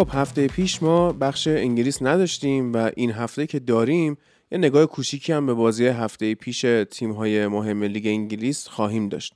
خب 0.00 0.08
هفته 0.12 0.46
پیش 0.46 0.82
ما 0.82 1.12
بخش 1.12 1.48
انگلیس 1.48 2.02
نداشتیم 2.02 2.72
و 2.72 2.90
این 2.96 3.12
هفته 3.12 3.46
که 3.46 3.58
داریم 3.58 4.16
یه 4.52 4.58
نگاه 4.58 4.86
کوچیکی 4.86 5.32
هم 5.32 5.46
به 5.46 5.54
بازی 5.54 5.86
هفته 5.86 6.34
پیش 6.34 6.66
تیم 6.90 7.12
های 7.12 7.46
مهم 7.46 7.82
لیگ 7.82 8.06
انگلیس 8.06 8.68
خواهیم 8.68 9.08
داشت. 9.08 9.34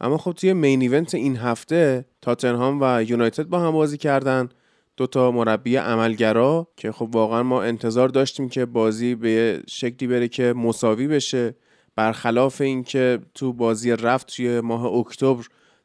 اما 0.00 0.18
خب 0.18 0.32
توی 0.32 0.52
مین 0.52 0.82
ایونت 0.82 1.14
این 1.14 1.36
هفته 1.36 2.04
تاتنهام 2.22 2.78
و 2.82 3.02
یونایتد 3.02 3.44
با 3.44 3.60
هم 3.60 3.70
بازی 3.70 3.98
کردن. 3.98 4.48
دو 4.96 5.06
تا 5.06 5.30
مربی 5.30 5.76
عملگرا 5.76 6.68
که 6.76 6.92
خب 6.92 7.08
واقعا 7.12 7.42
ما 7.42 7.62
انتظار 7.62 8.08
داشتیم 8.08 8.48
که 8.48 8.64
بازی 8.64 9.14
به 9.14 9.62
شکلی 9.68 10.08
بره 10.08 10.28
که 10.28 10.52
مساوی 10.52 11.06
بشه. 11.06 11.54
برخلاف 11.96 12.60
اینکه 12.60 13.18
تو 13.34 13.52
بازی 13.52 13.90
رفت 13.90 14.36
توی 14.36 14.60
ماه 14.60 14.84
اکتبر 14.84 15.44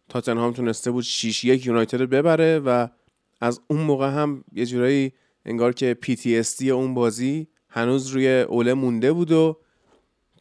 تاتنهام 0.10 0.54
تونسته 0.54 0.92
بود 0.92 1.04
6 1.04 1.44
1 1.44 1.66
یونایتد 1.66 2.02
ببره 2.02 2.60
و 2.60 2.88
از 3.42 3.60
اون 3.68 3.80
موقع 3.82 4.10
هم 4.10 4.44
یه 4.54 4.66
جورایی 4.66 5.14
انگار 5.46 5.74
که 5.74 5.98
PTSD 6.06 6.68
اون 6.68 6.94
بازی 6.94 7.48
هنوز 7.70 8.08
روی 8.08 8.42
اوله 8.42 8.74
مونده 8.74 9.14
بود 9.14 9.32
و 9.32 9.58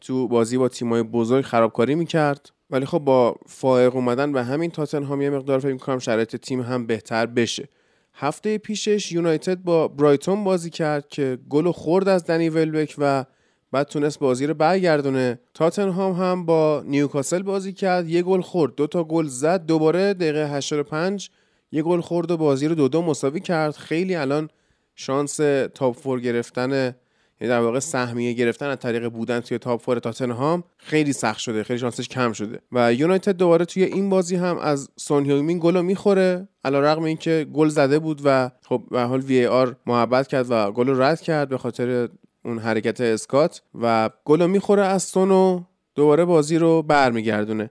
تو 0.01 0.27
بازی 0.27 0.57
با 0.57 0.69
تیمای 0.69 1.03
بزرگ 1.03 1.45
خرابکاری 1.45 1.95
می‌کرد. 1.95 2.51
ولی 2.69 2.85
خب 2.85 2.99
با 2.99 3.35
فائق 3.47 3.95
اومدن 3.95 4.31
به 4.31 4.43
همین 4.43 4.71
تاتنهام 4.71 5.21
یه 5.21 5.29
مقدار 5.29 5.59
فکر 5.59 5.73
می‌کنم 5.73 5.99
شرایط 5.99 6.35
تیم 6.35 6.61
هم 6.61 6.85
بهتر 6.85 7.25
بشه. 7.25 7.69
هفته 8.13 8.57
پیشش 8.57 9.11
یونایتد 9.11 9.55
با 9.55 9.87
برایتون 9.87 10.43
بازی 10.43 10.69
کرد 10.69 11.07
که 11.07 11.37
گل 11.49 11.71
خورد 11.71 12.07
از 12.07 12.25
دنی 12.25 12.49
ولبک 12.49 12.95
و 12.97 13.25
بعد 13.71 13.87
تونست 13.87 14.19
بازی 14.19 14.47
رو 14.47 14.53
برگردونه. 14.53 15.39
تاتنهام 15.53 16.13
هم 16.13 16.45
با 16.45 16.83
نیوکاسل 16.85 17.41
بازی 17.41 17.73
کرد 17.73 18.09
یه 18.09 18.21
گل 18.21 18.41
خورد 18.41 18.75
دو 18.75 18.87
تا 18.87 19.03
گل 19.03 19.27
زد 19.27 19.65
دوباره 19.65 20.13
دقیقه 20.13 20.55
85 20.55 21.29
یه 21.71 21.81
گل 21.81 22.01
خورد 22.01 22.31
و 22.31 22.37
بازی 22.37 22.67
رو 22.67 22.75
دو 22.75 22.87
دو 22.87 23.01
مساوی 23.01 23.39
کرد. 23.39 23.75
خیلی 23.75 24.15
الان 24.15 24.49
شانس 24.95 25.35
top 25.73 25.95
four 25.95 26.19
گرفتن 26.19 26.95
یعنی 27.41 27.49
در 27.49 27.59
واقع 27.59 27.79
سهمیه 27.79 28.33
گرفتن 28.33 28.65
از 28.65 28.77
طریق 28.77 29.09
بودن 29.09 29.39
توی 29.39 29.57
top 29.57 29.81
four 29.81 29.99
تاتنهام 29.99 30.63
خیلی 30.77 31.13
سخت 31.13 31.39
شده 31.39 31.63
خیلی 31.63 31.79
شانسش 31.79 32.07
کم 32.07 32.33
شده. 32.33 32.59
و 32.71 32.93
یونایتد 32.93 33.31
دوباره 33.31 33.65
توی 33.65 33.83
این 33.83 34.09
بازی 34.09 34.35
هم 34.35 34.57
از 34.57 34.89
سون 34.95 35.25
هیومین 35.25 35.59
گل 35.59 35.77
رو 35.77 35.83
می‌خوره 35.83 36.47
علیرغم 36.63 37.03
اینکه 37.03 37.47
گل 37.53 37.67
زده 37.67 37.99
بود 37.99 38.21
و 38.25 38.51
خب 38.61 38.83
به 38.91 39.01
حال 39.01 39.19
VAR 39.19 39.75
محبت 39.85 40.27
کرد 40.27 40.45
و 40.49 40.71
گل 40.71 40.87
رو 40.87 41.01
رد 41.01 41.21
کرد 41.21 41.49
به 41.49 41.57
خاطر 41.57 42.09
اون 42.45 42.59
حرکت 42.59 43.01
اسکات 43.01 43.61
و 43.81 44.09
گل 44.25 44.41
رو 44.41 44.47
می‌خوره 44.47 44.85
از 44.85 45.03
سون 45.03 45.31
و 45.31 45.61
دوباره 45.95 46.25
بازی 46.25 46.57
رو 46.57 46.81
برمیگردونه. 46.81 47.69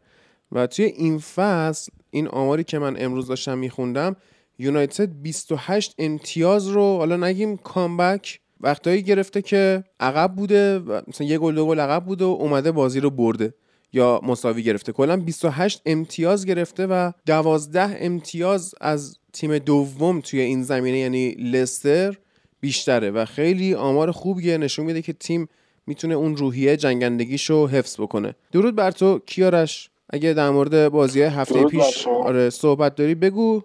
و 0.52 0.66
توی 0.66 0.84
این 0.84 1.18
فصل 1.18 1.92
این 2.10 2.28
آماری 2.28 2.64
که 2.64 2.78
من 2.78 2.96
امروز 2.98 3.26
داشتم 3.26 3.58
میخوندم 3.58 4.16
یونایتد 4.58 5.08
28 5.22 5.94
امتیاز 5.98 6.68
رو 6.68 6.96
حالا 6.96 7.16
نگیم 7.16 7.56
کامبک 7.56 8.40
وقتایی 8.60 9.02
گرفته 9.02 9.42
که 9.42 9.84
عقب 10.00 10.34
بوده 10.36 10.82
مثلا 11.08 11.26
یه 11.26 11.38
گل 11.38 11.54
دو 11.54 11.66
گل 11.66 11.80
عقب 11.80 12.04
بوده 12.04 12.24
و 12.24 12.28
اومده 12.28 12.72
بازی 12.72 13.00
رو 13.00 13.10
برده 13.10 13.54
یا 13.92 14.20
مساوی 14.22 14.62
گرفته. 14.62 14.92
کلا 14.92 15.16
28 15.16 15.82
امتیاز 15.86 16.46
گرفته 16.46 16.86
و 16.86 17.12
12 17.26 17.96
امتیاز 18.00 18.74
از 18.80 19.18
تیم 19.32 19.58
دوم 19.58 20.20
توی 20.20 20.40
این 20.40 20.62
زمینه 20.62 20.98
یعنی 20.98 21.30
لستر 21.30 22.18
بیشتره 22.60 23.10
و 23.10 23.24
خیلی 23.24 23.74
آمار 23.74 24.10
خوبیه. 24.10 24.58
نشون 24.58 24.86
میده 24.86 25.02
که 25.02 25.12
تیم 25.12 25.48
می‌تونه 25.86 26.14
اون 26.14 26.36
روحیه 26.36 26.76
جنگندگیشو 26.76 27.66
حفظ 27.66 28.00
بکنه. 28.00 28.34
درود 28.52 28.76
بر 28.76 28.90
تو 28.90 29.18
کیارش؟ 29.26 29.90
اگه 30.12 30.32
در 30.32 30.50
مورد 30.50 30.88
بازی 30.88 31.22
هفته 31.22 31.64
پیش 31.64 32.08
آره 32.08 32.50
صحبت 32.50 32.94
داری 32.94 33.14
بگو. 33.14 33.62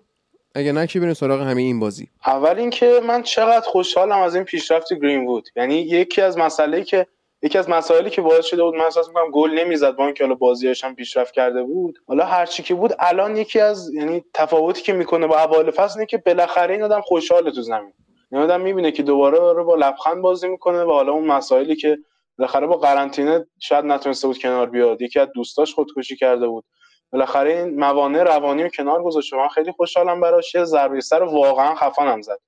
اگه 0.55 0.71
نه 0.71 0.87
که 0.87 0.99
بریم 0.99 1.13
سراغ 1.13 1.41
همین 1.41 1.65
این 1.65 1.79
بازی. 1.79 2.07
اول 2.25 2.59
اینکه 2.59 3.01
من 3.07 3.23
چقدر 3.23 3.65
خوشحالم 3.65 4.19
از 4.19 4.35
این 4.35 4.43
پیشرفت 4.43 4.93
گرین 4.93 5.27
وود 5.27 5.49
یعنی 5.55 5.75
یکی 5.75 6.21
از 6.21 6.37
مسائلی 6.37 6.83
که 6.83 7.07
یکی 7.41 7.57
از 7.57 7.69
مسائلی 7.69 8.09
که 8.09 8.21
باعث 8.21 8.45
شده 8.45 8.63
بود 8.63 8.75
من 8.75 8.83
احساس 8.83 9.07
می‌کنم 9.07 9.31
گل 9.31 9.51
نمی‌زد 9.51 9.95
با 9.95 10.05
اینکه 10.05 10.23
حالا 10.23 10.35
بازیش 10.35 10.83
هم 10.83 10.95
پیشرفت 10.95 11.33
کرده 11.33 11.63
بود. 11.63 11.99
حالا 12.07 12.25
هر 12.25 12.45
چی 12.45 12.63
که 12.63 12.73
بود 12.73 12.93
الان 12.99 13.37
یکی 13.37 13.59
از 13.59 13.93
یعنی 13.93 14.23
تفاوتی 14.33 14.81
که 14.81 14.93
می‌کنه 14.93 15.27
با 15.27 15.37
اول 15.37 15.71
فصل 15.71 15.99
اینه 15.99 16.05
که 16.05 16.17
بالاخره 16.17 16.73
این 16.73 16.83
آدم 16.83 17.01
خوشحاله 17.01 17.51
تو 17.51 17.61
زمین. 17.61 17.93
این 18.31 18.41
آدم 18.41 18.61
می‌بینه 18.61 18.91
که 18.91 19.03
دوباره 19.03 19.37
رو 19.37 19.65
با 19.65 19.75
لبخند 19.75 20.21
بازی 20.21 20.47
می‌کنه 20.47 20.83
و 20.83 20.91
حالا 20.91 21.11
اون 21.11 21.25
مسائلی 21.25 21.75
که 21.75 21.97
بالاخره 22.37 22.67
با 22.67 22.77
قرنطینه 22.77 23.45
شاید 23.59 23.85
نتونسته 23.85 24.27
بود 24.27 24.37
کنار 24.37 24.69
بیاد. 24.69 25.01
یکی 25.01 25.19
از 25.19 25.27
دوستاش 25.35 25.73
خودکشی 25.73 26.15
کرده 26.15 26.47
بود. 26.47 26.65
بالاخره 27.11 27.57
این 27.57 27.79
موانع 27.79 28.23
روانی 28.23 28.63
رو 28.63 28.69
کنار 28.69 29.03
گذاشته 29.03 29.37
من 29.37 29.47
خیلی 29.47 29.71
خوشحالم 29.71 30.21
براش. 30.21 30.55
یه 30.55 30.63
ضربه 30.63 31.01
سر 31.01 31.23
واقعا 31.23 31.75
خفنم 31.75 32.21
زد. 32.21 32.39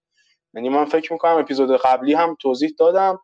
یعنی 0.54 0.70
من 0.70 0.86
فکر 0.86 1.14
می‌کنم 1.14 1.38
اپیزود 1.38 1.78
قبلی 1.78 2.14
هم 2.14 2.38
توضیح 2.42 2.74
دادم 2.80 3.20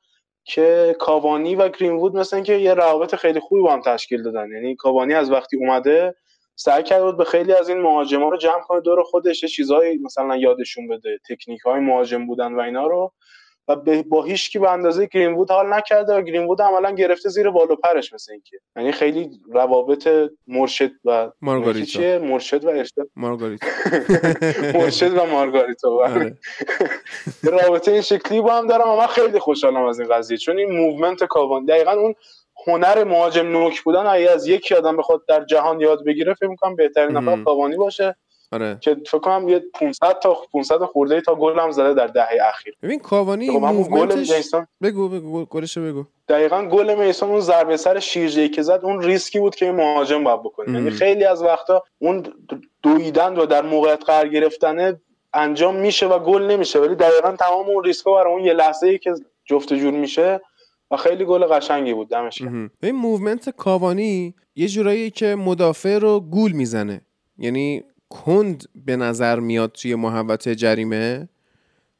که 0.46 0.96
کاوانی 1.00 1.56
و 1.56 1.70
گرینوود 1.70 2.16
مثل 2.16 2.36
اینکه 2.36 2.54
یه 2.54 2.74
روابط 2.74 3.16
خیلی 3.16 3.40
خوبی 3.40 3.62
با 3.62 3.74
هم 3.74 3.82
تشکیل 3.82 4.24
دادن. 4.24 4.52
یعنی 4.52 4.76
کاوانی 4.76 5.14
از 5.14 5.32
وقتی 5.32 5.58
اومده 5.58 6.16
سعی 6.56 6.84
کرده 6.84 7.04
بود 7.06 7.18
به 7.18 7.26
خیلی 7.26 7.54
از 7.54 7.70
این 7.70 7.82
مهاجما 7.82 8.30
رو 8.30 8.38
جمع 8.38 8.62
کنه 8.62 8.82
دور 8.82 9.04
خودش 9.04 9.46
چیزهایی 9.46 9.98
مثلا 9.98 10.36
یادشون 10.36 10.88
بده 10.88 11.20
تکنیک 11.30 11.62
های 11.62 11.80
مهاجم 11.80 12.28
بودن 12.28 12.54
و 12.54 12.60
اینا 12.60 12.88
رو. 12.88 13.14
و 13.68 13.76
با 14.10 14.24
هیچ 14.24 14.52
کی 14.52 14.60
به 14.60 14.72
اندازه 14.72 15.06
گرینوود 15.06 15.52
حال 15.52 15.74
نکرده 15.74 16.14
و 16.14 16.22
گرینوود 16.22 16.62
عملا 16.62 16.92
گرفته 16.92 17.30
زیر 17.30 17.50
بالو 17.50 17.76
پرش 17.76 18.14
مثل 18.14 18.32
اینکه. 18.32 18.58
یعنی 18.76 18.92
خیلی 18.92 19.30
روابط 19.54 20.10
مرشد 20.48 20.92
و 21.06 21.32
مارگاریتا. 21.42 22.20
مرشد 22.20 22.66
و 22.66 22.70
ارشد. 22.70 23.10
مارگاریتا. 23.16 23.68
مرشد 24.80 25.18
و 25.18 25.26
مارگاریتا. 25.26 25.90
آره. 25.90 26.38
رابطه 27.44 27.92
این 27.92 28.02
شکلی 28.02 28.42
با 28.42 28.54
هم 28.54 28.68
دارم 28.68 28.90
و 28.90 28.96
من 28.96 29.08
خیلی 29.08 29.40
خوشحالم 29.40 29.86
از 29.86 30.00
این 30.00 30.10
قضیه. 30.10 30.38
چون 30.38 30.58
این 30.58 30.72
movement 30.72 31.24
کاوان 31.24 31.66
دقیقا 31.66 31.92
اون 31.92 32.16
هنر 32.68 33.04
مهاجم 33.04 33.48
نوک 33.48 33.82
بودن 33.82 34.06
اگه 34.06 34.32
از 34.32 34.48
یکی 34.48 34.76
آدم 34.76 34.98
بخواد 34.98 35.26
در 35.28 35.46
جهان 35.46 35.80
یاد 35.80 36.06
بگیره 36.06 36.34
فکر 36.34 36.48
می‌کنم 36.48 36.76
بهترین 36.76 37.18
نفر 37.18 37.44
کاوانی 37.44 37.76
باشه. 37.76 38.16
آره. 38.54 38.78
که 38.82 38.96
فکر 38.96 39.20
کنم 39.20 39.50
یه 39.50 39.64
500 39.74 40.20
تا 40.20 40.38
500 40.54 40.84
خورده 40.84 41.22
تا 41.22 41.36
گل 41.36 41.60
هم 41.60 41.72
زده 41.72 41.94
در 41.94 42.08
دهه 42.08 42.38
اخیر. 42.50 42.76
ببین 42.84 43.00
کاوانی 43.00 43.50
movement 43.50 44.31
ش 44.31 44.52
بگو 44.82 45.10
بگو 45.10 45.46
گلش 45.46 45.78
بگو. 45.78 46.06
دقیقا 46.28 46.66
گل 46.66 46.96
میسون 46.96 47.30
اون 47.30 47.40
ضربه 47.40 47.78
سر 47.78 48.00
شیرجه 48.00 48.48
که 48.48 48.62
زد 48.62 48.80
اون 48.84 49.02
ریسکی 49.02 49.40
بود 49.40 49.56
که 49.56 49.72
مهاجم 49.72 50.24
باید 50.24 50.40
بکنه. 50.40 50.74
یعنی 50.74 50.92
خیلی 50.92 51.26
از 51.26 51.44
وقتا 51.44 51.84
اون 52.00 52.24
دویدن 52.84 53.36
و 53.36 53.46
در 53.46 53.62
موقعیت 53.62 54.04
قرار 54.06 54.28
گرفتن 54.28 55.00
انجام 55.34 55.76
میشه 55.76 56.08
و 56.08 56.20
گل 56.20 56.42
نمیشه. 56.42 56.80
ولی 56.80 56.96
دقیقا 56.96 57.32
تمام 57.32 57.70
اون 57.70 57.84
ریسکا 57.84 58.14
برای 58.14 58.34
اون 58.34 58.44
یه 58.44 58.54
لحظه 58.54 58.88
ای 58.88 58.98
که 58.98 59.14
جفت 59.46 59.74
جور 59.74 59.94
میشه 59.94 60.42
و 60.92 60.98
خیلی 60.98 61.26
گل 61.26 61.46
قشنگی 61.46 61.94
بود 61.94 62.10
دمش 62.10 62.42
این 62.84 62.96
movement 62.96 63.50
کاوانی 63.50 64.36
یه 64.56 64.68
جورایی 64.68 65.12
که 65.12 65.36
مدافع 65.36 65.98
رو 65.98 66.20
گول 66.20 66.52
می‌زنه. 66.52 67.02
یعنی 67.38 67.84
کند 68.14 68.64
به 68.86 68.96
نظر 68.96 69.40
میاد 69.40 69.72
توی 69.72 69.96
محوطه 69.96 70.56
جریمه 70.56 71.30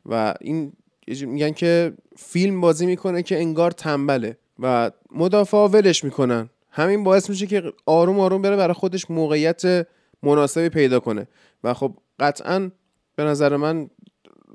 و 0.06 0.34
این 0.42 0.74
میگن 1.08 1.52
که 1.52 1.94
فیلم 2.18 2.62
بازی 2.62 2.86
می‌کنه 2.86 3.24
که 3.24 3.38
انگار 3.38 3.72
تنبله 3.72 4.38
و 4.60 4.92
مدافع 5.12 5.58
ولش 5.58 6.04
می‌کنن. 6.04 6.50
همین 6.70 7.04
باعث 7.04 7.30
میشه 7.30 7.48
که 7.48 7.74
آروم 7.86 8.20
آروم 8.20 8.42
بره 8.42 8.56
برای 8.56 8.74
خودش 8.74 9.12
موقعیت 9.12 9.88
مناسبی 10.24 10.70
پیدا 10.70 11.00
کنه. 11.00 11.28
و 11.64 11.74
خب 11.74 11.98
قطعا 12.20 12.72
به 13.16 13.24
نظر 13.24 13.58
من 13.58 13.90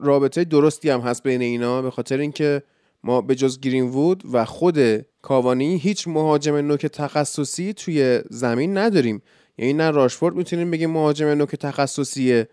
رابطه 0.01 0.45
درستی 0.45 0.91
هم 0.91 1.01
هست 1.01 1.23
بین 1.23 1.43
اینا 1.43 1.83
به 1.83 1.91
خاطر 1.91 2.19
اینکه 2.19 2.63
ما 3.05 3.21
به 3.21 3.35
جز 3.35 3.61
گرین 3.61 3.85
وود 3.85 4.23
و 4.33 4.45
خود 4.45 5.07
کاوانی 5.23 5.77
هیچ 5.77 6.09
مهاجم 6.09 6.57
نوک 6.57 6.87
تخصصی 6.87 7.73
توی 7.73 8.21
زمین 8.31 8.79
نداریم. 8.79 9.23
یعنی 9.59 9.73
نه 9.73 9.91
راشفورد 9.91 10.35
می‌تونیم 10.35 10.71
بگیم 10.71 10.91
مهاجم 10.91 11.27
نوک 11.27 11.57
تخصصیه 11.57 12.49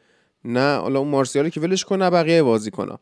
نه 0.46 0.78
حالا 0.78 1.00
اون 1.00 1.08
مارسیالی 1.08 1.50
که 1.50 1.60
ولش 1.60 1.86
کنه 1.86 2.10
بقیه 2.10 2.44
بازی 2.44 2.72
کنه 2.72 2.98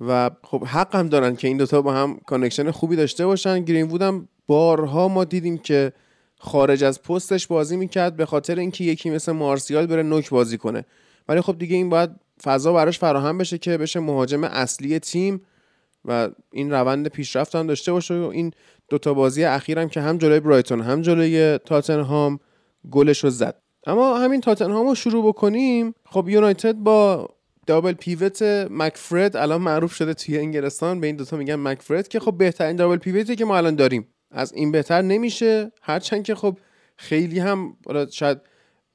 و 0.00 0.30
خب 0.42 0.64
حق 0.64 0.96
هم 0.96 1.08
دارن 1.08 1.36
که 1.36 1.48
این 1.48 1.56
دوتا 1.56 1.82
با 1.82 1.92
هم 1.92 2.20
connection 2.26 2.70
خوبی 2.70 2.96
داشته 2.96 3.26
باشن. 3.26 3.64
گرین 3.64 4.02
هم 4.02 4.28
بارها 4.46 5.08
ما 5.08 5.24
دیدیم 5.24 5.58
که 5.58 5.92
خارج 6.38 6.84
از 6.84 7.02
پستش 7.02 7.46
بازی 7.46 7.76
می‌کرد 7.76 8.16
به 8.16 8.26
خاطر 8.26 8.58
اینکه 8.58 8.84
یکی 8.84 9.10
مثل 9.10 9.32
مارسیال 9.32 9.86
بره 9.86 10.02
نوک 10.02 10.30
بازی 10.30 10.58
کنه. 10.58 10.84
ولی 11.28 11.40
خب 11.40 11.58
دیگه 11.58 11.76
این 11.76 11.88
باید 11.88 12.10
فضا 12.42 12.72
براش 12.72 12.98
فراهم 12.98 13.38
بشه 13.38 13.58
که 13.58 13.78
بشه 13.78 14.00
مهاجم 14.00 14.44
اصلی 14.44 14.98
تیم 14.98 15.40
و 16.04 16.28
این 16.52 16.70
روند 16.70 17.08
پیشرفت 17.08 17.54
هم 17.54 17.66
داشته 17.66 17.92
باشه. 17.92 18.14
و 18.14 18.22
این 18.22 18.52
دوتا 18.88 19.14
بازی 19.14 19.44
اخیرم 19.44 19.88
که 19.88 20.00
هم 20.00 20.18
جلوی 20.18 20.40
برایتون 20.40 20.80
هم 20.80 21.02
جلوی 21.02 21.58
تاتنهام 21.58 22.40
گلش 22.90 23.24
رو 23.24 23.30
زد. 23.30 23.62
اما 23.86 24.18
همین 24.18 24.40
تاتنهام 24.40 24.88
رو 24.88 24.94
شروع 24.94 25.28
بکنیم. 25.28 25.94
خب 26.06 26.28
یونایتد 26.28 26.74
با 26.74 27.28
دابل 27.66 27.92
پیوت 27.92 28.42
مکفرد 28.70 29.36
الان 29.36 29.62
معروف 29.62 29.94
شده 29.94 30.14
توی 30.14 30.38
انگلستان. 30.38 31.00
به 31.00 31.06
این 31.06 31.16
دوتا 31.16 31.36
میگن 31.36 31.56
مکفرد 31.56 32.08
که 32.08 32.20
خب 32.20 32.38
بهترین 32.38 32.76
دابل 32.76 32.96
پیوتی 32.96 33.36
که 33.36 33.44
ما 33.44 33.56
الان 33.56 33.74
داریم. 33.74 34.08
از 34.30 34.52
این 34.52 34.72
بهتر 34.72 35.02
نمیشه. 35.02 35.72
هرچند 35.82 36.22
که 36.22 36.34
خب 36.34 36.58
خیلی 36.96 37.38
هم 37.38 37.76
شاید 38.10 38.38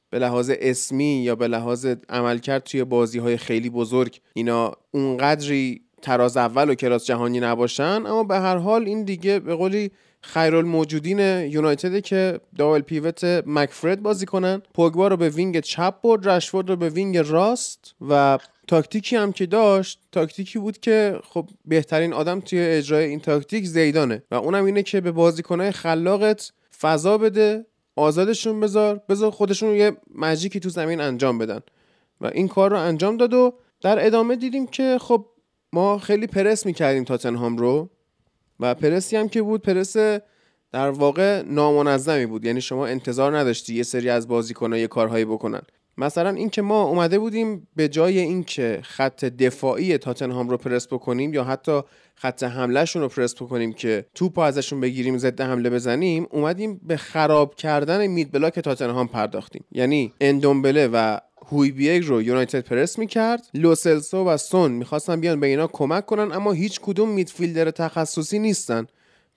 به 0.09 0.19
لحاظ 0.19 0.51
اسمی 0.59 1.23
یا 1.23 1.35
به 1.35 1.47
لحاظ 1.47 1.87
عملکرد 2.09 2.63
توی 2.63 2.83
بازی 2.83 3.19
های 3.19 3.37
خیلی 3.37 3.69
بزرگ 3.69 4.21
اینا 4.33 4.73
اونقدری 4.91 5.81
تراز 6.01 6.37
اول 6.37 6.69
و 6.69 6.75
کلاس 6.75 7.05
جهانی 7.05 7.39
نباشن. 7.39 7.83
اما 8.05 8.23
به 8.23 8.39
هر 8.39 8.57
حال 8.57 8.85
این 8.85 9.03
دیگه 9.03 9.39
به 9.39 9.55
قولی 9.55 9.91
خیرالموجودین 10.21 11.19
یونایتد 11.19 11.99
که 11.99 12.39
double 12.57 12.81
pivot 12.81 13.23
مکفرد 13.45 14.03
بازی 14.03 14.25
کنن. 14.25 14.61
پوگبا 14.73 15.07
رو 15.07 15.17
به 15.17 15.29
wing 15.29 15.59
چپ 15.59 16.01
برد 16.01 16.29
رشفورد 16.29 16.69
رو 16.69 16.75
به 16.75 16.89
wing 16.89 17.17
راست 17.17 17.95
و 18.09 18.39
تاکتیکی 18.67 19.15
هم 19.15 19.31
که 19.31 19.45
داشت 19.45 19.99
تاکتیکی 20.11 20.59
بود 20.59 20.77
که 20.77 21.19
خب 21.23 21.49
بهترین 21.65 22.13
آدم 22.13 22.39
توی 22.39 22.59
اجرای 22.59 23.05
این 23.05 23.19
تاکتیک 23.19 23.65
زیدانه 23.65 24.23
و 24.31 24.35
اونم 24.35 24.65
اینه 24.65 24.83
که 24.83 25.01
به 25.01 25.11
بازیکنهای 25.11 25.71
خلاقت 25.71 26.51
فضا 26.81 27.17
بده 27.17 27.65
آزادشون 27.95 28.59
بذار 28.59 29.01
بذار 29.09 29.31
خودشون 29.31 29.75
یه 29.75 29.97
magic 30.15 30.52
ی 30.52 30.59
تو 30.59 30.69
زمین 30.69 31.01
انجام 31.01 31.37
بدن. 31.37 31.59
و 32.21 32.25
این 32.33 32.47
کار 32.47 32.71
رو 32.71 32.79
انجام 32.79 33.17
داد 33.17 33.33
و 33.33 33.53
در 33.81 34.05
ادامه 34.05 34.35
دیدیم 34.35 34.67
که 34.67 34.97
خب 35.01 35.25
ما 35.73 35.97
خیلی 35.97 36.27
پرس 36.27 36.65
می‌کردیم 36.65 37.03
تاتنهام 37.03 37.57
رو. 37.57 37.89
و 38.61 38.75
پرسی 38.75 39.15
هم 39.15 39.29
که 39.29 39.41
بود 39.41 39.61
پرس 39.61 39.97
در 40.71 40.89
واقع 40.89 41.41
نامنظمی 41.41 42.25
بود. 42.25 42.45
یعنی 42.45 42.61
شما 42.61 42.85
انتظار 42.85 43.37
نداشتی 43.37 43.75
یه 43.75 43.83
سری 43.83 44.09
از 44.09 44.27
بازیکن‌ها 44.27 44.77
یه 44.77 44.87
کارهایی 44.87 45.25
بکنن. 45.25 45.61
مثلا 45.97 46.29
اینکه 46.29 46.61
ما 46.61 46.83
اومده 46.83 47.19
بودیم 47.19 47.67
به 47.75 47.87
جای 47.87 48.19
اینکه 48.19 48.79
خط 48.83 49.25
دفاعی 49.25 49.97
تاتنهام 49.97 50.49
رو 50.49 50.57
پرس 50.57 50.87
بکنیم 50.87 51.33
یا 51.33 51.43
حتی 51.43 51.81
خط 52.15 52.43
حملهشون 52.43 53.01
رو 53.01 53.07
پرس 53.07 53.35
بکنیم 53.35 53.73
که 53.73 54.05
توپ 54.15 54.39
ازشون 54.39 54.81
بگیریم 54.81 55.17
ضد 55.17 55.41
حمله 55.41 55.69
بزنیم 55.69 56.27
اومدیم 56.31 56.81
به 56.83 56.97
خراب 56.97 57.55
کردن 57.55 58.07
مید 58.07 58.31
بلاک 58.31 58.59
تاتنهام 58.59 59.07
پرداختیم. 59.07 59.65
یعنی 59.71 60.13
اندومبله 60.21 60.89
و 60.93 61.17
بیرگ 61.59 62.05
رو 62.05 62.21
یونایتد 62.21 62.59
پرس 62.59 62.99
می‌کرد. 62.99 63.47
لوسلسو 63.53 64.25
و 64.25 64.37
سون 64.37 64.71
می‌خواستن 64.71 65.21
بیان 65.21 65.39
به 65.39 65.47
اینا 65.47 65.67
کمک 65.67 66.05
کنن 66.05 66.31
اما 66.31 66.51
هیچ 66.51 66.79
کدوم 66.79 67.09
midfielder 67.09 67.71
تخصصی 67.71 68.39
نیستن. 68.39 68.87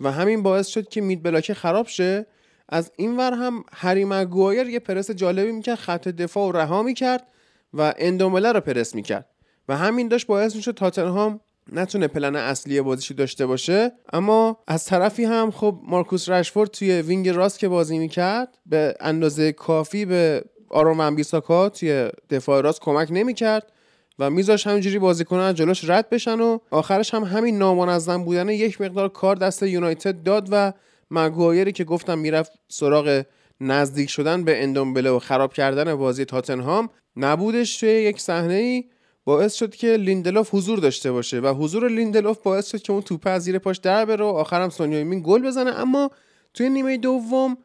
و 0.01 0.13
همین 0.13 0.43
باعث 0.43 0.67
شد 0.67 0.89
که 0.89 1.01
mid 1.01 1.23
block 1.23 1.53
خراب 1.53 1.87
شه. 1.87 2.27
از 2.69 2.91
این 2.97 3.17
ور 3.17 3.33
هم 3.33 3.65
هری 3.73 4.05
مگوایر 4.05 4.67
یه 4.67 4.79
پرس 4.79 5.11
جالبی 5.11 5.53
می‌کرد 5.53 5.79
خط 5.79 6.09
دفاع 6.09 6.53
رو 6.53 6.59
رها 6.59 6.83
می‌کرد 6.83 7.27
و 7.75 7.95
اندومله 7.99 8.53
رو 8.53 8.61
پرس 8.61 8.95
می‌کرد. 8.95 9.27
و 9.69 9.77
همین 9.77 10.09
داشت 10.09 10.27
باعث 10.27 10.57
می‌شد 10.57 10.75
تاتنهام 10.75 11.41
نتونه 11.73 12.09
پلن 12.09 12.37
اصلی 12.37 12.81
بازیشو 12.81 13.15
داشته 13.15 13.47
باشه. 13.47 13.93
اما 14.13 14.59
از 14.67 14.85
طرفی 14.85 15.25
هم 15.25 15.51
خب 15.51 15.81
مارکوس 15.83 16.29
رشفورد 16.29 16.71
توی 16.71 17.03
wing 17.03 17.29
راست 17.29 17.59
که 17.59 17.69
بازی 17.69 17.99
می‌کرد 17.99 18.59
به 18.67 18.95
اندازه 19.01 19.53
کافی 19.53 20.05
به 20.05 20.45
آرون 20.75 20.99
ونبیساکا 20.99 21.69
توی 21.69 22.11
دفاع 22.31 22.61
راست 22.61 22.81
کمک 22.81 23.09
نمی‌کرد 23.11 23.73
و 24.19 24.31
میذاش 24.31 24.67
همینجوری 24.67 24.99
بازیکنان 24.99 25.43
از 25.49 25.55
جلوش 25.55 25.91
رد 25.91 26.11
بشن 26.11 26.41
و 26.41 26.59
آخرش 26.71 27.15
هم 27.15 27.25
همین 27.25 27.59
نامنظم 27.59 28.25
بودن 28.25 28.49
یک 28.49 28.81
مقدار 28.81 29.09
کار 29.09 29.37
دست 29.37 29.63
یونایتد 29.63 30.23
داد 30.23 30.49
و 30.51 30.73
مگوایری 31.11 31.73
که 31.73 31.85
گفتم 31.85 32.19
می‌رفت 32.19 32.53
سراغ 32.69 33.23
نزدیک 33.61 34.11
شدن 34.11 34.45
به 34.45 34.63
اندومبله 34.63 35.11
و 35.11 35.19
خراب 35.19 35.53
کردن 35.53 35.95
بازی 35.95 36.25
تاتنهام 36.25 36.91
نبودش 37.17 37.77
توی 37.77 37.89
یک 37.89 38.21
صحنه 38.21 38.55
ای 38.55 38.85
باعث 39.25 39.55
شد 39.55 39.75
که 39.75 39.97
لیندلوف 39.97 40.55
حضور 40.55 40.79
داشته 40.79 41.13
باشه 41.13 41.41
و 41.41 41.55
حضور 41.55 41.89
لیندلوف 41.89 42.39
باعث 42.39 42.71
شد 42.71 42.83
که 42.83 42.93
اون 42.93 43.03
توپ 43.03 43.27
از 43.27 43.43
زیر 43.43 43.59
پاش 43.59 43.79
در 43.79 44.05
بره 44.05 44.25
و 44.25 44.29
آخرم 44.29 44.69
سون 44.69 44.83
هیونگ 44.83 45.08
مین 45.08 45.23
گل 45.27 45.43
بزنه. 45.43 45.71
اما 45.71 46.11
توی 46.55 46.69
نیمه 46.69 46.97
دوم 46.97 47.57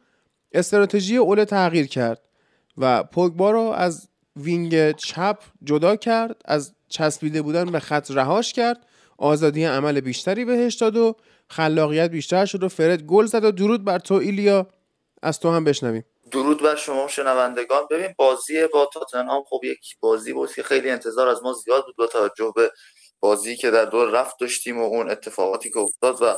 استراتژی 0.52 1.18
اول 1.18 1.44
تغییر 1.44 1.88
کرد. 1.88 2.29
و 2.80 3.04
پوگبا 3.04 3.52
رو 3.52 3.62
از 3.62 4.10
وینگ 4.36 4.92
چپ 4.92 5.38
جدا 5.64 5.96
کرد 5.96 6.42
از 6.46 6.74
چسبیده 6.90 7.42
بودن 7.42 7.72
به 7.72 7.80
خط 7.80 8.12
رهاش 8.12 8.54
کرد 8.54 8.86
آزادی 9.18 9.64
عمل 9.64 10.00
بیشتری 10.00 10.46
بهش 10.46 10.76
داد 10.76 10.98
و 10.98 11.16
خلاقیت 11.50 12.10
بیشتر 12.10 12.46
شد 12.46 12.64
و 12.64 12.70
فرد 12.70 13.04
گل 13.04 13.26
زد 13.26 13.44
و 13.44 13.52
درود 13.52 13.84
بر 13.84 14.00
تو 14.00 14.14
ایلیا. 14.14 14.68
از 15.22 15.40
تو 15.40 15.52
هم 15.52 15.64
بشنویم. 15.64 16.06
درود 16.32 16.64
بر 16.64 16.76
شما 16.76 17.08
شنوندگان. 17.08 17.84
ببین 17.92 18.14
بازی 18.18 18.68
با 18.74 18.90
تاتنهام 18.94 19.44
خب 19.50 19.64
یک 19.64 19.98
بازی 20.00 20.34
بود 20.34 20.54
که 20.54 20.64
خیلی 20.64 20.90
انتظار 20.90 21.28
از 21.28 21.44
ما 21.44 21.54
زیاد 21.54 21.86
بود 21.86 21.96
با 21.98 22.08
توجه 22.08 22.54
به 22.56 22.72
بازی 23.20 23.56
که 23.56 23.72
در 23.72 23.86
دور 23.86 24.10
رفت 24.10 24.40
داشتیم 24.40 24.82
و 24.82 24.84
اون 24.84 25.10
اتفاقاتی 25.10 25.70
که 25.70 25.80
افتاد 25.80 26.22
و 26.22 26.36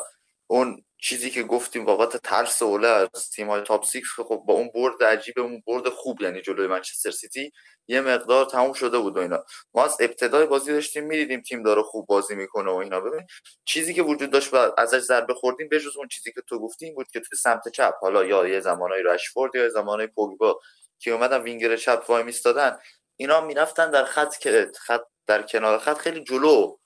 اون 0.47 0.83
چیزی 1.03 1.29
که 1.29 1.43
گفتیم 1.43 1.85
بابت 1.85 2.17
ترس 2.17 2.61
اوله 2.61 2.87
از 2.87 3.29
تیم 3.29 3.49
های 3.49 3.61
تاپ 3.61 3.85
6 3.85 4.01
خب 4.17 4.43
با 4.47 4.53
اون 4.53 4.71
برد 4.75 5.03
عجیب 5.03 5.39
اون 5.39 5.63
برد 5.67 5.89
خوب 5.89 6.21
یعنی 6.21 6.41
جلوی 6.41 6.67
منچستر 6.67 7.11
سیتی 7.11 7.51
یه 7.87 8.01
مقدار 8.01 8.45
تموم 8.45 8.73
شده 8.73 8.97
بود 8.97 9.17
و 9.17 9.19
اینا. 9.19 9.43
ما 9.73 9.85
از 9.85 9.97
ابتدای 9.99 10.45
بازی 10.45 10.73
داشتیم 10.73 11.03
می‌دیدیم 11.03 11.41
تیم 11.41 11.63
داره 11.63 11.81
خوب 11.83 12.05
بازی 12.07 12.35
می‌کنه 12.35 12.71
و 12.71 12.75
اینا. 12.75 13.01
ببین 13.01 13.27
چیزی 13.65 13.93
که 13.93 14.03
وجود 14.03 14.29
داشت 14.31 14.53
و 14.53 14.73
ازش 14.77 14.99
ضربه 14.99 15.33
خوردیم 15.33 15.69
بجز 15.69 15.97
اون 15.97 16.07
چیزی 16.07 16.31
که 16.31 16.41
تو 16.41 16.59
گفتی 16.59 16.85
این 16.85 16.95
بود 16.95 17.07
که 17.11 17.19
تو 17.19 17.35
سمت 17.35 17.69
چپ 17.69 17.93
حالا 18.01 18.23
یا 18.23 18.47
یه 18.47 18.59
زمانای 18.59 19.03
رشفورد 19.03 19.55
یا 19.55 19.69
زمانای 19.69 20.07
پوگبا 20.07 20.59
که 20.99 21.11
اومدن 21.11 21.41
وینگر 21.41 21.75
چپ 21.75 22.05
وای 22.07 22.23
میستادن 22.23 22.77
اینا 23.15 23.41
می‌رفتن 23.41 23.91
در 23.91 24.03
خط 24.03 24.37
که 24.37 24.71
خط 24.79 25.01
در 25.27 25.41
کنار 25.41 25.79
خط 25.79 25.97
خیلی 25.97 26.23
جلو 26.23 26.77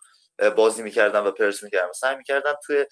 بازی 0.55 0.83
می‌کردن 0.83 1.19
و 1.19 1.31
پرس 1.31 1.63
می‌کردن. 1.63 1.91
سعی 1.91 2.15
می‌کردن 2.15 2.53
توی 2.65 2.85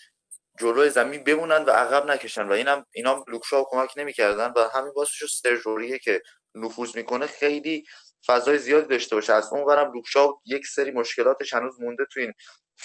جلوی 0.59 0.89
زمین 0.89 1.23
بمونن 1.23 1.63
و 1.65 1.69
عقب 1.69 2.05
نکشن. 2.05 2.47
و 2.47 2.51
اینم 2.51 2.85
اینا 2.91 3.25
لوکشاو 3.27 3.65
کمک 3.69 3.93
نمی‌کردن 3.97 4.53
و 4.55 4.69
همین 4.73 4.93
باعث 4.93 5.09
سرژ 5.43 5.67
اوریه 5.67 5.99
که 5.99 6.21
نفوذ 6.55 6.95
می‌کنه 6.95 7.27
خیلی 7.27 7.83
فضای 8.25 8.57
زیادی 8.57 8.87
داشته 8.87 9.15
باشه. 9.15 9.33
از 9.33 9.53
اون 9.53 9.63
ورم 9.63 9.93
لوکشاو 9.93 10.41
یک 10.45 10.67
سری 10.67 10.91
مشکلاتش 10.91 11.53
هنوز 11.53 11.81
مونده 11.81 12.05
تو 12.13 12.19
این 12.19 12.33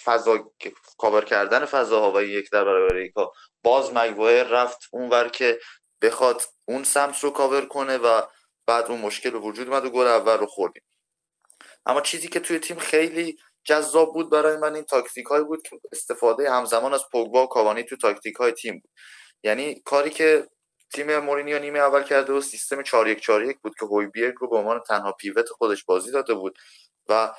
فضا 0.04 0.52
کاور 0.98 1.24
کردن 1.24 1.64
فضاها 1.64 2.12
و 2.12 2.22
یک 2.22 2.50
در 2.50 2.64
برابر 2.64 2.96
یکا 2.96 3.32
باز 3.62 3.92
مگوایر 3.94 4.44
رفت 4.44 4.88
اونور 4.92 5.28
که 5.28 5.60
بخواد 6.02 6.42
اون 6.64 6.84
سمت 6.84 7.24
رو 7.24 7.30
کاور 7.30 7.66
کنه 7.66 7.98
و 7.98 8.22
بعد 8.66 8.84
اون 8.84 9.00
مشکل 9.00 9.30
به 9.30 9.38
وجود 9.38 9.68
اومد 9.68 9.84
و 9.84 9.90
گل 9.90 10.06
اول 10.06 10.38
رو 10.38 10.46
خوردیم. 10.46 10.82
اما 11.86 12.00
چیزی 12.00 12.28
که 12.28 12.40
توی 12.40 12.58
تیم 12.58 12.78
خیلی 12.78 13.38
جذاب 13.68 14.12
بود 14.14 14.30
برای 14.30 14.56
من. 14.56 14.74
این 14.74 14.84
تاکتیک 14.84 15.26
های 15.26 15.44
بود 15.44 15.62
که 15.62 15.80
استفاده 15.92 16.50
همزمان 16.50 16.94
از 16.94 17.04
پوگبا 17.12 17.44
و 17.44 17.46
کاوانی 17.46 17.82
تو 17.82 17.96
تاکتیک 17.96 18.36
های 18.36 18.52
تیم 18.52 18.78
بود. 18.78 18.90
یعنی 19.42 19.80
کاری 19.84 20.10
که 20.10 20.48
تیم 20.94 21.18
مورینیو 21.18 21.58
نیمه 21.58 21.78
اول 21.78 22.02
کرده 22.02 22.32
و 22.32 22.40
سیستم 22.40 22.82
4 22.82 23.08
1 23.08 23.20
4 23.20 23.44
1 23.44 23.58
بود 23.62 23.74
که 23.80 23.86
هویبیرگ 23.86 24.34
رو 24.40 24.48
به 24.48 24.56
عنوان 24.56 24.80
تنها 24.80 25.12
pivot 25.12 25.48
خودش 25.48 25.84
بازی 25.84 26.10
داده 26.10 26.34
بود 26.34 26.58
و 27.08 27.34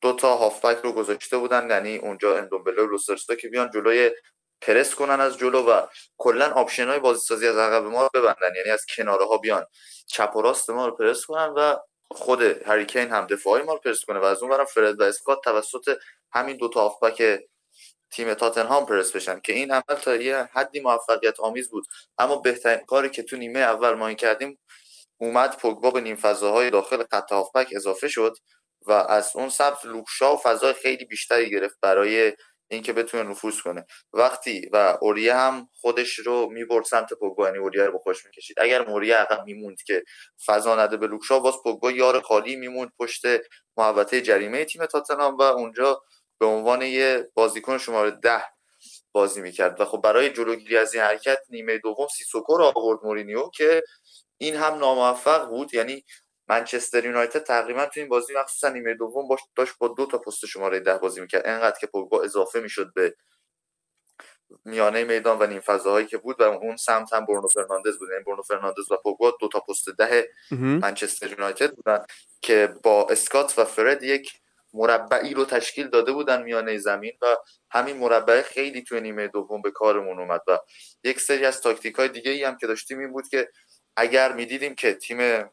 دو 0.00 0.12
تا 0.12 0.36
هافبک 0.36 0.78
رو 0.84 0.92
گذاشته 0.92 1.38
بودن. 1.38 1.70
یعنی 1.70 1.96
اونجا 1.96 2.38
اندومبله 2.38 2.82
و 2.82 3.34
که 3.40 3.48
بیان 3.48 3.70
جلوی 3.70 4.10
پرس 4.60 4.94
کنن 4.94 5.20
از 5.20 5.38
جلو 5.38 5.62
و 5.70 5.86
کلا 6.18 6.52
option 6.52 6.88
های 6.88 6.98
بازی 6.98 7.26
سازی 7.26 7.46
از 7.48 7.56
عقب 7.56 7.84
ما 7.84 8.10
ببندن. 8.14 8.54
یعنی 8.56 8.70
از 8.70 8.86
کناره 8.96 9.24
ها 9.26 9.36
بیان 9.36 9.66
چپ 10.06 10.36
و 10.36 10.42
راست 10.42 10.70
ما 10.70 10.86
رو 10.86 10.96
پرس 10.96 11.26
کنن 11.26 11.48
و 11.56 11.76
خود 12.12 12.42
هریکین 12.42 13.10
هم 13.10 13.26
دفاعی 13.26 13.62
ما 13.62 13.72
رو 13.72 13.78
پرس 13.78 14.04
کنه 14.04 14.18
و 14.18 14.24
از 14.24 14.42
اون 14.42 14.50
برم 14.50 14.64
فرد 14.64 15.00
و 15.00 15.02
اسکات 15.02 15.44
توسط 15.44 15.98
همین 16.32 16.56
دو 16.56 16.68
تا 16.68 16.88
هافبک 16.88 17.40
تیم 18.10 18.34
تاتنهام 18.34 18.86
پرس 18.86 19.12
بشن 19.12 19.40
که 19.40 19.52
این 19.52 19.70
عمل 19.72 20.00
تا 20.02 20.16
یه 20.16 20.48
حدی 20.52 20.80
موفقیت 20.80 21.40
آمیز 21.40 21.70
بود. 21.70 21.86
اما 22.18 22.36
بهترین 22.36 22.86
کاری 22.86 23.10
که 23.10 23.22
تو 23.22 23.36
نیمه 23.36 23.60
اول 23.60 23.94
ما 23.94 24.08
این 24.08 24.16
کردیم 24.16 24.58
اومد 25.20 25.56
پوگبا 25.56 25.90
به 25.90 26.00
نیم 26.00 26.16
فضاهای 26.16 26.70
داخل 26.70 27.04
خط 27.12 27.32
هافبک 27.32 27.68
اضافه 27.76 28.08
شد 28.08 28.36
و 28.86 28.92
از 28.92 29.30
اون 29.34 29.48
سمت 29.48 29.84
لوکشا 29.84 30.34
و 30.34 30.36
فضای 30.36 30.72
خیلی 30.72 31.04
بیشتری 31.04 31.50
گرفت 31.50 31.76
برای 31.82 32.32
اینکه 32.72 32.92
بتونه 32.92 33.30
نفوذ 33.30 33.60
کنه. 33.60 33.86
وقتی 34.12 34.68
و 34.72 34.98
اوریه 35.00 35.34
هم 35.34 35.68
خودش 35.80 36.18
رو 36.18 36.50
می‌برد 36.50 36.84
سمت 36.84 37.14
پوگبا 37.14 37.46
یعنی 37.46 37.58
اوریه 37.58 37.84
رو 37.84 37.92
به 37.92 37.98
خوش 37.98 38.26
می‌کشید. 38.26 38.60
اگر 38.60 38.88
موریه 38.88 39.16
عقب 39.16 39.44
میموند 39.44 39.82
که 39.82 40.02
فضا 40.46 40.76
نده 40.76 40.96
به 40.96 41.06
لوکشا 41.06 41.38
باز 41.38 41.54
پوگبا 41.62 41.90
یار 41.90 42.20
خالی 42.20 42.56
میموند 42.56 42.92
پشت 42.98 43.22
محوطه 43.76 44.20
جریمه 44.20 44.64
تیم 44.64 44.86
تاتنهام 44.86 45.36
و 45.36 45.42
اونجا 45.42 46.02
به 46.38 46.46
عنوان 46.46 46.82
یه 46.82 47.30
بازیکن 47.34 47.78
شماره 47.78 48.10
ده 48.10 48.44
بازی 49.12 49.40
می‌کرد. 49.40 49.80
و 49.80 49.84
خب 49.84 50.00
برای 50.00 50.30
جلوگیری 50.30 50.76
از 50.76 50.94
این 50.94 51.02
حرکت 51.02 51.38
نیمه 51.48 51.78
دوم 51.78 52.06
سیسوکو 52.08 52.56
رو 52.56 52.72
آورد 52.76 53.00
مورینیو 53.04 53.50
که 53.54 53.82
این 54.38 54.54
هم 54.56 54.74
ناموفق 54.74 55.48
بود. 55.48 55.74
یعنی 55.74 56.04
منچستر 56.48 57.04
یونایتد 57.04 57.42
تقریبا 57.42 57.86
تو 57.86 58.00
این 58.00 58.08
بازی 58.08 58.34
مخصوصا 58.34 58.68
نیمه 58.68 58.94
دوم 58.94 59.28
باش 59.28 59.40
داشت 59.56 59.74
با 59.78 59.88
دو 59.88 60.06
تا 60.06 60.18
پست 60.18 60.46
شماره 60.46 60.80
ده 60.80 60.98
بازی 60.98 61.20
می‌کرد. 61.20 61.42
انقدر 61.46 61.78
که 61.80 61.86
پوگبا 61.86 62.22
اضافه 62.22 62.60
می‌شد 62.60 62.92
به 62.94 63.16
میانه 64.64 65.04
میدان 65.04 65.38
و 65.38 65.46
نیم 65.46 65.60
فضاهایی 65.60 66.06
که 66.06 66.18
بود 66.18 66.40
و 66.40 66.42
اون 66.42 66.76
سمت 66.76 67.12
هم 67.12 67.26
برونو 67.26 67.48
فرناندز 67.48 67.98
بود. 67.98 68.08
یعنی 68.10 68.24
برونو 68.24 68.42
فرناندز 68.42 68.92
و 68.92 68.96
پوگبا 68.96 69.36
دو 69.40 69.48
تا 69.48 69.60
پست 69.60 69.90
ده 69.90 70.28
منچستر 70.60 71.30
یونایتد 71.30 71.74
بودن 71.74 72.04
که 72.42 72.74
با 72.82 73.06
اسکات 73.10 73.58
و 73.58 73.64
فرد 73.64 74.02
یک 74.02 74.32
مربعی 74.74 75.34
رو 75.34 75.44
تشکیل 75.44 75.88
داده 75.88 76.12
بودن 76.12 76.42
میانه 76.42 76.78
زمین 76.78 77.12
و 77.22 77.36
همین 77.70 77.96
مربع 77.96 78.42
خیلی 78.42 78.82
توی 78.82 79.00
نیمه 79.00 79.28
دوم 79.28 79.62
به 79.62 79.70
کارمون 79.70 80.18
اومد 80.18 80.42
و 80.46 80.58
یک 81.04 81.20
سری 81.20 81.44
از 81.44 81.60
تاکتیک 81.60 81.94
های 81.94 82.08
دیگه 82.08 82.30
ای 82.30 82.44
هم 82.44 82.56
که 82.56 82.66
داشتیم 82.66 82.98
این 82.98 83.12
بود 83.12 83.28
که 83.28 83.48
اگر 83.96 84.32
می‌دیدیم 84.32 84.74
که 84.74 84.94
تیم 84.94 85.50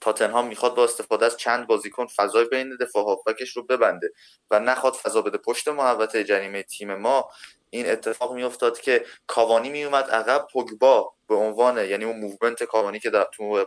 تاتنهام 0.00 0.46
می‌خواد 0.46 0.74
با 0.74 0.84
استفاده 0.84 1.26
از 1.26 1.36
چند 1.36 1.66
بازیکن 1.66 2.06
فضای 2.06 2.44
بین 2.44 2.76
دفاع 2.80 3.04
هافبکش 3.04 3.56
رو 3.56 3.62
ببنده 3.62 4.12
و 4.50 4.60
نخواد 4.60 4.94
فضا 4.94 5.22
بده. 5.22 5.38
پشت 5.38 5.68
محوطه 5.68 6.24
جریمه 6.24 6.62
تیم 6.62 6.94
ما 6.94 7.30
این 7.70 7.90
اتفاق 7.90 8.34
میافتاد 8.34 8.80
که 8.80 9.04
کاوانی 9.26 9.68
میومد 9.68 10.10
عقب. 10.10 10.46
پوگبا 10.52 11.14
به 11.28 11.34
عنوان 11.34 11.78
یعنی 11.78 12.04
اون 12.04 12.20
movement 12.20 12.62
کاوانی 12.62 13.00
که 13.00 13.10
در 13.10 13.28
تو 13.32 13.64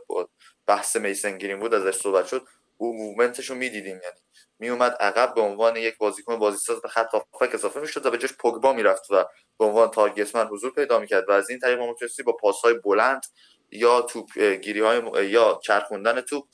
بحث 0.68 0.96
میسن 0.96 1.38
گرینوود 1.38 1.74
ازش 1.74 1.98
صحبت 1.98 2.28
شد 2.28 2.46
اون 2.78 2.98
movement 2.98 3.39
ش 3.39 3.50
رو 3.50 3.56
می‌دیدیم. 3.56 4.00
یعنی 4.04 4.20
میومد 4.60 4.92
عقب 5.00 5.34
به 5.34 5.42
عنوان 5.42 5.76
یک 5.76 5.98
بازیکن 5.98 6.40
بازیساز 6.40 6.82
به 6.82 6.90
خط 6.90 7.08
هافبک 7.14 7.54
اضافه 7.56 7.80
می‌شد 7.80 8.06
و 8.06 8.12
به 8.12 8.18
جاش 8.18 8.34
پوگبا 8.34 8.74
می‌رفت 8.74 9.12
و 9.12 9.26
به 9.60 9.66
عنوان 9.66 9.92
target 9.92 10.29
man 10.29 10.48
حضور 10.48 10.74
پیدا 10.74 11.00
می‌کرد 11.00 11.30
و 11.30 11.32
از 11.32 11.50
این 11.50 11.60
طریق 11.60 11.80
ما 11.80 11.96
با 12.26 12.34
پاسهای 12.34 12.74
بلند 12.74 13.26
یا 13.72 14.02
توپ 14.02 14.40
گیری 14.40 14.80
های 14.80 15.30
یا 15.30 15.60
چرخوندن 15.64 16.22
توپ 16.22 16.48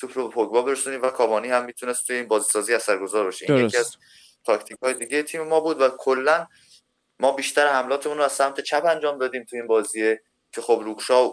توپ 0.00 0.18
رو 0.18 0.28
به 0.28 0.34
پوگبا 0.34 0.62
برسونیم 0.62 1.02
و 1.02 1.08
کاوانی 1.08 1.48
هم 1.48 1.64
می‌تونست 1.64 2.06
توی 2.06 2.16
این 2.16 2.28
بازیسازی 2.28 2.74
اثرگذار 2.74 3.24
باشه. 3.24 3.52
این 3.52 3.66
یکی 3.66 3.76
از 3.76 3.96
تاکتیک 4.44 4.78
های 4.82 4.94
دیگه 4.94 5.22
تیم 5.22 5.42
ما 5.42 5.60
بود 5.60 5.80
و 5.80 5.88
کلا 5.88 6.46
ما 7.20 7.32
بیشتر 7.32 7.66
حملاتمون 7.66 8.18
رو 8.18 8.24
از 8.24 8.32
سمت 8.32 8.60
چپ 8.60 8.84
انجام 8.84 9.18
دادیم 9.18 9.44
تو 9.44 9.56
این 9.56 9.66
بازیه 9.66 10.22
که 10.52 10.60
خب 10.60 10.82
لوکشا 10.84 11.30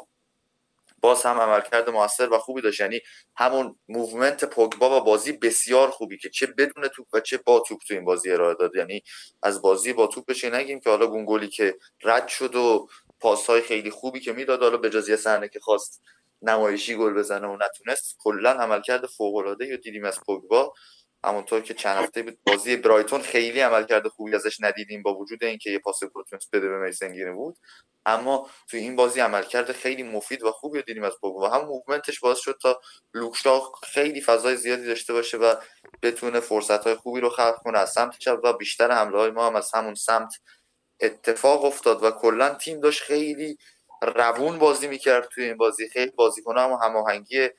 باز 1.02 1.24
هم 1.24 1.40
عملکرد 1.40 1.90
موثر 1.90 2.34
و 2.34 2.38
خوبی 2.38 2.62
داشت. 2.62 2.80
یعنی 2.80 3.02
همون 3.36 3.80
movement 3.90 4.46
پوگبا 4.46 5.02
و 5.02 5.04
بازی 5.04 5.32
بسیار 5.32 5.90
خوبی 5.90 6.18
که 6.18 6.30
چه 6.30 6.46
بدون 6.46 6.88
توپ 6.88 7.08
و 7.14 7.20
چه 7.20 7.38
با 7.38 7.60
توپ 7.60 7.80
تو 7.88 7.94
این 7.94 8.06
بازی 8.06 8.32
ارائه 8.32 8.56
داد. 8.56 8.76
یعنی 8.76 9.04
از 9.44 9.62
بازی 9.62 9.94
با 9.94 10.08
توپش 10.08 10.46
نگیم 10.46 10.80
که 10.80 10.90
حالا 10.90 11.08
اون 11.08 11.24
گلی 11.24 11.48
که 11.48 11.78
رد 12.04 12.28
شد 12.28 12.56
و 12.56 12.88
پاسهای 13.20 13.62
خیلی 13.62 13.90
خوبی 13.90 14.20
که 14.20 14.34
می‌داد. 14.34 14.64
حالا 14.64 14.78
به 14.78 14.90
جز 14.90 15.10
یه 15.10 15.16
صحنه 15.16 15.48
که 15.48 15.60
خواست 15.60 16.02
نمایشی 16.42 16.96
گل 16.96 17.14
بزنه 17.14 17.48
و 17.48 17.58
نتونست 17.66 18.16
کلا 18.20 18.52
عملکرد 18.52 19.06
فوق 19.06 19.36
العاده 19.36 19.68
یا 19.68 19.76
دیدیم 19.76 20.06
از 20.06 20.20
پوگبا. 20.26 20.74
همونطور 21.26 21.62
که 21.62 21.74
چند 21.74 22.04
هفته 22.04 22.24
بود 22.24 22.38
بازی 22.46 22.76
برایتون 22.76 23.22
خیلی 23.22 23.60
عملکرد 23.60 24.08
خوبی 24.08 24.36
ازش 24.36 24.58
ندیدیم 24.62 25.04
با 25.04 25.16
وجود 25.16 25.44
اینکه 25.44 25.70
یه 25.72 25.80
پاس 25.80 26.04
گل 26.04 26.15
رو 26.15 26.26
تونس 26.26 26.48
بده 26.54 26.70
به 26.70 26.78
میسن 26.78 27.36
بود. 27.36 27.58
اما 28.06 28.50
تو 28.70 28.78
این 28.78 28.96
بازی 28.96 29.20
عملکرد 29.20 29.72
خیلی 29.72 30.04
مفید 30.04 30.44
و 30.44 30.52
خوبی 30.52 30.82
دیدیم 30.82 31.04
از 31.04 31.14
پوگبا. 31.22 31.50
هم 31.50 31.66
موومنتش 31.66 32.20
باعث 32.20 32.40
شد 32.40 32.58
تا 32.62 32.82
لوکشا 33.14 33.62
خیلی 33.84 34.22
فضای 34.22 34.58
زیادی 34.58 34.86
داشته 34.86 35.14
باشه 35.14 35.38
و 35.38 35.56
بتونه 36.02 36.40
فرصت 36.40 36.84
های 36.84 36.96
خوبی 36.96 37.20
رو 37.20 37.30
خلق 37.30 37.56
کنه 37.56 37.80
از 37.80 37.92
سمت 37.92 38.18
چپ 38.18 38.40
و 38.44 38.54
بیشتر 38.54 38.92
حمله 38.92 39.18
های 39.18 39.32
ما 39.32 39.48
هم 39.48 39.56
از 39.56 39.72
همون 39.74 39.96
سمت 39.96 40.34
اتفاق 41.00 41.66
افتاد 41.66 42.04
و 42.04 42.12
کلا 42.12 42.50
تیم 42.50 42.80
داشت 42.80 43.04
خیلی 43.04 43.58
روون 44.02 44.60
بازی 44.60 44.88
می‌کرد 44.88 45.28
توی 45.28 45.44
این 45.44 45.58
بازی 45.58 45.90
خیلی 45.90 46.12
بازیکن 46.12 46.58
هم 46.58 46.80
هماهنگی 46.84 47.50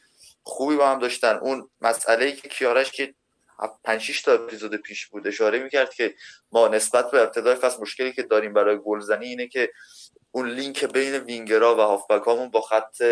خوبی 0.43 0.77
با 0.77 0.89
هم 0.89 0.99
داشتن. 0.99 1.37
اون 1.37 1.71
مسئله 1.81 2.25
ای 2.25 2.33
که 2.33 2.49
کیارش 2.49 2.93
که 2.93 3.15
5 3.85 4.23
تا 4.23 4.33
اپیزود 4.33 4.77
پیش 4.77 5.07
بود 5.07 5.27
اشاره 5.27 5.59
می‌کرد 5.59 5.95
که 5.95 6.15
ما 6.53 6.69
نسبت 6.69 7.11
به 7.11 7.23
ابتدای 7.23 7.55
فصل 7.55 7.81
مشکلی 7.81 8.13
که 8.13 8.23
داریم 8.23 8.53
برای 8.53 8.79
گلزنی 8.79 9.27
اینه 9.27 9.49
که 9.49 9.73
اون 10.31 10.51
لینک 10.51 10.85
بین 10.85 11.15
وینگرا 11.15 11.77
و 11.77 11.81
هافبک 11.81 12.23
هامون 12.23 12.51
با 12.51 12.61
خط 12.61 13.03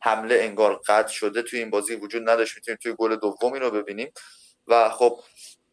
حمله 0.00 0.34
انگار 0.34 0.80
قطع 0.86 1.12
شده. 1.12 1.42
توی 1.42 1.58
این 1.58 1.70
بازی 1.70 1.94
وجود 1.94 2.30
نداشت. 2.30 2.56
می‌تونیم 2.56 2.78
توی 2.82 2.94
گل 2.98 3.16
دومی 3.16 3.58
رو 3.58 3.70
ببینیم. 3.70 4.12
و 4.66 4.90
خب 4.90 5.20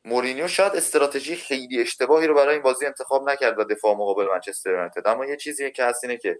مورینیو 0.07 0.47
شاید 0.47 0.75
استراتژی 0.75 1.35
خیلی 1.35 1.81
اشتباهی 1.81 2.27
رو 2.27 2.33
برای 2.35 2.53
این 2.53 2.63
بازی 2.63 2.85
انتخاب 2.85 3.29
نکرد 3.29 3.59
و 3.59 3.63
دفاع 3.63 3.95
مقابل 3.95 4.25
منچستر 4.25 4.69
یونایتد. 4.69 5.07
اما 5.07 5.25
یه 5.25 5.37
چیزی 5.37 5.71
که 5.71 5.83
هست 5.83 6.03
اینه 6.03 6.17
که 6.17 6.39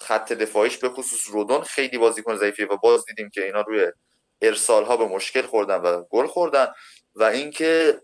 خط 0.00 0.32
دفاعیش 0.32 0.78
به 0.78 0.88
خصوص 0.88 1.30
رودون 1.30 1.62
خیلی 1.62 1.98
بازیکن 1.98 2.36
ضعیفیه 2.36 2.66
و 2.66 2.76
باز 2.76 3.04
دیدیم 3.04 3.30
که 3.30 3.44
اینا 3.44 3.60
روی 3.60 3.92
ارسال 4.42 4.84
ها 4.84 4.96
به 4.96 5.04
مشکل 5.04 5.42
خوردن 5.42 5.76
و 5.76 6.04
گل 6.10 6.26
خوردن 6.26 6.66
و 7.14 7.24
اینکه 7.24 8.00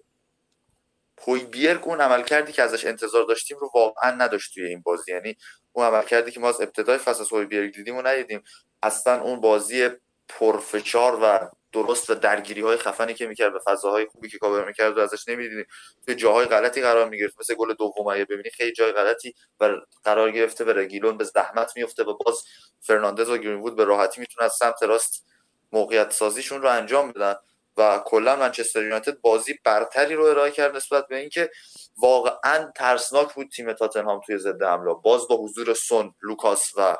بیرگ 1.50 1.88
اون 1.88 2.00
عمل 2.00 2.22
کردی 2.22 2.52
که 2.52 2.62
ازش 2.62 2.84
انتظار 2.86 3.24
داشتیم 3.24 3.58
رو 3.58 3.70
واقعا 3.74 4.10
نداشت 4.10 4.54
توی 4.54 4.66
این 4.66 4.80
بازی. 4.80 5.12
یعنی 5.12 5.36
اون 5.72 5.86
عمل 5.86 6.02
کردی 6.02 6.30
که 6.30 6.40
ما 6.40 6.48
از 6.48 6.60
ابتدای 6.60 6.98
فصل 6.98 7.20
از 7.20 7.48
بیرگ 7.48 7.74
دیدیم 7.74 7.96
و 7.96 8.02
ندیدیم 8.02 8.42
اصلا 8.82 9.20
اون 9.20 9.40
بازی 9.40 9.88
پرفشار 10.28 11.18
و 11.22 11.50
درست 11.72 12.10
و 12.10 12.14
درگیری 12.14 12.60
های 12.60 12.76
خفنی 12.76 13.14
که 13.14 13.26
می‌کرد 13.26 13.52
به 13.52 13.58
فضاهای 13.66 14.06
خوبی 14.06 14.28
که 14.28 14.38
کاور 14.38 14.64
می‌کرد 14.66 14.98
و 14.98 15.00
ازش 15.00 15.28
نمی‌دیدیم 15.28 15.66
توی 16.06 16.14
جاهای 16.14 16.46
غلطی 16.46 16.80
قرار 16.82 17.08
می‌گرفت. 17.08 17.40
مثل 17.40 17.54
گل 17.54 17.74
دوم 17.74 18.06
اگه 18.06 18.24
ببینی 18.24 18.50
خیلی 18.50 18.72
جای 18.72 18.92
غلطی 18.92 19.34
و 19.60 19.76
قرار 20.04 20.30
گرفته 20.30 20.64
و 20.64 20.70
رگیلون 20.70 21.16
به 21.16 21.24
زحمت 21.24 21.72
میفته 21.76 22.04
و 22.04 22.18
باز 22.24 22.42
فرناندز 22.80 23.30
و 23.30 23.38
گرینوود 23.38 23.76
به 23.76 23.84
راحتی 23.84 24.20
می‌تونه 24.20 24.44
از 24.44 24.52
سمت 24.52 24.82
راست 24.82 25.26
موقعیت 25.72 26.10
سازیشون 26.10 26.62
رو 26.62 26.68
انجام 26.68 27.12
بدن 27.12 27.34
و 27.76 28.02
کلا 28.04 28.36
منچستر 28.36 28.82
یونایتد 28.82 29.20
بازی 29.20 29.54
برتری 29.64 30.14
رو 30.14 30.24
ارائه 30.24 30.50
کرد 30.50 30.76
نسبت 30.76 31.06
به 31.08 31.16
اینکه 31.16 31.50
واقعا 31.96 32.72
ترسناک 32.76 33.34
بود 33.34 33.48
تیم 33.56 33.72
تاتنهام 33.72 34.20
توی 34.26 34.38
ضد 34.38 34.62
حمله. 34.62 34.94
باز 35.04 35.28
با 35.28 35.36
حضور 35.36 35.74
سون 35.74 36.14
لوکاس 36.22 36.72
و 36.76 36.96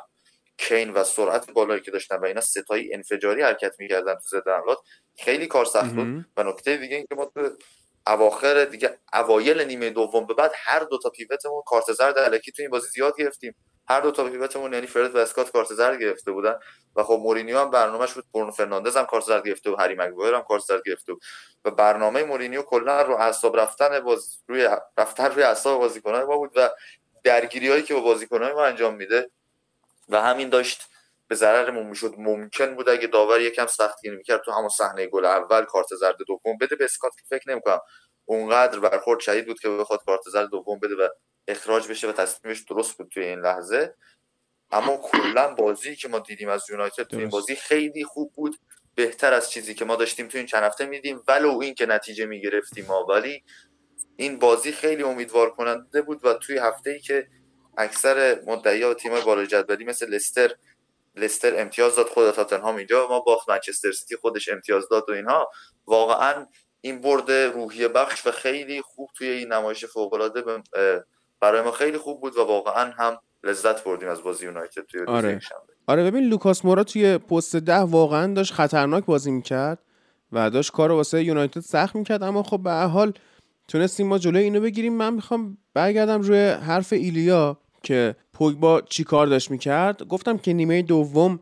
کین 0.59 0.89
و 0.89 1.03
سرعت 1.03 1.51
بالایی 1.51 1.81
که 1.81 1.91
داشتن 1.91 2.15
و 2.15 2.25
اینا 2.25 2.41
ستایی 2.41 2.93
انفجاری 2.93 3.41
حرکت 3.41 3.75
می‌کردن 3.79 4.13
تو 4.13 4.21
ضد 4.29 4.47
حملات 4.47 4.77
خیلی 5.17 5.47
کار 5.47 5.65
سخت 5.65 5.91
بود. 5.93 6.25
و 6.37 6.43
نکته 6.43 6.77
دیگه 6.77 6.95
اینکه 6.95 7.15
ما 7.15 7.25
تو 7.25 7.49
اواخر 8.07 8.65
دیگه 8.65 8.97
اوایل 9.13 9.61
نیمه 9.61 9.89
دوم 9.89 10.25
به 10.25 10.33
بعد 10.33 10.51
هر 10.55 10.79
دو 10.79 10.97
تا 10.97 11.09
پیوتمون 11.09 11.61
کارت 11.65 11.91
زرد 11.91 12.17
الکی 12.17 12.51
تو 12.51 12.61
این 12.61 12.71
بازی 12.71 12.87
زیاد 12.87 13.17
گرفتیم. 13.17 13.55
هر 13.89 14.01
دو 14.01 14.11
تا 14.11 14.23
pivot 14.23 14.54
مون 14.54 14.73
یعنی 14.73 14.87
فرد 14.87 15.15
و 15.15 15.17
اسکات 15.17 15.51
کارت 15.51 15.67
زرد 15.67 16.01
گرفته 16.01 16.31
بودن. 16.31 16.59
و 16.95 17.03
خب 17.03 17.19
مورینیو 17.23 17.59
هم 17.59 17.71
برنامهش 17.71 18.13
بود 18.13 18.23
برونو 18.33 18.51
فرناندز 18.51 18.97
هم 18.97 19.05
کارت 19.05 19.23
زرد 19.23 19.45
گرفته 19.45 19.71
و 19.71 19.75
هری 19.75 19.95
مگوایر 19.95 20.35
هم 20.35 20.41
کارت 20.41 20.63
زرد 20.63 20.81
گرفته 20.85 21.13
بود. 21.13 21.21
و 21.65 21.71
برنامه 21.71 22.23
مورینیو 22.23 22.61
کلا 22.61 23.01
رو 23.01 23.15
اعصاب 23.15 23.59
رفتن 23.59 23.99
باز 23.99 24.43
روی 24.47 24.69
رفتن 24.97 25.25
روی 25.25 25.43
اعصاب 25.43 25.79
بازیکنان 25.79 26.23
ما 26.23 26.37
بود 26.37 26.51
و 26.55 26.69
درگیری 27.23 27.69
هایی 27.69 27.83
که 27.83 27.93
با 27.93 27.99
بازیکنان 27.99 28.51
ما 28.51 28.65
انجام 28.65 28.95
میده 28.95 29.31
و 30.09 30.21
همین 30.21 30.49
داشت 30.49 30.81
به 31.27 31.35
ضررمون 31.35 31.85
می‌شد 31.85 32.15
ممکن 32.17 32.75
بود 32.75 32.89
اگه 32.89 33.07
داور 33.07 33.41
یکم 33.41 33.67
سختگیری 33.67 34.15
می‌کرد 34.15 34.41
تو 34.41 34.51
همون 34.51 34.69
صحنه 34.69 35.07
گل 35.07 35.25
اول 35.25 35.65
کارت 35.65 35.95
زرد 35.99 36.17
دوم 36.27 36.57
بده 36.61 36.75
به 36.75 36.85
اسکات 36.85 37.13
فکر 37.29 37.51
نمی‌کنم 37.51 37.79
اونقدر 38.25 38.79
برخورد 38.79 39.19
شدید 39.19 39.45
بود 39.45 39.59
که 39.59 39.69
بخواد 39.69 40.03
کارت 40.05 40.21
زرد 40.31 40.49
دوم 40.49 40.79
بده 40.79 40.95
و 40.95 41.07
اخراج 41.47 41.87
بشه 41.87 42.09
و 42.09 42.11
تصمیمش 42.11 42.61
درست 42.61 42.97
بود 42.97 43.09
توی 43.13 43.23
این 43.23 43.39
لحظه. 43.39 43.95
اما 44.71 44.97
کلا 44.97 45.55
بازی 45.55 45.95
که 45.95 46.07
ما 46.07 46.19
دیدیم 46.19 46.49
از 46.49 46.69
یونایتد 46.69 47.03
تو 47.03 47.17
این 47.17 47.29
بازی 47.29 47.55
خیلی 47.55 48.03
خوب 48.03 48.33
بود. 48.35 48.55
بهتر 48.95 49.33
از 49.33 49.51
چیزی 49.51 49.73
که 49.73 49.85
ما 49.85 49.95
داشتیم 49.95 50.27
تو 50.27 50.37
این 50.37 50.47
چند 50.47 50.63
هفته 50.63 50.85
میدیم 50.85 51.21
ولو 51.27 51.59
این 51.61 51.75
که 51.75 51.85
نتیجه 51.85 52.25
می‌گرفتیم 52.25 52.85
ما 52.85 53.05
ولی 53.05 53.43
این 54.17 54.39
بازی 54.39 54.71
خیلی 54.71 55.03
امیدوار 55.03 55.51
کننده 55.51 56.01
بود 56.01 56.25
و 56.25 56.33
توی 56.33 56.57
هفته 56.57 56.89
ای 56.89 56.99
که 56.99 57.27
اکثر 57.79 58.39
مدعی 58.47 58.83
و 58.83 58.93
تیم‌های 58.93 59.21
بالای 59.21 59.47
جدولی 59.47 59.85
مثل 59.85 60.09
لستر 60.09 60.51
لستر 61.15 61.61
امتیاز 61.61 61.95
داد 61.95 62.05
خود 62.05 62.31
تاتنهام 62.31 62.75
اینجا 62.75 63.07
ما 63.07 63.19
باخت 63.19 63.49
منچستر 63.49 63.91
سیتی 63.91 64.15
خودش 64.15 64.49
امتیاز 64.49 64.89
داد 64.89 65.09
و 65.09 65.13
اینها. 65.13 65.49
واقعا 65.87 66.45
این 66.81 67.01
برد 67.01 67.31
روحیه 67.31 67.87
بخش 67.87 68.27
و 68.27 68.31
خیلی 68.31 68.81
خوب 68.81 69.09
توی 69.17 69.29
این 69.29 69.53
نمایش 69.53 69.85
فوق 69.85 70.13
العاده 70.13 70.43
برای 71.39 71.61
ما 71.61 71.71
خیلی 71.71 71.97
خوب 71.97 72.21
بود 72.21 72.37
و 72.37 72.43
واقعا 72.43 72.91
هم 72.91 73.17
لذت 73.43 73.83
بردیم 73.83 74.09
از 74.09 74.23
بازی 74.23 74.45
یونایتد 74.45 74.81
توی 74.81 75.01
آره. 75.07 75.39
آره 75.87 76.03
ببین 76.03 76.23
لوکاس 76.23 76.65
مورا 76.65 76.83
توی 76.83 77.17
پست 77.17 77.55
ده 77.55 77.77
واقعا 77.77 78.33
داشت 78.33 78.53
خطرناک 78.53 79.05
بازی 79.05 79.31
می‌کرد 79.31 79.79
و 80.31 80.49
داشت 80.49 80.71
کار 80.71 80.91
واسه 80.91 81.23
یونایتد 81.23 81.59
سخت 81.59 81.95
می‌کرد. 81.95 82.23
اما 82.23 82.43
خب 82.43 82.59
به 82.63 82.71
حال 82.71 83.13
تونستیم 83.67 84.07
ما 84.07 84.17
جلوی 84.17 84.43
اینو 84.43 84.61
بگیریم. 84.61 84.93
من 84.93 85.13
می‌خوام 85.13 85.57
برگردم 85.73 86.21
روی 86.21 86.49
حرف 86.49 86.93
ایلیا. 86.93 87.58
که 87.83 88.15
پوگبا 88.33 88.81
چی 88.81 89.03
کار 89.03 89.27
داشت 89.27 89.51
می‌کرد؟ 89.51 90.03
گفتم 90.07 90.37
که 90.37 90.53
نیمه 90.53 90.81
دوم 90.81 91.39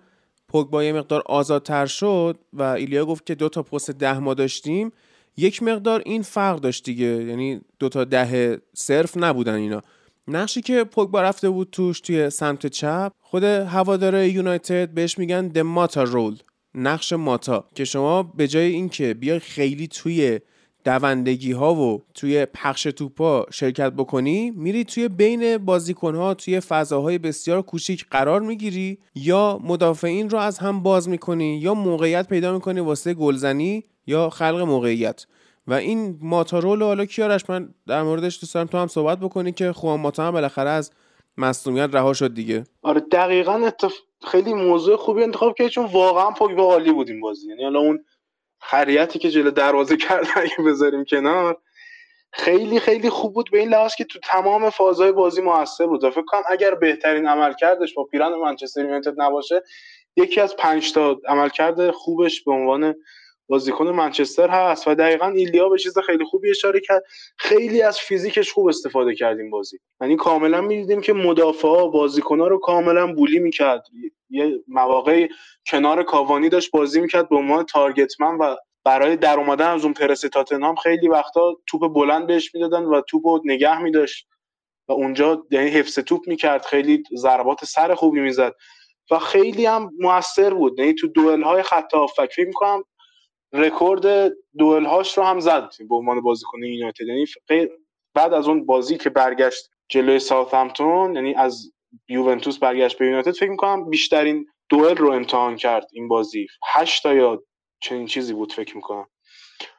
پوگبا 0.47 0.83
یه 0.83 0.93
مقدار 0.93 1.23
آزادتر 1.25 1.85
شد 1.85 2.37
و 2.53 2.63
ایلیا 2.63 3.05
گفت 3.05 3.25
که 3.25 3.35
دو 3.35 3.49
تا 3.49 3.63
پست 3.63 3.91
ده 3.91 4.19
ما 4.19 4.33
داشتیم. 4.33 4.91
یک 5.37 5.63
مقدار 5.63 6.01
این 6.05 6.21
فرق 6.21 6.59
داشت 6.59 6.83
دیگه 6.83 7.05
یعنی 7.05 7.61
دوتا 7.79 8.03
ده 8.03 8.57
صرف 8.73 9.17
نبودن 9.17 9.53
اینا. 9.53 9.81
نقشی 10.27 10.61
که 10.61 10.83
پوگبا 10.83 11.21
رفته 11.21 11.49
بود 11.49 11.69
توش 11.71 11.99
توی 12.01 12.29
سمت 12.29 12.67
چپ 12.67 13.11
خود 13.19 13.43
هواداره 13.43 14.29
یونایتد 14.29 14.89
بهش 14.89 15.17
میگن 15.17 15.47
د 15.47 15.59
ماتا 15.59 16.03
رول 16.03 16.37
نقش 16.75 17.13
ماتا. 17.13 17.65
که 17.75 17.85
شما 17.85 18.23
به 18.23 18.47
جای 18.47 18.71
اینکه 18.71 19.13
بیای 19.13 19.39
خیلی 19.39 19.87
توی 19.87 20.39
دوندگی 20.87 21.51
ها 21.51 21.75
و 21.75 22.03
توی 22.13 22.45
پخش 22.45 22.83
توپا 22.83 23.45
شرکت 23.51 23.93
بکنی 23.93 24.51
میری 24.51 24.83
توی 24.83 25.07
بین 25.07 25.57
بازیکن 25.57 26.15
ها 26.15 26.33
توی 26.33 26.59
فضاهای 26.59 27.17
بسیار 27.17 27.61
کوچیک 27.61 28.05
قرار 28.11 28.41
می‌گیری 28.41 28.97
یا 29.15 29.59
مدافعین 29.63 30.29
رو 30.29 30.37
از 30.37 30.59
هم 30.59 30.83
باز 30.83 31.09
می‌کنی 31.09 31.57
یا 31.57 31.73
موقعیت 31.73 32.27
پیدا 32.27 32.53
می‌کنی 32.53 32.79
واسه 32.79 33.13
گلزنی 33.13 33.83
یا 34.05 34.29
خلق 34.29 34.59
موقعیت. 34.59 35.25
و 35.67 35.73
این 35.73 36.17
ماتارول 36.21 36.83
حالا 36.83 37.05
کیارش 37.05 37.49
من 37.49 37.73
در 37.87 38.03
موردش 38.03 38.39
دوست 38.39 38.53
دارم 38.53 38.67
تو 38.67 38.77
هم 38.77 38.87
صحبت 38.87 39.19
بکنی 39.19 39.51
که 39.51 39.71
خوان 39.71 39.99
ماتا 39.99 40.27
هم 40.27 40.31
بالاخره 40.31 40.69
از 40.69 40.91
مصونیت 41.37 41.89
رها 41.93 42.13
شد 42.13 42.33
دیگه. 42.33 42.63
آره 42.81 42.99
دقیقا 42.99 43.53
اتف... 43.53 43.93
خیلی 44.27 44.53
موضوع 44.53 44.97
خوبی 44.97 45.23
انتخاب 45.23 45.55
کرد 45.57 45.67
چون 45.67 45.85
واقعا 45.85 46.31
پوگبا 46.31 46.63
عالی 46.63 46.91
بود 46.91 47.09
این 47.09 47.19
بازی. 47.19 47.49
یعنی 47.49 47.63
حالا 47.63 47.79
اون 47.79 47.99
خریتی 48.59 49.19
که 49.19 49.29
جلو 49.29 49.51
دروازه 49.51 49.97
کرد 49.97 50.27
اگه 50.35 50.57
بذاریم 50.65 51.05
کنار 51.05 51.61
خیلی 52.31 52.79
خیلی 52.79 53.09
خوب 53.09 53.33
بود. 53.33 53.51
به 53.51 53.59
این 53.59 53.69
لحاظ 53.69 53.95
که 53.95 54.03
تو 54.03 54.19
تمام 54.19 54.69
فازهای 54.69 55.11
بازی 55.11 55.41
موثر 55.41 55.87
بود. 55.87 56.09
فکر 56.09 56.25
کنم 56.25 56.43
اگر 56.49 56.75
بهترین 56.75 57.27
عمل 57.27 57.53
کردش 57.53 57.93
با 57.93 58.03
پیران 58.03 58.39
منچستر 58.39 58.81
یونایتد 58.81 59.21
نباشه 59.21 59.63
یکی 60.15 60.41
از 60.41 60.55
پنج 60.55 60.93
تا 60.93 61.19
عملکرد 61.27 61.91
خوبش 61.91 62.43
به 62.43 62.51
عنوان 62.51 62.95
بازیکن 63.49 63.87
منچستر 63.87 64.49
هست 64.49 64.87
و 64.87 64.95
دقیقا 64.95 65.27
ایلیا 65.27 65.69
به 65.69 65.77
چیز 65.77 65.97
خیلی 65.99 66.25
خوبی 66.25 66.49
اشاره 66.49 66.79
کرد. 66.79 67.03
خیلی 67.37 67.81
از 67.81 67.99
فیزیکش 67.99 68.51
خوب 68.51 68.67
استفاده 68.67 69.15
کردیم 69.15 69.49
بازی. 69.49 69.77
یعنی 70.01 70.15
کاملا 70.15 70.61
می‌دیدیم 70.61 71.01
که 71.01 71.13
مدافعا 71.13 71.87
بازیکنها 71.87 72.47
رو 72.47 72.59
کاملا 72.59 73.13
بولی 73.13 73.39
می‌کرد. 73.39 73.83
یه 74.29 74.59
مواقعی 74.67 75.29
کنار 75.67 76.03
کاوانی 76.03 76.49
داشت 76.49 76.71
بازی 76.71 77.01
می‌کرد 77.01 77.29
به 77.29 77.35
عنوان 77.35 77.65
تارگتمن 77.65 78.37
و 78.37 78.55
برای 78.83 79.15
در 79.15 79.39
اومدن 79.39 79.67
از 79.67 79.83
اون 79.83 79.93
پرس 79.93 80.21
تاتنهام 80.21 80.75
خیلی 80.75 81.07
وقتا 81.07 81.55
توپ 81.67 81.93
بلند 81.93 82.27
بهش 82.27 82.55
می‌دادن 82.55 82.83
و 82.83 83.01
توپ 83.01 83.27
رو 83.27 83.41
نگه 83.45 83.81
میداشت. 83.81 84.27
و 84.87 84.91
اونجا 84.91 85.45
یعنی 85.51 85.69
حفظ 85.69 85.99
توپ 85.99 86.27
می‌کرد. 86.27 86.65
خیلی 86.65 87.03
ضربات 87.17 87.65
سر 87.65 87.95
خوبی 87.95 88.19
می‌زد. 88.19 88.55
و 89.11 89.19
خیلی 89.19 89.65
هم 89.65 89.91
موثر 89.99 90.53
بود. 90.53 90.79
یعنی 90.79 90.93
تو 90.93 91.07
دوئل 91.07 91.41
های 91.43 91.63
خط 91.63 91.93
هافبک 91.93 92.33
فکر 92.35 92.47
می‌کنم 92.47 92.83
رکورد 93.53 94.33
دوئل 94.57 94.85
هاش 94.85 95.17
رو 95.17 95.23
هم 95.23 95.39
زد 95.39 95.69
به 95.89 95.95
عنوان 95.95 96.21
بازیکن 96.21 96.63
یونایتد. 96.63 97.01
یعنی 97.01 97.25
بعد 98.13 98.33
از 98.33 98.47
اون 98.47 98.65
بازی 98.65 98.97
که 98.97 99.09
برگشت 99.09 99.69
جلوی 99.89 100.19
ساوثهمپتون 100.19 101.15
یعنی 101.15 101.35
از 101.35 101.71
یوونتوس 102.09 102.57
برگشت 102.59 102.97
به 102.97 103.05
یونایتد 103.05 103.31
فکر 103.31 103.49
می‌کنم 103.49 103.89
بیشترین 103.89 104.45
دوئل 104.69 104.97
رو 104.97 105.11
امتحان 105.11 105.55
کرد 105.55 105.87
این 105.93 106.07
بازی. 106.07 106.47
هشت 106.73 107.03
تا 107.03 107.13
یا 107.13 107.43
چنین 107.79 108.05
چیزی 108.05 108.33
بود 108.33 108.53
فکر 108.53 108.75
می‌کنم. 108.75 109.07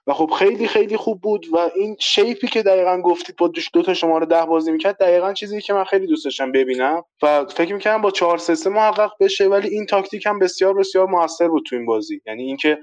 و 0.06 0.12
خب 0.12 0.30
خیلی 0.38 0.68
خیلی 0.68 0.96
خوب 0.96 1.20
بود 1.20 1.46
و 1.52 1.70
این 1.76 1.96
shape 2.00 2.38
ی 2.38 2.46
که 2.46 2.62
دقیقا 2.62 3.00
گفتید 3.00 3.36
با 3.36 3.52
دو 3.72 3.82
تا 3.82 3.94
شماره 3.94 4.26
ده 4.26 4.44
بازی 4.46 4.72
می‌کرد 4.72 4.98
دقیقا 4.98 5.32
چیزی 5.32 5.60
که 5.60 5.72
من 5.72 5.84
خیلی 5.84 6.06
دوست 6.06 6.24
داشتم 6.24 6.52
ببینم 6.52 7.02
و 7.22 7.44
فکر 7.44 7.74
می‌کردم 7.74 8.02
با 8.02 8.10
4 8.10 8.38
3 8.38 8.70
محقق 8.70 9.12
بشه 9.20 9.48
ولی 9.48 9.68
این 9.68 9.86
تاکتیک 9.86 10.26
هم 10.26 10.38
بسیار 10.38 10.74
بسیار 10.74 11.06
موثر 11.06 11.48
بود 11.48 11.64
تو 11.66 11.76
این 11.76 11.86
بازی. 11.86 12.20
یعنی 12.26 12.42
اینکه 12.42 12.78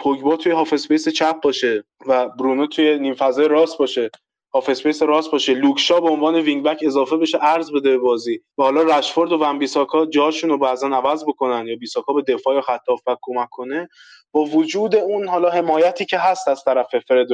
پوگبا 0.00 0.36
توی 0.36 0.52
half 0.52 0.72
space 0.72 1.08
چپ 1.08 1.40
باشه 1.40 1.84
و 2.06 2.28
برونو 2.28 2.66
توی 2.66 2.98
نیم 2.98 3.14
فضای 3.14 3.48
راست 3.48 3.78
باشه. 3.78 4.10
half 4.54 4.68
space 4.68 5.02
راست 5.02 5.30
باشه. 5.30 5.54
لوک 5.54 5.80
شاو 5.80 6.00
به 6.00 6.08
عنوان 6.10 6.34
wing 6.34 6.64
back 6.64 6.78
اضافه 6.82 7.16
بشه 7.16 7.38
عرض 7.42 7.72
بده 7.72 7.90
به 7.90 7.98
بازی. 7.98 8.40
و 8.58 8.62
حالا 8.62 8.82
رشفورد 8.82 9.32
و 9.32 9.38
ون 9.38 9.58
بیساکا 9.58 10.06
جاشون 10.06 10.50
رو 10.50 10.58
بعضا 10.58 10.88
عوض 10.88 11.24
بکنن 11.24 11.66
یا 11.66 11.76
بیساکا 11.76 12.12
به 12.12 12.22
دفاع 12.22 12.54
یا 12.54 12.60
خط 12.60 12.80
بک 13.06 13.18
کمک 13.22 13.48
کنه. 13.50 13.88
با 14.32 14.44
وجود 14.44 14.96
اون 14.96 15.28
حالا 15.28 15.50
حمایتی 15.50 16.04
که 16.04 16.18
هست 16.18 16.48
از 16.48 16.64
طرف 16.64 16.96
فرد 17.08 17.28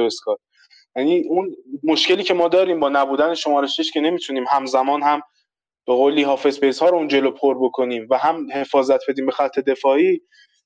یعنی 0.95 1.23
اون 1.29 1.55
مشکلی 1.83 2.23
که 2.23 2.33
ما 2.33 2.47
داریم 2.47 2.79
با 2.79 2.89
نبودن 2.89 3.33
شماره 3.33 3.67
6 3.67 3.91
که 3.91 4.01
نمی‌تونیم 4.01 4.45
همزمان 4.49 5.03
هم 5.03 5.21
به 5.87 5.93
قولی 5.93 6.23
half 6.23 6.45
space 6.45 6.79
ها 6.79 6.89
رو 6.89 6.97
اون 6.97 7.07
جلو 7.07 7.31
پر 7.31 7.57
بکنیم 7.63 8.07
و 8.09 8.17
هم 8.17 8.47
حفاظت 8.53 9.09
بدیم 9.09 9.25
به 9.25 9.31
خط 9.31 9.59
دفاعی 9.59 10.21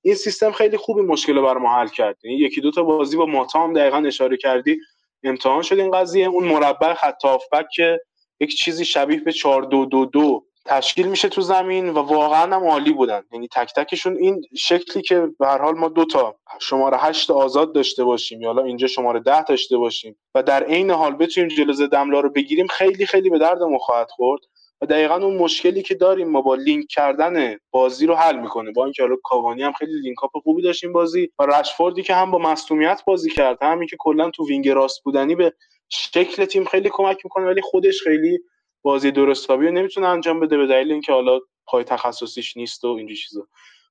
این 0.08 0.16
سیستم 0.16 0.52
خیلی 0.52 0.78
خوبی 0.78 1.02
مشکل 1.02 1.36
رو 1.36 1.42
بر 1.42 1.58
ما 1.58 1.76
حل 1.76 1.88
کرد. 1.88 2.18
یعنی 2.24 2.38
یکی 2.38 2.62
دو 2.62 2.72
تا 2.72 2.84
بازی 2.84 3.18
با 3.18 3.26
ماتا 3.26 3.64
هم 3.64 3.74
دقیقا 3.74 3.98
اشاره 3.98 4.38
کردی. 4.38 4.80
امتحان 5.24 5.62
شد 5.62 5.80
این 5.80 5.92
قضیه. 5.92 6.28
اون 6.28 6.44
مربع 6.44 6.94
خط 6.94 7.26
هافبک 7.26 7.66
که 7.76 8.00
یک 8.40 8.56
چیزی 8.56 8.86
شبیه 8.86 9.20
به 9.20 9.32
4 9.32 9.64
2 9.64 9.86
2 9.86 10.06
2 10.06 10.44
تشکیل 10.66 11.08
میشه 11.08 11.30
تو 11.30 11.42
زمین 11.42 11.90
و 11.90 12.00
واقعا 12.00 12.56
هم 12.56 12.68
عالی 12.68 12.92
بودن. 12.92 13.22
یعنی 13.32 13.48
تک 13.48 13.74
تکشون 13.76 14.18
این 14.18 14.42
شکلی 14.58 15.04
که 15.04 15.28
به 15.40 15.48
هر 15.48 15.62
حال 15.62 15.76
ما 15.76 15.90
دو 15.90 16.06
تا 16.06 16.36
شماره 16.60 16.98
8 16.98 17.32
آزاد 17.32 17.74
داشته 17.74 18.04
باشیم 18.04 18.42
یا 18.42 18.48
حالا 18.48 18.64
اینجا 18.64 18.88
شماره 18.88 19.20
10 19.20 19.44
داشته 19.44 19.78
باشیم 19.78 20.18
و 20.36 20.44
در 20.44 20.64
عین 20.64 20.92
حال 20.92 21.16
بتونیم 21.16 21.50
جلوه 21.50 21.88
دملا 21.88 22.20
رو 22.20 22.30
بگیریم 22.30 22.68
خیلی 22.68 23.06
خیلی 23.06 23.30
به 23.30 23.40
درد 23.40 23.64
ما 23.64 23.78
خواهد 23.78 24.08
خورد. 24.10 24.42
و 24.82 24.86
دقیقا 24.86 25.16
اون 25.16 25.38
مشکلی 25.38 25.82
که 25.82 25.96
داریم 25.96 26.30
ما 26.30 26.42
با 26.42 26.56
لینک 26.56 26.86
کردن 26.90 27.58
بازی 27.72 28.06
رو 28.06 28.16
حل 28.16 28.40
می‌کنه. 28.40 28.72
با 28.72 28.84
اینکه 28.84 29.04
حالا 29.04 29.16
کاوانی 29.24 29.64
هم 29.64 29.74
خیلی 29.74 30.02
link 30.02 30.24
up 30.24 30.32
خوبی 30.44 30.62
داشت 30.62 30.84
این 30.84 30.94
بازی 30.94 31.32
و 31.40 31.46
رشفوردی 31.46 32.04
که 32.04 32.16
هم 32.16 32.32
با 32.32 32.38
مصدومیت 32.38 33.02
بازی 33.08 33.30
کرد 33.30 33.58
همین 33.62 33.88
که 33.88 33.96
کلا 34.00 34.30
تو 34.30 34.48
wing 34.48 34.70
راست 34.70 35.04
بودنی 35.04 35.36
به 35.36 35.54
شکل 35.90 36.46
تیم 36.46 36.66
خیلی 36.66 36.90
کمک 36.94 37.18
می‌کنه 37.24 37.46
ولی 37.46 37.62
خودش 37.62 38.02
خیلی 38.02 38.40
بازی 38.82 39.12
درستابی 39.12 39.66
رو 39.68 39.74
نمی‌تونه 39.74 40.08
انجام 40.08 40.40
بده 40.40 40.58
به 40.58 40.68
دلیل 40.68 40.92
اینکه 40.92 41.14
حالا 41.14 41.40
پای 41.66 41.84
تخصصیش 41.84 42.58
نیست 42.58 42.86
و 42.86 42.88
اینجور 42.88 43.18
چیزا. 43.18 43.48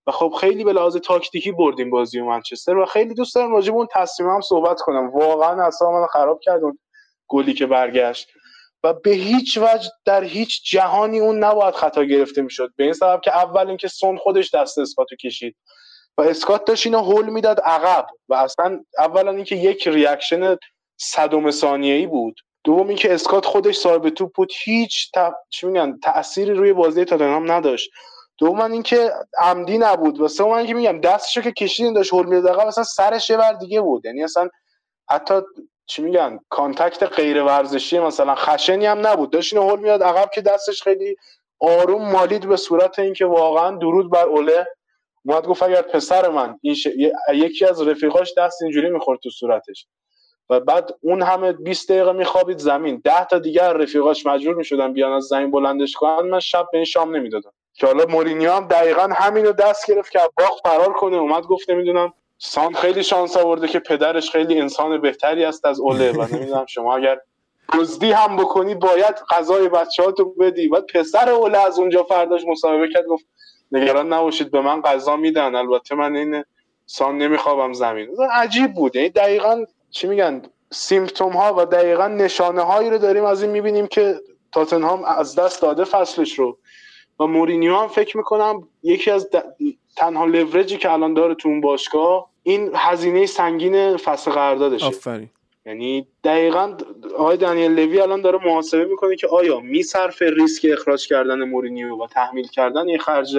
و 0.06 0.12
خب 0.12 0.34
خیلی 0.40 0.64
به 0.64 0.72
لحاظ 0.72 0.96
تاکتیکی 0.96 1.52
بردیم 1.52 1.90
بازی 1.90 2.20
منچستر 2.20 2.76
و 2.76 2.86
خیلی 2.86 3.14
دوست 3.14 3.34
دارم 3.34 3.52
راجع 3.52 3.70
به 3.72 3.76
اون 3.76 3.86
تصمیم 3.92 4.30
هم 4.30 4.40
صحبت 4.40 4.80
کنم. 4.80 5.10
واقعا 5.10 5.66
اصلا 5.66 5.90
من 5.90 6.06
خراب 6.06 6.40
کرد 6.42 6.60
گلی 7.28 7.54
که 7.54 7.66
برگشت. 7.66 8.28
و 8.86 8.92
به 8.92 9.10
هیچ 9.10 9.58
وجه 9.58 9.90
در 10.04 10.24
هیچ 10.24 10.70
جهانی 10.70 11.18
اون 11.18 11.44
نباید 11.44 11.74
خطا 11.74 12.04
گرفته 12.04 12.42
می‌شد. 12.42 12.72
به 12.76 12.84
این 12.84 12.92
سبب 12.92 13.20
که 13.20 13.36
اول 13.36 13.68
اینکه 13.68 13.88
سون 13.88 14.18
خودش 14.18 14.54
دست 14.54 14.78
اسکاتو 14.78 15.16
کشید 15.16 15.56
و 16.18 16.22
اسکات 16.22 16.64
داشت 16.64 16.86
اینو 16.86 17.00
هول 17.00 17.28
می‌داد 17.28 17.60
عقب 17.60 18.06
و 18.28 18.34
اصلا 18.34 18.84
اولا 18.98 19.30
اینکه 19.30 19.56
یک 19.56 19.88
reaction 19.88 20.56
صدم 20.96 21.50
ثانیه‌ای 21.50 22.06
بود. 22.06 22.40
دوم 22.64 22.88
اینکه 22.88 23.14
اسکات 23.14 23.46
خودش 23.46 23.76
صاحب 23.76 24.08
توپ 24.08 24.32
بود 24.34 24.52
هیچ 24.64 25.10
ت... 25.14 25.32
چی 25.50 25.66
میگن 25.66 25.98
تأثیری 26.02 26.52
روی 26.52 26.72
بازی 26.72 27.04
تاتنهام 27.04 27.52
نداشت. 27.52 27.90
دوم 28.38 28.60
اینکه 28.60 29.10
عمدی 29.38 29.78
نبود 29.78 30.20
و 30.20 30.28
سوم 30.28 30.50
اینکه 30.50 30.74
میگم 30.74 31.00
دستشو 31.00 31.40
که 31.40 31.52
کشید 31.52 31.94
داشت 31.94 32.12
هول 32.12 32.26
می‌داد 32.26 32.48
عقب 32.48 32.66
اصلا 32.66 32.84
سرش 32.84 33.30
یه 33.30 33.38
دیگه 33.60 33.80
بود. 33.80 34.04
یعنی 34.04 34.24
اصلا 34.24 34.48
حتی 35.10 35.34
چی 35.86 36.02
میگن 36.02 36.40
contact 36.48 37.02
غیر 37.02 37.42
ورزشی 37.42 37.98
مثلا 37.98 38.34
خشنی 38.34 38.86
هم 38.86 39.06
نبود. 39.06 39.30
داشت 39.30 39.54
اینو 39.54 39.68
هول 39.68 39.80
میاد 39.80 40.02
عقب 40.02 40.30
که 40.34 40.40
دستش 40.40 40.82
خیلی 40.82 41.16
آروم 41.60 42.12
مالید 42.12 42.48
به 42.48 42.56
صورت 42.56 42.98
اینکه 42.98 43.26
واقعا 43.26 43.76
درود 43.76 44.10
بر 44.10 44.24
اوله. 44.24 44.66
اومد 45.24 45.46
گفت 45.46 45.62
اگر 45.62 45.82
پسر 45.82 46.28
من 46.28 46.58
این 46.62 46.74
ش... 46.74 46.86
یکی 47.34 47.64
از 47.64 47.82
رفیقاش 47.82 48.34
دست 48.38 48.62
اینجوری 48.62 48.90
می‌خورد 48.90 49.20
تو 49.20 49.30
صورتش. 49.30 49.86
و 50.50 50.60
بعد 50.60 50.90
اون 51.00 51.22
همه 51.22 51.52
20 51.52 51.92
دقیقه 51.92 52.12
میخوابید 52.12 52.58
زمین. 52.58 53.00
10 53.04 53.24
تا 53.24 53.38
دیگر 53.38 53.72
رفیقاش 53.72 54.26
مجبور 54.26 54.54
می‌شدن 54.54 54.92
بیان 54.92 55.12
از 55.12 55.24
زمین 55.24 55.50
بلندش 55.50 55.92
کنن. 55.92 56.28
من 56.28 56.40
شب 56.40 56.66
به 56.72 56.78
این 56.78 56.84
شام 56.84 57.16
نمی‌دادم. 57.16 57.52
که 57.74 57.86
حالا 57.86 58.04
مورینیو 58.08 58.52
هم 58.52 58.68
دقیقا 58.68 59.08
همینو 59.12 59.52
دست 59.52 59.90
گرفت 59.90 60.10
که 60.10 60.18
باخ 60.38 60.60
فرار 60.64 60.92
کنه. 60.92 61.16
اومد 61.16 61.42
گفت 61.42 61.70
نمی‌دونم 61.70 62.12
سان 62.38 62.74
خیلی 62.74 63.02
شانس 63.02 63.36
آورده 63.36 63.68
که 63.68 63.78
پدرش 63.78 64.30
خیلی 64.30 64.60
انسان 64.60 65.00
بهتری 65.00 65.44
است 65.44 65.66
از 65.66 65.80
اوله 65.80 66.12
و 66.12 66.26
نمی‌دونم 66.34 66.66
شما 66.66 66.96
اگر 66.96 67.18
دزدی 67.74 68.12
هم 68.12 68.36
بکنی 68.36 68.74
باید 68.74 69.14
غذای 69.30 69.68
بچه‌هاتو 69.68 70.24
بدی 70.24 70.68
و 70.68 70.80
پسر 70.80 71.30
اوله 71.30 71.58
از 71.58 71.78
اونجا 71.78 72.02
فرداش 72.02 72.44
مصاحبه 72.46 72.88
کرد 72.88 73.06
گفت 73.06 73.24
نگران 73.72 74.12
نباشید 74.12 74.50
به 74.50 74.60
من 74.60 74.82
غذا 74.82 75.16
میدن. 75.16 75.54
البته 75.54 75.94
من 75.94 76.16
این 76.16 76.44
سان 76.86 77.18
نمیخوابم 77.18 77.72
زمین. 77.72 78.08
عجیب 78.32 78.74
بود. 78.74 78.96
یعنی 78.96 79.08
دقیقا 79.08 79.64
چی 79.90 80.06
میگن؟ 80.06 80.42
symptom 80.70 81.32
ها 81.32 81.54
و 81.58 81.66
دقیقا 81.66 82.08
نشانه 82.08 82.62
هایی 82.62 82.90
رو 82.90 82.98
داریم 82.98 83.24
از 83.24 83.42
این 83.42 83.50
می‌بینیم 83.50 83.86
که 83.86 84.20
تاتنهام 84.52 85.04
از 85.04 85.34
دست 85.34 85.62
داده 85.62 85.84
فصلش 85.84 86.38
رو. 86.38 86.58
و 87.20 87.26
مورینیو 87.26 87.76
هم 87.76 87.88
فکر 87.88 88.16
می‌کنم 88.16 88.68
یکی 88.82 89.10
از 89.10 89.30
تنها 89.96 90.26
لورجی 90.26 90.76
که 90.76 90.92
الان 90.92 91.14
داره 91.14 91.34
تو 91.34 91.48
اون 91.48 91.60
باشگاه 91.60 92.30
این 92.42 92.70
هزینه 92.74 93.26
سنگین 93.26 93.96
فصل 93.96 94.30
قراردادشه. 94.30 94.86
آفرین. 94.86 95.30
یعنی 95.66 96.06
دقیقا 96.24 96.76
آقای 97.18 97.36
دنیل 97.36 97.72
لوی 97.72 98.00
الان 98.00 98.20
داره 98.20 98.38
محاسبه 98.46 98.84
می‌کنه 98.84 99.16
که 99.16 99.28
آیا 99.28 99.60
می‌صرفه 99.60 100.22
ریسک 100.22 100.66
اخراج 100.72 101.08
کردن 101.08 101.44
مورینیو 101.44 101.96
و 101.96 102.06
تحمیل 102.06 102.48
کردن 102.48 102.88
یه 102.88 102.98
خرج 102.98 103.38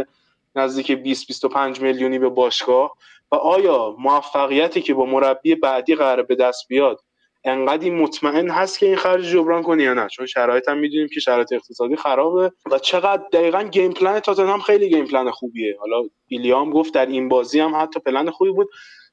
نزدیک 0.55 0.91
20 0.91 1.27
25 1.27 1.81
میلیونی 1.81 2.19
به 2.19 2.29
باشگاه؟ 2.29 2.97
و 3.31 3.35
آیا 3.35 3.95
موفقیتی 3.99 4.81
که 4.81 4.93
با 4.93 5.05
مربی 5.05 5.55
بعدی 5.55 5.95
قرار 5.95 6.23
به 6.23 6.35
دست 6.35 6.67
بیاد 6.67 7.03
انقدی 7.43 7.89
مطمئن 7.89 8.49
هست 8.49 8.79
که 8.79 8.85
این 8.85 8.95
خرج 8.95 9.25
جبران 9.25 9.63
کنه 9.63 9.83
یا 9.83 9.93
نه؟ 9.93 10.07
چون 10.07 10.25
شرایط 10.25 10.69
هم 10.69 10.77
می‌دونیم 10.77 11.07
که 11.13 11.19
شرایط 11.19 11.53
اقتصادی 11.53 11.95
خرابه 11.95 12.51
و 12.71 12.79
چقدر 12.79 13.23
دقیقا 13.33 13.63
game 13.63 13.91
plan 13.91 14.19
تاتنهام 14.19 14.59
خیلی 14.59 14.89
game 14.89 15.05
plan 15.05 15.31
خوبیه. 15.31 15.77
حالا 15.79 16.09
ایلیام 16.27 16.69
گفت 16.69 16.93
در 16.93 17.05
این 17.05 17.29
بازی 17.29 17.59
هم 17.59 17.75
حتی 17.75 17.99
پلن 17.99 18.29
خوبی 18.29 18.51
بود. 18.51 18.69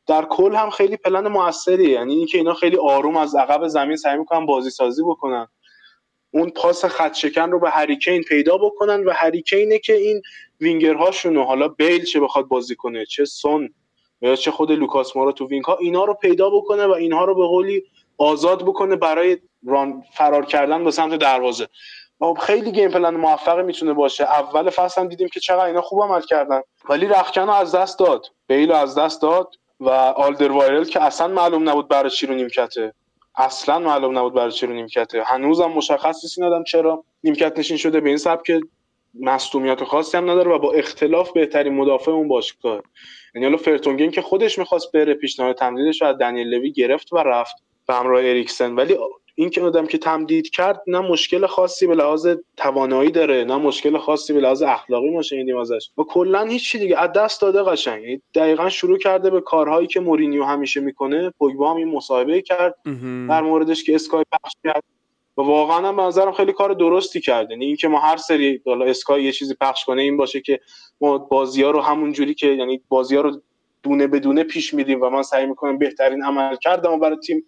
در 0.07 0.25
کل 0.25 0.55
هم 0.55 0.71
خیلی 0.71 0.97
پلن 0.97 1.29
موثریه. 1.29 1.89
یعنی 1.89 2.15
اینکه 2.15 2.39
اینا 2.39 2.55
خیلی 2.55 2.77
آروم 2.77 3.17
از 3.17 3.35
عقب 3.35 3.69
زمین 3.69 3.97
سعی 3.97 4.19
می‌کنن 4.19 4.47
بازی 4.47 4.71
سازی 4.71 5.03
بکنن. 5.03 5.47
اون 6.31 6.51
پاس 6.51 6.85
خط 6.85 7.15
شکن 7.15 7.51
رو 7.51 7.61
به 7.61 7.71
هریکین 7.71 8.23
پیدا 8.23 8.59
بکنن 8.59 9.05
و 9.05 9.13
هریکینه 9.13 9.79
که 9.79 9.95
این 9.95 10.23
وینگرهاشون 10.61 11.37
حالا 11.37 11.69
بیل 11.69 12.05
چه 12.05 12.21
بخواد 12.21 12.49
بازی 12.49 12.75
کنه 12.75 13.07
چه 13.07 13.25
سون 13.25 13.75
یا 14.21 14.37
چه 14.37 14.51
خود 14.51 14.73
لوکاس 14.73 15.17
مورا 15.17 15.33
تو 15.33 15.47
wing 15.47 15.65
ها 15.65 15.77
اینا 15.81 16.05
رو 16.05 16.15
پیدا 16.15 16.51
بکنه 16.51 16.87
و 16.87 16.91
اینها 16.91 17.25
رو 17.25 17.35
به 17.35 17.47
قولی 17.47 17.83
آزاد 18.19 18.63
بکنه 18.63 18.97
برای 18.97 19.39
run 19.67 20.03
فرار 20.15 20.47
کردن 20.47 20.85
به 20.85 20.91
سمت 20.91 21.15
دروازه. 21.15 21.69
خب 22.19 22.39
خیلی 22.41 22.73
game 22.73 22.91
plan 22.91 23.17
موفقی 23.17 23.63
می‌تونه 23.63 23.93
باشه. 23.93 24.25
اول 24.25 24.71
فصل 24.71 25.01
هم 25.01 25.09
دیدیم 25.09 25.29
که 25.29 25.41
چقدر 25.41 25.65
اینا 25.65 25.81
خوب 25.81 26.03
عمل 26.03 26.21
کردن. 26.21 26.61
ولی 26.89 27.07
رختکن 27.07 27.49
از 27.49 27.75
دست 27.75 27.99
داد. 27.99 28.27
بیل 28.47 28.73
از 28.73 28.99
دست 28.99 29.23
داد 29.23 29.55
و 29.81 29.91
آلدر 29.91 30.53
وایرل 30.53 30.85
که 30.85 31.03
اصلا 31.03 31.29
معلوم 31.29 31.69
نبود 31.69 31.89
برای 31.89 32.11
چی 32.11 32.27
رو 32.27 32.35
نیمکته. 32.35 32.95
اصلا 33.37 33.79
معلوم 33.79 34.19
نبود 34.19 34.35
برای 34.35 34.53
چی 34.53 34.67
رو 34.67 34.73
نیمکته. 34.73 35.23
هنوزم 35.23 35.67
مشخص 35.67 36.25
نیست 36.25 36.39
این 36.39 36.65
چرا. 36.65 37.05
نیمکت 37.25 37.59
نشین 37.59 37.77
شده 37.77 38.01
به 38.01 38.09
این 38.09 38.19
سبب 38.19 38.43
که 38.43 38.61
مصدومیت 39.21 39.85
خاصی 39.85 40.17
هم 40.17 40.31
نداره 40.31 40.51
و 40.51 40.59
با 40.59 40.73
اختلاف 40.73 41.33
بهترین 41.33 41.75
مدافع 41.75 42.11
اون 42.11 42.29
باشگاه. 42.29 42.83
یعنی 43.35 43.47
حالا 43.47 43.57
فرتونگن 43.57 44.11
که 44.11 44.23
خودش 44.23 44.59
می‌خواست 44.59 44.93
بره 44.93 45.15
پیشنهاد 45.15 45.57
تمدیدش 45.57 46.03
از 46.03 46.19
دنیل 46.19 46.49
لوی 46.49 46.73
گرفت 46.73 47.13
و 47.13 47.17
رفت. 47.17 47.57
به 47.87 47.95
همراه 47.95 48.21
اریکسن. 48.21 48.75
ولی 48.75 48.97
این 49.35 49.51
که 49.51 49.61
آدم 49.61 49.87
که 49.87 49.99
تمدید 49.99 50.51
کرد 50.51 50.83
نه 50.87 51.01
مشکل 51.01 51.47
خاصی 51.47 51.87
به 51.87 51.95
لحاظ 51.95 52.29
توانایی 52.57 53.11
داره 53.11 53.45
نه 53.45 53.57
مشکل 53.57 53.99
خاصی 53.99 54.33
به 54.33 54.41
لحاظ 54.41 54.63
اخلاقی 54.63 55.11
ما 55.11 55.23
شنیدیم 55.23 55.57
ازش. 55.57 55.91
و 55.99 56.03
کلا 56.03 56.45
هیچ 56.45 56.71
چی 56.71 56.79
دیگه. 56.79 56.99
از 56.99 57.13
دست 57.13 57.43
داده 57.43 57.63
قشنگ. 57.63 58.03
یعنی 58.03 58.23
دقیقا 58.35 58.69
شروع 58.69 58.99
کرده 58.99 59.31
به 59.31 59.41
کارهایی 59.41 59.87
که 59.87 60.01
مورینیو 60.01 60.45
همیشه 60.45 60.81
می‌کنه. 60.81 61.33
پوگبا 61.39 61.71
هم 61.71 61.77
این 61.77 61.89
مصاحبه 61.89 62.43
کرد. 62.43 62.75
در 63.29 63.43
موردش 63.43 63.85
که 63.85 63.95
اسکای 63.95 64.25
پخش 64.33 64.53
کرد. 64.65 64.83
و 65.37 65.43
واقعا 65.43 65.89
هم 65.89 65.97
به 65.97 66.03
نظرم 66.03 66.33
خیلی 66.33 66.53
کار 66.53 66.73
درستی 66.73 67.21
کرده 67.21 67.53
یعنی 67.53 67.65
اینکه 67.65 67.89
ما 67.89 68.01
هر 68.01 68.17
سری 68.17 68.61
حالا 68.67 68.85
اسکای 68.85 69.25
یه 69.25 69.33
چیزی 69.33 69.55
پخش 69.61 69.85
کنه 69.85 70.03
این 70.03 70.17
باشه 70.17 70.41
که 70.41 70.61
ما 71.01 71.19
بازی 71.19 71.63
ها 71.63 71.71
رو 71.71 71.81
همون 71.81 72.13
جوری 72.13 72.35
که 72.35 72.47
یعنی 72.47 72.81
بازی 72.89 73.17
ها 73.17 73.23
رو 73.23 73.41
دونه 73.83 74.07
به 74.07 74.21
دونه 74.21 74.45
پیش 74.45 74.75
میدیم 74.75 75.03
و 75.03 75.11
من 75.11 75.23
سعی 75.23 75.47
می‌کنم 75.47 75.79
بهترین 75.79 76.23
عمل 76.23 76.57
کردم 76.57 77.01
برای 77.01 77.17
تیم 77.17 77.45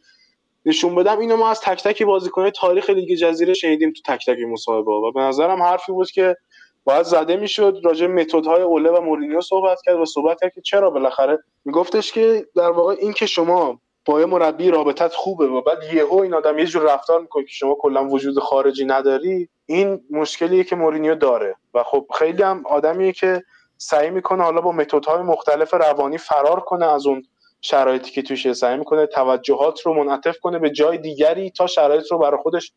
نشون 0.66 0.94
بدم. 0.94 1.18
اینو 1.18 1.36
ما 1.36 1.50
از 1.50 1.60
تک 1.60 1.82
تک 1.82 2.02
بازیکن‌های 2.02 2.50
تاریخ 2.50 2.90
لیگ 2.90 3.18
جزیره 3.18 3.54
شنیدیم 3.54 3.92
تو 3.92 4.12
تک 4.12 4.26
تک 4.26 4.38
مصاحبه 4.48 4.92
و 4.92 5.12
به 5.12 5.20
نظرم 5.20 5.62
حرفی 5.62 5.92
بود 5.92 6.10
که 6.10 6.36
باید 6.84 7.02
زده 7.02 7.36
می‌شد. 7.36 7.80
راجع 7.84 8.06
متدهای 8.06 8.62
اوله 8.62 8.90
و 8.90 9.00
مورینیو 9.00 9.40
صحبت 9.40 9.78
کرد 9.84 9.96
و 9.96 10.04
صحبت 10.04 10.40
کرد 10.40 10.52
که 10.54 10.60
چرا 10.60 10.90
بالاخره 10.90 11.38
میگفتش 11.64 12.12
که 12.12 12.46
در 12.56 12.70
واقع 12.70 12.94
این 12.98 13.12
که 13.12 13.26
شما 13.26 13.80
با 14.04 14.20
یه 14.20 14.26
مربی 14.26 14.70
رابطت 14.70 15.12
خوبه 15.14 15.46
و 15.46 15.60
بعد 15.60 15.78
یهو 15.94 16.20
این 16.20 16.34
آدم 16.34 16.58
یه 16.58 16.66
جور 16.66 16.94
رفتار 16.94 17.20
می‌کنه 17.20 17.44
که 17.44 17.52
شما 17.52 17.76
کلا 17.80 18.08
وجود 18.08 18.38
خارجی 18.38 18.84
نداری 18.84 19.48
این 19.66 20.00
مشکلیه 20.10 20.64
که 20.64 20.76
مورینیو 20.76 21.14
داره. 21.14 21.56
و 21.74 21.82
خب 21.82 22.06
خیلی 22.18 22.42
هم 22.42 22.62
آدمیه 22.66 23.12
که 23.12 23.42
سعی 23.76 24.10
می‌کنه 24.10 24.42
حالا 24.42 24.60
با 24.60 24.72
متدهای 24.72 25.22
مختلف 25.22 25.74
روانی 25.74 26.18
فرار 26.18 26.60
کنه 26.60 26.86
از 26.86 27.06
اون 27.06 27.22
شرایطی 27.60 28.10
که 28.10 28.22
توش 28.22 28.52
سعی 28.52 28.76
می‌کنه 28.76 29.06
توجهات 29.06 29.80
رو 29.80 30.04
منعطف 30.04 30.38
کنه 30.38 30.58
به 30.58 30.70
جای 30.70 30.98
دیگری 30.98 31.50
تا 31.50 31.66
شرایط 31.66 32.04
رو 32.10 32.18
برای 32.18 32.40
خودش 32.42 32.72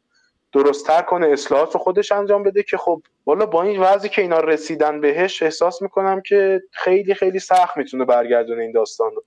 درستتر 0.53 1.01
کنه 1.01 1.27
اصلاحات 1.27 1.73
رو 1.73 1.79
خودش 1.79 2.11
انجام 2.11 2.43
بده 2.43 2.63
که 2.63 2.77
خب 2.77 3.01
والا 3.25 3.45
با 3.45 3.63
این 3.63 3.79
وضعی 3.79 4.09
که 4.09 4.21
اینا 4.21 4.39
رسیدن 4.39 5.01
بهش 5.01 5.43
احساس 5.43 5.81
می‌کنم 5.81 6.21
که 6.21 6.61
خیلی 6.71 7.13
خیلی 7.13 7.39
سخت 7.39 7.77
می‌تونه 7.77 8.05
برگردونه 8.05 8.61
این 8.61 8.71
داستان 8.71 9.11
رو. 9.15 9.23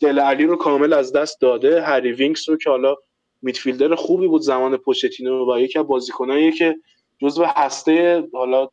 دله 0.00 0.18
الی 0.18 0.44
رو 0.44 0.56
کامل 0.56 0.92
از 0.92 1.12
دست 1.12 1.40
داده. 1.40 1.82
هری 1.82 2.12
وینکس 2.12 2.48
رو 2.48 2.56
که 2.56 2.70
حالا 2.70 2.96
midfielder 3.42 3.94
خوبی 3.94 4.28
بود 4.28 4.42
زمان 4.42 4.76
پوچتینو 4.76 5.54
و 5.54 5.58
یکی 5.58 5.78
از 5.78 5.86
بازیکنایی 5.86 6.52
که 6.52 6.76
جزو 7.22 7.44
هسته 7.44 8.24
حالا 8.32 8.68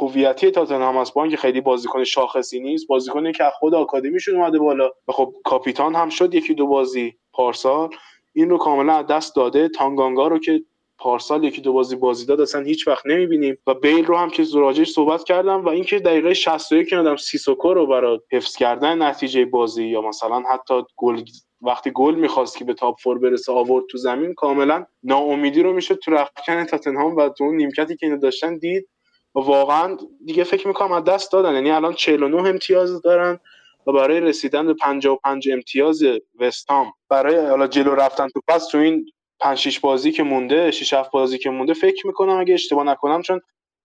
هویتی 0.00 0.50
تاتنهام 0.50 0.96
است 0.96 1.14
با 1.14 1.22
اینکه 1.22 1.36
خیلی 1.36 1.60
بازیکن 1.60 2.04
شاخصی 2.04 2.60
نیست 2.60 2.86
بازیکنی 2.86 3.32
که 3.32 3.44
از 3.44 3.52
خود 3.58 3.74
آکادمیشون 3.74 4.36
اومده 4.36 4.58
بالا 4.58 4.90
و 5.08 5.12
خب 5.12 5.34
کاپیتان 5.44 5.94
هم 5.94 6.08
شد 6.08 6.34
یکی 6.34 6.54
دو 6.54 6.66
بازی 6.66 7.14
پارسال. 7.32 7.90
این 8.32 8.50
رو 8.50 8.58
کاملا 8.58 8.92
از 8.92 9.06
دست 9.06 9.36
داده. 9.36 9.68
تانگانگا 9.68 10.28
رو 10.28 10.38
که 10.38 10.62
پارسال 10.98 11.44
یکی 11.44 11.60
دو 11.60 11.72
بازی 11.72 11.96
بازی 11.96 12.26
داد 12.26 12.40
اصلا 12.40 12.62
هیچ 12.62 12.88
وقت 12.88 13.06
نمی‌بینیم. 13.06 13.58
و 13.66 13.74
بیل 13.74 14.04
رو 14.04 14.16
هم 14.16 14.30
که 14.30 14.44
راجعش 14.54 14.90
صحبت 14.90 15.24
کردم 15.24 15.64
و 15.64 15.68
اینکه 15.68 15.98
دقیقه 15.98 16.34
61 16.34 16.88
که 16.88 16.96
آدم 16.96 17.16
سیسوکو 17.16 17.74
رو 17.74 17.86
برای 17.86 18.20
حفظ 18.32 18.56
کردن 18.56 19.02
نتیجه 19.02 19.44
بازی 19.44 19.84
یا 19.84 20.00
مثلا 20.00 20.42
حتی 20.52 20.74
گل 20.96 21.22
وقتی 21.62 21.90
گل 21.90 22.14
می‌خواست 22.14 22.56
که 22.56 22.64
به 22.64 22.74
تاپ 22.74 23.00
فور 23.00 23.18
برسه 23.18 23.52
آورد 23.52 23.84
تو 23.90 23.98
زمین 23.98 24.34
کاملا 24.34 24.86
ناامیدی 25.02 25.62
رو 25.62 25.72
میشه 25.72 25.94
تو 25.94 26.10
رخکن 26.10 26.64
تاتنهام 26.64 27.16
و 27.16 27.28
تو 27.28 27.44
اون 27.44 27.56
نیمکتی 27.56 27.96
که 27.96 28.06
اینو 28.06 28.18
داشتن 28.18 28.58
دید. 28.58 28.88
واقعا 29.34 29.96
دیگه 30.26 30.44
فکر 30.44 30.68
می‌کنم 30.68 30.92
از 30.92 31.04
دست 31.04 31.32
دادن. 31.32 31.54
یعنی 31.54 31.70
الان 31.70 31.94
49 31.94 32.48
امتیاز 32.48 33.02
دارن 33.02 33.40
و 33.86 33.92
برای 33.92 34.20
رسیدن 34.20 34.66
به 34.66 34.74
55 34.74 35.48
امتیاز 35.50 36.02
وستام 36.40 36.92
برای 37.08 37.46
حالا 37.46 37.66
جلو 37.66 37.94
رفتن 37.94 38.28
تو 38.28 38.40
پس 38.48 38.66
تو 38.66 38.78
این 38.78 39.06
5 39.40 39.58
6 39.58 39.80
بازی 39.80 40.12
که 40.12 40.22
مونده 40.22 40.70
6 40.70 40.92
7 40.92 41.10
بازی 41.10 41.38
که 41.38 41.50
مونده 41.50 41.74
فکر 41.74 42.06
می‌کنم 42.06 42.40
اگه 42.40 42.54
اشتباه 42.54 42.84
نکنم 42.84 43.22
چون 43.22 43.40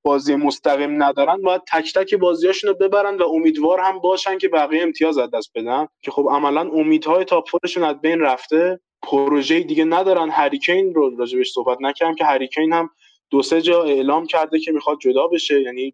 بازی 0.05 0.35
مستقیم 0.35 1.03
ندارن 1.03 1.41
باید 1.41 1.61
تک 1.71 1.93
تک 1.93 2.15
بازیاشون 2.15 2.69
رو 2.69 2.75
ببرن 2.75 3.17
و 3.17 3.23
امیدوار 3.23 3.79
هم 3.79 3.99
باشن 3.99 4.37
که 4.37 4.49
بقیه 4.49 4.83
امتیاز 4.83 5.17
از 5.17 5.31
دست 5.31 5.51
بدن. 5.55 5.87
که 6.01 6.11
خب 6.11 6.27
عملا 6.31 6.61
امیدهای 6.61 7.25
تاپ 7.25 7.49
از 7.83 8.01
بین 8.01 8.19
رفته. 8.19 8.79
پروژه 9.03 9.59
دیگه 9.59 9.85
ندارن. 9.85 10.29
هریکین 10.29 10.93
رو 10.93 11.17
راجبش 11.17 11.51
صحبت 11.51 11.77
نکردم 11.81 12.15
که 12.15 12.25
هریکین 12.25 12.73
هم 12.73 12.89
دو 13.33 13.41
سه 13.41 13.61
جا 13.61 13.83
اعلام 13.83 14.25
کرده 14.25 14.59
که 14.59 14.71
می‌خواد 14.71 14.97
جدا 14.99 15.27
بشه. 15.27 15.61
یعنی 15.61 15.93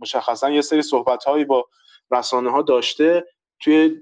مشخصا 0.00 0.50
یه 0.50 0.60
سری 0.60 0.82
صحبت 0.82 1.24
با 1.48 1.66
رسانه 2.10 2.50
ها 2.50 2.62
داشته. 2.62 3.24
توی 3.60 4.00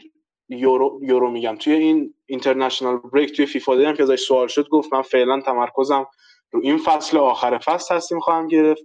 یورو, 0.49 1.01
یورو 1.03 1.31
میگم 1.31 1.57
توی 1.57 1.73
این 1.73 2.15
اینترنشنال 2.27 2.97
بریک 2.97 3.37
توی 3.37 3.47
فیفا 3.47 3.73
هم 3.73 3.95
که 3.95 4.03
ازش 4.03 4.21
سوال 4.21 4.47
شد 4.47 4.69
گفت 4.69 4.93
من 4.93 5.03
فعلا 5.03 5.41
تمرکزم 5.41 6.07
رو 6.51 6.61
این 6.63 6.79
فصل 6.79 7.17
آخر 7.17 7.59
فصل 7.59 7.95
هستیم 7.95 8.21
خواهم 8.21 8.49
گرفت. 8.49 8.83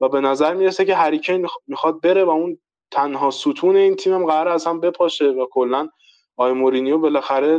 و 0.00 0.08
به 0.08 0.20
نظر 0.20 0.54
می‌رسه 0.54 0.84
که 0.84 0.94
هریکین 0.94 1.46
می‌خواد 1.66 2.00
بره 2.00 2.24
و 2.24 2.30
اون 2.30 2.58
تنها 2.90 3.30
ستون 3.30 3.76
این 3.76 3.96
تیمم 3.96 4.26
قرار 4.26 4.48
از 4.48 4.66
هم 4.66 4.80
بپاشه 4.80 5.24
و 5.24 5.46
کلا 5.50 5.88
آی 6.36 6.52
مورینیو 6.52 6.98
بالاخره 6.98 7.58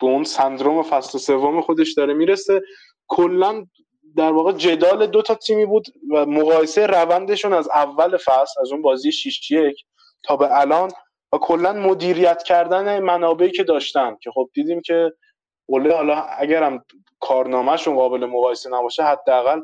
به 0.00 0.06
اون 0.06 0.24
سندروم 0.24 0.82
فصل 0.82 1.18
سوم 1.18 1.60
خودش 1.60 1.92
داره 1.92 2.14
می‌رسه. 2.14 2.62
کلا 3.08 3.66
در 4.16 4.32
واقع 4.32 4.52
جدال 4.52 5.06
دو 5.06 5.22
تا 5.22 5.34
تیمی 5.34 5.66
بود 5.66 5.86
و 6.10 6.26
مقایسه 6.26 6.86
روندشون 6.86 7.52
از 7.52 7.68
اول 7.68 8.16
فصل 8.16 8.60
از 8.60 8.72
اون 8.72 8.82
بازی 8.82 9.12
6 9.12 9.50
1 9.50 9.76
تا 10.22 10.36
به 10.36 10.60
الان 10.60 10.90
و 11.32 11.38
کلا 11.38 11.72
مدیریت 11.72 12.42
کردن 12.42 12.98
منابعی 12.98 13.50
که 13.50 13.64
داشتن 13.64 14.16
که 14.22 14.30
خب 14.30 14.50
دیدیم 14.54 14.80
که 14.80 15.12
اوله 15.66 15.94
حالا 15.94 16.22
اگرم 16.22 16.84
کارنامهشون 17.20 17.96
قابل 17.96 18.26
مقایسه 18.26 18.70
نباشه 18.70 19.02
حداقل 19.02 19.60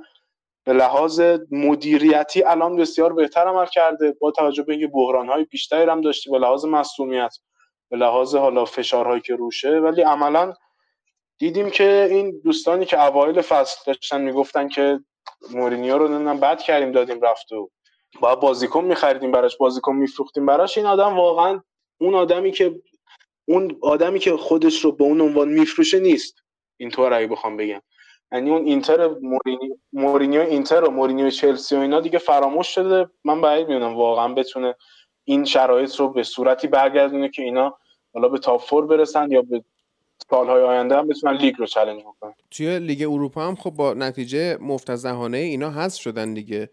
به 0.64 0.72
لحاظ 0.72 1.20
مدیریتی 1.50 2.42
الان 2.42 2.76
بسیار 2.76 3.12
بهتر 3.12 3.48
عمل 3.48 3.66
کرده 3.66 4.16
با 4.20 4.30
توجه 4.30 4.62
به 4.62 4.72
اینکه 4.72 4.86
بحرانهای 4.86 5.44
بیشتری 5.44 5.90
هم 5.90 6.00
داشته 6.00 6.30
به 6.30 6.38
لحاظ 6.38 6.64
مسئولیت 6.64 7.36
به 7.90 7.96
لحاظ 7.96 8.34
حالا 8.34 8.64
فشارهایی 8.64 9.20
که 9.20 9.34
روشه 9.34 9.70
ولی 9.70 10.02
عملا 10.02 10.54
دیدیم 11.38 11.70
که 11.70 12.08
این 12.10 12.40
دوستانی 12.44 12.84
که 12.84 13.04
اوایل 13.04 13.40
فصل 13.40 13.78
داشتن 13.86 14.20
می‌گفتن 14.20 14.68
که 14.68 15.00
مورینیو 15.50 15.98
رو 15.98 16.08
نمی‌دونم 16.08 16.40
بد 16.40 16.60
کردیم 16.60 16.92
دادیم 16.92 17.20
رفت 17.20 17.52
و 17.52 17.70
باید 18.20 18.40
بازیکن 18.40 18.84
میخریدیم 18.84 19.32
براش 19.32 19.56
بازیکن 19.56 19.96
میفروختیم 19.96 20.46
براش. 20.46 20.78
این 20.78 20.86
آدم 20.86 21.16
واقعا 21.16 21.60
اون 22.00 22.14
آدمی 22.14 22.52
که 22.52 22.80
اون 23.48 23.78
آدمی 23.82 24.18
که 24.18 24.36
خودش 24.36 24.84
رو 24.84 24.92
به 24.92 25.04
اون 25.04 25.20
عنوان 25.20 25.48
میفروشه 25.48 26.00
نیست. 26.00 26.34
اینطور 26.76 27.12
اگه 27.12 27.26
بخوام 27.26 27.56
بگم. 27.56 27.82
یعنی 28.32 28.50
اون 28.50 28.64
اینتر 28.66 29.08
مورینیو 29.08 29.76
مورینیو 29.92 30.40
اینتر 30.40 30.84
و 30.84 30.90
مورینیو 30.90 31.30
چلسی 31.30 31.76
و 31.76 31.78
اینا 31.78 32.00
دیگه 32.00 32.18
فراموش 32.18 32.68
شده. 32.68 33.10
من 33.24 33.40
بعید 33.40 33.68
می‌دونم 33.68 33.96
واقعا 33.96 34.34
بتونه 34.34 34.74
این 35.24 35.44
شرایط 35.44 35.96
رو 35.96 36.08
به 36.08 36.22
صورتی 36.22 36.68
برگردونه 36.68 37.28
که 37.28 37.42
اینا 37.42 37.78
حالا 38.14 38.28
به 38.28 38.38
top 38.38 38.60
four 38.60 38.86
برسن 38.86 39.30
یا 39.30 39.42
به 39.42 39.64
سالهای 40.30 40.62
آینده 40.62 40.96
هم 40.96 41.08
بتونن 41.08 41.36
لیگ 41.36 41.54
رو 41.58 41.66
چالش 41.66 42.02
بکنن. 42.02 42.34
توی 42.50 42.78
لیگ 42.78 43.02
اروپا 43.02 43.46
هم 43.46 43.54
خب 43.54 43.70
با 43.70 43.94
نتیجه 43.94 44.56
مفتضحانه 44.60 45.38
اینا 45.38 45.70
هست 45.70 45.98
شدن 45.98 46.34
دیگه. 46.34 46.70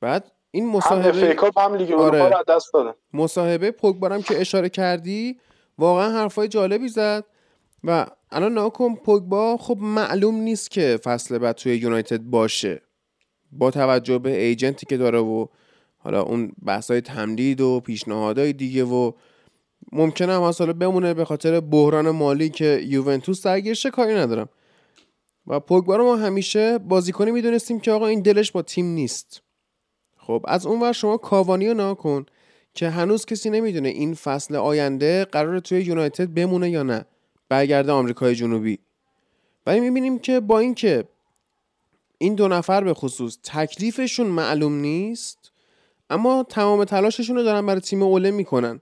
بعد 0.00 0.32
این 0.50 0.68
مصاحبه 0.68 1.36
هم 1.42 1.50
هم 1.56 1.74
لیگ 1.74 1.92
آره. 1.92 2.22
اروپا 2.22 2.38
رو 2.38 2.44
دست 2.48 2.72
دادن 2.74 2.94
مصاحبه 3.12 3.70
پوگبارم 3.70 4.22
که 4.22 4.40
اشاره 4.40 4.68
کردی 4.68 5.36
واقعا 5.78 6.10
حرفای 6.10 6.48
جالبی 6.48 6.88
زد. 6.88 7.24
و 7.84 8.06
الان 8.30 8.54
ناکن 8.54 8.94
پوگبا 8.94 9.56
خب 9.56 9.76
معلوم 9.80 10.34
نیست 10.34 10.70
که 10.70 10.98
فصل 11.04 11.38
بعد 11.38 11.56
توی 11.56 11.76
یونایتد 11.76 12.20
باشه. 12.20 12.82
با 13.52 13.70
توجه 13.70 14.18
به 14.18 14.42
agent 14.42 14.79
ی 14.79 14.86
که 14.86 14.96
داره 14.96 15.18
و 15.18 15.46
حالا 15.98 16.22
اون 16.22 16.52
بحثای 16.64 17.00
تمدید 17.00 17.60
و 17.60 17.80
پیشنهادهای 17.80 18.52
دیگه 18.52 18.84
و 18.84 19.12
ممکنه 19.92 20.32
هم 20.32 20.40
حالا 20.40 20.72
بمونه 20.72 21.14
به 21.14 21.24
خاطر 21.24 21.60
بحران 21.60 22.10
مالی 22.10 22.48
که 22.48 22.80
یوونتوس 22.84 23.42
درگیرشه 23.42 23.90
کاری 23.90 24.14
ندارم. 24.14 24.48
و 25.46 25.60
پوگبا 25.60 25.96
ما 25.96 26.16
همیشه 26.16 26.78
بازیکنی 26.78 27.30
می‌دونستیم 27.30 27.80
که 27.80 27.92
آقا 27.92 28.06
این 28.06 28.20
دلش 28.20 28.52
با 28.52 28.62
تیم 28.62 28.86
نیست. 28.86 29.42
خب 30.16 30.44
از 30.48 30.66
اون 30.66 30.80
ور 30.80 30.92
شما 30.92 31.16
کاوانی 31.16 31.68
رو 31.68 31.74
ناکن 31.74 32.26
که 32.74 32.88
هنوز 32.88 33.26
کسی 33.26 33.50
نمی‌دونه 33.50 33.88
این 33.88 34.14
فصل 34.14 34.56
آینده 34.56 35.24
قرار 35.24 35.60
توی 35.60 35.80
یونایتد 35.80 36.34
بمونه 36.34 36.70
یا 36.70 36.82
نه. 36.82 37.04
برگرده 37.48 37.92
آمریکای 37.92 38.34
جنوبی. 38.34 38.78
ولی 39.66 39.80
می‌بینیم 39.80 40.18
که 40.18 40.40
با 40.40 40.58
اینکه 40.58 41.04
این 42.18 42.34
دو 42.34 42.48
نفر 42.48 42.84
به 42.84 42.94
خصوص 42.94 43.38
تکلیفشون 43.42 44.26
معلوم 44.26 44.74
نیست 44.74 45.50
اما 46.10 46.42
تمام 46.42 46.84
تلاششون 46.84 47.36
رو 47.36 47.42
دارن 47.42 47.66
برای 47.66 47.80
تیم 47.80 48.02
اوله 48.02 48.30
می‌کنن. 48.30 48.80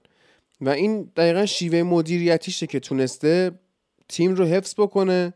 و 0.65 0.69
این 0.69 1.11
دقیقا 1.15 1.45
شیوه 1.45 1.83
مدیریتیشه 1.83 2.67
که 2.67 2.79
تونسته 2.79 3.51
تیم 4.09 4.35
رو 4.35 4.45
حفظ 4.45 4.73
بکنه 4.77 5.33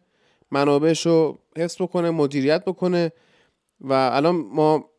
منابعش 0.52 1.06
رو 1.06 1.40
حفظ 1.58 1.82
بکنه 1.82 2.10
مدیریت 2.10 2.66
بکنه. 2.66 3.12
و 3.82 3.94
الان 3.94 4.36
ما 4.36 4.90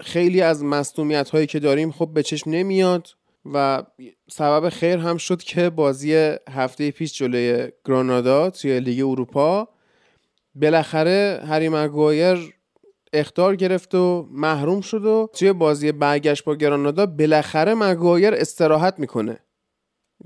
خیلی 0.00 0.40
از 0.40 0.64
مصومیت 0.64 1.30
هایی 1.30 1.46
که 1.46 1.58
داریم 1.58 1.92
خب 1.92 2.10
به 2.14 2.22
چشم 2.22 2.50
نمیاد 2.50 3.08
و 3.52 3.82
سبب 4.30 4.68
خیر 4.68 4.98
هم 4.98 5.16
شد 5.16 5.42
که 5.42 5.70
بازی 5.70 6.36
هفته 6.50 6.90
پیش 6.90 7.18
جلوی 7.18 7.68
گرانادا 7.84 8.50
توی 8.50 8.80
لیگ 8.80 9.04
اروپا 9.08 9.68
بالاخره 10.54 11.44
هری 11.48 11.68
مگوایر 11.68 12.54
اختار 13.12 13.56
گرفت 13.56 13.94
و 13.94 14.28
محروم 14.30 14.80
شد 14.80 15.04
و 15.04 15.30
توی 15.32 15.52
بازی 15.52 15.92
برگشت 15.92 16.44
با 16.44 16.54
گرانادا 16.54 17.06
بالاخره 17.06 17.74
مگوایر 17.74 18.34
استراحت 18.34 18.98
می‌کنه. 18.98 19.38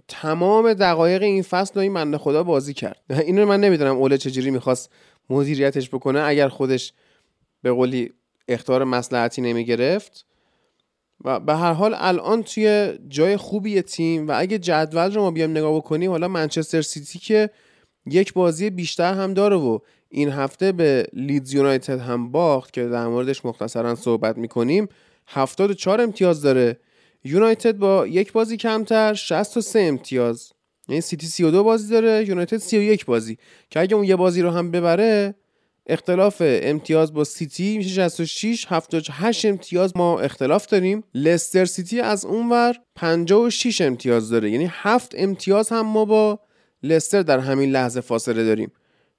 تمام 0.08 0.74
دقایق 0.74 1.22
این 1.22 1.42
فصل 1.42 1.74
رو 1.74 1.80
این 1.80 1.92
منده 1.92 2.18
خدا 2.18 2.42
بازی 2.42 2.74
کرد. 2.74 3.00
اینو 3.26 3.46
من 3.46 3.60
نمی‌دونم 3.60 3.96
اوله 3.96 4.18
چجوری 4.18 4.50
می‌خواست 4.50 4.90
مدیریتش 5.30 5.88
بکنه. 5.88 6.20
اگر 6.20 6.48
خودش 6.48 6.92
به 7.62 7.72
قولی 7.72 8.12
اختار 8.48 8.84
مسلحتی 8.84 9.42
نمی‌گرفت 9.42 10.26
و 11.24 11.40
به 11.40 11.56
هر 11.56 11.72
حال 11.72 11.94
الان 11.98 12.42
توی 12.42 12.98
جای 13.08 13.36
خوبی 13.36 13.82
تیم 13.82 14.28
و 14.28 14.32
اگه 14.36 14.58
جدول 14.58 15.14
رو 15.14 15.22
ما 15.22 15.30
بیایم 15.30 15.50
نگاه 15.50 15.76
بکنیم 15.76 16.10
حالا 16.10 16.28
منچستر 16.28 16.82
سیتی 16.82 17.18
که 17.18 17.50
یک 18.06 18.32
بازی 18.32 18.70
بیشتر 18.70 19.14
هم 19.14 19.34
داره 19.34 19.56
و 19.56 19.78
این 20.08 20.28
هفته 20.28 20.72
به 20.72 21.06
لیدز 21.12 21.54
یونایتد 21.54 21.98
هم 21.98 22.32
باخت 22.32 22.72
که 22.72 22.84
در 22.84 23.06
موردش 23.06 23.44
مختصرا 23.44 23.94
صحبت 23.94 24.38
می‌کنیم 24.38 24.88
74 25.26 26.00
امتیاز 26.00 26.42
داره 26.42 26.76
یونایتد 27.24 27.76
با 27.76 28.06
یک 28.06 28.32
بازی 28.32 28.56
کمتر 28.56 29.14
63 29.14 29.80
امتیاز. 29.80 30.52
یعنی 30.88 31.00
سیتی 31.00 31.26
32 31.26 31.64
بازی 31.64 31.90
داره 31.90 32.28
یونایتد 32.28 32.56
31 32.56 33.04
بازی. 33.04 33.38
که 33.70 33.80
اگه 33.80 33.96
اون 33.96 34.04
یه 34.04 34.16
بازی 34.16 34.42
رو 34.42 34.50
هم 34.50 34.70
ببره 34.70 35.34
اختلاف 35.86 36.42
امتیاز 36.44 37.12
با 37.12 37.24
سیتی 37.24 37.78
میشه 37.78 37.88
66 37.90 38.66
78 38.68 39.44
امتیاز 39.44 39.96
ما 39.96 40.20
اختلاف 40.20 40.66
داریم. 40.66 41.04
لستر 41.14 41.64
سیتی 41.64 42.00
از 42.00 42.24
اونور 42.24 42.76
56 42.94 43.80
امتیاز 43.80 44.30
داره. 44.30 44.50
یعنی 44.50 44.68
7 44.70 45.14
امتیاز 45.18 45.68
هم 45.68 45.86
ما 45.86 46.04
با 46.04 46.40
لستر 46.82 47.22
در 47.22 47.38
همین 47.38 47.70
لحظه 47.70 48.00
فاصله 48.00 48.44
داریم. 48.44 48.72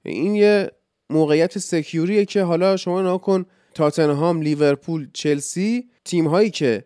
این 0.05 0.35
یه 0.35 0.71
موقعیت 1.09 1.57
سکیوریه 1.57 2.25
که 2.25 2.43
حالا 2.43 2.77
شما 2.77 3.01
ناکن 3.01 3.45
تاتنهام 3.73 4.41
لیورپول 4.41 5.07
چلسی 5.13 5.89
تیم 6.05 6.27
هایی 6.27 6.49
که 6.49 6.83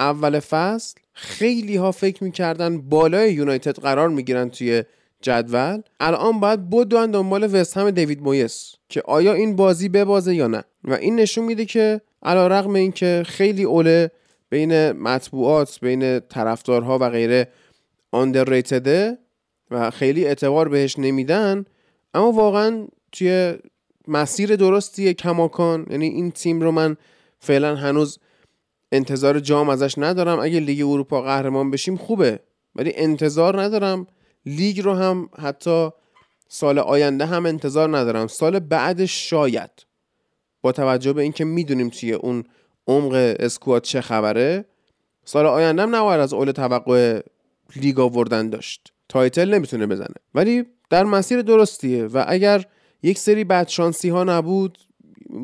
اول 0.00 0.40
فصل 0.40 0.98
خیلی 1.12 1.76
ها 1.76 1.92
فکر 1.92 2.24
می‌کردن 2.24 2.78
بالای 2.80 3.32
یونایتد 3.32 3.78
قرار 3.78 4.08
می‌گیرن 4.08 4.50
توی 4.50 4.84
جدول. 5.22 5.82
الان 6.00 6.40
باید 6.40 6.70
بدون 6.70 7.10
دنبال 7.10 7.60
وست 7.60 7.76
هم 7.76 7.90
دیوید 7.90 8.22
مویس 8.22 8.74
که 8.88 9.02
آیا 9.04 9.32
این 9.32 9.56
بازی 9.56 9.88
ببازه 9.88 10.34
یا 10.34 10.46
نه. 10.46 10.64
و 10.84 10.94
این 10.94 11.16
نشون 11.16 11.44
میده 11.44 11.64
که 11.64 12.00
علا 12.22 12.46
رقم 12.46 12.74
این 12.74 12.92
که 12.92 13.22
خیلی 13.26 13.62
اوله 13.62 14.10
بین 14.50 14.92
مطبوعات 14.92 15.80
بین 15.80 16.20
طرفدارها 16.20 16.98
و 17.00 17.10
غیره 17.10 17.48
آندرریتده 18.10 19.18
و 19.70 19.90
خیلی 19.90 20.24
اعتبار 20.24 20.68
بهش 20.68 20.98
نمیدن 20.98 21.64
اما 22.14 22.32
واقعا 22.32 22.86
توی 23.12 23.54
مسیر 24.08 24.56
درستیه 24.56 25.14
کماکان. 25.14 25.86
یعنی 25.90 26.06
این 26.06 26.30
تیم 26.30 26.60
رو 26.60 26.72
من 26.72 26.96
فعلا 27.38 27.76
هنوز 27.76 28.18
انتظار 28.92 29.40
جام 29.40 29.68
ازش 29.68 29.94
ندارم. 29.98 30.40
اگه 30.40 30.60
لیگ 30.60 30.86
اروپا 30.86 31.22
قهرمان 31.22 31.70
بشیم 31.70 31.96
خوبه 31.96 32.40
ولی 32.76 32.92
انتظار 32.96 33.62
ندارم. 33.62 34.06
لیگ 34.46 34.80
رو 34.80 34.94
هم 34.94 35.28
حتی 35.38 35.90
سال 36.48 36.78
آینده 36.78 37.26
هم 37.26 37.46
انتظار 37.46 37.98
ندارم. 37.98 38.26
سال 38.26 38.58
بعدش 38.58 39.30
شاید. 39.30 39.70
با 40.62 40.72
توجه 40.72 41.12
به 41.12 41.22
اینکه 41.22 41.44
می‌دونیم 41.44 41.88
توی 41.88 42.12
اون 42.12 42.44
عمق 42.86 43.36
اسکواد 43.38 43.82
چه 43.82 44.00
خبره 44.00 44.64
سال 45.24 45.46
آینده 45.46 45.82
هم 45.82 45.96
نباید 45.96 46.20
از 46.20 46.32
اول 46.32 46.52
توقع 46.52 47.20
لیگ 47.76 48.00
آوردن 48.00 48.50
داشت. 48.50 48.92
title 49.08 49.54
نمی‌تونه 49.54 49.86
بزنه. 49.86 50.14
ولی 50.34 50.64
در 50.90 51.04
مسیر 51.04 51.42
درستیه 51.42 52.04
و 52.04 52.24
اگر 52.28 52.64
یک 53.02 53.18
سری 53.18 53.44
بدشانسی 53.44 54.08
ها 54.08 54.24
نبود 54.24 54.78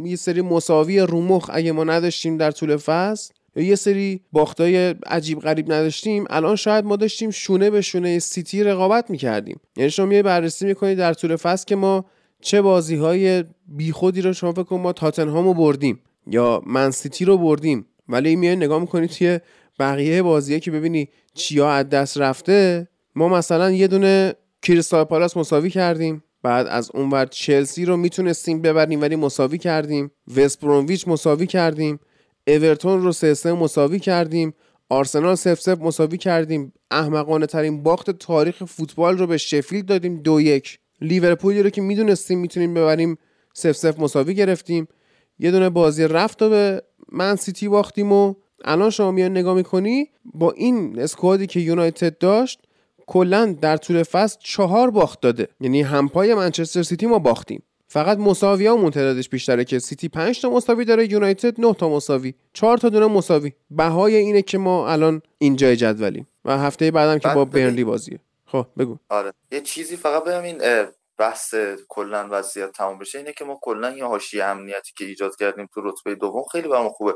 یه 0.05 0.17
سری 0.17 0.43
مساوی 0.43 1.01
رومخ 1.01 1.51
اگه 1.53 1.73
ما 1.73 1.85
نداشتیم 1.85 2.37
در 2.37 2.51
طول 2.51 2.77
فصل 2.77 3.35
یه 3.57 3.75
سری 3.75 4.21
باختای 4.33 4.95
عجیب 5.07 5.41
غریب 5.41 5.73
نداشتیم 5.73 6.25
الان 6.31 6.57
شاید 6.57 6.85
ما 6.85 6.97
داشتیم 6.97 7.31
شونه 7.31 7.71
به 7.71 7.81
شونه 7.81 8.19
سیتی 8.19 8.65
رقابت 8.65 9.11
می‌کردیم. 9.11 9.61
یعنی 9.77 9.91
شما 9.91 10.13
یه 10.13 10.23
بررسی 10.23 10.67
می‌کنید 10.67 10.99
در 10.99 11.15
طول 11.15 11.37
فصل 11.37 11.65
که 11.67 11.77
ما 11.77 12.05
چه 12.41 12.63
بازی 12.63 12.97
های 12.97 13.45
بیخودی 13.69 14.23
رو 14.23 14.33
شما 14.33 14.53
فکر 14.53 14.75
ما 14.75 14.93
تاتنهامو 14.93 15.55
بردیم 15.55 16.01
یا 16.27 16.63
من 16.67 16.91
سیتی 16.91 17.25
رو 17.25 17.39
بردیم 17.39 17.87
ولی 18.09 18.37
میای 18.37 18.57
نگاه 18.57 18.81
می‌کنید 18.81 19.11
توی 19.11 19.41
بقیه 19.79 20.23
بازیه 20.23 20.61
که 20.61 20.71
ببینی 20.71 21.09
چیا 21.35 21.71
از 21.71 21.89
دست 21.89 22.19
رفته. 22.19 22.89
ما 23.15 23.29
مثلا 23.29 23.71
یه 23.71 23.87
دونه 23.87 24.35
کریستال 24.63 25.05
پالاس 25.05 25.37
مساوی 25.37 25.71
کردیم. 25.71 26.23
بعد 26.47 26.67
از 26.67 26.91
اونور 26.95 27.27
چلسی 27.27 27.85
رو 27.85 27.97
می‌تونستیم 27.97 28.63
ببریم 28.63 29.01
ولی 29.01 29.17
مساوی 29.17 29.59
کردیم. 29.59 30.11
وست 30.37 30.65
مساوی 31.07 31.47
کردیم. 31.47 32.01
اورتون 32.47 33.03
رو 33.03 33.13
سه 33.13 33.35
سه 33.35 33.53
مساوی 33.53 33.99
کردیم. 33.99 34.55
آرسنال 34.89 35.35
سف 35.35 35.61
سف 35.61 35.79
مساوی 35.81 36.19
کردیم. 36.19 36.73
احمقانه 36.91 37.47
ترین 37.47 37.83
باخت 37.83 38.11
تاریخ 38.11 38.65
فوتبال 38.65 39.19
رو 39.19 39.27
به 39.27 39.37
شفیلد 39.37 39.87
دادیم 39.87 40.17
دو 40.17 40.41
یک. 40.41 40.79
لیورپولی 41.01 41.63
رو 41.63 41.71
که 41.71 41.83
می‌دونستیم 41.83 42.39
می‌تونیم 42.39 42.75
ببریم 42.75 43.19
صفر 43.55 43.73
صفر 43.73 43.99
مساوی 43.99 44.35
گرفتیم. 44.35 44.89
یه 45.39 45.51
دونه 45.51 45.71
بازی 45.71 46.05
رفت 46.05 46.43
و 46.43 46.51
به 46.51 46.83
من 47.13 47.37
سیتی 47.37 47.69
باختیم 47.69 48.13
و 48.13 48.35
الان 48.65 48.91
شما 48.91 49.11
میان 49.11 49.31
نگاه 49.31 49.55
می‌کنی 49.55 50.11
با 50.25 50.53
این 50.53 50.99
squad 50.99 51.39
ی 51.39 51.47
که 51.47 51.61
یونایتد 51.61 52.19
داشت 52.19 52.61
کلا 53.07 53.57
در 53.61 53.77
طول 53.77 54.03
فصل 54.03 54.39
چهار 54.41 54.91
باخت 54.91 55.21
داده. 55.21 55.49
یعنی 55.61 55.83
همپای 55.83 56.35
منچستر 56.35 56.83
سیتی 56.83 57.07
ما 57.07 57.19
باختیم. 57.19 57.63
فقط 57.89 58.19
مساوی 58.19 58.67
ها 58.67 58.91
تعدادش 58.91 59.29
بیشتره 59.29 59.65
که 59.65 59.79
سیتی 59.79 60.09
5 60.09 60.41
تا 60.41 60.51
مساوی 60.51 60.85
داره 60.85 61.13
یونایتد 61.13 61.61
9 61.61 61.75
تا 61.75 61.89
مساوی. 61.89 62.35
4 62.53 62.79
تا 62.79 62.89
دونه 62.89 63.07
مساوی. 63.07 63.53
بهای 63.71 64.17
اینه 64.17 64.43
که 64.43 64.59
ما 64.59 64.89
الان 64.89 65.23
اینجای 65.39 65.77
جدولیم. 65.77 66.27
و 66.45 66.59
هفته 66.59 66.91
بعدم 66.91 67.19
که 67.19 67.29
با 67.29 67.45
برنلی 67.45 67.85
بازیه. 67.85 68.21
خب 68.47 68.67
بگو. 68.79 68.97
آره. 69.09 69.33
یه 69.53 69.61
چیزی 69.61 69.97
فقط 69.97 70.25
بگم 70.25 70.43
این 70.43 70.87
بحث 71.19 71.55
کلا 71.89 72.29
وضعیت 72.31 72.73
تمام 72.73 72.99
بشه 72.99 73.19
اینه 73.19 73.33
که 73.33 73.45
ما 73.45 73.59
کلا 73.63 73.97
یه 73.97 74.05
حاشیه 74.05 74.45
امنیتی 74.45 74.93
که 74.97 75.05
ایجاد 75.05 75.37
کردیم 75.37 75.69
تو 75.75 75.81
رتبه 75.81 76.15
دوم 76.15 76.45
خیلی 76.53 76.69
برام 76.69 76.89
خوبه. 76.89 77.15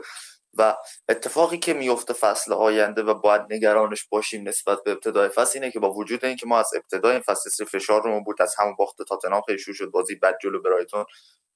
و 0.55 0.77
اتفاقی 1.09 1.59
که 1.59 1.75
میفته 1.75 2.13
فصل 2.13 2.53
آینده 2.53 3.03
و 3.03 3.15
باید 3.15 3.43
نگرانش 3.51 4.05
باشیم 4.05 4.49
نسبت 4.49 4.83
به 4.85 4.91
ابتدای 4.91 5.29
فصل 5.29 5.59
اینه 5.59 5.71
که 5.71 5.81
با 5.81 5.93
وجود 5.93 6.25
اینکه 6.25 6.47
ما 6.47 6.59
از 6.59 6.71
ابتدای 6.77 7.13
این 7.13 7.21
فصل 7.21 7.65
فشار 7.65 8.03
رو 8.03 8.25
بود 8.25 8.43
از 8.43 8.55
همون 8.59 8.75
باخت 8.79 9.03
تاتنهام 9.03 9.43
خیلی 9.43 9.59
شروع 9.59 9.77
شد 9.77 9.91
بازی 9.91 10.15
بد 10.15 10.39
جلو 10.43 10.63
برایتون 10.63 11.05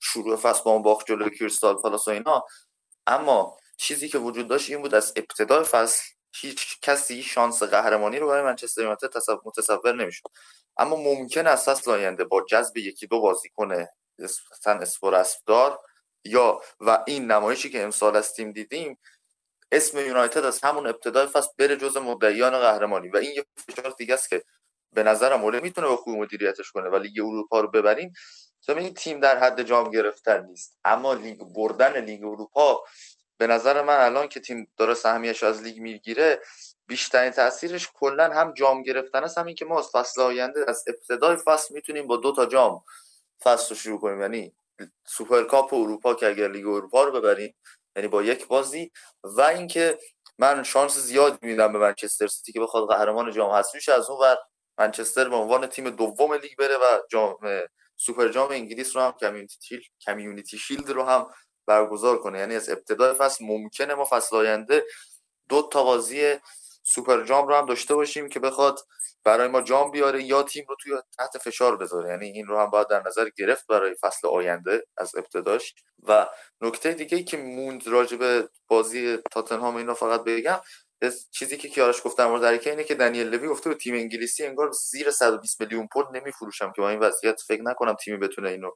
شروع 0.01 0.37
فصل 0.37 0.63
با 0.65 0.71
اون 0.71 0.83
باخت 0.83 1.07
جلو 1.07 1.29
کریستال 1.29 1.75
پالاس 1.75 2.09
و 2.09 2.11
اینا. 2.11 2.45
اما 3.07 3.57
چیزی 3.77 4.09
که 4.09 4.19
وجود 4.19 4.49
داشت 4.49 4.71
این 4.71 4.83
بود 4.83 4.95
از 4.95 5.13
ابتدای 5.17 5.65
فصل 5.65 6.03
هیچ 6.35 6.81
کسی 6.83 7.23
شانس 7.23 7.63
قهرمانی 7.63 8.19
رو 8.19 8.29
برای 8.29 8.43
منچستر 8.43 8.81
یونایتد 8.81 9.17
متصور 9.45 9.95
نمی‌شد. 9.95 10.29
اما 10.77 10.97
ممکن 10.97 11.47
است 11.47 11.71
فصل 11.71 11.91
آینده 11.91 12.25
با 12.25 12.45
جذب 12.49 12.77
یکی 12.77 13.07
دو 13.07 13.21
بازیکن 13.21 13.87
سوپر 14.19 14.83
سوپراستار 14.83 15.79
یا 16.25 16.61
و 16.81 17.05
این 17.07 17.31
نمایشی 17.31 17.71
که 17.71 17.83
امسال 17.83 18.17
از 18.17 18.33
تیم 18.33 18.53
دیدیم 18.53 18.99
اسم 19.73 19.99
یونایتد 19.99 20.45
از 20.45 20.61
همون 20.61 20.87
ابتدای 20.87 21.27
فصل 21.27 21.51
بره 21.59 21.77
جز 21.77 21.97
مدعیان 21.97 22.59
قهرمانی. 22.59 23.09
و 23.09 23.17
این 23.17 23.31
یه 23.31 23.45
فشار 23.57 23.95
دیگه 23.99 24.15
است 24.15 24.29
که 24.31 24.45
به 24.93 25.03
نظرم 25.03 25.43
اوله 25.43 25.61
می‌تونه 25.61 25.87
با 25.87 25.97
خوب 25.97 26.19
مدیریتش 26.19 26.71
کنه 26.71 26.89
و 26.89 26.97
لیگ 26.97 27.21
اروپا 27.21 27.61
رو 27.61 27.71
ببریم 27.71 28.13
تو 28.67 28.77
این 28.77 28.95
تیم 28.95 29.21
در 29.21 29.39
حد 29.39 29.63
جام 29.63 29.91
گرفتن 29.91 30.45
نیست. 30.45 30.79
اما 30.85 31.15
لیگ 31.15 31.39
بردن 31.39 32.05
لیگ 32.05 32.25
اروپا 32.25 32.85
به 33.39 33.47
نظر 33.47 33.83
من 33.83 34.01
الان 34.01 34.29
که 34.29 34.41
تیم 34.41 34.73
داره 34.77 34.95
سهمیش 34.95 35.43
از 35.43 35.63
لیگ 35.63 35.79
می‌گیره 35.79 36.41
بیشترین 36.87 37.31
تاثیرش 37.31 37.89
کلا 37.95 38.25
هم 38.33 38.53
جام 38.53 38.83
گرفتن 38.83 39.25
است. 39.25 39.39
همین 39.39 39.55
که 39.55 39.65
ما 39.65 39.79
از 39.79 39.91
فصل 39.93 40.21
آینده 40.21 40.65
از 40.69 40.85
ابتدای 40.87 41.37
فصل 41.37 41.75
می‌تونیم 41.75 42.07
با 42.07 42.17
دو 42.17 42.33
تا 42.33 42.47
جام 42.47 42.85
فصل 43.43 43.69
رو 43.69 43.77
شروع 43.77 44.01
کنیم. 44.01 44.21
یعنی 44.21 44.55
سوپرکاپ 45.07 45.75
اروپا 45.75 46.15
که 46.15 46.27
اگر 46.27 46.49
لیگ 46.49 46.67
اروپا 46.67 47.05
رو 47.05 47.13
ببریم 47.13 47.55
یعنی 47.97 48.09
با 48.09 48.23
یک 48.23 48.47
بازی. 48.47 48.91
و 49.25 49.41
اینکه 49.41 49.99
من 50.39 50.63
شانس 50.63 50.99
زیاد 50.99 51.39
میدم 51.43 51.73
به 51.73 51.79
منچستر 51.79 52.27
سیتی 52.27 52.53
که 52.53 52.61
بخواد 52.61 52.89
قهرمان 52.89 53.33
جام 53.33 53.51
حذفی 53.51 53.93
از 53.93 54.11
اون 54.11 54.21
ور 54.21 54.37
منچستر 54.79 55.29
به 55.29 55.37
عنوان 55.37 55.67
تیم 55.67 55.91
دوم 55.91 56.35
لیگ 56.35 56.57
بره 56.59 56.77
و 56.77 56.99
جام 57.11 57.37
سوپر 57.97 58.29
جام 58.29 58.51
انگلیس 58.51 58.97
رو 58.97 59.03
هم 59.03 59.13
Community 59.13 59.81
Community 60.01 60.59
Shield 60.59 60.91
رو 60.91 61.03
هم 61.03 61.27
برگزار 61.67 62.19
کنه. 62.19 62.39
یعنی 62.39 62.57
از 62.57 62.69
ابتدای 62.69 63.15
فصل 63.15 63.45
ممکنه 63.45 63.95
ما 63.95 64.05
فصل 64.05 64.37
آینده 64.37 64.85
دو 65.49 65.69
تا 65.73 65.85
بازی 65.85 66.35
سوپر 66.83 67.25
جام 67.25 67.49
رو 67.49 67.55
هم 67.55 67.67
داشته 67.67 67.95
باشیم 67.95 68.29
که 68.29 68.41
بخواد 68.41 68.81
برای 69.25 69.49
ما 69.49 69.63
جام 69.63 69.91
بیاره 69.91 70.23
یا 70.23 70.43
تیم 70.43 70.65
رو 70.69 70.77
توی 70.81 70.93
تحت 71.19 71.39
فشار 71.39 71.77
بذاره. 71.77 72.11
یعنی 72.11 72.27
این 72.27 72.47
رو 72.47 72.59
هم 72.59 72.71
باید 72.71 72.89
در 72.89 73.03
نظر 73.07 73.29
گرفت 73.37 73.67
برای 73.67 73.95
فصل 74.01 74.29
آینده 74.29 74.87
از 74.97 75.17
ابتداش. 75.17 75.75
و 76.03 76.27
نکته 76.61 76.93
دیگه 76.93 77.17
ای 77.17 77.25
که 77.25 77.37
موند 77.37 77.89
راجع 77.89 78.43
بازی 78.69 79.19
تاتنهام 79.31 79.77
اینا 79.77 79.95
فقط 79.95 80.25
بگم 80.25 80.61
چیزی 81.31 81.57
که 81.57 81.69
کیارش 81.69 82.03
گفتم 82.05 82.27
مورد 82.27 82.45
حرکت 82.45 82.67
اینه 82.67 82.85
که 82.85 82.95
دنیل 82.95 83.27
لوی 83.27 83.49
گفته 83.49 83.69
به 83.69 83.75
تیم 83.75 83.95
انگلیسی 83.95 84.47
انگار 84.47 84.71
زیر 84.71 85.11
120 85.11 85.61
میلیون 85.61 85.89
پوند 85.93 86.17
نمیفروشم 86.17 86.73
که 86.77 86.83
با 86.83 86.91
این 86.91 86.99
وضعیت 86.99 87.41
فکر 87.49 87.63
نکنم 87.63 87.95
تیمی 87.95 88.17
بتونه 88.17 88.49
اینو 88.51 88.71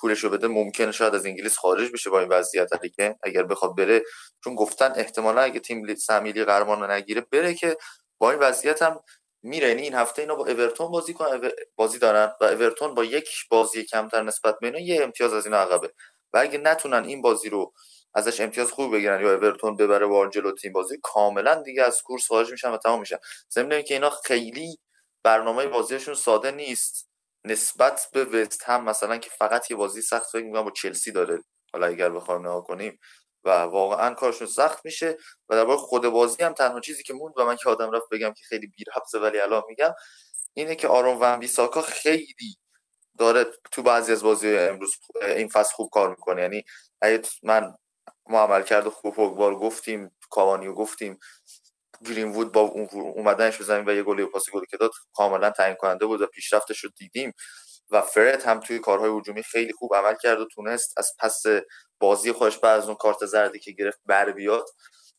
پولشو 0.00 0.30
بده. 0.30 0.48
ممکنه 0.48 0.92
شاید 0.92 1.14
از 1.14 1.26
انگلیس 1.26 1.56
خارج 1.58 1.92
بشه 1.92 2.10
با 2.10 2.20
این 2.20 2.28
وضعیت 2.28 2.68
که 2.96 3.16
اگر 3.22 3.42
بخواد 3.42 3.76
بره. 3.76 4.02
چون 4.44 4.54
گفتن 4.54 4.92
احتمالا 4.96 5.40
اگه 5.40 5.60
تیم 5.60 5.94
سمیلی 5.94 6.44
قهرمان 6.44 6.90
نگیره 6.90 7.20
بره 7.20 7.54
که 7.54 7.76
با 8.20 8.30
این 8.30 8.40
وضعیت 8.40 8.82
هم 8.82 9.00
میره. 9.42 9.68
یعنی 9.68 9.82
این 9.82 9.94
هفته 9.94 10.22
اینا 10.22 10.34
با 10.34 10.46
اورتون 10.46 10.90
بازی 10.90 11.14
کنن 11.14 11.50
بازی 11.76 11.98
دارن 11.98 12.32
و 12.40 12.44
اورتون 12.44 12.94
با 12.94 13.04
یک 13.04 13.28
بازی 13.50 13.84
کمتر 13.84 14.22
نسبت 14.22 14.58
به 14.60 14.66
اینا 14.66 14.78
یه 14.78 15.02
امتیاز 15.02 15.32
از 15.34 15.46
اینا 15.46 15.58
عقبه. 15.58 15.92
و 16.32 16.38
اگه 16.38 16.58
نتونن 16.58 17.04
این 17.04 17.22
بازی 17.22 17.48
رو 17.48 17.72
ازش 18.14 18.40
امتیاز 18.40 18.72
خوب 18.72 18.92
بگیرن 18.94 19.20
یا 19.20 19.34
اورتون 19.34 19.76
ببره 19.76 20.06
و 20.06 20.52
تیم 20.52 20.72
بازی 20.72 20.98
کاملا 21.02 21.54
دیگه 21.62 21.82
از 21.82 22.02
کورس 22.02 22.26
خارج 22.28 22.50
میشن 22.50 22.70
و 22.70 22.76
تمام 22.76 23.00
میشن. 23.00 23.16
ضمن 23.52 23.82
که 23.82 23.94
اینا 23.94 24.10
خیلی 24.10 24.78
برنامه 25.22 25.66
بازیشون 25.66 26.14
ساده 26.14 26.50
نیست. 26.50 27.10
نسبت 27.44 28.08
به 28.12 28.24
وست 28.24 28.62
هم 28.66 28.84
مثلا 28.84 29.18
که 29.18 29.30
فقط 29.30 29.70
یه 29.70 29.76
بازی 29.76 30.02
سخت 30.02 30.30
فکر 30.32 30.44
میگم 30.44 30.62
با 30.62 30.70
چلسی 30.70 31.12
داره. 31.12 31.42
حالا 31.72 31.86
اگر 31.86 32.10
بخوایم 32.10 32.40
نگاه 32.40 32.64
کنیم 32.64 32.98
و 33.44 33.50
واقعا 33.50 34.14
کارشون 34.14 34.46
سخت 34.46 34.84
میشه 34.84 35.18
و 35.48 35.54
در 35.54 35.64
واقع 35.64 35.82
خود 35.82 36.08
بازی 36.08 36.42
هم 36.42 36.52
تنها 36.52 36.80
چیزی 36.80 37.02
که 37.02 37.12
موند 37.12 37.34
و 37.36 37.44
من 37.44 37.56
که 37.56 37.68
آدم 37.70 37.90
رفت 37.90 38.08
بگم 38.12 38.32
که 38.32 38.44
خیلی 38.44 38.66
بیرحبسه 38.66 39.18
ولی 39.18 39.40
الان 39.40 39.62
میگم 39.68 39.94
اینه 40.54 40.74
که 40.74 40.88
آرون 40.88 41.18
ون 41.20 41.38
بیساکا 41.38 41.82
خیلی 41.82 42.56
داره 43.18 43.46
تو 43.72 43.82
بعضی 43.82 44.12
از 44.12 44.22
بازی 44.22 44.56
امروز 44.56 44.94
این 45.22 45.48
فصل 45.48 45.74
خوب 45.74 45.90
کار 45.92 46.10
می‌کنه. 46.10 46.42
یعنی 46.42 46.64
من 47.42 47.74
ما 48.26 48.40
عمل 48.40 48.62
کرده 48.62 48.90
خوب 48.90 49.14
پوگبا 49.14 49.54
گفتیم 49.54 50.16
کاوانیو 50.30 50.74
گفتیم 50.74 51.18
گرین 52.06 52.32
وود 52.32 52.52
با 52.52 52.60
اومدنش 52.60 53.56
به 53.56 53.64
زمین 53.64 53.88
و 53.88 53.94
یه 53.94 54.02
گلی 54.02 54.22
و 54.22 54.26
پاس 54.26 54.50
گلی 54.50 54.66
که 54.66 54.76
داد 54.76 54.90
کاملا 55.12 55.50
تعیین 55.50 55.76
کننده 55.76 56.06
بود 56.06 56.20
و 56.20 56.26
پیشرفتش 56.26 56.84
رو 56.84 56.90
دیدیم. 56.96 57.32
و 57.90 58.02
فرد 58.02 58.42
هم 58.42 58.60
توی 58.60 58.78
کارهای 58.78 59.18
هجومی 59.18 59.42
خیلی 59.42 59.72
خوب 59.72 59.94
عمل 59.94 60.14
کرد 60.22 60.40
و 60.40 60.46
تونست 60.46 60.98
از 60.98 61.12
پس 61.18 61.42
بازی 62.00 62.32
خودش 62.32 62.58
بعد 62.58 62.78
از 62.78 62.86
اون 62.86 62.94
کارت 62.94 63.26
زردی 63.26 63.58
که 63.58 63.72
گرفت 63.72 64.00
بر 64.06 64.32
بیاد. 64.32 64.68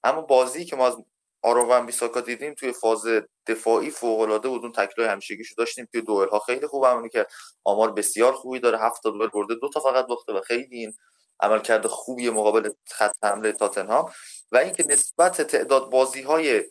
اما 0.04 0.22
بازی 0.22 0.66
که 0.66 0.76
ما 0.76 0.88
از 0.88 0.96
آروان 1.44 1.86
بیساکا 1.86 2.22
دیدیم 2.22 2.54
توی 2.54 2.72
فاز 2.72 3.06
دفاعی 3.48 3.90
فوق 3.92 4.20
العاده 4.20 4.50
بود. 4.50 4.62
اون 4.62 4.72
تکلای 4.72 5.08
همیشگیشو 5.08 5.56
داشتیم 5.58 5.88
توی 5.92 6.02
دوئل 6.02 6.30
ها. 6.30 6.40
خیلی 6.40 6.68
خوب 6.68 6.86
عمل 6.86 7.08
کرد 7.08 7.32
آمار 7.64 7.92
بسیار 7.92 8.34
خوبی 8.34 8.60
داره. 8.60 8.80
هفت 8.80 9.04
دوئل 9.04 9.28
برده. 9.28 9.56
دو 9.56 9.70
تا 9.70 9.80
فقط 9.80 10.08
باخته 10.08 10.34
و 10.34 10.42
خیلی 10.42 10.78
این 10.78 10.94
عملکرد 11.40 11.88
خوبی 11.88 12.30
مقابل 12.30 12.70
خط 12.88 13.16
حمله 13.24 13.52
تاتنهام. 13.52 14.12
و 14.52 14.58
اینکه 14.58 14.86
نسبت 14.88 15.42
تعداد 15.42 15.90
بازی 15.90 16.22
های 16.22 16.64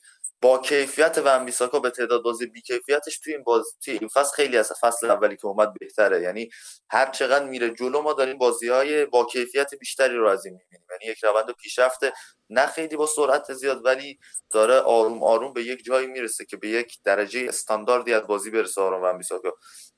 با 0.43 0.59
کیفیت 0.59 1.23
و 1.25 1.45
بیساکا 1.45 1.81
به 1.81 1.91
تعداد 1.91 2.23
بازی 2.23 2.47
بی 2.47 2.61
کیفیتش 2.61 3.19
توی 3.19 3.33
این 3.35 3.43
باز 3.43 3.77
توی 3.85 3.95
این 3.95 4.09
فصل 4.09 4.35
خیلی 4.35 4.57
از 4.57 4.73
فصل 4.81 5.11
اولی 5.11 5.37
که 5.37 5.47
اومد 5.47 5.75
بهتره. 5.81 6.23
یعنی 6.23 6.51
هر 6.91 7.11
چقدر 7.11 7.45
میره 7.45 7.71
جلو 7.71 8.03
ما 8.03 8.13
داریم 8.13 8.39
بازی 8.39 8.69
های 8.69 9.07
با 9.07 9.25
کیفیت 9.25 9.75
بیشتری 9.75 10.17
رو 10.17 10.29
از 10.29 10.47
این 10.47 10.55
می‌بینیم. 10.55 10.87
یعنی 10.91 11.13
یک 11.13 11.25
روند 11.25 11.51
پیشرفته 11.51 12.13
نه 12.51 12.67
خیلی 12.67 12.97
با 12.97 13.07
سرعت 13.07 13.53
زیاد 13.53 13.85
ولی 13.85 14.19
داره 14.51 14.75
آروم 14.75 15.23
آروم 15.23 15.53
به 15.53 15.63
یک 15.63 15.85
جایی 15.85 16.07
می‌رسه 16.07 16.45
که 16.45 16.57
به 16.57 16.69
یک 16.69 16.99
درجه 17.05 17.47
استانداردی 17.49 18.15
از 18.15 18.27
بازی 18.27 18.51
برسه 18.51 18.81
آروم 18.81 19.03
و 19.03 19.19
بیساکا 19.19 19.53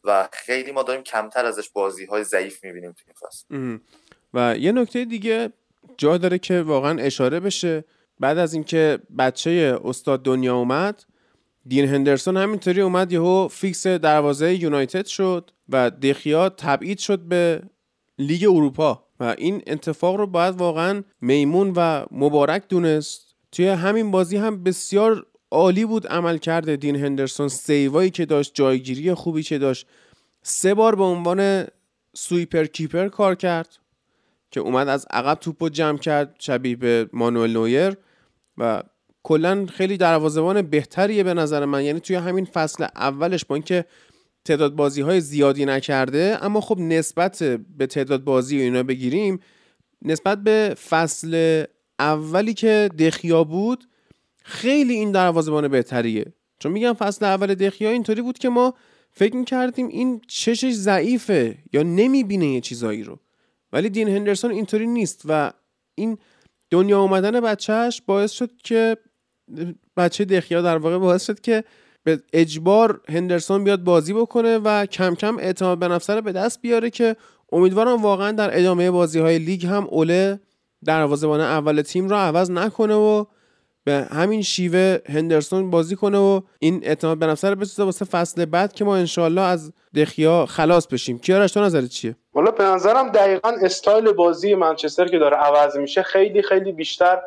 و 0.05 0.29
خیلی 0.33 0.73
ما 0.73 0.83
داریم 0.83 1.03
کمتر 1.03 1.47
ازش 1.47 1.71
بازی 1.71 2.05
های 2.05 2.25
ضعیف 2.25 2.65
می‌بینیم 2.65 2.93
توی 2.93 3.05
این 3.07 3.29
فصل. 3.29 3.45
و 4.35 4.57
یه 4.57 4.73
نکته 4.73 5.05
دیگه 5.05 5.53
جا 5.97 6.19
داره 6.19 6.39
که 6.39 6.63
واقعا 6.63 7.03
اشاره 7.03 7.41
بشه. 7.41 7.85
بعد 8.23 8.39
از 8.39 8.55
اینکه 8.55 8.99
بچه 9.19 9.79
استاد 9.85 10.23
دنیا 10.23 10.57
اومد 10.57 11.05
دین 11.67 11.89
هندرسون 11.89 12.37
همینطوری 12.37 12.81
اومد 12.81 13.13
یهو 13.13 13.49
فیکس 13.49 13.87
دروازه 13.87 14.55
یونایتد 14.55 15.07
شد 15.07 15.51
و 15.69 15.91
دخیا 15.91 16.49
تبعید 16.49 16.99
شد 16.99 17.19
به 17.19 17.63
لیگ 18.19 18.45
اروپا 18.45 19.05
و 19.21 19.35
این 19.39 19.63
اتفاق 19.67 20.17
رو 20.17 20.27
باید 20.27 20.55
واقعا 20.55 21.03
میمون 21.21 21.73
و 21.77 22.05
مبارک 22.11 22.69
دونست. 22.69 23.35
توی 23.53 23.69
همین 23.69 24.11
بازی 24.11 24.37
هم 24.37 24.63
بسیار 24.63 25.27
عالی 25.51 25.85
بود 25.85 26.07
عمل 26.07 26.39
کرده 26.39 26.77
دین 26.77 26.97
هندرسون. 26.97 27.49
سیوایی 27.49 28.11
که 28.11 28.27
داشت 28.27 28.55
جایگیری 28.55 29.15
خوبی 29.15 29.43
که 29.43 29.59
داشت. 29.59 29.87
سه 30.43 30.75
بار 30.75 30.95
به 30.95 31.05
عنوان 31.05 31.67
سویپر 32.15 32.65
کیپر 32.65 33.09
کار 33.09 33.35
کرد 33.35 33.79
که 34.51 34.61
اومد 34.61 34.89
از 34.89 35.07
عقب 35.11 35.35
توپ 35.35 35.69
جمع 35.69 35.99
کرد 35.99 36.37
شبیه 36.39 36.77
به 36.77 37.09
مانوئل 37.13 37.53
نویر. 37.53 37.97
و 38.59 38.83
کلا 39.23 39.67
خیلی 39.67 39.97
دروازه‌بان 39.97 40.63
بهتریه 40.63 41.23
به 41.23 41.35
نظر 41.35 41.65
من. 41.65 41.85
یعنی 41.85 42.01
توی 42.01 42.17
همین 42.17 42.45
فصل 42.45 42.87
اولش 42.97 43.45
با 43.45 43.55
اینکه 43.55 43.85
تعداد 44.45 44.75
بازی 44.75 45.01
های 45.01 45.21
زیادی 45.21 45.65
نکرده 45.65 46.39
اما 46.43 46.61
خب 46.61 46.79
نسبت 46.79 47.43
به 47.79 47.87
تعداد 47.87 48.25
بازی 48.25 48.59
و 48.59 48.61
اینا 48.61 48.83
بگیریم 48.83 49.41
نسبت 50.03 50.39
به 50.39 50.77
فصل 50.89 51.65
اولی 51.99 52.55
که 52.55 52.91
دخیا 52.99 53.45
بود 53.45 53.85
خیلی 54.43 54.95
این 54.95 55.13
دروازه‌بان 55.13 55.69
بهتریه. 55.69 56.25
چون 56.59 56.73
میگم 56.73 56.93
فصل 56.93 57.25
اول 57.25 57.55
دخیا 57.55 57.91
اینطوری 57.91 58.23
بود 58.23 58.39
که 58.39 58.49
ما 58.49 58.75
فکر 59.11 59.37
می‌کردیم 59.37 59.89
این 59.89 60.21
چشش 60.29 60.73
ضعیفه 60.73 61.59
یا 61.73 61.83
نمی‌بینه 61.83 62.47
یه 62.47 62.61
چیزایی 62.61 63.03
رو. 63.03 63.19
ولی 63.73 63.91
دین 63.91 64.09
هندرسون 64.09 64.51
اینطوری 64.51 64.87
نیست 64.87 65.23
و 65.29 65.53
این 65.95 66.19
دنیا 66.73 67.01
اومدن 67.01 67.41
بچهش 67.41 68.03
باعث 68.07 68.33
شد 68.33 68.51
که 68.65 68.97
بچه 69.97 70.25
دخیا 70.25 70.63
در 70.63 70.77
واقع 70.77 70.99
باعث 70.99 71.27
شد 71.27 71.41
که 71.41 71.65
به 72.05 72.23
اجبار 72.33 73.01
هندرسون 73.09 73.65
بیاد 73.65 73.85
بازی 73.85 74.13
بکنه 74.13 74.59
و 74.59 74.87
کم 74.87 75.15
کم 75.15 75.39
اعتماد 75.39 75.79
به 75.79 75.89
نفسه 75.89 76.21
به 76.21 76.33
دست 76.33 76.61
بیاره 76.61 76.91
که 76.91 77.17
امیدوارم 77.53 78.03
واقعا 78.03 78.33
در 78.33 78.59
ادامه 78.59 78.91
بازی 78.91 79.19
های 79.19 79.39
لیگ 79.39 79.67
هم 79.67 79.87
اوله 79.91 80.41
دروازه‌بان 80.85 81.41
اول 81.41 81.83
تیم 81.83 82.09
رو 82.09 82.17
عوض 82.17 82.51
نکنه 82.51 82.95
و 82.95 83.25
به 83.85 84.09
همین 84.11 84.43
شیوه 84.43 84.99
هندرسون 85.07 85.71
بازی 85.71 85.97
کنه 85.97 86.19
و 86.19 86.41
این 86.59 86.81
اعتماد 86.83 87.19
به 87.19 87.27
نفس 87.27 87.45
رو 87.45 87.57
بسازه 87.57 87.85
واسه 87.85 88.05
فصل 88.05 88.45
بعد 88.45 88.73
که 88.73 88.85
ما 88.85 88.97
انشالله 88.97 89.41
از 89.41 89.73
دخیا 89.95 90.47
خلاص 90.47 90.87
بشیم. 90.87 91.19
کیارش 91.19 91.53
تو 91.53 91.61
نظرت 91.61 91.89
چیه؟ 91.89 92.17
والا 92.35 92.51
به 92.51 92.65
نظرم 92.65 93.09
دقیقا 93.09 93.49
استایل 93.49 94.13
بازی 94.13 94.55
منچستر 94.55 95.09
که 95.09 95.19
داره 95.19 95.37
عوض 95.37 95.77
میشه 95.77 96.03
خیلی 96.03 96.43
خیلی 96.43 96.73
بیشتر 96.73 97.23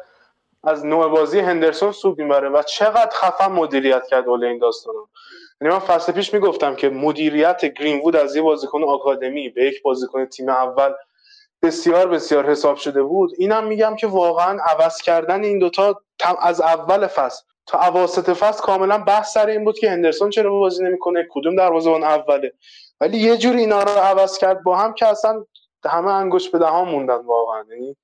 از 0.64 0.86
نوع 0.86 1.08
بازی 1.08 1.40
هندرسون 1.40 1.92
سود 1.92 2.20
می‌بره 2.20 2.50
و 2.50 2.64
چقدر 2.64 3.10
خفن 3.14 3.52
مدیریت 3.52 4.08
کرد 4.08 4.28
ولی 4.28 4.46
این 4.46 4.58
داستان 4.58 4.96
یعنی 5.62 5.74
من 5.74 5.80
فصل 5.80 6.12
پیش 6.12 6.34
می‌گفتم 6.34 6.76
که 6.76 6.90
مدیریت 6.90 7.66
گرین 7.66 8.16
از 8.16 8.36
یه 8.36 8.42
بازیکن 8.42 8.84
آکادمی 8.84 9.50
به 9.50 9.66
یک 9.66 9.82
بازیکن 9.82 10.26
تیم 10.26 10.50
اول 10.50 10.94
بسیار 11.62 12.08
بسیار 12.08 12.50
حساب 12.50 12.78
شده 12.78 13.04
بود. 13.04 13.32
اینم 13.38 13.68
میگم 13.68 13.96
که 13.96 14.08
واقعا 14.08 14.60
عوض 14.64 15.02
کردن 15.02 15.44
این 15.44 15.60
دوتا 15.60 16.02
از 16.42 16.62
اول 16.62 17.08
فصل 17.08 17.44
تا 17.68 17.80
اواسط 17.80 18.30
فصل 18.30 18.64
کاملا 18.64 18.98
بحث 18.98 19.34
سر 19.34 19.48
این 19.48 19.66
بود 19.66 19.80
که 19.80 19.90
هندرسون 19.92 20.30
چرا 20.30 20.52
بازی 20.52 20.84
نمی‌کنه 20.84 21.28
کدوم 21.32 21.56
دروازه‌بان 21.56 22.04
اوله. 22.04 22.54
ولی 23.02 23.18
یه 23.18 23.38
جوری 23.38 23.60
اینا 23.60 23.84
رو 23.84 23.90
عوض 23.90 24.38
کرد. 24.38 24.64
با 24.64 24.78
هم 24.78 24.94
که 24.94 25.08
اصلا 25.08 25.46
همه 25.86 26.12
انگوش 26.12 26.50
به 26.50 26.60
دهان 26.60 26.90
موندن 26.90 27.26
واقعا. 27.26 27.64
یعنی 27.70 27.98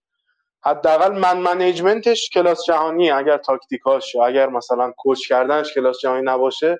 حداقل 0.63 1.17
من 1.17 1.37
منیجمنتش 1.37 2.29
کلاس 2.29 2.63
جهانی 2.63 3.11
اگر 3.11 3.37
تاکتیکاش 3.37 4.15
اگر 4.15 4.49
مثلا 4.49 4.93
کوچ 4.97 5.27
کردنش 5.27 5.73
کلاس 5.73 5.99
جهانی 5.99 6.21
نباشه 6.25 6.79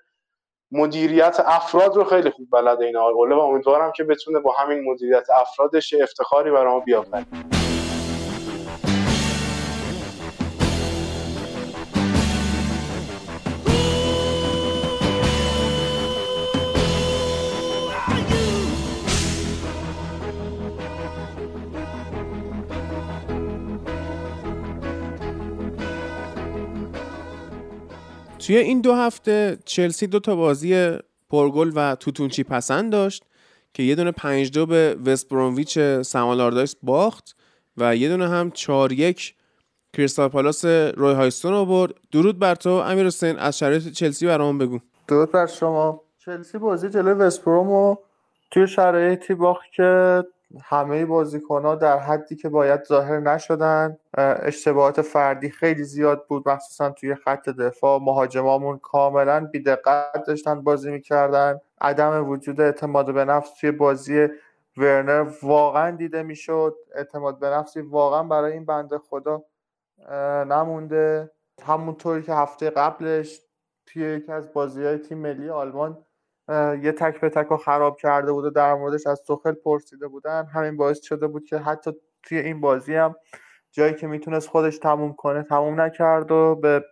مدیریت 0.72 1.38
افراد 1.45 1.95
رو 1.95 2.03
خیلی 2.03 2.30
خوب 2.30 2.47
بلده 2.51 2.86
این 2.86 2.97
آقای 2.97 3.34
و 3.34 3.39
امیدوارم 3.39 3.91
که 3.95 4.03
بتونه 4.03 4.39
با 4.39 4.53
همین 4.53 4.84
مدیریت 4.91 5.28
افرادش 5.30 5.93
افتخاری 5.93 6.51
برای 6.51 6.74
ما 6.74 6.80
بیافرینه. 6.80 7.61
توی 28.47 28.57
این 28.57 28.81
دو 28.81 28.93
هفته 28.93 29.57
چلسی 29.65 30.07
دو 30.07 30.19
تا 30.19 30.35
بازی 30.35 30.97
پرگل 31.29 31.71
و 31.75 31.95
توتونچی 31.95 32.43
پسند 32.43 32.91
داشت 32.91 33.23
که 33.73 33.83
یه 33.83 33.95
دونه 33.95 34.11
پنج 34.11 34.51
دو 34.51 34.65
به 34.65 34.97
وست 35.05 35.29
برونویچ 35.29 35.79
سمالاردایس 36.01 36.75
باخت 36.83 37.35
و 37.77 37.95
یه 37.95 38.09
دونه 38.09 38.29
هم 38.29 38.51
چار 38.51 38.91
یک 38.91 39.35
کریستال 39.93 40.27
پالاس 40.27 40.65
روی 40.65 41.13
هایستون 41.13 41.51
رو 41.51 41.65
برد. 41.65 41.93
درود 42.11 42.39
بر 42.39 42.55
تو 42.55 42.69
امیر 42.69 43.05
حسین 43.05 43.39
از 43.39 43.57
شرایط 43.57 43.87
چلسی 43.87 44.25
برام 44.27 44.57
بگو. 44.57 44.79
درود 45.07 45.31
بر 45.31 45.45
شما. 45.45 46.01
چلسی 46.25 46.57
بازی 46.57 46.89
جلوی 46.89 47.13
وست 47.13 47.45
بروم 47.45 47.97
توی 48.51 48.67
شرایطی 48.67 49.33
باخت 49.33 49.71
که 49.75 50.23
همه 50.64 51.06
بازیکن 51.06 51.62
ها 51.62 51.76
در 51.76 51.97
حدی 51.97 52.36
که 52.36 52.49
باید 52.49 52.84
ظاهر 52.84 53.20
نشدن. 53.20 53.97
اشتباهات 54.18 55.02
فردی 55.02 55.49
خیلی 55.49 55.84
زیاد 55.84 56.28
بود 56.28 56.49
مخصوصا 56.49 56.89
توی 56.89 57.16
خط 57.16 57.49
دفاع. 57.49 57.99
مهاجمامون 58.02 58.78
کاملا 58.78 59.45
بیدقت 59.45 60.24
داشتن 60.28 60.62
بازی 60.62 60.91
می‌کردن. 60.91 61.60
عدم 61.82 62.30
وجود 62.30 62.62
اعتماد 62.62 63.14
به 63.14 63.26
نفس 63.26 63.60
توی 63.60 63.72
بازی 63.72 64.28
ورنر 64.78 65.32
واقعا 65.43 65.91
دیده 65.91 66.24
می‌شد. 66.24 66.76
اعتماد 66.95 67.39
به 67.39 67.47
نفسی 67.47 67.82
واقعا 67.82 68.24
برای 68.24 68.54
این 68.54 68.66
بنده 68.66 68.97
خدا 68.97 69.43
نمونده. 70.49 71.32
همونطوری 71.66 72.24
که 72.24 72.34
هفته 72.34 72.70
قبلش 72.70 73.41
توی 73.86 74.04
یکی 74.04 74.32
از 74.32 74.54
بازی 74.54 74.86
های 74.86 74.97
تیم 74.97 75.18
ملی 75.18 75.49
آلمان 75.49 75.97
یه 76.83 76.91
تک 76.91 77.21
به 77.21 77.29
تک 77.29 77.47
رو 77.47 77.57
خراب 77.57 77.97
کرده 77.97 78.31
بود 78.31 78.45
و 78.45 78.49
در 78.49 78.75
موردش 78.75 79.07
از 79.07 79.21
سخل 79.27 79.51
پرسیده 79.51 80.07
بودن. 80.07 80.45
همین 80.45 80.77
باعث 80.77 81.03
شده 81.03 81.27
بود 81.27 81.45
که 81.45 81.57
حتی 81.57 81.91
توی 82.23 82.37
این 82.37 82.61
بازی 82.61 82.95
هم 82.95 83.15
جایی 83.71 83.93
که 83.93 84.07
می‌تونست 84.07 84.49
خودش 84.49 84.77
تموم 84.77 85.13
کنه 85.13 85.43
تموم 85.43 85.81
نکرد 85.81 86.31
و 86.31 86.55
به 86.55 86.85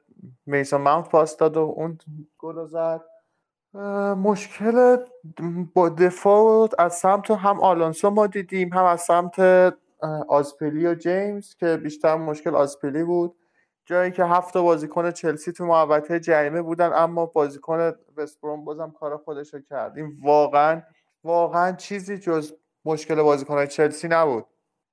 میسون 0.45 0.81
ماونت 0.81 1.09
پاس 1.09 1.37
داد 1.37 1.57
و 1.57 1.59
اون 1.59 1.97
گل 2.37 2.65
زد. 2.65 3.01
مشکل 4.23 4.97
با 5.73 5.89
دفاع 5.89 6.69
از 6.79 6.93
سمت 6.93 7.31
هم 7.31 7.59
آلانسو 7.61 8.09
ما 8.09 8.27
دیدیم 8.27 8.73
هم 8.73 8.85
از 8.85 9.01
سمت 9.01 9.39
آزپلی 10.27 10.87
و 10.87 10.95
جیمز 10.95 11.55
که 11.55 11.77
بیشتر 11.77 12.15
مشکل 12.15 12.55
آزپلی 12.55 13.03
بود. 13.03 13.35
جایی 13.89 14.11
که 14.11 14.25
هفت 14.25 14.57
بازیکن 14.57 15.11
چلسی 15.11 15.51
تو 15.51 15.65
محوطه 15.65 16.19
جریمه 16.19 16.61
بودن 16.61 16.91
اما 16.93 17.25
بازیکن 17.25 17.93
وستبروم 18.17 18.65
بازم 18.65 18.91
کار 18.91 19.17
خودش 19.17 19.53
رو 19.53 19.59
کرد. 19.59 19.97
این 19.97 20.17
واقعا 20.23 20.81
واقعا 21.23 21.71
چیزی 21.71 22.17
جز 22.17 22.53
مشکل 22.85 23.21
بازیکن 23.21 23.65
چلسی 23.65 24.07
نبود. 24.07 24.45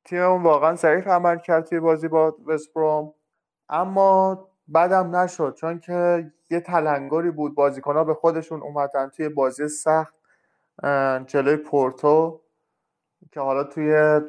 تیممون 0.04 0.42
واقعا 0.42 0.74
ضعیف 0.74 1.06
عمل 1.06 1.38
کرد 1.38 1.64
توی 1.64 1.80
بازی 1.80 2.08
با 2.08 2.36
وستبروم 2.46 3.14
اما 3.68 4.48
بدم 4.74 5.16
نشد 5.16 5.54
چون 5.54 5.78
که 5.78 6.30
یه 6.50 6.60
تلنگری 6.60 7.30
بود. 7.30 7.54
بازیکنها 7.54 8.04
به 8.04 8.14
خودشون 8.14 8.62
اومدن 8.62 9.08
توی 9.08 9.28
بازی 9.28 9.68
سخت 9.68 10.14
جلوی 11.26 11.56
پورتو 11.56 12.40
که 13.32 13.40
حالا 13.40 13.64
توی 13.64 14.20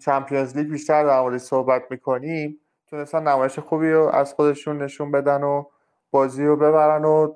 چمپیونز 0.00 0.56
لیگ 0.56 0.68
بیشتر 0.70 1.04
در 1.04 1.38
صحبت 1.38 1.82
می‌کنیم. 1.90 2.60
تونستن 2.94 3.28
نمایش 3.28 3.58
خوبی 3.58 3.92
رو 3.92 4.08
از 4.12 4.34
خودشون 4.34 4.82
نشون 4.82 5.10
بدن 5.10 5.42
و 5.42 5.64
بازی 6.10 6.46
رو 6.46 6.56
ببرن 6.56 7.04
و 7.04 7.34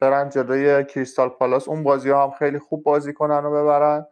برن 0.00 0.28
جلوی 0.28 0.84
کریستال 0.84 1.28
پالاس. 1.28 1.68
اون 1.68 1.82
بازی 1.82 2.10
هم 2.10 2.30
خیلی 2.30 2.58
خوب 2.58 2.82
بازی 2.82 3.12
کنن 3.12 3.44
و 3.44 3.50
ببرن. 3.50 4.06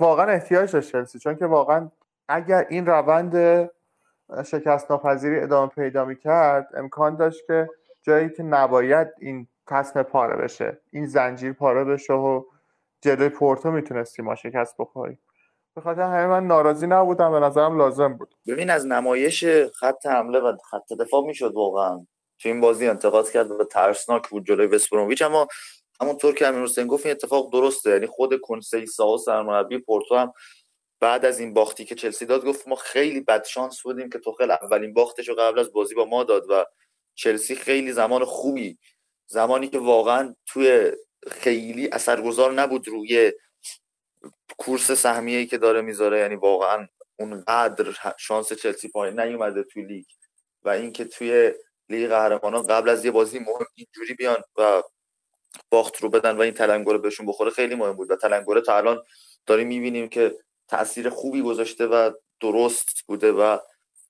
واقعا 0.00 0.26
احتیاج 0.26 0.72
داشت 0.72 0.92
چلسی 0.92 1.18
چون 1.18 1.36
که 1.36 1.46
واقعا 1.46 1.90
اگر 2.28 2.66
این 2.68 2.86
روند 2.86 3.70
شکست 4.44 4.90
ناپذیری 4.90 5.40
ادامه 5.40 5.68
پیدا 5.68 6.04
می‌کرد 6.04 6.68
امکان 6.74 7.16
داشت 7.16 7.46
که 7.46 7.68
جایی 8.02 8.30
که 8.30 8.42
نباید 8.42 9.08
این 9.18 9.46
قسم 9.68 10.02
پاره 10.02 10.36
بشه 10.36 10.78
این 10.90 11.06
زنجیر 11.06 11.52
پاره 11.52 11.84
بشه 11.84 12.12
و 12.12 12.42
جلوی 13.00 13.28
پورتو 13.28 13.70
می‌تونستیم 13.70 14.24
ما 14.24 14.34
شکست 14.34 14.74
بخوریم. 14.78 15.18
به 15.74 15.80
خاطر 15.80 16.00
همه 16.00 16.26
من 16.26 16.46
ناراضی 16.46 16.86
نبودم 16.86 17.32
به 17.32 17.40
نظرم 17.40 17.78
لازم 17.78 18.14
بود. 18.14 18.34
ببین 18.46 18.70
از 18.70 18.86
نمایش 18.86 19.44
خط 19.74 20.06
حمله 20.06 20.38
و 20.38 20.56
خط 20.70 20.92
دفاع 21.00 21.26
می‌شد 21.26 21.52
واقعا. 21.54 22.06
تو 22.38 22.48
این 22.48 22.60
بازی 22.60 22.88
انتقاد 22.88 23.30
کرد 23.30 23.50
و 23.50 23.64
ترسناک 23.64 24.28
بود 24.28 24.46
جلوی 24.46 24.66
وسپرومویچ 24.66 25.22
اما 25.22 25.48
همونطور 26.00 26.34
که 26.34 26.46
امیر 26.46 26.62
حسین 26.62 26.86
گفت 26.86 27.06
این 27.06 27.14
اتفاق 27.14 27.52
درسته. 27.52 27.90
یعنی 27.90 28.06
خود 28.06 28.40
کنسی 28.40 28.86
ساو 28.86 29.18
سرمربی 29.18 29.78
پورتو 29.78 30.16
هم 30.16 30.32
بعد 31.00 31.24
از 31.24 31.40
این 31.40 31.54
باختی 31.54 31.84
که 31.84 31.94
چلسی 31.94 32.26
داد 32.26 32.44
گفت 32.44 32.68
ما 32.68 32.76
خیلی 32.76 33.20
بد 33.20 33.44
شانس 33.44 33.82
بودیم 33.82 34.10
که 34.10 34.18
توخل 34.18 34.50
اولین 34.50 34.94
باختش 34.94 35.28
رو 35.28 35.34
قبل 35.34 35.58
از 35.58 35.72
بازی 35.72 35.94
با 35.94 36.04
ما 36.04 36.24
داد 36.24 36.50
و 36.50 36.64
چلسی 37.14 37.54
خیلی 37.54 37.92
زمان 37.92 38.24
خوبی 38.24 38.78
زمانی 39.26 39.68
که 39.68 39.78
واقعا 39.78 40.34
توی 40.46 40.92
خیلی 41.30 41.88
اثرگذار 41.92 42.52
نبود 42.52 42.88
روی 42.88 43.32
کورس 44.58 44.90
سهمیه 44.90 45.46
که 45.46 45.58
داره 45.58 45.80
می‌ذاره 45.80 46.18
یعنی 46.18 46.34
واقعا 46.34 46.88
اونقدر 47.18 48.14
شانس 48.18 48.52
چلسی 48.52 48.88
پایین 48.88 49.20
نیومده 49.20 49.62
توی 49.62 49.84
لیگ 49.84 50.04
و 50.62 50.68
اینکه 50.68 51.04
توی 51.04 51.52
لیگ 51.88 52.08
قهرمانان 52.08 52.66
قبل 52.66 52.88
از 52.88 53.04
یه 53.04 53.10
بازی 53.10 53.38
مهم 53.38 53.66
اینجوری 53.74 54.14
بیان 54.14 54.42
و 54.58 54.82
باخت 55.70 55.96
رو 55.96 56.08
بدن 56.08 56.36
و 56.36 56.40
این 56.40 56.54
تلنگره 56.54 56.98
بهشون 56.98 57.26
بخوره 57.26 57.50
خیلی 57.50 57.74
مهم 57.74 57.92
بود. 57.92 58.10
و 58.10 58.16
تلنگره 58.16 58.60
تا 58.60 58.76
الان 58.76 59.02
داریم 59.46 59.68
می‌بینیم 59.68 60.08
که 60.08 60.36
تاثیر 60.68 61.10
خوبی 61.10 61.42
گذاشته 61.42 61.86
و 61.86 62.10
درست 62.40 63.04
بوده 63.06 63.32
و 63.32 63.58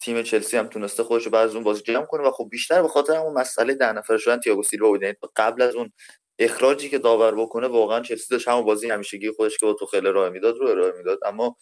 تیم 0.01 0.23
چلسی 0.23 0.57
هم 0.57 0.67
تونسته 0.67 1.03
خودش 1.03 1.25
رو 1.25 1.31
بعد 1.31 1.49
از 1.49 1.55
اون 1.55 1.65
بازی 1.65 1.83
جمع 1.83 2.05
کنه 2.05 2.29
و 2.29 2.31
خب 2.31 2.49
بیشتر 2.51 2.83
به 2.83 2.89
خاطر 2.89 3.15
همون 3.17 3.33
مسئله 3.33 3.75
ده 3.75 3.93
نفر 3.93 4.19
شدن 4.19 4.41
تییاگو 4.41 4.63
سیلوا 4.63 4.89
بود 4.89 5.03
یعنی 5.03 5.15
قبل 5.37 5.63
از 5.63 5.75
اون 5.75 5.93
اخراجی 6.39 6.89
که 6.91 6.99
داور 6.99 7.35
بکنه 7.35 7.69
واقعا 7.69 8.01
چلسی 8.01 8.27
داشت 8.31 8.49
همون 8.49 8.65
بازی 8.65 8.91
همیشگی 8.91 9.31
خودش 9.31 9.59
که 9.59 9.67
با 9.67 9.73
تو 9.73 9.87
خیلی 9.87 10.09
راه 10.09 10.29
می‌داد 10.29 10.57
رو 10.59 10.69
ارائه 10.69 10.93
می‌داد. 10.99 11.19
اما 11.25 11.57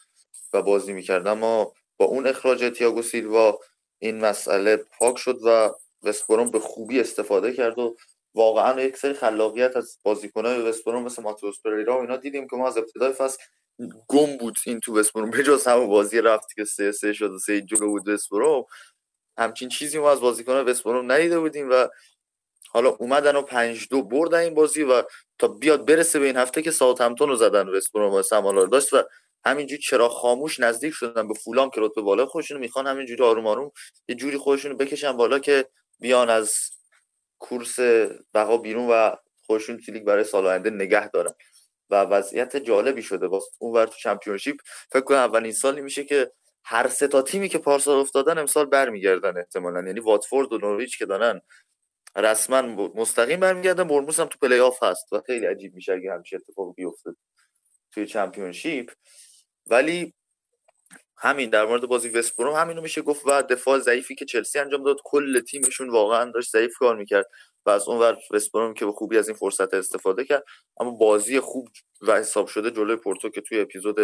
و 0.53 0.63
بازی 0.63 0.93
می‌کرد. 0.93 1.27
اما 1.27 1.73
با 1.97 2.07
اون 2.07 2.27
اخراج 2.27 2.73
تییاگو 2.79 3.03
سیلوا 3.03 3.59
این 3.99 4.21
مسئله 4.21 4.77
پاک 4.77 5.19
شد 5.19 5.39
و 5.47 5.71
وستبروم 6.03 6.51
به 6.51 6.59
خوبی 6.59 7.01
استفاده 7.01 7.53
کرد 7.53 7.79
و 7.79 7.97
واقعا 8.35 8.83
یک 8.83 8.97
سری 8.97 9.13
خلاقیت 9.15 9.77
از 9.77 9.99
بازیکنای 10.05 10.63
وستبروم 10.63 11.03
مثل 11.03 11.23
ماتوس 11.23 11.57
پریرا 11.65 11.99
و 11.99 12.01
اینا 12.01 12.17
دیدیم 12.17 12.49
که 12.49 12.57
ما 12.57 12.69
از 12.69 12.79
ابتدای 12.79 13.13
فصل 13.13 13.39
گم 14.09 14.37
بود 14.37 14.57
این 14.67 14.81
تو 14.81 14.99
وستبروم 14.99 15.31
به 15.31 15.43
جز 15.43 15.67
همون 15.67 15.89
بازی 15.89 16.21
رفت 16.21 16.55
که 16.55 16.65
سه 16.65 16.93
سه 16.93 17.13
شد 17.13 17.31
و 17.31 17.39
سه 17.39 17.61
جلو 17.61 17.89
بود 17.89 18.09
وستبروم 18.09 18.65
همچین 19.39 19.69
چیزی 19.69 19.99
ما 19.99 20.11
از 20.13 20.21
بازیکنان 20.21 20.65
وستبروم 20.69 21.13
ندیده 21.13 21.41
بودیم 21.41 21.71
و 21.71 21.89
حالا 22.73 22.89
اومدن 22.89 23.37
و 23.37 23.43
پنج 23.43 23.89
دو 23.91 24.03
بردن 24.03 24.39
این 24.39 24.55
بازی 24.55 24.83
و 24.83 25.03
تا 25.39 25.49
بیاد 25.49 25.87
برسه 25.87 26.19
به 26.19 26.27
این 26.27 26.37
هفته 26.37 26.63
که 26.63 26.71
ساوثهمپتون 26.71 27.29
رو 27.29 27.37
زدن 27.37 27.69
و 27.69 28.23
سمالار 28.23 28.67
داشت 28.67 28.93
و 28.93 29.03
همینجوری 29.45 29.83
چرا 29.83 30.09
خاموش 30.09 30.61
نزدیک 30.61 30.95
شدن 30.95 31.29
به 31.29 31.35
فولام 31.35 31.71
که 31.71 31.81
رتبه 31.81 32.03
بالا 32.03 32.27
خودشون 32.27 32.59
می‌خوان 32.59 32.87
همینجوری 32.87 33.25
آروم 33.25 33.47
آروم 33.47 33.71
یه 34.09 34.15
جوری 34.15 34.37
خودشون 34.37 34.77
بکشن 34.77 35.17
بالا 35.17 35.39
که 35.39 35.69
بیان 36.01 36.31
از 36.31 36.55
کورس 37.39 37.81
بقا 38.35 38.57
بیرون 38.57 38.91
و 38.91 39.17
خودشون 39.47 39.81
لیگ 39.89 40.05
برای 40.05 40.25
سال 40.25 40.47
آینده 40.47 40.71
نگه 40.71 41.09
دارن. 41.09 41.33
و 41.91 41.95
وضعیت 41.95 42.57
جالبی 42.57 43.03
شده. 43.03 43.27
واسه 43.27 43.47
اون 43.59 43.87
تو 43.87 43.95
Championship 44.03 44.57
فکر 44.93 45.01
کنم 45.01 45.19
اولین 45.19 45.53
سالی 45.53 45.81
میشه 45.81 46.05
که 46.05 46.33
هر 46.65 46.89
سه 46.89 47.09
تا 47.09 47.23
تیمی 47.23 47.49
که 47.49 47.59
پارسال 47.59 47.99
افتادن 47.99 48.39
امسال 48.39 48.67
برمیگردن 48.67 49.39
احتمالا. 49.39 49.83
یعنی 49.87 50.01
واتفورد 50.01 50.53
و 50.53 50.59
نوریچ 50.59 50.99
که 50.99 51.07
دارن 51.07 51.41
رسما 52.17 52.63
مستقیم 52.95 53.41
برمیگردن 53.41 53.85
بورنموث 53.89 54.21
هم 54.21 54.27
تو 54.27 54.39
پلی 54.43 54.59
آف 54.59 54.83
هست 54.83 55.13
و 55.13 55.21
خیلی 55.27 55.47
عجیب 55.47 55.75
میشه 55.75 55.93
اگه 55.93 56.13
همچین 56.13 56.39
اتفاق 56.43 56.75
بیفته 56.75 57.11
توی 57.93 58.07
Championship. 58.07 58.93
ولی 59.67 60.15
همین 61.17 61.51
در 61.51 61.65
مورد 61.65 61.87
بازی 61.87 62.09
وستبروم 62.09 62.55
همینو 62.55 62.81
میشه 62.83 63.03
گفت 63.03 63.27
و 63.27 63.43
دفاع 63.43 63.79
ضعیفی 63.79 64.15
که 64.15 64.25
چلسی 64.25 64.59
انجام 64.59 64.83
داد. 64.83 64.97
کل 65.05 65.41
تیمشون 65.41 65.91
واقعا 65.91 66.31
داشت 66.31 66.51
ضعیف 66.51 66.77
کار 66.79 66.97
می‌کرد 66.97 67.27
و 67.67 67.71
از 67.71 67.89
اون 67.89 67.99
ور 67.99 68.19
وستبروم 68.31 68.75
که 68.75 68.87
به 68.87 68.93
خوبی 68.93 69.19
از 69.19 69.29
این 69.29 69.37
فرصت 69.37 69.75
استفاده 69.75 70.25
کرد. 70.25 70.45
اما 70.81 70.91
بازی 70.91 71.41
خوب 71.41 71.69
و 72.01 72.19
حساب 72.19 72.47
شده 72.47 72.71
جلوی 72.71 72.97
پورتو 72.97 73.29
که 73.29 73.41
توی 73.41 73.61
اپیزود 73.61 73.97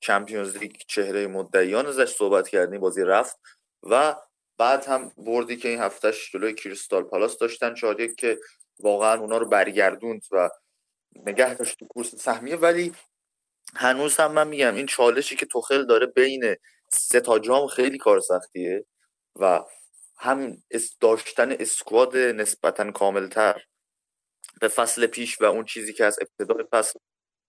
چمپیونز 0.00 0.56
لیگ 0.56 0.72
چهره 0.88 1.26
مدعیان 1.26 1.86
ازش 1.86 2.14
صحبت 2.14 2.48
کردیم 2.48 2.80
بازی 2.80 3.02
رفت 3.02 3.40
و 3.82 4.16
بعد 4.62 4.84
هم 4.84 5.12
بردی 5.16 5.56
که 5.56 5.68
این 5.68 5.80
هفتهش 5.80 6.32
جلوی 6.32 6.54
کریستال 6.54 7.02
پالاس 7.02 7.38
داشتن 7.38 7.74
چهار 7.74 8.06
که 8.06 8.38
واقعا 8.80 9.20
اونا 9.20 9.38
رو 9.38 9.48
برگردوند 9.48 10.22
و 10.32 10.50
نگه 11.26 11.54
داشت 11.54 11.78
تو 11.78 11.86
کورس 11.86 12.14
سهمیه. 12.14 12.56
ولی 12.56 12.92
هنوز 13.74 14.16
هم 14.16 14.32
من 14.32 14.48
میگم 14.48 14.74
این 14.74 14.86
چالشی 14.86 15.36
که 15.36 15.46
توخل 15.46 15.86
داره 15.86 16.06
بین 16.06 16.56
سه 16.88 17.20
تا 17.20 17.38
جام 17.38 17.66
خیلی 17.66 17.98
کار 17.98 18.20
سختیه 18.20 18.84
و 19.36 19.64
هم 20.16 20.62
داشتن 21.00 21.52
squad 21.52 22.16
نسبتا 22.16 22.90
کاملتر 22.90 23.62
به 24.60 24.68
فصل 24.68 25.06
پیش 25.06 25.40
و 25.40 25.44
اون 25.44 25.64
چیزی 25.64 25.92
که 25.92 26.04
از 26.04 26.18
ابتدای 26.20 26.64
فصل 26.72 26.98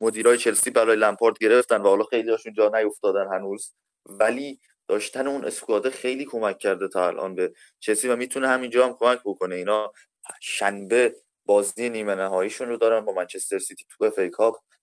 مدیرای 0.02 0.38
چلسی 0.38 0.70
برای 0.70 0.96
لمپارد 0.96 1.38
گرفتن 1.38 1.82
و 1.82 1.88
حالا 1.88 2.04
خیلی 2.04 2.32
هاشون 2.32 2.54
جا 2.54 2.72
نیفتادن 2.76 3.28
هنوز. 3.34 3.74
ولی 4.06 4.60
داشتن 4.88 5.28
اون 5.28 5.46
squad 5.46 5.90
خیلی 5.90 6.26
کمک 6.26 6.58
کرده 6.58 6.88
تا 6.88 7.08
الان 7.08 7.36
به 7.36 7.54
چلسی 7.80 8.08
و 8.08 8.16
می‌تونه 8.16 8.48
همینجا 8.48 8.88
هم 8.88 8.96
کمک 9.00 9.20
بکنه. 9.26 9.56
اینا 9.56 9.94
شنبه 10.42 11.16
بازی 11.46 11.90
نیمه 11.90 12.16
نهاییشون 12.16 12.70
رو 12.70 12.78
دارن 12.78 13.06
با 13.06 13.14
منچستر 13.14 13.60
سیتی 13.60 13.86
تو 13.90 14.06
FA 14.06 14.32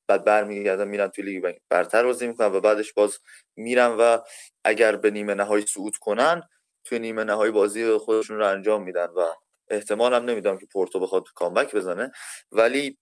بعد 0.06 0.24
برمیگردن 0.24 0.88
میرن 0.88 1.08
توی 1.08 1.24
لیگ 1.24 1.56
برتر 1.68 2.04
بازی 2.04 2.26
می‌کنن 2.26 2.52
و 2.52 2.60
بعدش 2.60 2.92
باز 2.92 3.18
میرن 3.56 3.90
و 3.90 4.18
اگر 4.64 4.96
به 4.96 5.10
نیمه 5.10 5.34
نهایی 5.34 5.66
صعود 5.66 5.96
کنن 5.96 6.42
توی 6.84 6.98
نیمه 6.98 7.24
نهایی 7.24 7.52
بازی 7.52 7.96
خودشون 7.98 8.36
رو 8.36 8.46
انجام 8.46 8.82
میدن 8.82 9.06
و 9.06 9.26
احتمال 9.68 10.14
هم 10.14 10.24
نمیدم 10.24 10.58
که 10.58 10.66
پورتو 10.66 11.00
بخواد 11.00 11.24
کامبک 11.34 11.74
بزنه. 11.74 12.12
ولی 12.52 12.98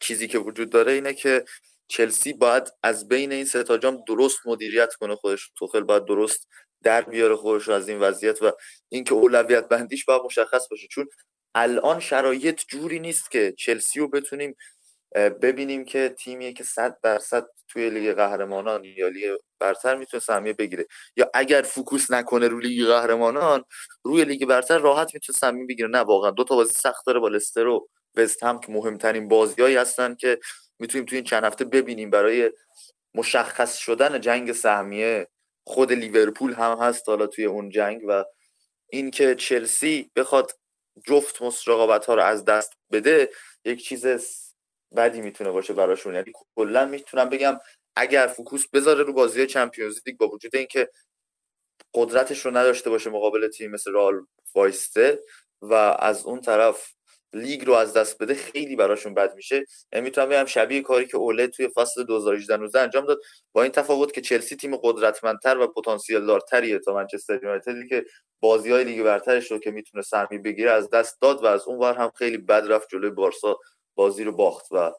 چیزی 0.00 0.28
که 0.28 0.38
وجود 0.38 0.70
داره 0.70 0.92
اینه 0.92 1.14
که 1.14 1.44
چلسی 1.88 2.32
باید 2.32 2.72
از 2.82 3.08
بین 3.08 3.32
این 3.32 3.44
سه 3.44 3.62
تا 3.62 3.78
جام 3.78 4.04
درست 4.08 4.38
مدیریت 4.46 4.94
کنه 4.94 5.16
خودش. 5.16 5.50
توخل 5.56 5.80
باید 5.80 6.04
درست 6.04 6.48
در 6.82 7.02
بیاره 7.02 7.36
خودش 7.36 7.68
از 7.68 7.88
این 7.88 8.00
وضعیت 8.00 8.42
و 8.42 8.52
اینکه 8.88 9.14
اولویت 9.14 9.68
بندیش 9.68 10.04
باید 10.04 10.22
مشخص 10.24 10.68
باشه. 10.70 10.86
چون 10.90 11.08
الان 11.54 12.00
شرایط 12.00 12.60
جوری 12.68 12.98
نیست 12.98 13.30
که 13.30 13.54
چلسی 13.58 14.00
رو 14.00 14.08
بتونیم 14.08 14.56
ببینیم 15.14 15.84
که 15.84 16.14
تیمیه 16.18 16.52
که 16.52 16.64
صد 16.64 16.96
درصد 17.02 17.46
توی 17.68 17.90
لیگ 17.90 18.12
قهرمانان 18.12 18.84
یا 18.84 19.08
لیگ 19.08 19.36
برتر 19.60 19.96
می‌تونه 19.96 20.20
سهمیه 20.20 20.52
بگیره. 20.52 20.86
یا 21.16 21.30
اگر 21.34 21.62
focus 21.62 22.10
نکنه 22.10 22.48
روی 22.48 22.68
لیگ 22.68 22.86
قهرمانان 22.86 23.64
روی 24.04 24.24
لیگ 24.24 24.44
برتر 24.44 24.78
راحت 24.78 25.14
می‌تونه 25.14 25.38
سهمیه 25.38 25.66
بگیره. 25.66 25.88
نه 25.88 25.98
واقعا 25.98 26.30
دو 26.30 26.44
تا 26.44 26.56
بازی 26.56 26.74
سخت 26.74 27.06
داره 27.06 27.20
با 27.20 27.28
لستر 27.28 27.66
و 27.66 27.88
وست 28.16 28.42
هم 28.42 28.60
که 28.60 28.72
مهمترین 28.72 29.28
بازیهایی 29.28 29.76
هستن 29.76 30.14
که 30.14 30.38
می‌تونیم 30.78 31.06
توی 31.06 31.16
این 31.16 31.24
چند 31.24 31.44
هفته 31.44 31.64
ببینیم 31.64 32.10
برای 32.10 32.52
مشخص 33.14 33.76
شدن 33.76 34.20
جنگ 34.20 34.52
سهمیه 34.52 35.28
خود 35.66 35.92
لیورپول 35.92 36.54
هم 36.54 36.78
هست 36.80 37.08
حالا 37.08 37.26
توی 37.26 37.44
اون 37.44 37.70
جنگ 37.70 38.02
و 38.08 38.24
اینکه 38.90 39.34
چلسی 39.34 40.10
بخواد 40.16 40.52
جفت 41.06 41.68
رقابت 41.68 42.06
ها 42.06 42.14
رو 42.14 42.22
از 42.22 42.44
دست 42.44 42.72
بده 42.92 43.30
یک 43.64 43.84
چیز 43.84 44.06
بدی 44.96 45.20
می‌تونه 45.20 45.50
باشه 45.50 45.72
براشون. 45.72 46.14
یعنی 46.14 46.32
کلا 46.56 46.84
می‌تونم 46.84 47.28
بگم 47.28 47.60
اگر 47.96 48.26
focus 48.26 48.68
بذاره 48.68 49.02
رو 49.02 49.12
بازی 49.12 49.46
Champions 49.46 50.00
League 50.06 50.16
با 50.16 50.28
وجود 50.28 50.56
اینکه 50.56 50.90
قدرتش 51.94 52.46
رو 52.46 52.56
نداشته 52.56 52.90
باشه 52.90 53.10
مقابل 53.10 53.48
تیم 53.48 53.70
مثل 53.70 53.92
رال 53.92 54.26
وایسته 54.54 55.22
و 55.62 55.74
از 55.98 56.24
اون 56.26 56.40
طرف 56.40 56.94
لیگ 57.34 57.66
رو 57.66 57.72
از 57.72 57.92
دست 57.92 58.22
بده 58.22 58.34
خیلی 58.34 58.76
براشون 58.76 59.14
بد 59.14 59.34
میشه. 59.34 59.64
یعنی 59.92 60.04
می‌تونم 60.04 60.28
بگم 60.28 60.44
شبیه 60.44 60.82
کاری 60.82 61.06
که 61.06 61.16
اوله 61.16 61.46
توی 61.46 61.68
فصل 61.68 62.04
2018 62.04 62.80
انجام 62.80 63.06
داد 63.06 63.20
با 63.52 63.62
این 63.62 63.72
تفاوت 63.72 64.12
که 64.12 64.20
چلسی 64.20 64.56
تیم 64.56 64.76
قدرتمندتر 64.76 65.58
و 65.58 65.66
پتانسیل 65.66 66.26
دارتریه 66.26 66.78
تا 66.78 66.94
منچستر 66.94 67.40
یونایتدی 67.42 67.88
که 67.88 68.04
بازی 68.40 68.70
های 68.70 68.84
لیگ 68.84 69.02
برترش 69.02 69.50
رو 69.50 69.58
که 69.58 69.70
می‌تونه 69.70 70.02
سهمیه 70.02 70.38
بگیره 70.38 70.70
از 70.70 70.90
دست 70.90 71.20
داد 71.20 71.44
و 71.44 71.46
از 71.46 71.62
اون 71.66 71.78
ور 71.78 71.94
هم 71.94 72.10
خیلی 72.14 72.38
بد 72.38 72.64
رفت 72.68 72.88
جلوی 72.92 73.10
بارسا 73.10 73.58
بازی 73.94 74.24
رو 74.24 74.32
باخت 74.32 74.66
و 74.72 74.92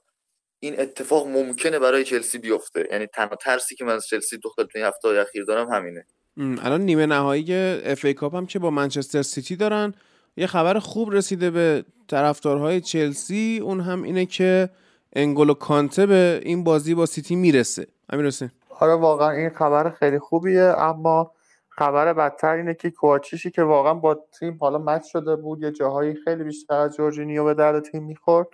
این 0.59 0.79
اتفاق 0.79 1.27
ممکنه 1.27 1.79
برای 1.79 2.03
چلسی 2.03 2.37
بیفته. 2.37 2.87
یعنی 2.91 3.07
تنها 3.07 3.35
ترسی 3.35 3.75
که 3.75 3.85
من 3.85 3.93
از 3.93 4.07
چلسی 4.07 4.37
تو 4.37 4.49
خدمت 4.49 4.75
هفته 4.75 5.07
اخیر 5.07 5.43
دارم 5.43 5.67
همینه. 5.67 6.05
الان 6.37 6.81
نیمه 6.81 7.05
نهایی 7.05 7.55
FA 7.85 8.05
Cup 8.05 8.35
هم 8.35 8.45
که 8.45 8.59
با 8.59 8.69
منچستر 8.69 9.21
سیتی 9.21 9.55
دارن. 9.55 9.93
یه 10.37 10.47
خبر 10.47 10.79
خوب 10.79 11.11
رسیده 11.11 11.51
به 11.51 11.85
طرفدارهای 12.07 12.81
چلسی 12.81 13.59
اون 13.63 13.79
هم 13.79 14.03
اینه 14.03 14.25
که 14.25 14.69
انگولو 15.13 15.53
کانته 15.53 16.05
به 16.05 16.41
این 16.43 16.63
بازی 16.63 16.95
با 16.95 17.05
سیتی 17.05 17.35
می‌رسه. 17.35 17.87
امیر 18.09 18.25
حسین. 18.25 18.51
آره 18.79 18.95
واقعا 18.95 19.31
این 19.31 19.49
خبر 19.49 19.89
خیلی 19.89 20.19
خوبیه 20.19 20.63
اما 20.77 21.31
خبر 21.69 22.13
بدتر 22.13 22.53
اینه 22.53 22.73
که 22.73 22.89
کوچیشی 22.91 23.51
که 23.51 23.63
واقعا 23.63 23.93
با 23.93 24.19
تیم 24.39 24.57
حالا 24.61 24.77
مچ 24.77 25.03
شده 25.05 25.35
بود 25.35 25.61
یه 25.61 25.71
جاهایی 25.71 26.15
خیلی 26.15 26.43
بیشتر 26.43 26.75
از 26.75 26.95
جورجینیو 26.95 27.43
به 27.43 27.53
درد 27.53 27.83
تیم 27.83 28.03
می‌خورد 28.03 28.47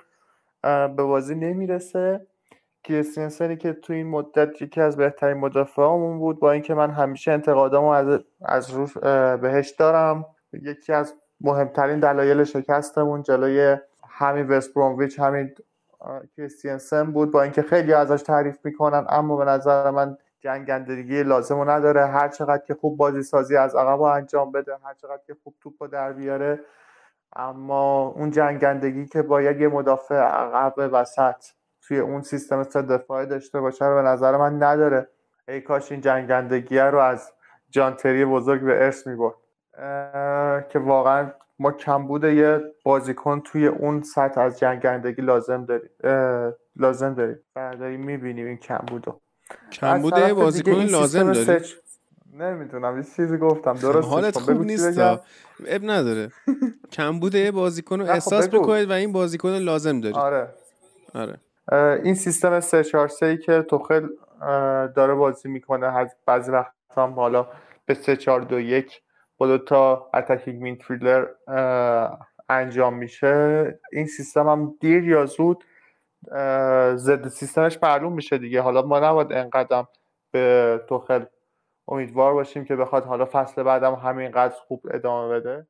به 0.64 1.04
بازی 1.04 1.36
نمی‌رسه. 1.36 2.28
کریستینسنی 2.84 3.58
که 3.58 3.74
تو 3.74 3.94
این 3.94 4.08
مدت 4.08 4.62
یکی 4.62 4.82
از 4.82 4.98
بهترین 4.98 5.38
مدافعامون 5.38 6.20
بود 6.20 6.40
با 6.40 6.52
اینکه 6.52 6.74
من 6.74 6.92
همیشه 6.92 7.32
انتقادامو 7.32 7.88
از 7.88 8.20
از 8.46 8.70
روش 8.70 8.98
بهش 9.42 9.70
دارم. 9.70 10.26
یکی 10.54 10.94
از 10.94 11.14
مهمترین 11.44 12.00
دلایل 12.00 12.44
شکستمون 12.44 13.24
جلوی 13.24 13.78
همین 14.10 14.48
وست 14.48 14.74
برومویچ 14.74 15.20
همین 15.20 15.56
کریستینسن 16.38 17.12
بود 17.12 17.32
با 17.32 17.42
اینکه 17.42 17.62
خیلی 17.62 17.94
ازش 17.94 18.22
تعریف 18.22 18.58
می‌کنن 18.64 19.06
اما 19.10 19.38
به 19.38 19.46
نظر 19.46 19.92
من 19.92 20.18
جنگندگی 20.40 21.24
لازم 21.24 21.56
رو 21.56 21.70
نداره. 21.70 22.06
هر 22.06 22.28
چقدر 22.28 22.64
که 22.66 22.74
خوب 22.74 22.98
بازی 22.98 23.24
سازی 23.24 23.58
از 23.58 23.76
عقب 23.76 24.02
انجام 24.02 24.52
بده 24.52 24.78
هر 24.84 24.94
چقدر 24.94 25.22
که 25.28 25.36
خوب 25.44 25.56
توپ 25.62 25.92
در 25.92 26.14
بیاره. 26.14 26.60
اما 27.36 28.08
اون 28.08 28.32
جنگندگی 28.32 29.06
که 29.06 29.22
باید 29.22 29.62
یه 29.62 29.68
مدافع 29.68 30.16
عقب 30.16 30.74
وسط 30.78 31.46
توی 31.82 32.00
اون 32.00 32.22
سیستم 32.22 32.64
سه 32.64 32.82
دفاعی 32.82 33.26
داشته 33.26 33.60
باشه 33.60 33.86
رو 33.86 33.96
به 33.96 34.02
نظر 34.02 34.38
من 34.38 34.64
نداره. 34.64 35.08
ای 35.48 35.62
کاش 35.62 35.92
این 35.92 36.02
جنگندگی 36.02 36.80
رو 36.80 37.00
از 37.00 37.32
جانتری 37.70 38.26
بزرگ 38.26 38.62
به 38.62 38.84
ارث 38.84 39.08
می‌برد. 39.08 39.36
که 40.70 40.80
واقعا 40.80 41.32
ما 41.60 41.72
کمبود 41.72 42.24
یه 42.24 42.62
بازیکن 42.86 43.40
توی 43.40 43.68
اون 43.68 44.02
سطح 44.02 44.42
از 44.42 44.60
جنگندگی 44.60 45.22
لازم 45.22 45.66
داریم 45.66 45.90
لازم 46.76 47.14
داریم. 47.14 47.40
و 47.56 47.76
داریم 47.80 48.06
می‌بینیم 48.06 48.48
این 48.48 48.58
کمبود 48.58 49.06
کمبود 49.72 50.18
یه 50.18 50.34
بازیکن 50.34 50.72
لازم 50.72 51.34
داریم 51.34 51.62
نمی‌تونم 52.34 52.98
یه 52.98 53.04
چیزی 53.04 53.38
گفتم. 53.38 53.74
درست 53.74 54.08
حالت 54.08 54.38
خوب 54.38 54.62
نیست 54.62 55.00
اب 55.68 55.82
نداره. 55.84 56.32
کمبود 56.98 57.36
یه 57.36 57.52
بازیکن 57.52 58.00
رو 58.00 58.06
خب 58.06 58.12
احساس 58.12 58.50
بکنید 58.50 58.90
و 58.90 58.94
این 58.94 59.12
بازیکن 59.12 59.50
لازم 59.50 60.02
دارید. 60.02 60.18
آره. 60.18 60.48
آره. 61.14 61.40
این 62.04 62.16
سیستم 62.16 62.60
3 62.60 62.84
4 62.84 63.08
3 63.08 63.38
که 63.38 63.62
توخل 63.62 64.08
داره 64.96 65.14
بازی 65.14 65.50
می‌کنه 65.50 66.10
بعضی 66.26 66.52
وقت 66.52 66.72
هم 66.98 67.14
حالا 67.14 67.48
به 67.86 67.94
3 67.94 68.16
4 68.16 68.42
2 68.42 68.60
1 68.60 69.02
دو 69.48 69.58
تا 69.58 70.10
اتکینگ 70.14 70.84
انجام 72.50 72.94
میشه. 72.94 73.80
این 73.92 74.06
سیستم 74.06 74.48
هم 74.48 74.76
دیر 74.80 75.08
یا 75.08 75.26
زود 75.26 75.64
ضد 76.96 77.28
سیستمش 77.28 77.80
معلوم 77.84 78.14
میشه 78.14 78.38
دیگه. 78.38 78.62
حالا 78.62 78.82
ما 78.82 79.00
نباید 79.00 79.34
انقدر 79.34 79.86
به 80.32 80.82
توخل 80.90 81.26
امیدوار 81.88 82.34
باشیم 82.34 82.66
که 82.66 82.76
بخواد 82.76 83.06
حالا 83.06 83.28
فصل 83.32 83.64
بعدم 83.64 83.94
همینقدر 83.94 84.56
خوب 84.68 84.82
ادامه 84.92 85.34
بده. 85.34 85.68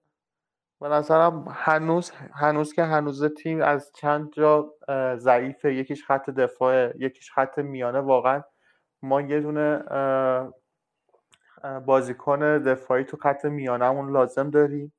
به 0.82 0.88
نظرم 0.88 1.46
هنوز 1.52 2.12
هنوز 2.34 2.74
که 2.74 2.84
هنوز 2.84 3.26
تیم 3.26 3.62
از 3.62 3.92
چند 3.96 4.34
جا 4.34 4.74
ضعیفه. 5.16 5.74
یکیش 5.74 6.06
خط 6.06 6.30
دفاعه 6.30 6.94
یکیش 7.00 7.32
خط 7.32 7.60
میانه. 7.60 8.00
واقعا 8.00 8.44
ما 9.04 9.22
یه 9.22 9.40
دونه 9.40 9.84
بازیکن 11.86 12.40
دفاعی 12.58 13.04
تو 13.04 13.18
خط 13.18 13.46
میانمون 13.46 14.12
لازم 14.12 14.50
داریم. 14.50 14.94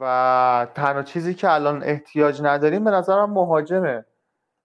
و 0.00 0.66
تنها 0.74 1.02
چیزی 1.02 1.34
که 1.34 1.50
الان 1.50 1.82
احتیاج 1.82 2.42
نداریم 2.42 2.84
به 2.84 2.90
نظرم 2.90 3.30
مهاجمه. 3.30 4.04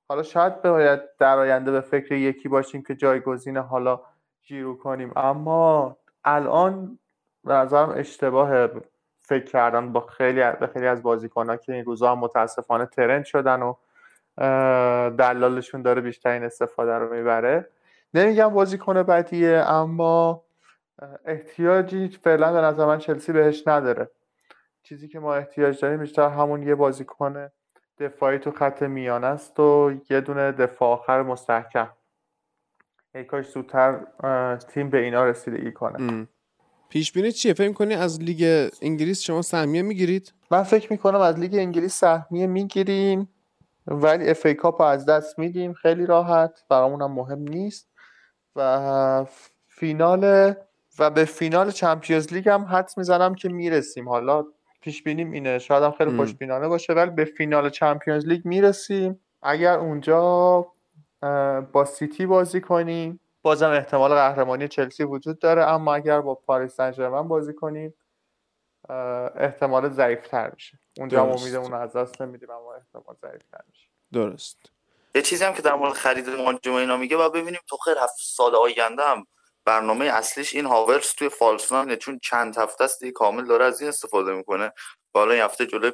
حالا 0.09 0.23
شاید 0.23 0.61
باید 0.61 0.99
در 1.19 1.37
آینده 1.37 1.71
به 1.71 1.81
فکر 1.81 2.11
یکی 2.11 2.49
باشیم 2.49 2.83
که 2.83 2.95
جایگزین 2.95 3.57
حالا 3.57 4.01
جیرو 4.43 4.77
کنیم. 4.77 5.11
اما 5.15 5.97
الان 6.23 6.99
به 7.43 7.53
نظرم 7.53 7.93
اشتباه 7.95 8.67
فکر 9.19 9.45
کردن 9.45 9.93
با 9.93 9.99
خیلی 9.99 10.51
به 10.59 10.67
خیلی 10.67 10.87
از 10.87 11.03
بازیکنها 11.03 11.57
که 11.57 11.73
این 11.73 11.85
روزا 11.85 12.11
هم 12.11 12.19
متاسفانه 12.19 12.85
ترند 12.85 13.25
شدن 13.25 13.61
و 13.61 13.73
دلالشون 15.09 15.81
داره 15.81 16.01
بیشترین 16.01 16.43
استفاده 16.43 16.93
رو 16.93 17.13
می‌بره. 17.13 17.69
نمیگم 18.13 18.49
بازیکن 18.49 19.03
بدیه 19.03 19.57
اما 19.67 20.43
احتیاجی 21.25 22.07
فعلا 22.07 22.53
به 22.53 22.61
نظر 22.61 22.85
من 22.85 22.97
چلسی 22.97 23.31
بهش 23.31 23.67
نداره. 23.67 24.09
چیزی 24.83 25.07
که 25.07 25.19
ما 25.19 25.35
احتیاج 25.35 25.81
داریم 25.81 25.99
بیشتر 25.99 26.29
همون 26.29 26.63
یه 26.63 26.75
بازیکن 26.75 27.49
دفاعی 27.99 28.39
تو 28.39 28.51
خط 28.51 28.83
میان 28.83 29.23
است 29.23 29.59
و 29.59 29.93
یه 30.09 30.21
دونه 30.21 30.51
دفاع 30.51 30.89
آخر 30.89 31.21
مستحکم. 31.21 31.89
ای 33.15 33.23
کاش 33.23 33.49
زودتر 33.49 33.99
تیم 34.55 34.89
به 34.89 34.97
اینا 34.97 35.25
رسیدگی 35.25 35.71
کنه. 35.71 36.27
پیش 36.89 37.11
بینی 37.11 37.31
چیه؟ 37.31 37.53
فکر 37.53 37.73
کنی 37.73 37.93
از 37.93 38.21
لیگ 38.21 38.71
انگلیس 38.81 39.21
شما 39.21 39.41
سهمیه 39.41 39.81
می‌گیرید؟ 39.81 40.33
من 40.51 40.63
فکر 40.63 40.91
می‌کنم 40.91 41.21
از 41.21 41.39
لیگ 41.39 41.55
انگلیس 41.55 41.99
سهمیه 41.99 42.47
می‌گیریم 42.47 43.29
ولی 43.87 44.29
FA 44.29 44.45
Cup 44.45 44.81
از 44.81 45.05
دست 45.05 45.39
میدیم. 45.39 45.73
خیلی 45.73 46.05
راحت 46.05 46.63
برامون 46.69 47.01
هم 47.01 47.11
مهم 47.11 47.39
نیست. 47.39 47.89
و 48.55 49.25
فینال 49.67 50.53
و 50.99 51.09
به 51.09 51.25
فینال 51.25 51.71
Champions 51.71 52.33
League 52.33 52.49
هم 52.49 52.65
حدس 52.65 52.97
می‌زنم 52.97 53.35
که 53.35 53.49
می‌رسیم. 53.49 54.09
حالا 54.09 54.45
پیش 54.81 55.03
بینیم 55.03 55.31
اینه. 55.31 55.59
شاید 55.59 55.83
هم 55.83 55.91
خیلی 55.91 56.17
خوشبینانه 56.17 56.67
باشه 56.67 56.93
ولی 56.93 57.11
به 57.11 57.25
فینال 57.25 57.69
Champions 57.69 58.25
League 58.25 58.45
می‌رسیم. 58.45 59.19
اگر 59.41 59.79
اونجا 59.79 60.67
با 61.71 61.85
سیتی 61.85 62.25
بازی 62.25 62.61
کنیم 62.61 63.19
بازم 63.41 63.69
احتمال 63.69 64.13
قهرمانی 64.13 64.67
چلسی 64.67 65.03
وجود 65.03 65.39
داره 65.39 65.63
اما 65.63 65.95
اگر 65.95 66.21
با 66.21 66.35
پاریس 66.35 66.75
سن 66.75 67.27
بازی 67.27 67.53
کنیم 67.53 67.93
احتمال 69.35 69.89
ضعیفتر 69.89 70.51
میشه. 70.53 70.79
اونجا 70.97 71.23
هم 71.23 71.29
امیدمون 71.29 71.73
از 71.73 71.93
دست 71.93 72.21
نمیدیم 72.21 72.49
اما 72.49 72.73
احتمال 72.73 73.15
ضعیفتر 73.21 73.59
میشه. 73.69 73.87
درست. 74.13 74.57
یه 75.15 75.21
چیزی 75.21 75.45
هم 75.45 75.53
که 75.53 75.61
در 75.61 75.75
مورد 75.75 75.93
خرید 75.93 76.29
مهاجم 76.29 76.73
اینا 76.73 76.97
میگه 76.97 77.17
و 77.17 77.29
ببینیم 77.29 77.59
تو 77.67 77.77
خیر 77.77 77.97
هفت 78.03 78.15
سال 78.17 78.55
آینده 78.55 79.03
هم 79.03 79.27
برنامه 79.67 80.05
اصلیش 80.05 80.55
این 80.55 80.65
هاورس 80.65 81.13
توی 81.13 81.29
فالسنانه 81.29 81.95
چون 81.95 82.19
چند 82.23 82.57
هفته 82.57 82.83
است 82.83 83.05
کامل 83.05 83.45
داره 83.45 83.65
از 83.65 83.81
این 83.81 83.89
استفاده 83.89 84.33
می‌کنه. 84.33 84.71
بالا 85.13 85.33
این 85.33 85.43
هفته 85.43 85.65
جلوی 85.65 85.91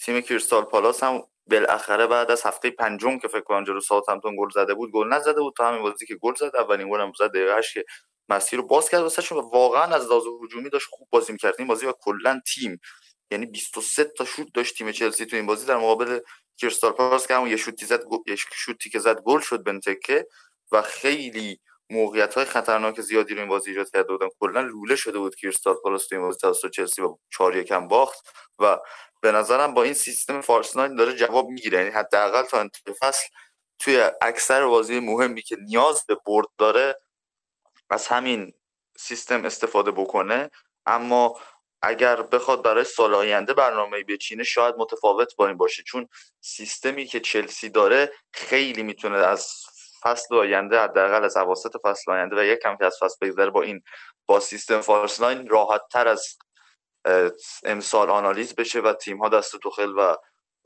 تیم 0.00 0.20
کریستال 0.20 0.64
پالاس 0.64 1.02
هم 1.02 1.22
بالاخره 1.50 2.06
بعد 2.06 2.30
از 2.30 2.42
هفته 2.46 2.70
پنجم 2.70 3.18
که 3.18 3.28
فکر 3.28 3.40
کنم 3.40 3.64
جلو 3.64 3.80
ساوثهمپتون 3.80 4.36
گل 4.38 4.50
زده 4.50 4.74
بود 4.74 4.90
گل 4.92 5.08
نزده 5.08 5.40
بود. 5.40 5.54
تا 5.56 5.68
همین 5.68 5.82
بازی 5.82 6.06
که 6.06 6.14
گل 6.16 6.34
زد 6.34 6.56
اولین 6.56 6.90
گل 6.90 7.00
هم 7.00 7.12
زد 7.18 7.28
دقیقه 7.28 7.60
که 7.74 7.84
مسیر 8.28 8.58
رو 8.58 8.66
باز 8.66 8.90
کرد 8.90 9.00
واسهشون 9.00 9.38
و 9.38 9.40
واقعا 9.40 9.94
از 9.94 10.06
لحاظ 10.06 10.22
هجومی 10.44 10.70
داشت 10.70 10.86
خوب 10.90 11.08
بازی 11.10 11.32
می‌کرد. 11.32 11.54
این 11.58 11.68
بازی 11.68 11.86
و 11.86 11.92
کلا 12.00 12.40
تیم. 12.54 12.80
یعنی 13.30 13.46
23 13.46 14.04
تا 14.04 14.24
شوت 14.24 14.46
داشت 14.54 14.78
تیم 14.78 14.92
چلسی 14.92 15.26
تو 15.26 15.36
این 15.36 15.46
بازی. 15.46 15.66
در 15.66 15.76
مقابل 15.76 16.20
کریستال 16.60 16.92
پالاس 16.92 17.26
که 17.26 17.34
همون 17.34 17.50
یه 17.50 17.56
شوتی 17.56 17.86
زد 17.86 18.02
یه 18.26 18.36
شوتی 18.36 18.90
که 18.90 18.98
زد 18.98 19.20
گل 19.20 19.40
شد 19.40 19.62
بنتکه 19.62 20.26
و 20.72 20.82
خیلی 20.82 21.60
موقعیت 21.90 22.34
های 22.34 22.44
خطرناک 22.44 23.00
زیادی 23.00 23.34
رو 23.34 23.40
این 23.40 23.48
بازی 23.48 23.70
ایجاد 23.70 23.90
کرده 23.90 24.08
بودن. 24.12 24.28
کلا 24.40 24.60
لوله 24.60 24.96
شده 24.96 25.18
بود 25.18 25.36
کریستال 25.36 25.74
پالاس 25.74 26.06
تو 26.06 26.14
این 26.14 26.24
بازی 26.24 26.38
توسط 26.38 26.70
چلسی 26.70 27.02
و 27.02 27.18
4 27.30 27.56
یکم 27.56 27.88
باخت 27.88 28.28
و 28.58 28.78
به 29.20 29.32
نظرم 29.32 29.74
با 29.74 29.82
این 29.82 29.94
سیستم 29.94 30.40
فارس 30.40 30.76
ناین 30.76 30.94
داره 30.94 31.12
جواب 31.12 31.48
می‌گیره. 31.48 31.78
یعنی 31.78 31.90
حداقل 31.90 32.42
تا 32.42 32.60
انتهای 32.60 32.94
فصل 33.00 33.28
توی 33.78 34.10
اکثر 34.22 34.66
بازی 34.66 35.00
مهمی 35.00 35.42
که 35.42 35.56
نیاز 35.56 36.06
به 36.06 36.16
برد 36.26 36.46
داره 36.58 36.96
از 37.90 38.06
همین 38.06 38.52
سیستم 38.98 39.44
استفاده 39.44 39.90
بکنه. 39.90 40.50
اما 40.86 41.40
اگر 41.82 42.22
بخواد 42.22 42.62
برای 42.62 42.84
سال 42.84 43.14
آینده 43.14 43.54
برنامه 43.54 44.04
بچینه 44.04 44.44
شاید 44.44 44.74
متفاوت 44.78 45.36
با 45.36 45.46
این 45.46 45.56
باشه. 45.56 45.82
چون 45.82 46.08
سیستمی 46.40 47.06
که 47.06 47.20
چلسی 47.20 47.70
داره 47.70 48.12
خیلی 48.32 48.82
می‌تونه 48.82 49.16
از 49.16 49.46
فصل 50.02 50.34
آینده 50.34 50.80
حداقل 50.80 51.24
از 51.24 51.36
اواسط 51.36 51.76
فصل 51.84 52.12
آینده 52.12 52.40
و 52.40 52.44
یک 52.44 52.58
کم 52.58 52.76
که 52.76 52.84
از 52.84 52.96
فصل 53.00 53.16
بگذره 53.26 53.50
با 53.50 53.62
این 53.62 53.82
با 54.26 54.40
سیستم 54.40 54.80
false 54.80 55.20
nine 55.20 55.48
راحت 55.48 55.80
تر 55.92 56.08
از 56.08 56.38
امسال 57.64 58.10
آنالیز 58.10 58.54
بشه 58.54 58.80
و 58.80 58.92
تیم 58.92 59.18
ها 59.18 59.28
دست 59.28 59.56
توخل 59.56 59.92
و 59.98 60.16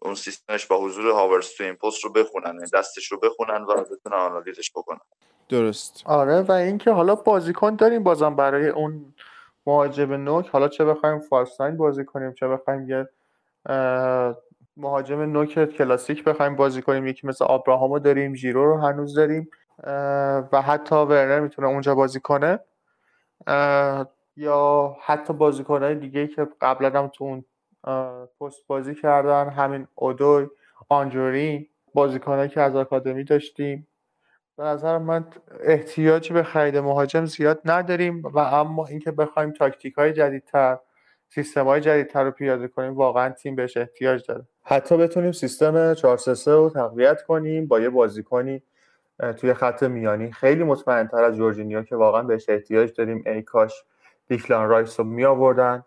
اون 0.03 0.15
سیستمش 0.15 0.67
با 0.67 0.79
حضور 0.79 1.11
هاورس 1.11 1.57
تو 1.57 1.65
این 1.65 1.75
پست 1.75 2.05
رو 2.05 2.13
بخونن 2.13 2.57
دستش 2.75 3.13
رو 3.13 3.19
بخونن 3.19 3.63
و 3.63 3.85
بتونن 3.85 4.17
آنالیزش 4.17 4.71
بکنن. 4.71 5.01
درست. 5.49 6.03
آره 6.07 6.41
و 6.41 6.53
اینکه 6.53 6.91
حالا 6.91 7.15
بازیکن 7.15 7.77
داریم 7.77 8.03
بازم 8.03 8.37
برای 8.37 8.69
اون 8.69 9.15
مهاجم 9.67 10.13
نوک 10.13 10.49
حالا 10.49 10.69
چه 10.69 10.85
بخوایم 10.85 11.21
فارساین 11.21 11.77
بازی 11.77 12.05
کنیم 12.05 12.33
چه 12.33 12.49
بخوایم 12.49 12.89
یه 12.89 13.09
مهاجم 14.77 15.21
نوک 15.21 15.65
کلاسیک 15.65 16.25
بخوایم 16.25 16.57
بازی 16.57 16.83
کنیم. 16.83 17.07
یکی 17.07 17.27
مثل 17.27 17.45
آبراهامو 17.45 17.99
داریم 17.99 18.35
ژیرو 18.35 18.67
رو 18.67 18.81
هنوز 18.81 19.15
داریم 19.15 19.51
و 20.53 20.63
حتی 20.67 20.97
ورنر 20.97 21.41
می‌تونه 21.41 21.69
اونجا 21.69 21.95
بازی 21.95 22.21
کنه. 22.21 22.61
یا 24.37 24.97
حتی 25.05 25.33
بازیکنهای 25.33 25.95
دیگه 25.95 26.27
که 26.27 26.49
قبلا 26.61 26.99
هم 26.99 27.09
تو 27.09 27.25
اون 27.25 27.45
پست 28.41 28.67
بازی 28.67 28.95
کردن 28.95 29.49
همین 29.49 29.87
اودوی 29.95 30.47
آنجوری 30.89 31.71
بازیکنهایی 31.95 32.49
که 32.49 32.61
از 32.61 32.77
آکادمی 32.77 33.25
داشتیم. 33.25 33.89
به 34.57 34.65
نظر 34.65 34.99
من 34.99 35.27
احتیاجی 35.61 36.35
به 36.35 36.43
خرید 36.43 36.77
مهاجم 36.77 37.25
زیاد 37.25 37.61
نداریم 37.65 38.23
و 38.23 38.39
اما 38.39 38.87
اینکه 38.87 39.11
بخوایم 39.11 39.53
تاکتیک 39.53 39.95
های 39.95 40.13
جدیدتر 40.13 40.79
سیستم 41.29 41.65
های 41.65 41.81
جدیدتر 41.81 42.25
رو 42.25 42.31
پیاده 42.31 42.69
کنیم 42.69 42.95
واقعا 42.95 43.31
تیم 43.31 43.57
بهش 43.57 43.77
احتیاج 43.77 44.27
داره. 44.29 44.47
حتی 44.65 44.97
بتونیم 44.97 45.33
سیستم 45.33 45.95
4 45.95 46.19
رو 46.47 46.71
تقویت 46.71 47.23
کنیم 47.23 47.67
با 47.67 47.81
یه 47.81 47.89
بازیکنی 47.89 48.63
توی 49.37 49.55
خط 49.55 49.83
میانی. 49.83 50.33
خیلی 50.33 50.65
مطمئنتر 50.65 51.25
از 51.25 51.37
جورجینیا 51.37 51.83
که 51.83 51.97
واقعا 51.97 52.23
بهش 52.23 52.49
احتیاج 52.49 52.93
داریم. 52.95 53.23
ای 53.27 53.43
کاش 53.43 53.85
دیکلان 54.29 54.69
رایس 54.69 55.01
رو 55.01 55.07
می 55.07 55.25
آوردن 55.25 55.85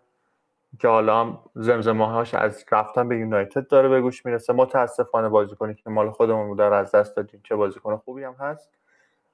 که 0.80 0.88
حالا 0.88 1.20
هم 1.20 1.38
زمزمه 1.54 2.06
هاش 2.06 2.34
از 2.34 2.64
رفتن 2.72 3.08
به 3.08 3.18
یونایتد 3.18 3.66
داره 3.66 3.88
به 3.88 4.00
گوش 4.00 4.26
می‌رسه. 4.26 4.52
متاسفانه 4.52 5.28
بازیکنی 5.28 5.74
که 5.74 5.90
مال 5.90 6.10
خودمون 6.10 6.58
رو 6.58 6.72
از 6.72 6.90
دست 6.90 7.16
دادیم. 7.16 7.40
چه 7.44 7.56
بازیکن 7.56 7.96
خوبی 7.96 8.24
هم 8.24 8.36
هست. 8.40 8.70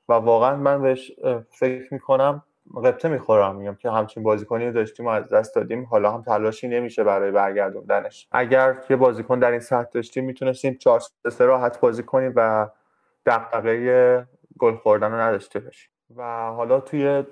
و 0.09 0.12
واقعا 0.12 0.57
من 0.57 0.82
بهش 0.82 1.12
فکر 1.51 1.95
می‌کنم 1.95 2.43
قبطه 2.84 3.08
می‌خورم 3.08 3.56
میگم 3.56 3.74
که 3.74 3.90
همچین 3.90 4.22
بازیکنی 4.22 4.66
رو 4.66 4.72
داشتیم 4.72 5.06
و 5.06 5.08
از 5.08 5.28
دست 5.28 5.54
دادیم 5.54 5.84
حالا 5.84 6.12
هم 6.12 6.22
تلاشی 6.22 6.68
نمیشه 6.68 7.04
برای 7.04 7.30
برگردوندنش. 7.30 8.28
اگر 8.32 8.76
یه 8.90 8.96
بازیکن 8.96 9.38
در 9.38 9.50
این 9.50 9.60
سطح 9.60 9.90
داشتیم 9.90 10.24
می‌تونستیم 10.24 10.74
4 10.74 11.00
3 11.30 11.44
راحت 11.44 11.80
بازی 11.80 12.02
کنیم 12.02 12.32
و 12.36 12.68
دغدغه 13.26 14.26
گل 14.58 14.76
خوردن 14.76 15.12
رو 15.12 15.18
نداشته 15.18 15.60
باشیم. 15.60 15.90
و 16.16 16.50
حالا 16.50 16.80
توی 16.80 17.24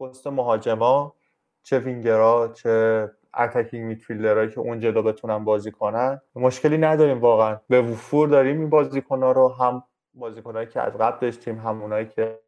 پست 0.00 0.26
مهاجما 0.26 1.14
چه 1.62 1.78
وینگرا 1.78 2.52
چه 2.54 3.10
اتکینگ 3.38 3.84
میدفیلدرهایی 3.84 4.50
که 4.50 4.60
اون 4.60 4.80
جلو 4.80 5.02
بتونن 5.02 5.44
بازی 5.44 5.70
کنن 5.70 6.20
مشکلی 6.34 6.78
نداریم 6.78 7.20
واقعا. 7.20 7.56
به 7.68 7.82
وفور 7.82 8.28
داریم 8.28 8.60
این 8.60 8.70
بازیکنها 8.70 9.32
رو 9.32 9.48
هم 9.48 9.84
بازیکنهایی 10.14 10.66
که 10.66 10.80
از 10.80 10.92
قبل 10.92 11.18
داشتیم 11.20 11.58
همونایی 11.58 12.06
که 12.06 12.40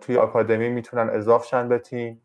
توی 0.00 0.16
آکادمی 0.16 0.68
می‌تونن 0.68 1.10
اضاف 1.10 1.46
شن 1.46 1.68
به 1.68 1.78
تیم 1.78 2.22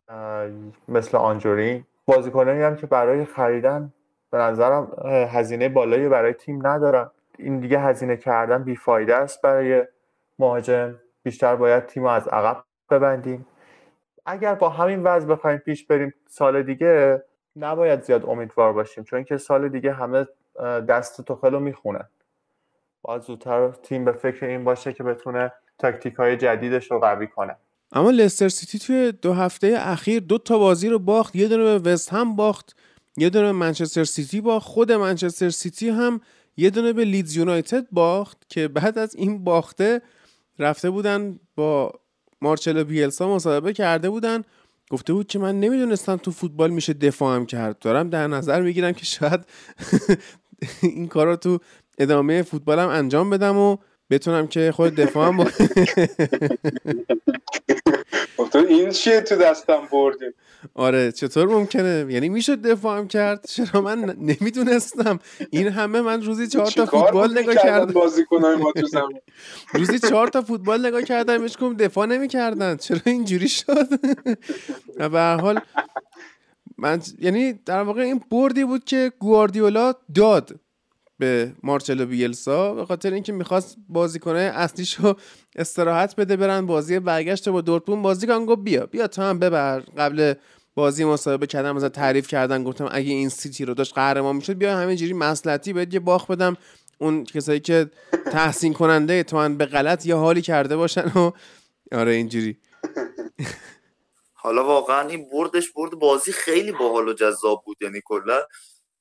مثل 0.88 1.18
آنجورین 1.18 1.86
بازیکنایی 2.06 2.62
هم 2.62 2.76
که 2.76 2.88
برای 2.88 3.26
خریدن 3.26 3.94
به 4.32 4.38
نظرم 4.38 4.92
هزینه 5.32 5.70
بالایی 5.70 6.10
برای 6.10 6.34
تیم 6.34 6.68
ندارن. 6.68 7.12
این 7.38 7.60
دیگه 7.60 7.80
هزینه 7.80 8.18
کردن 8.18 8.64
بیفایده 8.64 9.16
است 9.16 9.42
برای 9.42 9.84
مهاجم. 10.40 10.96
بیشتر 11.24 11.56
باید 11.56 11.86
تیم 11.86 12.06
از 12.06 12.28
عقب 12.28 12.64
ببندیم. 12.90 13.46
اگر 14.26 14.56
با 14.56 14.70
همین 14.70 15.04
وضع 15.04 15.28
بخوایم 15.28 15.58
پیش 15.58 15.88
بریم 15.88 16.14
سال 16.28 16.64
دیگه 16.64 17.24
نباید 17.56 18.02
زیاد 18.02 18.26
امیدوار 18.26 18.74
باشیم 18.74 19.04
چون 19.04 19.24
که 19.24 19.38
سال 19.38 19.70
دیگه 19.70 19.94
همه 19.94 20.28
دست 20.90 21.22
توخل 21.22 21.54
رو 21.54 21.60
می‌خونن. 21.60 22.10
باید 23.02 23.22
زودتر 23.22 23.70
تیم 23.70 24.06
به 24.06 24.12
فکر 24.12 24.46
این 24.46 24.64
باشه 24.64 24.94
که 24.94 25.04
بتونه 25.04 25.52
تاکتیک 25.80 26.16
های 26.16 26.38
جدیدش 26.38 26.92
رو 26.92 27.00
قوی 27.00 27.28
کنه. 27.28 27.56
اما 27.96 28.12
لستر 28.12 28.50
سیتی 28.50 28.80
توی 28.80 29.12
دو 29.12 29.34
هفته 29.34 29.74
اخیر 29.78 30.20
دو 30.20 30.38
تا 30.38 30.58
بازی 30.58 30.90
رو 30.90 31.00
باخت 31.00 31.36
یه 31.36 31.48
دونه 31.48 31.64
به 31.64 31.92
وست 31.92 32.14
هم 32.14 32.36
باخت 32.36 32.76
یه 33.18 33.30
دونه 33.30 33.46
به 33.46 33.52
منچستر 33.52 34.04
سیتی 34.04 34.42
باخت 34.42 34.68
خود 34.68 34.92
منچستر 34.92 35.50
سیتی 35.50 35.90
هم 35.90 36.22
یه 36.58 36.70
دونه 36.70 36.94
به 36.94 37.06
لیدز 37.06 37.36
یونایتد 37.36 37.88
باخت 37.92 38.38
که 38.50 38.68
بعد 38.68 38.98
از 38.98 39.16
این 39.16 39.44
باخته 39.44 40.02
رفته 40.60 40.90
بودن 40.90 41.40
با 41.56 41.94
مارچلو 42.42 42.84
بیلسا 42.84 43.36
مصاحبه 43.36 43.74
کرده 43.74 44.10
بودن 44.10 44.44
گفته 44.90 45.14
بود 45.14 45.28
که 45.28 45.40
من 45.40 45.60
نمی‌دونستم 45.60 46.18
تو 46.18 46.32
فوتبال 46.32 46.72
میشه 46.72 46.94
دفاعم 46.94 47.46
کرد. 47.46 47.80
دارم 47.80 48.10
در 48.10 48.28
نظر 48.28 48.62
می‌گیرم 48.62 48.92
که 48.92 49.06
شاید 49.06 49.40
این 50.82 51.08
کار 51.08 51.36
تو 51.36 51.60
ادامه 51.98 52.42
فوتبالم 52.42 52.88
انجام 52.88 53.30
بدم 53.30 53.58
و 53.58 53.78
بتونم 54.10 54.48
که 54.48 54.72
خود 54.72 54.96
دفاعم 54.96 55.38
با... 55.38 55.48
تو 58.52 58.58
این 58.58 58.90
چیه 58.90 59.22
تو 59.22 59.36
دستم 59.36 59.88
بردیم؟ 59.92 60.34
آره 60.74 61.12
چطور 61.12 61.48
ممکنه؟ 61.48 62.06
یعنی 62.10 62.30
می‌شد 62.30 62.62
دفاعم 62.62 63.08
کرد؟ 63.08 63.46
چرا 63.48 63.82
من 63.82 64.16
نمی‌دونستم. 64.20 65.20
این 65.50 65.68
همه 65.68 66.02
من 66.02 66.24
روزی 66.24 66.48
چهار 66.48 66.72
تا 66.72 66.86
فوتبال 66.86 67.38
نگاه 67.38 67.56
کردم. 67.56 67.94
ما 68.60 68.72
تو 68.72 68.88
زمین؟ 68.88 69.20
روزی 69.74 70.00
چهار 70.00 70.28
تا 70.28 70.42
فوتبال 70.42 70.86
نگاه 70.86 71.02
کردم 71.02 71.44
هیچ 71.44 71.58
دفاع 71.58 72.06
نمی‌کردن. 72.06 72.78
چرا 72.78 73.00
اینجوری 73.06 73.50
شد؟ 73.50 73.88
و 74.98 75.10
به 75.10 75.20
هر 75.20 75.38
حال 75.38 75.60
من 76.78 77.02
یعنی 77.20 77.54
در 77.54 77.82
واقع 77.82 78.02
این 78.02 78.22
بردی 78.32 78.64
بود 78.64 78.86
که 78.86 79.12
گواردیولا 79.20 79.94
داد. 80.16 80.60
به 81.20 81.54
مارچلو 81.64 82.06
بیلسا 82.06 82.74
به 82.74 82.86
خاطر 82.86 83.14
اینکه 83.14 83.34
می‌خواست 83.34 83.78
بازیکنه 83.90 84.40
اصلیشو 84.40 85.16
استراحت 85.56 86.16
بده 86.16 86.36
برن 86.38 86.66
بازی 86.66 87.00
برگشت 87.00 87.50
با 87.50 87.62
دورتموند 87.62 88.04
بازی 88.04 88.28
کن 88.28 88.46
گفت 88.46 88.62
بیا 88.62 88.86
بیا 88.86 89.08
تا 89.08 89.24
هم 89.24 89.40
ببر. 89.40 89.80
قبل 89.80 90.34
بازی 90.76 91.06
مصاحبه 91.06 91.48
کردم 91.48 91.76
مثلا 91.76 91.90
تعریف 91.90 92.28
کردن 92.28 92.64
گفتم 92.64 92.88
اگه 92.92 93.12
این 93.12 93.30
سیتی 93.30 93.66
رو 93.66 93.74
داشت 93.74 93.94
قهرمان 93.94 94.36
می‌شد 94.36 94.54
بیا 94.58 94.78
همینجوری 94.78 95.14
مسلطی 95.14 95.74
بهت 95.74 95.94
یه 95.94 96.00
باخ 96.00 96.28
بدم. 96.28 96.58
اون 97.00 97.24
کسایی 97.24 97.60
که 97.60 97.90
تحسین 98.32 98.74
کننده 98.74 99.24
تو 99.24 99.50
به 99.50 99.66
غلط 99.66 100.06
یه 100.06 100.16
حالی 100.16 100.42
کرده 100.42 100.78
باشن 100.78 101.08
و 101.16 101.32
آره 101.92 102.12
اینجوری. 102.12 102.58
حالا 104.34 104.64
واقعا 104.64 105.08
این 105.08 105.30
بردش 105.30 105.72
برد 105.72 105.92
بازی 105.92 106.32
خیلی 106.32 106.72
باحال 106.72 107.08
و 107.08 107.14
جذاب 107.14 107.62
بود 107.66 107.78
یعنی 107.82 108.02
کلا 108.06 108.40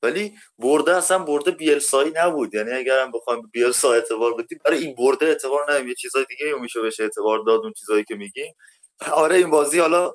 ولی 0.05 0.33
برده 0.59 0.95
اصلا 0.97 1.19
برده 1.19 1.51
بیلسایی 1.51 2.11
نبود. 2.15 2.53
یعنی 2.53 2.71
اگر 2.71 2.99
هم 3.01 3.11
بخوایم 3.11 3.41
بیلسا 3.53 3.93
اعتبار 3.93 4.33
بدیم 4.33 4.59
برای 4.65 4.79
این 4.79 4.95
برده 4.95 5.25
اعتبار 5.25 5.73
ندیم 5.73 5.87
یه 5.87 5.93
چیزای 5.95 6.25
دیگه 6.29 6.53
میشه 6.61 6.81
بشه 6.81 7.03
اعتبار 7.03 7.39
داد 7.39 7.59
اون 7.63 7.73
چیزایی 7.73 8.03
که 8.03 8.15
میگیم. 8.15 8.55
آره 9.11 9.35
این 9.35 9.49
بازی 9.49 9.79
حالا 9.79 10.13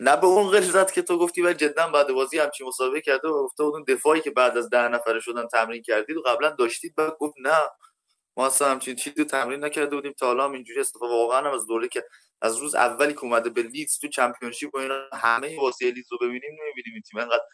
نه 0.00 0.16
به 0.16 0.26
اون 0.26 0.50
غلظت 0.50 0.92
که 0.92 1.02
تو 1.02 1.18
گفتی 1.18 1.42
ولی 1.42 1.54
جدا 1.54 1.88
بعد 1.88 2.12
بازی 2.12 2.38
همچین 2.38 2.66
مسابقه 2.66 3.00
کرده 3.00 3.28
و 3.28 3.44
گفته 3.44 3.62
اون 3.62 3.84
دفاعی 3.88 4.20
که 4.20 4.30
بعد 4.30 4.56
از 4.58 4.70
ده 4.70 4.88
نفره 4.88 5.20
شدن 5.20 5.46
تمرین 5.46 5.82
کردید 5.82 6.16
و 6.16 6.22
قبلا 6.22 6.50
داشتید. 6.50 6.94
بعد 6.96 7.16
گفت 7.20 7.34
نه 7.42 7.58
ما 8.36 8.46
اصلا 8.46 8.68
همچین 8.70 8.96
چیزی 8.96 9.24
تمرین 9.24 9.64
نکرده 9.64 9.96
بودیم. 9.96 10.12
تا 10.12 10.26
حالا 10.26 10.52
اینجوری 10.52 10.80
استفاده 10.80 11.12
واقعا 11.12 11.38
هم 11.38 11.54
از 11.54 11.66
دوره 11.66 11.88
که 11.88 12.04
از 12.42 12.56
روز 12.56 12.74
اولی 12.74 13.12
که 13.12 13.24
اومده 13.24 13.50
به 13.50 13.62
لیدز 13.62 13.98
تو 13.98 14.08
چمپیونشیپ 14.08 14.74
و 14.74 14.78
اینا 14.78 14.94
همه 15.12 15.56
بازی 15.56 15.90
لیدز 15.90 16.12
رو 16.12 16.18
ببینیم 16.18 16.50
نمی‌بینیم 16.52 16.92
این 16.94 17.02
تیم 17.02 17.20
انقدر 17.20 17.44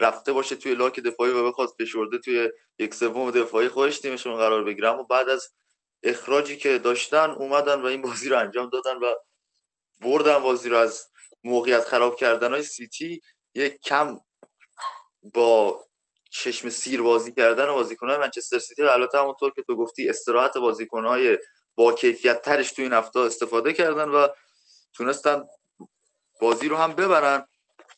رفته 0.00 0.32
باشه 0.32 0.56
توی 0.56 0.74
لاک 0.74 1.00
دفاعی 1.00 1.32
و 1.32 1.48
بخواد 1.48 1.68
فشرده 1.68 2.18
توی 2.18 2.50
یک 2.78 2.94
سوم 2.94 3.30
دفاعی 3.30 3.68
خودش 3.68 3.98
تیمشون 3.98 4.36
قرار 4.36 4.64
بگیرم 4.64 4.98
و 4.98 5.04
بعد 5.04 5.28
از 5.28 5.48
اخراجی 6.02 6.56
که 6.56 6.78
داشتن 6.78 7.30
اومدن 7.30 7.82
و 7.82 7.86
این 7.86 8.02
بازی 8.02 8.28
رو 8.28 8.38
انجام 8.38 8.70
دادن 8.70 8.96
و 8.96 9.14
بردن 10.00 10.38
بازی 10.38 10.68
رو 10.68 10.76
از 10.76 11.08
موقعیت 11.44 11.84
خراب 11.84 12.16
کردن 12.16 12.50
های 12.50 12.62
سیتی 12.62 13.20
یک 13.54 13.80
کم 13.80 14.20
با 15.22 15.84
چشم 16.30 16.68
سیر 16.68 17.02
بازی 17.02 17.32
کردن 17.32 17.68
های 17.68 18.16
منچستر 18.16 18.58
سیتی 18.58 18.82
و 18.82 18.86
البته 18.86 19.18
همونطور 19.18 19.50
که 19.50 19.62
تو 19.62 19.76
گفتی 19.76 20.08
استراحت 20.08 20.56
های 20.92 21.38
با 21.74 21.92
کیفیت 21.92 22.42
ترش 22.42 22.72
توی 22.72 22.84
این 22.84 22.92
هفته 22.92 23.20
استفاده 23.20 23.72
کردن 23.72 24.08
و 24.08 24.28
تونستن 24.94 25.44
بازی 26.40 26.68
رو 26.68 26.76
هم 26.76 26.92
ببرن. 26.92 27.48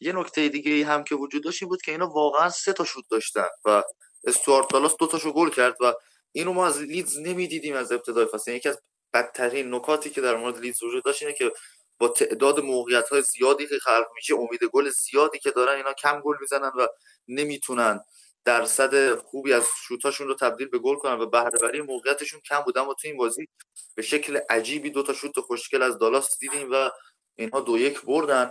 یه 0.01 0.13
نکته 0.13 0.49
دیگه 0.49 0.73
ای 0.73 0.83
هم 0.83 1.05
که 1.05 1.15
وجود 1.15 1.45
داشت 1.45 1.65
بود 1.65 1.83
که 1.83 1.93
اینا 1.93 2.09
واقعا 2.09 2.51
سه 2.51 2.73
تا 2.73 2.85
شوت 2.85 3.05
داشتن 3.11 3.49
و 3.65 3.83
استوارت 4.25 4.69
تالاس 4.69 4.97
دو 4.97 5.07
تاشو 5.07 5.33
گل 5.33 5.51
کرد 5.51 5.77
و 5.81 5.95
اینو 6.33 6.53
ما 6.53 6.67
از 6.67 6.83
لیدز 6.83 7.19
نمی‌دیدیم 7.19 7.77
از 7.77 7.93
ابتدای 7.93 8.27
فصل. 8.27 8.53
یکی 8.53 8.69
از 8.69 8.79
بدترین 9.15 9.75
نکاتی 9.75 10.11
که 10.11 10.21
در 10.21 10.37
مورد 10.37 10.59
لیدز 10.59 10.83
وجود 10.83 11.05
داشت 11.05 11.23
اینه 11.23 11.35
که 11.35 11.53
با 11.99 12.09
تعداد 12.09 12.61
موقعیت 12.61 13.09
های 13.09 13.23
زیادی 13.23 13.67
که 13.67 13.79
خلق 13.79 14.07
میشه 14.15 14.35
امید 14.35 14.65
گل 14.65 14.91
زیادی 14.91 15.39
که 15.39 15.51
دارن 15.51 15.77
اینا 15.77 15.93
کم 15.93 16.21
گل 16.21 16.37
می‌زنن 16.41 16.73
و 16.79 16.87
نمی‌تونن 17.29 18.01
درصد 18.45 19.15
خوبی 19.15 19.53
از 19.53 19.67
شوتاشون 19.89 20.29
رو 20.29 20.35
تبدیل 20.35 20.69
به 20.69 20.79
گل 20.79 20.95
کنن 20.95 21.21
و 21.21 21.27
بهره 21.27 21.83
موقعیتشون 21.83 22.41
کم 22.41 22.61
بود. 22.61 22.79
اما 22.79 22.95
تو 22.95 23.09
این 23.09 23.17
بازی 23.17 23.49
به 23.95 24.03
شکل 24.03 24.41
عجیبی 24.51 24.91
دو 24.91 25.03
تا 25.03 25.13
شوت 25.13 25.41
خوشگل 25.41 25.83
از 25.83 25.99
دالاس 25.99 26.39
دیدیم 26.39 26.69
و 26.73 26.91
اینها 27.37 27.61
دو 27.61 27.79
یک 27.79 28.03
بردن. 28.03 28.51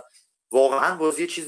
واقعا 0.52 0.96
بازی 0.96 1.26
چیز 1.26 1.46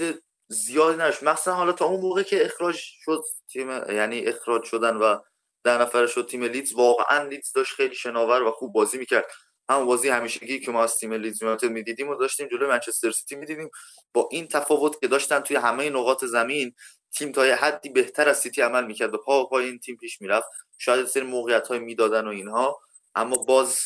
زیادی 0.48 0.98
نشد 0.98 1.24
مثلا 1.24 1.54
حالا 1.54 1.72
تا 1.72 1.84
اون 1.84 2.00
موقع 2.00 2.22
که 2.22 2.44
اخراج 2.44 2.76
شد 2.78 3.24
تیم 3.52 3.70
یعنی 3.70 4.26
اخراج 4.26 4.64
شدن 4.64 4.96
و 4.96 5.18
ده 5.64 5.78
نفره 5.78 6.06
شد 6.06 6.26
تیم 6.26 6.44
لیدز 6.44 6.72
واقعا 6.72 7.22
لیدز 7.22 7.52
داشت 7.52 7.74
خیلی 7.74 7.94
شناور 7.94 8.42
و 8.42 8.50
خوب 8.50 8.72
بازی 8.72 8.98
می‌کرد. 8.98 9.26
همون 9.70 9.86
بازی 9.86 10.08
همیشگی 10.08 10.60
که 10.60 10.70
ما 10.70 10.82
از 10.82 10.96
تیم 10.96 11.12
لیدز 11.12 11.42
یونایتد 11.42 11.70
می‌دیدیم 11.70 12.08
و 12.08 12.14
داشتیم 12.14 12.48
جلوی 12.48 12.68
منچستر 12.68 13.10
سیتی 13.10 13.36
می‌دیدیم. 13.36 13.70
با 14.14 14.28
این 14.32 14.48
تفاوت 14.48 15.00
که 15.00 15.08
داشتن 15.08 15.40
توی 15.40 15.56
همه 15.56 15.90
نقاط 15.90 16.24
زمین 16.24 16.74
تیم 17.16 17.32
تا 17.32 17.46
یه 17.46 17.54
حدی 17.54 17.88
بهتر 17.88 18.28
از 18.28 18.38
سیتی 18.40 18.60
عمل 18.62 18.84
می‌کرد 18.86 19.14
و 19.14 19.18
پا 19.18 19.44
پای 19.44 19.64
این 19.64 19.78
تیم 19.78 19.96
پیش 19.96 20.20
می‌رفت. 20.20 20.48
شاید 20.78 21.06
سری 21.06 21.22
موقعیت 21.22 21.68
های 21.68 21.78
می‌دادن 21.78 22.26
و 22.26 22.30
اینها 22.30 22.80
اما 23.14 23.36
باز 23.36 23.78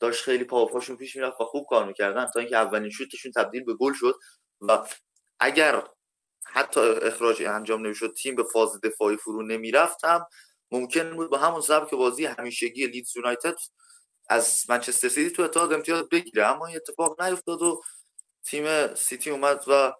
داشت 0.00 0.22
خیلی 0.24 0.44
پا 0.44 0.66
پاشون 0.66 0.96
پیش 0.96 1.16
می‌رفت 1.16 1.40
و 1.40 1.44
خوب 1.44 1.66
کار 1.70 1.84
می‌کردن. 1.86 2.26
تا 2.34 2.40
اینکه 2.40 2.56
اولین 2.56 2.90
شوتشون 2.90 3.32
تبدیل 3.32 3.64
به 3.64 3.74
گل 3.74 3.92
شد. 3.92 4.14
و 4.60 4.86
اگر 5.40 5.82
حتی 6.46 6.80
اخراج 6.80 7.42
انجام 7.42 7.86
نمی‌شد 7.86 8.14
تیم 8.14 8.34
به 8.34 8.42
فاز 8.52 8.80
دفاعی 8.80 9.16
فرو 9.16 9.42
نمی‌رفت 9.42 10.26
ممکن 10.70 11.16
بود 11.16 11.30
با 11.30 11.38
همون 11.38 11.60
سبک 11.60 11.90
بازی 11.94 12.24
همیشگی 12.24 12.86
لیدز 12.86 13.16
یونایتد 13.16 13.56
از 14.28 14.64
منچستر 14.68 15.08
سیتی 15.08 15.30
تو 15.30 15.42
اتحاد 15.42 15.72
امتیاز 15.72 16.08
بگیره. 16.08 16.46
اما 16.46 16.66
این 16.66 16.76
اتفاق 16.76 17.22
نیفتاد 17.22 17.62
و 17.62 17.82
تیم 18.44 18.94
سیتی 18.94 19.30
اومد 19.30 19.64
و 19.68 19.92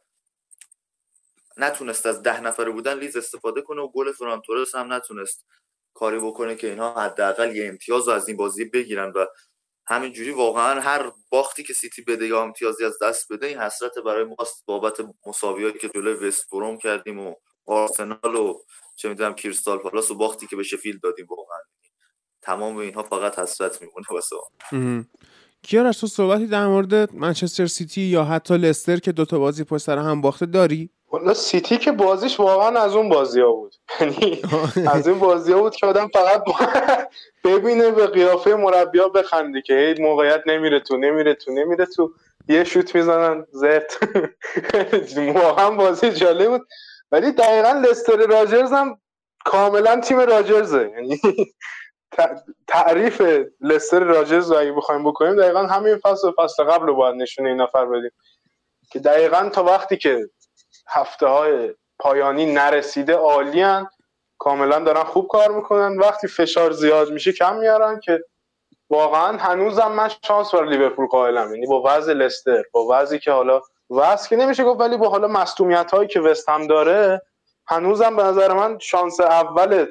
نتونست 1.57 2.07
از 2.07 2.23
ده 2.23 2.41
نفره 2.41 2.71
بودن 2.71 2.99
لیدز 2.99 3.17
استفاده 3.17 3.63
کنه 3.63 3.83
و 3.83 3.89
گل 3.89 4.13
فران 4.13 4.43
هم 4.75 4.93
نتونست 4.93 5.47
کاری 5.95 6.19
بکنه 6.19 6.57
که 6.57 6.67
اینها 6.67 7.01
حداقل 7.01 7.57
یه 7.57 7.69
امتیاز 7.69 8.09
رو 8.09 8.15
از 8.15 8.29
این 8.29 8.37
بازی 8.37 8.65
بگیرن 8.65 9.11
و 9.11 9.27
همینجوری 9.89 10.31
واقعا 10.31 10.81
هر 10.81 11.13
باختی 11.31 11.63
که 11.63 11.75
سیتی 11.75 12.03
بده 12.03 12.27
یا 12.27 12.43
امتیازی 12.43 12.85
از 12.85 12.99
دست 13.03 13.33
بده 13.33 13.47
این 13.47 13.59
حسرت 13.59 13.99
برای 13.99 14.25
ماست. 14.25 14.67
بابت 14.67 14.97
مساویاتی 15.27 15.79
که 15.79 15.89
جلوی 15.89 16.29
وست 16.29 16.51
بروم 16.51 16.79
کردیم 16.79 17.19
و 17.19 17.35
آرسنال 17.67 18.35
و 18.37 18.59
چه 18.97 19.09
می‌دونم 19.09 19.35
کریستال 19.35 19.79
پالاس 19.79 20.11
و 20.11 20.15
باختی 20.15 20.47
که 20.47 20.57
به 20.57 20.63
شفیلد 20.63 21.01
دادیم 21.03 21.27
واقعا. 21.31 21.59
تمام 22.43 22.77
اینها 22.77 23.03
فقط 23.03 23.39
حسرت 23.39 23.83
میمونه 23.83 24.07
واسه 24.11 24.37
کیارش 25.63 26.01
تو 26.01 26.07
صحبتی 26.07 26.47
در 26.47 26.67
مورد 26.67 27.15
منچستر 27.15 27.67
سیتی 27.67 28.01
یا 28.01 28.25
حتی 28.25 28.57
لستر 28.57 28.97
که 28.97 29.13
دوتا 29.13 29.39
بازی 29.39 29.65
پشت 29.65 29.83
سر 29.83 29.99
هم 29.99 30.21
باخته 30.21 30.47
داری؟ 30.47 30.91
والا 31.13 31.35
سیتی 31.35 31.77
که 31.77 31.93
بازیش 31.93 32.41
واقعا 32.41 32.81
از 32.81 32.95
اون 32.95 33.09
بازی 33.09 33.41
ها 33.41 33.53
بود. 33.53 33.75
یعنی 34.01 34.43
از 34.93 35.09
اون 35.09 35.19
بازی 35.19 35.53
ها 35.53 35.61
بود 35.61 35.77
که 35.77 35.87
آدم 35.87 36.09
فقط 36.09 36.43
ببینه 37.45 37.91
به 37.91 38.07
قیافه 38.07 38.55
مربیا 38.55 39.09
بخنده 39.09 39.63
که 39.63 39.75
هی 39.75 40.03
موقعیت 40.03 40.43
نمیره 40.47 40.81
تو 40.81 40.97
نمیره 40.97 41.35
تو 41.35 41.53
نمیره 41.53 41.87
تو. 41.87 42.13
یه 42.49 42.65
شوت 42.65 42.95
می‌زنن 42.95 43.47
زرت. 43.53 43.99
واقعا 45.35 45.71
بازی 45.71 46.11
جالب 46.11 46.49
بود. 46.49 46.69
ولی 47.13 47.33
دقیقا 47.33 47.73
لستر 47.73 48.17
راجرز 48.17 48.73
هم 48.73 48.99
کاملا 49.45 50.01
تیم 50.01 50.19
راجرزه. 50.19 50.91
یعنی 50.97 51.21
تعریف 52.67 53.23
لستر 53.61 54.01
راجرز 54.01 54.53
رو 54.53 54.59
اگه 54.59 54.73
بخوایم 54.73 55.05
بکنیم 55.05 55.37
دقیقا 55.37 55.63
همین 55.63 55.97
فصل 55.97 56.29
و 56.29 56.33
فصل 56.39 56.65
قبل 56.65 56.87
رو 56.87 56.95
باید 56.95 57.15
نشونه 57.15 57.49
این 57.49 57.61
نفر 57.61 57.87
بدیم. 57.87 58.11
که 58.91 58.99
دقیقا 58.99 59.51
تا 59.53 59.65
وقتی 59.65 59.97
که 59.97 60.31
هفته 60.89 61.27
های 61.27 61.75
پایانی 61.99 62.53
نرسیده 62.53 63.15
عالیان 63.15 63.89
کاملا 64.39 64.79
دارن 64.79 65.05
خوب 65.05 65.29
کار 65.29 65.51
می‌کنن. 65.51 65.99
وقتی 65.99 66.29
فشار 66.29 66.73
زیاد 66.73 67.11
میشه 67.11 67.33
کم 67.33 67.57
میارن 67.57 68.01
که 68.01 68.25
واقعا 68.91 69.37
هنوزم 69.37 69.93
من 69.93 70.11
شانس 70.25 70.55
برای 70.55 70.71
لیورپول 70.71 71.07
قائلم. 71.07 71.55
یعنی 71.55 71.67
با 71.67 71.83
وضع 71.87 72.13
لستر 72.13 72.63
با 72.73 72.87
وضعی 72.91 73.19
که 73.19 73.33
حالا 73.33 73.61
وضع 73.91 74.29
که 74.29 74.37
نمیشه 74.37 74.65
گفت 74.65 74.81
ولی 74.81 74.97
با 74.97 75.09
حالا 75.09 75.29
مصدومیت 75.29 75.91
هایی 75.91 76.09
که 76.09 76.21
وست 76.21 76.49
هم 76.49 76.67
داره 76.67 77.23
هنوزم 77.67 78.17
به 78.17 78.23
نظر 78.23 78.53
من 78.53 78.79
شانس 78.79 79.21
اول 79.21 79.87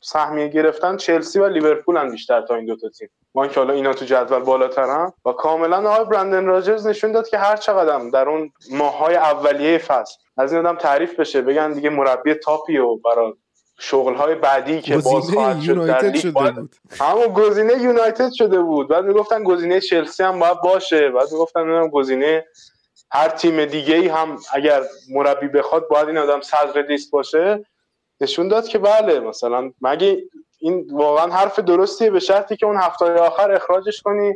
سهمیه 0.00 0.48
گرفتن 0.48 0.96
چلسی 0.96 1.38
و 1.38 1.48
لیورپول 1.48 1.96
هم 1.96 2.10
بیشتر 2.10 2.42
تا 2.42 2.54
این 2.54 2.66
دوتا 2.66 2.88
تیم. 2.88 3.08
ما 3.34 3.46
که 3.46 3.60
حالا 3.60 3.74
اینا 3.74 3.92
تو 3.92 4.04
جدول 4.04 4.38
بالاترن. 4.38 5.12
و 5.24 5.32
کاملا 5.32 5.90
آقای 5.90 6.04
برندن 6.04 6.46
راجرز 6.46 6.86
نشون 6.86 7.12
داد 7.12 7.28
که 7.28 7.38
هر 7.38 7.56
چقدر 7.56 8.10
در 8.10 8.28
اون 8.28 8.52
ماهای 8.70 9.14
اولیه 9.14 9.78
فصل 9.78 10.14
از 10.36 10.52
این 10.52 10.66
آدم 10.66 10.78
تعریف 10.78 11.20
بشه 11.20 11.42
بگن 11.42 11.72
دیگه 11.72 11.90
مربی 11.90 12.34
تاپی 12.34 12.78
و 12.78 12.96
برای 12.96 13.32
شغل 13.78 14.14
های 14.14 14.34
بعدی 14.34 14.80
که 14.80 14.96
باز 14.96 15.30
خواهد 15.30 15.60
شد 15.60 15.86
در 15.86 16.04
لیگ 16.04 16.36
همون 17.00 17.26
گزینه 17.26 17.82
یونایتد 17.82 18.30
شده 18.32 18.60
بود. 18.60 18.88
بعد 18.88 19.04
می‌گفتن 19.04 19.44
گزینه 19.44 19.80
چلسی 19.80 20.22
هم 20.22 20.38
باید 20.38 20.60
باشه. 20.60 21.10
بعد 21.10 21.32
می‌گفتن 21.32 21.88
گزینه 21.88 22.44
هر 23.10 23.28
تیم 23.28 23.64
دیگه 23.64 23.94
ای 23.94 24.08
هم 24.08 24.38
اگر 24.52 24.82
مربی 25.10 25.48
بخواد 25.48 25.88
باید 25.88 26.08
این 26.08 26.18
آدم 26.18 26.40
صدر 26.40 26.82
لیست 26.82 27.10
باشه. 27.10 27.64
نشون 28.22 28.48
داد 28.48 28.68
که 28.68 28.78
بله 28.78 29.20
مثلا 29.20 29.72
مگه 29.80 30.22
این 30.58 30.86
واقعا 30.92 31.32
حرف 31.32 31.58
درستیه 31.58 32.10
به 32.10 32.20
شرطی 32.20 32.56
که 32.56 32.66
اون 32.66 32.76
هفته 32.76 33.04
آخر 33.04 33.52
اخراجش 33.52 34.02
کنی؟ 34.02 34.34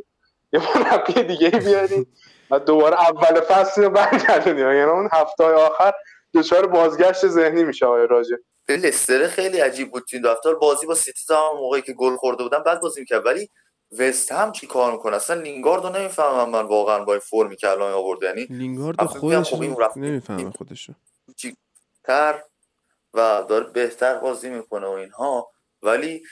یه 0.53 0.79
مربی 0.79 1.23
دیگه 1.23 1.51
بیاری 1.51 2.07
و 2.51 2.59
دوباره 2.59 3.01
اول 3.01 3.41
فصل 3.41 3.83
رو 3.83 3.91
برگردونی. 3.91 4.61
یعنی 4.61 4.81
اون 4.81 5.09
هفته 5.13 5.45
آخر 5.45 5.93
دچار 6.35 6.67
بازگشت 6.67 7.27
ذهنی 7.27 7.65
میشه 7.65 7.87
آقای 7.87 8.07
راجع. 8.07 8.37
لستر 8.69 9.27
خیلی 9.27 9.59
عجیب 9.59 9.91
بود 9.91 10.05
این 10.13 10.23
دفتر. 10.23 10.55
بازی 10.55 10.87
با 10.87 10.95
سیتی 10.95 11.27
تا 11.29 11.53
موقعی 11.55 11.83
که 11.83 11.93
گل 11.93 12.17
خورده 12.17 12.43
بودن 12.43 12.63
بعد 12.63 12.81
بازی 12.81 13.01
می‌کرد. 13.01 13.27
ولی 13.27 13.51
وست 13.99 14.33
هم 14.33 14.53
چی 14.53 14.67
کار 14.67 14.93
می‌کنه؟ 14.93 15.17
اصلا 15.17 15.41
لینگارد 15.41 15.85
رو 15.85 15.91
نمی‌فهمم 15.91 16.51
من 16.51 16.67
واقعا 16.67 17.05
با 17.05 17.13
این 17.13 17.21
فرمی 17.21 17.57
که 17.57 17.71
الان 17.71 17.93
آورده. 17.93 18.27
یعنی 18.27 18.47
لینگارد 18.51 19.03
خودش 19.03 19.55
نمی‌فهمه 19.97 20.51
خودشو. 20.51 20.93
تر؟ 22.05 22.43
و 23.17 23.45
داره 23.49 23.65
بهتر 23.65 24.15
بازی 24.19 24.51
می‌کنه 24.51 24.87
و 24.87 24.91
اینها. 24.91 25.51
ولی 25.83 26.23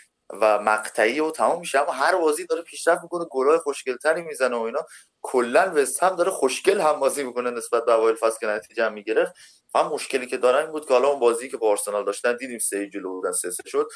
و 0.41 0.59
مقطعی 0.59 1.21
و 1.21 1.31
تمام 1.31 1.61
میشه. 1.61 1.81
اما 1.81 1.93
هر 1.93 2.17
بازی 2.17 2.47
داره 2.47 2.63
پیشرفت 2.63 3.03
می‌کنه 3.03 3.25
گلای 3.31 3.59
خوشگلتری 3.59 4.23
می‌زنه 4.23 4.57
و 4.57 4.61
اینا. 4.61 4.87
کلا 5.23 5.73
وست 5.75 6.03
هم 6.03 6.17
داره 6.17 6.31
خوشگل 6.31 6.81
هم 6.81 7.01
بازی 7.01 7.25
می‌کنه 7.25 7.51
نسبت 7.51 7.85
به 7.85 7.93
اوایل 7.93 8.17
فصل 8.17 8.39
که 8.41 8.47
نتیجه 8.47 8.89
می‌گرفت. 8.89 9.33
هم 9.75 9.87
مشکلی 9.87 10.27
که 10.27 10.37
دارن 10.37 10.63
این 10.63 10.71
بود 10.71 10.87
که 10.89 10.95
حالا 10.95 11.09
اون 11.09 11.21
بازی 11.21 11.49
که 11.49 11.57
با 11.57 11.69
آرسنال 11.71 12.05
داشتن 12.05 12.37
دیدیم 12.37 12.59
سه 12.59 12.89
جلو 12.91 13.11
بودن 13.11 13.33
سه 13.33 13.51
سه 13.51 13.63
شد. 13.67 13.89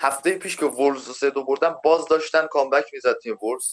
هفته 0.00 0.38
پیش 0.38 0.56
که 0.56 0.66
وولز 0.66 1.16
سه 1.16 1.30
دو 1.30 1.44
بردن 1.44 1.74
باز 1.84 2.08
داشتن 2.08 2.46
کامبک 2.46 2.84
می‌زد 2.92 3.18
تیم 3.22 3.38
وولز. 3.42 3.64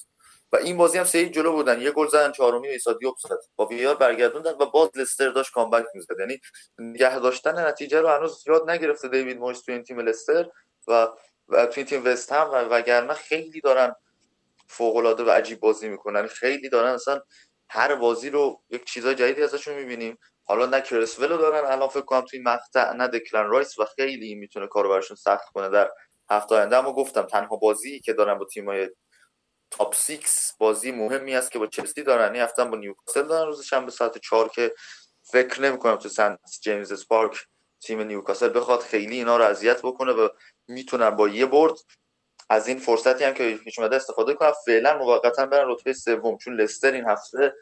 و 0.52 0.58
این 0.58 0.78
بازی 0.78 0.98
هم 0.98 1.04
سه 1.04 1.30
جلو 1.30 1.52
بودن. 1.52 1.82
یه 1.82 1.92
گل 1.92 2.08
زدن 2.08 2.32
چهارمی 2.32 2.68
ایسا 2.68 2.94
دیوب 2.94 3.16
زد 3.18 3.40
با 3.56 3.66
ویار 3.66 3.96
برگردوندن 3.96 4.52
و 4.52 4.66
باز 4.66 4.90
لستر 4.96 5.30
داشت 5.30 5.52
کامبک 5.52 5.86
می‌زد. 5.94 6.20
یعنی 6.20 6.40
نگه 6.80 7.20
داشتن 7.20 7.68
نتیجه 7.68 8.02
رو 8.02 8.08
هنوز 8.08 8.44
یاد 8.48 8.70
نگرفته 8.70 9.08
دیوید 9.08 9.38
مویس 9.38 9.62
تو 9.62 9.72
این 9.72 9.84
تیم 9.84 10.00
لستر 10.00 10.46
و 10.88 11.08
و 11.48 11.66
تو 11.66 11.74
این 11.76 11.86
تیم 11.86 12.06
وست 12.06 12.32
هم 12.32 12.50
و 12.52 12.56
وگرنه 12.56 13.14
خیلی 13.14 13.62
دارن 13.62 13.96
فوق 14.68 14.96
و 14.96 15.32
عجیب 15.32 15.60
بازی 15.60 15.90
می‌کنن. 15.90 16.28
خیلی 16.28 16.70
دارن 16.70 16.92
اصلا 16.92 17.22
هر 17.70 17.96
بازی 17.96 18.30
رو 18.30 18.62
یک 18.70 18.86
چیزای 18.86 19.16
جدیدی 19.16 19.44
ازشون 19.44 19.74
می‌بینیم. 19.74 20.18
حالا 20.44 20.66
نه 20.66 20.82
کرسول 20.82 21.24
رو 21.24 21.38
دارن 21.38 21.72
الان 21.72 21.88
فکر 21.88 22.02
کنم 22.02 22.22
توی 22.22 22.40
مقطع 22.40 22.94
نه 22.94 23.08
دکلن 23.08 23.50
رایس 23.50 23.80
و 23.80 23.86
خیلی 23.86 24.36
می‌تونه 24.36 24.68
کارو 24.68 24.90
براشون 24.90 25.18
سخت 25.18 25.46
کنه. 25.54 25.70
در 25.70 25.92
هفته 26.30 26.56
آینده 26.56 26.78
اما 26.78 26.94
گفتم 26.94 27.22
تنها 27.22 27.56
بازی 27.56 28.00
که 28.00 28.14
دارن 28.14 28.34
با 28.34 28.46
تیمای 28.46 28.90
top 29.72 29.96
6 29.96 30.20
بازی 30.58 30.92
مهمی 30.92 31.36
است 31.36 31.52
که 31.52 31.60
با 31.60 31.68
چلسی 31.68 32.04
دارن. 32.04 32.34
این 32.34 32.42
هفته 32.44 32.64
با 32.64 32.78
نیوکاسل 32.78 33.28
دارن. 33.28 33.48
روز 33.48 33.64
شنبه 33.64 33.92
ساعت 33.92 34.18
4 34.18 34.50
که 34.50 34.74
فکر 35.24 35.62
نمی 35.62 35.78
کنم 35.78 35.96
تو 35.96 36.10
سنت 36.10 36.40
جیمز 36.62 37.08
پارک 37.08 37.38
تیم 37.82 38.02
نیوکاسل 38.02 38.50
بخواد 38.60 38.80
خیلی 38.80 39.16
اینا 39.16 39.38
رو 39.38 39.44
اذیت 39.44 39.80
بکنه 39.82 40.12
و 40.12 40.30
می‌تونن 40.68 41.10
با 41.10 41.28
یه 41.28 41.46
برد 41.46 41.74
از 42.50 42.68
این 42.68 42.80
فرصتی 42.80 43.24
هم 43.24 43.34
که 43.34 43.60
پیش 43.64 43.80
اومده 43.80 43.96
استفاده 43.96 44.34
کنن. 44.34 44.52
فعلا 44.66 44.98
موقتا 44.98 45.46
برن 45.46 45.70
رتبه 45.70 45.94
سوم. 45.94 46.38
چون 46.38 46.62
لستر 46.62 46.92
این 46.92 47.06
هفته 47.06 47.56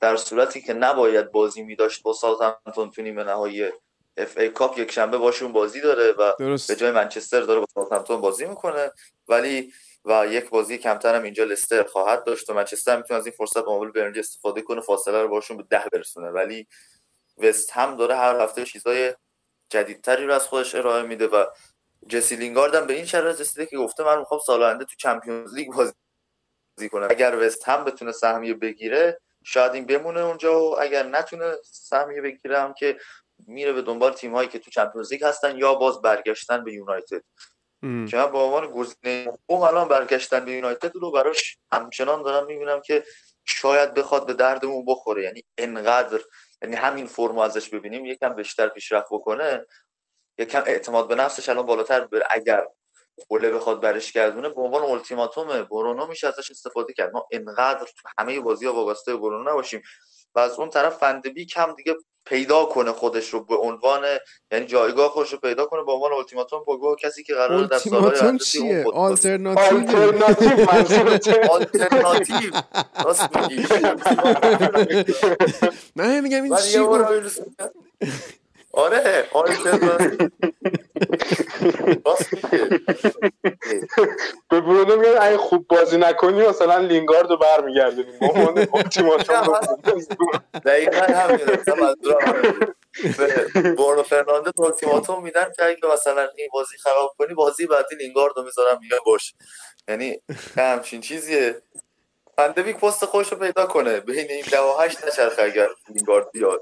در 0.00 0.16
صورتی 0.16 0.62
که 0.62 0.72
نباید 0.72 1.32
بازی 1.32 1.62
میداشت 1.62 2.02
با 2.02 2.12
ساوثهمپتون 2.12 2.90
تو 2.90 3.02
نیمه 3.02 3.24
نهایی 3.24 3.70
FA 4.16 4.38
Cup 4.38 4.78
یک 4.78 4.92
شنبه 4.92 5.18
باشون 5.18 5.52
بازی 5.52 5.80
داره 5.80 6.12
و 6.12 6.32
درست. 6.38 6.70
به 6.70 6.76
جای 6.76 6.90
منچستر 6.90 7.40
داره 7.40 7.60
با 7.60 7.66
ساوثهمپتون 7.74 8.20
بازی 8.20 8.44
می‌کنه. 8.44 8.92
ولی 9.28 9.72
و 10.06 10.26
یک 10.26 10.50
بازی 10.50 10.78
کمتر 10.78 11.14
هم 11.14 11.22
اینجا 11.22 11.44
لستر 11.44 11.82
خواهد 11.82 12.24
داشت 12.24 12.50
و 12.50 12.54
منچستر 12.54 12.96
می‌تونه 12.96 13.18
از 13.18 13.26
این 13.26 13.34
فرصت 13.36 13.56
مقابل 13.56 13.90
برنلی 13.90 14.20
استفاده 14.20 14.62
کنه 14.62 14.80
فاصله 14.80 15.22
رو 15.22 15.28
باشون 15.28 15.56
به 15.56 15.62
ده 15.62 15.84
برسونه. 15.92 16.30
ولی 16.30 16.66
وست 17.38 17.70
هم 17.72 17.96
داره 17.96 18.16
هر 18.16 18.40
هفته 18.40 18.64
چیزای 18.64 19.14
جدیدتری 19.70 20.26
رو 20.26 20.34
از 20.34 20.46
خودش 20.46 20.74
ارائه 20.74 21.02
میده 21.02 21.26
و 21.26 21.46
جسی 22.08 22.36
لینگارد 22.36 22.74
هم 22.74 22.86
به 22.86 22.92
این 22.92 23.04
شرایط 23.04 23.40
رسیده 23.40 23.66
که 23.66 23.76
گفته 23.76 24.04
من 24.04 24.18
می‌خوام 24.18 24.40
سال 24.46 24.62
آینده 24.62 24.84
تو 24.84 24.94
چمپیونز 24.98 25.54
لیگ 25.54 25.72
بازی 25.72 26.88
کنم. 26.90 27.06
اگر 27.10 27.36
وست 27.36 27.68
هم 27.68 27.84
بتونه 27.84 28.12
سهمیه 28.12 28.54
بگیره 28.54 29.20
شاید 29.44 29.74
این 29.74 29.86
بمونه 29.86 30.20
اونجا 30.20 30.60
و 30.60 30.80
اگر 30.80 31.02
نتونه 31.02 31.56
سهمیه 31.64 32.20
بگیره 32.20 32.58
هم 32.58 32.74
که 32.74 32.98
میره 33.46 33.72
به 33.72 33.82
دنبال 33.82 34.12
تیم 34.12 34.34
هایی 34.34 34.48
که 34.48 34.58
تو 34.58 34.70
چمپیونز 34.70 35.12
لیگ 35.12 35.24
هستن 35.24 35.58
یا 35.58 35.74
باز 35.74 36.02
برگشتن 36.02 36.64
به 36.64 36.72
یونایتد. 36.72 37.22
که 37.80 38.16
من 38.16 38.32
به 38.32 38.38
عنوان 38.38 38.66
گزینه 38.66 39.32
اون 39.46 39.62
الان 39.62 39.88
برگشتن 39.88 40.44
به 40.44 40.52
یونایتد 40.52 40.96
رو 40.96 41.10
براش 41.10 41.58
همچنان 41.72 42.22
دارم 42.22 42.46
می‌بینم 42.46 42.80
که 42.80 43.04
شاید 43.44 43.94
بخواد 43.94 44.26
به 44.26 44.34
دردمون 44.34 44.84
بخوره. 44.86 45.22
یعنی 45.22 45.44
انقدر 45.58 46.20
یعنی 46.62 46.76
همین 46.76 47.06
فرمو 47.06 47.40
ازش 47.40 47.68
ببینیم 47.68 48.06
یکم 48.06 48.34
بیشتر 48.34 48.68
پیشرفت 48.68 49.08
بکنه 49.10 49.66
یکم 50.38 50.62
اعتماد 50.66 51.08
به 51.08 51.14
نفسش 51.14 51.48
الان 51.48 51.66
بالاتر 51.66 52.00
بره. 52.06 52.26
اگر 52.30 52.66
اوله 53.28 53.50
بخواد 53.50 53.80
برش 53.80 54.12
گردونه 54.12 54.48
به 54.48 54.60
عنوان 54.60 54.82
التیماتوم 54.82 55.62
برونو 55.62 56.06
میشه 56.06 56.28
ازش 56.28 56.50
استفاده 56.50 56.92
کرد. 56.92 57.12
ما 57.12 57.28
انقدر 57.30 57.84
تو 57.84 58.08
همه 58.18 58.40
بازی 58.40 58.66
ها 58.66 58.72
وابسته 58.72 59.16
برونو 59.16 59.50
نباشیم. 59.50 59.82
و 60.34 60.38
از 60.38 60.58
اون 60.58 60.70
طرف 60.70 60.96
فندبی 60.98 61.46
کم 61.46 61.74
دیگه 61.74 61.96
پیدا 62.26 62.64
کنه 62.64 62.92
خودش 62.92 63.28
رو 63.28 63.44
به 63.44 63.56
عنوان 63.56 64.02
یعنی 64.52 64.66
جایگاه 64.66 65.08
خودش 65.08 65.32
رو 65.32 65.38
پیدا 65.38 65.66
کنه 65.66 65.82
به 65.84 65.92
عنوان 65.92 66.12
التیماتوم 66.12 66.64
با 66.66 66.96
کسی 67.00 67.22
که 67.22 67.34
قرار 67.34 67.64
در 67.64 67.78
سالهای 67.78 68.20
تیم 68.20 68.38
چیه؟ 68.38 68.84
آلترناتیو 68.94 69.78
آلترناتیو 71.50 72.50
راست 73.04 73.36
میگی. 73.36 73.66
من 75.96 76.20
میگم 76.20 76.42
این 76.42 76.56
چی 76.56 76.78
آره 78.76 79.28
راست. 82.06 82.34
میگه. 82.34 82.68
به 84.50 84.60
برونو 84.60 84.96
میگن 84.96 85.18
اگه 85.20 85.36
خوب 85.36 85.66
بازی 85.68 85.96
نکنی 85.98 86.46
مثلا 86.46 86.78
لینگارد 86.78 87.30
رو 87.30 87.36
رو 89.46 89.58
دقیقا. 90.64 91.00
به 93.18 93.36
برونو 93.74 94.02
فرناندز 94.02 94.60
التیماتوم 94.60 95.22
میدن 95.24 95.52
که 95.56 95.64
اگه 95.64 95.78
مثلا 95.92 96.28
این 96.36 96.48
بازی 96.52 96.78
خراب 96.78 97.14
کنی 97.18 97.34
بازی 97.34 97.66
بعدی 97.66 97.94
لینگارد 97.96 98.32
رو 98.36 98.42
می‌ذارم 98.44 98.78
میگه 98.82 98.96
باش 99.06 99.34
یعنی 99.88 100.20
همچین 100.56 101.00
چیزیه. 101.00 101.62
پندویک 102.38 102.76
پست 102.76 103.04
خودش 103.04 103.32
رو 103.32 103.38
پیدا 103.38 103.66
کنه. 103.66 104.00
بین 104.00 104.30
این 104.30 104.44
ده 104.50 104.60
و 104.60 104.80
هشت 104.80 105.04
نچرخه 105.06 105.42
اگر 105.42 105.68
لینگارد 105.94 106.30
بیاد. 106.32 106.60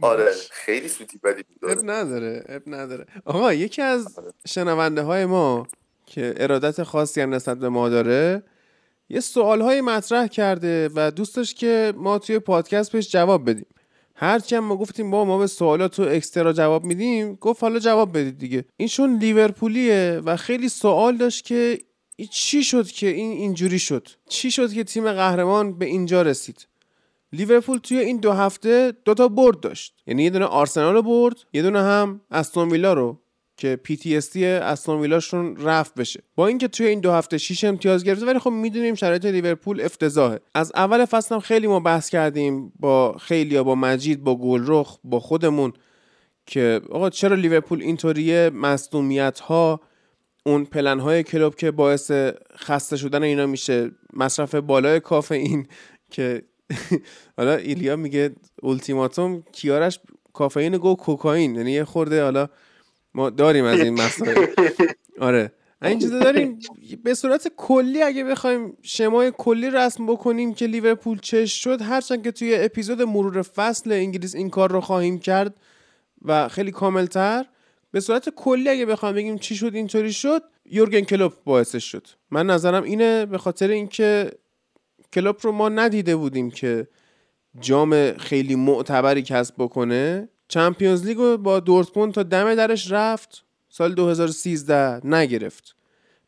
آره 0.00 0.32
خیلی 0.50 0.88
سوتی 0.88 1.18
بدی 1.18 1.44
اب 1.62 1.74
بود 1.74 1.90
نداره 1.90 2.44
اب 2.48 2.62
نداره. 2.66 3.06
آقا 3.24 3.54
یکی 3.54 3.82
از 3.82 4.18
شنونده 4.48 5.02
های 5.02 5.26
ما 5.26 5.66
که 6.06 6.34
ارادت 6.36 6.82
خاصی 6.82 7.20
هم 7.20 7.34
نسبت 7.34 7.58
به 7.58 7.68
ما 7.68 7.88
داره 7.88 8.42
یه 9.08 9.20
سوال 9.20 9.60
های 9.60 9.80
مطرح 9.80 10.26
کرده 10.26 10.90
و 10.94 11.10
دوست 11.10 11.36
داشت 11.36 11.56
که 11.56 11.92
ما 11.96 12.18
توی 12.18 12.38
پادکست 12.38 12.92
بهش 12.92 13.10
جواب 13.10 13.50
بدیم. 13.50 13.66
هرچی 14.14 14.56
هم 14.56 14.64
ما 14.64 14.76
گفتیم 14.76 15.10
با 15.10 15.24
ما 15.24 15.38
به 15.38 15.46
سوالات 15.46 15.96
تو 15.96 16.02
اکسترا 16.02 16.52
جواب 16.52 16.84
میدیم. 16.84 17.34
گفت 17.34 17.62
حالا 17.62 17.78
جواب 17.78 18.18
بدید 18.18 18.38
دیگه. 18.38 18.64
این 18.76 18.88
چون 18.88 19.18
لیورپولیه 19.18 20.20
و 20.24 20.36
خیلی 20.36 20.68
سوال 20.68 21.16
داشت 21.16 21.44
که 21.44 21.78
چی 22.30 22.64
شد 22.64 22.86
که 22.86 23.06
این 23.06 23.32
اینجوری 23.32 23.78
شد؟ 23.78 24.08
چی 24.28 24.50
شد 24.50 24.72
که 24.72 24.84
تیم 24.84 25.12
قهرمان 25.12 25.78
به 25.78 25.86
اینجا 25.86 26.22
رسید؟ 26.22 26.66
لیورپول 27.32 27.78
توی 27.78 27.98
این 27.98 28.16
دو 28.16 28.32
هفته 28.32 28.92
دوتا 29.04 29.28
برد 29.28 29.60
داشت. 29.60 29.94
یعنی 30.06 30.22
یه 30.22 30.30
دونه 30.30 30.44
آرسنال 30.44 30.94
رو 30.94 31.02
برد 31.02 31.36
یه 31.52 31.62
دونه 31.62 31.82
هم 31.82 32.20
استون 32.30 32.70
ویلا 32.70 32.92
رو 32.92 33.20
که 33.56 33.76
PTSD 33.76 34.46
استون 34.46 35.00
ویلاشون 35.00 35.56
رفع 35.56 35.94
بشه. 35.94 36.22
با 36.34 36.46
اینکه 36.46 36.68
توی 36.68 36.86
این 36.86 37.00
دو 37.00 37.12
هفته 37.12 37.38
6 37.38 37.64
امتیاز 37.64 38.04
گرفته 38.04 38.26
ولی 38.26 38.38
خب 38.38 38.50
می‌دونیم 38.50 38.94
شرایط 38.94 39.24
لیورپول 39.24 39.80
افتضاحه. 39.80 40.40
از 40.54 40.72
اول 40.74 41.04
فصل 41.04 41.34
هم 41.34 41.40
خیلی 41.40 41.66
ما 41.66 41.80
بحث 41.80 42.08
کردیم 42.08 42.72
با 42.80 43.16
خیلی 43.18 43.62
با 43.62 43.74
مجید 43.74 44.24
با 44.24 44.36
گلرخ 44.36 44.98
با 45.04 45.20
خودمون 45.20 45.72
که 46.46 46.80
آقا 46.90 47.10
چرا 47.10 47.36
لیورپول 47.36 47.82
اینطوریه؟ 47.82 48.50
مصدومیت 48.54 49.40
ها 49.40 49.80
اون 50.46 50.64
پلن 50.64 51.00
های 51.00 51.22
کلوب 51.22 51.54
که 51.54 51.70
باعث 51.70 52.10
خسته 52.56 52.96
شدن 52.96 53.22
اینا 53.22 53.46
میشه 53.46 53.90
مصرف 54.12 54.54
بالای 54.54 55.00
کافئین 55.00 55.66
که 56.10 56.42
حالا 57.36 57.54
ایلیا 57.54 57.96
میگه 57.96 58.30
التیماتوم 58.62 59.42
کیارش 59.52 60.00
کافئین 60.32 60.76
گو 60.76 60.94
کوکائین. 60.94 61.54
یعنی 61.54 61.72
یه 61.72 61.84
خورده 61.84 62.22
حالا 62.22 62.48
ما 63.14 63.30
داریم 63.30 63.64
از 63.64 63.80
این 63.80 63.94
مسائل. 63.94 64.46
آره. 65.20 65.52
این 65.82 65.98
چیزا 65.98 66.18
داریم. 66.18 66.58
به 67.04 67.14
صورت 67.14 67.48
کلی 67.56 68.02
اگه 68.02 68.24
بخوایم 68.24 68.76
شمای 68.82 69.32
کلی 69.38 69.70
رسم 69.70 70.06
بکنیم 70.06 70.54
که 70.54 70.66
لیورپول 70.66 71.18
چش 71.18 71.62
شد 71.62 71.82
هرچند 71.82 72.24
که 72.24 72.32
توی 72.32 72.54
اپیزود 72.54 73.02
مرور 73.02 73.42
فصل 73.42 73.92
انگلیس 73.92 74.34
این 74.34 74.50
کار 74.50 74.72
رو 74.72 74.80
خواهیم 74.80 75.18
کرد 75.18 75.54
و 76.22 76.48
خیلی 76.48 76.70
کاملتر 76.70 77.44
به 77.90 78.00
صورت 78.00 78.28
کلی 78.28 78.68
اگه 78.68 78.86
بخوام 78.86 79.14
بگیم 79.14 79.38
چی 79.38 79.56
شد 79.56 79.74
اینطوری 79.74 80.12
شد 80.12 80.42
یورگن 80.64 81.00
کلوپ 81.00 81.32
باعثش 81.44 81.84
شد. 81.84 82.06
من 82.30 82.46
نظرم 82.46 82.82
اینه 82.82 83.26
به 83.26 83.38
خاطر 83.38 83.68
اینکه 83.68 84.30
کلوپ 85.12 85.46
رو 85.46 85.52
ما 85.52 85.68
ندیده 85.68 86.16
بودیم 86.16 86.50
که 86.50 86.88
جام 87.60 88.12
خیلی 88.12 88.54
معتبری 88.54 89.22
کسب 89.22 89.54
بکنه. 89.58 90.28
چمپیونز 90.48 91.06
لیگ 91.06 91.16
رو 91.16 91.38
با 91.38 91.60
دورتموند 91.60 92.14
تا 92.14 92.22
دم 92.22 92.54
درش 92.54 92.92
رفت 92.92 93.44
سال 93.68 93.94
2013 93.94 95.06
نگرفت. 95.06 95.76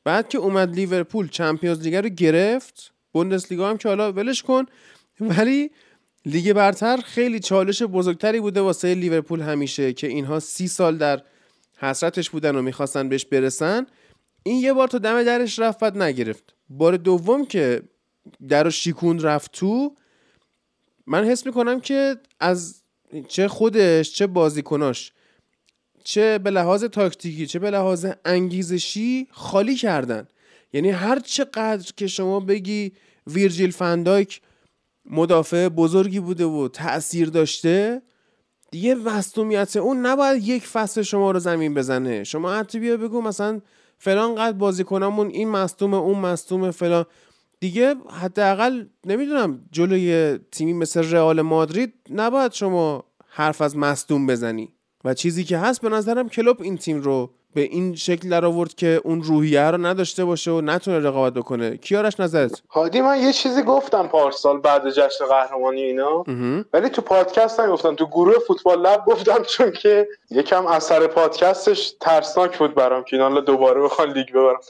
بعد 0.05 0.29
که 0.29 0.39
اومد 0.39 0.75
لیورپول 0.75 1.29
چمپیونز 1.29 1.83
لیگ 1.83 1.95
رو 1.95 2.09
گرفت. 2.09 2.93
بوندسلیگا 3.13 3.71
هم 3.71 3.79
که 3.79 3.89
حالا 3.89 4.13
ولش 4.13 4.43
کن. 4.43 4.67
ولی 5.21 5.71
لیگ 6.27 6.53
برتر 6.53 6.97
خیلی 6.97 7.41
چالش 7.41 7.83
بزرگتری 7.83 8.41
بوده 8.41 8.61
واسه 8.61 8.95
لیورپول 8.95 9.41
همیشه 9.41 9.93
که 9.93 10.07
اینها 10.07 10.41
سی 10.41 10.69
سال 10.69 10.97
در 10.97 11.23
حسرتش 11.79 12.31
بودن 12.31 12.57
و 12.57 12.63
می‌خواستن 12.63 13.09
بهش 13.09 13.25
برسن. 13.25 13.87
این 14.43 14.61
یه 14.61 14.73
بار 14.73 14.89
تا 14.89 14.99
دم 14.99 15.23
درش 15.23 15.59
رفت 15.59 15.83
نگرفت. 15.83 16.55
بار 16.69 16.97
دوم 16.97 17.47
که 17.47 17.83
در 18.49 18.71
شیکون 18.71 19.21
رفت 19.21 19.53
تو 19.53 19.97
من 21.07 21.25
حس 21.25 21.47
می‌کنم 21.47 21.81
که 21.81 22.17
از 22.41 22.83
چه 23.29 23.49
خودش 23.49 24.13
چه 24.13 24.27
بازیکناش 24.27 25.13
چه 26.05 26.39
به 26.39 26.51
لحاظ 26.51 26.85
تاکتیکی 26.85 27.47
چه 27.47 27.59
به 27.59 27.71
لحاظ 27.71 28.07
انگیزشی 28.25 29.29
خالی 29.31 29.77
کردن. 29.77 30.29
یعنی 30.73 30.91
هر 30.91 31.19
چقدر 31.19 31.93
که 31.97 32.07
شما 32.07 32.41
بگی 32.41 32.93
ویرجیل 33.27 33.71
فندایک 33.71 34.41
مدافع 35.07 35.69
بزرگی 35.69 36.21
بوده 36.21 36.45
و 36.45 36.69
تاثیر 36.69 37.29
داشته 37.29 38.03
دیگه 38.71 38.95
مصدومیت 38.95 39.77
اون 39.77 40.07
نباید 40.07 40.49
یک 40.49 40.67
فصل 40.67 41.03
شما 41.03 41.31
رو 41.31 41.39
زمین 41.39 41.75
بزنه. 41.75 42.25
شما 42.25 42.53
حتی 42.53 42.79
بیا 42.79 42.97
بگو 42.97 43.21
مثلا 43.21 43.61
فلان 43.99 44.35
قد 44.35 44.53
بازیکنامون 44.53 45.29
این 45.29 45.49
مصدوم 45.49 45.95
اون 45.95 46.19
مصدوم 46.19 46.71
فلان. 46.71 47.07
دیگه 47.63 47.95
حداقل 48.23 48.85
نمی‌دونم 49.07 49.61
جلوی 49.73 50.39
تیمی 50.53 50.73
مثل 50.73 51.13
رئال 51.13 51.43
مادرید 51.43 51.95
نباید 52.11 52.53
شما 52.53 53.05
حرف 53.29 53.61
از 53.61 53.77
مصدوم 53.77 54.27
بزنی. 54.27 54.73
و 55.05 55.15
چیزی 55.15 55.45
که 55.45 55.59
هست 55.59 55.81
به 55.81 55.89
نظرم 55.89 56.29
کلوب 56.29 56.63
این 56.63 56.79
تیم 56.79 57.01
رو 57.01 57.31
به 57.55 57.61
این 57.61 57.95
شکل 57.95 58.29
در 58.29 58.45
آورد 58.45 58.75
که 58.75 59.01
اون 59.05 59.23
روحیه 59.23 59.63
رو 59.63 59.87
نداشته 59.87 60.25
باشه 60.25 60.51
و 60.51 60.61
نتونه 60.61 60.99
رقابت 60.99 61.35
بکنه. 61.35 61.77
کیارش 61.77 62.21
نظرت؟ 62.21 62.63
هادی 62.71 63.01
من 63.01 63.21
یه 63.21 63.33
چیزی 63.33 63.63
گفتم 63.63 64.07
پارسال 64.07 64.61
بعد 64.61 64.91
جشن 64.91 65.25
قهرمانی 65.27 65.83
اینا. 65.83 66.25
ولی 66.73 66.89
تو 66.89 67.03
پادکست 67.03 67.67
گفتم 67.67 67.95
تو 67.95 68.07
گروه 68.07 68.35
فوتبال 68.47 68.81
لب 68.81 69.05
گفتم 69.07 69.43
چون 69.43 69.73
که 69.73 70.09
یکم 70.31 70.67
اثر 70.67 71.07
پادکستش 71.07 71.95
ترسناک 72.01 72.59
بود 72.59 72.75
برام 72.75 73.05
که 73.05 73.17
اینا 73.17 73.41
دوباره 73.41 73.83
بخوان 73.83 74.13
لیگ 74.13 74.31
ببرن. 74.31 74.61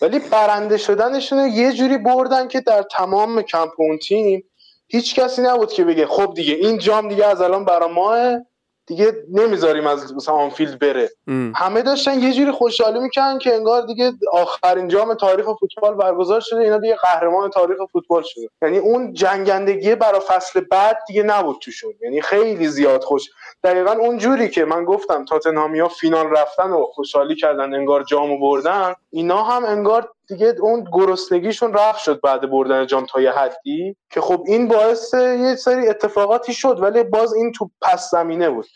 ولی 0.00 0.18
برنده 0.18 0.76
شدنشون 0.76 1.48
یه 1.48 1.72
جوری 1.72 1.98
بردن 1.98 2.48
که 2.48 2.60
در 2.60 2.82
تمام 2.82 3.42
کمپ 3.42 3.72
اون 3.78 3.98
تیم 3.98 4.44
هیچ 4.88 5.14
کسی 5.14 5.42
نبود 5.42 5.72
که 5.72 5.84
بگه 5.84 6.06
خب 6.06 6.32
دیگه 6.34 6.54
این 6.54 6.78
جام 6.78 7.08
دیگه 7.08 7.26
از 7.26 7.40
الان 7.40 7.64
برا 7.64 7.88
ماه 7.88 8.38
دیگه 8.86 9.12
نمی‌ذاریم 9.32 9.86
از 9.86 10.14
مثلا 10.14 10.34
آنفیلد 10.34 10.78
بره. 10.78 11.10
ام. 11.26 11.52
همه 11.56 11.82
داشتن 11.82 12.20
یه 12.20 12.32
جوری 12.32 12.50
خوشحالی 12.50 13.00
می‌کنن 13.00 13.38
که 13.38 13.54
انگار 13.54 13.86
دیگه 13.86 14.12
آخرین 14.32 14.88
جام 14.88 15.14
تاریخ 15.14 15.46
فوتبال 15.60 15.94
برگزار 15.94 16.40
شده 16.40 16.60
اینا 16.60 16.78
دیگه 16.78 16.96
قهرمان 16.96 17.50
تاریخ 17.50 17.78
فوتبال 17.92 18.22
شده. 18.26 18.48
یعنی 18.62 18.78
اون 18.78 19.12
جنگندگی 19.12 19.94
برای 19.94 20.20
فصل 20.28 20.60
بعد 20.60 20.98
دیگه 21.06 21.22
نبود 21.22 21.56
توشون. 21.60 21.94
یعنی 22.02 22.22
خیلی 22.22 22.68
زیاد 22.68 23.04
خوش. 23.04 23.30
دقیقا 23.64 23.92
اون 23.92 24.18
جوری 24.18 24.48
که 24.48 24.64
من 24.64 24.84
گفتم 24.84 25.24
تاتنهامیا 25.24 25.88
فینال 25.88 26.30
رفتن 26.30 26.70
و 26.70 26.86
خوشحالی 26.86 27.34
کردن 27.34 27.74
انگار 27.74 28.02
جامو 28.02 28.40
بردن 28.40 28.94
اینا 29.10 29.42
هم 29.42 29.64
انگار 29.64 30.08
دیگه 30.28 30.54
اون 30.60 30.88
گرسنگیشون 30.92 31.74
رفت 31.74 31.98
شد 31.98 32.20
بعد 32.20 32.50
بردن 32.50 32.86
جام 32.86 33.06
تا 33.06 33.20
یه 33.20 33.32
حدی 33.32 33.96
که 34.10 34.20
خب 34.20 34.44
این 34.46 34.68
باعث 34.68 35.14
یه 35.14 35.54
سری 35.54 35.88
اتفاقاتی 35.88 36.54
شد 36.54 36.78
ولی 36.80 37.02
باز 37.02 37.34
این 37.34 37.52
تو 37.52 37.70
پس 37.82 38.10
زمینه 38.10 38.50
بود. 38.50 38.66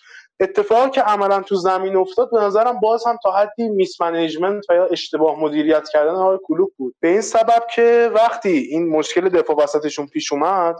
اتفاقی 0.41 0.91
که 0.91 1.03
عملا 1.03 1.43
تو 1.43 1.55
زمین 1.57 1.97
افتاد 1.97 2.31
به 2.31 2.41
نظرم 2.41 2.81
باز 2.81 3.07
هم 3.07 3.19
تا 3.23 3.33
حدی 3.33 3.69
mismanagement 3.69 4.65
یا 4.71 4.87
اشتباه 4.87 5.41
مدیریت 5.41 5.89
کردن 5.89 6.15
آقای 6.15 6.39
کلوپ 6.45 6.73
بود. 6.77 6.95
به 7.01 7.09
این 7.09 7.21
سبب 7.21 7.67
که 7.75 8.11
وقتی 8.15 8.59
این 8.59 8.89
مشکل 8.89 9.29
دفاع 9.29 9.57
وسطشون 9.57 10.07
پیش 10.07 10.33
اومد 10.33 10.77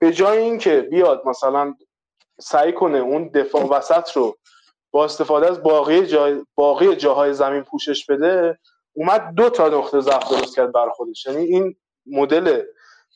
به 0.00 0.12
جای 0.12 0.38
اینکه 0.38 0.80
بیاد 0.80 1.22
مثلا 1.26 1.74
سعی 2.40 2.72
کنه 2.72 2.98
اون 2.98 3.28
دفاع 3.28 3.68
وسط 3.68 4.10
رو 4.10 4.36
با 4.90 5.04
استفاده 5.04 5.50
از 5.50 5.62
باقی, 5.62 6.06
جای 6.06 6.44
باقی 6.54 6.96
جاهای 6.96 7.34
زمین 7.34 7.62
پوشش 7.62 8.06
بده 8.06 8.58
اومد 8.92 9.34
دو 9.34 9.50
تا 9.50 9.68
نقطه 9.68 10.00
ضعف 10.00 10.30
درست 10.30 10.56
کرد 10.56 10.72
بر 10.72 10.88
خودش. 10.88 11.26
یعنی 11.26 11.44
این 11.44 11.76
مدل 12.06 12.62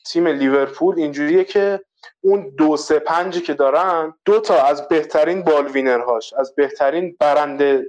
تیم 0.05 0.27
لیورپول 0.27 0.99
اینجوریه 0.99 1.43
که 1.43 1.81
اون 2.21 2.49
دو 2.57 2.77
سه 2.77 2.99
پنجی 2.99 3.41
که 3.41 3.53
دارن 3.53 4.13
دو 4.25 4.39
تا 4.39 4.63
از 4.63 4.87
بهترین 4.87 5.43
ball 5.43 5.67
winner 5.67 6.11
هاش 6.11 6.33
از 6.33 6.55
بهترین 6.55 7.15
برنده 7.19 7.87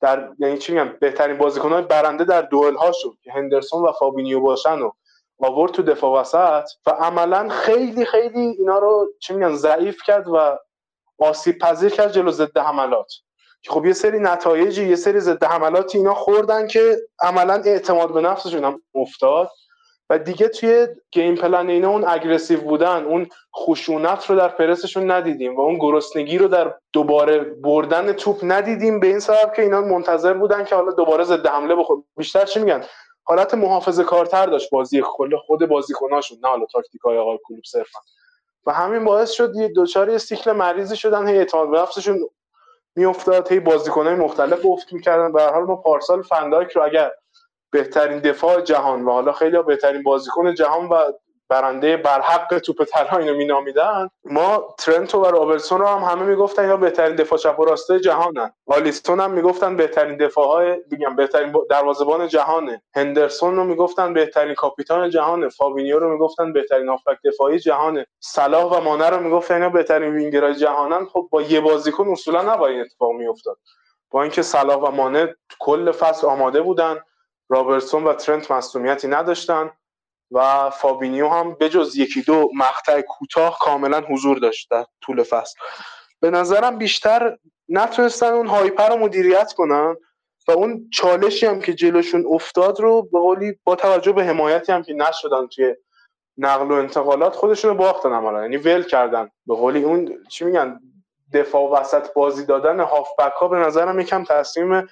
در 0.00 0.28
یعنی 0.38 0.58
چی 0.58 0.72
میگم 0.72 0.96
بهترین 1.00 1.38
بازیکنهای 1.38 1.82
برنده 1.82 2.24
در 2.24 2.42
دوئل 2.42 2.74
هاشو 2.74 3.14
که 3.22 3.32
هندرسون 3.32 3.82
و 3.82 3.92
فابینیو 3.92 4.40
باشن 4.40 4.78
و 4.78 4.90
آورد 5.38 5.72
تو 5.72 5.82
دفاع 5.82 6.20
وسط 6.20 6.68
و 6.86 6.90
عملا 6.90 7.48
خیلی 7.48 8.04
خیلی 8.04 8.40
اینا 8.40 8.78
رو 8.78 9.08
چی 9.20 9.34
میگن 9.34 9.54
ضعیف 9.54 10.02
کرد 10.06 10.28
و 10.28 10.58
آسیب 11.18 11.58
پذیر 11.58 11.90
کرد 11.90 12.12
جلو 12.12 12.30
ضد 12.30 12.58
حملات. 12.58 13.12
خب 13.68 13.86
یه 13.86 13.92
سری 13.92 14.18
نتایجی 14.18 14.88
یه 14.88 14.96
سری 14.96 15.20
ضد 15.20 15.44
حملاتی 15.44 15.98
اینا 15.98 16.14
خوردن 16.14 16.66
که 16.66 16.96
عملا 17.22 17.54
اعتماد 17.54 18.12
به 18.12 18.20
نفسشون 18.20 18.64
هم 18.64 18.82
افتاد. 18.94 19.50
و 20.10 20.18
دیگه 20.18 20.48
توی 20.48 20.86
game 21.10 21.34
plan 21.34 21.68
اینا 21.68 21.90
اون 21.90 22.04
aggressive 22.08 22.60
بودن 22.60 23.04
اون 23.04 23.26
خشونت 23.56 24.30
رو 24.30 24.36
در 24.36 24.48
پرسشون 24.48 25.10
ندیدیم 25.10 25.56
و 25.56 25.60
اون 25.60 25.78
گرسنگی 25.78 26.38
رو 26.38 26.48
در 26.48 26.74
دوباره 26.92 27.38
بردن 27.38 28.12
توپ 28.12 28.40
ندیدیم 28.42 29.00
به 29.00 29.06
این 29.06 29.20
سبب 29.20 29.52
که 29.56 29.62
اینا 29.62 29.80
منتظر 29.80 30.34
بودن 30.34 30.64
که 30.64 30.74
حالا 30.74 30.92
دوباره 30.92 31.24
ضد 31.24 31.46
حمله 31.46 31.74
بخورن 31.74 32.02
بیشتر 32.16 32.44
چی 32.44 32.60
میگن؟ 32.60 32.84
حالت 33.24 33.54
محافظه 33.54 34.04
کارتر 34.04 34.46
داشت 34.46 34.70
بازی 34.70 35.02
کل 35.04 35.36
خود 35.36 35.66
بازیکناشون 35.66 36.38
نه 36.42 36.48
حالا 36.48 36.66
تاکتیکای 36.72 37.18
آقای 37.18 37.38
کلوپ 37.48 37.64
صرفا. 37.64 37.98
و 38.66 38.72
همین 38.72 39.04
باعث 39.04 39.30
شد 39.30 39.56
یه 39.56 39.68
دچار 39.68 40.14
یه 40.14 40.25
سیکل 40.25 40.52
مریضی 40.52 40.96
شدن 40.96 41.28
هی 41.28 41.38
اعتماد 41.38 41.70
به 41.70 41.78
نفسشون 41.78 42.28
میافتاد 42.96 43.52
هی 43.52 43.60
بازیکنای 43.60 44.14
مختلف 44.14 44.66
افت 44.66 44.92
می‌کردن 44.92 45.32
به 45.32 45.42
حال 45.42 45.64
ما 45.64 45.76
پارسال 45.76 46.22
فندایک 46.22 46.70
رو 46.70 46.84
اگر 46.84 47.10
بهترین 47.72 48.18
دفاع 48.18 48.60
جهان 48.60 49.04
و 49.04 49.10
حالا 49.10 49.32
خیلی 49.32 49.62
بهترین 49.62 50.02
بازیکن 50.02 50.54
جهان 50.54 50.88
و 50.88 51.12
برنده 51.48 51.96
برحق 51.96 52.58
توپ 52.58 52.84
طلا 52.84 53.18
اینو 53.18 53.34
مینامیدن. 53.34 54.08
ما 54.24 54.74
ترنت 54.78 55.07
رو 55.07 55.22
و 55.22 55.26
رابرتسون 55.26 55.80
رو 55.80 55.86
هم 55.86 56.10
همه 56.10 56.22
می‌گفتن 56.22 56.62
اینا 56.62 56.76
بهترین 56.76 57.16
دفاع 57.16 57.38
چپ 57.38 57.60
و 57.60 57.64
راسته 57.64 58.00
جهانن. 58.00 58.52
آلیستون 58.66 59.20
هم 59.20 59.30
می‌گفتن 59.30 59.76
بهترین 59.76 60.16
دفاع 60.16 60.46
های 60.46 60.76
بگم 60.92 61.16
بهترین 61.16 61.54
دروازه‌بان 61.70 62.28
جهانه. 62.28 62.82
هندرسون 62.94 63.56
رو 63.56 63.64
می‌گفتن 63.64 64.14
بهترین 64.14 64.54
کاپیتان 64.54 65.10
جهانه. 65.10 65.48
فابینیو 65.48 65.98
رو 65.98 66.12
می‌گفتن 66.12 66.52
بهترین 66.52 66.88
هافبک 66.88 67.18
دفاعی 67.24 67.58
جهانه. 67.58 68.06
صلاح 68.20 68.64
و 68.64 68.80
مانه 68.80 69.10
رو 69.10 69.20
می‌گفتن 69.20 69.54
اینا 69.54 69.68
بهترین 69.68 70.14
وینگرای 70.14 70.54
جهانن. 70.54 71.06
خب 71.06 71.28
با 71.30 71.42
یه 71.42 71.60
بازیکن 71.60 72.08
اصولا 72.08 72.42
نباید 72.54 72.80
اتفاق 72.80 73.12
میافتاد. 73.12 73.58
با 74.10 74.22
اینکه 74.22 74.42
صلاح 74.42 74.76
و 74.76 74.90
مانه 74.90 75.34
کل 75.60 75.92
فصل 75.92 76.26
آماده 76.26 76.60
بودن 76.60 77.00
رابرتسون 77.48 78.04
و 78.04 78.12
ترنت 78.12 78.50
مصدومیتی 78.50 79.08
نداشتن. 79.08 79.70
و 80.30 80.70
فابینیو 80.70 81.28
هم 81.28 81.54
بجز 81.54 81.96
یکی 81.96 82.22
دو 82.22 82.50
مقطع 82.54 83.00
کوتاه 83.00 83.58
کاملا 83.60 84.00
حضور 84.00 84.38
داشت 84.38 84.70
در 84.70 84.84
طول 85.00 85.22
فصل. 85.22 85.58
به 86.20 86.30
نظرم 86.30 86.78
بیشتر 86.78 87.36
نتونستن 87.68 88.32
اون 88.32 88.46
hype 88.46 88.88
رو 88.88 88.96
مدیریت 88.96 89.52
کنن 89.52 89.96
و 90.48 90.52
اون 90.52 90.88
چالشی 90.92 91.46
هم 91.46 91.60
که 91.60 91.74
جلوشون 91.74 92.24
افتاد 92.30 92.80
رو 92.80 93.02
به 93.02 93.18
قولی 93.18 93.58
با 93.64 93.76
توجه 93.76 94.12
به 94.12 94.24
حمایتی 94.24 94.72
هم 94.72 94.82
که 94.82 94.94
نشدن 94.94 95.46
توی 95.46 95.74
نقل 96.38 96.70
و 96.70 96.74
انتقالات 96.74 97.34
خودشون 97.34 97.70
رو 97.70 97.76
باختن 97.76 98.12
عملا. 98.12 98.42
یعنی 98.42 98.56
ول 98.56 98.82
کردن. 98.82 99.30
به 99.46 99.54
قولی 99.54 99.82
اون 99.82 100.26
چی 100.28 100.44
میگن؟ 100.44 100.80
دفاع 101.32 101.70
وسط 101.80 102.12
بازی 102.14 102.46
دادن 102.46 102.80
هافبک 102.80 103.32
ها 103.32 103.48
به 103.48 103.56
نظرم 103.56 104.00
یکم 104.00 104.24
تصمیم 104.24 104.88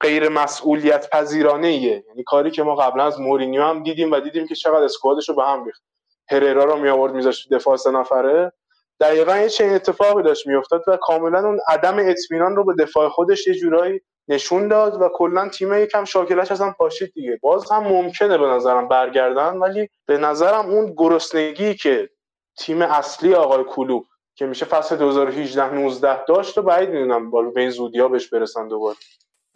غیر 0.00 0.28
مسئولیت 0.28 1.10
پذیرانه 1.10 1.66
ایه. 1.68 2.04
یعنی 2.08 2.22
کاری 2.26 2.50
که 2.50 2.62
ما 2.62 2.74
قبلا 2.74 3.04
از 3.04 3.20
مورینیو 3.20 3.62
هم 3.62 3.82
دیدیم 3.82 4.12
و 4.12 4.20
دیدیم 4.20 4.46
که 4.46 4.54
چقدر 4.54 4.84
اسکوادش 4.84 5.28
رو 5.28 5.34
به 5.34 5.44
هم 5.44 5.64
ریخت. 5.64 5.82
هررا 6.30 6.64
رو 6.64 6.76
می 6.76 6.88
آورد 6.88 7.14
میذاشت 7.14 7.54
دفاع 7.54 7.76
سه 7.76 7.90
نفره. 7.90 8.52
دقیقا 9.00 9.36
یه 9.36 9.48
چنین 9.48 9.74
اتفاقی 9.74 10.22
داشت 10.22 10.46
میافتاد 10.46 10.84
و 10.86 10.96
کاملا 10.96 11.46
اون 11.46 11.60
عدم 11.68 11.96
اطمینان 11.98 12.56
رو 12.56 12.64
به 12.64 12.74
دفاع 12.78 13.08
خودش 13.08 13.46
یه 13.46 13.54
جورایی 13.54 14.00
نشون 14.28 14.68
داد 14.68 15.02
و 15.02 15.08
کلا 15.14 15.48
تیم 15.48 15.74
یکم 15.74 16.04
شاکلش 16.04 16.52
ازم 16.52 16.74
پاشید 16.78 17.12
دیگه. 17.14 17.38
باز 17.42 17.70
هم 17.70 17.82
ممکنه 17.82 18.38
به 18.38 18.46
نظرم 18.46 18.88
برگردن 18.88 19.56
ولی 19.56 19.88
به 20.06 20.18
نظرم 20.18 20.66
اون 20.66 20.94
گرسنگی 20.96 21.74
که 21.74 22.10
تیم 22.58 22.82
اصلی 22.82 23.34
آقای 23.34 23.64
کلوب 23.64 24.06
که 24.34 24.46
میشه 24.46 24.66
فصل 24.66 24.96
2018 24.96 25.74
19 25.74 26.24
داشت 26.24 26.58
و 26.58 26.62
بعید 26.62 26.90
می‌دونم 26.90 27.30
به 27.30 27.60
این 27.60 27.70
زودیا 27.70 28.08
بهش 28.08 28.28
برسن 28.28 28.68
دوباره. 28.68 28.96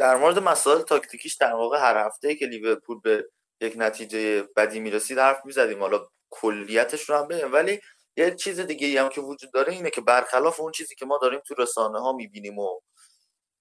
در 0.03 0.17
مورد 0.17 0.39
مسائل 0.39 0.83
تاکتیکیش 0.83 1.35
در 1.35 1.53
واقع 1.53 1.79
هر 1.79 1.97
هفته 1.97 2.35
که 2.35 2.47
لیورپول 2.47 3.01
به 3.01 3.29
یک 3.61 3.75
نتیجه 3.77 4.43
بدی 4.57 4.81
می‌رسید 4.81 5.19
حرف 5.19 5.41
می‌زدیم. 5.45 5.81
حالا 5.81 6.07
کلیتش 6.31 7.11
رو 7.11 7.17
هم 7.17 7.29
بگیم 7.29 7.53
ولی 7.53 7.81
یه 8.17 8.35
چیز 8.35 8.61
دیگه 8.61 9.03
هم 9.03 9.09
که 9.09 9.21
وجود 9.21 9.53
داره 9.53 9.73
اینه 9.73 9.91
که 9.91 10.01
برخلاف 10.01 10.61
اون 10.61 10.73
چیزی 10.73 10.95
که 10.95 11.07
ما 11.07 11.19
داریم 11.23 11.41
تو 11.47 11.55
رسانه 11.59 12.01
ها 12.01 12.13
می‌بینیم 12.13 12.59
و 12.59 12.81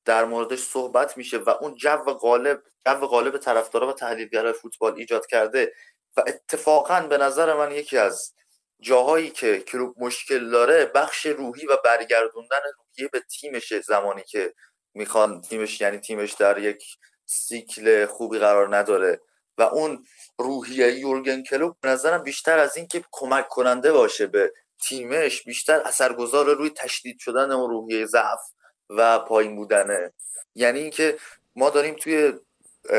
در 0.05 0.25
موردش 0.25 0.59
صحبت 0.59 1.17
میشه 1.17 1.37
و 1.37 1.49
اون 1.49 1.75
جو 1.75 1.97
غالب 1.97 2.63
جو 2.85 3.07
غالب 3.07 3.37
طرفدارا 3.37 3.87
و 3.87 3.93
تحلیلگرای 3.93 4.53
فوتبال 4.53 4.95
ایجاد 4.95 5.25
کرده 5.25 5.73
و 6.17 6.23
اتفاقا 6.27 7.01
به 7.01 7.17
نظر 7.17 7.53
من 7.53 7.71
یکی 7.71 7.97
از 7.97 8.33
جاهایی 8.79 9.29
که 9.29 9.59
کلوب 9.59 9.95
مشکل 9.97 10.49
داره 10.49 10.85
بخش 10.85 11.25
روحی 11.25 11.67
و 11.67 11.77
برگردوندن 11.85 12.61
روحیه 12.77 13.09
به 13.13 13.19
تیمشه 13.19 13.81
زمانی 13.81 14.23
که 14.23 14.53
می‌خوان 14.93 15.41
تیمش 15.41 15.81
یعنی 15.81 15.97
تیمش 15.97 16.33
در 16.33 16.57
یک 16.57 16.83
سیکل 17.25 18.05
خوبی 18.05 18.39
قرار 18.39 18.77
نداره. 18.77 19.21
و 19.57 19.61
اون 19.61 20.05
روحیه 20.37 20.99
یورگن 20.99 21.43
کلوب 21.43 21.77
به 21.81 21.89
نظرم 21.89 22.23
بیشتر 22.23 22.59
از 22.59 22.77
اینکه 22.77 23.03
کمک 23.11 23.47
کننده 23.47 23.91
باشه 23.91 24.27
به 24.27 24.53
تیمش 24.81 25.43
بیشتر 25.43 25.81
اثرگذار 25.85 26.55
روی 26.55 26.69
تشدید 26.69 27.19
شدن 27.19 27.51
اون 27.51 27.69
روحیه 27.69 28.05
ضعف 28.05 28.39
و 28.89 29.19
پایین 29.19 29.55
بودنه. 29.55 30.13
یعنی 30.55 30.79
اینکه 30.79 31.17
ما 31.55 31.69
داریم 31.69 31.95
توی 31.95 32.33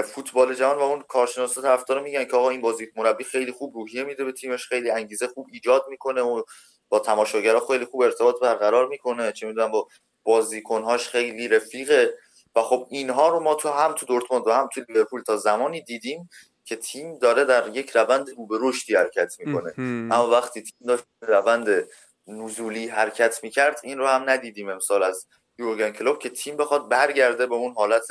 فوتبال 0.05 0.55
جهان 0.55 0.78
و 0.78 0.80
اون 0.80 1.03
کارشناسا 1.03 1.62
طرفدارا 1.62 2.03
میگن 2.03 2.24
که 2.24 2.36
آقا 2.36 2.51
این 2.51 2.61
بازی 2.61 2.88
مربی 2.97 3.24
خیلی 3.24 3.53
خوب 3.53 3.74
روحیه 3.74 4.05
میده 4.05 4.24
به 4.24 4.32
تیمش 4.32 4.66
خیلی 4.66 4.90
انگیزه 4.90 5.26
خوب 5.26 5.47
ایجاد 5.53 5.84
می‌کنه 5.88 6.22
و 6.22 6.43
با 6.88 6.99
تماشاگرها 6.99 7.66
خیلی 7.66 7.84
خوب 7.84 8.01
ارتباط 8.01 8.40
برقرار 8.40 8.88
می‌کنه. 8.88 9.32
چه 9.32 9.47
می‌دونم 9.47 9.70
با 9.70 9.88
بازیکنهاش 10.25 11.09
خیلی 11.09 11.49
رفیقه. 11.49 12.14
و 12.55 12.62
خب 12.62 12.87
اینها 12.91 13.29
رو 13.29 13.41
ما 13.41 13.55
تو 13.55 13.68
هم 13.68 13.93
تو 13.93 14.07
دورتموند 14.07 14.47
و 14.47 14.53
هم 14.53 14.68
تو 14.75 14.85
لیورپول 14.89 15.23
تا 15.23 15.37
زمانی 15.37 15.81
دیدیم 15.81 16.31
که 16.64 16.77
تیم 16.77 17.18
داره 17.18 17.45
در 17.45 17.77
یک 17.77 17.91
روند 17.91 18.31
رو 18.37 18.47
به 18.47 18.59
رشدی 18.61 18.95
حرکت 18.95 19.35
می‌کنه. 19.39 19.73
اما 20.12 20.29
وقتی 20.31 20.62
تیم 20.62 20.87
داشت 20.87 21.05
روند 21.20 21.89
نزولی 22.27 22.89
حرکت 22.89 23.45
می‌کرد 23.45 23.81
این 23.83 23.99
رو 23.99 24.07
هم 24.07 24.31
ندیدیم 24.31 24.68
امسال 24.68 25.03
از 25.03 25.27
یورگن 25.59 25.91
کلوب 25.91 26.18
که 26.18 26.31
تیم 26.31 26.57
بخواد 26.57 26.89
برگرده 26.89 27.47
به 27.47 27.55
اون 27.55 27.75
حالت 27.75 28.07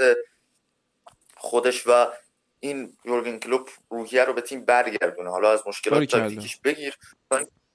خودش 1.37 1.87
و 1.87 2.07
این 2.59 2.97
یورگن 3.05 3.39
کلوب 3.39 3.69
روحیه 3.89 4.25
رو 4.25 4.33
به 4.33 4.41
تیم 4.41 4.65
برگردونه. 4.65 5.29
حالا 5.29 5.51
از 5.51 5.63
مشکلات 5.67 6.03
تاکتیکیش 6.03 6.57
بگیر 6.57 6.97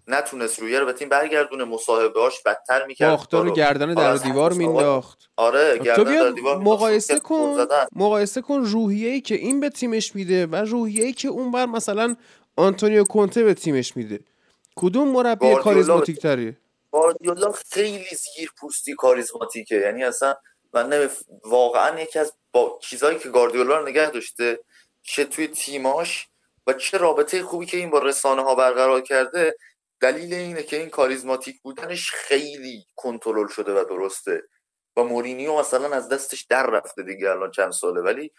نتونست 0.07 0.59
رویه 0.59 0.80
رو 0.80 0.86
به 0.86 0.92
تیم 0.92 1.09
برگردونه 1.09 1.64
مصاحبه 1.64 2.20
هاش 2.20 2.42
بدتر 2.42 2.86
می‌کرد. 2.86 3.11
باختار 3.11 3.44
رو 3.44 3.52
گردن 3.52 3.94
در 3.94 4.16
دیوار 4.16 4.52
مینداخت. 4.52 5.28
آره 5.36 5.78
گردن 5.78 6.04
در 6.04 6.30
دیوار 6.30 6.59
مقایسه 6.59 7.18
کن 7.18 7.66
مقایسه 7.92 8.42
کن 8.42 8.64
روحیه 8.64 9.11
ای 9.11 9.20
که 9.20 9.34
این 9.34 9.61
به 9.61 9.70
تیمش 9.70 10.14
میده 10.14 10.46
و 10.46 10.57
روحیه 10.57 11.04
ای 11.04 11.12
که 11.12 11.28
اون 11.28 11.50
بر 11.50 11.66
مثلا 11.66 12.16
آنتونیو 12.57 13.04
کونته 13.04 13.42
به 13.42 13.54
تیمش 13.54 13.96
میده. 13.96 14.20
کدوم 14.76 15.09
مربی 15.09 15.54
کاریزماتیک 15.54 16.20
تریه 16.20 16.57
گواردیولا 16.90 17.52
خیلی 17.70 18.04
زیر 18.36 18.50
پوستی 18.61 18.94
کاریزماتیکه. 18.94 19.74
یعنی 19.74 20.04
اصلا 20.04 20.34
من 20.72 21.09
واقعا 21.44 22.00
یکی 22.00 22.18
از 22.18 22.32
با 22.52 22.78
چیزایی 22.82 23.18
که 23.18 23.28
گاردیولا 23.28 23.78
رو 23.78 23.88
نگه 23.88 24.11
داشته 24.11 24.61
چه 25.02 25.24
توی 25.24 25.46
تیماش 25.46 26.28
و 26.66 26.72
چه 26.72 26.98
رابطه 26.98 27.42
خوبی 27.42 27.66
که 27.66 27.76
این 27.76 27.90
با 27.90 27.98
رسانه 27.98 28.42
ها 28.42 28.54
برقرار 28.54 29.00
کرده 29.00 29.57
دلیل 30.01 30.34
اینه 30.34 30.62
که 30.62 30.76
این 30.76 30.88
کاریزماتیک 30.88 31.62
بودنش 31.62 32.11
خیلی 32.11 32.84
کنترل 32.97 33.49
شده 33.49 33.72
و 33.72 33.84
درسته. 33.84 34.42
و 34.97 35.05
مورینیو 35.05 35.59
مثلا 35.59 35.97
از 35.97 36.09
دستش 36.09 36.47
در 36.51 36.66
رفته 36.66 37.03
دیگه 37.03 37.30
الان 37.30 37.51
چند 37.51 37.72
ساله. 37.72 38.01
ولی 38.01 38.32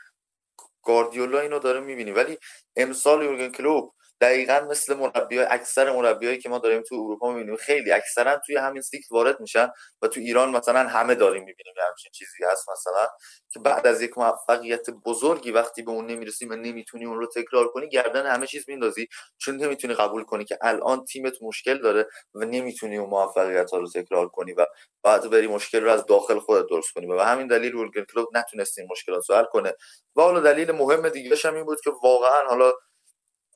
گاردیولا 0.84 1.39
اینو 1.39 1.60
داره 1.60 1.80
می‌بینی. 1.80 2.12
ولی 2.12 2.38
امسال 2.76 3.24
یورگن 3.24 3.51
کلوب 3.51 3.93
دقیقا 4.22 4.68
مثل 4.70 4.93
مربی 4.93 5.39
اکثر 5.39 5.91
مربیایی 5.91 6.38
که 6.38 6.49
ما 6.49 6.59
داریم 6.59 6.82
تو 6.82 6.95
اروپا 6.95 7.32
می‌بینیم 7.32 7.55
خیلی 7.55 7.91
اکثرا 7.91 8.41
توی 8.45 8.57
همین 8.57 8.82
سیکل 8.82 9.15
وارد 9.15 9.39
میشن 9.39 9.70
و 10.01 10.07
تو 10.07 10.20
ایران 10.20 10.49
مثلا 10.49 10.80
همه 10.80 11.15
داریم 11.15 11.43
می‌بینیم 11.43 11.74
همچین 11.89 12.11
چیزی 12.11 12.43
هست 12.51 12.70
مثلا. 12.70 13.07
که 13.49 13.59
بعد 13.59 13.88
از 13.88 14.01
یک 14.01 14.18
موفقیت 14.18 14.89
بزرگی 14.89 15.51
وقتی 15.51 15.82
به 15.82 15.91
اون 15.91 16.05
نمی‌رسیم 16.05 16.49
و 16.49 16.55
نمی‌تونی 16.55 17.05
اون 17.05 17.20
رو 17.20 17.28
تکرار 17.36 17.68
کنی 17.68 17.89
گردن 17.89 18.26
همه 18.26 18.47
چیز 18.47 18.65
میندازی 18.70 19.07
چون 19.38 19.55
نمی‌تونی 19.55 19.93
قبول 19.93 20.24
کنی 20.24 20.45
که 20.45 20.57
الان 20.61 21.05
تیمت 21.05 21.34
مشکل 21.41 21.78
داره 21.82 22.07
و 22.34 22.45
نمی‌تونی 22.45 22.97
اون 22.97 23.09
موفقیت 23.09 23.72
ها 23.72 23.78
رو 23.78 23.89
تکرار 23.89 24.30
کنی 24.30 24.53
و 24.53 24.65
بعد 25.03 25.30
بری 25.30 25.47
مشکل 25.47 25.84
رو 25.84 25.91
از 25.91 26.05
داخل 26.05 26.39
خودت 26.39 26.65
درست 26.70 26.93
کنی. 26.93 27.05
و 27.05 27.20
همین 27.20 27.47
دلیل 27.47 27.74
یورگن 27.74 28.03
کلوب 28.13 28.28
نتونست 28.34 28.80
این 28.80 28.88
مشکلات 28.91 29.30
رو 29.30 29.36
حل 29.36 29.43
کنه. 29.43 29.74
و 30.15 30.22
حالا 30.22 30.39
دلیل 30.39 30.72
مهم 30.72 31.09
دیگه 31.09 31.36
هم 31.43 31.55
این 31.55 31.65
بود 31.65 31.82
که 31.82 31.91
واقعا 32.03 32.47
حالا 32.49 32.74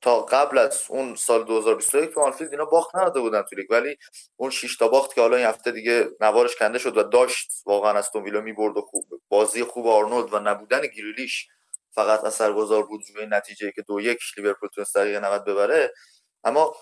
تا 0.01 0.21
قبل 0.21 0.57
از 0.57 0.83
اون 0.89 1.15
سال 1.15 1.43
2021 1.43 2.09
تو 2.09 2.21
آنفیلد 2.21 2.51
اینا 2.51 2.65
باخت 2.65 2.95
نداده 2.95 3.19
بودن 3.19 3.41
تو 3.41 3.55
لیگ. 3.55 3.71
ولی 3.71 3.97
اون 4.35 4.49
6 4.49 4.77
تا 4.77 4.87
باخت 4.87 5.13
که 5.13 5.21
حالا 5.21 5.37
این 5.37 5.45
هفته 5.45 5.71
دیگه 5.71 6.07
نوارش 6.21 6.55
کنده 6.55 6.79
شد 6.79 6.97
و 6.97 7.03
داشت. 7.03 7.51
واقعا 7.65 7.97
از 7.97 8.15
ویلا 8.15 8.41
می‌برد 8.41 8.77
و 8.77 8.81
خوب 8.81 9.21
بازی 9.29 9.63
خوب 9.63 9.87
آرنولد 9.87 10.33
و 10.33 10.39
نبودن 10.39 10.81
گریلیش 10.81 11.47
فقط 11.91 12.23
اثرگذار 12.23 12.83
بود 12.83 13.01
روی 13.15 13.25
نتیجه 13.25 13.71
که 13.71 13.81
دو 13.81 14.01
یک 14.01 14.19
لیورپول 14.37 14.69
تونست 14.69 14.95
دقیقه 14.95 15.19
90 15.19 15.45
ببره. 15.45 15.93
اما 16.43 16.75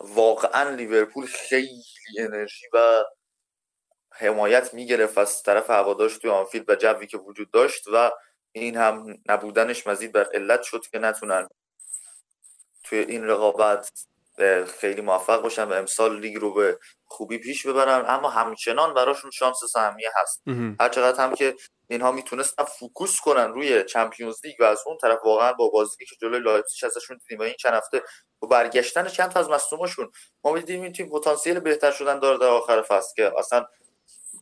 واقعا 0.00 0.70
لیورپول 0.70 1.26
خیلی 1.26 1.82
انرژی 2.18 2.66
و 2.72 3.04
حمایت 4.12 4.74
می‌گرفت 4.74 5.18
از 5.18 5.42
طرف 5.42 5.70
هوادارش 5.70 6.18
توی 6.18 6.30
آنفیلد 6.30 6.70
و 6.70 6.74
جوی 6.74 7.06
که 7.06 7.18
وجود 7.18 7.50
داشت 7.50 7.84
و 7.92 8.10
این 8.52 8.76
هم 8.76 9.18
نبودنش 9.26 9.86
مزید 9.86 10.12
بر 10.12 10.28
علت 10.34 10.62
شد 10.62 10.86
که 10.92 10.98
نتونن 10.98 11.48
توی 12.88 12.98
این 12.98 13.24
رقابت 13.24 13.90
خیلی 14.80 15.00
موفق 15.00 15.42
باشن 15.42 15.64
و 15.64 15.72
امسال 15.72 16.20
لیگ 16.20 16.36
رو 16.36 16.54
به 16.54 16.78
خوبی 17.06 17.38
پیش 17.38 17.66
ببرن 17.66 18.04
اما 18.08 18.28
همچنان 18.30 18.94
براشون 18.94 19.30
شانس 19.30 19.64
سهمیه 19.72 20.10
هست. 20.22 20.42
هر 20.80 20.88
چقدر 20.88 21.24
هم 21.24 21.34
که 21.34 21.54
اینها 21.90 22.12
می‌تونستن 22.12 22.64
فوکوس 22.64 23.20
کنن 23.20 23.52
روی 23.52 23.84
چمپیونز 23.84 24.36
لیگ 24.44 24.60
و 24.60 24.64
از 24.64 24.82
اون 24.86 24.96
طرف 25.02 25.18
واقعا 25.24 25.52
با 25.52 25.68
بازی 25.68 26.04
که 26.04 26.16
جلوی 26.20 26.40
لایپزیگ 26.40 26.84
ازشون 26.84 27.16
دیدیم 27.16 27.38
و 27.38 27.42
این 27.42 27.54
چند 27.58 27.74
هفته 27.74 28.02
با 28.40 28.48
برگشتن 28.48 29.08
چند 29.08 29.30
تا 29.30 29.40
از 29.40 29.50
مصدوماشون 29.50 30.10
ما 30.44 30.58
دیدیم 30.58 30.82
این 30.82 30.92
تیم 30.92 31.08
پتانسیل 31.08 31.60
بهتر 31.60 31.90
شدن 31.90 32.18
داره 32.18 32.38
در 32.38 32.46
آخر 32.46 32.82
فصل 32.82 33.14
که 33.16 33.32
اصلا 33.38 33.66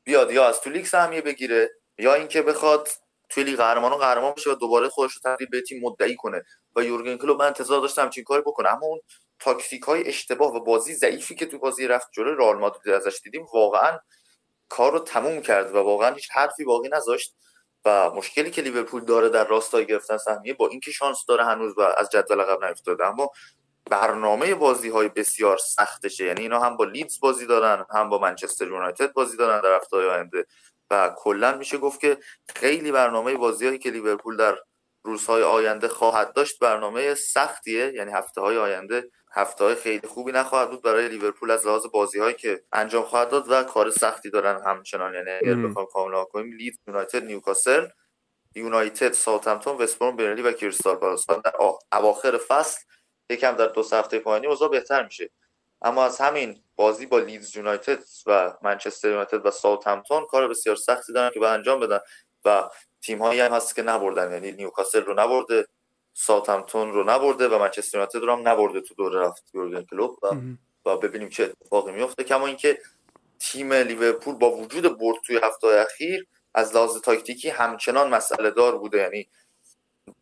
بیاد 0.04 0.30
یا 0.30 0.48
از 0.48 0.60
تو 0.60 0.70
لیگ 0.70 0.84
سهمیه 0.86 1.20
بگیره 1.20 1.70
یا 1.98 2.14
اینکه 2.14 2.42
بخواد 2.42 2.88
توی 3.28 3.44
لیگ 3.44 3.56
قهرمانان 3.56 3.98
قهرمان 3.98 4.32
بشه 4.32 4.50
و 4.50 4.54
دوباره 4.54 4.88
خودش 4.88 5.12
رو 5.12 5.20
تبدیل 5.24 5.48
به 5.48 5.60
تیم 5.60 5.82
مدعی 5.82 6.16
کنه. 6.16 6.44
و 6.76 6.84
یورگن 6.84 7.16
کلوپ 7.16 7.38
من 7.40 7.46
انتظار 7.46 7.80
داشتم 7.80 8.10
چنین 8.10 8.24
کاری 8.24 8.42
بکنه. 8.42 8.68
اما 8.68 8.86
اون 8.86 9.00
تاکتیک 9.40 9.82
های 9.82 10.08
اشتباه 10.08 10.54
و 10.54 10.60
بازی 10.60 10.94
ضعیفی 10.94 11.34
که 11.34 11.46
تو 11.46 11.58
بازی 11.58 11.86
رفت 11.86 12.08
جلوی 12.12 12.34
رئال 12.36 12.58
مادرید 12.58 12.94
ازش 12.94 13.20
دیدیم 13.24 13.46
واقعا 13.54 13.98
کار 14.68 14.92
رو 14.92 14.98
تموم 14.98 15.42
کرد 15.42 15.74
و 15.74 15.78
واقعا 15.78 16.14
هیچ 16.14 16.28
حرفی 16.32 16.64
باقی 16.64 16.88
نذاشت. 16.88 17.34
و 17.86 18.10
مشکلی 18.10 18.50
که 18.50 18.62
لیورپول 18.62 19.04
داره 19.04 19.28
در 19.28 19.44
راستای 19.44 19.86
گرفتن 19.86 20.16
سهمیه 20.16 20.54
با 20.54 20.68
اینکه 20.68 20.90
شانس 20.90 21.24
داره 21.28 21.44
هنوز 21.44 21.78
و 21.78 21.80
از 21.80 22.10
جدول 22.10 22.40
عقب 22.40 22.64
نیفتاده 22.64 23.06
اما 23.06 23.30
برنامه 23.90 24.54
بازی 24.54 24.88
های 24.88 25.08
بسیار 25.08 25.56
سختشه. 25.56 26.24
یعنی 26.24 26.40
اینا 26.40 26.60
هم 26.60 26.76
با 26.76 26.84
لیدز 26.84 27.20
بازی 27.20 27.46
دارن 27.46 27.86
هم 27.90 28.08
با 28.08 28.18
منچستر 28.18 28.66
یونایتد 28.66 29.12
بازی 29.12 29.36
دارن 29.36 29.60
در 29.60 29.76
هفته 29.76 29.96
آینده. 29.96 30.46
و 30.90 31.14
کلا 31.16 31.56
میشه 31.56 31.78
گفت 31.78 32.00
که 32.00 32.18
خیلی 32.56 32.92
برنامه 32.92 33.34
بازیهایی 33.34 33.78
که 33.78 33.90
لیورپول 33.90 34.36
در 34.36 34.58
روزهای 35.06 35.42
آینده 35.42 35.88
خواهد 35.88 36.32
داشت 36.32 36.58
برنامه 36.58 37.14
سختیه. 37.14 37.92
یعنی 37.94 38.12
هفته 38.12 38.40
های 38.40 38.56
آینده 38.56 39.10
هفته 39.32 39.64
های 39.64 39.74
خیلی 39.74 40.08
خوبی 40.08 40.32
نخواهد 40.32 40.70
بود 40.70 40.82
برای 40.82 41.08
لیورپول 41.08 41.50
از 41.50 41.66
لحاظ 41.66 41.86
بازی 41.86 42.18
هایی 42.18 42.34
که 42.34 42.64
انجام 42.72 43.04
خواهد 43.04 43.28
داد 43.28 43.44
و 43.48 43.62
کار 43.62 43.90
سختی 43.90 44.30
دارن 44.30 44.62
همچنان. 44.66 45.14
یعنی 45.14 45.30
اگر 45.30 45.54
بخوام 45.54 45.86
کاملا 45.86 46.24
کنیم 46.24 46.52
لیدز 46.52 46.80
یونایتد 46.86 47.24
نیوکاسل 47.24 47.88
یونایتد 48.54 49.12
ساوثهمپتون 49.12 49.76
وستبروم 49.76 50.16
برنلی 50.16 50.42
و 50.42 50.52
کریستال 50.52 50.96
پالاس. 50.96 51.26
در 51.26 51.52
اواخر 51.92 52.38
فصل 52.48 52.80
یکم 53.30 53.52
در 53.52 53.66
دو 53.66 53.82
هفته 53.92 54.18
پایانی 54.18 54.46
اوضاع 54.46 54.68
بهتر 54.68 55.04
میشه. 55.04 55.30
اما 55.82 56.04
از 56.04 56.18
همین 56.18 56.62
بازی 56.76 57.06
با 57.06 57.18
لیدز 57.18 57.56
یونایتد 57.56 57.98
و 58.26 58.54
منچستر 58.62 59.08
یونایتد 59.08 59.46
و 59.46 59.50
ساوثهمپتون 59.50 60.26
کار 60.26 60.48
بسیار 60.48 60.76
سختی 60.76 61.12
دارن 61.12 61.30
که 61.30 61.40
به 61.40 61.48
انجام 61.48 61.80
بدن 61.80 61.98
و 62.44 62.70
تیم 63.02 63.22
هایی 63.22 63.40
هم 63.40 63.52
هست 63.52 63.74
که 63.76 63.82
نبردن. 63.82 64.32
یعنی 64.32 64.52
نیوکاسل 64.52 65.02
رو 65.02 65.14
نبرده 65.20 65.66
ساوثهمپتون 66.14 66.92
رو 66.92 67.04
نبرده 67.10 67.48
و 67.48 67.58
منچستر 67.58 67.98
یونایتد 67.98 68.18
رو 68.18 68.32
هم 68.32 68.48
نبرده 68.48 68.80
تو 68.80 68.94
دوره 68.94 69.20
رفت 69.20 69.50
یورگن 69.54 69.82
کلوپ 69.82 70.24
و, 70.24 70.36
و 70.86 70.96
ببینیم 70.96 71.28
چه 71.28 71.44
اتفاقی 71.44 71.92
میفته. 71.92 72.24
کما 72.24 72.46
اینکه 72.46 72.78
تیم 73.38 73.72
لیورپول 73.72 74.34
با 74.34 74.50
وجود 74.50 74.98
برد 74.98 75.16
توی 75.26 75.40
هفته 75.42 75.66
اخیر 75.66 76.26
از 76.54 76.74
لحاظ 76.74 77.00
تاکتیکی 77.00 77.48
همچنان 77.48 78.14
مسئله 78.14 78.50
دار 78.50 78.78
بوده. 78.78 78.98
یعنی 78.98 79.28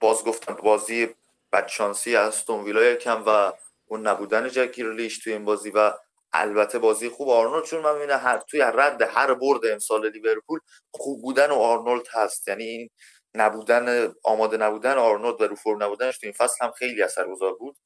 باز 0.00 0.24
گفتم 0.24 0.54
بازی 0.54 1.08
بدشانسی 1.52 2.16
استون 2.16 2.64
ویلا 2.64 2.84
یکم 2.84 3.22
و 3.26 3.52
اون 3.86 4.06
نبودن 4.06 4.48
جک 4.48 4.78
گریلیش 4.80 5.18
توی 5.18 5.32
این 5.32 5.44
بازی 5.44 5.70
و 5.70 5.92
البته 6.32 6.78
بازی 6.78 7.08
خوب 7.08 7.28
آرنولد 7.28 7.64
چون 7.64 7.80
من 7.80 7.94
می‌بینم 7.94 8.18
هر 8.18 8.38
توی 8.38 9.02
هر 9.02 9.34
برد 9.34 9.66
امسال 9.66 10.10
لیورپول 10.10 10.60
خوب 10.94 11.22
بودن 11.22 11.50
و 11.50 11.54
آرنولد 11.54 12.06
هست. 12.12 12.48
یعنی 12.48 12.64
این 12.64 12.88
نبودن 13.34 14.12
آماده 14.24 14.56
نبودن 14.56 14.98
آرنولد 14.98 15.40
و 15.40 15.46
رو 15.46 15.56
فرم 15.56 15.82
نبودنش 15.82 16.18
تو 16.18 16.26
این 16.26 16.32
فصل 16.32 16.64
هم 16.64 16.70
خیلی 16.70 17.02
اثرگذار 17.02 17.54
بود 17.54 17.76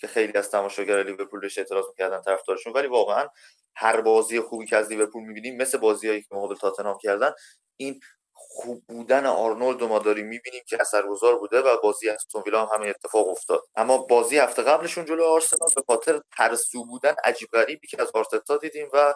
که 0.00 0.06
خیلی 0.06 0.32
از 0.32 0.50
تماشاگر 0.50 1.02
لیورپول 1.02 1.40
بهش 1.40 1.58
اعتراض 1.58 1.84
می‌کردن 1.88 2.20
طرفدارشون. 2.22 2.72
ولی 2.72 2.86
واقعا 2.88 3.28
هر 3.76 4.00
بازی 4.00 4.40
خوبی 4.40 4.66
که 4.66 4.76
از 4.76 4.88
لیورپول 4.88 5.22
می‌بینیم 5.22 5.56
مثل 5.56 5.78
بازیایی 5.78 6.22
که 6.22 6.28
مقابل 6.32 6.54
تاتنهام 6.54 6.98
کردن 7.02 7.32
این 7.76 8.00
خوب 8.38 8.84
بودن 8.88 9.26
آرنولد 9.26 9.82
ما 9.82 9.98
داریم 9.98 10.26
می‌بینیم 10.26 10.62
که 10.68 10.80
اثرگذار 10.80 11.38
بوده 11.38 11.60
و 11.60 11.76
بازی 11.82 12.08
استون 12.08 12.42
ویلا 12.46 12.66
هم 12.66 12.74
همین 12.74 12.90
اتفاق 12.90 13.28
افتاد. 13.28 13.62
اما 13.76 13.98
بازی 13.98 14.38
هفته 14.38 14.62
قبلشون 14.62 15.04
جلو 15.04 15.24
آرسنال 15.24 15.70
به 15.76 15.82
خاطر 15.86 16.20
ترسو 16.36 16.84
بودن 16.84 17.14
عجیب 17.24 17.48
غریبی 17.52 17.88
که 17.88 18.02
از 18.02 18.10
آرتتا 18.14 18.56
دیدیم 18.56 18.88
و 18.92 19.14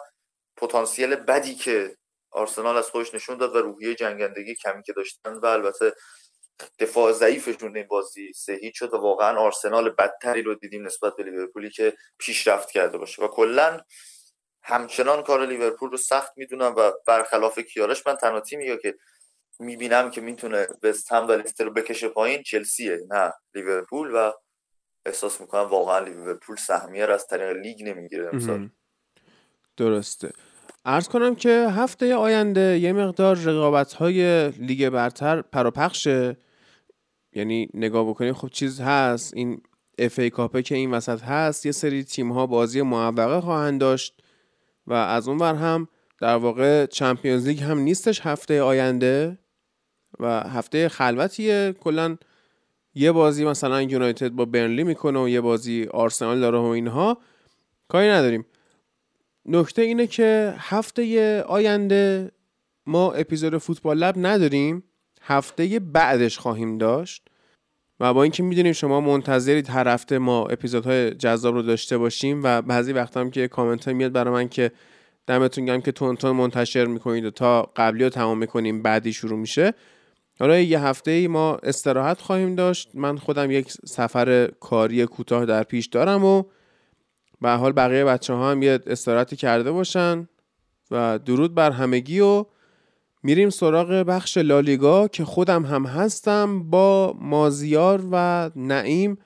پتانسیل 0.57 1.15
بدی 1.15 1.55
که 1.55 1.97
آرسنال 2.31 2.77
از 2.77 2.89
خودش 2.89 3.13
نشون 3.13 3.37
داد 3.37 3.55
و 3.55 3.61
روحیه 3.61 3.95
جنگندگی 3.95 4.55
کمی 4.55 4.83
که 4.83 4.93
داشتن 4.93 5.33
و 5.33 5.45
البته 5.45 5.93
دفاع 6.79 7.11
ضعیفشون 7.11 7.77
این 7.77 7.87
بازی 7.87 8.33
سه 8.33 8.71
شد 8.75 8.93
و 8.93 8.97
واقعا 8.97 9.39
آرسنال 9.39 9.89
بدتری 9.89 10.41
رو 10.41 10.55
دیدیم 10.55 10.85
نسبت 10.85 11.15
به 11.15 11.23
لیورپولی 11.23 11.69
که 11.69 11.93
پیشرفت 12.17 12.71
کرده 12.71 12.97
باشه. 12.97 13.23
و 13.23 13.27
کلا 13.27 13.81
همچنان 14.63 15.23
کار 15.23 15.45
لیورپول 15.45 15.91
رو 15.91 15.97
سخت 15.97 16.31
می‌دونم 16.37 16.73
و 16.77 16.91
برخلاف 17.07 17.59
کیارش 17.59 18.07
من 18.07 18.15
تنها 18.15 18.39
تیمی 18.39 18.77
که 18.81 18.95
می‌بینم 19.59 20.11
که 20.11 20.21
می‌تونه 20.21 20.67
وست 20.83 21.11
هم 21.11 21.27
و 21.27 21.31
لستر 21.31 21.63
رو 21.63 21.73
بکشه 21.73 22.09
پایین 22.09 22.43
چلسیه. 22.43 22.99
نه 23.09 23.33
لیورپول 23.55 24.11
و 24.15 24.31
احساس 25.05 25.41
می‌کنم 25.41 25.61
واقعا 25.61 25.99
لیورپول 25.99 26.55
سهمیه 26.55 27.05
رو 27.05 27.13
از 27.13 27.27
طریق 27.27 27.57
لیگ 27.57 27.83
نمی‌گیره 27.83 28.31
درسته. 29.77 30.31
ارز 30.85 31.07
کنم 31.07 31.35
که 31.35 31.49
هفته 31.49 32.15
آینده 32.15 32.79
یه 32.79 32.93
مقدار 32.93 33.35
رقابت 33.35 33.93
های 33.93 34.49
لیگ 34.49 34.89
برتر 34.89 35.41
پراپخشه. 35.41 36.37
یعنی 37.33 37.69
نگاه 37.73 38.09
بکنیم 38.09 38.33
خب 38.33 38.49
چیز 38.49 38.81
هست 38.81 39.33
این 39.33 39.61
اف 39.97 40.19
ای 40.19 40.29
کاپه 40.29 40.61
که 40.61 40.75
این 40.75 40.91
وسط 40.91 41.21
هست 41.21 41.65
یه 41.65 41.71
سری 41.71 42.03
تیم 42.03 42.31
ها 42.31 42.47
بازی 42.47 42.81
معوقه 42.81 43.41
خواهند 43.41 43.81
داشت. 43.81 44.20
و 44.91 44.93
از 44.93 45.27
اون 45.27 45.37
بر 45.37 45.55
هم 45.55 45.87
در 46.19 46.35
واقع 46.35 46.85
چمپیونز 46.85 47.47
لیگ 47.47 47.63
هم 47.63 47.79
نیستش 47.79 48.21
هفته 48.21 48.61
آینده 48.61 49.37
و 50.19 50.39
هفته 50.39 50.89
خلوتیه. 50.89 51.75
کلا 51.79 52.17
یه 52.95 53.11
بازی 53.11 53.45
مثلا 53.45 53.81
یونایتد 53.81 54.29
با 54.29 54.45
برنلی 54.45 54.83
می‌کنه 54.83 55.19
و 55.19 55.29
یه 55.29 55.41
بازی 55.41 55.87
آرسنال 55.91 56.39
داره 56.39 56.57
و 56.59 56.63
اینها. 56.63 57.17
کاری 57.87 58.07
نداریم. 58.09 58.45
نکته 59.45 59.81
اینه 59.81 60.07
که 60.07 60.53
هفته 60.57 61.41
آینده 61.41 62.31
ما 62.85 63.11
اپیزود 63.11 63.57
فوتبال 63.57 63.97
لب 63.97 64.15
نداریم. 64.17 64.83
هفته 65.21 65.79
بعدش 65.79 66.37
خواهیم 66.37 66.77
داشت. 66.77 67.29
و 68.01 68.13
با 68.13 68.23
اینکه 68.23 68.43
می‌دونیم 68.43 68.73
شما 68.73 69.01
منتظرید 69.01 69.69
هر 69.69 69.87
هفته 69.87 70.17
ما 70.17 70.45
اپیزودهای 70.45 71.11
جذاب 71.11 71.55
رو 71.55 71.61
داشته 71.61 71.97
باشیم 71.97 72.41
و 72.43 72.61
بعضی 72.61 72.93
وقتا 72.93 73.19
هم 73.19 73.31
که 73.31 73.47
کامنت 73.47 73.85
های 73.85 73.93
میاد 73.93 74.11
برای 74.11 74.33
من 74.33 74.49
که 74.49 74.71
دمتون 75.27 75.65
گرم 75.65 75.81
که 75.81 75.91
تون 75.91 76.15
تون 76.15 76.31
منتشر 76.31 76.85
می‌کنید 76.85 77.25
و 77.25 77.31
تا 77.31 77.71
قبلی 77.75 78.03
رو 78.03 78.09
تمام 78.09 78.37
می‌کنیم 78.37 78.81
بعدی 78.81 79.13
شروع 79.13 79.39
میشه. 79.39 79.73
حالا 80.39 80.59
یه 80.59 80.79
هفته 80.79 81.11
ای 81.11 81.27
ما 81.27 81.55
استراحت 81.63 82.21
خواهیم 82.21 82.55
داشت. 82.55 82.89
من 82.93 83.17
خودم 83.17 83.51
یک 83.51 83.71
سفر 83.85 84.47
کاری 84.59 85.05
کوتاه 85.05 85.45
در 85.45 85.63
پیش 85.63 85.87
دارم 85.87 86.25
و 86.25 86.43
به 87.41 87.49
حال 87.49 87.71
بقیه 87.71 88.05
بچه 88.05 88.33
ها 88.33 88.51
هم 88.51 88.63
یه 88.63 88.79
استراحتی 88.87 89.35
کرده 89.35 89.71
باشن 89.71 90.27
و 90.91 91.19
درود 91.25 91.55
بر 91.55 91.71
همگی 91.71 92.19
و 92.19 92.45
میریم 93.23 93.49
سراغ 93.49 93.89
بخش 93.89 94.37
لالیگا 94.37 95.07
که 95.07 95.25
خودم 95.25 95.65
هم 95.65 95.85
هستم 95.85 96.69
با 96.69 97.15
مازیار 97.19 98.03
و 98.11 98.49
نعیم 98.55 99.17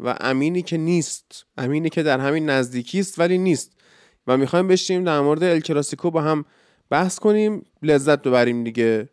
و 0.00 0.16
امینی 0.20 0.62
که 0.62 0.76
نیست. 0.76 1.46
امینی 1.58 1.90
که 1.90 2.02
در 2.02 2.20
همین 2.20 2.50
نزدیکی 2.50 3.00
است 3.00 3.18
ولی 3.18 3.38
نیست. 3.38 3.72
و 4.26 4.36
می‌خوایم 4.36 4.68
بشیم 4.68 5.04
در 5.04 5.20
مورد 5.20 5.42
الکلاسیکو 5.42 6.10
با 6.10 6.22
هم 6.22 6.44
بحث 6.90 7.18
کنیم. 7.18 7.64
لذت 7.82 8.22
ببریم 8.22 8.64
دیگه. 8.64 9.08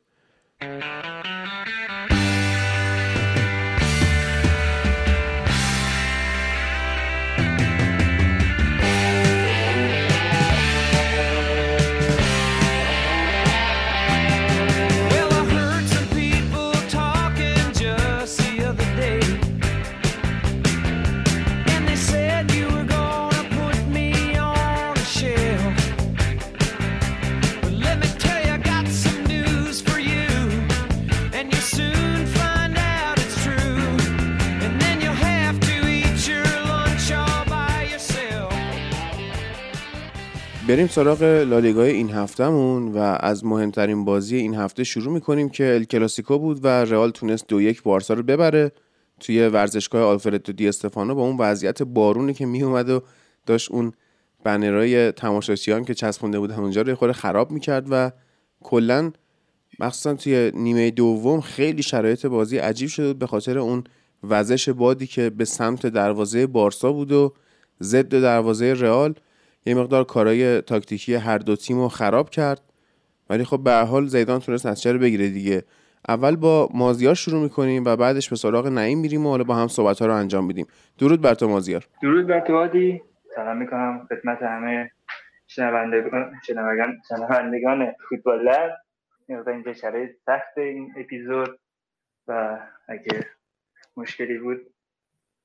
بریم 40.67 40.87
سراغ 40.87 41.23
لالیگای 41.23 41.91
این 41.91 42.09
هفتهمون 42.09 42.87
و 42.87 42.97
از 43.19 43.45
مهمترین 43.45 44.05
بازی 44.05 44.35
این 44.37 44.55
هفته 44.55 44.83
شروع 44.83 45.13
می‌کنیم 45.13 45.49
که 45.49 45.73
الکلاسیکو 45.73 46.39
بود 46.39 46.65
و 46.65 46.67
رئال 46.67 47.11
تونست 47.11 47.47
دو 47.47 47.61
یک 47.61 47.83
بارسا 47.83 48.13
رو 48.13 48.23
ببره 48.23 48.71
توی 49.19 49.47
ورزشگاه 49.47 50.03
آلفردو 50.03 50.53
دی 50.53 50.67
استفانو 50.67 51.15
با 51.15 51.21
اون 51.21 51.37
وضعیت 51.37 51.83
بارونی 51.83 52.33
که 52.33 52.45
میومد 52.45 52.89
و 52.89 53.03
داشت 53.45 53.71
اون 53.71 53.93
بنرهای 54.43 55.11
تماشاچیان 55.11 55.85
که 55.85 55.93
چسبونده 55.93 56.39
بود 56.39 56.51
همونجا 56.51 56.81
رو 56.81 56.95
خود 56.95 57.11
خراب 57.11 57.51
می‌کرد 57.51 57.87
و 57.89 58.11
کلا 58.63 59.11
مخصوصا 59.79 60.13
توی 60.13 60.51
نیمه 60.55 60.91
دوم 60.91 61.41
خیلی 61.41 61.83
شرایط 61.83 62.25
بازی 62.25 62.57
عجیب 62.57 62.89
شده 62.89 63.13
به 63.13 63.27
خاطر 63.27 63.59
اون 63.59 63.83
وزش 64.23 64.69
بادی 64.69 65.07
که 65.07 65.29
به 65.29 65.45
سمت 65.45 65.85
دروازه 65.85 66.47
بارسا 66.47 66.91
بود 66.91 67.11
و 67.11 67.33
ضد 67.81 68.09
دروازه 68.09 68.73
رئال 68.73 69.15
یه 69.65 69.75
مقدار 69.75 70.03
کارهای 70.03 70.61
تاکتیکی 70.61 71.15
هر 71.15 71.37
دو 71.37 71.55
تیم 71.55 71.77
رو 71.77 71.87
خراب 71.87 72.29
کرد. 72.29 72.61
ولی 73.29 73.43
خب 73.43 73.63
به 73.63 73.71
حال 73.71 74.05
زیدان 74.05 74.39
تونست 74.39 74.65
نتیجه 74.65 74.91
رو 74.91 74.99
بگیره 74.99 75.29
دیگه. 75.29 75.63
اول 76.07 76.35
با 76.35 76.69
مازیار 76.73 77.13
شروع 77.13 77.43
می‌کنیم 77.43 77.83
و 77.85 77.95
بعدش 77.95 78.29
به 78.29 78.35
سراغ 78.35 78.67
نعیم 78.67 78.99
میریم 78.99 79.25
و 79.25 79.29
حالا 79.29 79.43
با 79.43 79.55
هم 79.55 79.67
صحبت 79.67 79.99
ها 79.99 80.05
رو 80.05 80.13
انجام 80.13 80.45
میدیم. 80.45 80.67
درود 80.97 81.21
بر 81.21 81.33
تو 81.33 81.47
مازیار. 81.47 81.87
درود 82.01 82.27
بر 82.27 82.39
تو 82.39 82.53
عادی. 82.53 83.01
سلام 83.35 83.57
می‌کنم 83.57 84.07
خدمت 84.09 84.41
همه 84.41 84.91
شنوندگان 85.47 86.31
شنوندگان 87.09 87.93
فوتبال 88.09 88.43
لب. 88.43 88.71
اینجا 89.47 89.73
شرایط 89.73 90.11
سخت 90.25 90.57
این 90.57 90.93
اپیزود 90.97 91.59
و 92.27 92.59
اگه 92.87 93.25
مشکلی 93.97 94.37
بود 94.37 94.61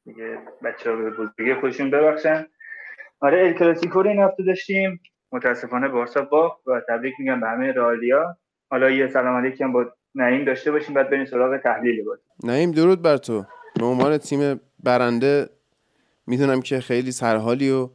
دیگه 0.05 0.39
بچه 0.65 0.91
ها 0.91 0.97
به 0.97 1.11
بزرگی 1.11 1.55
خودشون 1.55 1.91
ببخشن. 1.91 2.47
آره 3.23 3.47
ال 3.47 3.53
کلاسیکو 3.53 4.03
رو 4.03 4.11
این 4.11 4.21
هفته 4.21 4.43
داشتیم. 4.43 5.01
متاسفانه 5.33 5.89
بارسا 5.89 6.23
باخت 6.23 6.67
و 6.67 6.81
تبریک 6.89 7.15
میگم 7.19 7.41
به 7.41 7.49
همه 7.49 7.73
رئالیا. 7.73 8.37
حالا 8.71 8.91
یه 8.91 9.09
سلام 9.09 9.37
علیکم 9.37 9.73
با 9.73 9.87
نعیم 10.15 10.45
داشته 10.45 10.73
باشیم 10.73 10.95
بعد 10.95 11.11
بریم 11.11 11.25
سراغ 11.25 11.57
تحلیل 11.57 12.05
بازی. 12.05 12.23
نعیم 12.45 12.71
درود 12.71 13.03
بر 13.03 13.17
تو. 13.17 13.45
به 13.81 13.85
عنوان 13.85 14.19
تیم 14.19 14.61
برنده 14.85 15.49
می‌دونم 16.27 16.63
که 16.63 16.81
خیلی 16.81 17.13
سرحالی 17.13 17.71
و 17.71 17.89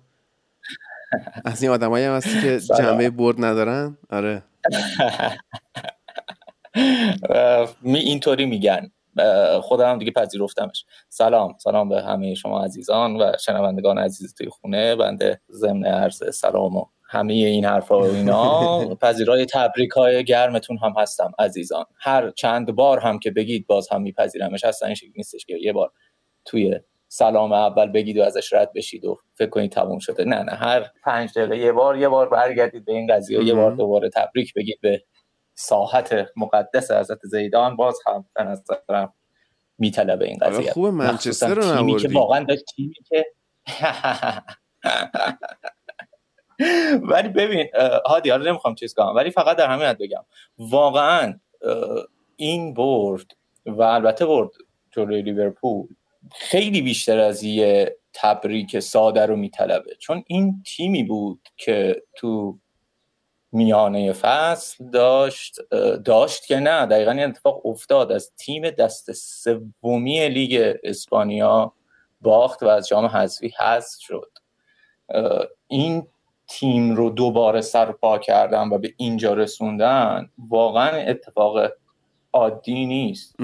از 1.45 1.63
این 1.63 1.71
آدمایی 1.71 2.05
هم 2.05 2.13
هستی 2.13 2.41
که 2.41 2.59
جنبه 2.59 3.09
برد 3.09 3.45
ندارن. 3.45 3.97
آره. 4.09 4.43
اینطوری 7.83 8.45
میگن. 8.45 8.91
خودم 9.61 9.97
دیگه 9.97 10.11
پذیرفتمش. 10.11 10.85
سلام. 11.09 11.55
سلام 11.59 11.89
به 11.89 12.01
همه 12.01 12.33
شما 12.33 12.63
عزیزان 12.63 13.21
و 13.21 13.31
شنوندگان 13.39 13.97
عزیز 13.97 14.33
توی 14.33 14.49
خونه 14.49 14.95
بنده 14.95 15.41
ضمن 15.51 15.85
عرض 15.85 16.35
سلام 16.35 16.75
و 16.75 16.85
همه 17.09 17.33
این 17.33 17.65
حرفا 17.65 17.99
و 17.99 18.03
اینا. 18.03 18.95
پذیرای 19.01 19.45
تبریک 19.45 19.91
های 19.91 20.23
گرمتون 20.23 20.77
هم 20.77 20.93
هستم 20.97 21.31
عزیزان. 21.39 21.85
هر 21.99 22.31
چند 22.31 22.75
بار 22.75 22.99
هم 22.99 23.19
که 23.19 23.31
بگید 23.31 23.67
باز 23.67 23.87
هم 23.91 24.01
میپذیرمش 24.01 24.63
اصلا 24.63 24.87
این 24.87 24.95
شکل 24.95 25.11
نیستش 25.17 25.45
که 25.45 25.57
یه 25.61 25.73
بار 25.73 25.91
توی 26.45 26.79
سلام 27.09 27.51
اول 27.53 27.87
بگید 27.91 28.17
و 28.17 28.23
ازش 28.23 28.53
رد 28.53 28.73
بشید 28.73 29.05
و 29.05 29.17
فکر 29.33 29.49
کنید 29.49 29.71
تموم 29.71 29.99
شده. 29.99 30.23
نه 30.23 30.43
نه 30.43 30.51
هر 30.51 30.85
پنج 31.03 31.37
دقیقه 31.37 31.57
یه 31.57 31.71
بار 31.71 31.97
یه 31.97 32.09
بار 32.09 32.29
برگردید 32.29 32.85
به 32.85 32.91
این 32.93 33.07
قضیه 33.15 33.43
یه 33.43 33.53
بار 33.53 33.75
دوباره 33.75 34.09
تبریک 34.09 34.53
بگید 34.53 34.79
به 34.81 35.03
ساحت 35.59 36.27
مقدس 36.35 36.91
حضرت 36.91 37.19
زیدان 37.23 37.75
باز 37.75 37.99
هم 38.07 38.25
به 38.35 38.43
نظرم 38.43 39.13
میطلبه 39.77 40.27
این 40.27 40.37
قضیه. 40.37 40.71
خوب 40.71 40.85
منچستر 40.85 41.53
رو 41.53 41.77
تیمی 41.77 41.97
که 41.97 42.09
واقعا 42.13 42.43
داشت 42.43 42.63
تیمی 42.75 42.93
که 43.09 43.25
ولی 47.11 47.29
ببین 47.29 47.67
هادی 48.05 48.29
حالا 48.29 48.51
نمی‌خوام 48.51 48.75
چیز 48.75 48.93
کنم 48.93 49.15
ولی 49.15 49.31
فقط 49.31 49.57
در 49.57 49.69
همین 49.69 49.93
بگم. 49.93 50.25
واقعا 50.57 51.39
این 52.35 52.73
برد 52.73 53.25
و 53.65 53.81
البته 53.81 54.25
برد 54.25 54.49
جلوی 54.91 55.21
لیورپول 55.21 55.87
خیلی 56.35 56.81
بیشتر 56.81 57.19
از 57.19 57.43
یه 57.43 57.97
تبریک 58.13 58.79
ساده 58.79 59.25
رو 59.25 59.35
میطلبه. 59.35 59.95
چون 59.99 60.23
این 60.27 60.63
تیمی 60.65 61.03
بود 61.03 61.49
که 61.57 62.03
تو 62.15 62.59
میانه 63.51 64.13
فصل 64.13 64.89
داشت 64.89 65.59
داشت 66.05 66.45
که 66.45 66.59
نه 66.59 66.85
دقیقا 66.85 67.11
این 67.11 67.23
اتفاق 67.23 67.65
افتاد. 67.65 68.11
از 68.11 68.31
تیم 68.35 68.69
دست 68.69 69.11
سومی 69.11 70.29
لیگ 70.29 70.75
اسپانیا 70.83 71.73
باخت 72.21 72.63
و 72.63 72.67
از 72.67 72.87
جام 72.87 73.05
حذفی 73.05 73.53
حذف 73.59 73.99
شد. 73.99 74.31
این 75.67 76.07
تیم 76.47 76.95
رو 76.95 77.09
دوباره 77.09 77.61
سرپا 77.61 78.17
کردن 78.17 78.69
و 78.69 78.77
به 78.77 78.93
اینجا 78.97 79.33
رسوندن 79.33 80.29
واقعا 80.49 80.97
اتفاق 80.97 81.71
عادی 82.33 82.85
نیست. 82.85 83.35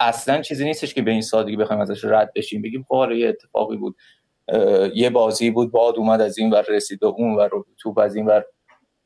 اصلا 0.00 0.42
چیزی 0.42 0.64
نیستش 0.64 0.94
که 0.94 1.02
به 1.02 1.10
این 1.10 1.22
سادگی 1.22 1.56
بخوایم 1.56 1.82
ازش 1.82 2.04
رد 2.04 2.32
بشیم. 2.34 2.62
بگیم 2.62 2.86
خب 2.88 3.10
یه 3.10 3.28
اتفاقی 3.28 3.76
بود. 3.76 3.96
یه 4.94 5.10
بازی 5.10 5.50
بود 5.50 5.70
باد 5.70 5.96
اومد 5.96 6.20
از 6.20 6.38
این 6.38 6.50
ور 6.50 6.64
رسید 6.68 7.02
و 7.02 7.06
اون 7.06 7.34
ور 7.36 7.50
توپ 7.78 7.98
از 7.98 8.16
این 8.16 8.26
ور. 8.26 8.44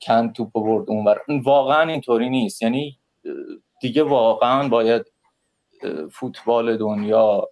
کند 0.03 0.33
توپ 0.33 0.53
برد 0.53 0.91
اون 0.91 1.05
ور 1.05 1.21
واقعا 1.45 1.91
اینطوری 1.91 2.31
نیست. 2.31 2.63
یعنی 2.63 2.99
دیگه 3.81 4.03
واقعا 4.03 4.69
باید 4.69 5.03
فوتبال 6.13 6.77
دنیا 6.77 7.49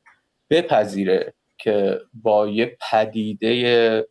بپذیره 0.51 1.35
که 1.59 2.01
با 2.14 2.48
یه 2.48 2.77
پدیده 2.90 4.06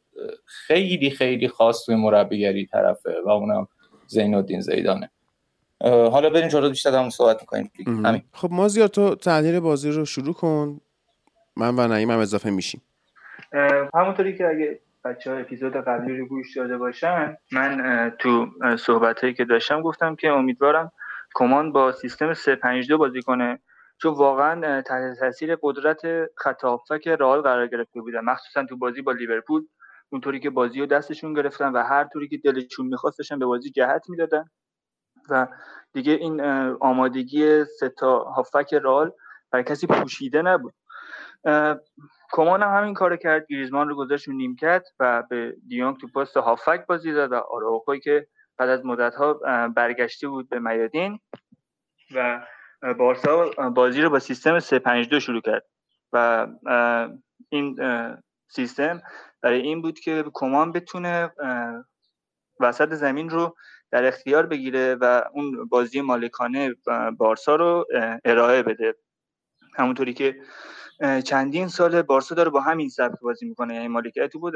خیلی 0.46 1.10
خیلی 1.10 1.48
خاص 1.48 1.86
توی 1.86 1.96
مربیگری 1.96 2.66
طرفه 2.66 3.22
و 3.26 3.30
اونم 3.30 3.68
زین 4.08 4.36
الدین 4.36 4.62
زیدانه 4.62 5.12
حالا 5.84 6.30
بریم 6.30 6.48
جلو 6.48 6.70
بیشتر 6.70 6.96
هم 6.96 7.10
صحبت 7.10 7.42
می‌کنیم. 7.42 7.72
همین 7.88 8.22
خب 8.34 8.52
ما 8.52 8.68
زیاد 8.68 8.90
تو 8.90 9.16
تحلیل 9.16 9.60
بازی 9.60 9.92
رو 9.92 10.06
شروع 10.06 10.34
کن. 10.34 10.82
من 11.56 11.80
و 11.80 11.88
نعیم 11.88 12.12
هم 12.12 12.20
اضافه 12.20 12.50
میشیم. 12.50 12.82
همونطوری 13.94 14.38
که 14.38 14.48
اگه 14.48 14.80
بچه 15.06 15.32
ها 15.32 15.38
اپیزود 15.38 15.74
قبلی 15.74 16.18
رو 16.18 16.26
گوش 16.26 16.58
داده 16.58 16.78
باشن 16.78 17.38
من 17.52 18.12
تو 18.20 18.48
صحبت 18.78 19.22
هایی 19.22 19.34
که 19.34 19.46
داشتم 19.46 19.82
گفتم 19.82 20.16
که 20.16 20.30
امیدوارم 20.30 20.92
کمان 21.36 21.72
با 21.72 21.92
سیستم 21.92 22.34
352 22.34 22.98
بازی 22.98 23.22
کنه. 23.22 23.60
چون 24.02 24.14
واقعا 24.14 24.82
تحت 24.82 25.20
تاثیر 25.20 25.58
قدرت 25.62 26.02
خط 26.38 26.62
که 27.04 27.16
رئال 27.16 27.42
قرار 27.42 27.68
گرفته 27.68 28.02
بودن 28.02 28.20
مخصوصا 28.20 28.66
تو 28.66 28.78
بازی 28.78 29.02
با 29.02 29.12
لیورپول 29.12 29.68
اونطوری 30.10 30.40
که 30.40 30.50
بازی 30.50 30.80
رو 30.80 30.86
دستشون 30.86 31.34
گرفتن 31.34 31.72
و 31.72 31.84
هر 31.84 32.04
طوری 32.04 32.28
که 32.28 32.38
دلشون 32.38 32.88
میخواستشن 32.88 33.40
به 33.40 33.46
بازی 33.46 33.70
جهت 33.70 34.10
می‌دادن. 34.10 34.46
و 35.30 35.48
دیگه 35.94 36.14
این 36.14 36.42
آمادگی 36.82 37.66
سه 37.66 37.90
تا 37.90 38.24
هافک 38.24 38.74
رال 38.74 39.12
برای 39.52 39.64
کسی 39.64 39.88
پوشیده 39.88 40.42
نبود. 40.42 40.74
کمان 42.32 42.64
هم 42.64 42.78
همین 42.78 42.94
کار 42.94 43.16
کرد 43.16 43.48
گریزمان 43.50 43.90
رو 43.90 43.96
گذاشت 43.96 44.30
نیم 44.30 44.56
کرد 44.56 44.86
و 45.00 45.24
به 45.30 45.56
دیونگ 45.68 45.98
تو 45.98 46.08
پست 46.08 46.38
هافک 46.38 46.86
بازی 46.86 47.12
داد 47.12 47.32
و 47.32 47.36
آراوکوی 47.36 48.00
که 48.00 48.28
بعد 48.58 48.70
از 48.70 48.86
مدت 48.86 49.16
ها 49.16 49.34
برگشته 49.68 50.28
بود 50.28 50.50
به 50.50 50.60
میادین 50.60 51.20
و 52.16 52.46
بارسا 52.98 53.50
بازی 53.76 54.02
رو 54.02 54.10
با 54.10 54.20
سیستم 54.20 54.60
352 54.60 55.20
شروع 55.20 55.42
کرد 55.42 55.66
و 56.14 56.48
این 57.50 57.78
سیستم 58.48 59.02
برای 59.42 59.62
این 59.62 59.82
بود 59.82 60.00
که 60.00 60.26
کمان 60.34 60.72
بتونه 60.72 61.32
وسط 62.60 62.94
زمین 62.94 63.30
رو 63.30 63.56
در 63.92 64.06
اختیار 64.06 64.46
بگیره 64.46 64.96
و 64.96 65.24
اون 65.34 65.68
بازی 65.68 66.02
مالکانه 66.02 66.76
بارسا 67.18 67.56
رو 67.56 67.88
ارائه 68.26 68.64
بده. 68.64 68.96
همونطوری 69.78 70.14
که 70.14 70.36
چندین 71.24 71.68
سال 71.68 72.02
بارسا 72.02 72.36
داره 72.36 72.50
با 72.50 72.62
همین 72.62 72.90
سبک 72.90 73.20
بازی 73.20 73.46
می‌کنه. 73.46 73.76
یعنی 73.76 73.88
مالکیت 73.88 74.34
بود 74.34 74.54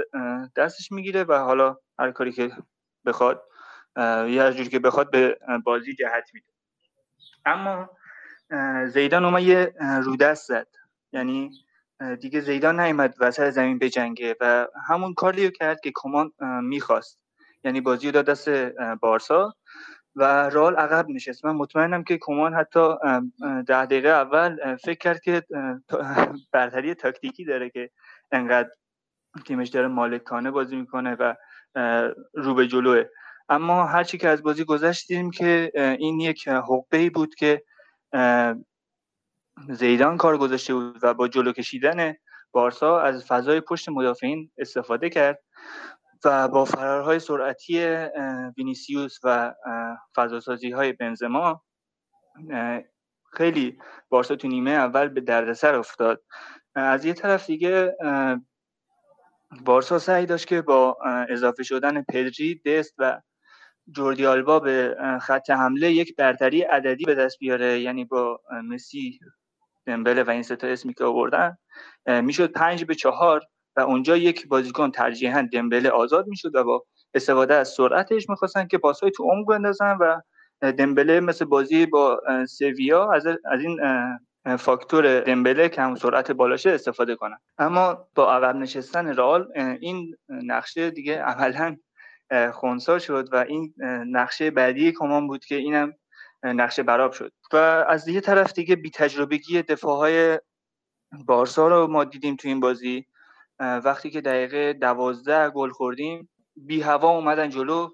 دستش 0.55 0.91
می‌گیره 0.91 1.23
و 1.23 1.33
حالا 1.33 1.77
هر 1.99 2.11
کاری 2.11 2.31
که 2.31 2.51
بخواد 3.05 3.43
یا 4.27 4.51
جوری 4.51 4.69
که 4.69 4.79
بخواد 4.79 5.11
به 5.11 5.37
بازی 5.65 5.93
جهت 5.95 6.29
میده. 6.33 6.47
اما 7.45 7.89
زیدان 8.87 9.25
اومد 9.25 9.43
یه 9.43 9.73
رودست 10.03 10.47
زد. 10.47 10.67
یعنی 11.13 11.51
دیگه 12.21 12.41
زیدان 12.41 12.79
نیومد 12.79 13.15
وسط 13.19 13.49
زمین 13.49 13.79
بجنگه 13.79 14.35
و 14.41 14.67
همون 14.87 15.13
کاری 15.13 15.45
رو 15.45 15.51
کرد 15.51 15.79
که 15.79 15.91
کمان 15.95 16.31
می‌خواست. 16.61 17.19
یعنی 17.63 17.81
بازی 17.81 18.05
رو 18.05 18.11
داد 18.11 18.25
دست 18.25 18.49
بارسا. 19.01 19.53
و 20.15 20.49
رال 20.49 20.75
عقب 20.75 21.09
نشست. 21.09 21.45
من 21.45 21.51
مطمئنم 21.51 22.03
که 22.03 22.17
کمان 22.21 22.53
حتی 22.53 22.95
ده 23.67 23.85
دقیقه 23.85 24.09
اول 24.09 24.75
فکر 24.75 24.99
کرد 24.99 25.19
که 25.19 25.43
برتری 26.53 26.93
تاکتیکی 26.93 27.45
داره 27.45 27.69
که 27.69 27.89
انقدر 28.31 28.69
تیمش 29.45 29.69
داره 29.69 29.87
مالکانه 29.87 30.51
بازی 30.51 30.75
می‌کنه 30.75 31.15
و 31.19 31.33
رو 32.33 32.53
به 32.53 32.67
جلوه. 32.67 33.03
اما 33.49 33.85
هرچی 33.85 34.17
که 34.17 34.29
از 34.29 34.43
بازی 34.43 34.63
گذشتیم 34.63 35.31
که 35.31 35.71
این 35.99 36.19
یک 36.19 36.47
حقبه 36.47 37.09
بود 37.09 37.35
که 37.35 37.63
زیدان 39.69 40.17
کار 40.17 40.37
گذاشته 40.37 40.73
بود 40.73 40.99
و 41.03 41.13
با 41.13 41.27
جلو 41.27 41.51
کشیدن 41.51 42.13
بارسا 42.51 42.99
از 42.99 43.25
فضای 43.25 43.61
پشت 43.61 43.89
مدافعین 43.89 44.51
استفاده 44.57 45.09
کرد. 45.09 45.39
و 46.25 46.47
با 46.47 46.65
فرارهای 46.65 47.19
سرعتی 47.19 47.85
وینیسیوس 48.57 49.19
و 49.23 49.53
فضاسازی 50.15 50.71
های 50.71 50.93
بنزما 50.93 51.63
خیلی 53.33 53.77
بارسا 54.09 54.35
تو 54.35 54.47
نیمه 54.47 54.71
اول 54.71 55.07
به 55.07 55.21
دردسر 55.21 55.75
افتاد. 55.75 56.23
از 56.75 57.05
یه 57.05 57.13
طرف 57.13 57.47
دیگه 57.47 57.97
بارسا 59.65 59.99
سعی 59.99 60.25
داشت 60.25 60.47
که 60.47 60.61
با 60.61 60.97
اضافه 61.29 61.63
شدن 61.63 62.01
پدری 62.01 62.61
دست 62.65 62.93
و 62.97 63.21
جوردی 63.91 64.25
آلبا 64.25 64.59
به 64.59 64.97
خط 65.21 65.49
حمله 65.49 65.91
یک 65.91 66.15
برتری 66.15 66.61
عددی 66.61 67.05
به 67.05 67.15
دست 67.15 67.39
بیاره 67.39 67.79
یعنی 67.79 68.05
با 68.05 68.41
مسی 68.63 69.19
دمبله 69.85 70.23
و 70.23 70.29
این 70.29 70.43
ستا 70.43 70.67
اسمی 70.67 70.93
که 70.93 71.03
آوردن 71.03 71.57
می‌شد 72.07 72.51
پنج 72.51 72.85
به 72.85 72.95
چهار. 72.95 73.41
و 73.75 73.81
اونجا 73.81 74.17
یک 74.17 74.47
بازیکن 74.47 74.91
ترجیحاً 74.91 75.49
دمبله 75.53 75.89
آزاد 75.89 76.27
می‌شد 76.27 76.55
و 76.55 76.63
با 76.63 76.83
استفاده 77.13 77.53
از 77.53 77.69
سرعتش 77.69 78.29
می‌خواستن 78.29 78.67
که 78.67 78.77
پاسهای 78.77 79.11
تو 79.11 79.23
عمق 79.23 79.47
بندازن 79.47 79.97
و 80.01 80.21
دمبله 80.71 81.19
مثل 81.19 81.45
بازی 81.45 81.85
با 81.85 82.21
سویا 82.49 83.11
از 83.11 83.27
از 83.27 83.61
این 83.61 83.79
فاکتور 84.57 85.19
دمبله 85.19 85.69
که 85.69 85.81
هم 85.81 85.95
سرعت 85.95 86.31
بالاشه 86.31 86.69
استفاده 86.69 87.15
کنن. 87.15 87.37
اما 87.57 88.07
با 88.15 88.33
عقب 88.33 88.55
نشستن 88.55 89.07
رئال 89.07 89.47
این 89.79 90.15
نقشه 90.29 90.89
دیگه 90.89 91.21
عملا 91.21 91.77
خونسا 92.53 92.99
شد 92.99 93.29
و 93.31 93.35
این 93.35 93.73
نقشه 94.07 94.51
بعدی 94.51 94.91
کمان 94.91 95.27
بود 95.27 95.45
که 95.45 95.55
اینم 95.55 95.93
نقشه 96.43 96.83
براب 96.83 97.11
شد. 97.11 97.31
و 97.53 97.57
از 97.89 98.07
یه 98.07 98.21
طرف 98.21 98.53
دیگه 98.53 98.75
بی 98.75 98.89
تجربگی 98.89 99.61
دفاع 99.61 99.97
های 99.97 100.39
بارسا 101.25 101.67
رو 101.67 101.87
ما 101.87 102.03
دیدیم 102.03 102.35
تو 102.35 102.47
این 102.47 102.59
بازی. 102.59 103.05
وقتی 103.59 104.09
که 104.09 104.21
دقیقه 104.21 104.73
دوازده 104.73 105.49
گل 105.49 105.69
خوردیم 105.69 106.29
بی 106.55 106.81
هوا 106.81 107.09
اومدن 107.09 107.49
جلو. 107.49 107.89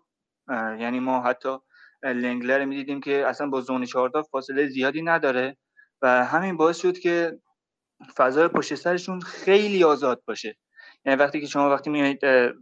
یعنی 0.79 0.99
ما 0.99 1.21
حتی 1.21 1.57
لنگلر 2.03 2.65
می‌دیدیم 2.65 3.01
که 3.01 3.27
اصلا 3.27 3.47
با 3.47 3.61
زون 3.61 3.85
چهارتا 3.85 4.23
فاصله 4.23 4.67
زیادی 4.67 5.01
نداره. 5.01 5.57
و 6.01 6.25
همین 6.25 6.57
باعث 6.57 6.81
شد 6.81 6.97
که 6.97 7.39
فضای 8.17 8.47
پشت 8.47 8.75
سرشون 8.75 9.19
خیلی 9.19 9.83
آزاد 9.83 10.23
باشه. 10.27 10.57
یعنی 11.05 11.19
وقتی 11.19 11.41
که 11.41 11.47
شما 11.47 11.69
وقتی 11.69 11.89
میایید 11.89 12.19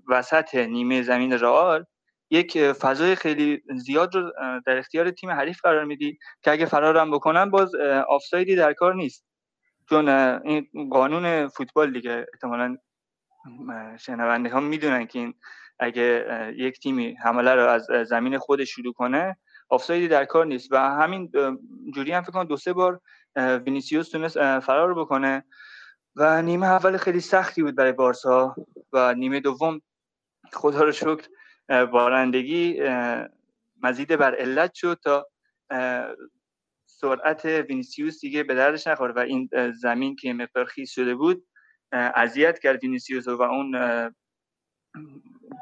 وسط 0.08 0.56
نیمه 0.56 1.02
زمین 1.02 1.34
رئال 1.34 1.86
یک 2.30 2.72
فضای 2.72 3.16
خیلی 3.16 3.62
زیاد 3.76 4.16
رو 4.16 4.32
در 4.66 4.78
اختیار 4.78 5.12
تیم 5.12 5.30
حریف 5.30 5.62
قرار 5.62 5.86
میدی 5.86 6.18
که 6.42 6.52
اگه 6.52 6.66
فرارم 6.66 7.12
بکنن 7.12 7.50
باز 7.50 7.76
آفسایدی 8.10 8.56
در 8.56 8.74
کار 8.74 8.96
نیست. 8.96 9.26
چون 9.90 10.10
این 10.10 10.90
قانون 10.92 11.48
فوتبال 11.48 11.94
دیگه 11.94 12.26
احتمالا 12.34 12.78
شنونده 13.98 14.50
ها 14.50 14.60
می‌دونن 14.60 15.08
که 15.08 15.20
این 15.20 15.34
اگه 15.80 16.26
یک 16.58 16.80
تیمی 16.80 17.16
حمله 17.24 17.56
رو 17.56 17.68
از 17.70 17.88
زمین 18.08 18.38
خود 18.38 18.64
شروع 18.64 18.94
کنه 18.94 19.38
آفسایدی 19.70 20.08
در 20.08 20.26
کار 20.26 20.46
نیست 20.46 20.72
و 20.72 20.78
همین 20.78 21.32
جوری 21.96 22.12
هم 22.12 22.22
فکر 22.22 22.32
کنم 22.32 22.44
دو 22.44 22.58
سه 22.58 22.74
بار 22.74 23.02
وینیسیوس 23.36 24.10
تونست 24.10 24.60
فرار 24.60 24.94
بکنه 24.94 25.44
و 26.16 26.42
نیمه 26.42 26.68
اول 26.68 26.98
خیلی 26.98 27.20
سختی 27.20 27.64
بود 27.64 27.76
برای 27.76 27.92
بارسا 27.92 28.56
و 28.94 29.14
نیمه 29.14 29.40
دوم 29.40 29.82
خدا 30.54 30.84
رو 30.84 30.92
شکر 30.92 31.28
بارندگی 31.86 32.82
مزید 33.84 34.16
بر 34.16 34.36
علت 34.36 34.74
شد 34.74 35.00
تا 35.04 35.28
سرعت 36.86 37.46
وینیسیوس 37.46 38.22
دیگه 38.22 38.44
به 38.44 38.56
دردش 38.56 38.88
نخوره 38.88 39.14
و 39.14 39.20
این 39.20 39.50
زمین 39.72 40.16
که 40.16 40.34
مقدار 40.34 40.66
خیس 40.66 40.92
شده 40.92 41.16
بود 41.16 41.48
اذیت 41.92 42.60
کرد 42.60 42.84
وینیسیوس 42.84 43.28
و 43.28 43.42
اون 43.42 43.76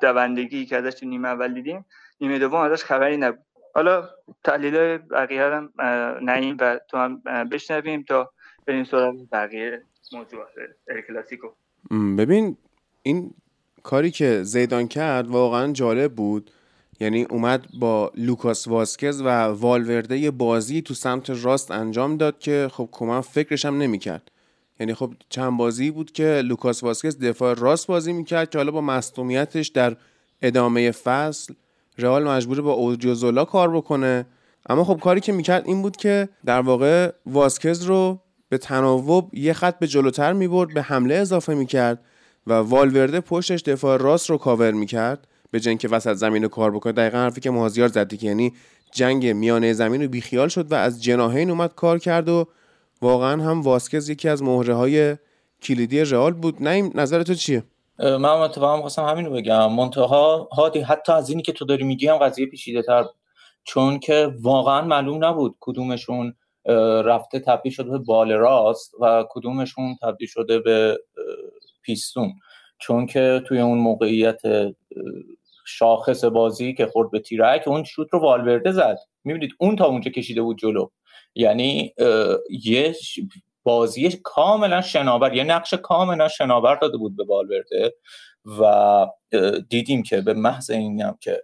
دوندگی 0.02 0.66
که 0.66 0.78
ازش 0.78 1.04
نیمه 1.04 1.28
اول 1.28 1.54
دیدیم 1.54 1.86
نیمه 2.22 2.40
دوم 2.40 2.62
ازش 2.62 2.84
خبری 2.84 3.18
نبود. 3.18 3.40
حالا 3.76 4.10
تحلیل 4.44 4.98
بقیه 4.98 5.44
هم 5.44 5.74
نعیم 6.22 6.58
و 6.60 6.80
تو 6.90 6.98
هم 6.98 7.22
بشنویم 7.52 8.04
تا 8.04 8.32
بریم 8.68 8.84
سراغ 8.84 9.16
بقیه 9.32 9.84
موضوعات 10.12 10.50
کلاسیکو. 11.08 11.48
ببین 12.18 12.58
این 13.04 13.34
کاری 13.84 14.12
که 14.12 14.44
زیدان 14.44 14.88
کرد 14.88 15.28
واقعا 15.28 15.72
جالب 15.72 16.14
بود. 16.14 16.52
یعنی 17.00 17.24
اومد 17.24 17.66
با 17.80 18.12
لوکاس 18.16 18.68
واسکز 18.68 19.22
و 19.22 19.28
والورده 19.44 20.32
بازی 20.32 20.82
تو 20.82 20.94
سمت 20.94 21.30
راست 21.30 21.72
انجام 21.72 22.18
داد 22.18 22.40
که 22.40 22.68
خب 22.72 22.90
کومان 22.92 23.22
فکرش 23.22 23.66
هم 23.66 23.78
نمی‌کرد. 23.78 24.32
یعنی 24.80 24.94
خب 24.94 25.14
چند 25.30 25.58
بازی 25.58 25.92
بود 25.92 26.12
که 26.12 26.42
لوکاس 26.46 26.84
واسکز 26.84 27.20
دفاع 27.20 27.54
راست 27.54 27.88
بازی 27.88 28.14
می‌کرد 28.14 28.50
که 28.50 28.58
حالا 28.58 28.72
با 28.72 28.82
مصدومیتش 28.82 29.68
در 29.68 29.96
ادامه 30.42 30.92
فصل 30.92 31.54
رئال 31.98 32.28
مجبور 32.28 32.62
با 32.62 32.72
اودریوزولا 32.72 33.46
کار 33.46 33.76
بکنه. 33.76 34.26
اما 34.70 34.84
خب 34.84 35.00
کاری 35.00 35.20
که 35.20 35.32
می‌کرد 35.32 35.68
این 35.68 35.82
بود 35.82 35.98
که 35.98 36.30
در 36.46 36.62
واقع 36.62 37.12
واسکز 37.26 37.84
رو 37.84 38.20
به 38.50 38.58
تناوب 38.58 39.36
یه 39.36 39.54
خط 39.54 39.80
به 39.80 39.88
جلوتر 39.88 40.34
می‌برد 40.34 40.74
به 40.74 40.82
حمله 40.82 41.16
اضافه 41.16 41.54
می‌کرد 41.54 42.00
و 42.48 42.54
والورده 42.54 43.20
پشتش 43.20 43.62
دفاع 43.62 43.98
راست 43.98 44.30
رو 44.30 44.38
کاور 44.38 44.72
می‌کرد. 44.72 45.28
به 45.52 45.60
جنگ 45.60 45.80
که 45.80 45.88
وسط 45.88 46.14
زمین 46.14 46.44
رو 46.44 46.50
کار 46.50 46.72
بکنه 46.72 46.94
دقیقا 46.94 47.18
حرفی 47.18 47.42
که 47.42 47.50
مازیار 47.50 47.88
زدی 47.88 48.18
که 48.18 48.28
یعنی 48.28 48.54
جنگ 48.92 49.28
میانه 49.28 49.74
زمین 49.74 50.02
رو 50.02 50.08
بیخیال 50.08 50.48
شد 50.48 50.72
و 50.72 50.76
از 50.76 51.04
جناهین 51.04 51.50
اومد 51.50 51.76
کار 51.76 52.00
کرد 52.00 52.30
و 52.30 52.48
واقعا 53.02 53.44
هم 53.44 53.62
واسکز 53.62 54.10
یکی 54.10 54.30
از 54.30 54.44
مهره 54.44 54.74
های 54.74 55.16
کلیدی 55.64 56.04
رئال 56.04 56.34
بود. 56.34 56.64
نه 56.64 56.92
نظر 56.96 57.24
تو 57.24 57.34
چیه؟ 57.34 57.64
من 58.00 58.26
اتفاقا 58.26 58.82
خواستم 58.82 59.06
همینو 59.06 59.30
بگم. 59.30 59.74
منتها 59.74 60.50
هادی 60.52 60.80
حتی 60.80 61.12
از 61.12 61.30
اینی 61.30 61.42
که 61.42 61.52
تو 61.52 61.66
داری 61.66 61.84
میگی 61.84 62.08
هم 62.08 62.18
قضیه 62.18 62.46
پیچیده 62.46 62.82
تر 62.82 63.06
چون 63.64 64.00
که 64.00 64.30
واقعا 64.42 64.82
معلوم 64.82 65.26
نبود 65.26 65.56
کدومشون 65.60 66.34
رفته 67.06 67.40
تبدیل 67.40 67.72
شده 67.72 67.90
به 67.90 67.98
بال 67.98 68.32
راست 68.32 68.92
و 69.02 69.26
کدومشون 69.30 69.96
تبدیل 70.02 70.28
شده 70.28 70.60
به 70.60 71.00
پیستون. 71.82 72.34
چون 72.80 73.06
که 73.06 73.42
توی 73.48 73.60
اون 73.60 73.78
موقعیت 73.78 74.42
شاخص 75.66 76.24
بازی 76.24 76.74
که 76.74 76.86
خورد 76.86 77.12
به 77.12 77.20
تیرک 77.20 77.68
اون 77.68 77.84
شوت 77.84 78.08
رو 78.12 78.20
والورده 78.20 78.72
زد. 78.72 78.98
می‌بینید 79.24 79.52
اون 79.60 79.76
تا 79.76 79.86
اونجا 79.86 80.12
کشیده 80.12 80.42
بود 80.42 80.58
جلو. 80.58 80.88
یعنی 81.38 81.94
یه 82.66 82.96
بازی 83.64 84.10
کاملا 84.24 84.82
شناور 84.82 85.34
یه 85.34 85.44
نقش 85.44 85.74
کاملا 85.74 86.28
شناور 86.28 86.76
داده 86.76 86.98
بود 86.98 87.16
به 87.16 87.26
والورده 87.26 87.94
و 88.62 89.08
دیدیم 89.70 90.04
که 90.04 90.22
به 90.22 90.34
محض 90.34 90.70
این 90.70 91.02
هم 91.02 91.18
که 91.22 91.44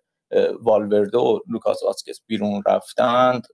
والورده 0.61 1.18
و 1.18 1.40
لوکاس 1.49 1.84
واسکس 1.84 2.22
بیرون 2.28 2.64
رفتند 2.68 3.48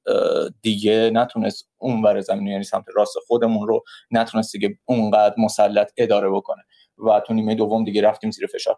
دیگه 0.61 1.11
نتونست 1.14 1.70
اون 1.78 2.02
ور 2.02 2.22
زمین 2.22 2.48
یعنی 2.48 2.64
سمت 2.64 2.86
راست 2.95 3.18
خودمون 3.28 3.68
رو 3.68 3.84
نتونست 4.11 4.52
دیگه 4.52 4.78
اونقدر 4.86 5.36
مسلط 5.38 5.91
اداره 5.98 6.30
بکنه 6.30 6.64
و 6.98 7.20
تو 7.20 7.34
نیمه 7.34 7.56
دوم 7.56 7.84
دیگه 7.84 8.02
رفتیم 8.02 8.32
زیر 8.32 8.48
فشار. 8.48 8.78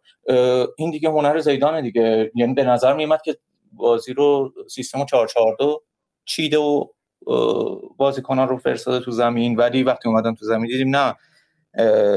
این 0.78 0.92
دیگه 0.92 1.10
هنر 1.10 1.40
زیدانه 1.40 1.82
دیگه. 1.82 2.32
یعنی 2.36 2.54
به 2.54 2.64
نظر 2.64 2.94
میومد 2.94 3.22
که 3.22 3.38
بازی 3.72 4.14
رو 4.14 4.54
سیستم 4.70 5.06
442 5.06 5.84
چیده 6.26 6.58
و 6.58 6.86
بازیکنان 7.98 8.48
رو 8.48 8.58
فرستاده 8.58 9.06
تو 9.06 9.12
زمین 9.12 9.56
ولی 9.56 9.84
وقتی 9.84 10.10
اومدن 10.10 10.36
تو 10.36 10.46
زمین 10.46 10.68
دیدیم 10.68 10.96
نه 10.96 11.16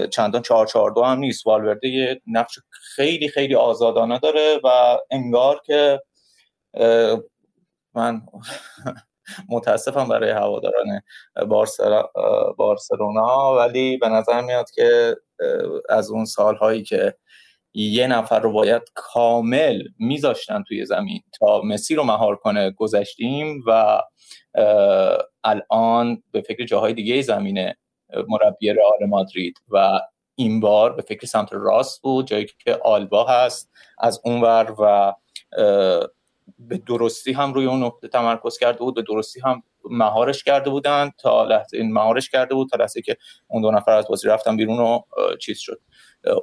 چندان 0.07 0.43
442 0.43 1.03
هم 1.03 1.19
نیست. 1.19 1.47
والورده 1.47 1.89
یه 1.89 2.21
نقش 2.27 2.59
خیلی 2.71 3.29
خیلی 3.29 3.55
آزادانه 3.55 4.19
داره 4.19 4.61
و 4.65 4.99
انگار 5.11 5.61
که 5.67 6.01
من 7.95 8.23
متاسفم 9.49 10.09
برای 10.09 10.31
هواداران 10.31 11.01
بارسلونا 12.57 13.57
ولی 13.57 13.97
به 13.97 14.09
نظر 14.09 14.41
میاد 14.41 14.71
که 14.71 15.17
از 15.89 16.11
اون 16.11 16.25
سالهایی 16.25 16.83
که 16.83 17.15
یه 17.75 18.07
نفر 18.07 18.41
رو 18.41 18.53
باید 18.53 18.83
کامل 18.95 19.83
میذاشتن 19.99 20.63
توی 20.69 20.85
زمین 20.85 21.23
تا 21.39 21.63
مسی 21.63 21.95
رو 21.95 22.05
مهار 22.05 22.37
کنه 22.37 22.71
گذشتیم 22.71 23.63
و 23.67 24.01
الان 25.45 26.23
به 26.33 26.41
فکر 26.41 26.65
جاهای 26.65 26.93
دیگه 26.93 27.23
زمینه 27.23 27.77
مربی 28.29 28.73
رئال 28.73 29.09
مادرید 29.09 29.59
و 29.69 30.01
این 30.35 30.61
بار 30.61 30.93
به 30.93 31.03
فکر 31.03 31.27
سمت 31.27 31.49
راست 31.53 32.03
بود 32.03 32.27
جایی 32.27 32.47
که 32.65 32.79
آلبا 32.85 33.25
هست 33.25 33.71
از 33.99 34.21
اونور 34.25 34.75
و 34.79 35.15
به 36.59 36.79
درستی 36.79 37.33
هم 37.33 37.53
روی 37.53 37.67
اون 37.67 37.83
نقطه 37.83 38.09
تمرکز 38.09 38.59
کرده 38.59 38.79
بود 38.79 38.95
به 38.95 39.03
درستی 39.03 39.41
هم 39.41 39.63
مهارش 39.91 40.45
کرده 40.45 40.71
بودن 40.71 41.11
تا 41.19 41.45
لحظه 41.45 41.77
این 41.77 41.93
مهارش 41.93 42.31
کرده 42.31 42.55
بود 42.55 42.69
تا 42.69 42.77
لحظه 42.77 43.03
که 43.03 43.17
اون 43.49 43.63
دو 43.63 43.71
نفر 43.71 43.93
از 43.93 44.09
بازی 44.09 44.29
رفتن 44.29 44.57
بیرون 44.57 44.79
و 44.79 45.01
چیز 45.41 45.59
شد. 45.59 45.81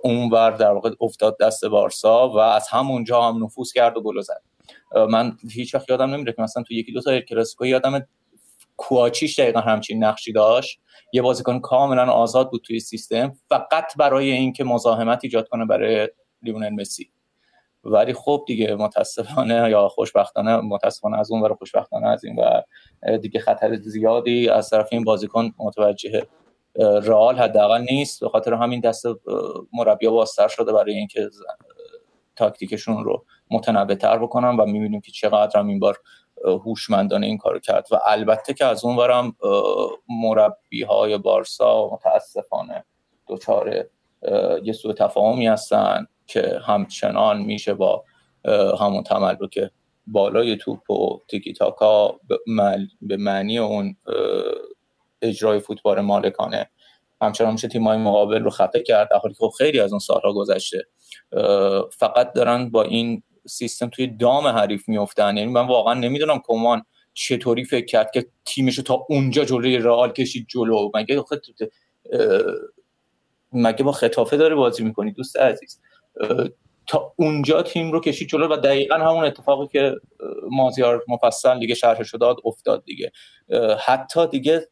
اونور 0.03 0.51
در 0.51 0.71
واقع 0.71 0.91
افتاد 1.01 1.37
دست 1.39 1.65
بارسا 1.65 2.29
و 2.29 2.37
از 2.37 2.67
همونجا 2.67 3.21
هم 3.21 3.43
نفوذ 3.43 3.71
کرد 3.71 3.97
و 3.97 4.01
گل 4.01 4.21
زد. 4.21 4.41
من 5.09 5.37
هیچ 5.51 5.75
وقت 5.75 5.89
یادم 5.89 6.13
نمیره 6.13 6.33
که 6.33 6.41
مثلا 6.41 6.63
تو 6.63 6.73
یکی 6.73 6.91
دو 6.91 7.01
تا 7.01 7.19
کلاسیکو 7.19 7.65
یادم 7.65 8.07
کوچیش 8.77 9.39
دقیقا 9.39 9.59
همچین 9.59 10.03
نقشی 10.03 10.31
داشت. 10.31 10.79
یه 11.13 11.21
بازیکن 11.21 11.59
کاملا 11.59 12.11
آزاد 12.11 12.51
بود 12.51 12.61
توی 12.61 12.79
سیستم 12.79 13.33
فقط 13.49 13.97
برای 13.97 14.31
اینکه 14.31 14.63
مزاحمت 14.63 15.19
ایجاد 15.23 15.47
کنه 15.47 15.65
برای 15.65 16.09
لیونل 16.43 16.69
مسی. 16.69 17.11
ولی 17.83 18.13
خب 18.13 18.43
دیگه 18.47 18.75
متاسفانه 18.75 19.69
یا 19.69 19.87
خوشبختانه 19.87 20.57
متاسفانه 20.57 21.19
از 21.19 21.31
اون 21.31 21.41
و 21.41 21.55
خوشبختانه 21.55 22.07
از 22.07 22.23
این 22.23 22.39
و 22.39 22.61
دیگه 23.17 23.39
خطر 23.39 23.75
زیادی 23.75 24.49
از 24.49 24.69
طرف 24.69 24.87
این 24.91 25.03
بازیکن 25.03 25.53
متوجه 25.59 26.27
رئال 27.03 27.35
حداقل 27.35 27.81
نیست. 27.81 28.19
به 28.19 28.29
خاطر 28.29 28.53
همین 28.53 28.79
دست 28.79 29.05
مربیا 29.73 30.11
بازتر 30.11 30.47
شده 30.47 30.73
برای 30.73 30.93
اینکه 30.93 31.29
تاکتیکشون 32.35 33.03
رو 33.03 33.25
متنوع 33.51 33.95
تر 33.95 34.17
بکنم 34.17 34.59
و 34.59 34.65
می‌بینیم 34.65 35.01
که 35.01 35.11
چقدر 35.11 35.59
هم 35.59 35.67
این 35.67 35.79
بار 35.79 35.97
هوشمندانه 36.45 37.27
این 37.27 37.37
کارو 37.37 37.59
کرد. 37.59 37.87
و 37.91 37.99
البته 38.05 38.53
که 38.53 38.65
از 38.65 38.85
اون 38.85 38.95
برم 38.95 39.35
مربی 40.09 40.83
های 40.83 41.17
بارسا 41.17 41.89
متاسفانه 41.93 42.85
دچار 43.27 43.85
یه 44.63 44.73
سوء 44.73 44.93
تفاهمی 44.93 45.47
هستن 45.47 46.07
که 46.27 46.59
همچنان 46.65 47.41
میشه 47.41 47.73
با 47.73 48.03
همون 48.79 49.03
تملک 49.03 49.71
بالای 50.07 50.57
توپ 50.57 50.91
و 50.91 51.19
تیکی 51.27 51.53
تاکا 51.53 52.19
به 53.01 53.17
معنی 53.17 53.57
اون 53.57 53.95
اجرای 55.21 55.59
فوتبال 55.59 55.99
مالکانه 55.99 56.69
همچنان 57.21 57.51
میشه 57.51 57.67
تیمای 57.67 57.97
مقابل 57.97 58.43
رو 58.43 58.49
خفه 58.49 58.83
کرد. 58.83 59.09
در 59.11 59.17
حالی 59.17 59.33
که 59.33 59.39
خب 59.39 59.51
خیلی 59.57 59.79
از 59.79 59.91
اون 59.91 59.99
سالها 59.99 60.33
گذشته 60.33 60.85
فقط 61.97 62.33
دارن 62.33 62.69
با 62.69 62.83
این 62.83 63.23
سیستم 63.47 63.89
توی 63.89 64.07
دام 64.07 64.47
حریف 64.47 64.89
میفتن 64.89 65.37
یعنی 65.37 65.51
من 65.51 65.67
واقعا 65.67 65.93
نمی‌دونم 65.93 66.41
کمان 66.47 66.83
چطوری 67.13 67.63
فکر 67.63 67.85
کرد 67.85 68.11
که 68.11 68.25
تیمش 68.45 68.75
تا 68.75 69.05
اونجا 69.09 69.45
جلوی 69.45 69.77
رئال 69.77 70.11
کشید 70.11 70.47
جلو. 70.49 70.89
مگه 70.95 71.23
مگه 73.53 73.83
با 73.83 73.91
خطافه 73.91 74.37
داره 74.37 74.55
بازی 74.55 74.83
می‌کنی 74.83 75.11
دوست 75.11 75.37
عزیز؟ 75.37 75.79
تا 76.87 77.13
اونجا 77.15 77.61
تیم 77.61 77.91
رو 77.91 77.99
کشید 77.99 78.27
جلو 78.27 78.47
و 78.47 78.57
دقیقا 78.57 78.95
همون 78.95 79.23
اتفاقی 79.23 79.67
که 79.67 79.95
مازیار 80.51 81.03
مفصل 81.07 81.59
دیگه 81.59 81.75
شرح 81.75 82.03
شده 82.03 82.25
افتاد 82.45 82.83
دیگه. 82.85 83.11
حتی 83.85 84.27
دیگه 84.27 84.67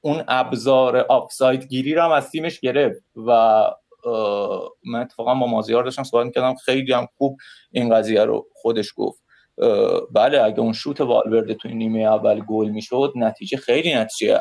اون 0.00 0.24
ابزار 0.28 0.96
آفساید 0.96 1.66
گیری 1.66 1.94
رو 1.94 2.02
هم 2.02 2.10
از 2.10 2.30
تیمش 2.30 2.60
گرفت 2.60 3.04
و 3.16 3.62
من 4.84 5.00
اتفاقا 5.00 5.34
با 5.34 5.46
مازیار 5.46 5.84
داشتم 5.84 6.02
صحبت 6.02 6.26
می‌کردم. 6.26 6.54
خیلی 6.54 6.92
هم 6.92 7.08
خوب 7.18 7.36
این 7.72 7.94
قضیه 7.94 8.24
رو 8.24 8.46
خودش 8.54 8.92
گفت. 8.96 9.22
بله 10.12 10.42
اگه 10.42 10.60
اون 10.60 10.72
شوت 10.72 11.00
والورده 11.00 11.54
توی 11.54 11.74
نیمه 11.74 12.00
اول 12.00 12.40
گل 12.40 12.68
می‌شد 12.68 13.12
نتیجه 13.16 13.56
خیلی 13.56 13.94
نتیجه 13.94 14.38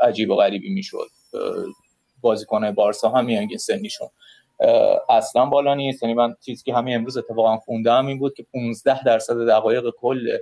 عجیب 0.00 0.30
و 0.30 0.36
غریبی 0.36 0.74
می‌شد. 0.74 1.06
بازیکن 2.20 2.70
بارسا 2.70 3.08
هم 3.08 3.24
میانگین 3.24 3.58
سنیشون. 3.58 4.08
اصلا 5.08 5.46
بالا 5.46 5.74
نیست. 5.74 6.02
یعنی 6.02 6.14
من 6.14 6.34
چیزی 6.40 6.64
که 6.64 6.74
همین 6.74 6.94
امروز 6.94 7.16
اتفاقا 7.16 7.56
خوندم 7.56 8.06
این 8.06 8.18
بود 8.18 8.34
که 8.34 8.46
15 8.52 9.04
درصد 9.04 9.46
دقایق 9.48 9.90
کل 9.90 10.38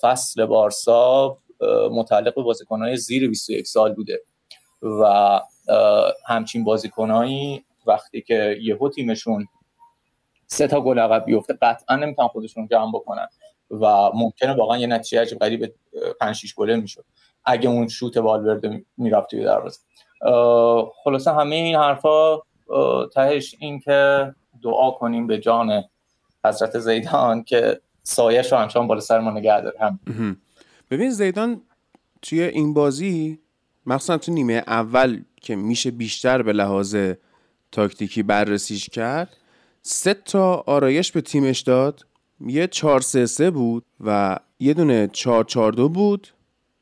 فصل 0.00 0.44
بارسا 0.44 1.38
متعلق 1.90 2.34
به 2.34 2.42
بازیکنهای 2.42 2.96
زیر 2.96 3.28
21 3.28 3.66
سال 3.66 3.94
بوده. 3.94 4.20
و 4.82 5.40
همچین 6.26 6.64
بازیکنهایی 6.64 7.64
وقتی 7.86 8.22
که 8.22 8.58
یهو 8.62 8.88
تیمشون 8.88 9.46
سه 10.46 10.66
تا 10.66 10.80
گل 10.80 10.98
عقب 10.98 11.24
بیفته 11.24 11.58
قطعا 11.62 11.96
نمی‌تونن 11.96 12.28
خودشون 12.28 12.68
جمع 12.70 12.92
بکنن 12.94 13.28
و 13.70 14.10
ممکنه 14.14 14.54
واقعا 14.54 14.78
یه 14.78 14.86
نتیجه 14.86 15.22
عجیب 15.22 15.38
غریب 15.38 15.74
5 16.20 16.36
6 16.36 16.54
گله 16.54 16.76
می‌شد. 16.76 17.04
اگه 17.44 17.68
اون 17.68 17.88
شوت 17.88 18.16
والورده 18.16 18.84
می‌رفت 18.96 19.30
توی 19.30 19.44
دروازه. 19.44 19.80
خلاصه 21.04 21.32
همه 21.32 21.56
این 21.56 21.76
حرفا 21.76 22.38
تهش 23.14 23.54
این 23.58 23.80
که 23.80 24.34
دعا 24.62 24.90
کنیم 24.90 25.26
به 25.26 25.38
جان 25.38 25.84
حضرت 26.44 26.78
زیدان 26.78 27.44
که 27.44 27.80
سایش 28.02 28.52
رو 28.52 28.58
همچنان 28.58 28.86
بالا 28.86 29.00
سر 29.00 29.18
ما 29.18 29.30
نگه 29.30 29.60
داره. 29.60 29.78
هم. 29.80 30.00
ببین 30.90 31.10
زیدان 31.10 31.62
توی 32.22 32.42
این 32.42 32.74
بازی 32.74 33.38
مخصوصا 33.86 34.18
تو 34.18 34.32
نیمه 34.32 34.64
اول 34.66 35.20
که 35.40 35.56
میشه 35.56 35.90
بیشتر 35.90 36.42
به 36.42 36.52
لحاظ 36.52 36.96
تاکتیکی 37.72 38.22
بررسیش 38.22 38.88
کرد 38.88 39.36
سه 39.82 40.14
تا 40.14 40.54
آرایش 40.54 41.12
به 41.12 41.20
تیمش 41.20 41.60
داد. 41.60 42.06
یه 42.46 42.66
4 42.66 43.00
3 43.00 43.26
3 43.26 43.50
بود 43.50 43.84
و 44.00 44.38
یه 44.60 44.74
دونه 44.74 45.08
4 45.12 45.44
4 45.44 45.72
2 45.72 45.88
بود. 45.88 46.28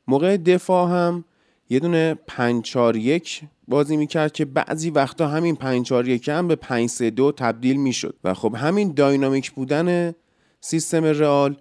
موقع 0.07 0.37
دفاع 0.37 0.89
هم 0.91 1.25
یه 1.69 1.79
دونه 1.79 2.15
5 2.27 2.63
4 2.63 2.95
1 2.95 3.41
بازی 3.67 3.97
می‌کرد 3.97 4.33
که 4.33 4.45
بعضی 4.45 4.89
وقتا 4.89 5.27
همین 5.27 5.55
5 5.55 5.85
4 5.85 6.07
1 6.07 6.29
هم 6.29 6.47
به 6.47 6.55
5 6.55 6.89
3 6.89 7.09
2 7.09 7.31
تبدیل 7.31 7.77
می‌شد. 7.77 8.15
و 8.23 8.33
خب 8.33 8.55
همین 8.55 8.93
داینامیک 8.93 9.51
بودن 9.51 10.15
سیستم 10.61 11.03
رئال 11.03 11.55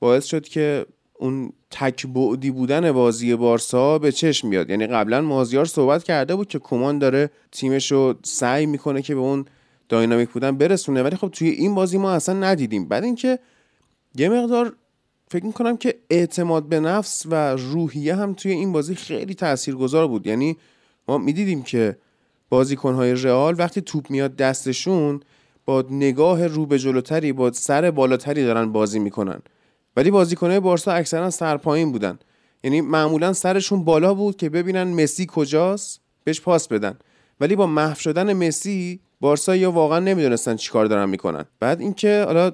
باعث 0.00 0.24
شد 0.24 0.48
که 0.48 0.86
اون 1.14 1.52
تک 1.70 2.06
بعدی 2.06 2.50
بودن 2.50 2.92
بازی 2.92 3.36
بارسا 3.36 3.98
به 3.98 4.12
چشم 4.12 4.48
میاد. 4.48 4.70
یعنی 4.70 4.86
قبلا 4.86 5.20
مازیار 5.20 5.64
صحبت 5.64 6.04
کرده 6.04 6.34
بود 6.34 6.48
که 6.48 6.58
کمان 6.58 6.98
داره 6.98 7.30
تیمش 7.52 7.92
رو 7.92 8.14
سعی 8.24 8.66
می‌کنه 8.66 9.02
که 9.02 9.14
به 9.14 9.20
اون 9.20 9.44
داینامیک 9.88 10.28
بودن 10.28 10.56
برسونه 10.58 11.02
ولی 11.02 11.16
خب 11.16 11.28
توی 11.28 11.48
این 11.48 11.74
بازی 11.74 11.98
ما 11.98 12.12
اصلا 12.12 12.34
ندیدیم. 12.34 12.88
بعد 12.88 13.04
اینکه 13.04 13.38
یه 14.14 14.28
مقدار 14.28 14.76
فکر 15.28 15.44
می‌کنم 15.44 15.76
که 15.76 15.94
اعتماد 16.10 16.68
به 16.68 16.80
نفس 16.80 17.26
و 17.26 17.56
روحیه 17.56 18.14
هم 18.14 18.34
توی 18.34 18.52
این 18.52 18.72
بازی 18.72 18.94
خیلی 18.94 19.34
تاثیرگذار 19.34 20.08
بود. 20.08 20.26
یعنی 20.26 20.56
ما 21.08 21.18
می‌دیدیم 21.18 21.62
که 21.62 21.96
بازیکنهای 22.48 23.14
رئال 23.14 23.54
وقتی 23.58 23.80
توپ 23.80 24.10
میاد 24.10 24.36
دستشون 24.36 25.20
با 25.64 25.84
نگاه 25.90 26.46
رو 26.46 26.66
به 26.66 26.78
جلوتری 26.78 27.32
با 27.32 27.52
سر 27.52 27.90
بالاتری 27.90 28.44
دارن 28.44 28.72
بازی 28.72 28.98
می‌کنن. 28.98 29.42
ولی 29.96 30.10
بازیکنهای 30.10 30.60
بارسا 30.60 30.92
اکثرا 30.92 31.30
سرپایین 31.30 31.92
بودن. 31.92 32.18
یعنی 32.64 32.80
معمولا 32.80 33.32
سرشون 33.32 33.84
بالا 33.84 34.14
بود 34.14 34.36
که 34.36 34.48
ببینن 34.48 35.02
مسی 35.02 35.26
کجاست 35.28 36.00
بهش 36.24 36.40
پاس 36.40 36.68
بدن. 36.68 36.98
ولی 37.40 37.56
با 37.56 37.66
محو 37.66 37.94
شدن 37.94 38.32
مسی 38.32 39.00
بارسا 39.20 39.56
یا 39.56 39.70
واقعا 39.70 39.98
نمی‌دونستن 39.98 40.56
چیکار 40.56 40.86
دارن 40.86 41.08
می‌کنن. 41.08 41.44
بعد 41.60 41.80
اینکه 41.80 42.24
حالا 42.26 42.52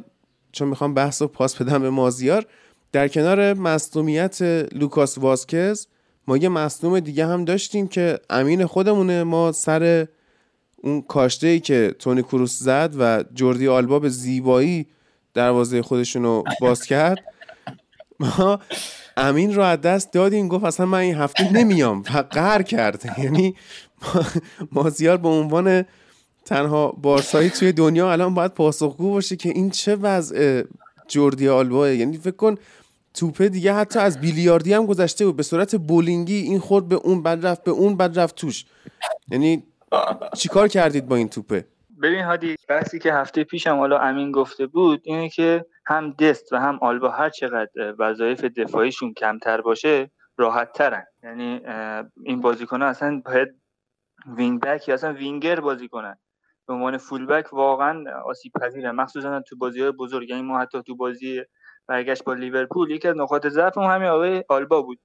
چون 0.52 0.69
می‌خوام 0.69 0.94
بحث 0.94 1.23
و 1.23 1.28
پاس 1.28 1.62
بدم 1.62 1.82
به 1.82 1.90
مازیار 1.90 2.47
در 2.93 3.09
کنار 3.09 3.55
مصدومیت 3.55 4.43
لوکاس 4.73 5.19
واسکز 5.19 5.86
ما 6.28 6.36
یه 6.36 6.48
مصدوم 6.48 7.01
دیگه 7.01 7.27
هم 7.27 7.44
داشتیم 7.44 7.89
که 7.89 8.19
امین 8.31 8.66
خودمونه. 8.66 9.23
ما 9.24 9.52
سر 9.52 10.06
اون 10.77 11.02
کاشته 11.02 11.47
ای 11.47 11.60
که 11.60 11.94
تونی 11.98 12.23
کروس 12.23 12.59
زد 12.59 12.94
و 12.98 13.24
جوردی 13.35 13.69
آلبا 13.69 13.98
به 13.98 14.09
زیبایی 14.09 14.86
دروازه 15.35 15.82
خودشون 15.82 16.23
رو 16.23 16.44
باز 16.60 16.85
کرد 16.85 17.24
ما 18.23 18.59
امین 19.16 19.55
رو 19.55 19.62
از 19.62 19.81
دست 19.81 20.12
دادیم 20.12 20.49
گفت 20.49 20.65
اصلا 20.65 20.86
من 20.86 20.99
این 20.99 21.15
هفته 21.15 21.53
نمیام 21.53 22.03
و 22.15 22.24
قهر 22.31 22.62
کرد 22.62 23.19
یعنی 23.19 23.55
مازیار 24.73 25.16
به 25.16 25.28
عنوان 25.28 25.85
تنها 26.44 26.89
بارسایی 26.89 27.51
توی 27.51 27.73
دنیا 27.73 28.12
الان 28.12 28.35
باید 28.35 28.55
پاسخگو 28.55 29.11
باشه 29.11 29.36
که 29.36 29.49
این 29.49 29.70
چه 29.70 29.97
وضع 29.97 30.62
جوردی 31.09 31.49
آلباه 31.49 31.94
یعنی 31.94 32.19
فکر 32.19 32.36
کن 32.36 32.57
توپه 33.15 33.49
دیگه 33.49 33.74
حتی 33.74 33.99
از 33.99 34.20
بیلیاردی 34.20 34.73
هم 34.73 34.86
گذشته 34.86 35.27
بود. 35.27 35.36
به 35.36 35.43
صورت 35.43 35.77
بولینگی 35.77 36.36
این 36.36 36.59
خورد 36.59 36.89
به 36.89 36.94
اون 36.94 37.23
بد 37.23 37.47
رفت 37.47 37.65
به 37.65 37.70
اون 37.70 37.97
بد 37.97 38.19
رفت 38.19 38.35
توش. 38.35 38.65
یعنی 39.28 39.62
چیکار 40.39 40.69
کردید 40.69 41.09
با 41.09 41.16
این 41.16 41.28
توپه؟ 41.28 41.65
ببین 42.03 42.20
هادی 42.24 42.57
بحثی 42.69 42.99
که 42.99 43.12
هفته 43.12 43.44
پیشم 43.44 43.77
حالا 43.77 43.99
امین 43.99 44.32
گفته 44.32 44.66
بود 44.66 45.01
اینه 45.05 45.28
که 45.28 45.66
هم 45.86 46.12
دست 46.12 46.52
و 46.52 46.56
هم 46.56 46.78
آلبا 46.82 47.10
هر 47.10 47.30
چقدر 47.30 47.94
وظایف 47.98 48.44
دفاعیشون 48.44 49.14
کمتر 49.14 49.60
باشه 49.60 50.10
راحت 50.38 50.72
ترن 50.72 51.04
یعنی 51.22 51.60
این 52.24 52.40
بازیکن 52.40 52.82
اصلا 52.82 53.22
باید 53.24 53.48
wing 54.36 54.60
back 54.60 54.89
یا 54.88 54.94
اصلا 54.94 55.12
وینگر 55.12 55.60
بازی 55.60 55.88
کنن. 55.88 56.16
به 56.68 56.74
عنوان 56.74 56.96
full 56.98 57.27
back 57.27 57.52
واقعا 57.52 58.04
آسیب 58.24 58.52
پذیره. 58.62 58.92
مخصوصا 58.92 59.40
تو 59.40 59.56
بازی 59.56 59.80
های 59.82 59.90
بزرگ 59.90 60.30
یعنی 60.30 60.42
ما 60.42 60.60
حتی 60.60 60.82
تو 60.82 60.96
بازی 60.96 61.42
برگشت 61.88 62.24
با 62.24 62.34
لیورپول 62.34 62.90
یکی 62.90 63.09
از 63.09 63.16
نقاط 63.16 63.46
ضعف 63.46 63.78
همین 63.78 64.09
آقای 64.09 64.44
آلبا 64.48 64.82
بود 64.82 65.00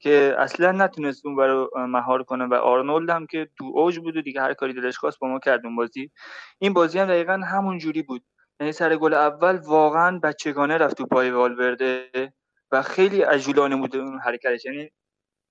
که 0.00 0.34
اصلا 0.38 0.72
نتونست 0.72 1.26
اون 1.26 1.36
برای 1.36 1.66
مهار 1.76 2.22
کنه 2.22 2.44
و 2.46 2.54
آرنولد 2.54 3.10
هم 3.10 3.26
که 3.26 3.48
تو 3.58 3.64
اوج 3.74 3.98
بود 3.98 4.16
و 4.16 4.22
دیگه 4.22 4.40
هر 4.40 4.54
کاری 4.54 4.72
دلش 4.72 4.98
خواست 4.98 5.18
با 5.18 5.28
ما 5.28 5.38
کرد 5.38 5.66
اون 5.66 5.76
بازی. 5.76 6.10
این 6.58 6.72
بازی 6.72 6.98
هم 6.98 7.06
دقیقا 7.06 7.32
همون 7.32 7.78
جوری 7.78 8.02
بود. 8.02 8.22
یعنی 8.60 8.72
سر 8.72 8.96
گل 8.96 9.14
اول 9.14 9.56
واقعا 9.56 10.18
بچگانه 10.18 10.76
رفت 10.76 10.96
تو 10.96 11.06
پای 11.06 11.30
والورده 11.30 12.32
و 12.72 12.82
خیلی 12.82 13.22
عجولانه 13.22 13.76
بود 13.76 13.96
اون 13.96 14.18
حرکتش. 14.18 14.64
یعنی 14.64 14.90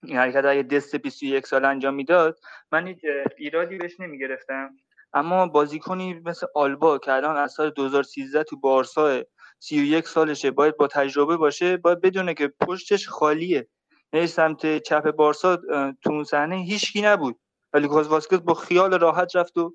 این 0.04 0.18
حرکت 0.18 0.46
اگه 0.46 0.64
دست 0.64 0.96
21 0.96 1.48
سال 1.48 1.66
انجام 1.66 1.94
می‌داد 1.94 2.40
من 2.72 2.88
هیچ 2.88 2.98
ایرادی 3.38 3.78
بهش 3.78 4.00
نمی‌گرفتم. 4.00 4.70
اما 5.14 5.48
بازیکنی 5.48 6.22
مثل 6.26 6.48
آلبا 6.56 6.98
که 6.98 7.14
الان 7.14 7.36
از 7.36 7.52
سال 7.52 7.70
2013 7.70 8.44
تو 8.44 8.60
بارسا 8.60 9.24
31 9.60 10.08
سالشه 10.08 10.52
باید 10.52 10.78
با 10.78 10.88
تجربه 10.88 11.38
باشه 11.38 11.78
باید 11.78 12.02
بدونه 12.02 12.34
که 12.34 12.54
پشتش 12.62 13.08
خالیه. 13.08 13.68
نه 14.14 14.26
سمت 14.26 14.78
چپ 14.78 15.12
بارسا 15.12 15.56
تو 16.02 16.12
اون 16.12 16.24
صحنه 16.24 16.56
هیچکی 16.56 17.02
نبود. 17.02 17.40
ولی 17.74 17.88
واسکز 17.88 18.40
با 18.40 18.54
خیال 18.54 19.00
راحت 19.00 19.36
رفت 19.36 19.58
و 19.58 19.74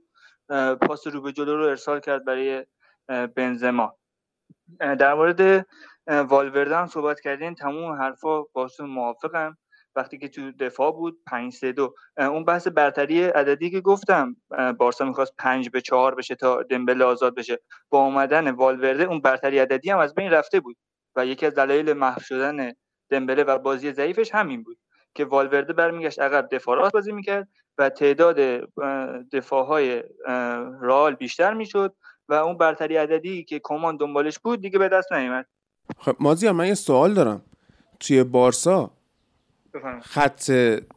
پاس 0.77 1.07
رو 1.07 1.21
به 1.21 1.33
جلو 1.33 1.57
رو 1.57 1.65
ارسال 1.65 2.01
کرد 2.01 2.25
برای 2.25 2.67
بنزما. 3.09 3.97
در 4.81 5.15
مورد 5.15 5.67
والورده 6.07 6.77
هم 6.77 6.87
صحبت 6.87 7.21
کردین. 7.21 7.55
تموم 7.55 7.93
حرفا 7.93 8.43
باشون 8.43 8.91
موافقم. 8.91 9.57
وقتی 9.97 10.19
که 10.19 10.29
تو 10.29 10.53
دفاع 10.53 10.93
بود 10.93 11.19
5 11.27 11.53
3 11.53 11.73
2 11.73 11.95
اون 12.19 12.45
بحث 12.45 12.69
برتری 12.69 13.25
عددی 13.25 13.71
که 13.71 13.81
گفتم 13.81 14.37
بارسا 14.79 15.05
می‌خواست 15.05 15.33
5 15.39 15.71
به 15.71 15.81
4 15.81 16.15
بشه 16.15 16.35
تا 16.35 16.63
دمبله 16.63 17.05
آزاد 17.05 17.35
بشه. 17.35 17.59
با 17.91 17.99
اومدن 17.99 18.51
والورده 18.51 19.05
اون 19.05 19.21
برتری 19.21 19.59
عددی 19.59 19.91
هم 19.91 19.99
از 19.99 20.15
بین 20.15 20.31
رفته 20.31 20.61
بود 20.61 20.77
و 21.17 21.27
یکی 21.27 21.47
از 21.47 21.55
دلایل 21.55 21.93
محو 21.93 22.21
شدن 22.21 22.73
دمبله 23.11 23.45
و 23.45 23.59
بازی 23.59 23.93
ضعیفش 23.93 24.35
همین 24.35 24.63
بود 24.63 24.79
که 25.15 25.25
والورده 25.25 25.73
برمیگشت 25.73 26.21
عقب 26.21 26.49
دفاع 26.53 26.91
بازی 26.91 27.13
می‌کرد 27.13 27.49
و 27.79 27.89
تعداد 27.89 28.37
دفاعهای 29.33 30.03
رال 30.81 31.15
بیشتر 31.15 31.55
می‌شد 31.55 31.95
و 32.29 32.35
اون 32.35 32.59
برتری 32.59 32.97
عددی 32.97 33.45
که 33.45 33.61
کمان 33.65 33.97
دنبالش 33.97 34.39
بود 34.39 34.61
دیگه 34.61 34.79
به 34.79 34.89
دست 34.89 35.13
نیومد. 35.13 35.47
خب 35.99 36.17
مازیار 36.21 36.53
من 36.53 36.67
یه 36.67 36.75
سوال 36.75 37.15
دارم. 37.15 37.43
توی 38.01 38.25
بارسا 38.25 38.91
خط 40.03 40.51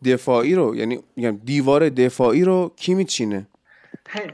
دفاعی 0.06 0.56
رو 0.56 0.76
یعنی 0.76 1.04
دیوار 1.46 1.90
دفاعی 1.90 2.44
رو 2.44 2.74
کی 2.76 2.94
میچینه؟ 2.94 3.48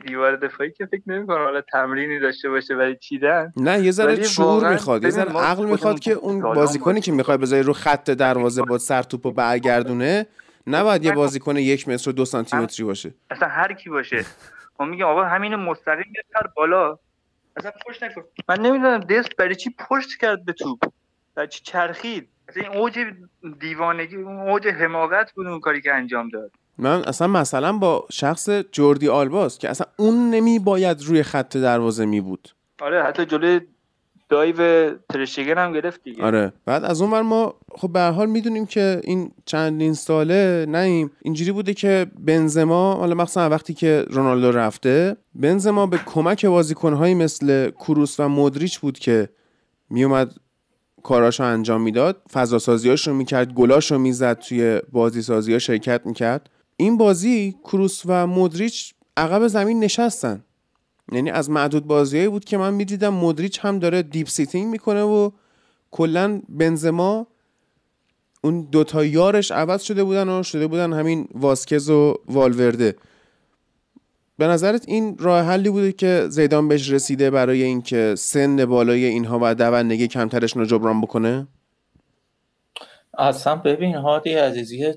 دیوار 0.08 0.36
دفاعی 0.36 0.72
که 0.72 0.86
فکر 0.86 1.02
نمی 1.08 1.28
کنم 1.28 1.38
حالا 1.38 1.62
تمرینی 1.62 2.20
داشته 2.20 2.50
باشه 2.50 2.76
ولی 2.76 2.96
چیدن. 2.96 3.54
نه 3.58 3.80
یه 3.80 3.92
ذره 3.92 4.24
شعور 4.24 4.72
می‌خواد 4.72 5.04
یه 5.04 5.10
ذره 5.10 5.38
عقل 5.38 5.66
می‌خواد 5.66 6.00
که 6.00 6.12
اون 6.12 6.42
بازیکنی 6.42 7.02
که 7.02 7.12
می‌خوای 7.12 7.38
بذاری 7.38 7.64
رو 7.64 7.74
خط 7.74 8.10
دروازه 8.10 8.62
با 8.62 8.78
سر 8.78 9.04
توپو 9.04 9.32
برگردونه 9.32 10.26
نباید 10.68 11.06
یه 11.06 11.12
بازیکن 11.12 11.58
یک 11.58 11.88
متر 11.88 12.10
و 12.10 12.14
دو 12.14 12.26
سانتی 12.26 12.58
متری 12.58 12.86
باشه. 12.86 13.14
اصلا 13.30 13.48
هر 13.48 13.74
کی 13.74 13.90
باشه. 13.90 14.26
ما 14.82 14.88
میگم 14.88 15.06
آقا 15.06 15.24
همین 15.24 15.56
مستقیم 15.56 16.14
سر 16.34 16.48
بالا. 16.56 16.98
اصلا 17.58 17.72
پشت 17.88 18.04
نکن. 18.04 18.22
من 18.50 18.60
نمی‌دونم 18.60 19.00
دست 19.00 19.36
برای 19.36 19.56
چی 19.56 19.76
پشت 19.90 20.20
کرد 20.22 20.46
به 20.46 20.54
توپ؟ 20.54 20.80
برای 21.36 21.48
چی 21.48 21.64
چرخید؟ 21.64 22.30
این 22.56 22.66
اوج 22.66 23.00
دیوانگی 23.60 24.16
اون 24.16 24.50
اوج 24.50 24.68
حماقت 24.68 25.32
بود 25.32 25.48
اون 25.48 25.60
کاری 25.60 25.82
که 25.82 25.94
انجام 25.94 26.30
داد. 26.30 26.52
من 26.78 27.04
اصلا 27.04 27.28
مثلا 27.28 27.74
با 27.74 28.08
شخص 28.12 28.50
جوردی 28.50 29.10
آلباس 29.10 29.58
که 29.58 29.70
اصلا 29.70 29.88
اون 29.98 30.30
نمی 30.30 30.60
باید 30.60 31.04
روی 31.04 31.24
خط 31.24 31.58
دروازه 31.58 32.06
می 32.06 32.22
بود 32.22 32.50
آره 32.82 33.04
حتی 33.04 33.26
جلوی 33.26 33.62
دایو 34.32 34.92
ترشگن 35.10 35.58
هم 35.58 35.74
گرفت 35.74 36.04
دیگه. 36.04 36.24
آره. 36.24 36.54
بعد 36.66 36.84
از 36.84 37.02
اون 37.02 37.22
ما 37.22 37.54
خب 37.72 37.92
به 37.92 38.02
حال 38.02 38.30
می‌دونیم 38.30 38.66
که 38.66 39.02
این 39.04 39.32
چندین 39.46 39.94
ساله 39.94 40.66
نیم 40.70 41.12
اینجوری 41.22 41.52
بوده 41.52 41.74
که 41.74 42.08
بنزما 42.20 42.94
حالا 42.94 43.16
مخصوصا 43.16 43.50
وقتی 43.50 43.74
که 43.74 44.06
رونالدو 44.10 44.52
رفته 44.52 45.18
بنزما 45.36 45.86
به 45.86 46.00
کمک 46.06 46.46
بازیکنهایی 46.46 47.14
مثل 47.14 47.70
کروس 47.70 48.20
و 48.20 48.28
مودریچ 48.28 48.80
بود 48.80 49.00
که 49.00 49.30
میومد 49.90 50.32
کاراشو 51.04 51.44
انجام 51.44 51.82
می‌داد. 51.82 52.22
فضا 52.34 52.60
سازیاش 52.60 53.08
رو 53.08 53.14
می‌کرد 53.14 53.54
رو 53.92 54.00
می‌زد 54.00 54.40
توی 54.40 54.82
بازی 54.92 55.22
سازی 55.22 55.54
ها 55.54 55.60
شرکت 55.60 56.02
می‌کرد. 56.06 56.50
این 56.78 56.98
بازی 56.98 57.56
کروس 57.64 58.02
و 58.06 58.28
مودریچ 58.28 58.94
عقب 59.18 59.48
زمین 59.48 59.80
نشستن. 59.80 60.44
یعنی 61.12 61.30
از 61.30 61.50
معدود 61.50 61.88
بازیایی 61.88 62.28
بود 62.28 62.46
که 62.46 62.58
من 62.58 62.74
می‌دیدم 62.74 63.10
مودریچ 63.14 63.60
هم 63.60 63.80
داره 63.80 64.02
deep 64.02 64.28
sitting 64.28 64.68
می‌کنه 64.68 65.02
و 65.02 65.32
کلا 65.92 66.42
بنزما 66.50 67.28
اون 68.44 68.62
دوتا 68.72 69.06
یارش 69.06 69.52
عوض 69.52 69.82
شده 69.82 70.04
بودن 70.04 70.30
و 70.30 70.44
شده 70.44 70.68
بودن 70.68 70.94
همین 70.94 71.28
واسکز 71.34 71.90
و 71.90 72.18
والورده. 72.28 72.96
به 74.38 74.48
نظرت 74.48 74.84
این 74.88 75.18
راه 75.20 75.46
حلی 75.46 75.70
بوده 75.70 75.92
که 75.92 76.26
زیدان 76.30 76.68
بهش 76.68 76.92
رسیده 76.92 77.32
برای 77.32 77.64
اینکه 77.64 78.16
سن 78.18 78.66
بالای 78.66 79.06
اینها 79.06 79.40
و 79.42 79.56
دوندگی 79.56 80.08
کمترش 80.08 80.58
رو 80.58 80.66
جبران 80.66 81.02
بکنه؟ 81.02 81.48
اصلا 83.18 83.56
ببین 83.56 83.96
هادی 83.96 84.34
عزیزی 84.34 84.94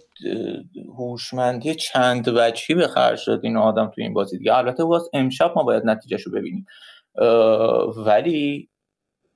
هوشمندی 0.99 1.75
چند 1.75 2.29
وجهی 2.29 2.75
به 2.75 2.89
خرج 2.89 3.27
داد 3.27 3.41
این 3.45 3.57
آدم 3.57 3.87
تو 3.87 4.01
این 4.01 4.15
بازی 4.15 4.39
دیگه. 4.39 4.57
البته 4.57 4.85
باز 4.85 5.11
امشب 5.13 5.53
ما 5.57 5.63
باید 5.63 5.83
نتیجهش 5.87 6.23
رو 6.23 6.33
ببینیم 6.33 6.67
ولی 8.07 8.71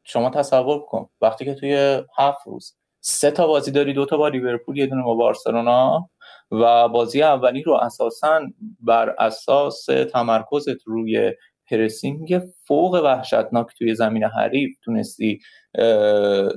شما 0.04 0.30
تصور 0.30 0.80
کن 0.86 1.08
وقتی 1.20 1.44
که 1.44 1.54
توی 1.54 2.02
هفت 2.18 2.46
روز 2.46 2.76
سه 3.00 3.30
تا 3.30 3.46
بازی 3.46 3.70
داری 3.70 3.92
دو 3.92 4.06
تا 4.06 4.16
با 4.16 4.28
لیورپول 4.28 4.78
یه 4.78 4.86
دونه 4.86 5.02
با 5.02 5.14
بارسلونا 5.14 6.10
و 6.50 6.88
بازی 6.88 7.22
اولی 7.22 7.62
رو 7.62 7.74
اساسا 7.74 8.40
بر 8.80 9.14
اساس 9.18 9.86
تمرکزت 10.12 10.82
روی 10.86 11.32
پرسینگ 11.70 12.40
فوق 12.68 12.94
وحشتناک 13.04 13.66
توی 13.78 13.94
زمین 13.94 14.24
حریف 14.24 14.78
تونستی 14.84 15.40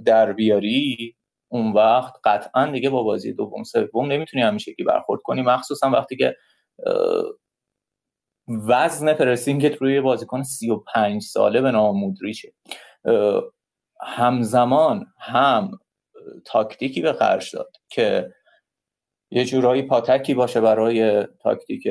در 0.06 0.34
بیاری. 0.34 1.15
اون 1.52 1.73
وقت 1.73 2.14
قطعا 2.23 2.72
دیگه 2.72 2.90
با 2.90 3.03
بازی 3.03 3.34
دوم 3.34 3.64
سوم 3.64 4.11
نمی‌تونی 4.11 4.60
که 4.60 4.84
برخورد 4.84 5.22
کنی. 5.22 5.41
مخصوصا 5.41 5.90
وقتی 5.90 6.15
که 6.15 6.36
وزن 8.68 9.14
پرسینگت 9.14 9.76
روی 9.76 10.02
بازیکن 10.02 10.44
35 10.44 11.22
ساله 11.22 11.61
به 11.61 11.72
نام 11.72 11.99
مودریچه. 11.99 12.53
همزمان 14.02 15.06
هم 15.19 15.80
تاکتیکی 16.45 17.02
به 17.02 17.14
خرج 17.14 17.56
داد 17.56 17.72
که 17.90 18.34
یه 19.32 19.45
جورایی 19.45 19.82
پاتکی 19.82 20.34
باشه 20.34 20.61
برای 20.61 21.28
تاکتیک 21.40 21.88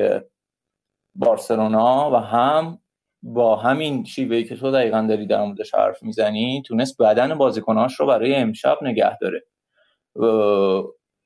بارسلونا 1.15 2.11
و 2.11 2.15
هم 2.15 2.80
با 3.23 3.55
همین 3.55 4.03
شیوهی 4.03 4.43
که 4.43 4.55
تو 4.55 4.71
دقیقا 4.71 5.05
داری 5.09 5.27
در 5.27 5.43
موردش 5.45 5.75
حرف 5.75 6.03
می‌زنی 6.03 6.63
تونست 6.67 7.01
بدن 7.01 7.37
بازیکناش 7.37 7.99
رو 7.99 8.05
برای 8.05 8.35
امشب 8.35 8.77
نگه 8.81 9.17
داره. 9.17 9.43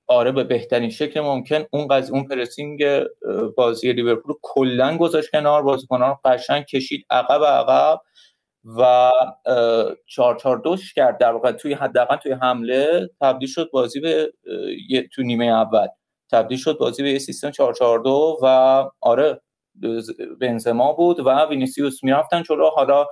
آره 0.08 0.32
به 0.32 0.44
بهترین 0.44 0.90
شکل 0.90 1.20
ممکن 1.20 1.66
اون 1.72 1.88
قضیه 1.88 2.16
اون 2.16 2.28
پرسینگ 2.28 2.84
بازی 3.58 3.94
لیورپول 3.94 4.36
کلا 4.42 4.98
گذاشت 4.98 5.32
کنار. 5.32 5.64
بازیکنان 5.64 6.10
رو 6.10 6.18
قشنگ 6.26 6.66
کشید 6.66 7.06
عقب 7.10 7.44
عقب 7.44 8.02
و 8.78 9.12
چهار 10.08 10.36
چهار 10.36 10.58
دوش 10.58 10.94
کرد. 10.94 11.18
در 11.18 11.32
واقع 11.32 11.52
توی 11.52 11.74
حداقل 11.74 12.16
توی 12.16 12.32
حمله 12.32 13.10
تبدیل 13.22 13.50
شد 13.50 13.70
بازی 13.74 14.00
به 14.00 14.34
تو 15.14 15.22
نیمه 15.22 15.46
اول. 15.46 15.88
تبدیل 16.32 16.58
شد 16.58 16.78
بازی 16.78 17.04
به 17.04 17.12
یه 17.12 17.20
سیستم 17.20 17.52
442 17.52 18.38
و 18.42 18.48
آره 19.02 19.42
بنزما 20.40 20.94
بود 20.94 21.20
و 21.20 21.46
وینیسیوس 21.50 22.04
می‌رفتن 22.04 22.44
چرا 22.44 22.70
حالا 22.70 23.06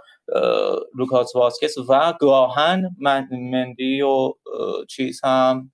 لوکاس 0.97 1.35
واسکس 1.35 1.77
و 1.89 2.13
گاهن 2.19 2.95
مندی 3.31 4.01
و 4.01 4.33
چیز 4.89 5.21
هم 5.23 5.71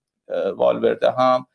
والورده 0.58 1.12
هم 1.12 1.46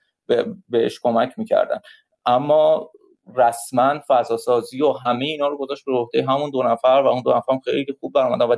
بهش 0.69 1.01
کمک 1.03 1.33
می‌کردن. 1.37 1.79
اما 2.27 2.91
رسما 3.37 4.01
فضا 4.09 4.37
سازی 4.37 4.83
و 4.83 4.93
همه 4.93 5.25
اینا 5.25 5.49
رو 5.49 5.59
گذاشت 5.59 5.85
به 5.85 5.93
عهده 5.93 6.27
همون 6.27 6.51
دو 6.51 6.63
نفر 6.63 7.03
و 7.05 7.07
اون 7.07 7.23
دو 7.23 7.35
نفر 7.35 7.59
خیلی 7.65 7.97
خوب 8.01 8.13
برآمدن 8.13 8.45
و 8.45 8.57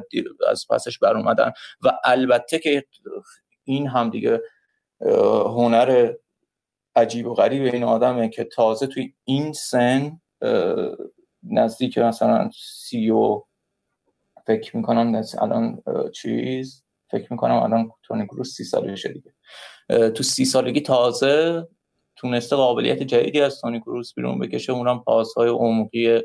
از 0.49 0.67
پسش 0.71 0.99
بر 0.99 1.17
اومدن. 1.17 1.53
و 1.83 1.93
البته 2.05 2.59
که 2.59 2.85
این 3.65 3.87
هم 3.87 4.11
دیگه 4.11 4.43
هنر 5.45 6.13
عجیب 6.97 7.27
و 7.27 7.35
غریب 7.35 7.75
این 7.75 7.85
آدمه 7.85 8.29
که 8.29 8.45
تازه 8.45 8.87
توی 8.87 9.15
این 9.25 9.53
سن 9.53 10.21
نزدیک 11.43 11.99
مثلا 11.99 12.51
سی 12.55 13.11
و 13.11 13.43
فکر 14.47 14.77
می‌کنم 14.77 15.23
الان 15.41 15.83
چیز؟ 16.15 16.85
فکر 17.11 17.33
می‌کنم 17.33 17.55
الان 17.55 17.91
تونی 18.03 18.27
کروس 18.27 18.55
سی 18.55 18.65
سالشه 18.65 19.09
دیگه. 19.13 19.33
تو 20.11 20.23
سی 20.23 20.45
سالگی 20.45 20.81
تازه 20.81 21.69
تونسته 22.17 22.57
قابلیت 22.57 23.03
جدیدی 23.03 23.41
از 23.41 23.61
تونی 23.61 23.81
کروس 23.81 24.15
بیرون 24.15 24.39
بکشه. 24.39 24.73
اونم 24.73 25.01
پاسهای 25.01 25.49
عمقی 25.49 26.21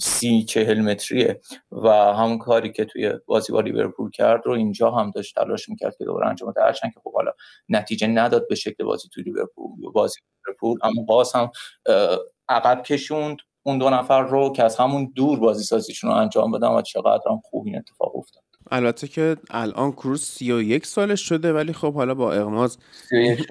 سی 0.00 0.44
چهل 0.44 0.80
متریه 0.80 1.40
و 1.72 1.88
همون 1.88 2.38
کاری 2.38 2.72
که 2.72 2.84
توی 2.84 3.12
بازی 3.26 3.52
با 3.52 3.60
لیورپول 3.60 4.10
کرد 4.10 4.42
رو 4.44 4.52
اینجا 4.52 4.90
هم 4.90 5.10
داشت 5.10 5.34
تلاش 5.34 5.68
می‌کرد 5.68 5.96
که 5.96 6.04
دوباره 6.04 6.28
انجام 6.28 6.50
بده. 6.50 6.72
که 6.72 7.00
خب 7.04 7.14
حالا 7.14 7.32
نتیجه 7.68 8.06
نداد 8.06 8.48
به 8.48 8.54
شکل 8.54 8.84
بازی 8.84 9.08
توی 9.12 9.22
لیورپول. 9.22 9.92
بازی 9.92 10.20
لیورپول 10.46 10.78
اما 10.82 11.02
باز 11.02 11.32
هم 11.32 11.50
عقب 12.48 12.82
کشوند. 12.82 13.36
اون 13.66 13.78
دو 13.78 13.90
نفر 13.90 14.22
رو 14.22 14.52
که 14.52 14.64
از 14.64 14.76
همون 14.76 15.12
دور 15.14 15.38
بازی 15.38 15.64
سازیشون 15.64 16.10
رو 16.10 16.16
انجام 16.16 16.52
بدن 16.52 16.68
و 16.68 16.82
چقدر 16.82 17.22
هم 17.30 17.40
خوب 17.44 17.66
این 17.66 17.76
اتفاق 17.76 18.16
افتاد. 18.16 18.42
البته 18.70 19.08
که 19.08 19.36
الان 19.50 19.92
کروز 19.92 20.22
31 20.22 20.86
سالش 20.86 21.20
شده 21.20 21.52
ولی 21.52 21.72
خب 21.72 21.94
حالا 21.94 22.14
با 22.14 22.32
اغماز 22.32 22.78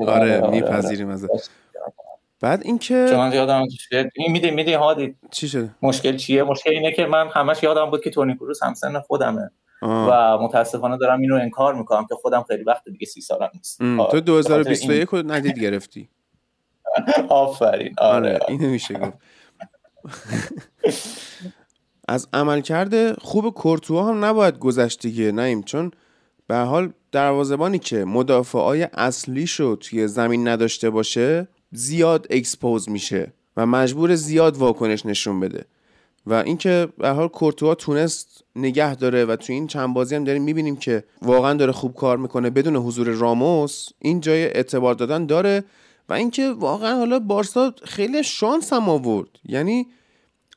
آره, 0.08 0.42
آره، 0.42 0.50
میپذیریم 0.50 1.10
از 1.10 1.30
بعد 2.42 2.62
اینکه 2.66 3.08
چون 3.10 3.34
یادم 3.34 3.64
این 4.16 4.32
میده 4.32 4.52
میده 4.52 4.78
هادی. 4.78 5.16
چی 5.32 5.50
شده؟ 5.50 5.70
مشکل 5.82 6.18
چیه؟ 6.18 6.44
مشکل 6.44 6.70
اینه 6.70 6.92
که 6.92 7.06
من 7.06 7.28
همش 7.28 7.64
یادم 7.64 7.90
بود 7.90 8.04
که 8.04 8.10
تونی 8.10 8.36
کروز 8.36 8.64
همسن 8.64 9.00
خودمه. 9.00 9.52
و 9.82 10.38
متاسفانه 10.38 10.98
دارم 10.98 11.22
اینو 11.22 11.36
انکار 11.36 11.74
می‌کنم 11.74 12.06
که 12.06 12.16
خودم 12.16 12.46
خیلی 12.48 12.64
وقت 12.64 12.84
دیگه 12.90 13.06
سی 13.06 13.22
سالم 13.22 13.50
نیست 13.54 13.78
تو 14.12 14.20
2021 14.20 15.14
این... 15.14 15.32
ندید 15.32 15.60
گرفتی. 15.60 16.10
آفرین. 17.30 17.96
آره, 17.98 18.34
آره 18.34 18.40
اینو 18.48 18.70
میشه 18.70 18.94
گفت. 18.94 19.18
از 22.08 22.28
عملکرد 22.34 23.20
خوب 23.20 23.54
کورتوا 23.54 24.08
هم 24.08 24.26
نباید 24.26 24.60
گذشت 24.60 25.02
دیگه 25.02 25.32
نیم 25.32 25.64
چون 25.64 25.92
به 26.48 26.56
حال 26.56 26.94
دروازبانی 27.12 27.80
که 27.80 28.06
مدافعای 28.06 28.88
اصلیشو 28.94 29.76
توی 29.76 30.08
زمین 30.08 30.48
نداشته 30.48 30.90
باشه 30.90 31.48
زیاد 31.72 32.28
expose 32.30 32.90
میشه 32.90 33.34
و 33.58 33.66
مجبور 33.66 34.16
زیاد 34.16 34.58
واکنش 34.58 35.06
نشون 35.06 35.40
بده. 35.40 35.66
و 36.26 36.34
اینکه 36.34 36.88
به 36.98 37.10
حال 37.10 37.28
کورتوا 37.28 37.76
تونست 37.76 38.44
نگه 38.56 38.96
داره 38.96 39.26
و 39.26 39.36
تو 39.36 39.54
این 39.54 39.68
چند 39.68 39.94
بازی 39.94 40.16
هم 40.16 40.24
داریم 40.24 40.44
می‌بینیم 40.44 40.76
که 40.76 41.04
واقعا 41.22 41.54
داره 41.54 41.72
خوب 41.72 41.94
کار 41.94 42.18
می‌کنه 42.18 42.50
بدون 42.50 42.76
حضور 42.76 43.08
راموس 43.08 43.88
این 44.00 44.20
جای 44.20 44.44
اعتبار 44.44 44.96
دادن 44.96 45.26
داره. 45.26 45.64
اینکه 46.14 46.52
واقعا 46.52 46.96
حالا 46.96 47.20
بارسا 47.20 47.74
خیلی 47.84 48.24
شانس 48.24 48.74
هم 48.74 48.90
آورد. 48.90 49.30
یعنی 49.46 49.88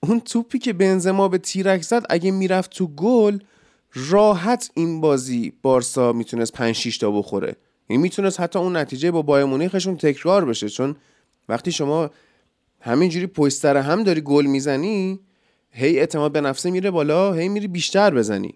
اون 0.02 0.20
توپی 0.20 0.58
که 0.58 0.72
بنزما 0.72 1.28
به 1.28 1.38
تیرک 1.38 1.82
زد 1.82 2.06
اگه 2.10 2.30
می‌رفت 2.30 2.70
تو 2.70 2.86
گل 2.86 3.38
راحت 3.94 4.70
این 4.74 5.00
بازی 5.00 5.52
بارسا 5.62 6.12
می‌تونست 6.12 6.52
5 6.52 6.74
6 6.74 6.98
تا 6.98 7.10
بخوره. 7.10 7.56
یعنی 7.90 8.02
می‌تونست 8.02 8.40
حتی 8.40 8.58
اون 8.58 8.76
نتیجه 8.76 9.10
با 9.10 9.22
بایر 9.22 9.44
مونیخشون 9.44 9.96
تکرار 9.96 10.44
بشه. 10.44 10.68
چون 10.68 10.96
وقتی 11.48 11.72
شما 11.72 12.10
همینجوری 12.80 13.26
پشت 13.26 13.56
سر 13.56 13.76
هم 13.76 14.02
داری 14.02 14.20
گل 14.20 14.46
می‌زنی 14.46 15.20
هی 15.70 15.98
اعتماد 15.98 16.32
به 16.32 16.40
نفسه 16.40 16.70
میره 16.70 16.90
بالا 16.90 17.32
هی 17.32 17.48
میری 17.48 17.68
بیشتر 17.68 18.14
بزنی. 18.14 18.54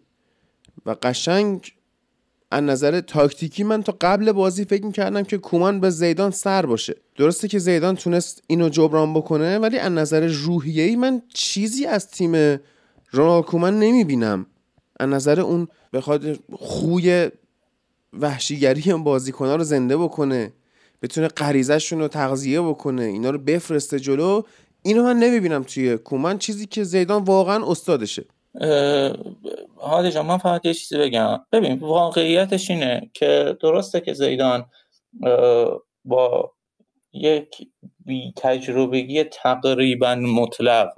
و 0.87 0.97
قشنگ 1.03 1.73
از 2.51 2.63
نظر 2.63 3.01
تاکتیکی 3.01 3.65
من 3.65 3.83
تا 3.83 3.97
قبل 4.01 4.33
بازی 4.33 4.65
فکر 4.65 4.85
می‌کردم 4.85 5.23
که 5.23 5.39
کومان 5.39 5.81
به 5.81 5.91
زیدان 5.91 6.31
سر 6.31 6.67
باشه. 6.67 6.97
درسته 7.17 7.49
که 7.49 7.59
زیدان 7.59 7.97
تونست 7.97 8.43
اینو 8.47 8.69
جبران 8.69 9.15
بکنه 9.15 9.59
ولی 9.59 9.79
از 9.79 9.93
نظر 9.93 10.27
روحیه‌ای 10.27 10.97
من 10.97 11.23
چیزی 11.35 11.87
از 11.87 12.11
تیم 12.11 12.61
رونالد 13.11 13.45
کومان 13.45 13.79
نمی‌بینم. 13.79 14.47
از 15.01 15.09
نظر 15.09 15.41
اون 15.41 15.69
بخواد 15.93 16.39
خوی 16.53 17.29
وحشیگری 18.13 18.91
هم 18.91 19.05
بازیکنها 19.05 19.57
رو 19.57 19.65
زنده 19.65 19.97
بکنه 19.97 20.53
بتونه 21.03 21.29
غریزهشون 21.29 21.99
رو 21.99 22.09
تغذیه 22.09 22.61
بکنه 22.61 23.03
اینا 23.03 23.31
رو 23.31 23.39
بفرسته 23.39 24.01
جلو 24.01 24.43
اینو 24.83 25.03
من 25.03 25.19
نمی‌بینم 25.19 25.63
توی 25.63 25.97
کومان. 25.97 26.39
چیزی 26.39 26.67
که 26.67 26.85
زیدان 26.85 27.23
واقعا 27.25 27.71
استادشه. 27.71 28.25
حالی 29.77 30.11
جان 30.11 30.27
من 30.27 30.39
فقط 30.39 30.67
یه 30.67 30.75
چیزی 30.75 30.99
بگم. 30.99 31.47
ببین 31.53 31.79
واقعیتش 31.79 32.71
اینه 32.71 33.11
که 33.15 33.57
درسته 33.61 34.01
که 34.01 34.13
زیدان 34.13 34.67
با 36.05 36.53
یک 37.13 37.69
بی 38.07 38.33
تجربگی 38.37 39.25
تقریبا 39.25 40.15
مطلق 40.15 40.89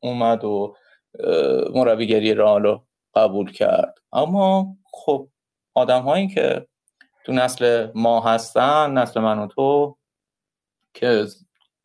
اومد 0.00 0.44
و 0.44 0.76
مربیگری 1.74 2.34
رالو 2.34 2.80
قبول 3.14 3.52
کرد. 3.52 3.98
اما 4.12 4.76
خب 4.92 5.28
آدم 5.74 6.02
هایی 6.02 6.28
که 6.28 6.66
تو 7.24 7.32
نسل 7.32 7.88
ما 7.94 8.20
هستن 8.20 8.90
نسل 8.90 9.20
من 9.20 9.38
و 9.38 9.46
تو 9.46 9.96
که 10.94 11.26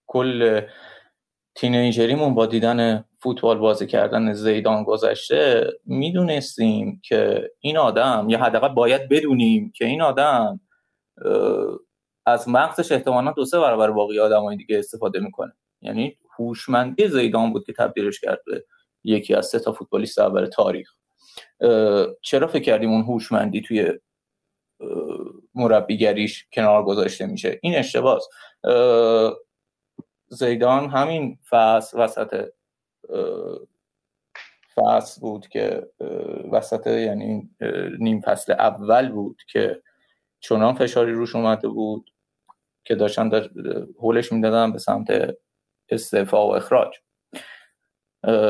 کل 0.07 0.61
تینیجریمون 1.55 2.33
با 2.33 2.45
دیدن 2.45 3.05
فوتبال 3.23 3.57
بازی 3.57 3.87
کردن 3.87 4.33
زیدان 4.33 4.83
گذشته 4.83 5.71
می‌دونستیم 5.85 7.01
که 7.03 7.51
این 7.59 7.77
آدم 7.77 8.25
یا 8.29 8.39
حداقل 8.39 8.69
باید 8.69 9.09
بدونیم 9.09 9.71
که 9.75 9.85
این 9.85 10.01
آدم 10.01 10.59
از 12.25 12.49
مغزش 12.49 12.91
احتمالا 12.91 13.31
دو 13.31 13.45
سه 13.45 13.59
برابر 13.59 13.91
باقی 13.91 14.19
آدمای 14.19 14.57
دیگه 14.57 14.79
استفاده 14.79 15.19
می‌کنه. 15.19 15.53
یعنی 15.81 16.17
هوشمندی 16.39 17.07
زیدان 17.07 17.53
بود 17.53 17.65
که 17.65 17.73
تبدیلش 17.73 18.19
کرد 18.19 18.41
به 18.45 18.65
یکی 19.03 19.35
از 19.35 19.45
سه 19.45 19.59
تا 19.59 19.71
فوتبالیست 19.71 20.19
اول 20.19 20.45
تاریخ. 20.45 20.91
چرا 22.21 22.47
فکر 22.47 22.63
کردیم 22.63 22.91
اون 22.91 23.01
هوشمندی 23.01 23.61
توی 23.61 23.91
مربیگریش 25.55 26.47
کنار 26.53 26.83
گذاشته 26.83 27.25
میشه؟ 27.25 27.59
این 27.61 27.75
اشتباس 27.75 28.27
زیدان 30.27 30.89
همین 30.89 31.37
فصل 31.49 31.99
وسط 31.99 32.45
فصل 34.75 35.21
بود 35.21 35.47
که 35.47 35.87
وسط 36.51 36.87
یعنی 36.87 37.49
نیم 37.99 38.21
فصل 38.21 38.51
اول 38.51 39.09
بود 39.09 39.41
که 39.47 39.81
چنان 40.39 40.73
فشاری 40.73 41.13
روش 41.13 41.35
اومده 41.35 41.67
بود 41.67 42.11
که 42.83 42.95
داشتن 42.95 43.29
داشت 43.29 43.49
هولش 43.99 44.31
می‌دادن 44.31 44.71
به 44.71 44.79
سمت 44.79 45.35
استعفا 45.89 46.47
و 46.47 46.55
اخراج. 46.55 46.95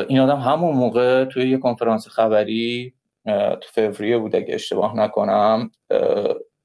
این 0.07 0.19
آدم 0.19 0.39
همون 0.39 0.75
موقع 0.75 1.25
توی 1.25 1.49
یه 1.49 1.57
کنفرانس 1.57 2.07
خبری 2.07 2.93
تو 3.61 3.91
فوریه 3.91 4.17
بود 4.17 4.35
اگه 4.35 4.55
اشتباه 4.55 4.97
نکنم 4.97 5.71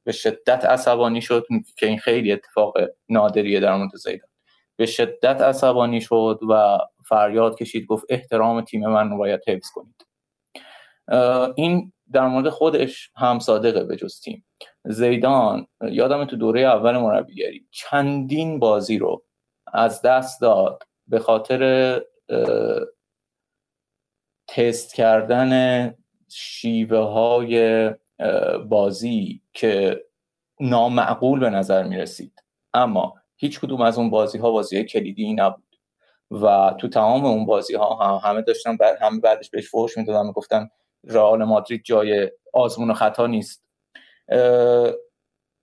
به 0.04 0.12
شدت 0.12 0.64
عصبانی 0.64 1.22
شد 1.22 1.46
که 1.78 1.86
این 1.86 1.98
خیلی 1.98 2.32
اتفاق 2.32 2.74
نادریه 3.08 3.60
در 3.60 3.76
مورد 3.76 3.96
زیدان. 3.96 4.28
به 4.76 4.86
شدت 4.86 5.40
عصبانی 5.40 6.00
شد 6.00 6.40
و 6.50 6.78
فریاد 7.08 7.58
کشید 7.58 7.86
گفت 7.86 8.04
احترام 8.08 8.60
تیم 8.60 8.86
من 8.86 9.10
رو 9.10 9.18
باید 9.18 9.40
حفظ 9.46 9.70
کنید. 9.70 10.06
این 11.56 11.92
در 12.12 12.26
مورد 12.26 12.48
خودش 12.48 13.10
هم 13.16 13.38
صادقه 13.38 13.84
به 13.84 13.96
جز 13.96 14.20
تیم. 14.20 14.44
زیدان 14.84 15.66
یادم 15.90 16.24
تو 16.24 16.36
دوره 16.36 16.60
اول 16.60 16.96
مربیگری 16.96 17.66
چندین 17.70 18.58
بازی 18.58 18.98
رو 18.98 19.24
از 19.72 20.02
دست 20.02 20.40
داد 20.40 20.82
به 21.06 21.18
خاطر 21.18 22.02
تست 24.48 24.94
کردن 24.94 25.94
شیوه 26.28 26.98
های 26.98 27.90
بازی 28.68 29.42
که 29.52 30.04
نامعقول 30.60 31.40
به 31.40 31.50
نظر 31.50 31.82
می 31.82 31.96
رسید 31.96 32.44
اما 32.74 33.14
هیچ 33.36 33.60
کدوم 33.60 33.80
از 33.80 33.98
اون 33.98 34.10
بازی 34.10 34.38
ها 34.38 34.50
بازی 34.50 34.84
کلیدی 34.84 35.34
نبود. 35.34 35.65
و 36.30 36.74
تو 36.80 36.88
تمام 36.88 37.24
اون 37.24 37.46
بازی 37.46 37.74
ها 37.74 37.94
هم 37.94 38.30
همه 38.30 38.42
داشتن 38.42 38.76
بعد 38.76 38.98
همه 39.00 39.20
بعدش 39.20 39.50
بهش 39.50 39.70
فحش 39.70 39.96
می‌دادن 39.96 40.26
می‌گفتن 40.26 40.68
رئال 41.04 41.44
مادرید 41.44 41.82
جای 41.84 42.30
آزمون 42.52 42.90
و 42.90 42.94
خطا 42.94 43.26
نیست. 43.26 43.64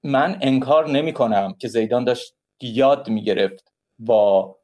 من 0.04 0.38
انکار 0.42 0.90
نمی 0.90 1.14
کنم 1.14 1.56
که 1.60 1.68
زیدان 1.68 2.04
داشت 2.04 2.36
یاد 2.62 3.10
می‌گرفت 3.10 3.74
با 4.00 4.56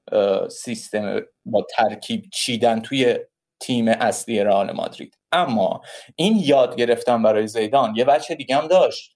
سیستم 0.49 1.19
با 1.45 1.67
ترکیب 1.75 2.23
چیدن 2.33 2.79
توی 2.79 3.19
تیم 3.59 3.87
اصلی 3.87 4.43
رئال 4.43 4.71
مادرید. 4.71 5.17
اما 5.31 5.81
این 6.15 6.37
یاد 6.45 6.75
گرفتن 6.75 7.23
برای 7.23 7.47
زیدان 7.47 7.95
یه 7.95 8.05
بچه 8.05 8.35
دیگه 8.35 8.55
هم 8.55 8.67
داشت. 8.67 9.15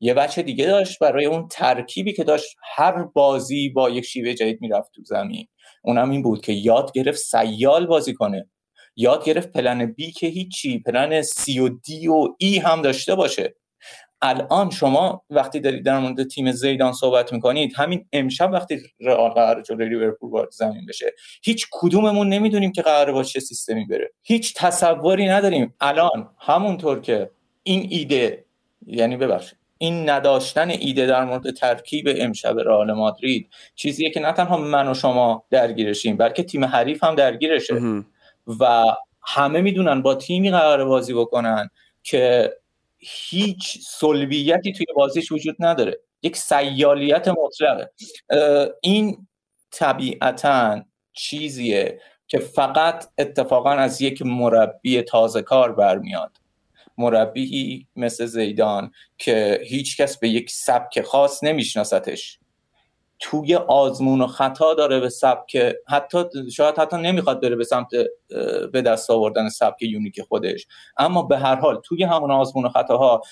یه 0.00 0.14
بچه 0.14 0.42
دیگه 0.42 0.66
داشت 0.66 0.98
برای 0.98 1.24
اون 1.24 1.48
ترکیبی 1.48 2.12
که 2.12 2.24
داشت 2.24 2.56
هر 2.74 3.02
بازی 3.02 3.68
با 3.68 3.90
یک 3.90 4.04
شیوه 4.04 4.34
جدید 4.34 4.60
می‌رفت 4.60 4.92
تو 4.94 5.02
زمین. 5.04 5.48
اونم 5.84 6.10
این 6.10 6.22
بود 6.22 6.40
که 6.40 6.52
یاد 6.52 6.92
گرفت 6.92 7.18
سیال 7.18 7.86
بازی 7.86 8.14
کنه. 8.14 8.48
یاد 8.96 9.24
گرفت 9.24 9.52
پلن 9.52 9.86
بی 9.86 10.12
که 10.12 10.26
هیچی 10.26 10.78
پلن 10.78 11.22
سی 11.22 11.58
و 11.58 11.68
دی 11.68 12.08
و 12.08 12.28
ای 12.38 12.58
هم 12.58 12.82
داشته 12.82 13.14
باشه. 13.14 13.54
الان 14.22 14.70
شما 14.70 15.22
وقتی 15.30 15.60
دارید 15.60 15.84
در 15.84 15.98
مورد 15.98 16.28
تیم 16.28 16.52
زیدان 16.52 16.92
صحبت 16.92 17.32
می‌کنید 17.32 17.72
همین 17.76 18.06
امشب 18.12 18.50
وقتی 18.52 18.80
رئال 19.00 19.30
قرار 19.30 19.62
جلوی 19.62 19.88
لیورپول 19.88 20.30
وارد 20.30 20.50
زمین 20.50 20.86
بشه 20.88 21.12
هیچ 21.42 21.66
کدوممون 21.72 22.28
نمی‌دونیم 22.28 22.72
که 22.72 22.82
قرار 22.82 23.12
با 23.12 23.22
چه 23.22 23.40
سیستمی 23.40 23.84
بره. 23.84 24.12
هیچ 24.22 24.54
تصوری 24.56 25.28
نداریم. 25.28 25.74
الان 25.80 26.30
همونطور 26.40 27.00
که 27.00 27.30
این 27.62 27.86
ایده 27.90 28.44
یعنی 28.86 29.16
ببخشید. 29.16 29.63
این 29.78 30.10
نداشتن 30.10 30.70
ایده 30.70 31.06
در 31.06 31.24
مورد 31.24 31.50
ترکیب 31.50 32.08
امشب 32.18 32.58
رئال 32.58 32.92
مادرید 32.92 33.50
چیزیه 33.74 34.10
که 34.10 34.20
نه 34.20 34.32
تنها 34.32 34.56
من 34.56 34.88
و 34.88 34.94
شما 34.94 35.44
درگیرشیم 35.50 36.16
بلکه 36.16 36.42
تیم 36.42 36.64
حریف 36.64 37.04
هم 37.04 37.14
درگیرشه. 37.14 38.04
و 38.60 38.84
همه 39.22 39.60
می‌دونن 39.60 40.02
با 40.02 40.14
تیمی 40.14 40.50
قرار 40.50 40.84
بازی 40.84 41.14
بکنن 41.14 41.70
که 42.02 42.52
هیچ 42.98 43.78
سلبیتی 43.86 44.72
توی 44.72 44.86
بازیش 44.96 45.32
وجود 45.32 45.56
نداره. 45.58 46.00
یک 46.22 46.36
سیالیت 46.36 47.28
مطلقه. 47.28 47.90
این 48.82 49.26
طبیعتا 49.70 50.82
چیزیه 51.12 52.00
که 52.26 52.38
فقط 52.38 53.04
اتفاقا 53.18 53.70
از 53.70 54.02
یک 54.02 54.22
مربی 54.22 55.02
تازه 55.02 55.42
کار 55.42 55.72
برمیاد. 55.72 56.36
مربی 56.98 57.86
مثل 57.96 58.26
زیدان 58.26 58.92
که 59.18 59.60
هیچ 59.64 60.00
کس 60.00 60.18
به 60.18 60.28
یک 60.28 60.50
سبک 60.50 61.02
خاص 61.02 61.44
نمیشناستش 61.44 62.38
توی 63.18 63.54
آزمون 63.54 64.20
و 64.20 64.26
خطا 64.26 64.74
داره 64.74 65.00
به 65.00 65.08
سبک 65.08 65.74
حتی 65.88 66.24
شاید 66.54 66.78
حتی 66.78 66.96
نمی‌خواد 66.96 67.42
بره 67.42 67.56
به 67.56 67.64
سمت 67.64 67.88
به 68.72 68.82
دست 68.82 69.10
آوردن 69.10 69.48
سبک 69.48 69.82
یونیک 69.82 70.20
خودش. 70.20 70.66
اما 70.96 71.22
به 71.22 71.38
هر 71.38 71.54
حال 71.54 71.80
توی 71.84 72.04
همون 72.04 72.30
آزمون 72.30 72.64
و 72.64 72.68
خطاها 72.68 73.22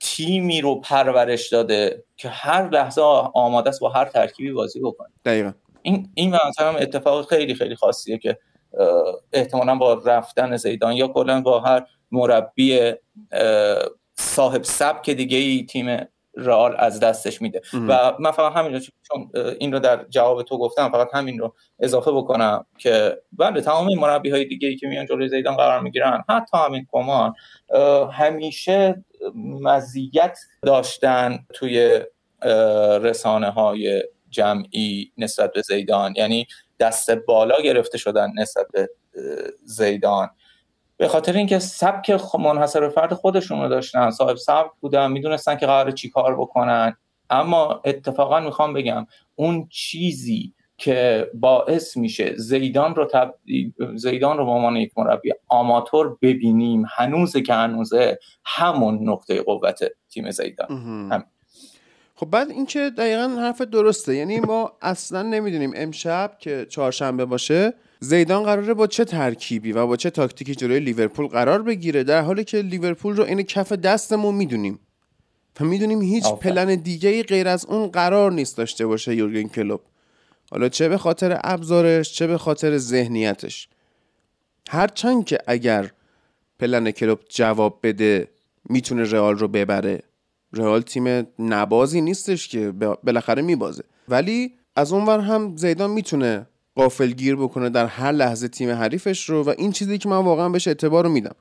تیمی 0.00 0.60
رو 0.60 0.80
پرورش 0.80 1.48
داده 1.48 2.04
که 2.16 2.28
هر 2.28 2.68
لحظه 2.68 3.02
آماده 3.34 3.68
است 3.68 3.80
با 3.80 3.88
هر 3.88 4.04
ترکیبی 4.04 4.52
بازی 4.52 4.80
بکنه. 4.80 5.08
دقیقا. 5.24 5.52
این 5.82 6.10
این 6.14 6.34
هم 6.34 6.76
اتفاق 6.78 7.28
خیلی 7.28 7.54
خیلی 7.54 7.76
خاصیه 7.76 8.18
که 8.18 8.38
احتمالا 9.32 9.74
با 9.74 9.94
رفتن 9.94 10.56
زیدان 10.56 10.92
یا 10.92 11.08
کلا 11.08 11.40
با 11.40 11.60
هر 11.60 11.86
مربی 12.12 12.92
صاحب 14.18 14.62
سبک 14.62 15.10
دیگه 15.10 15.36
ای 15.36 15.66
تیم 15.70 16.08
رئال 16.36 16.74
از 16.78 17.00
دستش 17.00 17.42
میده. 17.42 17.60
و 17.88 18.12
من 18.20 18.30
فقط 18.30 18.52
همین 18.52 18.74
رو 18.74 18.80
چون 18.80 19.30
این 19.60 19.72
رو 19.72 19.78
در 19.78 20.04
جواب 20.10 20.42
تو 20.42 20.58
گفتم 20.58 20.90
فقط 20.90 21.08
همین 21.14 21.38
رو 21.38 21.54
اضافه 21.80 22.12
بکنم 22.12 22.66
که 22.78 23.18
بله 23.32 23.60
تمام 23.60 23.88
این 23.88 23.98
مربی 23.98 24.30
های 24.30 24.44
دیگه 24.44 24.68
ای 24.68 24.76
که 24.76 24.86
میان 24.86 25.06
جلوی 25.06 25.28
زیدان 25.28 25.56
قرار 25.56 25.80
می‌گیرن 25.80 26.24
حتی 26.28 26.58
همین 26.58 26.86
کمان 26.92 27.34
همیشه 28.12 29.04
مزیت 29.60 30.38
داشتن 30.62 31.38
توی 31.54 32.00
رسانه 33.02 33.50
های 33.50 34.02
جمعی 34.30 35.12
نسبت 35.18 35.52
به 35.52 35.62
زیدان. 35.62 36.14
یعنی 36.16 36.46
دست 36.80 37.10
بالا 37.10 37.60
گرفته 37.60 37.98
شدن 37.98 38.32
نسبت 38.38 38.66
به 38.72 38.88
زیدان. 39.64 40.30
به 41.02 41.08
خاطر 41.08 41.32
اینکه 41.32 41.58
سبک 41.58 42.10
منحصر 42.40 42.80
به 42.80 42.88
فرد 42.88 43.14
خودشون 43.14 43.62
رو 43.62 43.68
داشتن. 43.68 44.10
صاحب 44.10 44.36
سبک 44.36 44.70
بودن 44.80 45.10
می‌دونستن 45.10 45.56
که 45.56 45.66
قرار 45.66 45.90
چی 45.90 46.10
کار 46.10 46.36
بکنن. 46.36 46.96
اما 47.30 47.80
اتفاقا 47.84 48.40
می‌خوام 48.40 48.72
بگم 48.72 49.06
اون 49.34 49.68
چیزی 49.70 50.54
که 50.76 51.30
باعث 51.34 51.96
میشه 51.96 52.34
زیدان 52.36 52.94
رو 52.94 53.08
زیدان 53.94 54.38
رو 54.38 54.44
به 54.44 54.50
عنوان 54.50 54.76
یک 54.76 54.92
مربی 54.96 55.32
آماتور 55.48 56.18
ببینیم 56.22 56.84
هنوزه 56.96 57.42
که 57.42 57.54
هنوزه 57.54 58.18
همون 58.44 59.08
نقطه 59.08 59.42
قوت 59.42 59.84
تیم 60.10 60.30
زیدان. 60.30 60.68
هم. 61.12 61.24
خب 62.14 62.26
بعد 62.26 62.50
اینکه 62.50 62.90
دقیقا 62.90 63.36
حرف 63.38 63.60
درسته. 63.60 64.14
یعنی 64.14 64.40
ما 64.40 64.72
اصلا 64.82 65.22
نمی‌دونیم 65.22 65.72
امشب 65.76 66.32
که 66.38 66.66
چهارشنبه 66.70 67.24
باشه 67.24 67.74
زیدان 68.04 68.42
قراره 68.42 68.74
با 68.74 68.86
چه 68.86 69.04
ترکیبی 69.04 69.72
و 69.72 69.86
با 69.86 69.96
چه 69.96 70.10
تاکتیکی 70.10 70.54
جلوی 70.54 70.80
لیورپول 70.80 71.26
قرار 71.26 71.62
بگیره؟ 71.62 72.04
در 72.04 72.22
حالی 72.22 72.44
که 72.44 72.58
لیورپول 72.58 73.16
رو 73.16 73.24
این 73.24 73.42
کف 73.42 73.72
دستمون 73.72 74.34
می‌دونیم. 74.34 74.78
و 75.60 75.64
می‌دونیم 75.64 76.02
هیچ 76.02 76.24
پلن 76.24 76.74
دیگه 76.74 77.08
ای 77.08 77.22
غیر 77.22 77.48
از 77.48 77.66
اون 77.66 77.86
قرار 77.86 78.32
نیست 78.32 78.56
داشته 78.56 78.86
باشه 78.86 79.14
یورگن 79.14 79.48
کلوب 79.48 79.80
حالا 80.50 80.68
چه 80.68 80.88
به 80.88 80.98
خاطر 80.98 81.40
ابزارش 81.44 82.12
چه 82.12 82.26
به 82.26 82.38
خاطر 82.38 82.78
ذهنیتش. 82.78 83.68
هرچند 84.68 85.24
که 85.24 85.38
اگر 85.46 85.90
پلن 86.58 86.90
کلوب 86.90 87.20
جواب 87.28 87.80
بده 87.82 88.28
می‌تونه 88.68 89.02
رئال 89.02 89.38
رو 89.38 89.48
ببره. 89.48 90.02
رئال 90.52 90.80
تیم 90.80 91.26
نبازی 91.38 92.00
نیستش 92.00 92.48
که 92.48 92.70
بالاخره 93.04 93.42
میبازه. 93.42 93.84
ولی 94.08 94.54
از 94.76 94.92
اونور 94.92 95.20
هم 95.20 95.56
زیدان 95.56 95.90
می‌تونه 95.90 96.46
گیر 97.16 97.36
بکنه 97.36 97.70
در 97.70 97.86
هر 97.86 98.12
لحظه 98.12 98.48
تیم 98.48 98.70
حریفش 98.70 99.30
رو 99.30 99.42
و 99.42 99.54
این 99.58 99.72
چیزی 99.72 99.98
که 99.98 100.08
من 100.08 100.16
واقعا 100.16 100.48
بهش 100.48 100.68
اعتبار 100.68 101.04
رو 101.04 101.10
میدم. 101.10 101.34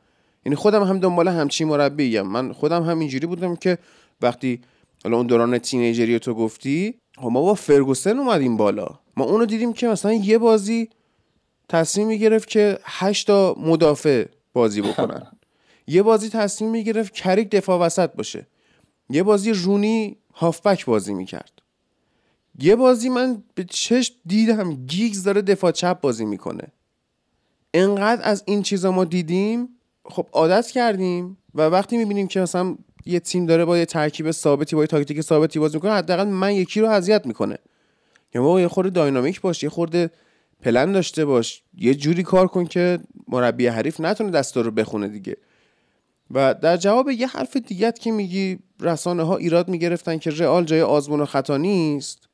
یعنی 0.46 0.56
خودم 0.56 0.84
هم 0.84 1.00
دنبال 1.00 1.28
همچین 1.28 1.68
مربی 1.68 2.22
من 2.22 2.54
خودم 2.54 2.84
هم 2.84 3.00
اینجوری 3.00 3.28
بودم 3.28 3.56
که 3.56 3.78
وقتی 4.22 4.62
حالا 5.04 5.18
اون 5.18 5.28
دوران 5.28 5.58
تینیجری 5.58 6.20
تو 6.20 6.34
گفتی 6.34 6.96
خب 7.18 7.28
ما 7.28 7.42
با 7.42 7.54
فرگوسن 7.54 8.18
اومدیم 8.18 8.58
بالا. 8.58 8.88
ما 9.18 9.26
اونو 9.26 9.46
دیدیم 9.46 9.74
که 9.74 9.88
مثلا 9.88 10.14
یه 10.14 10.38
بازی 10.38 10.90
تصمیم 11.70 12.08
می‌گرفت 12.08 12.50
که 12.50 12.80
هشتا 12.84 13.56
مدافع 13.60 14.26
بازی 14.54 14.82
بکنن. 14.82 15.28
یه 15.88 16.04
بازی 16.04 16.30
تصمیم 16.30 16.72
می‌گرفت 16.72 17.14
کریک 17.14 17.50
دفاع 17.50 17.80
وسط 17.80 18.12
باشه. 18.12 18.48
یه 19.10 19.24
بازی 19.24 19.52
رونی 19.54 20.18
هافبک 20.34 20.86
بازی 20.86 21.14
می‌کرد. 21.14 21.61
یه 22.60 22.76
بازی 22.76 23.10
من 23.10 23.44
به 23.56 23.64
چشم 23.64 24.14
دیدم 24.26 24.74
گیگز 24.74 25.24
داره 25.24 25.42
دفاع 25.42 25.72
چپ 25.72 26.02
بازی 26.02 26.26
می‌کنه. 26.26 26.68
انقدر 27.74 28.22
از 28.24 28.44
این 28.46 28.62
چیزا 28.62 28.92
ما 28.92 29.06
دیدیم 29.06 29.70
خب 30.06 30.28
عادت 30.32 30.68
کردیم 30.68 31.38
و 31.56 31.62
وقتی 31.62 31.98
می‌بینیم 31.98 32.28
که 32.28 32.40
مثلا 32.40 32.76
یه 33.06 33.20
تیم 33.20 33.46
داره 33.46 33.66
با 33.66 33.78
یه 33.78 33.86
ترکیب 33.86 34.32
ثابتی 34.32 34.76
با 34.76 34.82
یه 34.82 34.88
تاکتیک 34.88 35.22
ثابتی 35.22 35.60
بازی 35.60 35.78
می‌کنه 35.78 35.92
حداقل 35.92 36.28
من 36.28 36.54
یکی 36.54 36.82
رو 36.82 36.90
اذیت 36.90 37.26
می‌کنه. 37.26 37.58
یا 38.36 38.60
یه 38.60 38.68
خورده 38.68 38.90
داینامیک 38.90 39.42
باش 39.42 39.64
یه 39.64 39.70
خورده 39.70 40.12
پلن 40.62 40.92
داشته 40.92 41.26
باش 41.26 41.64
یه 41.78 41.96
جوری 41.96 42.24
کار 42.24 42.48
کن 42.48 42.66
که 42.66 43.00
مربی 43.28 43.68
حریف 43.68 44.00
نتونه 44.00 44.32
دستا 44.32 44.62
رو 44.62 44.72
بخونه 44.72 45.08
دیگه. 45.08 45.38
و 46.32 46.54
در 46.54 46.78
جواب 46.78 47.10
یه 47.10 47.28
حرف 47.28 47.58
دیگه 47.58 47.92
که 47.92 48.12
میگی 48.12 48.60
رسانه 48.80 49.24
ها 49.24 49.38
ایراد 49.38 49.70
می‌گرفتن 49.70 50.18
که 50.18 50.30
رئال 50.30 50.64
جای 50.64 50.82
آزمون 50.82 51.22
و 51.22 51.26
خطا 51.26 51.58
نیست. 51.58 52.28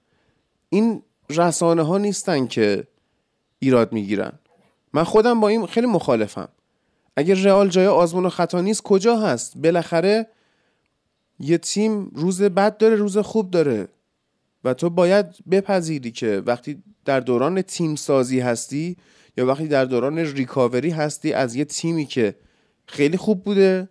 این 0.70 1.02
رسانه 1.30 1.82
ها 1.82 1.98
نیستن 1.98 2.48
که 2.48 2.88
ایراد 3.60 3.94
می‌گیرن. 3.94 4.32
من 4.94 5.04
خودم 5.04 5.40
با 5.40 5.48
این 5.48 5.66
خیلی 5.66 5.88
مخالفم. 5.88 6.50
اگر 7.16 7.36
رئال 7.36 7.70
جای 7.70 7.88
آزمون 7.88 8.26
و 8.26 8.30
خطا 8.30 8.62
نیست 8.62 8.84
کجا 8.84 9.18
هست؟ 9.18 9.58
بالاخره 9.58 10.28
یه 11.40 11.58
تیم 11.58 12.12
روز 12.16 12.42
بد 12.42 12.78
داره 12.78 12.96
روز 12.96 13.18
خوب 13.18 13.52
داره. 13.52 13.88
و 14.64 14.74
تو 14.74 14.90
باید 14.90 15.26
بپذیری 15.52 16.12
که 16.12 16.44
وقتی 16.46 16.84
در 17.06 17.20
دوران 17.20 17.62
تیم 17.62 17.96
سازی 17.96 18.40
هستی 18.40 18.98
یا 19.38 19.46
وقتی 19.46 19.68
در 19.68 19.86
دوران 19.86 20.18
ریکاوری 20.18 20.90
هستی 20.90 21.34
از 21.34 21.56
یه 21.56 21.66
تیمی 21.66 22.06
که 22.06 22.36
خیلی 22.86 23.18
خوب 23.18 23.44
بوده 23.44 23.90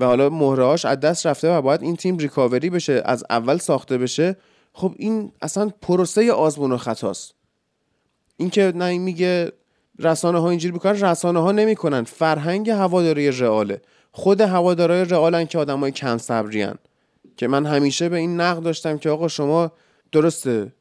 و 0.00 0.04
حالا 0.04 0.30
مهرهاش 0.30 0.84
از 0.84 1.00
دست 1.00 1.26
رفته 1.26 1.56
و 1.56 1.62
باید 1.62 1.82
این 1.82 1.96
تیم 1.96 2.18
ریکاوری 2.18 2.70
بشه 2.70 3.02
از 3.04 3.24
اول 3.30 3.56
ساخته 3.58 3.98
بشه 3.98 4.36
خب 4.78 4.94
این 4.96 5.32
اصلا 5.42 5.70
پروسه 5.82 6.32
آزمون 6.32 6.72
و 6.72 6.76
خطاست. 6.76 7.34
این 8.36 8.50
که 8.50 8.72
نه 8.74 8.98
میگه 8.98 9.52
رسانه 9.98 10.38
ها 10.38 10.50
اینجوری 10.50 10.72
می‌کنن 10.72 11.00
رسانه 11.00 11.40
ها 11.40 11.52
نمی‌کنن. 11.52 12.04
فرهنگ 12.04 12.70
هواداری 12.70 13.30
رئاله. 13.30 13.82
خود 14.12 14.40
هوادارای 14.40 15.04
رئالن 15.04 15.44
که 15.44 15.58
آدمای 15.58 15.92
کم 15.92 16.18
صبریان 16.18 16.78
که 17.36 17.48
من 17.48 17.66
همیشه 17.66 18.08
به 18.08 18.16
این 18.16 18.40
نقد 18.40 18.62
داشتم 18.62 18.98
که 18.98 19.10
آقا 19.10 19.28
شما 19.28 19.72
درسته 20.12 20.72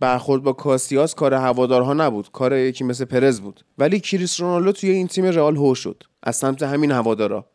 برخورد 0.00 0.42
با 0.42 0.52
کاسیاس 0.52 1.14
کار 1.14 1.34
هوادارها 1.34 1.94
نبود. 1.94 2.30
کار 2.32 2.56
یکی 2.56 2.84
مثل 2.84 3.04
پرز 3.04 3.40
بود. 3.40 3.64
ولی 3.78 4.00
کریس 4.00 4.40
رونالدو 4.40 4.72
توی 4.72 4.90
این 4.90 5.06
تیم 5.06 5.24
رئال 5.24 5.56
هو 5.56 5.74
شد. 5.74 6.02
از 6.22 6.36
سمت 6.36 6.62
همین 6.62 6.90
هوادارا 6.90 7.46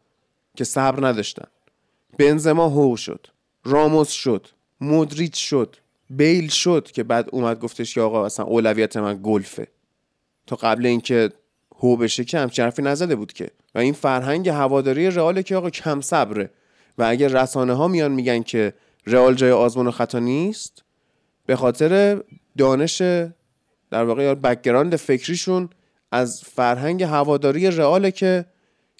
که 0.56 0.64
صبر 0.64 1.07
نداشتن. 1.07 1.48
بنزما 2.19 2.69
هو 2.69 2.95
شد. 2.95 3.27
راموس 3.65 4.10
شد. 4.10 4.48
مودریچ 4.81 5.49
شد 5.49 5.75
بیل 6.09 6.49
شد 6.49 6.91
که 6.93 7.03
بعد 7.03 7.29
اومد 7.31 7.59
گفتش 7.59 7.93
که 7.93 8.01
آقا 8.01 8.25
اصلا 8.25 8.45
اولویت 8.45 8.97
من 8.97 9.19
گلفه. 9.23 9.67
تا 10.47 10.55
قبل 10.55 10.85
اینکه 10.85 11.31
هو 11.79 11.95
بشه 11.95 12.23
که 12.23 12.39
همچین 12.39 12.65
حرفی 12.65 12.81
نزده 12.81 13.15
بود 13.15 13.33
که. 13.33 13.51
و 13.75 13.79
این 13.79 13.93
فرهنگ 13.93 14.49
هواداری 14.49 15.11
رئال 15.11 15.41
که 15.41 15.55
آقا 15.55 15.69
کم 15.69 16.01
صبره. 16.01 16.49
و 16.97 17.03
اگر 17.03 17.27
رسانه 17.27 17.73
ها 17.73 17.87
میان 17.87 18.11
میگن 18.11 18.43
که 18.43 18.73
رئال 19.05 19.33
جای 19.33 19.51
آزمون 19.51 19.87
و 19.87 19.91
خطا 19.91 20.19
نیست 20.19 20.83
به 21.45 21.55
خاطر 21.55 22.21
دانش 22.57 23.01
در 23.91 24.03
واقع 24.03 24.23
یا 24.23 24.35
بکگراند 24.35 24.95
فکریشون 24.95 25.69
از 26.11 26.41
فرهنگ 26.43 27.03
هواداری 27.03 27.71
رئاله 27.71 28.11
که 28.11 28.45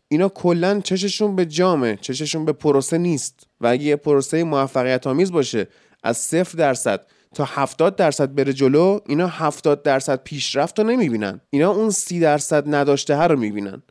اینا 0.10 0.30
کلا 0.30 0.80
چششون 0.80 1.36
به 1.36 1.46
جامه 1.46 1.98
چششون 2.02 2.46
به 2.46 2.54
پروسه 2.54 2.98
نیست. 2.98 3.48
و 3.62 3.68
اگه 3.68 3.84
یه 3.84 3.96
پروسه 3.96 4.44
موفقیت 4.44 5.08
آمیز 5.08 5.32
باشه 5.32 5.68
از 6.04 6.18
صفر 6.18 6.58
درصد 6.58 7.06
تا 7.36 7.46
70 7.46 7.96
درصد 7.96 8.36
بره 8.36 8.54
جلو 8.54 9.00
اینا 9.08 9.28
70 9.28 9.84
درصد 9.84 10.24
پیشرفت 10.24 10.80
رو 10.80 10.86
نمی‌بینن. 10.86 11.42
اینا 11.50 11.72
اون 11.72 11.90
30 11.90 12.20
درصد 12.20 12.76
نداشته 12.76 13.22
رو 13.22 13.40
می‌بینن. 13.40 13.84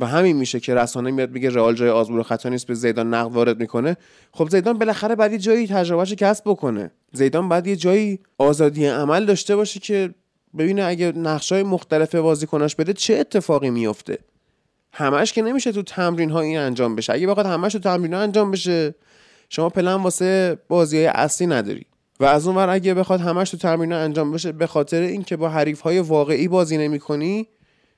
و 0.00 0.06
همین 0.06 0.36
میشه 0.36 0.60
که 0.60 0.74
رسانه 0.74 1.10
میاد 1.10 1.30
میگه 1.30 1.50
رئال 1.50 1.74
جای 1.74 1.88
آزمون 1.88 2.22
خطا 2.22 2.48
نیست 2.48 2.66
به 2.66 2.74
زیدان 2.74 3.14
نقد 3.14 3.32
وارد 3.32 3.60
می‌کنه. 3.60 3.96
خب 4.32 4.48
زیدان 4.48 4.78
بالاخره 4.78 5.14
بعد 5.14 5.32
یه 5.32 5.38
جایی 5.38 5.66
تجربهش 5.66 6.12
کسب 6.12 6.44
بکنه. 6.46 6.90
زیدان 7.12 7.48
بعد 7.48 7.66
یه 7.66 7.76
جایی 7.76 8.18
آزادی 8.38 8.86
عمل 8.86 9.24
داشته 9.24 9.56
باشه 9.56 9.80
که 9.80 10.14
ببینه 10.58 10.84
اگه 10.84 11.12
نقشای 11.12 11.62
مختلف 11.62 12.14
بازیکناش 12.14 12.76
بده 12.76 12.92
چه 12.92 13.14
اتفاقی 13.14 13.70
میفته 13.70 14.18
همش 14.92 15.32
که 15.32 15.42
نمیشه 15.42 15.72
تو 15.72 15.82
تمرین 15.82 16.30
ها 16.30 16.40
این 16.40 16.58
انجام 16.58 16.96
بشه. 16.96 17.12
اگه 17.12 17.26
بخواد 17.26 17.46
همش 17.46 17.72
تو 17.72 17.78
تمرین 17.78 18.14
ها 18.14 18.20
انجام 18.20 18.50
بشه 18.50 18.94
شما 19.48 19.68
پلن 19.68 19.94
واسه 19.94 20.58
بازی 20.68 20.96
های 20.96 21.06
اصلی 21.06 21.46
نداری. 21.46 21.86
و 22.20 22.24
از 22.24 22.46
اون 22.46 22.56
ور 22.56 22.68
اگه 22.68 22.94
بخواد 22.94 23.20
همش 23.20 23.50
تو 23.50 23.56
تمرین 23.56 23.92
ها 23.92 23.98
انجام 23.98 24.32
بشه 24.32 24.52
به 24.52 24.66
خاطر 24.66 25.00
اینکه 25.00 25.36
با 25.36 25.48
حریف 25.48 25.80
های 25.80 25.98
واقعی 25.98 26.48
بازی 26.48 26.78
نمی‌کنی 26.78 27.48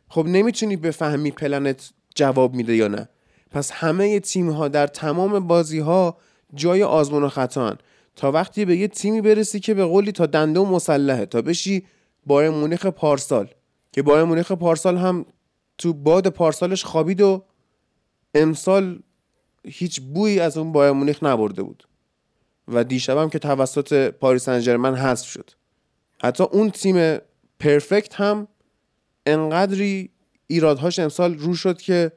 خب 0.09 0.27
نمی‌تونی 0.27 0.77
بفهمی 0.77 1.31
پلنت 1.31 1.91
جواب 2.15 2.55
میده 2.55 2.77
یا 2.77 2.89
نه. 2.89 3.09
پس 3.51 3.71
همه 3.71 4.21
تیم 4.21 4.51
ها 4.51 4.69
در 4.69 4.87
تمام 4.87 5.47
بازی 5.47 5.79
ها 5.79 6.17
جای 6.55 6.83
آزمون 6.83 7.23
و 7.23 7.29
خطان 7.29 7.79
تا 8.17 8.33
وقتی 8.33 8.65
به 8.65 8.77
یه 8.77 8.89
تیمی 8.89 9.21
برسی 9.21 9.61
که 9.61 9.75
به 9.75 9.85
قولی 9.85 10.13
تا 10.13 10.27
دنده 10.27 10.61
و 10.61 10.65
مسلحه 10.65 11.27
تا 11.27 11.43
بشی 11.43 11.85
بایر 12.27 12.51
مونیخ 12.51 12.87
پارسال. 12.87 13.49
که 13.93 14.03
بایر 14.03 14.25
مونیخ 14.25 14.53
پارسال 14.53 14.97
هم 14.97 15.27
تو 15.79 15.93
باد 15.93 16.29
پارسالش 16.29 16.85
خوابید 16.85 17.21
و 17.21 17.45
امسال 18.35 19.03
هیچ 19.65 20.01
بویی 20.01 20.41
از 20.41 20.59
اون 20.59 20.73
بایر 20.73 20.93
مونیخ 20.93 21.23
نبرده 21.23 21.63
بود. 21.63 21.89
و 22.69 22.85
دیشبم 22.85 23.29
که 23.29 23.39
توسط 23.39 24.11
پاریس 24.11 24.49
انجرمن 24.49 24.95
حذف 24.95 25.27
شد. 25.27 25.51
حتی 26.23 26.45
اون 26.45 26.71
تیم 26.71 27.19
پرفکت 27.59 28.15
هم 28.15 28.49
انقدری 29.27 30.11
ایرادهاش 30.47 30.99
امسال 30.99 31.39
رو 31.39 31.55
شد 31.55 31.81
که 31.81 32.13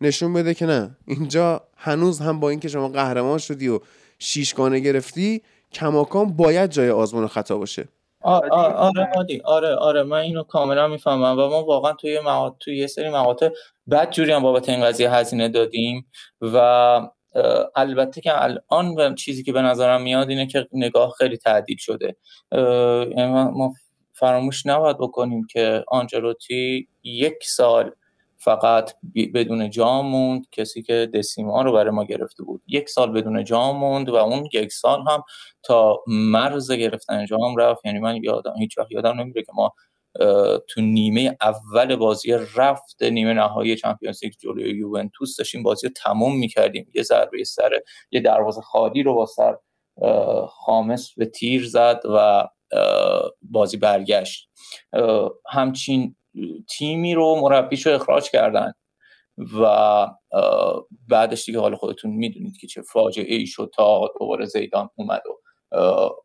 نشون 0.00 0.32
بده 0.32 0.54
که 0.54 0.66
نه. 0.66 0.96
اینجا 1.06 1.62
هنوز 1.76 2.20
هم 2.20 2.40
با 2.40 2.50
اینکه 2.50 2.68
شما 2.68 2.88
قهرمان 2.88 3.38
شدی 3.38 3.68
و 3.68 3.80
شیشگانه 4.18 4.80
گرفتی 4.80 5.42
کماکان 5.72 6.32
باید 6.32 6.70
جای 6.70 6.90
آزمون 6.90 7.26
خطا 7.26 7.58
باشه. 7.58 7.88
آره 8.28 8.50
آره 8.50 9.40
آره 9.44 9.74
آره. 9.74 10.02
من 10.02 10.18
اینو 10.18 10.42
کاملا 10.42 10.88
می‌فهمم 10.88 11.38
و 11.38 11.48
ما 11.48 11.64
واقعا 11.64 11.92
توی 11.92 12.20
مقاطع 12.20 12.56
توی 12.60 12.76
یه 12.76 12.86
سری 12.86 13.08
مقاطع 13.08 13.50
بد 13.90 14.10
جوری 14.10 14.32
هم 14.32 14.42
بابت 14.42 14.68
این 14.68 14.84
قضیه 14.84 15.10
هزینه 15.10 15.48
دادیم 15.48 16.10
و 16.40 16.56
البته 17.76 18.20
که 18.20 18.42
الان 18.42 19.14
چیزی 19.14 19.42
که 19.44 19.52
به 19.52 19.62
نظرم 19.62 20.02
میاد 20.02 20.28
اینه 20.28 20.46
که 20.46 20.68
نگاه 20.72 21.14
خیلی 21.18 21.36
تعدیل 21.36 21.76
شده. 21.76 22.16
یعنی 23.16 23.32
ما 23.32 23.72
فراموش 24.14 24.66
نباید 24.66 24.98
بکنیم 24.98 25.46
که 25.52 25.84
آنجلوتی 25.88 26.88
یک 27.02 27.38
سال 27.42 27.90
فقط 28.40 28.92
بدون 29.34 29.70
جام 29.70 30.06
موند. 30.06 30.46
کسی 30.52 30.82
که 30.82 31.10
دسیما 31.14 31.62
رو 31.62 31.72
برای 31.72 31.90
ما 31.90 32.04
گرفته 32.04 32.42
بود. 32.42 32.62
یک 32.66 32.88
سال 32.88 33.12
بدون 33.12 33.44
جام 33.44 33.76
موند 33.76 34.08
و 34.08 34.14
اون 34.14 34.48
یک 34.52 34.72
سال 34.72 35.04
هم 35.08 35.22
تا 35.62 36.02
مرز 36.06 36.72
گرفتن 36.72 37.26
جام 37.26 37.56
رفت. 37.56 37.86
یعنی 37.86 37.98
من 37.98 38.16
یادم 38.16 38.54
هیچ 38.58 38.78
وقت 38.78 38.90
یادم 38.90 39.20
نمیره 39.20 39.42
که 39.42 39.52
ما 39.54 39.72
تو 40.68 40.80
نیمه 40.80 41.36
اول 41.40 41.96
بازی 41.96 42.32
رفت 42.56 43.02
نیمه 43.02 43.32
نهایی 43.32 43.76
چمپیونز 43.76 44.24
لیگ 44.24 44.32
جلوی 44.38 44.70
یوونتوس 44.70 45.36
داشتیم 45.36 45.62
بازی 45.62 45.86
رو 45.86 45.92
تموم 45.96 46.38
می‌کردیم. 46.38 46.90
یه 46.94 47.02
ضربه 47.02 47.44
سر 47.44 47.70
یه 48.10 48.20
دروازه 48.20 48.60
خالی 48.60 49.02
رو 49.02 49.14
با 49.14 49.26
سر 49.26 49.56
خامس 50.48 51.14
به 51.16 51.26
تیر 51.26 51.66
زد 51.66 52.00
و 52.04 52.48
بازی 53.42 53.76
برگشت. 53.76 54.48
همچین 55.48 56.14
تیمی 56.68 57.14
رو 57.14 57.40
مربیش 57.40 57.86
رو 57.86 57.92
اخراج 57.92 58.30
کردن 58.30 58.72
و 59.60 60.06
بعدش 61.08 61.44
دیگه 61.44 61.60
حال 61.60 61.76
خودتون 61.76 62.10
می‌دونید 62.10 62.56
که 62.60 62.66
چه 62.66 62.82
فاجعه 62.82 63.34
ای 63.34 63.46
شد 63.46 63.70
تا 63.74 64.12
دوباره 64.20 64.44
زیدان 64.44 64.90
اومد 64.94 65.22
و 65.26 65.38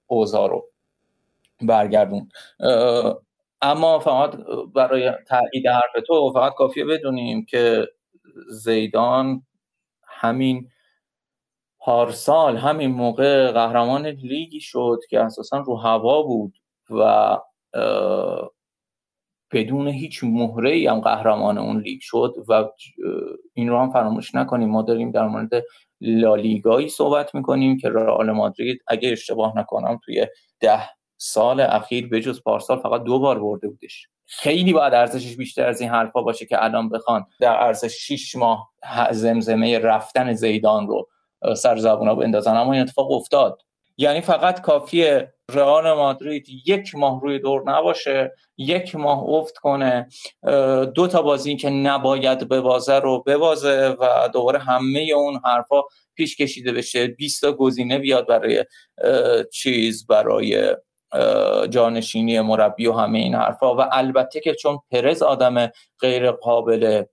اوزا 0.07 0.45
رو 0.45 0.69
برگردون 1.61 2.29
اما 3.61 3.99
فقط 3.99 4.35
برای 4.75 5.11
تایید 5.27 5.67
حرف 5.67 6.03
تو 6.07 6.31
فقط 6.33 6.53
کافیه 6.53 6.85
بدونیم 6.85 7.45
که 7.45 7.87
زیدان 8.49 9.43
همین 10.07 10.69
پارسال 11.79 12.57
همین 12.57 12.91
موقع 12.91 13.51
قهرمان 13.51 14.07
لیگی 14.07 14.59
شد 14.59 14.99
که 15.09 15.19
اساسا 15.19 15.57
رو 15.57 15.75
هوا 15.75 16.21
بود 16.23 16.57
و 16.89 17.37
بدون 19.53 19.87
هیچ 19.87 20.23
مهره 20.23 20.71
ای 20.71 20.87
هم 20.87 20.99
قهرمان 20.99 21.57
اون 21.57 21.81
لیگ 21.81 21.99
شد 22.01 22.35
و 22.47 22.65
این 23.53 23.69
رو 23.69 23.79
هم 23.79 23.91
فراموش 23.91 24.35
نکنیم. 24.35 24.69
ما 24.69 24.81
داریم 24.81 25.11
در 25.11 25.27
مورد 25.27 25.63
لالیگایی 26.01 26.89
صحبت 26.89 27.35
می‌کنیم 27.35 27.77
که 27.77 27.89
رئال 27.89 28.31
مادرید 28.31 28.83
اگه 28.87 29.09
اشتباه 29.11 29.57
نکنم 29.57 29.99
توی 30.05 30.27
ده 30.59 30.89
سال 31.17 31.61
اخیر 31.61 32.09
بجز 32.09 32.43
پارسال 32.43 32.79
فقط 32.79 33.03
دو 33.03 33.19
بار 33.19 33.39
برده 33.39 33.67
بودش. 33.67 34.07
خیلی 34.25 34.73
باید 34.73 34.93
ارزشش 34.93 35.35
بیشتر 35.35 35.67
از 35.67 35.81
این 35.81 35.89
حرفا 35.89 36.21
باشه 36.21 36.45
که 36.45 36.63
الان 36.63 36.89
بخوان 36.89 37.25
در 37.39 37.55
عرض 37.55 37.85
6 37.85 38.35
ماه 38.35 38.71
زمزمه 39.11 39.79
رفتن 39.79 40.33
زیدان 40.33 40.87
رو 40.87 41.07
سر 41.55 41.77
زبونا 41.77 42.15
بندازن. 42.15 42.55
اما 42.57 42.73
این 42.73 42.81
اتفاق 42.81 43.11
افتاد. 43.11 43.61
یعنی 43.97 44.21
فقط 44.21 44.61
کافیه 44.61 45.32
رئال 45.51 45.93
مادرید 45.93 46.45
یک 46.65 46.95
ماه 46.95 47.21
روی 47.21 47.39
دور 47.39 47.63
نباشه 47.65 48.33
یک 48.57 48.95
ماه 48.95 49.23
افت 49.23 49.57
کنه 49.57 50.07
دو 50.95 51.07
تا 51.07 51.21
بازی 51.21 51.55
که 51.55 51.69
نباید 51.69 52.49
ببازه 52.49 52.99
رو 52.99 53.23
ببازه 53.23 53.95
و 53.99 54.29
دوباره 54.33 54.59
همه 54.59 55.11
اون 55.15 55.41
حرفا 55.45 55.81
پیش 56.15 56.37
کشیده 56.37 56.71
بشه. 56.71 57.07
20 57.07 57.41
تا 57.41 57.51
گزینه 57.51 57.99
بیاد 57.99 58.27
برای 58.27 58.65
چیز 59.51 60.07
برای 60.07 60.75
جانشینی 61.69 62.39
مربی 62.39 62.87
و 62.87 62.93
همه 62.93 63.19
این 63.19 63.35
حرفا. 63.35 63.75
و 63.75 63.89
البته 63.91 64.39
که 64.39 64.55
چون 64.55 64.79
پرز 64.91 65.21
آدم 65.21 65.71
غیر 65.99 66.31
قابل 66.31 67.03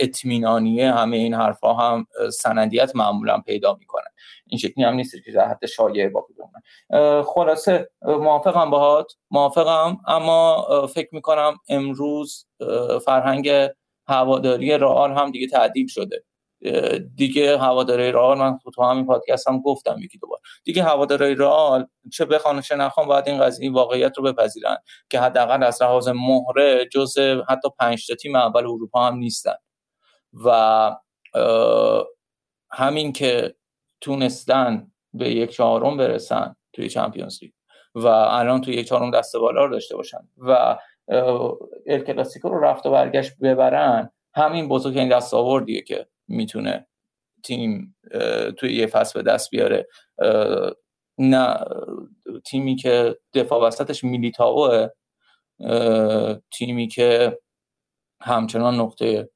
اطمینانیه 0.00 0.92
همه 0.92 1.16
این 1.16 1.34
حرفا 1.34 1.74
هم 1.74 2.06
سندیت 2.32 2.96
معمولا 2.96 3.38
پیدا 3.38 3.76
می‌کنن. 3.80 4.10
این 4.46 4.58
شکلی 4.58 4.84
هم 4.84 4.94
نیست 4.94 5.14
که 5.24 5.32
در 5.32 5.48
حد 5.48 5.66
شایعه 5.66 6.08
باقی 6.08 6.34
بمونه. 6.34 7.22
خلاصه 7.22 7.90
موافقم 8.02 8.70
باهات 8.70 9.12
موافقم 9.30 9.98
اما 10.06 10.66
فکر 10.94 11.08
می‌کنم 11.12 11.56
امروز 11.68 12.46
فرهنگ 13.04 13.50
هواداری 14.08 14.78
رئال 14.78 15.12
هم 15.12 15.30
دیگه 15.30 15.46
تعدیل 15.46 15.86
شده. 15.86 16.24
دیگه 17.14 17.58
هواداری 17.58 18.12
رئال 18.12 18.38
من 18.38 18.58
تو 18.74 18.82
همین 18.82 19.06
پادکست 19.06 19.48
هم 19.48 19.60
گفتم 19.60 19.96
یکی 19.98 20.18
دوبار 20.18 20.38
دیگه 20.64 20.82
هواداری 20.82 21.34
رئال 21.34 21.86
چه 22.12 22.24
بخوان 22.24 22.60
چه 22.60 22.76
نخوان 22.76 23.06
باید 23.06 23.28
این 23.28 23.40
قضیه 23.40 23.72
واقعیت 23.72 24.18
رو 24.18 24.24
بپذیرن 24.24 24.76
که 25.10 25.20
حداقل 25.20 25.62
از 25.62 25.82
لحاظ 25.82 26.08
مهره 26.08 26.88
جز 26.92 27.18
حتی 27.48 27.68
پنج 27.78 28.06
تا 28.06 28.14
تیم 28.14 28.36
اول 28.36 28.60
اروپا 28.60 29.06
هم 29.06 29.16
نیستن. 29.16 29.54
و 30.44 30.96
همین 32.70 33.12
که 33.12 33.54
تونستن 34.00 34.92
به 35.14 35.30
یک 35.30 35.50
چهارم 35.50 35.96
برسن 35.96 36.56
توی 36.72 36.88
چمپیونز 36.88 37.38
لیگ 37.42 37.52
و 37.94 38.06
الان 38.06 38.60
توی 38.60 38.74
یک 38.74 38.86
چهارم 38.86 39.10
دست 39.10 39.36
بالا 39.36 39.64
رو 39.64 39.72
داشته 39.72 39.96
باشن 39.96 40.28
و 40.36 40.78
ال 41.86 42.00
کلاسیکو 42.06 42.48
رو 42.48 42.60
رفت 42.64 42.86
و 42.86 42.90
برگشت 42.90 43.32
ببرن 43.42 44.10
همین 44.34 44.68
بزرگترین 44.68 45.08
دستاوردیه 45.08 45.82
که 45.82 46.06
می‌تونه 46.28 46.86
تیم 47.44 47.96
توی 48.58 48.74
یه 48.74 48.86
فصل 48.86 49.22
به 49.22 49.30
دست 49.30 49.50
بیاره. 49.50 49.86
نه 51.18 51.56
تیمی 52.46 52.76
که 52.76 53.18
دفاع 53.34 53.62
وسطش 53.62 54.04
میلیتاوه 54.04 54.88
تیمی 56.58 56.88
که 56.88 57.38
همچنان 58.20 58.80
نقطه 58.80 59.30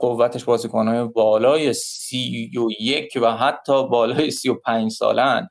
قوتش 0.00 0.44
بازیکنهای 0.44 1.08
بالای 1.08 1.72
سی 1.72 2.50
و 2.58 2.68
یک 2.80 3.18
و 3.22 3.32
حتی 3.32 3.88
بالای 3.88 4.30
سی 4.30 4.48
و 4.48 4.54
پنج 4.54 4.92
سالن. 4.92 5.48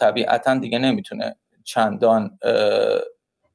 طبیعتا 0.00 0.58
دیگه 0.58 0.78
نمی‌تونه 0.78 1.36
چندان 1.64 2.38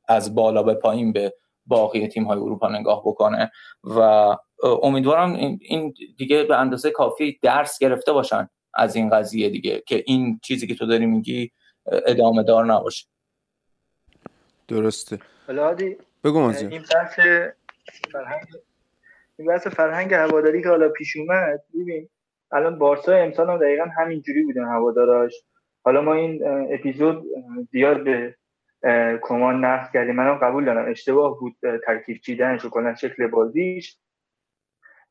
از 0.07 0.35
بالا 0.35 0.63
به 0.63 0.73
پایین 0.73 1.13
به 1.13 1.34
باقی 1.65 2.07
تیم 2.07 2.23
های 2.23 2.38
اروپا 2.38 2.69
نگاه 2.69 3.01
بکنه. 3.05 3.51
و 3.84 4.35
امیدوارم 4.63 5.34
این 5.34 5.93
دیگه 6.17 6.43
به 6.43 6.57
اندازه 6.57 6.91
کافی 6.91 7.39
درس 7.41 7.79
گرفته 7.79 8.13
باشن 8.13 8.49
از 8.73 8.95
این 8.95 9.09
قضیه 9.09 9.49
دیگه 9.49 9.84
که 9.88 10.03
این 10.05 10.39
چیزی 10.43 10.67
که 10.67 10.75
تو 10.75 10.85
داری 10.85 11.05
میگی 11.05 11.51
ادامه 11.85 12.43
دار 12.43 12.65
نباشه. 12.65 13.07
درسته. 14.67 15.19
بگو 16.23 16.38
این 16.38 16.84
بحث 16.93 17.19
فرهنگ 18.11 18.47
این 19.38 19.47
بحث 19.47 19.67
فرهنگ 19.67 20.13
هواداری 20.13 20.61
که 20.61 20.69
حالا 20.69 20.89
پیش 20.89 21.15
اومد 21.15 21.63
ببین 21.73 22.09
الان 22.51 22.79
بارسا 22.79 23.13
امسال 23.13 23.49
هم 23.49 23.57
دقیقا 23.57 23.85
همینجوری 23.97 24.43
بودن 24.43 24.65
هواداراش. 24.65 25.34
حالا 25.84 26.01
ما 26.01 26.13
این 26.13 26.47
اپیزود 26.73 27.23
زیاد 27.71 28.03
به 28.03 28.35
کمان 29.21 29.65
نقد 29.65 29.93
کردیم. 29.93 30.15
منم 30.15 30.35
قبول 30.35 30.65
دارم. 30.65 30.91
اشتباه 30.91 31.39
بود 31.39 31.55
ترکیب 31.85 32.17
چیدنش 32.17 32.65
و 32.65 32.69
کلا 32.69 32.95
شکل 32.95 33.27
بازیش. 33.27 33.97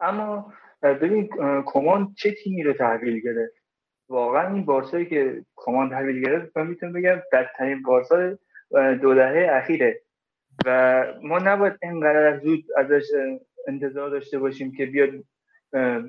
اما 0.00 0.52
ببین 0.82 1.28
کمان 1.66 2.14
چه 2.16 2.30
تیمی 2.30 2.62
رو 2.62 2.72
تحویل 2.72 3.20
گرفت؟ 3.20 3.54
واقعا 4.08 4.54
این 4.54 4.64
بارسایی 4.64 5.06
که 5.06 5.44
کمان 5.56 5.90
تحویل 5.90 6.24
گرفت 6.24 6.56
من 6.56 6.66
می‌تونم 6.66 6.92
بگم 6.92 7.22
بدترین 7.32 7.82
بارسا 7.82 8.38
دو 9.02 9.14
دهه 9.14 9.48
اخیره. 9.52 10.00
و 10.66 11.04
ما 11.22 11.38
نباید 11.38 11.72
اینقدر 11.82 12.38
زود 12.38 12.64
ازش 12.76 13.04
انتظار 13.68 14.10
داشته 14.10 14.38
باشیم 14.38 14.72
که 14.72 14.86
بیاد 14.86 15.10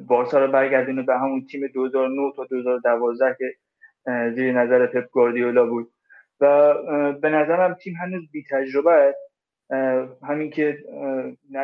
بارسا 0.07 0.45
رو 0.45 0.51
برگردونه 0.51 1.03
به 1.03 1.17
همون 1.17 1.45
تیم 1.45 1.67
2009 1.67 2.31
تا 2.35 2.45
2012 2.45 3.35
که 3.39 3.55
زیر 4.35 4.51
نظر 4.51 4.85
پپ 4.85 5.09
گواردیولا 5.11 5.65
بود. 5.65 5.91
و 6.39 6.73
به 7.13 7.29
نظرم 7.29 7.73
تیم 7.73 7.93
هنوز 8.01 8.31
بی 8.31 8.43
تجربه 8.51 8.91
است 8.91 9.19
همین 10.23 10.49
که 10.49 10.77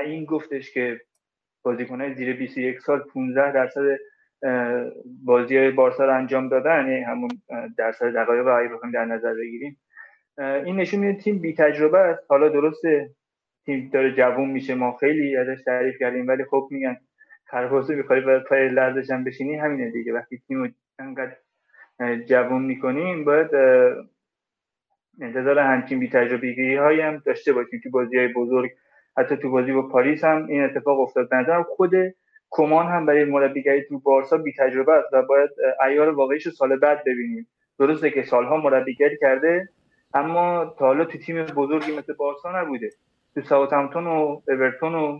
این 0.05 0.25
گفتش 0.25 0.73
که 0.73 1.01
بازیکنهای 1.63 2.13
زیر 2.15 2.35
21 2.35 2.79
سال 2.79 2.99
15 2.99 3.51
درصد 3.51 3.97
بازی 5.25 5.71
بارسا 5.71 6.05
رو 6.05 6.17
انجام 6.17 6.49
دادن 6.49 6.87
یعنی 6.87 7.03
همون 7.03 7.29
درصد 7.77 8.13
دقایق 8.13 8.47
رو 8.47 8.75
بخوایم 8.75 8.93
در 8.93 9.05
نظر 9.05 9.33
بگیریم. 9.33 9.77
این 10.37 10.75
نشون 10.75 10.99
میده 10.99 11.19
تیم 11.19 11.39
بی 11.39 11.53
تجربه 11.53 11.97
است. 11.97 12.25
حالا 12.29 12.49
درسته 12.49 13.09
تیم 13.65 13.89
داره 13.93 14.13
جوون 14.13 14.49
میشه 14.49 14.75
ما 14.75 14.97
خیلی 14.97 15.37
ازش 15.37 15.63
تعریف 15.63 15.95
کردیم 15.99 16.27
ولی 16.27 16.43
خب 16.45 16.67
میگن 16.71 16.97
خرفاسو 17.45 17.93
می‌خوای 17.93 18.21
باید 18.21 18.43
پای 18.43 18.69
لرزش 18.69 19.11
هم 19.11 19.23
بشینی 19.23 19.55
همینه 19.55 19.91
دیگه. 19.91 20.13
وقتی 20.13 20.41
تیم 20.47 20.75
انقدر 20.99 21.35
جوون 22.27 22.61
می‌کنیم 22.61 23.25
باید 23.25 23.49
انتظار 25.21 25.59
همچین 25.59 25.99
بی 25.99 26.09
تجربگی 26.09 26.75
هایی 26.75 27.01
هم 27.01 27.17
داشته 27.25 27.53
باشیم 27.53 27.79
تو 27.83 27.89
بازی 27.89 28.17
های 28.17 28.27
بزرگ 28.27 28.71
حتی 29.17 29.37
تو 29.37 29.51
بازی 29.51 29.71
با 29.71 29.81
پاریس 29.81 30.23
هم 30.23 30.45
این 30.47 30.63
اتفاق 30.63 30.99
افتاد. 30.99 31.33
نظرم 31.33 31.63
خود 31.63 31.91
کمان 32.49 32.87
هم 32.87 33.05
برای 33.05 33.25
مربیگری 33.25 33.83
تو 33.83 33.99
بارسا 33.99 34.37
بی 34.37 34.53
تجربه 34.59 34.93
است 34.93 35.13
و 35.13 35.21
باید 35.21 35.49
ایار 35.87 36.09
واقعیش 36.09 36.49
سال 36.49 36.79
بعد 36.79 37.01
ببینیم. 37.05 37.47
درسته 37.79 38.11
که 38.11 38.23
سالها 38.23 38.57
مربیگری 38.57 39.17
کرده 39.21 39.69
اما 40.13 40.75
تا 40.79 40.85
حالا 40.85 41.05
تو 41.05 41.17
تیم 41.17 41.45
بزرگی 41.45 41.97
مثل 41.97 42.13
بارسا 42.13 42.61
نبوده. 42.61 42.89
تو 43.35 43.41
ساوثهمپتون 43.41 44.07
و 44.07 44.41
اورتون 44.47 44.95
و 44.95 45.19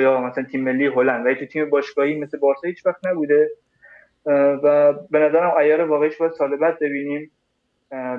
یا 0.00 0.20
مثلا 0.20 0.44
تیم 0.44 0.64
ملی 0.64 0.86
هلند. 0.86 1.26
ولی 1.26 1.34
تو 1.34 1.46
تیم 1.46 1.70
باشگاهی 1.70 2.20
مثل 2.20 2.38
بارسا 2.38 2.68
هیچ 2.68 2.86
وقت 2.86 3.06
نبوده. 3.06 3.50
و 4.62 4.92
به 5.10 5.18
نظرم 5.18 5.56
عیار 5.56 5.80
واقعیش 5.80 6.16
باید 6.16 6.32
سال 6.32 6.56
بعد 6.56 6.78
ببینیم. 6.78 7.30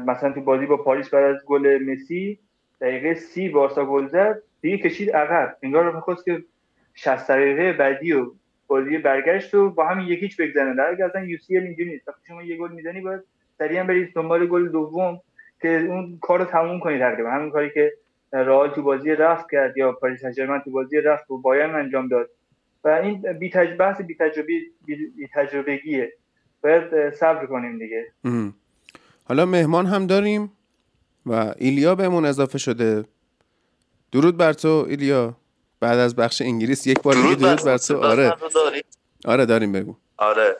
مثلا 0.07 0.31
تو 0.31 0.41
بازی 0.41 0.65
با 0.65 0.77
پاریس 0.77 1.09
بعد 1.09 1.23
از 1.23 1.45
گل 1.45 1.79
مسی 1.87 2.39
دقیقه 2.81 3.13
سی 3.13 3.49
بارسا 3.49 3.85
گل 3.85 4.07
زد. 4.07 4.41
دیگه 4.61 4.77
کشید 4.77 5.11
عقب. 5.11 5.57
انگار 5.63 5.95
می‌خواست 5.95 6.25
که 6.25 6.43
60 6.93 7.31
دقیقه 7.31 7.73
بعدی 7.73 8.13
و 8.13 8.31
بازی 8.67 8.97
برگشت 8.97 9.53
و 9.53 9.69
با 9.69 9.87
همین 9.87 10.07
یکیچ 10.07 10.37
بگذرونه 10.37 10.75
در 10.75 11.09
حالی 11.13 11.31
UC 11.31 11.57
اینجوری 11.57 11.89
نیست. 11.89 12.07
وقتی 12.07 12.21
شما 12.27 12.43
یه 12.43 12.57
گل 12.57 12.71
می‌زنی 12.71 13.01
باید 13.01 13.21
سریعا 13.57 13.83
برید 13.83 14.13
دنبال 14.13 14.47
گل 14.47 14.69
دوم 14.69 15.19
که 15.61 15.69
اون 15.69 16.19
کار 16.21 16.39
رو 16.39 16.45
تموم 16.45 16.79
کنید 16.79 16.99
تقریبا. 16.99 17.29
همین 17.31 17.51
کاری 17.51 17.69
که 17.69 17.93
رئال 18.33 18.69
تو 18.69 18.83
بازی 18.83 19.11
رفت 19.11 19.51
کرد 19.51 19.77
یا 19.77 19.91
پاریس 19.91 20.25
سن 20.25 20.59
تو 20.59 20.71
بازی 20.71 20.97
رفت 20.97 21.31
و 21.31 21.37
بایرن 21.37 21.75
انجام 21.75 22.07
داد. 22.07 22.29
و 22.83 22.87
این 22.87 23.33
بی 23.39 23.49
تج... 23.49 23.77
بحث 23.77 24.01
بی 24.01 24.15
تجربی 24.15 24.71
بی 24.85 25.27
تجربگیه. 25.33 26.13
باید 26.63 27.09
صبر 27.09 27.45
کنیم 27.45 27.79
دیگه. 27.79 28.07
حالا 29.23 29.45
مهمان 29.45 29.85
هم 29.85 30.07
داریم 30.07 30.51
و 31.25 31.53
ایلیا 31.57 31.95
بهمون 31.95 32.25
اضافه 32.25 32.57
شده. 32.57 33.03
درود 34.11 34.37
بر 34.37 34.53
تو 34.53 34.85
ایلیا. 34.89 35.33
بعد 35.79 35.99
از 35.99 36.15
بخش 36.15 36.41
انگلیس 36.41 36.87
یک 36.87 37.01
بار 37.01 37.13
دیگه 37.15 37.35
درود 37.35 37.63
بر 37.63 37.77
تو. 37.77 38.03
آره. 38.03 38.33
آره 39.25 39.45
داریم 39.45 39.71
بگو. 39.71 39.95
آره. 40.17 40.57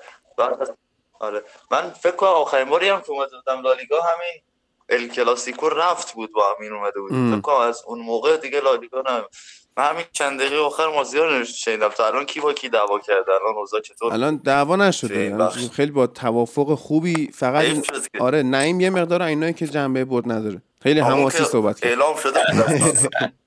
آره. 1.19 1.43
من 1.71 1.89
فکر 1.89 2.15
کنم 2.15 2.29
آخرین 2.29 2.69
باری 2.69 2.89
هم 2.89 3.01
که 3.01 3.11
اومده 3.11 3.31
لالیگا 3.63 3.97
همین 4.01 4.41
ال 4.89 5.07
کلاسیکو 5.07 5.69
رفت 5.69 6.13
بود 6.13 6.31
با 6.33 6.43
همین 6.57 6.73
اومده 6.73 6.99
بود. 6.99 7.11
فکر 7.11 7.41
کنم 7.41 7.55
از 7.55 7.83
اون 7.87 7.99
موقع 7.99 8.37
دیگه 8.37 8.61
لالیگا 8.61 9.01
نه. 9.01 9.23
من 9.77 9.85
همین 9.89 10.05
چند 10.11 10.39
دقیقه 10.39 10.57
آخر 10.57 10.87
مازیار 10.87 11.43
شنیدم. 11.43 11.87
تا 11.89 12.07
الان 12.07 12.25
کی 12.25 12.39
با 12.39 12.53
کی 12.53 12.69
دعوا 12.69 12.99
کرده؟ 12.99 13.31
الان 13.31 13.55
اوضاع 13.57 13.81
چطور؟ 13.81 14.13
الان 14.13 14.35
دعوا 14.37 14.75
نشده. 14.75 15.49
خیلی 15.73 15.91
با 15.91 16.07
توافق 16.07 16.75
خوبی 16.75 17.31
فقط 17.33 17.65
آره 18.19 18.43
نعیم 18.43 18.79
یه 18.79 18.89
مقدار 18.89 19.21
اینایی 19.21 19.53
که 19.53 19.67
جنبه 19.67 20.05
برد 20.05 20.31
نداره. 20.31 20.61
خیلی 20.83 20.99
حماسی 20.99 21.43
صحبت 21.43 21.79
کرد. 21.79 21.89
اعلام 21.89 22.15
شده 22.17 22.39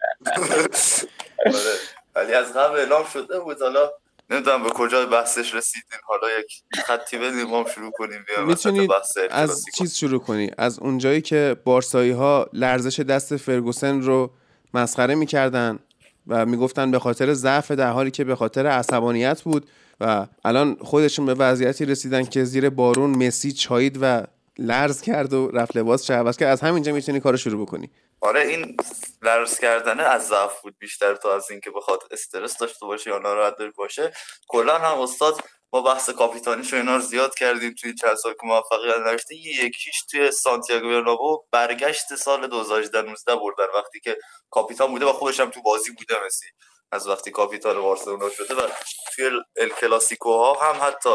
ولی 2.15 2.35
از 2.35 2.53
قبل 2.53 2.77
اعلام 2.77 3.05
شده 3.13 3.41
بود. 3.41 3.63
حالا 3.63 3.91
نمی‌دونم 4.31 4.63
به 4.63 4.71
کجا 4.71 5.07
بحثش 5.07 5.55
رسیدین 5.55 5.99
حالا 6.05 6.29
یک 6.39 6.63
خطی 6.85 7.19
بدیم 7.19 7.65
شروع 7.75 7.91
کنیم. 7.91 8.25
می‌تونید 8.47 8.91
از 9.31 9.65
چیز 9.79 9.95
شروع 9.95 10.21
کنی؟ 10.21 10.51
از 10.59 10.79
اونجایی 10.79 11.21
که 11.21 11.57
بارسایی 11.65 12.11
ها 12.11 12.49
لرزش 12.53 13.01
دست 13.01 13.37
فرگوسن 13.37 14.03
رو 14.03 14.31
مسخره 14.75 15.15
می‌کردن 15.15 15.79
و 16.27 16.47
می‌گفتن 16.47 16.91
به 16.91 16.99
خاطر 16.99 17.33
ضعف 17.33 17.71
در 17.71 17.91
حالی 17.91 18.11
که 18.11 18.25
به 18.25 18.37
خاطر 18.37 18.67
عصبانیت 18.67 19.43
بود 19.43 19.67
و 20.01 20.27
الان 20.45 20.77
خودشون 20.81 21.27
به 21.27 21.35
وضعیتی 21.35 21.85
رسیدن 21.85 22.25
که 22.25 22.45
زیر 22.45 22.71
بارون 22.71 23.27
مسی 23.27 23.53
چایید 23.53 23.99
و 24.01 24.23
لرز 24.59 25.01
کرد 25.01 25.33
و 25.33 25.49
رفت 25.49 25.77
لباس 25.77 26.11
عوض 26.11 26.37
که 26.37 26.47
از 26.47 26.61
همینجا 26.61 26.93
می‌تونی 26.93 27.21
کارو 27.21 27.37
شروع 27.37 27.67
بکنی. 27.67 27.91
آره 28.25 28.41
این 28.41 28.77
لرز 29.23 29.59
کردنه 29.59 30.03
از 30.03 30.29
ضعف 30.29 30.61
بود 30.63 30.79
بیشتر 30.79 31.15
تا 31.15 31.35
از 31.37 31.51
اینکه 31.51 31.71
بخواد 31.71 32.03
استرس 32.11 32.59
داشته 32.59 32.87
باشه 32.87 33.11
یا 33.11 33.19
ناراحت 33.19 33.63
باشه. 33.77 34.13
کلا 34.49 34.79
هم 34.79 35.01
استاد 35.01 35.41
ما 35.73 35.83
بحث 35.83 36.11
کاپیتانیش 36.11 36.73
و 36.73 36.77
اینا 36.77 36.97
رو 36.97 37.03
زیاد 37.03 37.35
کردیم 37.35 37.75
توی 37.75 37.95
چند 37.95 38.15
سال 38.15 38.33
که 38.33 38.47
موفقیت 38.47 38.97
نداشته 38.97 39.35
یکیش 39.35 40.03
توی 40.11 40.31
سانتیاگو 40.31 40.89
برنابو 40.89 41.45
برگشت 41.51 42.15
سال 42.15 42.47
2018 42.47 43.03
19 43.03 43.37
بردن. 43.37 43.67
وقتی 43.75 44.01
که 44.01 44.19
کاپیتان 44.51 44.91
بوده 44.91 45.07
و 45.07 45.13
خودش 45.13 45.41
هم 45.41 45.51
تو 45.51 45.63
بازی 45.63 45.91
بوده 45.91 46.15
مسی. 46.27 46.47
از 46.93 47.09
وقتی 47.09 47.31
کاپیتان 47.31 47.81
بارسلونا 47.83 48.31
شده 48.31 48.55
و 48.55 48.69
توی 49.15 49.25
ال 49.57 49.69
کلاسیکو 49.69 50.33
ها 50.33 50.55
هم 50.55 50.89
حتی 50.89 51.11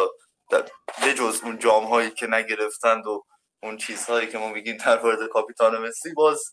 جز 1.18 1.41
اون 1.44 1.60
جام 1.60 1.86
هایی 1.86 2.11
که 2.11 2.27
نگرفتند 2.27 3.07
و 3.07 3.26
اون 3.64 3.77
چیزهایی 3.77 4.27
که 4.27 4.38
ما 4.38 4.49
میگیم 4.49 4.77
در 4.77 5.02
مورد 5.02 5.27
کاپیتان 5.27 5.77
مسی 5.77 6.14
باز 6.14 6.44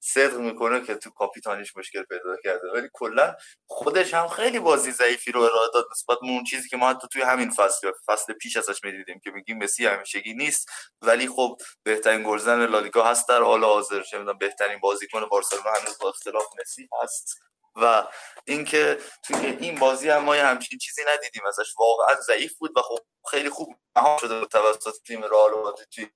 صدق 0.00 0.36
می‌کنه 0.36 0.86
که 0.86 0.94
تو 0.94 1.10
کاپیتانیش 1.10 1.76
مشکل 1.76 2.02
پیدا 2.02 2.36
کرده. 2.44 2.72
ولی 2.74 2.88
کلا 2.92 3.36
خودش 3.66 4.14
هم 4.14 4.28
خیلی 4.28 4.58
بازی 4.58 4.90
ضعیفی 4.90 5.32
رو 5.32 5.40
ارائه 5.40 5.68
داد 5.74 5.86
نسبت 5.92 6.18
به 6.20 6.26
اون 6.28 6.44
چیزی 6.44 6.68
که 6.68 6.76
ما 6.76 6.90
حتی 6.90 7.08
توی 7.12 7.22
همین 7.22 7.50
فصل 7.50 7.92
فصل 8.06 8.32
پیش 8.32 8.56
ازش 8.56 8.84
می‌دیدیم 8.84 9.20
که 9.24 9.30
میگیم 9.30 9.58
مسی 9.58 9.86
همیشگی 9.86 10.34
نیست. 10.34 10.68
ولی 11.02 11.28
خب 11.28 11.56
بهترین 11.82 12.22
گلزن 12.22 12.66
لالیگا 12.66 13.04
هست 13.04 13.28
در 13.28 13.42
حال 13.42 13.64
حاضر. 13.64 14.02
چه 14.02 14.18
بهترین 14.40 14.78
بازیکن 14.80 15.26
بارسلونا 15.26 15.70
هنوز 15.70 15.98
با 15.98 16.08
اختلاف 16.08 16.44
مسی 16.60 16.88
هست. 17.02 17.38
و 17.82 18.06
اینکه 18.46 18.98
توی 19.22 19.46
این 19.46 19.78
بازی 19.78 20.08
هم 20.08 20.24
ما 20.24 20.34
همچین 20.34 20.78
چیزی 20.78 21.02
ندیدیم. 21.08 21.46
ازش 21.46 21.74
واقعا 21.78 22.20
ضعیف 22.20 22.58
بود 22.58 22.78
و 22.78 22.82
خب 22.82 22.98
خیلی 23.30 23.50
خوب 23.50 23.76
مهار 23.96 24.18
شده 24.18 24.40
بود 24.40 24.48
توسط 24.48 25.02
تیم 25.06 25.24
رئال 25.24 25.74
توی 25.90 26.06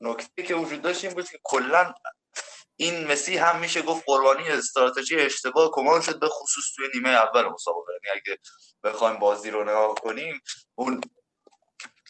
نکته 0.00 0.42
که 0.42 0.54
وجود 0.54 0.82
داشت 0.82 1.04
این 1.04 1.14
بود 1.14 1.30
که 1.30 1.38
کلا 1.44 1.94
این 2.80 3.06
مسی 3.06 3.36
هم 3.36 3.58
میشه 3.58 3.82
گفت 3.82 4.02
قربانی 4.06 4.48
استراتژی 4.48 5.16
اشتباه 5.16 5.70
کمان 5.72 6.00
شد 6.00 6.20
به 6.20 6.28
خصوص 6.28 6.64
توی 6.76 6.88
نیمه 6.94 7.08
اول 7.08 7.44
مسابقه. 7.44 7.92
یعنی 7.92 8.20
اگه 8.20 8.38
بخوایم 8.84 9.18
بازی 9.18 9.50
رو 9.50 9.62
نگاه 9.62 9.94
کنیم 9.94 10.40
اون 10.74 11.00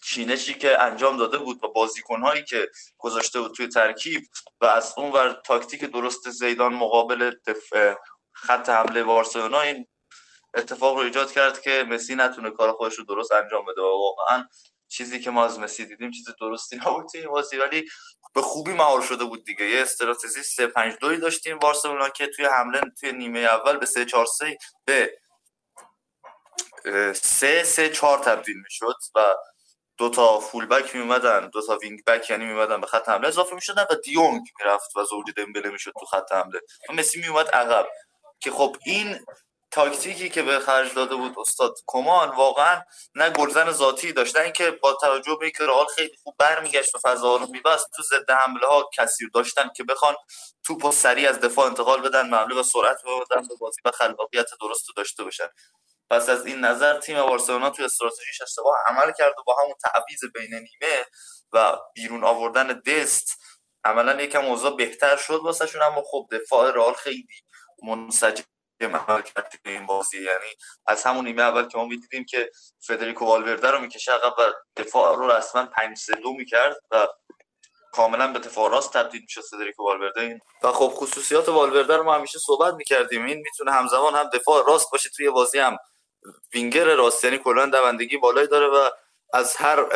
چینشی 0.04 0.54
که 0.54 0.82
انجام 0.82 1.16
داده 1.16 1.38
بود 1.38 1.64
و 1.64 1.68
بازیکنهایی 1.68 2.44
که 2.44 2.68
گذاشته 2.98 3.40
بود 3.40 3.54
توی 3.54 3.68
ترکیب 3.68 4.22
و 4.60 4.66
از 4.66 4.94
اون 4.96 5.12
ور 5.12 5.42
تاکتیک 5.46 5.84
درست 5.84 6.30
زیدان 6.30 6.74
مقابل 6.74 7.32
خط 8.32 8.68
حمله 8.68 9.04
بارسلونا 9.04 9.60
این 9.60 9.86
اتفاق 10.54 10.96
رو 10.96 11.02
ایجاد 11.02 11.32
کرد 11.32 11.60
که 11.60 11.86
مسی 11.88 12.14
نتونه 12.14 12.50
کار 12.50 12.72
خودش 12.72 12.94
رو 12.94 13.04
درست 13.04 13.32
انجام 13.32 13.64
بده. 13.64 13.80
و 13.80 13.84
واقعا 13.84 14.48
چیزی 14.88 15.20
که 15.20 15.30
ما 15.30 15.44
از 15.44 15.58
مسی 15.58 15.86
دیدیم 15.86 16.10
چیز 16.10 16.26
درستی 16.40 16.76
نبود 16.76 17.08
توی 17.12 17.26
بازی 17.26 17.56
ولی 17.56 17.88
به 18.34 18.42
خوبی 18.42 18.72
مهار 18.72 19.02
شده 19.02 19.24
بود 19.24 19.44
دیگه. 19.44 19.70
یه 19.70 19.82
استراتژی 19.82 20.42
3 20.42 20.66
5 20.66 20.94
2 21.00 21.16
داشتیم. 21.16 21.58
بارسلونا 21.58 22.08
که 22.08 22.26
توی 22.26 22.44
حمله 22.44 22.80
توی 23.00 23.12
نیمه 23.12 23.38
اول 23.38 23.76
به 23.76 23.86
3 23.86 24.04
4 24.04 24.26
3 24.26 24.58
به 24.84 25.12
3 27.14 27.64
3 27.64 27.90
4 27.90 28.18
تبدیل 28.18 28.56
می‌شد 28.56 28.96
و 29.14 29.34
دو 29.96 30.10
تا 30.10 30.40
فول 30.40 30.66
بک 30.66 30.94
می 30.94 31.00
اومدن 31.00 31.48
دو 31.48 31.66
تا 31.66 31.76
وینگ 31.76 32.04
بک 32.04 32.30
یعنی 32.30 32.44
می 32.44 32.52
اومدن 32.52 32.80
به 32.80 32.86
خط 32.86 33.08
حمله. 33.08 33.28
اضافه 33.28 33.54
می‌شدن 33.54 33.86
و 33.90 33.94
دیونگ 33.94 34.42
می‌رفت 34.58 34.96
و 34.96 35.04
زوج 35.04 35.26
دمبله 35.36 35.70
می‌شد 35.70 35.92
تو 36.00 36.06
خط 36.06 36.32
حمله. 36.32 36.60
و 36.88 36.92
مسی 36.92 37.20
می 37.20 37.26
اومد 37.26 37.48
عقب. 37.48 37.88
که 38.40 38.50
خب 38.50 38.76
این 38.84 39.26
تاکتیکی 39.70 40.28
که 40.28 40.42
به 40.42 40.58
خرج 40.58 40.94
داده 40.94 41.14
بود 41.16 41.38
استاد 41.38 41.74
کمان 41.86 42.28
واقعا 42.28 42.82
نه 43.14 43.30
گلزن 43.30 43.70
ذاتی 43.70 44.12
داشت 44.12 44.36
نه 44.36 44.42
اینکه 44.42 44.70
با 44.70 44.92
توجه 44.92 45.36
به 45.40 45.44
اینکه 45.44 45.64
رئال 45.64 45.86
خیلی 45.86 46.16
خوب 46.22 46.34
برمیگشت 46.38 46.94
و 46.94 46.98
فضا 46.98 47.36
رو 47.36 47.46
میبست 47.46 47.90
تو 47.96 48.02
ضد 48.02 48.30
حمله 48.30 48.66
ها 48.66 48.90
کثیر 48.96 49.30
داشتن 49.34 49.70
که 49.76 49.84
بخوان 49.84 50.14
توپ 50.62 50.90
سریع 50.90 51.28
از 51.28 51.40
دفاع 51.40 51.66
انتقال 51.66 52.00
بدن 52.00 52.28
معامله 52.28 52.60
و 52.60 52.62
سرعت 52.62 53.00
بدن 53.30 53.48
به 53.48 53.54
بازی 53.60 53.80
و 53.84 53.90
خلاقیت 53.90 54.46
درست 54.60 54.86
داشته 54.96 55.24
باشن. 55.24 55.48
پس 56.10 56.28
از 56.28 56.46
این 56.46 56.60
نظر 56.60 57.00
تیم 57.00 57.26
بارسلونا 57.26 57.70
توی 57.70 57.84
استراتژیش 57.84 58.42
اشتباه 58.42 58.76
عمل 58.86 59.12
کرد 59.12 59.38
و 59.38 59.42
با 59.46 59.56
همون 59.62 59.74
تعویض 59.84 60.24
بین 60.34 60.54
نیمه 60.54 61.06
و 61.52 61.78
بیرون 61.94 62.24
آوردن 62.24 62.82
دست 62.86 63.28
عملا 63.84 64.22
یکم 64.22 64.44
اوضاع 64.44 64.76
بهتر 64.76 65.16
شد 65.16 65.40
واسهشون 65.44 65.82
اما 65.82 66.02
خب 66.02 66.28
دفاع 66.32 66.70
رئال 66.70 66.94
خیلی 66.94 67.26
منسجم 67.82 68.44
عمل 68.80 69.22
کرد 69.22 69.60
این 69.64 69.86
بازی 69.86 70.16
یعنی 70.16 70.56
از 70.86 71.04
همون 71.04 71.24
نیمه 71.24 71.42
اول 71.42 71.68
که 71.68 71.78
ما 71.78 71.84
می‌دیدیم 71.84 72.24
که 72.24 72.50
فدریکو 72.80 73.24
والورده 73.24 73.70
رو 73.70 73.78
می‌کشه 73.78 74.12
عقب 74.12 74.34
و 74.38 74.52
دفاع 74.76 75.16
رو 75.16 75.30
رسما 75.30 75.66
5 75.66 75.96
3 75.98 76.14
2 76.14 76.32
می‌کرد 76.32 76.76
و 76.90 77.08
کاملا 77.92 78.32
به 78.32 78.38
دفاع 78.38 78.70
راست 78.70 78.92
تبدیل 78.92 79.20
میشه 79.20 79.40
فدریکو 79.40 79.84
والورده. 79.84 80.20
این 80.20 80.40
و 80.62 80.72
خب 80.72 80.88
خصوصیات 80.94 81.48
والورده 81.48 81.96
رو 81.96 82.02
ما 82.02 82.14
همیشه 82.14 82.38
صحبت 82.38 82.74
می‌کردیم. 82.74 83.24
این 83.24 83.36
می‌تونه 83.38 83.72
همزمان 83.72 84.14
هم 84.14 84.30
دفاع 84.32 84.66
راست 84.66 84.90
باشه 84.92 85.10
توی 85.16 85.30
بازی 85.30 85.58
هم 85.58 85.76
وینگر 86.54 86.84
راست 86.84 87.24
یعنی 87.24 87.38
کلا 87.38 87.66
دوندگی 87.66 88.16
بالایی 88.16 88.48
داره 88.48 88.66
و 88.66 88.90
از 89.32 89.56
هر 89.56 89.86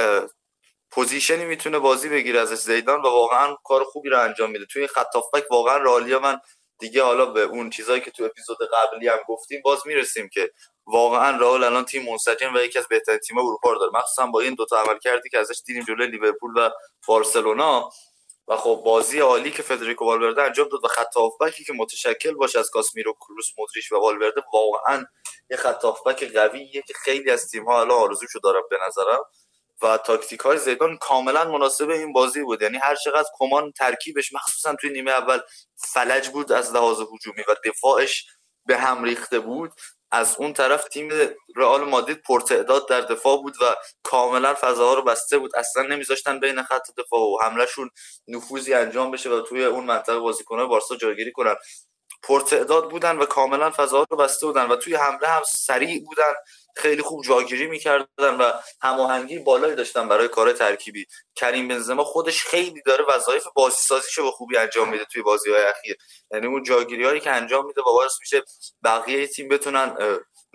position 0.91 1.39
ی 1.39 1.45
می‌تونه 1.45 1.79
بازی 1.79 2.09
بگیره 2.09 2.41
ازش 2.41 2.57
زیدان 2.57 3.01
و 3.01 3.03
واقعا 3.03 3.57
کار 3.65 3.85
خوبی 3.85 4.09
رو 4.09 4.21
انجام 4.21 4.51
میده. 4.51 4.67
توی 4.67 4.87
خط 4.87 5.15
واقعا 5.51 5.77
رئالیا 5.77 6.19
من 6.19 6.41
دیگه 6.79 7.03
حالا 7.03 7.27
به 7.27 7.43
اون 7.43 7.71
چیزایی 7.71 8.01
که 8.01 8.11
تو 8.11 8.25
اپیزود 8.25 8.59
قبلی 8.75 9.09
هم 9.09 9.19
گفتیم 9.29 9.61
باز 9.65 9.87
می‌رسیم 9.87 10.29
که 10.33 10.51
واقعا 10.87 11.39
رئال 11.39 11.65
الان 11.65 11.85
تیم 11.85 12.11
منسجم 12.11 12.55
و 12.55 12.59
یکی 12.59 12.79
از 12.79 12.89
بهترین 12.89 13.19
تیم 13.19 13.39
اروپا 13.39 13.73
رو 13.73 13.79
داره. 13.79 13.93
مخصوصا 13.95 14.27
با 14.27 14.41
این 14.41 14.55
دوتا 14.55 14.83
عملکردی 14.83 15.29
که 15.29 15.39
ازش 15.39 15.63
دیدیم 15.67 15.85
جلوی 15.85 16.07
لیورپول 16.07 16.53
و 16.57 16.71
بارسلونا. 17.09 17.91
و 18.49 18.57
خب 18.57 18.83
بازی 18.85 19.19
عالی 19.19 19.51
که 19.51 19.63
فدریکو 19.63 20.05
والورده 20.05 20.43
انجام 20.43 20.69
داد 20.69 20.85
و 20.85 20.89
خط 20.89 21.17
هافبکی 21.17 21.65
که 21.65 21.73
متشکل 21.73 22.35
باشه 22.35 22.59
از 22.59 22.71
کاسمیرو 22.71 23.13
کروس 23.13 23.47
مودریچ 23.59 23.93
و 23.93 23.97
والورده 23.97 24.43
واقعا 24.53 25.05
یه 25.51 25.57
خط 25.57 25.85
هافبک 25.85 26.33
قویه 26.33 26.83
که 26.87 26.95
خیلی 26.95 27.31
از 27.31 27.51
تیم 27.51 27.65
ها 27.65 27.81
الان 27.81 27.99
آرزوشو 27.99 28.39
دارم 28.39 28.63
به 28.71 28.79
نظرم. 28.87 29.21
و 29.83 29.97
تاکتیک 29.97 30.41
های 30.41 30.59
زیدان 30.59 30.97
کاملا 30.97 31.45
مناسب 31.45 31.91
این 31.91 32.13
بازی 32.13 32.43
بود. 32.43 32.63
یعنی 32.63 32.79
هر 32.79 32.95
چقدر 32.95 33.29
کمان 33.39 33.73
ترکیبش 33.73 34.33
مخصوصا 34.33 34.75
توی 34.75 34.91
نیمه 34.91 35.11
اول 35.11 35.41
فلج 35.77 36.29
بود 36.29 36.53
از 36.53 36.75
لحاظ 36.75 37.01
هجومی 37.01 37.43
و 37.49 37.57
دفاعش 37.65 38.27
به 38.67 38.79
هم 38.79 39.05
ریخته 39.05 39.41
بود 39.41 39.73
از 40.13 40.37
اون 40.39 40.53
طرف 40.53 40.85
تیم 40.85 41.11
رئال 41.57 41.85
مادرید 41.85 42.23
پرتعداد 42.23 42.89
در 42.89 43.01
دفاع 43.01 43.43
بود 43.43 43.55
و 43.63 43.77
کاملا 44.03 44.55
فضاها 44.61 44.95
رو 44.95 45.03
بسته 45.03 45.39
بود. 45.39 45.57
اصلا 45.57 45.83
نمیذاشتن 45.83 46.41
بین 46.41 46.63
خط 46.63 46.87
دفاع 46.99 47.21
و 47.21 47.39
حملهشون 47.43 47.91
نفوذی 48.29 48.75
انجام 48.75 49.11
بشه 49.11 49.31
و 49.31 49.41
توی 49.41 49.65
اون 49.65 49.85
منطقه 49.85 50.19
بازیکن‌های 50.19 50.67
بارسا 50.67 50.97
جایگیری 50.97 51.33
کنن. 51.33 51.55
پرتعداد 52.23 52.91
بودن 52.91 53.19
و 53.19 53.27
کاملا 53.27 53.71
فضاها 53.71 54.07
رو 54.11 54.17
بسته 54.17 54.47
بودن 54.47 54.69
و 54.69 54.77
توی 54.77 54.95
حمله 54.95 55.29
هم 55.29 55.43
سریع 55.47 56.05
بودن 56.05 56.33
خیلی 56.77 57.03
خوب 57.03 57.25
جاگیری 57.25 57.67
می‌کردن 57.67 58.37
و 58.41 58.53
هماهنگی 58.83 59.39
بالایی 59.39 59.75
داشتن 59.75 60.09
برای 60.09 60.29
کار 60.29 60.53
ترکیبی. 60.53 61.07
کریم 61.37 61.69
بنزما 61.69 62.05
خودش 62.05 62.45
خیلی 62.45 62.83
داره 62.87 63.05
وظایف 63.09 63.47
بازی 63.55 63.77
سازیشو 63.77 64.23
به 64.23 64.31
خوبی 64.31 64.57
انجام 64.57 64.89
میده 64.89 65.05
توی 65.05 65.23
بازی 65.23 65.51
های 65.51 65.63
اخیر. 65.63 65.97
یعنی 66.31 66.47
اون 66.47 66.63
جاگیری 66.63 67.05
هایی 67.05 67.21
که 67.21 67.31
انجام 67.31 67.67
میده 67.67 67.81
و 67.81 67.85
باعث 67.85 68.13
میشه 68.21 68.43
بقیه 68.85 69.27
تیم 69.27 69.49
بتونن 69.49 69.97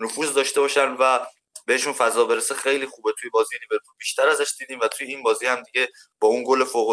نفوذ 0.00 0.32
داشته 0.32 0.60
باشن 0.60 0.96
و 1.00 1.26
بهشون 1.66 1.92
فضا 1.92 2.24
برسه. 2.24 2.54
خیلی 2.54 2.86
خوبه. 2.86 3.12
توی 3.20 3.30
بازی 3.30 3.56
لیورپول 3.56 3.94
بیشتر 3.98 4.28
ازش 4.28 4.54
دیدیم 4.58 4.80
و 4.80 4.88
توی 4.88 5.06
این 5.06 5.22
بازی 5.22 5.46
هم 5.46 5.62
دیگه 5.62 5.88
با 6.20 6.28
اون 6.28 6.44
گل 6.46 6.64
فوق 6.64 6.88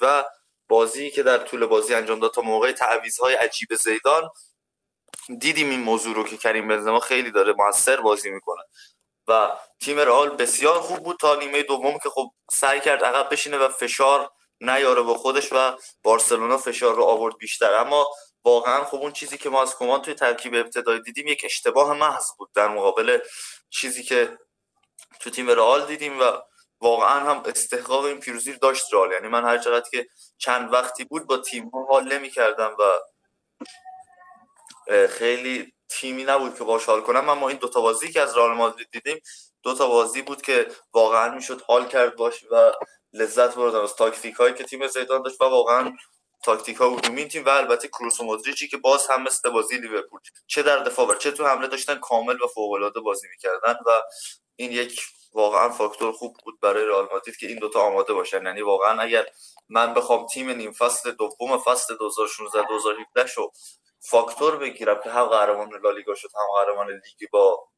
و 0.00 0.24
بازی 0.70 1.10
که 1.10 1.22
در 1.22 1.38
طول 1.38 1.66
بازی 1.66 1.94
انجام 1.94 2.20
داد 2.20 2.34
تا 2.34 2.42
موقع 2.42 2.72
تعویض‌های 2.72 3.34
عجیب 3.34 3.74
زیدان 3.74 4.30
دیدیم 5.40 5.70
این 5.70 5.80
موضوع 5.80 6.14
رو 6.14 6.24
که 6.24 6.36
کریم 6.36 6.68
بنزما 6.68 7.00
خیلی 7.00 7.30
داره 7.30 7.54
موثر 7.58 8.00
بازی 8.00 8.30
می‌کنه. 8.30 8.62
و 9.28 9.52
تیم 9.80 9.98
رئال 9.98 10.30
بسیار 10.30 10.80
خوب 10.80 10.98
بود 10.98 11.16
تا 11.20 11.34
نیمه 11.34 11.62
دوم 11.62 11.98
که 11.98 12.10
خب 12.10 12.32
سعی 12.52 12.80
کرد 12.80 13.04
عقب 13.04 13.32
بشینه 13.32 13.58
و 13.58 13.68
فشار 13.68 14.30
نیاره 14.60 15.02
با 15.02 15.14
خودش 15.14 15.52
و 15.52 15.76
بارسلونا 16.02 16.58
فشار 16.58 16.94
رو 16.94 17.04
آورد 17.04 17.38
بیشتر. 17.38 17.74
اما 17.74 18.06
واقعا 18.44 18.84
خب 18.84 18.96
اون 18.96 19.12
چیزی 19.12 19.38
که 19.38 19.50
ما 19.50 19.62
از 19.62 19.76
کمان 19.76 20.02
توی 20.02 20.14
ترکیب 20.14 20.54
ابتدایی 20.54 21.02
دیدیم 21.02 21.26
یک 21.26 21.42
اشتباه 21.44 21.92
محض 21.92 22.24
بود 22.38 22.50
در 22.54 22.68
مقابل 22.68 23.18
چیزی 23.70 24.02
که 24.02 24.38
تو 25.20 25.30
تیم 25.30 25.50
رئال 25.50 25.86
دیدیم 25.86 26.20
و 26.20 26.24
واقعا 26.80 27.20
هم 27.20 27.42
استحقاق 27.46 28.04
این 28.04 28.20
پیروزی 28.20 28.52
داشت 28.52 28.94
رئال. 28.94 29.12
یعنی 29.12 29.28
من 29.28 29.44
هر 29.44 29.58
چقدر 29.58 29.90
که 29.90 30.06
چند 30.38 30.72
وقتی 30.72 31.04
بود 31.04 31.26
با 31.26 31.36
تیم 31.36 31.68
ها 31.68 31.84
حال 31.84 32.12
نمی‌کردم 32.12 32.76
و 32.78 32.82
خیلی 35.06 35.72
تیمی 35.88 36.24
نبود 36.24 36.58
که 36.58 36.64
باش 36.64 36.84
حال 36.84 37.00
کنم. 37.00 37.28
اما 37.28 37.48
این 37.48 37.58
دوتا 37.58 37.80
بازی 37.80 38.12
که 38.12 38.20
از 38.20 38.36
رئال 38.36 38.52
مادرید 38.52 38.88
دیدیم 38.92 39.20
دوتا 39.62 39.88
بازی 39.88 40.22
بود 40.22 40.42
که 40.42 40.66
واقعا 40.92 41.34
می‌شد 41.34 41.62
حال 41.62 41.88
کرد 41.88 42.16
باش 42.16 42.44
و 42.50 42.72
لذت 43.12 43.54
بردم 43.54 43.80
از 43.80 43.94
تاکتیک 43.94 44.34
هایی 44.34 44.54
که 44.54 44.64
تیم 44.64 44.86
زیدان 44.86 45.22
داشت 45.22 45.40
و 45.40 45.44
واقعا 45.44 45.92
تاکتیک 46.44 46.76
ها 46.76 46.88
بود 46.88 47.28
تیم 47.28 47.44
و 47.44 47.48
البته 47.48 47.88
کروس 47.88 48.20
و 48.20 48.24
مودریچی 48.24 48.68
که 48.68 48.76
باز 48.76 49.06
هم 49.06 49.22
مثل 49.22 49.50
بازی 49.50 49.78
لیورپول 49.78 50.20
چه 50.46 50.62
در 50.62 50.78
دفاع 50.78 51.06
و 51.06 51.14
چه 51.14 51.30
تو 51.30 51.46
حمله 51.46 51.66
داشتن 51.66 51.94
کامل 51.94 52.42
و 52.42 52.46
فوق 52.46 52.72
العاده 52.72 53.00
بازی 53.00 53.28
می‌کردن 53.28 53.76
و 53.86 54.02
این 54.56 54.72
یک 54.72 55.00
واقعا 55.32 55.70
فاکتور 55.70 56.12
خوب 56.12 56.36
بود 56.44 56.60
برای 56.60 56.84
رئال 56.84 57.08
مادرید 57.12 57.36
که 57.36 57.46
این 57.46 57.58
دوتا 57.58 57.80
آماده 57.80 58.12
باشن. 58.12 58.46
یعنی 58.46 58.62
واقعا 58.62 59.02
اگر 59.02 59.26
من 59.68 59.94
بخوام 59.94 60.26
تیم 60.26 60.50
نیم 60.50 60.72
فصل 60.72 61.10
دوم 61.10 61.58
فصل 61.58 61.96
2016 61.96 62.66
2017 62.68 63.26
شو 63.26 63.52
فاکتور 64.00 64.56
بگیرم 64.56 65.00
که 65.04 65.10
هم 65.10 65.24
قهرمان 65.24 65.80
لالیگا 65.84 66.14
شد 66.14 66.28
هم 66.34 66.64
قهرمان 66.64 66.90
لیگی 66.90 67.26
با 67.26 67.68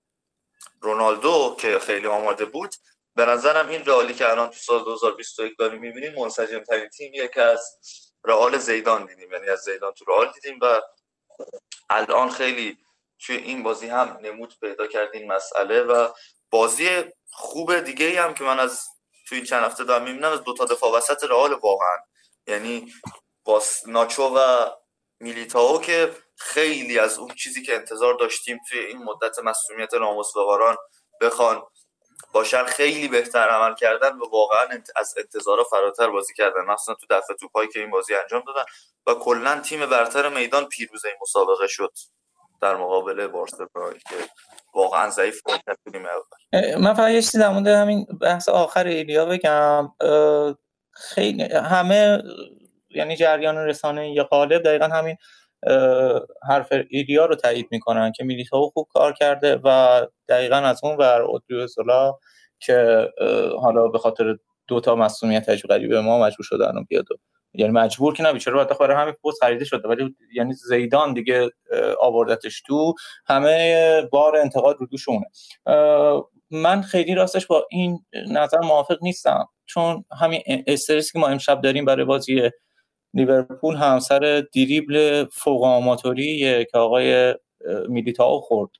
رونالدو 0.80 1.56
که 1.58 1.78
خیلی 1.78 2.06
آماده 2.06 2.44
بود 2.44 2.74
به 3.14 3.26
نظرم 3.26 3.68
این 3.68 3.84
رئالی 3.84 4.14
که 4.14 4.30
الان 4.30 4.48
تو 4.48 4.56
سال 4.56 4.84
2021 4.84 5.58
داریم 5.58 5.80
می‌بینیم 5.80 6.14
منسجم 6.14 6.58
ترین 6.58 6.88
تیمیه 6.88 7.28
که 7.28 7.42
از 7.42 7.78
رئال 8.24 8.58
زیدان 8.58 9.06
دیدیم. 9.06 9.32
یعنی 9.32 9.48
از 9.48 9.60
زیدان 9.60 9.92
تو 9.92 10.04
رئال 10.04 10.32
دیدیم 10.32 10.58
و 10.62 10.80
الان 11.90 12.30
خیلی 12.30 12.78
توی 13.26 13.36
این 13.36 13.62
بازی 13.62 13.86
هم 13.86 14.18
نمود 14.22 14.54
پیدا 14.60 14.86
کرد 14.86 15.08
این 15.12 15.32
مسئله 15.32 15.82
و 15.82 16.08
بازی 16.50 17.04
خوب 17.30 17.78
دیگه 17.80 18.06
ای 18.06 18.16
هم 18.16 18.34
که 18.34 18.44
من 18.44 18.60
از 18.60 18.88
توی 19.28 19.38
این 19.38 19.46
چند 19.46 19.64
هفته 19.64 19.84
دارم 19.84 20.02
می‌بینم 20.02 20.32
از 20.32 20.42
دو 20.42 20.54
تا 20.54 20.64
دفاع 20.64 20.92
وسط 20.92 21.24
رئال 21.24 21.52
واقعا. 21.52 21.96
یعنی 22.46 22.92
با 23.44 23.62
ناچو 23.86 24.22
و 24.22 24.70
میلیتاو 25.20 25.80
که 25.80 26.16
خیلی 26.36 26.98
از 26.98 27.18
اون 27.18 27.34
چیزی 27.34 27.62
که 27.62 27.74
انتظار 27.74 28.14
داشتیم 28.14 28.58
توی 28.68 28.78
این 28.78 28.98
مدت 28.98 29.38
مسئولیت 29.38 29.94
نامسلواران 29.94 30.76
بخوان 31.20 31.62
باشن 32.32 32.64
خیلی 32.64 33.08
بهتر 33.08 33.48
عمل 33.48 33.74
کردن 33.74 34.12
و 34.12 34.24
واقعا 34.32 34.66
از 34.96 35.14
انتظارا 35.18 35.64
فراتر 35.64 36.10
بازی 36.10 36.34
کردن. 36.34 36.60
مثلا 36.60 36.94
تو 36.94 37.06
دفعه 37.10 37.36
توپایی 37.36 37.68
که 37.68 37.80
این 37.80 37.90
بازی 37.90 38.14
انجام 38.14 38.42
دادن 38.46 38.64
و 39.06 39.14
کلا 39.14 39.60
تیم 39.60 39.86
برتر 39.86 40.28
میدان 40.28 40.64
پیروز 40.64 41.04
این 41.04 41.14
مسابقه 41.22 41.66
شد 41.66 41.92
در 42.62 42.76
مقابل 42.76 43.26
بارسلونا 43.26 43.92
که 43.92 44.14
واقعا 44.74 45.10
ضعیف 45.10 45.42
بود 45.42 45.60
من 46.78 46.94
فقط 46.94 47.10
یه 47.10 47.22
چیزی 47.22 47.38
در 47.38 47.48
مورد 47.48 47.66
همین 47.66 48.06
بحث 48.20 48.48
آخر 48.48 48.86
ایلیا 48.86 49.26
بگم. 49.26 49.92
خیلی 50.92 51.42
همه 51.42 52.22
یعنی 52.90 53.16
جریان 53.16 53.56
رسانه 53.56 54.12
یه 54.12 54.22
قالب 54.22 54.62
دقیقا 54.62 54.86
همین 54.86 55.16
حرف 56.48 56.72
ایلیا 56.88 57.26
رو 57.26 57.34
تایید 57.34 57.68
می‌کنن 57.70 58.12
که 58.12 58.24
میلیتاو 58.24 58.70
خوب 58.70 58.86
کار 58.92 59.12
کرده 59.12 59.60
و 59.64 60.00
دقیقا 60.28 60.56
از 60.56 60.80
اون 60.82 60.96
ور 60.96 61.22
اودریوزولا 61.22 62.14
که 62.60 63.08
حالا 63.60 63.88
به 63.88 63.98
خاطر 63.98 64.36
دو 64.66 64.80
تا 64.80 64.94
مسئولیت 64.94 65.48
عجیب 65.48 65.90
به 65.90 66.00
ما 66.00 66.18
مجبور 66.18 66.44
شدن 66.44 66.76
و 66.76 66.84
بیاد 66.88 67.04
یعنی 67.54 67.72
مجبور 67.72 68.14
که 68.14 68.22
نبی 68.22 68.38
چرا 68.38 68.54
باید 68.54 68.78
برای 68.78 68.96
همین 68.96 69.14
پست 69.24 69.40
خریده 69.40 69.64
شده 69.64 69.88
ولی 69.88 70.16
یعنی 70.34 70.52
زیدان 70.52 71.12
دیگه 71.12 71.50
آوردتش 72.00 72.62
تو 72.62 72.94
همه 73.26 74.08
بار 74.12 74.36
انتقاد 74.36 74.76
رو 74.80 74.86
دوشونه 74.86 75.26
من 76.50 76.82
خیلی 76.82 77.14
راستش 77.14 77.46
با 77.46 77.66
این 77.70 77.98
نظر 78.28 78.58
موافق 78.58 78.98
نیستم 79.02 79.48
چون 79.66 80.04
همین 80.20 80.42
استرسی 80.66 81.12
که 81.12 81.18
ما 81.18 81.28
امشب 81.28 81.60
داریم 81.60 81.84
برای 81.84 82.04
بازی 82.04 82.50
لیورپول 83.14 83.76
هم 83.76 83.98
سر 83.98 84.44
دریبل 84.54 85.26
فوق 85.32 85.64
آماتوری 85.64 86.64
که 86.72 86.78
آقای 86.78 87.34
میلیتائو 87.88 88.40
خورد. 88.40 88.70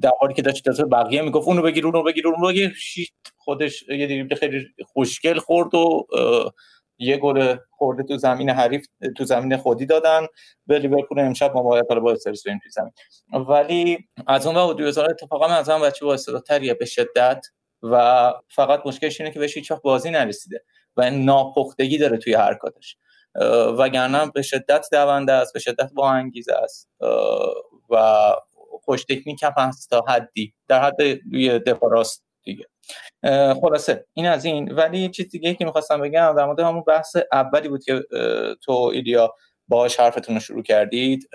در 0.00 0.10
حالی 0.20 0.34
که 0.34 0.42
داشت 0.42 0.64
داشت 0.64 0.80
بقیه 0.80 1.22
می‌گفت 1.22 1.48
اونو 1.48 1.62
بگیر 1.62 1.86
اونو 1.86 2.02
بگیر 2.02 2.28
اونو 2.28 2.48
بگیر. 2.48 2.76
خودش 3.36 3.82
یه 3.82 4.06
دریبل 4.06 4.34
خیلی 4.34 4.66
خوشگل 4.86 5.38
خورد 5.38 5.74
و 5.74 6.06
یه 6.98 7.16
گل 7.16 7.56
خورده 7.70 8.02
تو 8.02 8.16
زمین 8.16 8.50
حریف 8.50 8.86
تو 9.16 9.24
زمین 9.24 9.56
خودی 9.56 9.86
دادن. 9.86 10.26
به 10.66 10.78
لیورپول 10.78 11.18
امشب 11.18 11.54
ما 11.54 11.62
باید 11.62 11.88
با 11.88 12.12
استرس 12.12 12.46
بریم 12.46 12.60
تو 12.64 12.70
زمین. 12.70 12.92
ولی 13.48 13.98
از 14.26 14.46
اون 14.46 14.56
وقت 14.56 14.76
دوزار 14.76 15.10
اتفاقا 15.10 15.48
من 15.48 15.54
از 15.54 15.68
هم 15.68 15.82
بچه 15.82 16.04
با 16.04 16.14
استعدادتریه؟ 16.14 16.74
به 16.74 16.84
شدت. 16.84 17.46
و 17.82 18.32
فقط 18.48 18.82
مشکلش 18.86 19.20
اینه 19.20 19.32
که 19.32 19.38
بهش 19.38 19.56
هیچ 19.56 19.72
بازی 19.72 20.10
نرسیده. 20.10 20.64
و 20.96 21.10
ناپختگی 21.10 21.98
داره 21.98 22.16
توی 22.16 22.34
حرکاتش. 22.34 22.96
وگرنه 23.78 24.30
به 24.34 24.42
شدت 24.42 24.86
دونده 24.92 25.32
است 25.32 25.52
به 25.52 25.60
شدت 25.60 25.90
با 25.94 26.10
انگیزه 26.10 26.54
است 26.54 26.90
و 27.90 27.96
خوش 28.84 29.04
تکنیک 29.04 29.42
هم 29.42 29.52
هست 29.56 29.90
تا 29.90 30.04
حدی 30.08 30.54
در 30.68 30.82
حد 30.82 31.02
روی 31.32 31.58
دفاع 31.58 31.90
راست 31.90 32.24
دیگه. 32.44 32.64
خلاصه 33.60 34.06
این 34.12 34.26
از 34.26 34.44
این. 34.44 34.72
ولی 34.72 34.98
یه 34.98 35.08
چیز 35.08 35.30
دیگه 35.30 35.54
که 35.54 35.64
می‌خواستم 35.64 36.00
بگم 36.00 36.34
در 36.36 36.44
مورد 36.44 36.60
همون 36.60 36.84
بحث 36.86 37.16
اولی 37.32 37.68
بود 37.68 37.84
که 37.84 38.02
تو 38.62 38.72
ایلیا 38.72 39.34
باهاش 39.68 40.00
حرفتون 40.00 40.34
رو 40.34 40.40
شروع 40.40 40.62
کردید. 40.62 41.28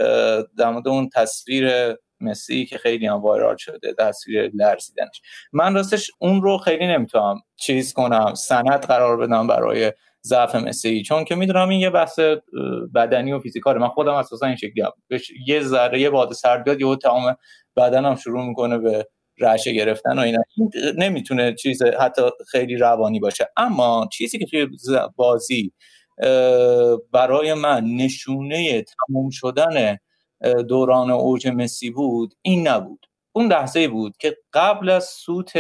در 0.58 0.70
مورد 0.70 0.88
اون 0.88 1.10
تصویر 1.10 1.96
مسی 2.22 2.66
که 2.66 2.78
خیلی 2.78 3.08
هم 3.08 3.22
وایرال 3.22 3.56
شده 3.58 3.94
تصویر 3.94 4.52
لرزیدنش. 4.54 5.22
من 5.54 5.76
راستش 5.76 6.12
اون 6.20 6.42
رو 6.42 6.58
خیلی 6.58 6.88
نمی‌تونم 6.88 7.42
چیز 7.56 7.94
کنم 7.94 8.34
سند 8.34 8.86
قرار 8.86 9.18
بدم 9.18 9.48
برای 9.48 9.94
ضعف 10.28 10.56
مسی. 10.56 11.02
چون 11.02 11.24
که 11.24 11.36
می‌دونم 11.36 11.70
این 11.70 11.80
یه 11.80 11.90
بحث 11.90 12.20
بدنی 12.96 13.32
و 13.32 13.40
فیزیکاله 13.40 13.80
من 13.80 13.88
خودم 13.88 14.14
اساسا 14.14 14.46
این 14.46 14.56
شکلی 14.56 14.82
هم. 14.82 14.92
یه 15.48 15.62
ذره 15.62 16.02
یه 16.02 16.10
باد 16.10 16.34
سرد 16.34 16.64
بیاد 16.64 16.82
یهو 16.82 16.96
تمام 16.96 17.36
بدنم 17.76 18.16
شروع 18.16 18.46
می‌کنه 18.46 18.78
به 18.78 19.08
رعشه 19.40 19.72
گرفتن 19.72 20.20
و 20.20 20.22
اینا. 20.22 20.44
نمی‌تونه 20.98 21.56
چیز 21.56 21.84
حتی 21.84 22.22
خیلی 22.52 22.76
روانی 22.76 23.20
باشه. 23.20 23.50
اما 23.58 24.10
چیزی 24.12 24.40
که 24.40 24.46
توی 24.46 24.68
بازی 25.16 25.74
برای 27.12 27.54
من 27.54 27.84
نشونه 27.84 28.84
تموم 28.84 29.30
شدن 29.30 29.98
دوران 30.70 31.12
اوج 31.12 31.48
مسی 31.48 31.90
بود 31.90 32.34
این 32.42 32.68
نبود. 32.68 33.06
اون 33.32 33.48
لحظه 33.48 33.88
بود 33.88 34.18
که 34.18 34.38
قبل 34.54 34.90
از 34.90 35.06
سوت 35.06 35.54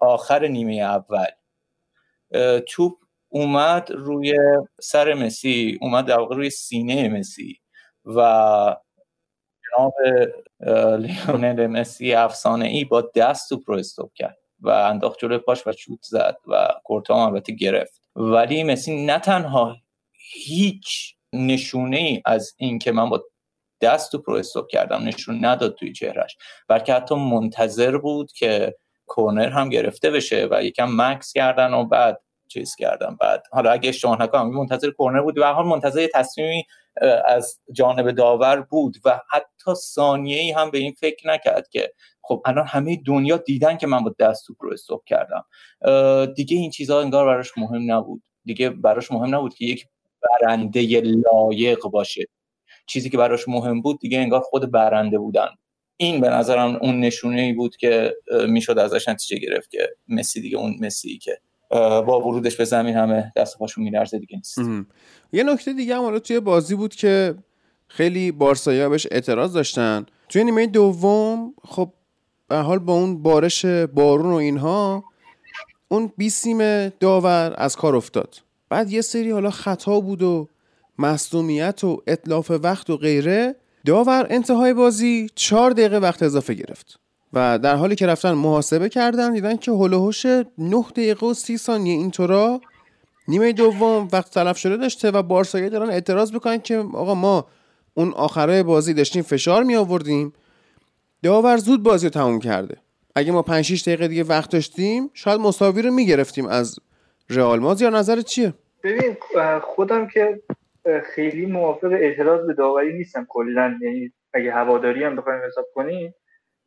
آخر 0.00 0.46
نیمه 0.46 0.74
اول 0.74 1.26
توپ 2.68 2.98
اومد 3.28 3.90
روی 3.90 4.34
سر 4.80 5.14
مسی 5.14 5.78
اومد 5.80 6.06
در 6.06 6.18
واقع 6.18 6.36
روی 6.36 6.50
سینه 6.50 7.08
مسی 7.08 7.60
و 8.04 8.76
جناب 9.70 9.94
لیونل 10.98 11.66
مسی 11.66 12.14
افسانه 12.14 12.66
ای 12.66 12.84
با 12.84 13.10
دست 13.14 13.48
توپ 13.48 13.62
رو 13.66 13.76
استوب 13.76 14.12
کرد 14.14 14.38
و 14.60 14.68
انداخت 14.68 15.18
جلوی 15.18 15.38
پاش 15.38 15.66
و 15.66 15.72
شوت 15.72 16.02
زد 16.02 16.36
و 16.46 16.68
کورتا 16.84 17.14
هم 17.14 17.34
البته 17.34 17.52
گرفت. 17.52 18.02
ولی 18.16 18.64
مسی 18.64 19.04
نه 19.06 19.18
تنها 19.18 19.76
هیچ 20.12 21.16
نشونه 21.32 21.96
ای 21.96 22.22
از 22.24 22.54
اینکه 22.56 22.92
من 22.92 23.08
با 23.08 23.24
دست 23.80 24.12
توپ 24.12 24.30
رو 24.30 24.42
کردم 24.70 25.02
نشون 25.02 25.44
نداد 25.44 25.74
توی 25.74 25.92
چهرش 25.92 26.36
بلکه 26.68 26.94
حتی 26.94 27.14
منتظر 27.14 27.98
بود 27.98 28.32
که 28.32 28.76
کورنر 29.06 29.48
هم 29.48 29.68
گرفته 29.68 30.10
بشه 30.10 30.48
و 30.50 30.64
یکم 30.64 30.88
مکس 30.90 31.32
کردن 31.32 31.74
و 31.74 31.84
بعد 31.84 32.20
چیز 32.48 32.76
کردم 32.76 33.16
بعد 33.20 33.42
حالا 33.52 33.70
اگه 33.70 33.88
اشتباه 33.88 34.22
نکنم 34.22 34.50
منتظر 34.50 34.90
کورنر 34.90 35.22
بود. 35.22 35.38
و 35.38 35.44
حال 35.44 35.66
منتظر 35.66 36.08
تصمیمی 36.14 36.64
از 37.24 37.60
جانب 37.72 38.10
داور 38.10 38.60
بود 38.60 38.96
و 39.04 39.20
حتی 39.30 39.74
ثانیه 39.74 40.40
ای 40.40 40.50
هم 40.50 40.70
به 40.70 40.78
این 40.78 40.92
فکر 40.92 41.28
نکرد 41.28 41.68
که 41.68 41.92
خب 42.22 42.42
الان 42.46 42.66
همه 42.66 43.02
دنیا 43.06 43.36
دیدن 43.36 43.76
که 43.76 43.86
من 43.86 44.04
با 44.04 44.14
دست 44.18 44.46
توپ 44.46 44.56
رو 44.60 44.72
استوب 44.72 45.02
کردم. 45.06 45.44
دیگه 46.34 46.56
این 46.56 46.70
چیزها 46.70 47.00
انگار 47.00 47.26
براش 47.26 47.58
مهم 47.58 47.92
نبود. 47.92 48.22
دیگه 48.44 48.70
براش 48.70 49.12
مهم 49.12 49.34
نبود 49.34 49.54
که 49.54 49.64
یک 49.64 49.86
برنده 50.22 51.00
لایق 51.00 51.82
باشه. 51.82 52.24
چیزی 52.86 53.10
که 53.10 53.18
براش 53.18 53.48
مهم 53.48 53.82
بود 53.82 54.00
دیگه 54.00 54.18
انگار 54.18 54.40
خود 54.40 54.70
برنده 54.70 55.18
بودن. 55.18 55.48
این 55.96 56.20
به 56.20 56.28
نظرم 56.28 56.78
اون 56.82 57.00
نشونه 57.00 57.40
ای 57.40 57.52
بود 57.52 57.76
که 57.76 58.16
می‌شد 58.48 58.78
ازش 58.78 59.08
نتیجه 59.08 59.38
گرفت 59.38 59.70
که 59.70 59.88
مسی 60.08 60.40
دیگه 60.40 60.58
اون 60.58 60.76
مسی 60.80 61.18
که 61.18 61.38
با 61.70 62.20
ورودش 62.20 62.56
به 62.56 62.64
زمین 62.64 62.96
همه 62.96 63.32
دست 63.36 63.58
پاشون 63.58 63.84
میلرزه 63.84 64.18
دیگه 64.18 64.36
نیست. 64.36 64.58
یه 65.32 65.42
نکته 65.42 65.72
دیگه 65.72 65.96
هم 65.96 66.18
توی 66.18 66.40
بازی 66.40 66.74
بود 66.74 66.94
که 66.94 67.34
خیلی 67.88 68.32
بارسایا 68.32 68.88
بهش 68.88 69.06
اعتراض 69.10 69.52
داشتن. 69.52 70.06
توی 70.28 70.44
نیمه 70.44 70.66
دوم 70.66 71.54
خب 71.64 71.92
به 72.48 72.56
حال 72.56 72.78
با 72.78 72.92
اون 72.92 73.22
بارش 73.22 73.64
بارون 73.64 74.32
و 74.32 74.36
اینها 74.36 75.04
اون 75.88 76.12
بیسیم 76.16 76.88
داور 76.88 77.54
از 77.58 77.76
کار 77.76 77.96
افتاد. 77.96 78.36
بعد 78.68 78.90
یه 78.90 79.00
سری 79.00 79.30
حالا 79.30 79.50
خطا 79.50 80.00
بود 80.00 80.22
و 80.22 80.48
مصدومیت 80.98 81.84
و 81.84 82.02
اطلاف 82.06 82.50
وقت 82.50 82.90
و 82.90 82.96
غیره. 82.96 83.56
داور 83.86 84.26
انتهای 84.30 84.74
بازی 84.74 85.30
چهار 85.34 85.70
دقیقه 85.70 85.98
وقت 85.98 86.22
اضافه 86.22 86.54
گرفت 86.54 86.98
و 87.32 87.58
در 87.58 87.76
حالی 87.76 87.94
که 87.96 88.06
رفتن 88.06 88.32
محاسبه 88.32 88.88
کردن 88.88 89.32
دیدن 89.32 89.56
که 89.56 89.72
هلوهوش 89.72 90.26
9 90.26 90.84
دقیقه 90.90 91.26
و 91.26 91.34
30 91.34 91.56
ثانیه 91.58 91.94
اینطورا 91.94 92.60
نیمه 93.28 93.52
دوم 93.52 94.08
وقت 94.12 94.30
تلف 94.30 94.58
شده 94.58 94.76
داشته 94.76 95.10
و 95.10 95.22
بارسایی 95.22 95.70
دارن 95.70 95.90
اعتراض 95.90 96.32
بکنن 96.32 96.58
که 96.58 96.76
آقا 96.76 97.14
ما 97.14 97.46
اون 97.94 98.12
آخره 98.12 98.62
بازی 98.62 98.94
داشتیم 98.94 99.22
فشار 99.22 99.62
می 99.62 99.76
آوردیم 99.76 100.32
داور 101.22 101.56
زود 101.56 101.82
بازی 101.82 102.06
رو 102.06 102.10
تموم 102.10 102.38
کرده. 102.38 102.76
اگه 103.14 103.32
ما 103.32 103.42
5 103.42 103.64
6 103.64 103.82
دقیقه 103.82 104.08
دیگه 104.08 104.24
وقت 104.24 104.50
داشتیم 104.50 105.10
شاید 105.14 105.40
مساوی 105.40 105.82
رو 105.82 105.90
می‌گرفتیم 105.90 106.46
از 106.46 106.78
رئال. 107.30 107.58
ماز 107.58 107.82
یا 107.82 107.90
نظر 107.90 108.20
چیه؟ 108.20 108.54
ببین 108.84 109.16
خودم 109.62 110.08
که 110.08 110.40
خیلی 111.04 111.46
موافق 111.46 111.92
اعتراض 111.92 112.46
به 112.46 112.54
داوری 112.54 112.92
نیستم 112.92 113.26
کلا. 113.28 113.78
یعنی 113.80 114.12
اگه 114.34 114.52
هواداری 114.52 115.04
هم 115.04 115.16
بخوایم 115.16 115.42
حساب 115.44 115.66
کنیم 115.74 116.14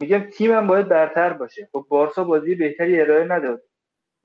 میگم 0.01 0.19
تیمم 0.19 0.67
باید 0.67 0.87
برتر 0.87 1.33
باشه. 1.33 1.69
خب 1.71 1.85
بارسا 1.89 2.23
بازی 2.23 2.55
بهتری 2.55 3.01
ارائه 3.01 3.23
نداد. 3.23 3.63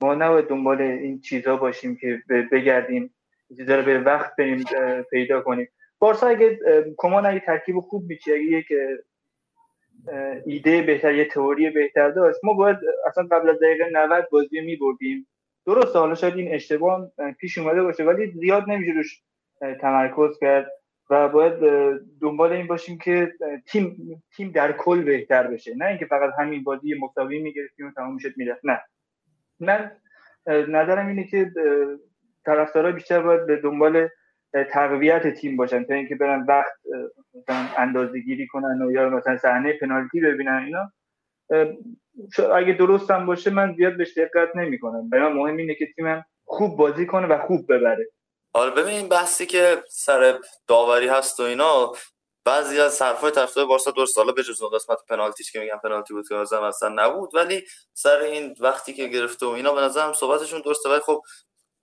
ما 0.01 0.15
نباید 0.15 0.47
دنبال 0.47 0.81
این 0.81 1.21
چیزا 1.21 1.57
باشیم 1.57 1.95
که 1.95 2.21
بگردیم. 2.51 3.15
چیزا 3.57 3.75
رو 3.75 3.83
به 3.83 3.99
وقت 3.99 4.35
بریم 4.35 4.63
پیدا 5.11 5.41
کنیم. 5.41 5.67
بارسا 5.99 6.27
اگه 6.27 6.59
کمان 6.97 7.25
اگه 7.25 7.39
ترکیب 7.39 7.79
خوب 7.79 8.03
میچی 8.07 8.33
اگه 8.33 8.43
یک 8.43 8.65
ایده 10.45 10.81
بهتر 10.81 11.13
یه 11.13 11.25
تئوری 11.25 11.69
بهتر 11.69 12.09
داشت 12.09 12.39
ما 12.43 12.53
باید 12.53 12.77
اصلا 13.07 13.27
قبل 13.31 13.49
از 13.49 13.59
دقیقه 13.59 13.89
90 13.91 14.27
بازی 14.31 14.61
میبردیم. 14.61 15.27
درست 15.65 15.95
حالا 15.95 16.15
شاید 16.15 16.35
این 16.35 16.53
اشتباه 16.53 17.11
پیش 17.39 17.57
اومده 17.57 17.83
باشه 17.83 18.03
ولی 18.03 18.31
زیاد 18.31 18.63
نمیشه 18.69 18.91
روش 18.91 19.21
تمرکز 19.81 20.39
کرد 20.39 20.71
و 21.09 21.29
باید 21.29 21.53
دنبال 22.21 22.51
این 22.51 22.67
باشیم 22.67 22.97
که 22.97 23.33
تیم 23.67 23.97
تیم 24.35 24.51
در 24.51 24.71
کل 24.71 25.03
بهتر 25.03 25.47
بشه. 25.47 25.75
نه 25.75 25.85
اینکه 25.85 26.05
فقط 26.05 26.33
همین 26.39 26.63
بازی 26.63 26.93
مساوی 26.99 27.39
می‌گرفتیم 27.39 27.87
و 27.87 27.91
تمام 27.91 28.13
می‌شد 28.13 28.33
می‌رفت. 28.37 28.61
نه. 28.65 28.81
من 29.59 29.91
نظرم 30.47 31.07
اینه 31.07 31.23
که 31.23 31.51
طرفدارا 32.45 32.91
بیشتر 32.91 33.21
باید 33.21 33.47
به 33.47 33.55
دنبال 33.55 34.09
تقویت 34.71 35.27
تیم 35.27 35.57
باشن. 35.57 35.83
تا 35.83 35.93
اینکه 35.93 36.15
برن 36.15 36.45
وقت 36.47 36.73
مثلا 37.35 37.65
اندازه 37.77 38.19
گیری 38.19 38.47
کنن 38.47 38.81
و 38.81 38.91
یا 38.91 39.09
مثلا 39.09 39.37
صحنه 39.37 39.73
پنالتی 39.73 40.21
ببینن 40.21 40.63
اینا. 40.65 40.91
اگه 42.55 42.73
درستم 42.73 43.25
باشه 43.25 43.51
من 43.51 43.73
زیاد 43.73 43.97
بهش 43.97 44.17
دقت 44.17 44.55
نمی‌کنم. 44.55 45.09
برای 45.09 45.33
من 45.33 45.39
مهم 45.39 45.57
اینه 45.57 45.75
که 45.75 45.87
تیمم 45.95 46.25
خوب 46.45 46.77
بازی 46.77 47.05
کنه 47.05 47.27
و 47.27 47.37
خوب 47.37 47.73
ببره. 47.73 48.07
آره 48.55 48.71
ببین 48.71 48.93
این 48.93 49.09
بحثی 49.09 49.45
که 49.45 49.83
سر 49.89 50.39
داوری 50.67 51.07
هست 51.07 51.39
و 51.39 51.43
اینا 51.43 51.91
بعضی 52.45 52.79
از 52.79 53.01
حرفای 53.01 53.31
طرفدار 53.31 53.65
بارسا 53.65 53.91
درست 53.91 54.17
حالا 54.17 54.31
بجز 54.31 54.61
اون 54.61 54.71
قسمت 54.71 54.97
پنالتیش 55.09 55.51
که 55.51 55.59
میگن 55.59 55.77
پنالتی 55.77 56.13
بود 56.13 56.27
که 56.27 56.35
اصلا 56.35 56.89
نبود 56.89 57.35
ولی 57.35 57.63
سر 57.93 58.17
این 58.17 58.55
وقتی 58.59 58.93
که 58.93 59.07
گرفته 59.07 59.45
و 59.45 59.49
اینا 59.49 59.73
به 59.73 59.81
نظرم 59.81 60.13
صحبتشون 60.13 60.61
درسته 60.61 60.89
ولی 60.89 60.99
خب 60.99 61.21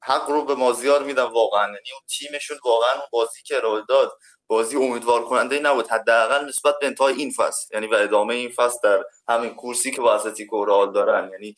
حق 0.02 0.30
رو 0.30 0.44
به 0.44 0.54
مازیار 0.54 1.02
میدم 1.02 1.32
واقعا 1.32 1.62
یعنی 1.62 1.92
اون 1.92 2.02
تیمشون 2.18 2.58
واقعا 2.64 2.92
اون 2.92 3.08
بازی 3.12 3.42
که 3.42 3.56
ارائه 3.56 3.82
داد 3.88 4.12
بازی 4.46 4.76
امیدوار 4.76 5.24
کننده 5.24 5.58
نبود 5.58 5.88
حداقل 5.88 6.44
نسبت 6.44 6.74
به 6.80 6.86
انتهای 6.86 7.14
این 7.14 7.30
فصل 7.30 7.74
یعنی 7.74 7.86
و 7.86 7.94
ادامه 7.94 8.34
این 8.34 8.50
فصل 8.50 8.78
در 8.82 9.04
همین 9.28 9.54
کورسی 9.54 9.90
که 9.90 10.00
با 10.00 10.14
اتلتیکو 10.14 10.86
دارن 10.86 11.30
یعنی 11.32 11.54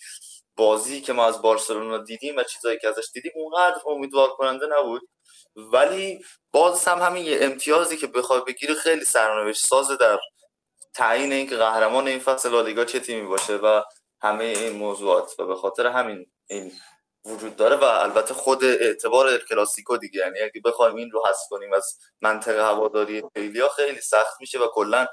بازی 0.56 1.00
که 1.00 1.12
ما 1.12 1.26
از 1.26 1.42
بارسلونا 1.42 1.98
دیدیم 1.98 2.36
و 2.36 2.42
چیزایی 2.42 2.78
که 2.78 2.88
ازش 2.88 3.10
دیدیم 3.14 3.32
اونقدر 3.34 3.80
امیدوار 3.86 4.28
کننده 4.28 4.66
نبود. 4.66 5.08
ولی 5.56 6.24
باز 6.52 6.84
هم 6.84 6.98
همین 6.98 7.24
یه 7.24 7.38
امتیازی 7.40 7.96
که 7.96 8.06
بخوای 8.06 8.40
بگیری 8.46 8.74
خیلی 8.74 9.04
سرنوشت 9.04 9.66
سازه 9.66 9.96
در 9.96 10.18
تعیین 10.94 11.32
اینکه 11.32 11.56
قهرمان 11.56 12.08
این 12.08 12.18
فصل 12.18 12.50
لالیگا 12.50 12.84
چه 12.84 13.00
تیمی 13.00 13.26
باشه 13.26 13.56
و 13.56 13.82
همه 14.22 14.44
این 14.44 14.72
موضوعات. 14.72 15.40
و 15.40 15.46
به 15.46 15.54
خاطر 15.54 15.86
همین 15.86 16.26
این 16.46 16.72
وجود 17.24 17.56
داره 17.56 17.76
و 17.76 17.84
البته 17.84 18.34
خود 18.34 18.64
اعتبار 18.64 19.38
کلاسیکو 19.38 19.96
دیگه. 19.96 20.20
یعنی 20.20 20.40
اگه 20.40 20.60
بخوایم 20.64 20.96
این 20.96 21.10
رو 21.10 21.22
حذف 21.28 21.48
کنیم 21.50 21.72
از 21.72 21.98
منطقه 22.20 22.64
هواداری 22.64 23.22
خیلی 23.34 23.62
خیلی 23.76 24.00
سخت 24.00 24.40
میشه 24.40 24.58
و 24.58 24.66
کلا 24.66 25.06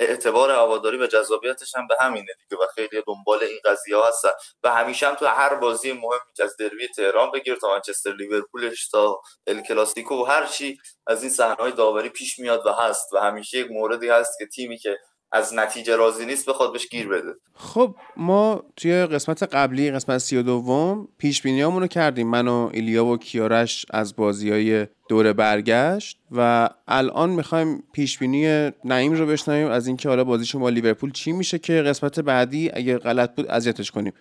اعتبار 0.00 0.50
هواداری 0.50 0.96
و 0.96 1.06
جذابیتش 1.06 1.76
هم 1.76 1.86
به 1.86 1.96
همینه 2.00 2.32
دیگه 2.48 2.62
و 2.62 2.66
خیلی 2.74 3.02
دنبال 3.06 3.38
این 3.42 3.58
قضیه 3.64 3.96
ها 3.96 4.08
هستن. 4.08 4.30
و 4.62 4.70
همیشه 4.70 5.08
هم 5.08 5.14
تو 5.14 5.26
هر 5.26 5.54
بازی 5.54 5.92
مهم 5.92 6.20
از 6.42 6.56
دروی 6.56 6.88
تهران 6.88 7.30
بگیر 7.30 7.54
تا 7.56 7.68
منچستر 7.68 8.12
لیورپولش 8.12 8.88
تا 8.88 9.20
ال 9.46 9.60
کلاسیکو 9.60 10.14
و 10.14 10.24
هر 10.24 10.46
چی 10.46 10.78
از 11.06 11.22
این 11.22 11.32
صحنه‌های 11.32 11.72
داوری 11.72 12.08
پیش 12.08 12.38
میاد 12.38 12.66
و 12.66 12.72
هست. 12.72 13.12
و 13.12 13.18
همیشه 13.18 13.58
یک 13.58 13.70
موردی 13.70 14.08
هست 14.08 14.38
که 14.38 14.46
تیمی 14.46 14.78
که 14.78 14.98
از 15.32 15.54
نتیجه 15.54 15.96
راضی 15.96 16.26
نیست 16.26 16.48
بخواد 16.48 16.72
بهش 16.72 16.88
گیر 16.88 17.08
بده. 17.08 17.32
خب 17.54 17.94
ما 18.16 18.62
توی 18.76 19.06
قسمت 19.06 19.42
قبلی 19.42 19.90
قسمت 19.90 20.18
سی 20.18 20.36
و 20.36 20.42
دوم 20.42 21.08
پیش 21.18 21.46
رو 21.46 21.86
کردیم. 21.86 22.30
من 22.30 22.48
و 22.48 22.70
ایلیا 22.72 23.04
و 23.04 23.16
کیارش 23.16 23.86
از 23.90 24.16
بازی 24.16 24.50
های 24.50 24.86
دور 25.08 25.32
برگشت 25.32 26.18
و 26.30 26.68
الان 26.88 27.30
می‌خوایم 27.30 27.82
پیش 27.92 28.18
بینی 28.18 28.70
نعیم 28.84 29.12
رو 29.12 29.26
بشنویم 29.26 29.68
از 29.68 29.86
اینکه 29.86 30.08
حالا 30.08 30.24
بازیشون 30.24 30.60
با 30.60 30.68
لیورپول 30.68 31.12
چی 31.12 31.32
میشه 31.32 31.58
که 31.58 31.72
قسمت 31.72 32.20
بعدی 32.20 32.70
اگه 32.74 32.98
غلط 32.98 33.34
بود 33.34 33.50
اذیتش 33.50 33.90
کنیم. 33.90 34.12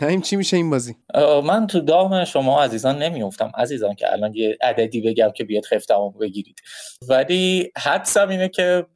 نعیم 0.00 0.20
چی 0.20 0.36
میشه 0.36 0.56
این 0.56 0.70
بازی؟ 0.70 0.96
من 1.44 1.66
تو 1.66 1.80
دام 1.80 2.24
شما 2.24 2.62
عزیزان 2.62 3.02
نمیافتم. 3.02 3.52
عزیزان 3.54 3.94
که 3.94 4.12
الان 4.12 4.34
یه 4.34 4.58
عددی 4.60 5.00
بگم 5.00 5.30
که 5.34 5.44
بیاد 5.44 5.64
خفتمو 5.64 6.10
بگیرید. 6.10 6.62
ولی 7.08 7.72
حدسم 7.78 8.28
اینه 8.28 8.48
که 8.48 8.86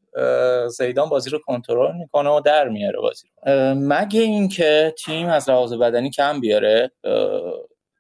زیدان 0.69 1.09
بازی 1.09 1.31
رو 1.31 1.39
کنترل 1.39 1.97
می‌کنه 1.97 2.31
و 2.31 2.41
در 2.41 2.69
میاره 2.69 3.01
بازی 3.01 3.29
رو. 3.29 3.75
مگه 3.75 4.21
اینکه 4.21 4.95
تیم 5.05 5.29
از 5.29 5.51
لحاظ 5.51 5.73
بدنی 5.73 6.11
کم 6.11 6.41
بیاره 6.41 6.93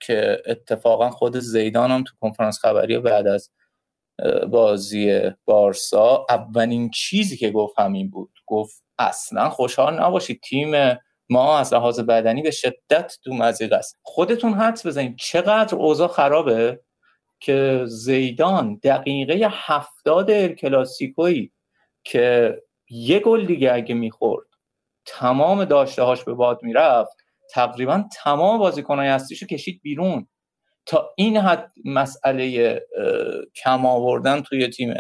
که 0.01 0.43
اتفاقا 0.47 1.10
خود 1.10 1.36
زیدان 1.36 1.90
هم 1.90 2.05
تو 2.05 2.12
کنفرانس 2.20 2.59
خبری 2.59 2.98
بعد 2.98 3.26
از 3.26 3.51
بازی 4.51 5.20
بارسا 5.44 6.26
اولین 6.28 6.90
چیزی 6.90 7.36
که 7.36 7.51
گفت 7.51 7.78
همین 7.78 8.10
بود. 8.10 8.30
گفت 8.47 8.82
اصلا 8.98 9.51
خوشحال 9.51 10.01
نباشید. 10.01 10.40
تیم 10.40 10.98
ما 11.30 11.59
از 11.59 11.74
لحاظ 11.74 12.01
بدنی 12.01 12.43
به 12.43 12.51
شدت 12.51 13.16
تو 13.24 13.34
مزیق 13.34 13.72
است. 13.72 13.98
خودتون 14.02 14.52
حدس 14.52 14.86
بزنید. 14.86 15.16
چقدر 15.16 15.74
اوضاع 15.74 16.09
خرابه 16.09 16.80
که 17.40 17.82
زیدان 17.86 18.80
دقیقه 18.82 19.48
هفتاد 19.51 20.47
کلاسیکوی 20.47 21.51
که 22.05 22.57
یه 22.91 23.19
گل 23.19 23.47
دیگه 23.47 23.73
اگه 23.73 23.95
می‌خورد 23.95 24.47
تمام 25.07 25.65
داشته 25.65 26.03
هاش 26.03 26.24
به 26.24 26.35
باد 26.35 26.62
می‌رفت. 26.62 27.16
تقریبا 27.51 28.05
تمام 28.23 28.59
بازیکنهای 28.59 29.09
اصلیشو 29.09 29.47
کشید 29.47 29.81
بیرون. 29.83 30.29
تا 30.87 31.11
این 31.16 31.37
حد 31.37 31.73
مسئله 31.85 32.81
کم 33.55 33.87
آوردن 33.87 34.41
توی 34.41 34.69
تیم 34.69 34.95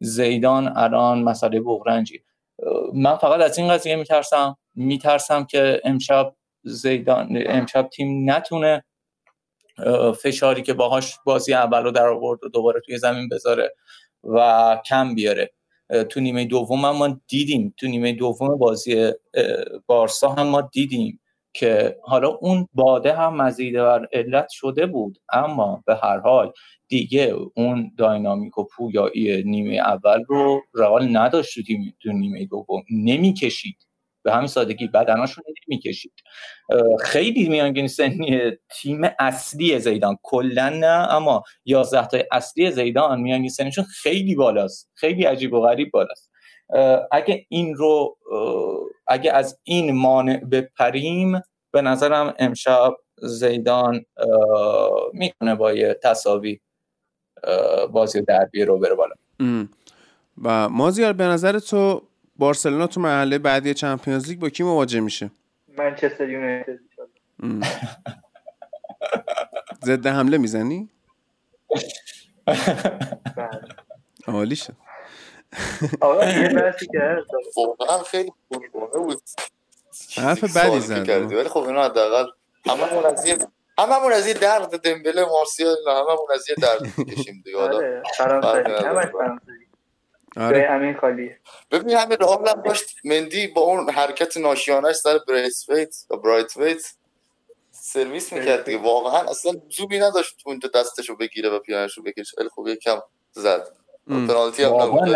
زیدان 0.00 0.76
الان 0.76 1.22
مسئله 1.22 1.60
بغرنجی. 1.60 2.24
من 2.94 3.16
فقط 3.16 3.40
از 3.40 3.58
این 3.58 3.68
قضیه 3.68 3.96
میترسم. 3.96 4.56
میترسم 4.74 5.44
که 5.44 5.80
امشب 5.84 6.34
زیدان 6.62 7.42
امشب 7.46 7.88
تیم 7.88 8.30
نتونه 8.30 8.84
فشاری 10.22 10.62
که 10.62 10.72
باهاش 10.72 11.16
بازی 11.26 11.54
اول 11.54 11.82
رو 11.82 11.90
در 11.90 12.06
آورد 12.06 12.44
و 12.44 12.48
دوباره 12.48 12.80
توی 12.80 12.98
زمین 12.98 13.28
بذاره 13.28 13.74
و 14.24 14.78
کم 14.86 15.14
بیاره. 15.14 15.52
تو 16.10 16.20
نیمه 16.20 16.44
دوم 16.44 16.84
هم 16.84 16.96
ما 16.96 17.20
دیدیم. 17.28 17.74
تو 17.76 17.86
نیمه 17.86 18.12
دوم 18.12 18.58
بازی 18.58 19.12
بارسا 19.86 20.28
هم 20.28 20.46
ما 20.46 20.60
دیدیم 20.60 21.20
که 21.52 21.96
حالا 22.02 22.28
اون 22.28 22.68
باده 22.74 23.12
هم 23.16 23.36
مزیده 23.36 23.82
بر 23.82 24.06
علت 24.12 24.48
شده 24.50 24.86
بود. 24.86 25.18
اما 25.32 25.82
به 25.86 25.96
هر 26.02 26.18
حال 26.18 26.52
دیگه 26.88 27.34
اون 27.56 27.92
داینامیک 27.98 28.58
و 28.58 28.64
پویایی 28.64 29.42
نیمه 29.42 29.74
اول 29.74 30.24
رو 30.28 30.62
رئال 30.74 31.16
نداشت 31.16 31.58
تو 32.02 32.12
نیمه 32.12 32.44
دوم. 32.44 32.82
نمی‌کشید. 32.90 33.76
به 34.24 34.32
همین 34.32 34.46
سادگی 34.46 34.88
بدناشون 34.88 35.44
نمی‌کشید. 35.68 36.12
خیلی 37.00 37.48
میانگین 37.48 37.88
سنی 37.88 38.40
تیم 38.68 39.00
اصلی 39.18 39.78
زیدان. 39.78 40.18
کلا 40.22 40.68
نه 40.68 41.14
اما 41.14 41.42
11 41.64 42.06
تا 42.06 42.18
اصلی 42.32 42.70
زیدان 42.70 43.20
میانگین 43.20 43.48
سنیشون 43.48 43.84
خیلی 43.84 44.34
بالاست. 44.34 44.90
خیلی 44.94 45.24
عجیب 45.24 45.52
و 45.52 45.60
غریب 45.60 45.90
بالاست. 45.90 46.30
اگه 47.12 47.46
این 47.48 47.74
رو 47.74 48.16
اگه 49.06 49.32
از 49.32 49.58
این 49.64 49.94
مانع 49.94 50.36
بپریم 50.36 51.40
به 51.70 51.82
نظرم 51.82 52.34
امشب 52.38 52.94
زیدان 53.22 54.04
می‌کنه 55.12 55.54
با 55.54 55.72
یه 55.72 55.98
تصاوی 56.02 56.60
بازی 57.92 58.22
دربی 58.22 58.64
رو 58.64 58.78
بره 58.78 58.94
بالا. 58.94 59.14
و 60.42 60.68
مازیار 60.68 61.12
به 61.12 61.24
نظر 61.24 61.58
تو 61.58 62.02
بارسلونا 62.36 62.86
تو 62.86 63.00
مرحله 63.00 63.38
بعدی 63.38 63.74
چمپیونز 63.74 64.28
لیگ 64.28 64.38
با 64.38 64.48
کی 64.48 64.62
مواجه 64.62 65.00
میشه؟ 65.00 65.30
منچستر 65.78 66.28
یونایتد 66.28 66.78
ضد 69.84 70.06
حمله 70.06 70.38
می‌زنی؟ 70.38 70.88
بله. 72.46 73.60
عالی 74.26 74.56
شد. 74.56 74.72
واقعا 76.00 76.32
خیلی 78.02 78.32
بود. 78.94 79.22
حرف 80.16 80.56
بدی 80.56 80.80
زد. 80.80 81.08
ولی 81.08 81.48
خب 81.48 81.60
اینا 81.60 81.84
حداقل 81.84 82.30
هممون 82.66 83.06
از 83.06 83.26
یه 83.26 83.38
هممون 83.78 84.12
از 84.12 84.26
یه 84.26 84.34
درد 84.34 84.80
دمبله 84.80 85.24
مارسیال 85.24 85.76
هممون 85.86 86.28
از 86.34 86.48
یه 86.48 86.54
درد 86.62 87.08
کشیم 87.08 87.42
دیگه. 87.44 87.58
حالا 87.58 88.02
آره،. 90.36 90.66
همین 90.70 90.94
خالیه. 90.94 91.38
ببین 91.70 91.96
همین 91.96 92.18
راه 92.20 92.38
هم 92.38 92.62
داشت. 92.62 92.96
مندی 93.04 93.46
با 93.46 93.62
اون 93.62 93.90
حرکت 93.90 94.36
ناشیانش 94.36 94.96
سر 94.96 95.18
بریس 95.28 95.68
ویت 95.68 95.96
و 96.10 96.16
برایت 96.16 96.56
ویت 96.56 96.82
سرویس 97.70 98.32
می‌کرد 98.32 98.64
دیگه. 98.64 98.78
واقعا 98.78 99.30
اصلا 99.30 99.52
زوبی 99.70 99.98
نداشت 99.98 100.36
تو 100.42 100.50
اونجا 100.50 100.70
دستشو 100.74 101.16
بگیره 101.16 101.50
و 101.50 101.58
پیانشو 101.58 102.02
بکشه. 102.02 102.36
خیلی 102.36 102.48
خوب 102.48 102.68
یکم 102.68 102.98
زد. 103.32 103.66
پنالتی 104.08 104.64
هم 104.64 104.74
نبود. 104.74 105.08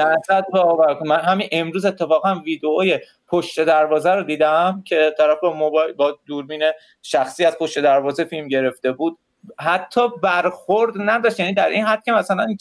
من 1.06 1.20
همین 1.20 1.48
امروز 1.52 1.84
اتفاقا 1.84 2.40
ویدئوی 2.44 2.98
پشت 3.26 3.64
دروازه 3.64 4.10
رو 4.10 4.22
دیدم 4.22 4.82
که 4.86 5.14
طرف 5.18 5.38
با 5.42 5.52
موبایل 5.52 5.92
با 5.92 6.18
دوربین 6.26 6.62
شخصی 7.02 7.44
از 7.44 7.58
پشت 7.58 7.78
دروازه 7.78 8.24
فیلم 8.24 8.48
گرفته 8.48 8.92
بود. 8.92 9.18
حتی 9.58 10.00
برخورد 10.22 10.94
نداشت. 10.98 11.40
یعنی 11.40 11.54
در 11.54 11.68
این 11.68 11.84
حد 11.84 12.04
که 12.04 12.12
مثلا 12.12 12.44
این 12.44 12.56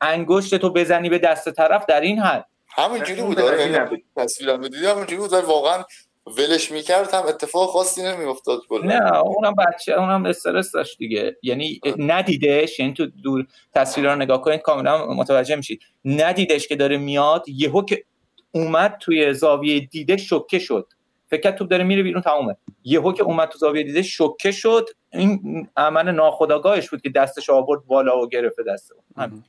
انگشت 0.00 0.54
تو 0.54 0.72
بزنی 0.72 1.08
به 1.08 1.18
دست 1.18 1.50
طرف 1.50 1.86
در 1.86 2.00
این 2.00 2.18
حد. 2.18 2.46
همینجوری 2.76 3.22
بود 3.22 3.40
آره 3.40 3.70
یعنی 3.70 4.04
تصویرم 4.16 4.68
دیدی 4.68 4.86
همینجوری 4.86 5.16
بود 5.16 5.32
واقعا 5.32 5.84
ولش 6.26 6.70
می‌کرد 6.70 7.14
هم 7.14 7.26
اتفاق 7.26 7.70
خاصی 7.70 8.02
نمیافتاد 8.02 8.60
نه 8.84 9.16
اونم 9.16 9.54
بچه 9.54 9.92
اونم 9.92 10.26
استرس 10.26 10.72
داشت 10.72 10.98
دیگه. 10.98 11.36
یعنی 11.42 11.80
ندیدش 11.98 12.80
یعنی 12.80 12.92
تو 12.92 13.06
دور 13.06 13.46
تصویر 13.74 14.12
رو 14.12 14.16
نگاه 14.16 14.40
کنید 14.40 14.60
کاملا 14.60 15.06
متوجه 15.06 15.56
میشید. 15.56 15.82
ندیدش 16.04 16.68
که 16.68 16.76
داره 16.76 16.96
میاد 16.96 17.48
یهو 17.48 17.84
که 17.84 18.04
اومد 18.52 18.96
توی 19.00 19.34
زاویه 19.34 19.80
دیده 19.80 20.16
شوکه 20.16 20.58
شد. 20.58 20.88
فکر 21.30 21.50
توپ 21.50 21.68
داره 21.68 21.84
میره 21.84 22.02
بیرون 22.02 22.22
تمومه. 22.22 22.56
یهو 22.84 23.12
که 23.12 23.22
اومد 23.22 23.48
تو 23.48 23.58
زاویه 23.58 23.82
دیده 23.82 24.02
شوکه 24.02 24.52
شد 24.52 24.88
این 25.12 25.68
عمل 25.76 26.10
ناخودآگاهش 26.10 26.90
بود 26.90 27.02
که 27.02 27.10
دستش 27.10 27.50
آورد 27.50 27.86
بالا 27.86 28.18
و 28.18 28.28
گرفت 28.28 28.56
دست 28.68 28.92
همین 29.16 29.44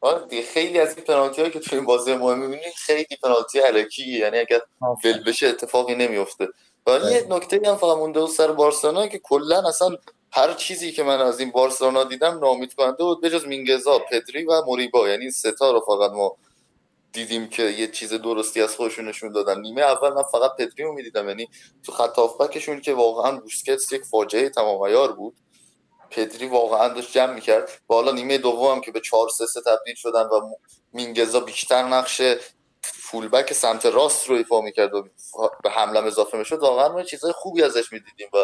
آره 0.00 0.42
خیلی 0.42 0.80
از 0.80 0.96
این 0.96 1.04
پنالتی 1.04 1.40
هایی 1.40 1.52
که 1.52 1.60
تو 1.60 1.76
این 1.76 1.84
بازی 1.84 2.14
مهم 2.14 2.38
می‌بینید 2.38 2.74
خیلی 2.76 3.16
پنالتی 3.22 3.58
علکی 3.58 4.18
یعنی 4.18 4.38
اگر 4.38 4.60
ول 5.04 5.24
بشه 5.24 5.46
اتفاقی 5.46 5.94
نمیفته 5.94 6.48
ولی 6.86 7.12
یه 7.12 7.26
نکته 7.30 7.60
هم 7.64 7.76
فقط 7.76 7.96
مونده 7.96 8.20
و 8.20 8.26
سر 8.26 8.52
بارسلونا 8.52 9.06
که 9.06 9.18
کلا 9.18 9.68
اصلا 9.68 9.96
هر 10.32 10.54
چیزی 10.54 10.92
که 10.92 11.02
من 11.02 11.20
از 11.20 11.40
این 11.40 11.50
بارسلونا 11.50 12.04
دیدم 12.04 12.38
نامید 12.38 12.74
کننده 12.74 13.04
بود 13.04 13.20
بجز 13.20 13.46
مینگزا 13.46 13.98
پدری 13.98 14.44
و 14.44 14.62
موریبا. 14.66 15.08
یعنی 15.08 15.30
ستا 15.30 15.70
رو 15.70 15.80
فقط 15.80 16.10
ما 16.10 16.36
دیدیم 17.12 17.48
که 17.48 17.62
یه 17.62 17.88
چیز 17.88 18.12
درستی 18.12 18.62
از 18.62 18.76
خودشون 18.76 19.08
نشون 19.08 19.32
دادن. 19.32 19.60
نیمه 19.60 19.82
اول 19.82 20.12
من 20.12 20.22
فقط 20.22 20.50
پدری 20.58 20.84
رو 20.84 20.92
می‌دیدم. 20.92 21.28
یعنی 21.28 21.48
تو 21.82 21.92
خط 21.92 22.16
که 22.82 22.94
واقعا 22.94 23.40
بوسکتس 23.40 23.92
یک 23.92 24.02
فاجعه 24.02 24.48
تمام 24.48 24.84
عیار 24.84 25.12
بود. 25.12 25.34
پدری 26.10 26.46
واقعا 26.46 26.88
داشت 26.88 27.12
جمع 27.12 27.32
می‌کرد. 27.32 27.70
و 27.90 27.94
حالا 27.94 28.12
نیمه 28.12 28.38
دوم 28.38 28.80
که 28.80 28.92
به 28.92 29.00
4 29.00 29.28
3 29.28 29.60
تبدیل 29.60 29.94
شدن 29.94 30.22
و 30.22 30.54
مینگزا 30.92 31.40
بیشتر 31.40 31.82
نقش 31.82 32.22
فولبک 32.82 33.52
سمت 33.52 33.86
راست 33.86 34.26
رو 34.26 34.36
ایفا 34.36 34.60
می‌کرد 34.60 34.94
و 34.94 35.08
به 35.62 35.70
حمله 35.70 36.06
اضافه 36.06 36.38
می‌شد. 36.38 36.58
واقعا 36.58 36.88
ما 36.88 37.02
چیزای 37.02 37.32
خوبی 37.32 37.62
ازش 37.62 37.92
می‌دیدیم 37.92 38.28
و 38.34 38.36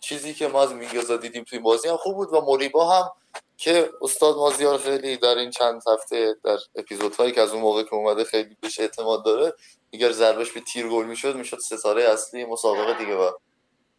چیزی 0.00 0.34
که 0.34 0.48
ما 0.48 0.62
از 0.62 0.72
مینگزا 0.72 1.16
دیدیم 1.16 1.44
توی 1.44 1.58
بازی 1.58 1.88
هم 1.88 1.96
خوب 1.96 2.14
بود 2.14 2.32
و 2.32 2.40
موریبا 2.40 2.90
هم 2.90 3.10
که 3.56 3.90
استاد 4.02 4.36
مازیار 4.36 4.78
خیلی 4.78 5.16
در 5.16 5.38
این 5.38 5.50
چند 5.50 5.82
هفته 5.86 6.36
در 6.44 6.58
اپیزودهایی 6.76 7.32
که 7.32 7.40
از 7.40 7.50
اون 7.50 7.62
موقع 7.62 7.82
که 7.82 7.94
اومده 7.94 8.24
خیلی 8.24 8.56
بهش 8.60 8.80
اعتماد 8.80 9.24
داره 9.24 9.54
اگر 9.92 10.12
ضربش 10.12 10.52
به 10.52 10.60
تیر 10.60 10.88
گل 10.88 11.04
می‌شد 11.04 11.36
می‌شد 11.36 11.58
ستاره 11.58 12.04
اصلی 12.04 12.44
مسابقه 12.44 12.98
دیگه 12.98 13.14
و 13.14 13.30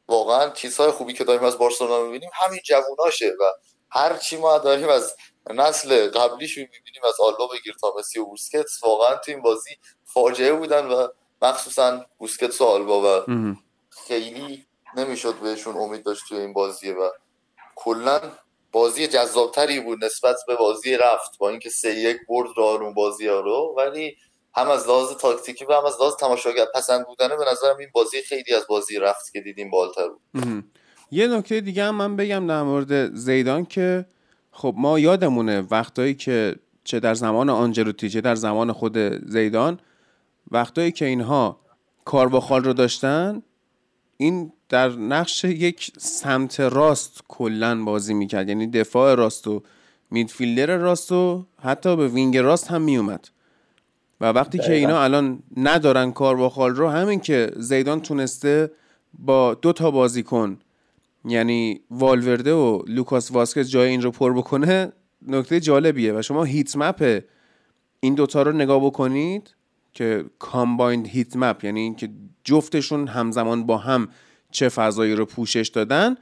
واقعا 0.10 0.50
چیزهای 0.50 0.92
خوبی 0.92 1.14
که 1.14 1.24
داریم 1.24 1.44
از 1.44 1.58
بارسلونا 1.58 2.04
می‌بینیم 2.04 2.30
همین 2.34 2.60
جووناشه 2.66 3.28
و 3.40 3.44
هر 3.92 4.18
چی 4.18 4.38
ما 4.38 4.58
داریم 4.58 4.90
از 4.90 5.16
نسل 5.50 6.10
قبلیش 6.10 6.58
می‌بینیم 6.58 7.02
از 7.08 7.20
آلبا 7.20 7.48
بگیر 7.48 7.76
تا 7.82 7.94
مسی 7.98 8.20
و 8.20 8.26
بوسکتس 8.26 8.84
واقعا 8.84 9.16
تو 9.16 9.32
این 9.32 9.42
بازی 9.42 9.70
فاجعه 10.04 10.54
بودن 10.54 10.86
و 10.88 11.08
مخصوصا 11.42 12.06
بوسکتس 12.18 12.62
و 12.62 12.66
آلبا 12.66 13.02
و 13.02 13.26
خیلی 13.90 14.66
نمی‌شد 14.96 15.36
بهشون 15.36 15.78
امید 15.78 16.04
داشت 16.04 16.24
توی 16.30 16.40
این 16.40 16.54
بازی 16.54 16.92
و 16.92 17.12
کلا 17.76 18.22
بازی 18.72 19.08
جذابتری 19.08 19.80
بود 19.80 20.06
نسبت 20.06 20.36
به 20.48 20.56
بازی 20.56 20.98
رفت 20.98 21.38
با 21.38 21.50
اینکه 21.50 21.70
سه 21.70 21.96
یک 21.96 22.18
برد 22.28 22.50
را 22.58 22.66
اون 22.66 22.94
بازی 22.94 23.28
ها 23.28 23.40
رو 23.40 23.74
ولی 23.78 24.18
هم 24.56 24.70
از 24.70 24.88
لحاظ 24.88 25.12
تاکتیکی 25.12 25.66
و 25.66 25.74
هم 25.74 25.86
از 25.86 25.96
لحاظ 26.00 26.16
تماشاگر 26.16 26.66
پسند 26.76 27.06
بودنه 27.06 27.36
به 27.36 27.46
نظرم 27.52 27.78
این 27.78 27.90
بازی 27.94 28.22
خیلی 28.22 28.54
از 28.54 28.66
بازی 28.70 29.00
رفت 29.00 29.34
که 29.34 29.42
دیدیم 29.42 29.70
بالتر 29.70 30.08
بود. 30.10 30.64
یه 31.12 31.28
نکته 31.28 31.62
دیگه 31.62 31.84
هم 31.84 31.96
من 31.96 32.16
بگم 32.16 32.48
در 32.48 32.64
مورد 32.64 33.16
زیدان 33.16 33.66
که 33.66 34.06
خب 34.52 34.74
ما 34.78 35.00
یادمونه 35.00 35.62
وقتایی 35.62 36.14
که 36.14 36.56
چه 36.84 37.00
در 37.00 37.14
زمان 37.14 37.50
آنجلوتی 37.50 38.10
چه 38.10 38.22
در 38.22 38.36
زمان 38.36 38.72
خود 38.72 38.98
زیدان 39.30 39.80
وقتایی 40.52 40.92
که 40.92 41.06
اینها 41.06 41.60
کارواخال 42.06 42.64
رو 42.64 42.74
داشتن 42.74 43.44
این 44.18 44.54
در 44.70 44.90
نقش 44.90 45.44
یک 45.44 45.92
سمت 45.98 46.60
راست 46.60 47.22
کلا 47.28 47.84
بازی 47.84 48.14
می‌کرد. 48.14 48.50
یعنی 48.50 48.68
دفاع 48.68 49.16
راست 49.16 49.48
و 49.48 49.64
midfielder 50.12 50.78
راست 50.78 51.12
و 51.12 51.46
حتی 51.64 51.96
به 51.96 52.08
وینگ 52.08 52.38
راست 52.38 52.68
هم 52.68 52.82
میومد 52.82 53.30
و 54.22 54.26
وقتی 54.26 54.58
که 54.58 54.74
اینا 54.74 55.04
الان 55.04 55.44
ندارن 55.58 56.12
کارواخال 56.12 56.76
رو 56.76 56.90
همین 56.90 57.20
که 57.20 57.52
زیدان 57.56 58.02
تونسته 58.02 58.72
با 59.14 59.54
دو 59.54 59.74
تا 59.74 59.92
بازیکن 59.92 60.60
یعنی 61.26 61.82
والورده 61.92 62.54
و 62.54 62.84
لوکاس 62.88 63.32
واسکز 63.32 63.70
جای 63.70 63.90
این 63.90 64.02
رو 64.02 64.12
پر 64.12 64.34
بکنه 64.34 64.92
نکته 65.28 65.60
جالبیه 65.60 66.14
و 66.14 66.22
شما 66.22 66.44
heat 66.44 66.78
map 66.78 67.24
این 68.00 68.16
دوتا 68.16 68.42
رو 68.42 68.52
نگاه 68.52 68.86
بکنید 68.86 69.56
که 69.94 70.26
کامبایند 70.40 71.08
هیت 71.08 71.36
مپ 71.36 71.64
یعنی 71.64 71.80
اینکه 71.80 72.10
جفتشون 72.44 73.08
همزمان 73.08 73.66
با 73.66 73.78
هم 73.78 74.08
چه 74.52 74.70
فضایی 74.70 75.16
رو 75.16 75.26
پوشش 75.26 75.68
دادن 75.68 76.16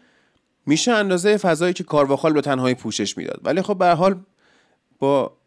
میشه 0.65 0.91
اندازه 0.91 1.37
فضایی 1.37 1.73
که 1.73 1.83
کارواخال 1.83 2.33
به 2.33 2.41
تنهایی 2.41 2.75
پوشش 2.75 3.17
می‌داد. 3.17 3.41
ولی 3.43 3.61
خب 3.61 3.77
به 3.77 3.87
حال 3.87 4.19
با 4.99 5.37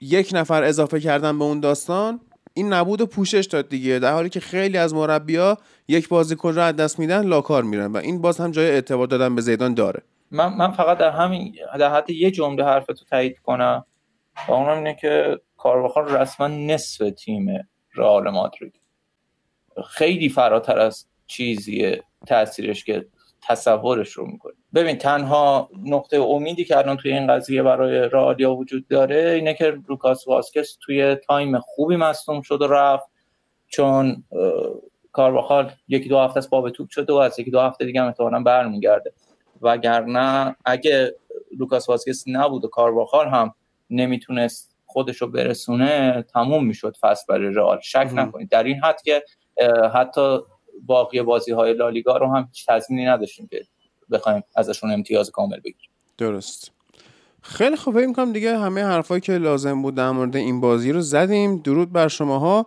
یک 0.00 0.30
نفر 0.32 0.62
اضافه 0.62 1.00
کردن 1.00 1.38
به 1.38 1.44
اون 1.44 1.60
داستان 1.60 2.20
این 2.54 2.72
نبود 2.72 3.00
و 3.00 3.06
پوشش 3.06 3.46
داد 3.46 3.68
دیگه. 3.68 3.98
در 3.98 4.12
حالی 4.12 4.28
که 4.28 4.40
خیلی 4.40 4.78
از 4.78 4.94
مربیا 4.94 5.58
یک 5.88 6.08
بازیکن 6.08 6.54
رو 6.54 6.62
از 6.62 6.76
دست 6.76 6.98
میدن 6.98 7.26
لاکار 7.26 7.62
میرن 7.62 7.92
و 7.92 7.96
این 7.96 8.20
باز 8.20 8.40
هم 8.40 8.50
جای 8.50 8.70
اعتبار 8.70 9.06
دادن 9.06 9.34
به 9.34 9.40
زیدان 9.40 9.74
داره. 9.74 10.02
من, 10.30 10.54
من 10.54 10.70
فقط 10.70 10.98
در 10.98 11.10
همین 11.10 11.54
در 11.78 11.94
حد 11.94 12.10
یه 12.10 12.30
جمله 12.30 12.64
حرف 12.64 12.86
تو 12.86 13.04
تایید 13.10 13.38
کنم 13.38 13.84
و 14.48 14.52
اونم 14.52 14.76
اینه 14.76 14.94
که 15.00 15.40
کارواخال 15.56 16.08
رسما 16.08 16.48
نصف 16.48 17.10
تیم 17.10 17.68
رئال 17.94 18.30
مادرید. 18.30 18.74
خیلی 19.86 20.28
فراتر 20.28 20.78
از 20.78 21.06
چیزیه 21.26 22.02
تاثیرش 22.26 22.84
که 22.84 23.06
تصورش 23.48 24.12
رو 24.12 24.26
می‌کنه 24.26 24.52
ببین 24.74 24.96
تنها 24.96 25.70
نقطه 25.84 26.20
امیدی 26.20 26.64
که 26.64 26.78
الان 26.78 26.96
توی 26.96 27.12
این 27.12 27.26
قضیه 27.26 27.62
برای 27.62 27.98
رئالیا 27.98 28.54
وجود 28.54 28.88
داره 28.88 29.30
اینه 29.30 29.54
که 29.54 29.78
لوکاس 29.88 30.28
واسکس 30.28 30.76
توی 30.80 31.14
time 31.14 31.58
خوبی 31.58 31.96
مصدوم 31.96 32.42
شد 32.42 32.62
و 32.62 32.66
رفت 32.66 33.10
چون 33.66 34.24
کارواخال 35.12 35.72
یکی 35.88 36.08
دو 36.08 36.18
هفته 36.18 36.38
از 36.38 36.50
با 36.50 36.70
توپ 36.70 36.90
شده 36.90 37.12
و 37.12 37.16
از 37.16 37.38
یکی 37.38 37.50
دو 37.50 37.60
هفته 37.60 37.84
دیگه 37.84 38.00
هم 38.00 38.06
احتمالاً 38.06 38.42
برمیگرده. 38.42 39.12
وگرنه 39.62 40.56
اگه 40.64 41.14
لوکاس 41.58 41.88
واسکس 41.88 42.24
نبود 42.26 42.64
و 42.64 42.68
کارواخال 42.68 43.28
هم 43.28 43.54
نمی‌تونست 43.90 44.76
خودش 44.86 45.16
رو 45.16 45.28
برسونه 45.28 46.22
تموم 46.22 46.66
می‌شد 46.66 46.96
فصل 47.00 47.24
برای 47.28 47.54
رئال. 47.54 47.80
شک 47.82 48.10
نکنید. 48.14 48.48
در 48.48 48.62
این 48.62 48.80
حد 48.84 49.02
که 49.02 49.22
حتی 49.94 50.38
باقی 50.86 51.22
بازی 51.22 51.52
های 51.52 51.74
لالیگا 51.74 52.16
رو 52.16 52.36
هم 52.36 52.48
هیچ 52.52 52.66
تضمینی 52.68 53.06
نداشتیم 53.06 53.46
که 53.46 53.62
بخوایم 54.10 54.42
ازشون 54.56 54.92
امتیاز 54.92 55.30
کامل 55.30 55.56
بگیریم. 55.56 55.90
درست. 56.18 56.72
خیلی 57.42 57.76
خوب 57.76 57.94
فکر 57.94 58.06
می‌کنم 58.06 58.32
دیگه 58.32 58.58
همه 58.58 58.84
حرفایی 58.84 59.20
که 59.20 59.38
لازم 59.38 59.82
بود 59.82 59.94
در 59.94 60.10
مورد 60.10 60.36
این 60.36 60.60
بازی 60.60 60.92
رو 60.92 61.00
زدیم. 61.00 61.56
درود 61.56 61.92
بر 61.92 62.08
شماها. 62.08 62.66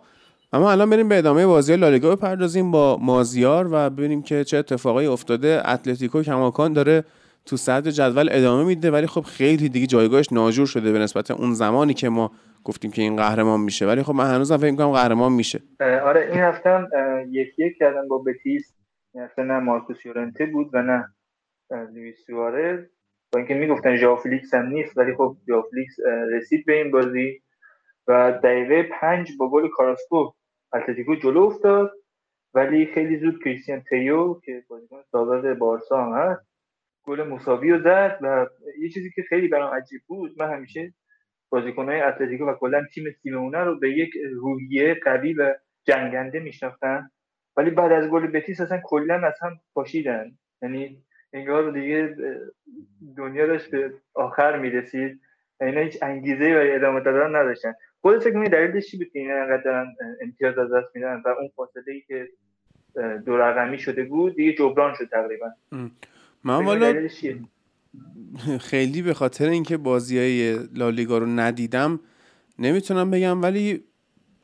اما 0.52 0.70
الان 0.72 0.90
بریم 0.90 1.08
به 1.08 1.18
ادامه 1.18 1.46
بازی 1.46 1.76
لالیگا 1.76 2.16
بپردازیم 2.16 2.70
با 2.70 2.96
مازیار 2.96 3.68
و 3.72 3.90
ببینیم 3.90 4.22
که 4.22 4.44
چه 4.44 4.56
اتفاقایی 4.56 5.08
افتاده. 5.08 5.62
اتلتیکو 5.64 6.22
کماکان 6.22 6.72
داره 6.72 7.04
تو 7.46 7.56
صدر 7.56 7.90
جدول 7.90 8.28
ادامه 8.32 8.64
میده 8.64 8.90
ولی 8.90 9.06
خب 9.06 9.20
خیلی 9.20 9.68
دیگه 9.68 9.86
جایگاهش 9.86 10.26
ناجور 10.32 10.66
شده 10.66 10.92
به 10.92 10.98
نسبت 10.98 11.30
اون 11.30 11.54
زمانی 11.54 11.94
که 11.94 12.08
ما 12.08 12.30
گفتیم 12.64 12.90
که 12.90 13.02
این 13.02 13.16
قهرمان 13.16 13.60
میشه. 13.60 13.86
ولی 13.86 14.02
خب 14.02 14.14
من 14.14 14.34
هنوزم 14.34 14.56
فکر 14.56 14.70
می‌کنم 14.70 14.92
قهرمان 14.92 15.32
میشه. 15.32 15.60
آره 15.80 16.28
این 16.32 16.40
هفته 16.40 16.70
هم 16.70 16.88
یک 17.30 17.58
یک 17.58 17.78
کردن 17.78 18.08
با 18.08 18.18
بتیس. 18.18 18.74
این 19.14 19.24
هفته 19.24 19.42
نه 19.42 19.58
مارکوس 19.58 20.06
یورنته 20.06 20.46
بود 20.46 20.70
و 20.72 20.82
نه 20.82 21.14
لوئیس 21.70 22.16
سوارز. 22.26 22.84
با 23.32 23.38
اینکه 23.38 23.54
می‌گفتن 23.54 23.96
ژائو 23.96 24.16
فلیکس 24.16 24.54
هم 24.54 24.66
نیست 24.66 24.98
ولی 24.98 25.14
خب 25.14 25.36
ژائو 25.48 25.64
رسید 26.32 26.66
به 26.66 26.72
این 26.76 26.90
بازی 26.90 27.40
و 28.08 28.32
دقیقه 28.44 28.82
پنج 29.00 29.30
با 29.38 29.50
گل 29.50 29.68
کاراسکو 29.68 30.32
اتلتیکو 30.74 31.14
جلو 31.14 31.42
افتاد. 31.42 31.92
ولی 32.56 32.86
خیلی 32.86 33.18
زود 33.18 33.44
کریستیان 33.44 33.82
تیو 33.88 34.34
که 34.34 34.64
بازیکن 34.68 35.02
سابق 35.12 35.54
بارسا 35.54 36.04
هم 36.04 36.12
هست 36.12 36.46
گل 37.04 37.22
مساوی 37.22 37.70
رو 37.70 37.78
زد 37.78 38.18
و 38.22 38.46
یه 38.82 38.88
چیزی 38.88 39.10
که 39.14 39.22
خیلی 39.28 39.48
برام 39.48 39.74
عجیب 39.74 40.00
بود 40.06 40.42
من 40.42 40.52
همیشه 40.52 40.94
بازیکنهای 41.54 42.00
اتلتیکو 42.00 42.44
و 42.44 42.54
کلا 42.54 42.84
تیم 42.94 43.04
سیمونه 43.22 43.58
رو 43.58 43.78
به 43.78 43.90
یک 43.90 44.10
روحیه 44.32 44.94
قوی 45.04 45.32
و 45.34 45.54
جنگنده 45.84 46.40
میشناختن. 46.40 47.10
ولی 47.56 47.70
بعد 47.70 47.92
از 47.92 48.10
گل 48.10 48.26
بتیس 48.26 48.60
اصلا 48.60 48.80
کلا 48.84 49.14
از 49.14 49.34
هم 49.42 49.60
پاشیدن. 49.74 50.32
یعنی 50.62 51.02
انگار 51.32 51.70
دیگه 51.70 52.16
دنیا 53.16 53.46
داشت 53.46 53.70
به 53.70 53.92
آخر 54.14 54.58
می‌رسید. 54.58 55.20
اینا 55.60 55.80
هیچ 55.80 55.98
انگیزه 56.02 56.54
و 56.56 56.74
ادامه 56.76 57.00
دادن 57.00 57.36
نداشتن. 57.36 57.74
خودت 58.00 58.22
فکر 58.22 58.36
می‌کنی 58.36 58.48
دلیلش 58.48 58.90
چی 58.90 58.96
بود 58.96 59.08
که 59.12 59.18
اینا 59.18 59.34
انقدر 59.34 59.62
دارن 59.62 59.86
امتیاز 60.22 60.58
از 60.58 60.72
دست 60.72 60.96
میدن 60.96 61.22
و 61.24 61.28
اون 61.28 61.48
فاصله 61.56 61.92
ای 61.92 62.00
که 62.00 62.28
دو 63.26 63.36
رقمی 63.36 63.78
شده 63.78 64.04
بود 64.04 64.36
دیگه 64.36 64.52
جبران 64.52 64.94
شد 64.94 65.04
تقریبا. 65.04 65.50
من 66.44 66.64
والا 66.64 67.08
خیلی 68.60 69.02
به 69.02 69.14
خاطر 69.14 69.48
اینکه 69.48 69.76
بازی 69.76 70.18
های 70.18 70.58
لالیگا 70.74 71.18
رو 71.18 71.26
ندیدم 71.26 72.00
نمی‌تونم 72.58 73.10
بگم 73.10 73.42
ولی 73.42 73.80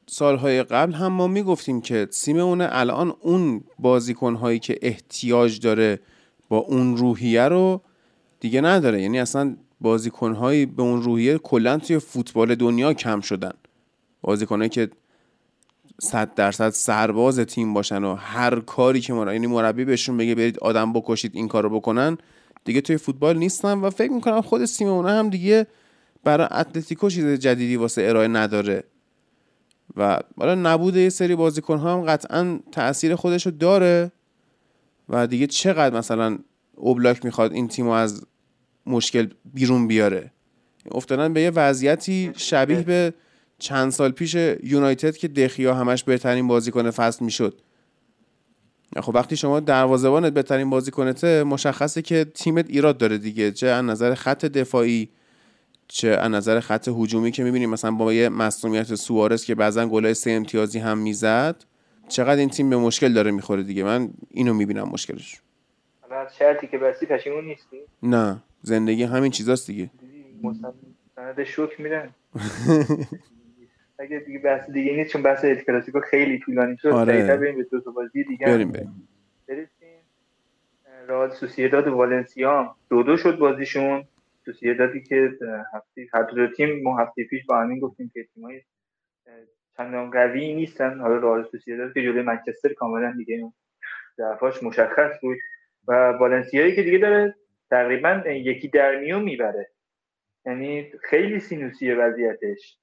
سالهای 0.07 0.63
قبل 0.63 0.93
هم 0.93 1.13
ما 1.13 1.27
می‌گفتیم 1.27 1.81
که 1.81 2.09
سیمونه 2.11 2.69
الان 2.71 3.15
اون 3.21 3.65
بازیکن 3.79 4.35
هایی 4.35 4.59
که 4.59 4.79
احتیاج 4.83 5.61
داره 5.61 6.01
با 6.49 6.59
اون 6.59 6.97
روحیه 6.97 7.43
رو 7.43 7.83
دیگه 8.41 8.61
نداره. 8.61 9.03
یعنی 9.03 9.21
اصلا 9.21 9.57
بازیکن 9.81 10.35
هایی 10.35 10.67
به 10.67 10.83
اون 10.83 11.03
روحیه 11.03 11.39
کلا 11.39 11.79
توی 11.79 11.99
فوتبال 11.99 12.55
دنیا 12.55 12.95
کم 12.95 13.21
شدن. 13.21 13.53
بازیکن 14.23 14.69
که 14.69 14.91
صد 16.01 16.35
درصد 16.35 16.71
سرباز 16.71 17.41
تیم 17.41 17.75
باشن 17.75 18.05
و 18.05 18.15
هر 18.15 18.61
کاری 18.61 19.01
که 19.01 19.13
مربی 19.13 19.33
یعنی 19.33 19.47
مربی 19.47 19.85
بهشون 19.85 20.17
بگه 20.17 20.35
برید 20.35 20.59
آدم 20.59 20.93
بکشید 20.93 21.31
این 21.35 21.49
کارو 21.49 21.71
بکنن 21.71 22.19
دیگه 22.65 22.81
توی 22.81 22.97
فوتبال 22.97 23.39
نیستن 23.39 23.79
و 23.79 23.91
فکر 23.91 24.13
می‌کنم 24.13 24.41
خود 24.41 24.65
سیمونه 24.65 25.11
هم 25.11 25.31
دیگه 25.31 25.67
برای 26.25 26.49
اتلتیکو 26.51 27.11
چیز 27.11 27.27
جدیدی 27.27 27.77
واسه 27.77 28.03
ارائه 28.03 28.29
نداره. 28.29 28.85
و 29.97 30.21
حالا 30.39 30.55
نبود 30.55 30.97
یه 30.97 31.09
سری 31.09 31.37
بازیکن 31.37 31.79
ها 31.79 31.93
هم 31.93 32.01
قطعا 32.01 32.61
تاثیر 32.73 33.15
خودش 33.15 33.47
رو 33.47 33.53
داره 33.53 34.13
و 35.09 35.27
دیگه 35.27 35.47
چقدر 35.47 35.97
مثلا 35.97 36.39
اوبلاک 36.75 37.25
می‌خواد 37.25 37.53
این 37.53 37.69
تیم 37.69 37.89
از 37.89 38.25
مشکل 38.87 39.29
بیرون 39.55 39.89
بیاره. 39.89 40.33
افتادن 40.93 41.33
به 41.33 41.41
یه 41.41 41.51
وضعیتی 41.51 42.33
شبیه 42.37 42.83
به 42.83 43.15
چند 43.59 43.93
سال 43.93 44.11
پیش 44.11 44.35
یونایتد 44.63 45.17
که 45.17 45.29
دخیا 45.29 45.75
همش 45.75 46.05
بهترین 46.05 46.49
بازیکن 46.49 46.91
فصل 46.91 47.25
می‌شد. 47.25 47.61
خب 48.97 49.15
وقتی 49.15 49.37
شما 49.37 49.61
دروازه‌بانت 49.61 50.33
بهترین 50.33 50.71
بازیکنته 50.71 51.45
مشخصه 51.45 52.03
که 52.03 52.25
تیمت 52.35 52.71
ایراد 52.71 52.99
داره 52.99 53.19
دیگه. 53.19 53.53
چه 53.53 53.67
از 53.67 53.85
نظر 53.85 54.15
خط 54.15 54.45
دفاعی 54.45 55.09
چه 55.89 56.09
از 56.09 56.31
نظر 56.31 56.61
خط 56.61 56.89
هجومی 56.89 57.31
که 57.31 57.45
می‌بینیم 57.45 57.71
مثلا 57.71 57.91
با 57.91 58.13
یه 58.13 58.29
مصونیت 58.29 58.95
سوارز 58.95 59.45
که 59.45 59.55
بعضا 59.55 59.87
گلای 59.87 60.15
سه 60.15 60.31
امتیازی 60.31 60.79
هم 60.79 60.99
می‌زد 60.99 61.57
چقدر 62.09 62.39
این 62.39 62.49
تیم 62.49 62.71
به 62.71 62.77
مشکل 62.77 63.13
داره 63.13 63.31
می‌خوره 63.31 63.63
دیگه؟ 63.63 63.85
من 63.85 64.11
اینو 64.31 64.55
می‌بینم 64.55 64.89
مشکلش. 64.89 65.41
از 66.11 66.37
شرطی 66.39 66.67
که 66.67 66.79
بستی 66.79 67.07
پشیمون 67.07 67.45
نیستی؟ 67.45 67.77
نه 68.03 68.43
زندگی 68.63 69.03
همین 69.03 69.31
چیزاست 69.31 69.67
دیگه. 69.67 69.91
سند 71.17 71.45
شوک 71.45 71.81
میرن 71.81 72.09
اگه 74.01 74.19
دیگه 74.19 74.39
بحث 74.39 74.71
دیگه 74.71 74.93
نیست 74.93 75.13
چون 75.13 75.23
بحث 75.23 75.45
کلاسیکو 75.45 76.01
خیلی 76.01 76.39
طولانی 76.39 76.77
شد 76.77 76.89
آره. 76.89 77.37
بریم 77.37 77.57
به 77.57 77.65
دو 77.65 77.81
تا 77.81 77.91
بازی 77.91 78.25
دیگه. 78.25 78.47
بریم 78.47 78.73
بریم. 78.73 79.09
برسیم. 79.49 79.99
رئال 81.09 81.31
سوسییداد 81.31 81.89
و 81.89 81.95
والنسیا 81.95 82.77
دو 82.91 83.03
دو 83.03 83.17
شد 83.17 83.39
بازیشون. 83.39 84.05
سوسییدادی 84.45 85.03
که 85.03 85.31
هفته 85.75 86.07
هر 86.15 86.23
دو 86.23 86.47
تیم 86.47 86.83
ما 86.83 86.99
هفته 86.99 87.25
پیش 87.25 87.47
با 87.47 87.61
همین 87.61 87.79
گفتیم 87.79 88.11
که 88.15 88.27
تیمای 88.35 88.63
چندان 89.77 90.11
قوی 90.11 90.55
نیستن. 90.55 91.01
حالا 91.01 91.17
رئال 91.17 91.45
سوسییداد 91.45 91.95
که 91.95 92.03
جلوی 92.03 92.23
منچستر 92.23 92.73
کاملا 92.73 93.15
دیگه 93.17 93.53
ضعفاش 94.17 94.63
مشخص 94.63 95.21
بود. 95.23 95.39
و 95.89 95.93
والنسیایی 96.11 96.77
که 96.77 96.83
دیگه 96.83 96.99
داره 96.99 97.35
تقریبا 97.71 98.23
یکی 98.27 98.69
در 98.69 98.99
میون 98.99 99.23
می‌بره. 99.23 99.71
یعنی 100.47 100.93
خیلی 101.03 101.41
سینوسی 101.41 101.93
وضعیتش. 101.93 102.80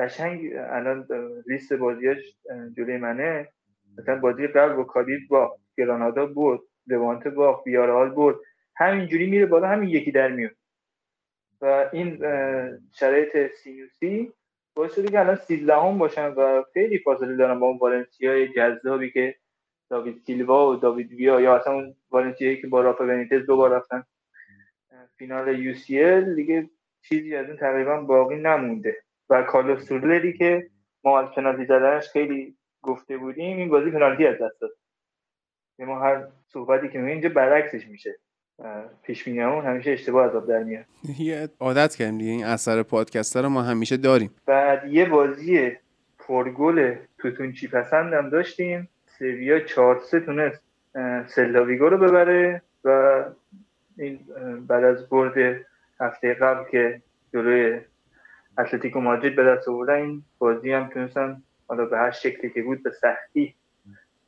قشنگ 0.00 0.52
الان 0.56 1.06
لیست 1.46 1.72
بازیاش 1.72 2.18
جلوی 2.76 2.96
منه. 2.96 3.48
مثلا 3.98 4.18
بازی 4.18 4.46
قبل 4.46 4.72
با 4.72 4.84
کادیز 4.84 5.28
با 5.28 5.56
گرانادا 5.76 6.26
بود 6.26 6.60
لوانت 6.86 7.28
با 7.28 7.62
ویارئال 7.64 8.10
بود 8.10 8.40
همینجوری 8.76 9.30
میره 9.30 9.46
بالا 9.46 9.68
همین 9.68 9.88
یکی 9.88 10.12
در 10.12 10.28
میون 10.28 10.50
و 11.60 11.90
این 11.92 12.18
شرایط 12.92 13.54
سینوسی 13.54 14.32
باعث 14.74 14.94
شده 14.94 15.08
که 15.08 15.20
الان 15.20 15.36
سیزدهم 15.36 15.98
باشن 15.98 16.26
و 16.26 16.62
خیلی 16.74 16.98
فاصله 16.98 17.36
دارن 17.36 17.60
با 17.60 17.66
اون 17.66 17.78
والنسیای 17.78 18.48
جذابی 18.48 19.10
که 19.10 19.34
داوید 19.90 20.18
سیلوا 20.26 20.72
و 20.72 20.76
داوید 20.76 21.12
ویا 21.12 21.40
یا 21.40 21.56
اصلا 21.56 21.72
اون 21.72 21.94
والنسیایی 22.10 22.60
که 22.60 22.66
با 22.66 22.80
رافا 22.80 23.06
بنیتز 23.06 23.46
دو 23.46 23.56
بار 23.56 23.70
رفتن 23.76 24.04
فینال 25.16 25.58
یو 25.58 25.74
سی 25.74 26.20
دیگه 26.34 26.70
چیزی 27.02 27.36
از 27.36 27.46
اون 27.46 27.56
تقریبا 27.56 28.00
باقی 28.00 28.36
نمونده. 28.36 28.96
و 29.30 29.42
کارلوس 29.42 29.84
سورلری 29.84 30.32
که 30.32 30.66
ما 31.04 31.20
از 31.20 31.28
پنالتی 31.36 31.64
زدنش 31.64 32.08
خیلی 32.08 32.56
گفته 32.82 33.16
بودیم 33.16 33.56
این 33.56 33.68
بازی 33.68 33.90
پنالتی 33.90 34.26
از 34.26 34.34
دست 34.34 34.60
داد. 34.60 34.70
ما 35.78 36.00
هر 36.00 36.26
صحبتی 36.48 36.88
که 36.88 37.04
اینجا 37.04 37.28
برعکسش 37.28 37.86
میشه. 37.86 38.18
پیش 39.02 39.28
اون 39.28 39.64
همیشه 39.64 39.90
اشتباه 39.90 40.36
از 40.36 40.46
در 40.46 40.62
میاد. 40.62 40.84
یه 41.18 41.48
عادت 41.60 41.94
کردیم 41.94 42.18
دیگه 42.18 42.30
این 42.30 42.44
اثر 42.44 42.82
پادکست 42.82 43.36
رو 43.36 43.48
ما 43.48 43.62
همیشه 43.62 43.96
داریم. 43.96 44.34
بعد 44.46 44.92
یه 44.92 45.08
بازی 45.08 45.72
پرگل 46.18 46.94
توتون 47.18 47.52
چی 47.52 47.68
پسندم 47.68 48.30
داشتیم. 48.30 48.88
سویا 49.18 49.60
4 49.60 49.98
3 49.98 50.20
تونست 50.20 50.62
سلاویگو 51.26 51.88
رو 51.88 51.98
ببره 51.98 52.62
و 52.84 53.24
این 53.98 54.18
بعد 54.68 54.84
از 54.84 55.08
برد 55.08 55.66
هفته 56.00 56.34
قبل 56.34 56.70
که 56.70 57.02
جلوی 57.32 57.80
اتلتیکو 58.60 59.00
مادرید 59.00 59.36
به 59.36 59.44
دست 59.44 59.68
آوردن 59.68 59.94
این 59.94 60.22
بازی 60.38 60.72
هم 60.72 60.88
تونستن 60.88 61.42
حالا 61.68 61.84
به 61.84 61.98
هر 61.98 62.10
شکلی 62.10 62.50
که 62.50 62.62
بود 62.62 62.82
به 62.82 62.90
سختی 62.90 63.54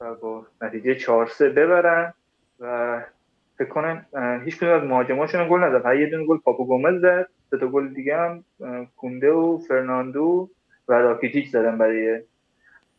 و 0.00 0.14
با 0.14 0.46
نتیجه 0.62 0.94
4 0.94 1.26
3 1.26 1.48
ببرن 1.48 2.14
و 2.60 3.00
فکر 3.58 3.68
کنم 3.68 4.06
هیچ 4.44 4.58
کدوم 4.58 4.72
از 4.72 4.82
مهاجماشون 4.82 5.48
گل 5.48 5.60
نزد. 5.60 5.86
هر 5.86 5.96
یه 5.96 6.10
دونه 6.10 6.26
گل 6.26 6.38
پاپو 6.38 6.64
گومز 6.64 7.00
زد. 7.00 7.28
سه 7.50 7.58
تا 7.58 7.66
گل 7.66 7.88
دیگه 7.88 8.16
هم 8.16 8.44
کونده 8.96 9.30
و 9.30 9.58
فرناندو 9.58 10.50
و 10.88 10.92
راکیتیچ 10.92 11.48
زدن 11.48 11.78
برای 11.78 12.20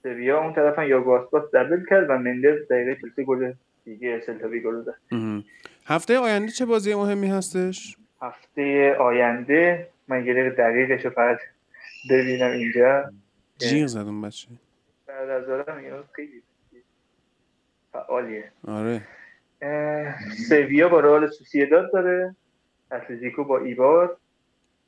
سویا. 0.04 0.42
اون 0.42 0.54
طرف 0.54 0.80
هم 0.80 0.88
یاگو 0.88 1.14
آسپاس 1.14 1.44
دبل 1.54 1.86
کرد 1.90 2.10
و 2.10 2.18
مندز 2.18 2.68
دقیقه 2.70 2.96
43 2.96 3.24
گل 3.24 3.54
دیگه 3.86 4.22
سلتاوی 4.26 4.62
گل 4.62 4.82
زد. 4.82 4.96
هفته 5.86 6.18
آینده 6.18 6.52
چه 6.52 6.66
بازی 6.66 6.96
مهمی 6.96 7.28
هستش؟ 7.28 7.98
هفته 8.22 8.96
آینده 8.96 9.88
من 10.08 10.26
یه 10.26 10.34
دقیقه 10.34 10.50
دقیقش 10.50 11.06
رو 11.06 11.12
فقط 11.12 11.40
ببینم 12.10 12.52
اینجا. 12.52 13.14
جیغ 13.58 13.86
زد 13.86 14.00
اون 14.00 14.22
بچه. 14.22 14.48
بعد 15.08 15.30
از 15.30 15.50
آرم 15.50 16.04
خیلی 16.12 16.44
فعالیه. 17.94 18.52
آره. 18.68 19.02
سویا 20.50 20.90
با 20.90 21.00
رئال 21.00 21.28
سوسییداد 21.28 21.94
داره 21.94 22.36
اتلتیکو 22.92 23.44
با 23.44 23.58
ایبار 23.58 24.18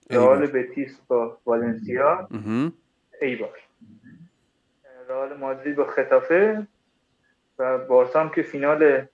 رئال 0.09 0.47
بتیس 0.47 0.99
با 1.07 1.37
والنسیا 1.45 2.29
ایبار 3.21 3.59
رئال 5.09 5.37
مادرید 5.37 5.75
با 5.75 5.85
خطافه 5.85 6.67
و 7.59 7.77
بارسا 7.77 8.19
هم 8.19 8.29
که 8.29 8.41
فینال 8.41 9.05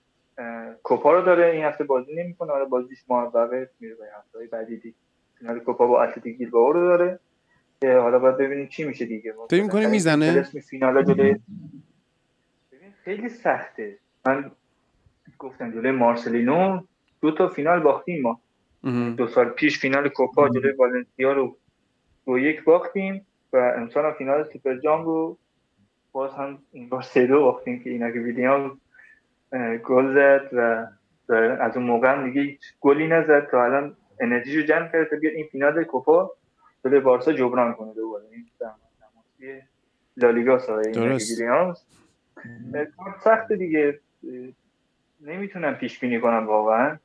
کوپا 0.82 1.12
رو 1.12 1.22
داره 1.22 1.46
این 1.46 1.64
هفته 1.64 1.84
بازی 1.84 2.14
نمی‌کنه. 2.14 2.52
آره 2.52 2.64
بازیش 2.64 3.04
موفقه 3.08 3.70
میره 3.80 3.94
به 3.94 4.04
هفته 4.18 4.46
بعدی 4.46 4.76
دیگه. 4.76 4.96
فینال 5.42 5.58
کوپا 5.58 5.86
با 5.86 6.02
اتلتیک 6.02 6.38
بیلبائو 6.38 6.72
رو 6.72 6.80
داره 6.80 7.18
که 7.80 7.96
حالا 7.96 8.18
باید 8.18 8.36
ببینیم 8.36 8.66
چی 8.66 8.84
میشه 8.84 9.06
دیگه. 9.06 9.34
فکر 9.50 9.62
می‌کنی 9.62 9.86
می‌زنه؟ 9.86 10.42
فینال 10.42 11.04
جلوی 11.04 11.36
خیلی 13.04 13.28
سخته. 13.28 13.98
من 14.26 14.50
گفتم 15.38 15.72
جلوی 15.72 15.90
مارسلینو 15.90 16.80
دو 17.20 17.30
تا 17.30 17.48
فینال 17.48 17.80
باختیم 17.80 18.22
ما. 18.22 18.40
دو 19.16 19.26
سال 19.26 19.48
پیش 19.48 19.78
فینال 19.78 20.08
کوپا 20.08 20.48
جلوی 20.48 20.72
والنسیا 20.72 21.32
رو 21.32 21.56
دو 22.26 22.38
یک 22.38 22.64
باختیم 22.64 23.26
و 23.52 23.56
امسال 23.56 24.12
فینال 24.12 24.44
سوپر 24.52 24.78
جام 24.78 25.04
رو 25.04 25.38
باز 26.12 26.34
هم 26.34 26.58
این 26.72 26.88
بار 26.88 27.02
سه 27.02 27.26
دو 27.26 27.40
باختیم 27.40 27.82
که 27.84 27.90
اینا 27.90 28.10
که 28.10 28.18
ویدیو 28.18 28.70
گل 29.84 30.14
زد 30.14 30.48
و 30.52 30.86
از 31.60 31.76
اون 31.76 31.86
موقع 31.86 32.12
هم 32.12 32.30
دیگه 32.30 32.58
گلی 32.80 33.06
نزد. 33.06 33.48
تا 33.50 33.64
الان 33.64 33.96
انرژیشو 34.20 34.66
جمع 34.66 34.88
کرده 34.92 35.04
تا 35.04 35.16
بیاد 35.16 35.34
این 35.34 35.46
فینال 35.52 35.84
کوپا 35.84 36.32
جلوی 36.84 37.00
بارسا 37.00 37.32
جبران 37.32 37.74
کنه 37.74 37.94
دوباره. 37.94 38.24
این 38.30 39.62
لالیگا 40.16 40.58
سایه 40.58 41.18
سخت 43.24 43.52
دیگه. 43.52 44.00
نمی‌تونم 45.20 45.74
پیش 45.74 45.98
بینی 45.98 46.20
کنم 46.20 46.46
واقعا. 46.46 46.98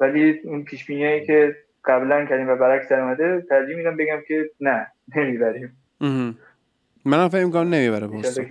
ولی 0.00 0.40
اون 0.44 0.64
پیش 0.64 0.86
بینیایی 0.86 1.26
که 1.26 1.56
قبلا 1.84 2.24
کردیم 2.24 2.48
و 2.48 2.56
برعکس 2.56 2.88
در 2.88 3.00
اومده 3.00 3.46
ترجیح 3.48 3.76
میدم 3.76 3.96
بگم 3.96 4.20
که 4.28 4.50
نه 4.60 4.86
نمی‌بریم. 5.16 5.76
منم 7.04 7.28
فکر 7.28 7.44
می‌کنم 7.44 7.68
نمی‌بره 7.74 8.06
بارسا. 8.06 8.42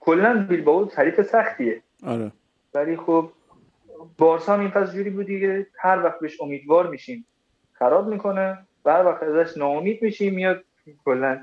کلا 0.00 0.46
بیلبائو 0.48 0.88
حریف 0.96 1.22
سختیه. 1.22 1.82
آره. 2.06 2.32
ولی 2.74 2.96
خب 2.96 3.30
بارسا 4.18 4.54
هم 4.54 4.60
این 4.60 4.70
فصل 4.70 4.92
جوری 4.92 5.10
بودی 5.10 5.40
که 5.40 5.66
هر 5.78 6.04
وقت 6.04 6.20
بهش 6.20 6.40
امیدوار 6.40 6.90
میشیم. 6.90 7.26
خراب 7.80 8.08
می‌کنه 8.08 8.58
هر 8.86 9.04
وقت 9.04 9.22
ازش 9.22 9.56
ناامید 9.56 10.02
میشیم 10.02 10.34
میاد 10.34 10.64
کلا 11.04 11.40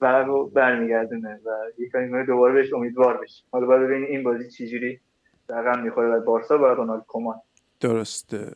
برق 0.00 0.26
رو 0.26 0.46
برمیگردونه 0.46 1.40
و 1.44 1.50
یک 1.82 1.92
کاری 1.92 2.26
دوباره 2.26 2.54
بهش 2.54 2.72
امیدوار 2.72 3.20
بشیم 3.22 3.44
حالا 3.52 3.66
باید 3.66 3.82
ببینیم 3.82 4.08
این 4.08 4.22
بازی 4.22 4.50
چجوری 4.50 5.00
رقم 5.48 5.82
می‌خوره 5.82 6.08
و 6.08 6.24
بارسا 6.24 6.58
و 6.58 6.64
رونالد 6.64 7.04
کومان. 7.06 7.40
درسته. 7.80 8.52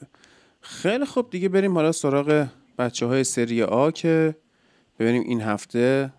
خیلی 0.61 1.05
خوب. 1.05 1.31
دیگه 1.31 1.49
بریم 1.49 1.75
حالا 1.75 1.93
سراغ 1.93 2.47
بچه 2.79 3.07
های 3.07 3.25
سری 3.25 3.63
آ 3.63 3.91
که 3.91 4.35
ببینیم 4.99 5.23
این 5.27 5.41
هفته 5.41 6.13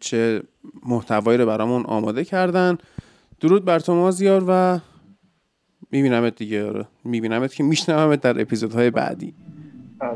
چه 0.00 0.42
محتوایی 0.86 1.38
رو 1.38 1.46
برامون 1.46 1.86
آماده 1.86 2.24
کردن. 2.24 2.78
درود 3.40 3.64
بر 3.64 3.78
تو 3.78 3.94
مازیار 3.94 4.44
و 4.48 4.78
میبینمت 5.90 6.34
دیگه. 6.34 6.66
آره 6.66 6.86
میبینمت 7.04 7.54
که 7.54 7.62
میشنومت 7.62 8.20
در 8.20 8.40
اپیزودهای 8.40 8.90
بعدی. 8.90 9.34
This 10.00 10.08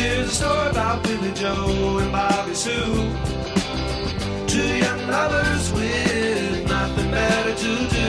is 0.00 0.26
a 0.26 0.34
story 0.34 0.70
about 0.70 1.04
Billy 1.04 1.32
Joe 1.34 1.98
and 1.98 2.10
Bobby 2.10 2.54
Sue. 2.54 3.14
lovers 5.06 5.72
with 5.74 6.68
nothing 6.68 7.10
better 7.12 7.54
to 7.54 7.76
do 7.88 8.08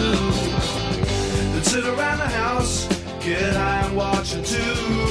than 1.54 1.64
sit 1.64 1.86
around 1.86 2.18
the 2.18 2.28
house, 2.28 2.88
get 3.20 3.54
high 3.54 3.86
and 3.86 3.96
watch 3.96 4.34
a 4.34 4.42
tube. 4.42 5.09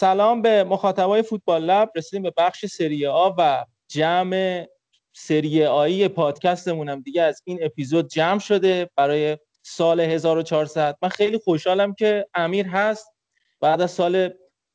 سلام 0.00 0.42
به 0.42 0.64
مخاطبای 0.64 1.22
فوتبال 1.22 1.64
لب. 1.64 1.90
رسیدیم 1.96 2.22
به 2.22 2.32
بخش 2.36 2.66
سری 2.66 3.06
آ 3.06 3.30
و 3.38 3.64
جمع 3.88 4.68
سری 5.12 5.64
آیی 5.64 6.08
پادکستمونم. 6.08 7.00
دیگه 7.00 7.22
از 7.22 7.42
این 7.44 7.58
اپیزود 7.62 8.08
جمع 8.08 8.38
شده 8.38 8.90
برای 8.96 9.38
سال 9.62 10.00
1400 10.00 10.96
من 11.02 11.08
خیلی 11.08 11.38
خوشحالم 11.38 11.94
که 11.94 12.26
امیر 12.34 12.66
هست. 12.66 13.12
بعد 13.60 13.80
از 13.80 13.90
سال 13.90 14.30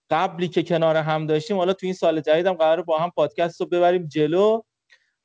قبلی 0.09 0.47
که 0.47 0.63
کنار 0.63 0.97
هم 0.97 1.27
داشتیم 1.27 1.57
حالا 1.57 1.73
تو 1.73 1.85
این 1.85 1.93
سال 1.93 2.21
جدیدم 2.21 2.53
قرار 2.53 2.81
با 2.81 2.97
هم 2.97 3.11
پادکست 3.15 3.61
رو 3.61 3.67
ببریم 3.67 4.07
جلو. 4.07 4.61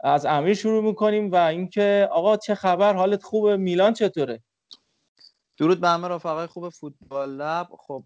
از 0.00 0.26
امیر 0.26 0.54
شروع 0.54 0.82
می‌کنیم 0.82 1.30
و 1.32 1.36
اینکه 1.36 2.08
آقا 2.12 2.36
چه 2.36 2.54
خبر؟ 2.54 2.94
حالت 2.94 3.22
خوبه؟ 3.22 3.56
میلان 3.56 3.92
چطوره؟ 3.92 4.42
درود 5.58 5.80
به 5.80 5.88
همه 5.88 6.08
رفقای 6.08 6.46
خوب 6.46 6.68
فوتبال 6.68 7.30
لب. 7.30 7.68
خب 7.78 8.04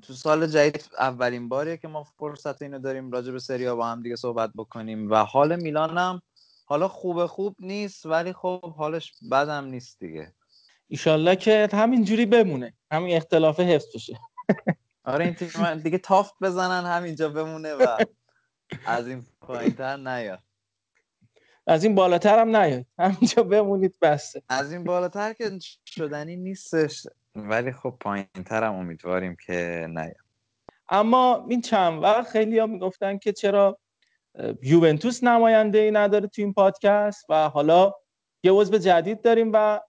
تو 0.00 0.12
سال 0.12 0.46
جدید 0.46 0.90
اولین 0.98 1.48
باریه 1.48 1.76
که 1.76 1.88
ما 1.88 2.04
فرصت 2.04 2.62
اینو 2.62 2.78
داریم 2.78 3.10
راجع 3.10 3.32
به 3.32 3.38
سریا 3.38 3.76
با 3.76 3.86
هم 3.86 4.02
دیگه 4.02 4.16
صحبت 4.16 4.50
بکنیم 4.56 5.10
و 5.10 5.16
حال 5.16 5.62
میلانم 5.62 6.22
حالا 6.64 6.88
خوب 6.88 7.26
خوب 7.26 7.56
نیست 7.58 8.06
ولی 8.06 8.32
خب 8.32 8.74
حالش 8.74 9.12
بدم 9.30 9.64
نیست 9.64 9.98
دیگه. 9.98 10.32
ایشالله 10.88 11.36
که 11.36 11.68
همینجوری 11.72 12.26
بمونه. 12.26 12.74
همین 12.90 13.16
اختلاف 13.16 13.60
حفظ 13.60 13.86
بشه. 13.94 14.18
آره 15.04 15.24
این 15.24 15.34
تیم 15.34 15.74
دیگه 15.74 15.98
تافت 15.98 16.34
بزنن 16.40 16.86
همینجا 16.86 17.28
بمونه 17.28 17.74
و 17.74 17.96
از 18.86 19.06
این 19.08 19.26
پایینتر 19.40 19.96
نیاد. 19.96 20.42
از 21.66 21.84
این 21.84 21.94
بالاتر 21.94 22.38
هم 22.38 22.56
نیاد. 22.56 22.86
همینجا 22.98 23.42
بمونید 23.42 23.98
بسته 24.02 24.42
از 24.48 24.72
این 24.72 24.84
بالاتر 24.84 25.32
که 25.32 25.58
شدنی 25.86 26.36
نیستش. 26.36 27.06
ولی 27.34 27.72
خب 27.72 27.94
پایینتر 28.00 28.64
هم 28.64 28.74
امیدواریم 28.74 29.36
که 29.46 29.86
نیاد. 29.90 30.16
اما 30.88 31.46
این 31.48 31.60
چند 31.60 32.02
وقت 32.02 32.28
خیلی 32.28 32.58
ها 32.58 32.66
می‌گفتن 32.66 33.18
که 33.18 33.32
چرا 33.32 33.78
یوونتوس 34.62 35.24
نماینده 35.24 35.78
ای 35.78 35.90
نداره 35.90 36.26
تو 36.26 36.42
این 36.42 36.52
پادکست 36.52 37.26
و 37.28 37.48
حالا 37.48 37.92
یه 38.42 38.52
عضو 38.52 38.78
جدید 38.78 39.22
داریم 39.22 39.50
و 39.54 39.80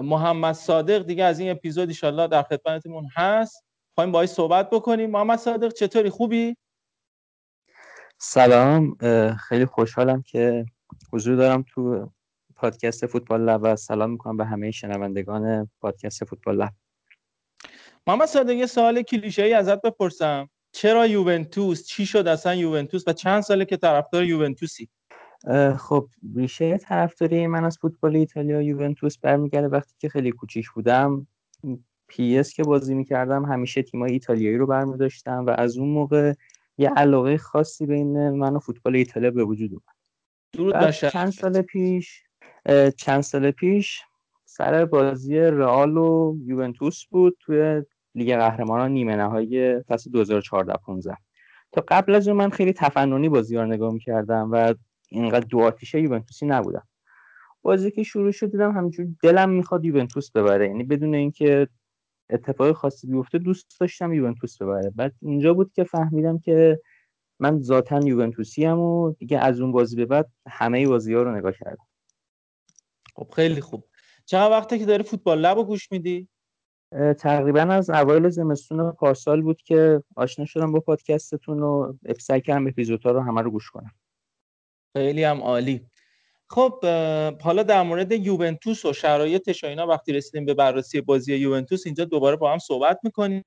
محمد 0.00 0.54
صادق 0.54 1.06
دیگه 1.06 1.24
از 1.24 1.38
این 1.38 1.50
اپیزود 1.50 1.88
ایشالله 1.88 2.26
در 2.26 2.42
خدمتمون 2.42 3.08
هست. 3.14 3.64
خواهیم 3.94 4.12
باهاش 4.12 4.28
صحبت 4.28 4.70
بکنیم. 4.70 5.10
محمد 5.10 5.38
صادق 5.38 5.72
چطوری؟ 5.72 6.10
خوبی؟ 6.10 6.56
سلام. 8.18 8.96
خیلی 9.48 9.64
خوشحالم 9.64 10.22
که 10.22 10.64
حضور 11.12 11.36
دارم 11.36 11.64
تو 11.68 12.10
پادکست 12.56 13.06
فوتبال 13.06 13.40
لب 13.40 13.60
و 13.62 13.76
سلام 13.76 14.10
می‌کنم 14.10 14.36
به 14.36 14.44
همه 14.44 14.70
شنوندگان 14.70 15.70
پادکست 15.80 16.24
فوتبال 16.24 16.56
لب. 16.56 16.72
محمد 18.06 18.26
صادق 18.26 18.50
یه 18.50 18.66
سوال 18.66 19.02
کلیشه‌ای 19.02 19.52
ازت 19.52 19.82
بپرسم. 19.82 20.48
چرا 20.72 21.06
یوونتوس؟ 21.06 21.86
چی 21.86 22.06
شد 22.06 22.28
اصلا 22.28 22.54
یوونتوس 22.54 23.04
و 23.06 23.12
چند 23.12 23.40
ساله 23.40 23.64
که 23.64 23.76
طرفدار 23.76 24.24
یوونتوسی؟ 24.24 24.88
خب 25.78 26.08
ریشه 26.36 26.78
طرفداری 26.78 27.46
من 27.46 27.64
از 27.64 27.78
فوتبال 27.78 28.16
ایتالیا 28.16 28.62
یوونتوس 28.62 29.18
برمیگرده. 29.18 29.68
وقتی 29.68 29.94
که 29.98 30.08
خیلی 30.08 30.30
کوچیک 30.30 30.70
بودم 30.70 31.26
PES 32.08 32.52
که 32.52 32.62
بازی 32.62 32.94
می‌کردم 32.94 33.44
همیشه 33.44 33.82
تیمای 33.82 34.12
ایتالیایی 34.12 34.56
رو 34.56 34.66
برمیداشتم 34.66 35.46
و 35.46 35.50
از 35.50 35.78
اون 35.78 35.88
موقع 35.88 36.32
یه 36.78 36.90
علاقه 36.90 37.36
خاصی 37.36 37.86
بین 37.86 38.30
من 38.30 38.56
و 38.56 38.58
فوتبال 38.58 38.96
ایتالیا 38.96 39.30
به 39.30 39.44
وجود 39.44 39.70
اومد. 39.70 39.82
درود. 40.52 40.90
چند 40.90 41.32
سال 41.32 41.62
پیش 41.62 42.22
چند 42.96 43.20
سال 43.20 43.50
پیش 43.50 44.00
سر 44.44 44.84
بازی 44.84 45.38
رئال 45.38 45.96
و 45.96 46.36
یوونتوس 46.44 47.04
بود. 47.04 47.36
توی 47.40 47.82
لیگ 48.14 48.36
قهرمانان 48.36 48.90
نیمه 48.90 49.16
نهایی 49.16 49.82
فصل 49.82 50.10
2014 50.10 50.72
15 50.86 51.16
تا 51.72 51.84
قبل 51.88 52.14
از 52.14 52.28
اون 52.28 52.36
من 52.36 52.50
خیلی 52.50 52.72
تفننی 52.72 53.28
بازی 53.28 53.56
رو 53.56 53.66
نگاه 53.66 53.92
می‌کردم 53.92 54.48
و 54.52 54.74
اینقدر 55.08 55.46
دو 55.46 55.60
آتیشه 55.60 56.00
یوونتوسی 56.00 56.46
نبودم. 56.46 56.88
بازی 57.62 57.90
که 57.90 58.02
شروع 58.02 58.30
شد 58.30 58.50
دیدم 58.50 58.72
همینجور 58.72 59.06
دلم 59.22 59.50
می‌خواد 59.50 59.84
یوونتوس 59.84 60.30
ببره. 60.30 60.66
یعنی 60.66 60.84
بدون 60.84 61.14
اینکه 61.14 61.68
اتفاق 62.30 62.72
خاصی 62.72 63.06
بیفته 63.06 63.38
دوست 63.38 63.80
داشتم 63.80 64.12
یوونتوس 64.12 64.62
ببره. 64.62 64.90
بعد 64.90 65.14
اینجا 65.22 65.54
بود 65.54 65.72
که 65.72 65.84
فهمیدم 65.84 66.38
که 66.38 66.80
من 67.38 67.60
ذاتا 67.60 68.00
یوونتوسی 68.04 68.66
ام 68.66 68.78
و 68.78 69.12
دیگه 69.12 69.38
از 69.38 69.60
اون 69.60 69.72
بازی 69.72 69.96
به 69.96 70.06
بعد 70.06 70.30
همه 70.48 70.88
بازی 70.88 71.14
رو 71.14 71.36
نگاه 71.36 71.52
کردم. 71.52 71.86
خب 73.14 73.28
خیلی 73.36 73.60
خوب. 73.60 73.84
چقدر 74.26 74.50
وقته 74.50 74.78
که 74.78 74.86
داری 74.86 75.02
فوتبال 75.02 75.38
لب 75.38 75.56
گوش 75.56 75.92
میدی؟ 75.92 76.28
تقریبا 77.18 77.60
از 77.60 77.90
اوایل 77.90 78.28
زمستون 78.28 78.92
پارسال 78.92 79.42
بود 79.42 79.62
که 79.62 80.02
آشنا 80.16 80.44
شدم 80.44 80.72
با 80.72 80.80
پادکستتون 80.80 81.62
و 81.62 81.92
سعی 82.20 82.40
کردم 82.40 82.66
اپیزودها 82.66 83.10
رو 83.10 83.20
همه 83.20 83.42
رو 83.42 83.50
گوش 83.50 83.70
کنم. 83.70 83.90
خیلی 84.96 85.24
هم 85.24 85.40
عالی. 85.40 85.86
خب 86.50 86.84
حالا 87.42 87.62
در 87.62 87.82
مورد 87.82 88.12
یوونتوس 88.12 88.84
و 88.84 88.92
شرایطش 88.92 89.64
و 89.64 89.66
اینا 89.66 89.86
وقتی 89.86 90.12
رسیدیم 90.12 90.44
به 90.44 90.54
بررسی 90.54 91.00
بازی 91.00 91.36
یوونتوس 91.36 91.86
اینجا 91.86 92.04
دوباره 92.04 92.36
با 92.36 92.52
هم 92.52 92.58
صحبت 92.58 92.98
می‌کنیم. 93.02 93.44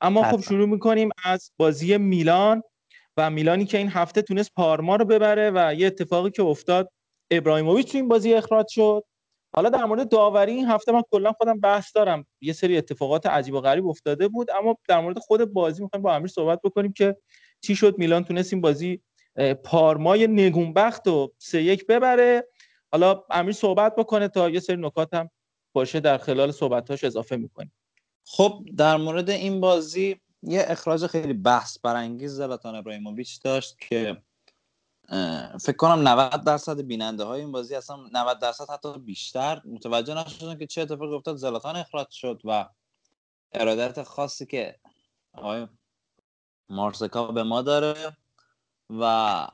اما 0.00 0.22
خب. 0.22 0.40
شروع 0.40 0.68
می‌کنیم 0.68 1.10
از 1.24 1.52
بازی 1.56 1.96
میلان 1.96 2.62
و 3.16 3.30
میلانی 3.30 3.64
که 3.64 3.78
این 3.78 3.88
هفته 3.88 4.22
تونست 4.22 4.54
پارما 4.54 4.96
رو 4.96 5.04
ببره 5.04 5.50
و 5.54 5.74
یه 5.74 5.86
اتفاقی 5.86 6.30
که 6.30 6.42
افتاد 6.42 6.92
ابراهیموویچ 7.30 7.92
تو 7.92 7.98
این 7.98 8.08
بازی 8.08 8.34
اخراج 8.34 8.66
شد. 8.68 9.04
حالا 9.54 9.68
در 9.68 9.84
مورد 9.84 10.08
داوری 10.08 10.52
این 10.52 10.66
هفته 10.66 10.92
من 10.92 11.02
کلا 11.10 11.32
خودم 11.32 11.60
بحث 11.60 11.96
دارم. 11.96 12.26
یه 12.40 12.52
سری 12.52 12.78
اتفاقات 12.78 13.26
عجیب 13.26 13.54
و 13.54 13.60
غریب 13.60 13.86
افتاده 13.86 14.28
بود 14.28 14.50
اما 14.50 14.78
در 14.88 15.00
مورد 15.00 15.18
خود 15.18 15.44
بازی 15.44 15.82
می‌خوایم 15.82 16.02
با 16.02 16.14
امیر 16.14 16.28
صحبت 16.28 16.60
بکنیم 16.64 16.92
که 16.92 17.16
چی 17.60 17.76
شد. 17.76 17.98
میلان 17.98 18.24
تونست 18.24 18.52
این 18.52 18.62
بازی 18.62 19.02
پارمای 19.64 20.26
نگونبخت 20.26 21.08
و 21.08 21.32
سه 21.38 21.62
یک 21.62 21.86
ببره. 21.86 22.48
حالا 22.92 23.24
امیر 23.30 23.52
صحبت 23.52 23.96
بکنه 23.96 24.28
تا 24.28 24.48
یه 24.48 24.60
سری 24.60 24.76
نکات 24.76 25.14
هم 25.14 25.30
باشه 25.72 26.00
در 26.00 26.18
خلال 26.18 26.50
صحبتاش 26.50 27.04
اضافه 27.04 27.36
می‌کنیم. 27.36 27.72
خب 28.24 28.64
در 28.76 28.96
مورد 28.96 29.30
این 29.30 29.60
بازی 29.60 30.20
یه 30.42 30.64
اخراج 30.68 31.06
خیلی 31.06 31.32
بحث 31.32 31.78
برانگیز 31.78 32.30
زلاتان 32.30 32.74
ابراهیموویچ 32.74 33.42
داشت 33.42 33.78
که 33.78 34.16
فکر 35.60 35.76
کنم 35.76 36.08
90 36.08 36.44
درصد 36.44 36.80
بیننده 36.80 37.24
های 37.24 37.40
این 37.40 37.52
بازی 37.52 37.74
اصلا 37.74 37.96
90 38.12 38.38
درصد 38.38 38.70
حتی 38.70 38.98
بیشتر 38.98 39.62
متوجه 39.64 40.14
نشدن 40.14 40.58
که 40.58 40.66
چه 40.66 40.82
اتفاقی 40.82 41.14
افتاد 41.14 41.36
زلاتان 41.36 41.76
اخراج 41.76 42.10
شد 42.10 42.40
و 42.44 42.68
ارادت 43.52 44.02
خاصی 44.02 44.46
که 44.46 44.78
آقای 45.32 45.66
مارسکا 46.68 47.26
به 47.26 47.42
ما 47.42 47.62
داره 47.62 48.16
و 48.90 49.46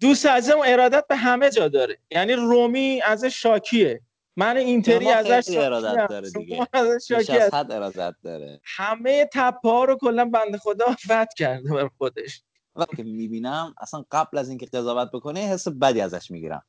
دوست 0.00 0.26
عزیزم 0.26 0.58
ارادت 0.64 1.06
به 1.08 1.16
همه 1.16 1.50
جا 1.50 1.68
داره 1.68 1.98
یعنی 2.10 2.32
رومی 2.32 3.02
ازش 3.02 3.42
شاکیه 3.42 4.00
من 4.36 4.56
اینتری 4.56 5.08
ازش 5.08 5.56
ارادت. 5.56 6.08
داره 6.08 6.30
دیگه. 6.30 6.68
ازش 6.72 7.10
از. 7.10 7.54
حد 7.54 7.72
ارادت 7.72 8.14
داره 8.22 8.60
همه 8.64 9.28
تپه 9.32 9.68
ها 9.68 9.84
رو 9.84 9.96
کلا 9.96 10.24
بنده 10.24 10.58
خدا 10.58 10.96
رد 11.10 11.34
کرده 11.34 11.74
بر 11.74 11.90
خودش 11.98 12.42
وقتی 12.76 12.96
که 12.96 13.02
می‌بینم 13.02 13.74
اصلا 13.80 14.04
قبل 14.10 14.38
از 14.38 14.48
اینکه 14.48 14.66
قضاوت 14.66 15.10
بکنه 15.12 15.40
حس 15.40 15.68
بدی 15.68 16.00
ازش 16.00 16.30
می‌گیرم. 16.30 16.62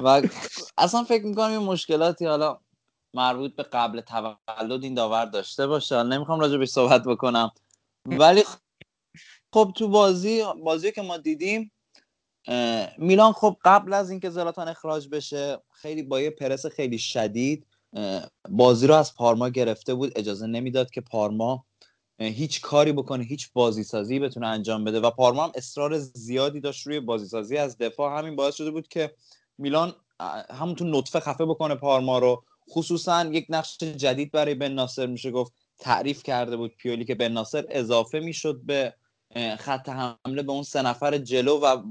و 0.00 0.22
اصلا 0.78 1.04
فکر 1.04 1.24
می‌کنم 1.24 1.50
این 1.50 1.58
مشکلاتی 1.58 2.26
حالا 2.26 2.60
مربوط 3.14 3.56
به 3.56 3.62
قبل 3.62 4.00
تولد 4.00 4.84
این 4.84 4.94
داور 4.94 5.24
داشته 5.24 5.66
باشه. 5.66 5.96
حالا 5.96 6.16
نمی‌خوام 6.16 6.40
راجع 6.40 6.56
بهش 6.56 6.68
صحبت 6.68 7.02
بکنم. 7.02 7.50
ولی 8.06 8.44
خب 9.54 9.72
تو 9.76 9.88
بازی 9.88 10.42
بازی 10.64 10.92
که 10.92 11.02
ما 11.02 11.16
دیدیم 11.16 11.72
میلان 12.98 13.32
خب 13.32 13.56
قبل 13.64 13.92
از 13.92 14.10
اینکه 14.10 14.30
زلاتان 14.30 14.68
اخراج 14.68 15.08
بشه 15.08 15.62
خیلی 15.70 16.02
با 16.02 16.20
یه 16.20 16.30
پرس 16.30 16.66
خیلی 16.66 16.98
شدید 16.98 17.66
بازی 18.48 18.86
رو 18.86 18.94
از 18.94 19.14
پارما 19.14 19.48
گرفته 19.48 19.94
بود. 19.94 20.18
اجازه 20.18 20.46
نمی‌داد 20.46 20.90
که 20.90 21.00
پارما 21.00 21.66
هیچ 22.18 22.60
کاری 22.60 22.92
بکنه 22.92 23.24
هیچ 23.24 23.50
بازی 23.52 23.84
سازی 23.84 24.18
بتونه 24.18 24.46
انجام 24.46 24.84
بده. 24.84 25.00
و 25.00 25.10
پارما 25.10 25.44
هم 25.44 25.52
اصرار 25.54 25.98
زیادی 25.98 26.60
داشت 26.60 26.86
روی 26.86 27.00
بازی 27.00 27.26
سازی 27.26 27.56
از 27.56 27.78
دفاع. 27.78 28.18
همین 28.18 28.36
باعث 28.36 28.54
شده 28.54 28.70
بود 28.70 28.88
که 28.88 29.14
میلان 29.58 29.94
همونطور 30.50 30.88
نطفه 30.88 31.20
خفه 31.20 31.44
بکنه 31.44 31.74
پارما 31.74 32.18
رو. 32.18 32.44
خصوصا 32.70 33.24
یک 33.24 33.46
نقش 33.48 33.78
جدید 33.78 34.32
برای 34.32 34.54
بن 34.54 34.72
ناصر 34.72 35.06
میشه 35.06 35.30
گفت. 35.30 35.52
تعریف 35.78 36.22
کرده 36.22 36.56
بود 36.56 36.76
پیولی 36.76 37.04
که 37.04 37.14
بن 37.14 37.32
ناصر 37.32 37.66
اضافه 37.70 38.20
می‌شد 38.20 38.60
به 38.64 38.94
خط 39.58 39.88
حمله 39.88 40.42
به 40.42 40.52
اون 40.52 40.62
سه 40.62 40.82
نفر 40.82 41.18
جلو 41.18 41.60
و 41.60 41.82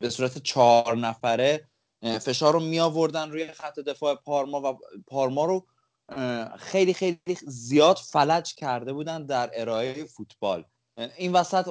به 0.00 0.10
صورت 0.10 0.38
چهار 0.38 0.96
نفره 0.96 1.68
فشار 2.02 2.52
رو 2.52 2.60
می 2.60 2.80
آوردن 2.80 3.30
روی 3.30 3.52
خط 3.52 3.78
دفاع 3.78 4.14
پارما 4.14 4.72
و 4.72 4.78
پارما 5.06 5.44
رو 5.44 5.66
خیلی 6.58 6.94
خیلی 6.94 7.18
زیاد 7.46 7.96
فلج 7.96 8.54
کرده 8.54 8.92
بودن 8.92 9.26
در 9.26 9.50
ارائه 9.54 10.04
فوتبال. 10.04 10.64
این 11.16 11.32
وسط 11.32 11.66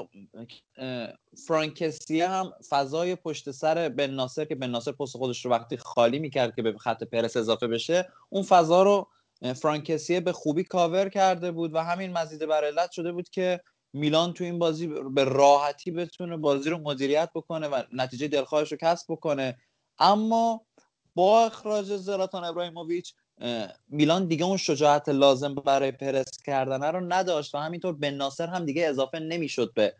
فرانکسیه 1.47 2.29
هم 2.29 2.53
فضای 2.69 3.15
پشت 3.15 3.51
سر 3.51 3.89
بن 3.89 4.09
ناصر 4.09 4.45
که 4.45 4.55
بن 4.55 4.69
ناصر 4.69 4.91
پست 4.91 5.17
خودش 5.17 5.45
رو 5.45 5.51
وقتی 5.51 5.77
خالی 5.77 6.19
می‌کرد 6.19 6.55
که 6.55 6.61
به 6.61 6.77
خط 6.77 7.03
پرس 7.03 7.37
اضافه 7.37 7.67
بشه 7.67 8.09
اون 8.29 8.43
فضا 8.43 8.83
رو 8.83 9.09
فرانکسیه 9.55 10.19
به 10.19 10.31
خوبی 10.31 10.63
کاور 10.63 11.09
کرده 11.09 11.51
بود 11.51 11.75
و 11.75 11.83
همین 11.83 12.13
مزید 12.13 12.45
بر 12.45 12.65
علت 12.65 12.91
شده 12.91 13.11
بود 13.11 13.29
که 13.29 13.61
میلان 13.93 14.33
تو 14.33 14.43
این 14.43 14.59
بازی 14.59 14.87
به 14.87 15.23
راحتی 15.23 15.91
بتونه 15.91 16.37
بازی 16.37 16.69
رو 16.69 16.77
مدیریت 16.77 17.29
بکنه 17.35 17.67
و 17.67 17.83
نتیجه 17.93 18.27
دلخواهش 18.27 18.71
رو 18.71 18.77
کسب 18.81 19.05
بکنه. 19.09 19.57
اما 19.99 20.65
با 21.15 21.45
اخراج 21.45 21.95
زلاتان 21.95 22.43
ابراهیموویچ 22.43 23.13
اه، 23.13 23.22
میلان 23.89 24.27
دیگه 24.27 24.45
اون 24.45 24.57
شجاعت 24.57 25.09
لازم 25.09 25.55
برای 25.55 25.91
پرس 25.91 26.37
کردن 26.45 26.83
رو 26.83 26.99
نداشت 26.99 27.55
و 27.55 27.57
همینطور 27.57 27.93
بن 27.93 28.13
ناصر 28.13 28.47
هم 28.47 28.65
دیگه 28.65 28.87
اضافه 28.87 29.19
نمی‌شد 29.19 29.73
به 29.73 29.93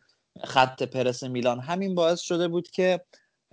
خط 0.44 0.84
پرس 0.84 1.24
میلان. 1.24 1.60
همین 1.60 1.96
باعث 1.96 2.22
شده 2.22 2.48
بود 2.48 2.70
که 2.70 3.02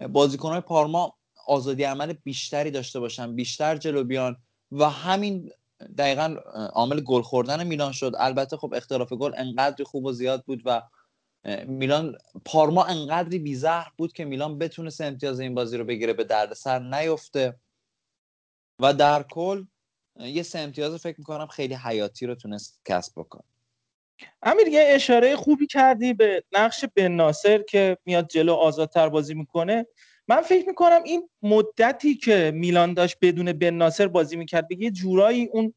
بازیکنهای 0.08 0.60
پارما 0.60 1.14
آزادی 1.46 1.84
عمل 1.84 2.12
بیشتری 2.12 2.70
داشته 2.70 3.00
باشن 3.00 3.34
بیشتر 3.34 3.76
جلو 3.76 4.04
بیان 4.04 4.36
و 4.72 4.90
همین 4.90 5.50
دقیقا 5.98 6.36
عامل 6.72 7.00
گل 7.00 7.22
خوردن 7.22 7.66
میلان 7.66 7.92
شد. 7.92 8.12
البته 8.18 8.56
خب 8.56 8.74
اختلاف 8.76 9.12
گل 9.12 9.32
انقدری 9.36 9.84
خوب 9.84 10.04
و 10.04 10.12
زیاد 10.12 10.44
بود 10.44 10.62
و 10.64 10.82
میلان 11.66 12.18
پارما 12.44 12.84
انقدری 12.84 13.38
بیزهر 13.38 13.92
بود 13.96 14.12
که 14.12 14.24
میلان 14.24 14.58
بتونست 14.58 15.00
امتیاز 15.00 15.40
این 15.40 15.54
بازی 15.54 15.76
رو 15.76 15.84
بگیره 15.84 16.12
به 16.12 16.24
دردسر 16.24 16.78
نیفته. 16.78 17.56
و 18.80 18.94
در 18.94 19.22
کل 19.22 19.64
یه 20.20 20.42
سه 20.42 20.58
امتیاز 20.58 20.94
فکر 20.94 21.14
می‌کنم 21.18 21.46
خیلی 21.46 21.74
حیاتی 21.74 22.26
رو 22.26 22.34
تونست 22.34 22.80
کسب 22.84 23.12
بکنه. 23.16 23.42
امیر 24.42 24.68
یه 24.68 24.84
اشاره 24.88 25.36
خوبی 25.36 25.66
کردی 25.66 26.14
به 26.14 26.44
نقش 26.52 26.84
بن 26.96 27.12
ناصر 27.12 27.62
که 27.62 27.98
میاد 28.04 28.28
جلو 28.28 28.54
آزادتر 28.54 29.08
بازی 29.08 29.34
می‌کنه. 29.34 29.86
من 30.28 30.40
فکر 30.40 30.68
می‌کنم 30.68 31.02
این 31.04 31.28
مدتی 31.42 32.14
که 32.14 32.52
میلان 32.54 32.94
داشت 32.94 33.16
بدون 33.22 33.52
بن 33.52 33.74
ناصر 33.74 34.08
بازی 34.08 34.36
می‌کرد 34.36 34.68
به 34.68 34.76
یه 34.80 34.90
جورایی 34.90 35.48
اون 35.52 35.74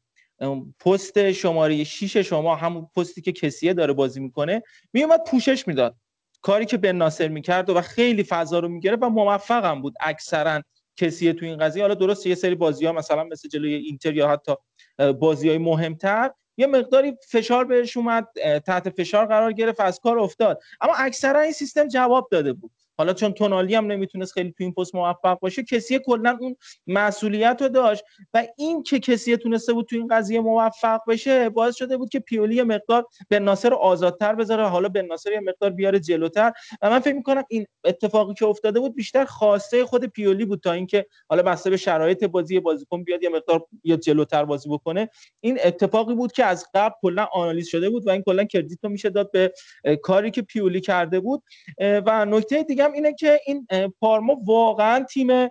پست 0.80 1.32
شماره 1.32 1.84
6 1.84 2.16
شما 2.16 2.56
همون 2.56 2.88
پستی 2.96 3.20
که 3.20 3.32
کسیه 3.32 3.74
داره 3.74 3.92
بازی 3.92 4.20
می‌کنه 4.20 4.62
میومد 4.92 5.20
پوشش 5.26 5.68
می‌داد. 5.68 5.96
کاری 6.42 6.66
که 6.66 6.76
بن 6.76 6.96
ناصر 6.96 7.28
می‌کرد 7.28 7.70
و 7.70 7.80
خیلی 7.80 8.22
فضا 8.22 8.58
رو 8.58 8.68
می‌گرفت 8.68 9.02
و 9.02 9.08
موفقم 9.08 9.82
بود 9.82 9.94
اکثرا. 10.00 10.62
کسیه 10.96 11.32
تو 11.32 11.46
این 11.46 11.58
قضیه. 11.58 11.82
حالا 11.82 11.94
درست 11.94 12.26
یه 12.26 12.34
سری 12.34 12.54
بازی 12.54 12.86
ها 12.86 12.92
مثلا 12.92 13.24
مثل 13.24 13.48
جلوی 13.48 13.74
اینتر 13.74 14.14
یا 14.14 14.28
حتی 14.28 14.52
بازی 15.12 15.48
های 15.48 15.58
مهمتر 15.58 16.30
یه 16.56 16.66
مقداری 16.66 17.16
فشار 17.28 17.64
بهش 17.64 17.96
اومد 17.96 18.28
تحت 18.66 18.90
فشار 18.90 19.26
قرار 19.26 19.52
گرفت 19.52 19.80
از 19.80 20.00
کار 20.00 20.18
افتاد. 20.18 20.62
اما 20.80 20.94
اکثرا 20.94 21.40
این 21.40 21.52
سیستم 21.52 21.88
جواب 21.88 22.28
داده 22.30 22.52
بود. 22.52 22.72
حالا 22.98 23.12
چون 23.12 23.32
تونالی 23.32 23.74
هم 23.74 23.86
نمی‌تونست 23.86 24.32
خیلی 24.32 24.50
تو 24.58 24.64
این 24.64 24.72
پست 24.72 24.94
موفق 24.94 25.38
باشه 25.40 25.62
کسی 25.62 25.98
کلا 25.98 26.38
اون 26.40 26.56
مسئولیت 26.86 27.58
رو 27.60 27.68
داشت 27.68 28.04
و 28.34 28.46
این 28.56 28.82
که 28.82 28.98
کسی 28.98 29.36
تونسته 29.36 29.72
بود 29.72 29.86
تو 29.86 29.96
این 29.96 30.08
قضیه 30.08 30.40
موفق 30.40 31.00
بشه 31.08 31.48
باعث 31.48 31.76
شده 31.76 31.96
بود 31.96 32.08
که 32.08 32.20
پیولی 32.20 32.62
مقدار 32.62 33.06
به 33.28 33.38
ناصر 33.38 33.74
آزادتر 33.74 34.34
بذاره 34.34 34.68
حالا 34.68 34.88
به 34.88 35.02
ناصر 35.02 35.32
یه 35.32 35.40
مقدار 35.40 35.70
بیاره 35.70 36.00
جلوتر. 36.00 36.52
و 36.82 36.90
من 36.90 36.98
فکر 36.98 37.14
می‌کنم 37.14 37.44
این 37.48 37.66
اتفاقی 37.84 38.34
که 38.34 38.46
افتاده 38.46 38.80
بود 38.80 38.94
بیشتر 38.94 39.24
خواسته 39.24 39.84
خود 39.84 40.04
پیولی 40.04 40.44
بود 40.44 40.60
تا 40.60 40.72
اینکه 40.72 41.06
حالا 41.28 41.42
بسته 41.42 41.70
به 41.70 41.76
شرایط 41.76 42.24
بازی 42.24 42.60
بازیکن 42.60 43.04
بیاد 43.04 43.22
یه 43.22 43.28
مقدار 43.28 43.66
یا 43.84 43.96
جلوتر 43.96 44.44
بازی 44.44 44.68
بکنه. 44.68 45.08
این 45.40 45.58
اتفاقی 45.64 46.14
بود 46.14 46.32
که 46.32 46.44
از 46.44 46.66
قبل 46.74 46.94
کلا 47.02 47.28
آنالیز 47.32 47.68
شده 47.68 47.90
بود 47.90 48.06
و 48.06 48.10
این 48.10 48.22
کلا 48.22 48.44
کردیت 48.44 48.78
رو 48.84 48.90
میشه 48.90 49.10
داد 49.10 49.30
به 49.30 49.52
کاری 50.02 50.30
که 50.30 50.42
پیولی 50.42 50.80
کرده 50.80 51.20
بود. 51.20 51.42
و 51.80 52.24
نکته 52.24 52.62
دیگه 52.62 52.83
هم 52.84 52.92
اینه 52.92 53.12
که 53.12 53.40
این 53.46 53.66
پارما 54.00 54.36
واقعا 54.44 55.04
تیم 55.04 55.48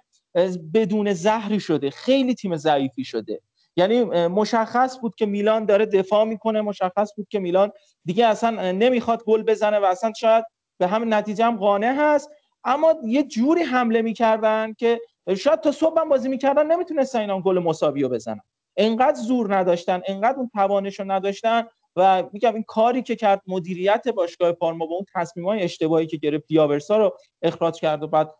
بدون 0.73 1.13
زهری 1.13 1.59
شده. 1.59 1.89
خیلی 1.89 2.35
تیم 2.35 2.55
ضعیفی 2.57 3.03
شده. 3.03 3.41
یعنی 3.75 4.03
مشخص 4.27 4.99
بود 4.99 5.15
که 5.15 5.25
میلان 5.25 5.65
داره 5.65 5.85
دفاع 5.85 6.23
می‌کنه 6.23 6.61
مشخص 6.61 7.11
بود 7.15 7.27
که 7.29 7.39
میلان 7.39 7.71
دیگه 8.05 8.25
اصلا 8.25 8.71
نمی‌خواد 8.71 9.23
گل 9.23 9.43
بزنه 9.43 9.79
و 9.79 9.85
اصلا 9.85 10.13
شاید 10.19 10.45
به 10.77 10.87
همین 10.87 11.13
نتیجه 11.13 11.45
هم 11.45 11.57
قانع 11.57 11.95
هست. 11.97 12.29
اما 12.63 12.95
یه 13.05 13.23
جوری 13.23 13.61
حمله 13.61 14.01
می‌کردن 14.01 14.73
که 14.73 15.01
شاید 15.37 15.61
تا 15.61 15.71
صبح 15.71 16.01
هم 16.01 16.09
بازی 16.09 16.29
می‌کردن 16.29 16.67
نمی‌تونستن 16.71 17.19
اینا 17.19 17.41
گل 17.41 17.59
مساوی 17.59 18.03
رو 18.03 18.09
بزنن. 18.09 18.41
انقدر 18.77 19.15
زور 19.15 19.55
نداشتن 19.55 20.01
انقدر 20.07 20.37
اون 20.37 20.49
توانش 20.53 20.99
رو 20.99 21.11
نداشتن 21.11 21.63
و 21.95 22.23
میگم 22.33 22.53
این 22.53 22.63
کاری 22.63 23.01
که 23.01 23.15
کرد 23.15 23.41
مدیریت 23.47 24.07
باشگاه 24.07 24.51
پارما 24.51 24.85
با 24.85 24.95
اون 24.95 25.05
تصمیمای 25.15 25.61
اشتباهی 25.61 26.07
که 26.07 26.17
گرفت 26.17 26.47
دیاورسا 26.47 26.97
رو 26.97 27.17
اخراج 27.41 27.79
کرد 27.79 28.03
و 28.03 28.07
بعد 28.07 28.35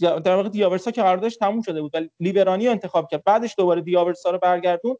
در 0.00 0.36
واقع 0.36 0.48
دیاورسا 0.48 0.90
که 0.90 1.02
قراردادش 1.02 1.36
تموم 1.36 1.62
شده 1.62 1.82
بود 1.82 1.94
ولی 1.94 2.10
لیبرانی 2.20 2.66
رو 2.66 2.70
انتخاب 2.70 3.08
کرد. 3.10 3.24
بعدش 3.24 3.54
دوباره 3.58 3.80
دیاورسا 3.80 4.30
رو 4.30 4.38
برگردون. 4.38 4.96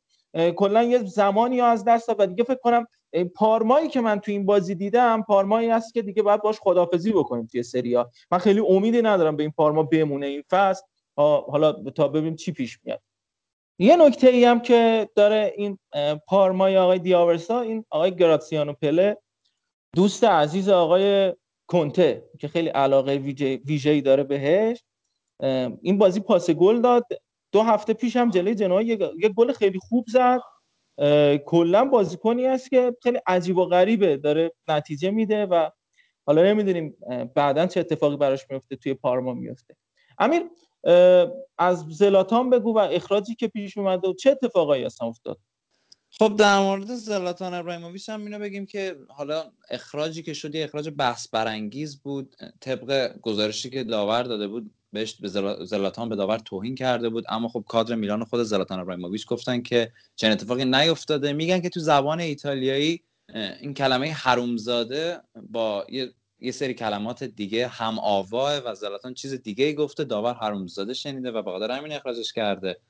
کلا 0.57 0.83
یه 0.83 0.99
زمانی 1.05 1.61
از 1.61 1.85
دست 1.85 2.09
داد 2.09 2.21
و 2.21 2.27
دیگه 2.27 2.45
فکر 2.45 2.59
کنم 2.63 2.87
پارمایی 3.35 3.89
که 3.89 4.01
من 4.01 4.21
تو 4.21 4.31
این 4.31 4.47
بازی 4.47 4.75
دیدم 4.75 5.23
پارمایی 5.23 5.69
هست 5.69 5.95
که 5.95 6.03
دیگه 6.03 6.23
باید 6.23 6.43
باش 6.43 6.61
خدافزی 6.61 7.13
بکنیم 7.13 7.47
توی 7.47 7.63
سریا 7.63 8.11
من 8.31 8.39
خیلی 8.39 8.61
امیدی 8.61 9.03
ندارم 9.03 9.37
به 9.37 9.43
این 9.43 9.53
پارما 9.53 9.83
بمونه 9.83 10.27
این 10.27 10.43
فصل. 10.51 10.83
حالا 11.17 11.73
تا 11.73 12.09
ببینیم 12.09 12.37
چی 12.37 12.53
پیش 12.53 12.79
میاد. 12.85 13.01
یه 13.79 13.97
نکته 13.97 14.29
ای 14.29 14.45
هم 14.45 14.61
که 14.61 15.09
داره 15.15 15.53
این 15.57 15.79
پارمای 16.27 16.77
آقای 16.77 16.99
دیاورسا 16.99 17.61
این 17.61 17.85
آقای 17.91 18.17
گراتسیانو 18.17 18.73
پله 18.73 19.17
دوست 19.95 20.25
عزیز 20.25 20.69
آقای 20.69 21.35
کنته 21.67 22.25
که 22.41 22.49
خیلی 22.49 22.69
علاقه 22.69 23.15
ویژه 23.15 23.57
ویژه‌ای 23.57 24.01
داره 24.01 24.23
بهش. 24.25 24.85
این 25.83 25.99
بازی 25.99 26.21
پاس 26.21 26.51
گل 26.51 26.81
داد. 26.81 27.07
دو 27.53 27.63
هفته 27.63 27.93
پیش 27.93 28.17
هم 28.17 28.31
جلوی 28.31 28.55
جنوا 28.55 28.83
یه 28.83 29.29
گل 29.37 29.53
خیلی 29.53 29.79
خوب 29.79 30.05
زد. 30.09 30.41
کلا 31.47 31.85
بازیکنی 31.85 32.47
است 32.47 32.71
که 32.71 32.97
خیلی 33.03 33.19
عجیب 33.27 33.59
و 33.59 33.65
غریبه 33.65 34.17
داره 34.17 34.53
نتیجه 34.69 35.11
میده 35.11 35.47
و 35.47 35.71
حالا 36.27 36.43
نمی‌دونیم 36.43 36.97
بعدا 37.35 37.67
چه 37.67 37.81
اتفاقی 37.81 38.17
براش 38.17 38.47
میفته 38.51 38.77
توی 38.77 38.95
پارما 38.95 39.35
میفته 39.35 39.77
امیر 40.19 40.43
از 41.59 41.85
زلاتان 41.89 42.51
بگو 42.51 42.75
و 42.75 42.79
اخراجی 42.79 43.35
که 43.35 43.49
پیش 43.49 43.79
اومده 43.79 44.09
و 44.09 44.15
چه 44.15 44.31
اتفاقایی 44.31 44.85
اصلا 44.85 45.09
افتاد؟ 45.09 45.39
خب 46.19 46.37
در 46.37 46.59
مورد 46.59 46.95
زلاتان 46.95 47.55
ابراهیموویچ 47.55 48.09
هم 48.09 48.25
اینو 48.25 48.39
بگیم 48.39 48.67
که 48.67 48.97
حالا 49.09 49.45
اخراجی 49.71 50.23
که 50.23 50.33
شد 50.35 50.55
یه 50.55 50.65
اخراج 50.65 50.91
بحث 50.97 51.29
برانگیز 51.29 52.01
بود. 52.01 52.37
طبق 52.61 53.15
گزارشی 53.23 53.71
که 53.71 53.85
داور 53.85 54.23
داده 54.23 54.49
بود 54.49 54.71
بهش 54.93 55.15
به 55.15 55.29
زلا- 55.29 55.65
زلاتان 55.65 56.09
به 56.09 56.17
داور 56.17 56.39
توهین 56.39 56.75
کرده 56.75 57.09
بود. 57.09 57.25
اما 57.29 57.49
خب 57.49 57.65
کادر 57.69 57.95
میلان 57.95 58.25
خود 58.25 58.43
زلاتان 58.43 58.81
ابراهیموویچ 58.81 59.27
گفتن 59.27 59.63
که 59.63 59.93
چنین 60.17 60.33
اتفاقی 60.33 60.65
نیفتاده. 60.65 61.33
میگن 61.33 61.61
که 61.61 61.69
تو 61.69 61.81
زبان 61.81 62.21
ایتالیایی 62.21 63.03
این 63.61 63.75
کلمه 63.75 64.13
حرومزاده 64.13 65.21
با 65.51 65.87
یه 65.89 66.13
یه 66.45 66.53
سری 66.53 66.75
کلمات 66.75 67.25
دیگه 67.25 67.69
هم 67.69 67.99
آواه 67.99 68.59
و 68.59 68.75
زلاتان 68.75 69.15
چیز 69.15 69.35
دیگه 69.35 69.73
گفته 69.73 70.05
داور 70.05 70.35
حرومزاده 70.35 70.95
شنیده 70.95 71.31
و 71.31 71.43
به 71.43 71.51
خاطر 71.51 71.71
همین 71.71 71.93
اخراجش 71.93 72.33
کرده. 72.33 72.81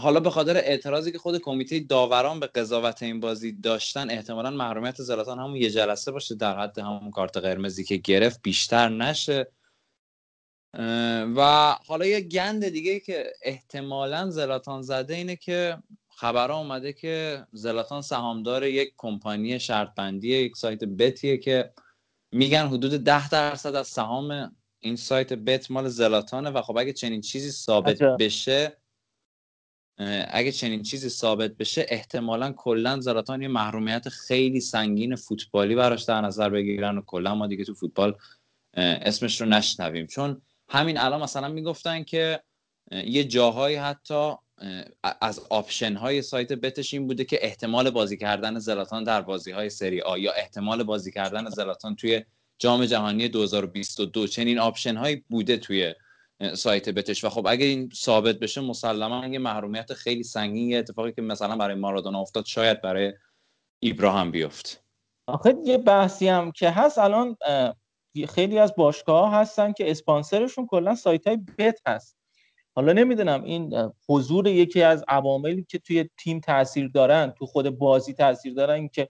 حالا 0.00 0.20
به 0.20 0.30
خاطر 0.30 0.56
اعتراضی 0.56 1.12
که 1.12 1.18
خود 1.18 1.38
کمیته 1.38 1.80
داوران 1.80 2.40
به 2.40 2.46
قضاوت 2.46 3.02
این 3.02 3.20
بازی 3.20 3.52
داشتن 3.52 4.10
احتمالا 4.10 4.50
محرومیت 4.50 5.02
زلاتان 5.02 5.38
همون 5.38 5.56
یه 5.56 5.70
جلسه 5.70 6.12
باشه 6.12 6.34
در 6.34 6.58
حد 6.58 6.78
همون 6.78 7.10
کارت 7.10 7.36
قرمزی 7.36 7.84
که 7.84 7.96
گرفت 7.96 8.42
بیشتر 8.42 8.88
نشه. 8.88 9.46
و 11.36 11.72
حالا 11.86 12.06
یه 12.06 12.20
گند 12.20 12.68
دیگه 12.68 13.00
که 13.00 13.32
احتمالا 13.42 14.30
زلاتان 14.30 14.82
زده 14.82 15.14
اینه 15.14 15.36
که 15.36 15.78
خبرها 16.08 16.58
اومده 16.58 16.92
که 16.92 17.46
زلاتان 17.52 18.02
سهامدار 18.02 18.64
یک 18.64 18.94
کمپانی 18.96 19.60
شرط 19.60 19.94
بندی 19.94 20.28
یک 20.28 20.56
سایت 20.56 20.84
بتیه 20.84 21.36
که 21.36 21.72
میگن 22.34 22.66
حدود 22.66 22.90
ده 22.90 23.28
درصد 23.28 23.74
از 23.74 23.88
سهام 23.88 24.56
این 24.78 24.96
سایت 24.96 25.32
بت 25.32 25.70
مال 25.70 25.88
زلاتانه 25.88 26.50
و 26.50 26.62
خب 26.62 26.76
اگه 26.76 26.92
چنین 26.92 27.20
چیزی 27.20 27.50
ثابت 27.50 28.02
عجب. 28.02 28.16
بشه 28.20 28.76
اگه 30.28 30.52
چنین 30.52 30.82
چیزی 30.82 31.08
ثابت 31.08 31.56
بشه 31.56 31.86
احتمالا 31.88 32.52
کلا 32.52 33.00
زلاتان 33.00 33.42
یه 33.42 33.48
محرومیت 33.48 34.08
خیلی 34.08 34.60
سنگین 34.60 35.16
فوتبالی 35.16 35.74
براش 35.74 36.02
در 36.02 36.20
نظر 36.20 36.50
بگیرن 36.50 36.98
و 36.98 37.02
کلا 37.02 37.34
ما 37.34 37.46
دیگه 37.46 37.64
تو 37.64 37.74
فوتبال 37.74 38.14
اسمش 38.76 39.40
رو 39.40 39.46
نشنویم 39.46 40.06
چون 40.06 40.42
همین 40.68 40.98
الان 40.98 41.22
مثلا 41.22 41.48
می‌گفتن 41.48 42.04
که 42.04 42.42
یه 42.92 43.24
جاهایی 43.24 43.76
حتی 43.76 44.34
از 45.20 45.40
option 45.50 45.94
های 45.94 46.22
سایت 46.22 46.52
bet 46.52 46.77
ش 46.77 46.94
این 46.94 47.06
بوده 47.06 47.24
که 47.24 47.38
احتمال 47.42 47.90
بازی 47.90 48.16
کردن 48.16 48.58
زلاتان 48.58 49.04
در 49.04 49.22
بازی 49.22 49.50
های 49.50 49.70
سری 49.70 50.00
آ 50.00 50.16
یا 50.18 50.32
احتمال 50.32 50.82
بازی 50.82 51.12
کردن 51.12 51.50
زلاتان 51.50 51.96
توی 51.96 52.24
جام 52.58 52.84
جهانی 52.84 53.28
2022 53.28 54.26
چنین 54.26 54.58
option 54.58 54.96
هایی 54.96 55.24
بوده 55.28 55.56
توی 55.56 55.94
سایت 56.54 56.88
bet 56.88 57.06
ش. 57.06 57.24
و 57.24 57.28
خب 57.28 57.46
اگه 57.46 57.66
این 57.66 57.90
ثابت 57.94 58.38
بشه 58.38 58.60
مسلما 58.60 59.26
یه 59.26 59.38
محرومیت 59.38 59.94
خیلی 59.94 60.22
سنگین 60.22 60.76
اتفاقی 60.78 61.12
که 61.12 61.22
مثلا 61.22 61.56
برای 61.56 61.74
مارادونا 61.74 62.20
افتاد 62.20 62.44
شاید 62.46 62.82
برای 62.82 63.12
ایبرا 63.82 64.11
هم 64.11 64.30
بیفت. 64.30 64.84
آخه 65.28 65.54
یه 65.64 65.78
بحثی 65.78 66.28
هم 66.28 66.52
که 66.52 66.70
هست 66.70 66.98
الان 66.98 67.36
خیلی 68.28 68.58
از 68.58 68.74
باشگاه 68.76 69.34
هستن 69.34 69.72
که 69.72 69.90
اسپانسرشون 69.90 70.66
کلا 70.66 70.94
سایت 70.94 71.26
های 71.26 71.38
بت 71.58 71.80
هست. 71.86 72.16
حالا 72.74 72.92
نمی‌دونم 72.92 73.42
این 73.42 73.92
حضور 74.08 74.46
یکی 74.46 74.82
از 74.82 75.04
عواملی 75.08 75.64
که 75.68 75.78
توی 75.78 76.08
تیم 76.18 76.40
تاثیر 76.40 76.88
دارن 76.88 77.30
تو 77.38 77.46
خود 77.46 77.70
بازی 77.70 78.12
تاثیر 78.12 78.54
دارن 78.54 78.88
که 78.88 79.08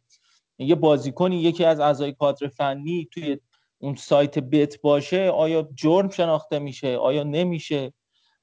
یه 0.58 0.74
بازیکنی 0.74 1.36
یکی 1.36 1.64
از 1.64 1.80
اعضای 1.80 2.12
کادر 2.12 2.48
فنی 2.48 3.08
توی 3.12 3.38
اون 3.78 3.94
سایت 3.94 4.38
بت 4.38 4.80
باشه 4.80 5.28
آیا 5.30 5.68
جرم 5.74 6.08
شناخته 6.08 6.58
میشه؟ 6.58 6.96
آیا 6.96 7.22
نمیشه؟ 7.22 7.92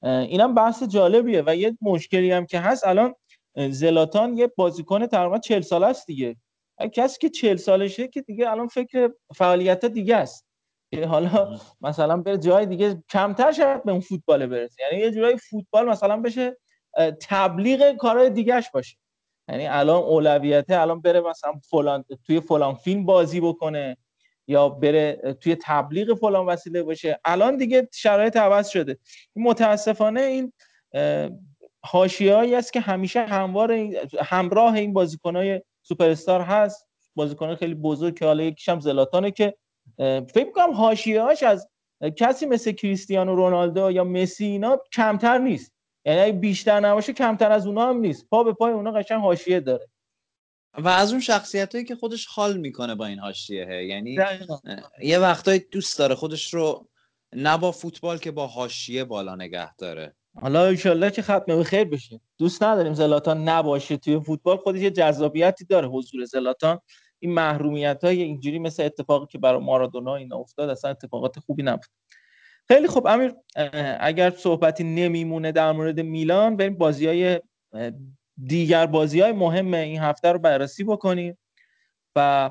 اینم 0.02 0.54
بحث 0.54 0.82
جالبیه 0.82 1.42
و 1.46 1.56
یه 1.56 1.78
مشکلی 1.82 2.30
هم 2.30 2.46
که 2.46 2.60
هست. 2.60 2.86
الان 2.86 3.14
زلاتان 3.70 4.38
یه 4.38 4.46
بازیکن 4.56 5.06
تقریبا 5.06 5.38
40 5.38 5.60
ساله 5.60 5.86
است 5.86 6.06
دیگه. 6.06 6.36
کسی 6.92 7.18
که 7.20 7.28
40 7.28 7.56
سالشه 7.56 8.08
که 8.08 8.22
دیگه 8.22 8.50
الان 8.50 8.68
فکر 8.68 9.10
فعالیت 9.34 9.84
دیگه 9.84 10.16
است. 10.16 10.46
که 10.92 11.06
حالا 11.06 11.58
مثلا 11.80 12.16
بره 12.16 12.38
جای 12.38 12.66
دیگه 12.66 13.02
کمتر 13.08 13.52
شاید 13.52 13.84
به 13.84 13.92
اون 13.92 14.00
فوتبال 14.00 14.46
برسه. 14.46 14.82
یعنی 14.82 15.04
یه 15.04 15.10
جورایی 15.10 15.36
فوتبال 15.36 15.88
مثلا 15.88 16.16
بشه 16.16 16.56
تبلیغ 17.28 17.96
کارهای 17.96 18.30
دیگهش 18.30 18.70
باشه. 18.74 18.96
یعنی 19.48 19.66
الان 19.66 20.02
اولویته 20.02 20.80
الان 20.80 21.00
بره 21.00 21.20
مثلا 21.20 21.52
فلان 21.70 22.04
توی 22.26 22.40
فلان 22.40 22.74
فیلم 22.74 23.06
بازی 23.06 23.40
بکنه 23.40 23.96
یا 24.46 24.68
بره 24.68 25.36
توی 25.40 25.56
تبلیغ 25.62 26.14
فلان 26.14 26.46
وسیله 26.46 26.82
باشه. 26.82 27.20
الان 27.24 27.56
دیگه 27.56 27.88
شرایط 27.92 28.36
عوض 28.36 28.68
شده. 28.68 28.98
متاسفانه 29.36 30.20
این 30.20 30.52
حاشیه‌ای 31.84 32.54
است 32.54 32.72
که 32.72 32.80
همیشه 32.80 33.20
هموار 33.26 33.70
این- 33.70 33.96
همراه 34.20 34.74
این 34.74 34.92
بازیکن‌های 34.92 35.62
سوپر 35.82 36.08
استار 36.08 36.40
هست. 36.40 36.86
بازیکن 37.14 37.54
خیلی 37.54 37.74
بزرگ 37.74 38.18
که 38.18 38.24
حالا 38.24 38.42
یکیش 38.42 38.68
هم 38.68 38.80
زلاتانه 38.80 39.30
که 39.30 39.54
فکر 39.98 40.44
می‌کنم 40.46 40.70
حاشیه‌هاش 40.72 41.42
از 41.42 41.68
کسی 42.16 42.46
مثل 42.46 42.72
کریستیانو 42.72 43.34
رونالدو 43.34 43.90
یا 43.90 44.04
مسی 44.04 44.44
اینا 44.44 44.78
کمتر 44.92 45.38
نیست. 45.38 45.72
یعنی 46.04 46.20
اگه 46.20 46.32
بیشتر 46.32 46.80
نباشه 46.80 47.12
کمتر 47.12 47.52
از 47.52 47.66
اونا 47.66 47.88
هم 47.88 47.96
نیست. 47.96 48.28
پا 48.30 48.44
به 48.44 48.52
پای 48.52 48.72
اونا 48.72 48.92
قشنگ 48.92 49.20
حاشیه 49.20 49.60
داره. 49.60 49.88
و 50.78 50.88
از 50.88 51.12
اون 51.12 51.20
شخصیت 51.20 51.74
هایی 51.74 51.84
که 51.84 51.94
خودش 51.94 52.26
حال 52.26 52.56
می‌کنه 52.56 52.94
با 52.94 53.06
این 53.06 53.18
حاشیه 53.18 53.84
یعنی 53.86 54.16
دقیقاً. 54.16 54.58
یه 55.02 55.18
وقتایی 55.18 55.58
دوست 55.58 55.98
داره 55.98 56.14
خودش 56.14 56.54
رو 56.54 56.88
نه 57.32 57.58
با 57.58 57.72
فوتبال 57.72 58.18
که 58.18 58.30
با 58.30 58.46
حاشیه 58.46 59.04
بالا 59.04 59.34
نگه 59.34 59.74
داره. 59.74 60.14
حالا 60.40 60.66
انشالله 60.66 61.10
که 61.10 61.22
ختم 61.22 61.44
به 61.46 61.64
خیر 61.64 61.84
بشه. 61.84 62.20
دوست 62.38 62.62
نداریم 62.62 62.94
زلاتان 62.94 63.48
نباشه. 63.48 63.96
توی 63.96 64.20
فوتبال 64.20 64.56
خودش 64.56 64.80
یه 64.80 64.90
جذابیتی 64.90 65.64
داره. 65.64 65.88
حضور 65.88 66.24
زلاتان 66.24 66.80
این 67.22 67.34
محرومیت 67.34 68.04
های 68.04 68.22
اینجوری 68.22 68.58
مثل 68.58 68.82
اتفاقی 68.82 69.26
که 69.26 69.38
برای 69.38 69.60
مارادونا 69.60 70.16
این 70.16 70.32
افتاد 70.32 70.68
اصلا 70.68 70.90
اتفاقات 70.90 71.38
خوبی 71.38 71.62
نبود. 71.62 71.86
خیلی 72.68 72.86
خوب 72.86 73.06
امیر 73.06 73.34
اگر 74.00 74.30
صحبتی 74.30 74.84
نمیمونه 74.84 75.52
در 75.52 75.72
مورد 75.72 76.00
میلان 76.00 76.56
بریم 76.56 76.74
بازی 76.74 77.06
های 77.06 77.40
دیگر 78.46 78.86
بازی 78.86 79.20
های 79.20 79.32
مهم 79.32 79.74
این 79.74 80.00
هفته 80.00 80.32
رو 80.32 80.38
بررسی 80.38 80.84
بکنیم 80.84 81.38
و 82.16 82.50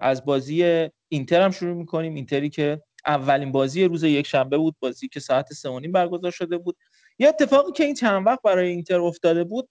از 0.00 0.24
بازی 0.24 0.88
اینتر 1.08 1.42
هم 1.42 1.50
شروع 1.50 1.74
می‌کنیم. 1.74 2.14
اینتری 2.14 2.50
که 2.50 2.82
اولین 3.06 3.52
بازی 3.52 3.84
روز 3.84 4.02
یک 4.02 4.26
شنبه 4.26 4.58
بود 4.58 4.76
بازی 4.80 5.08
که 5.08 5.20
ساعت 5.20 5.52
سه 5.52 5.80
برگزار 5.80 6.30
شده 6.30 6.58
بود. 6.58 6.76
یه 7.18 7.28
اتفاقی 7.28 7.72
که 7.72 7.84
این 7.84 7.94
چند 7.94 8.26
وقت 8.26 8.42
برای 8.42 8.68
اینتر 8.68 9.00
افتاده 9.00 9.44
بود 9.44 9.68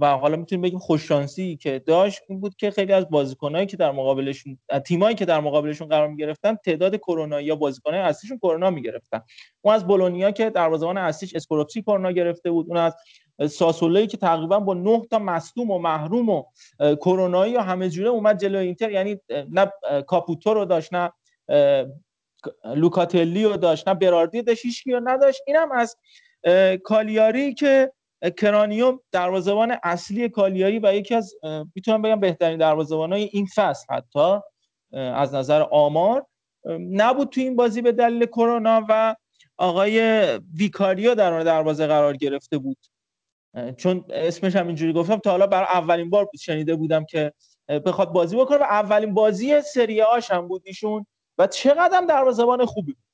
و 0.00 0.16
حالا 0.20 0.36
می‌تونیم 0.36 0.62
بگیم 0.62 0.78
خوششانسی 0.78 1.56
که 1.56 1.78
داشت 1.86 2.20
این 2.28 2.40
بود 2.40 2.56
که 2.56 2.70
خیلی 2.70 2.92
از 2.92 3.10
بازیکنایی 3.10 3.66
که 3.66 3.76
در 3.76 3.90
مقابلشون 3.90 4.58
تیمایی 4.86 5.16
که 5.16 5.24
در 5.24 5.40
مقابلشون 5.40 5.88
قرار 5.88 6.08
می‌گرفتن 6.08 6.54
تعداد 6.54 6.96
کرونا 6.96 7.40
یا 7.40 7.56
بازیکنای 7.56 8.00
اصلیشون 8.00 8.38
کرونا 8.38 8.70
می‌گرفتن. 8.70 9.20
اون 9.62 9.74
از 9.74 9.86
بولونیا 9.86 10.30
که 10.30 10.50
دروازه‌بان 10.50 10.98
اصلیش 10.98 11.34
اسکوروپسی 11.34 11.82
کرونا 11.82 12.12
گرفته 12.12 12.50
بود. 12.50 12.66
اون 12.68 12.76
از 12.76 12.96
ساسولوی 13.50 14.06
که 14.06 14.16
تقریبا 14.16 14.60
با 14.60 14.74
نه 14.74 15.02
تا 15.10 15.18
مصدوم 15.18 15.70
و 15.70 15.78
محروم 15.78 16.28
و 16.28 16.44
کرونایی 16.80 17.52
یا 17.52 17.62
همه 17.62 17.88
جوره 17.88 18.08
اومد 18.08 18.40
جلوی 18.40 18.66
اینتر. 18.66 18.90
یعنی 18.90 19.16
نه 19.50 19.72
کاپوتو 20.06 20.54
رو 20.54 20.64
داشت 20.64 20.94
نه 20.94 21.12
لوکاتلی 22.64 23.44
رو 23.44 23.56
داشت 23.56 23.88
نه 23.88 23.94
براردی 23.94 24.42
داشت 24.42 24.86
رو 24.86 25.00
نداشت. 25.04 25.42
اینم 25.46 25.72
از 25.72 25.96
کالیاری 26.84 27.54
که 27.54 27.92
کرانیوم 28.36 29.00
دروازه‌بان 29.12 29.76
اصلی 29.82 30.28
کالیاری 30.28 30.78
و 30.78 30.94
یکی 30.94 31.14
از 31.14 31.34
می‌تونم 31.74 32.02
بگم 32.02 32.20
بهترین 32.20 32.58
دروازه‌بانای 32.58 33.30
این 33.32 33.46
فصل 33.54 33.86
حتی 33.90 34.38
از 34.92 35.34
نظر 35.34 35.62
آمار 35.70 36.26
نبود 36.80 37.28
تو 37.28 37.40
این 37.40 37.56
بازی 37.56 37.82
به 37.82 37.92
دلیل 37.92 38.26
کرونا 38.26 38.86
و 38.88 39.16
آقای 39.58 40.00
ویکاریو 40.54 41.14
در 41.14 41.40
دروازه 41.40 41.86
قرار 41.86 42.16
گرفته 42.16 42.58
بود. 42.58 42.78
چون 43.76 44.04
اسمش 44.10 44.56
هم 44.56 44.66
اینجوری 44.66 44.92
گفتم 44.92 45.16
تا 45.16 45.30
حالا 45.30 45.46
برای 45.46 45.66
اولین 45.66 46.10
بار 46.10 46.24
بود 46.24 46.40
شنیده 46.40 46.76
بودم 46.76 47.04
که 47.04 47.32
بخواد 47.68 48.12
بازی 48.12 48.36
بکنه 48.36 48.58
و 48.58 48.62
اولین 48.62 49.14
بازی 49.14 49.60
سری 49.60 50.00
هم 50.30 50.48
بود 50.48 50.62
ایشون. 50.64 51.06
و 51.38 51.46
چقدر 51.46 51.96
هم 51.96 52.06
دروازه‌بان 52.06 52.64
خوبی 52.64 52.92
بود. 52.92 53.05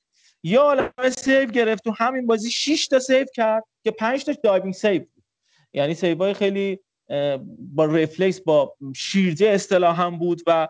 یه 0.42 0.62
عالمه 0.62 1.10
save 1.16 1.44
گرفت 1.44 1.84
تو 1.84 1.94
همین 1.98 2.26
بازی 2.26 2.50
6 2.50 2.86
تا 2.86 2.98
save 2.98 3.26
کرد 3.34 3.64
که 3.84 3.90
5 3.90 4.24
تا 4.24 4.32
diving 4.42 4.74
save 4.74 4.98
بود. 5.00 5.24
یعنی 5.72 5.94
save 5.94 6.21
های 6.21 6.34
خیلی 6.34 6.78
با 7.58 7.84
رفلکس 7.84 8.40
با 8.40 8.74
شیرجه 8.96 9.48
اصطلاحا 9.48 10.10
بود 10.10 10.42
و 10.46 10.68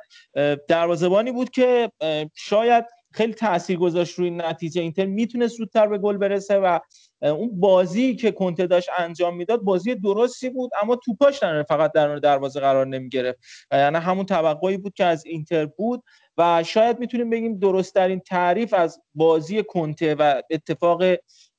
دروازه‌بانی 0.68 1.32
بود 1.32 1.50
که 1.50 1.92
شاید 2.34 2.84
خیلی 3.14 3.34
تاثیر 3.34 3.78
گذاشت 3.78 4.18
روی 4.18 4.30
نتیجه. 4.30 4.82
اینتر 4.82 5.06
می‌تونست 5.06 5.56
زودتر 5.56 5.86
به 5.86 5.98
گل 5.98 6.16
برسه 6.16 6.58
و 6.58 6.78
اون 7.22 7.60
بازی 7.60 8.16
که 8.16 8.30
کنته 8.30 8.66
داشت 8.66 8.88
انجام 8.98 9.36
می‌داد 9.36 9.60
بازی 9.60 9.94
درستی 9.94 10.50
بود 10.50 10.70
اما 10.82 10.96
توپاش 10.96 11.38
در 11.38 11.62
فقط 11.62 11.92
در 11.92 12.16
دروازه 12.16 12.60
قرار 12.60 12.86
نمی‌گرفت. 12.86 13.38
یعنی 13.72 13.96
همون 13.96 14.26
توقعی 14.26 14.76
بود 14.76 14.94
که 14.94 15.04
از 15.04 15.26
اینتر 15.26 15.66
بود. 15.66 16.02
و 16.38 16.62
شاید 16.62 16.98
می‌تونیم 16.98 17.30
بگیم 17.30 17.58
درست 17.58 17.94
ترین 17.94 18.20
تعریف 18.20 18.74
از 18.74 19.00
بازی 19.14 19.62
کنته 19.62 20.14
و 20.14 20.42
اتفاقا 20.50 21.02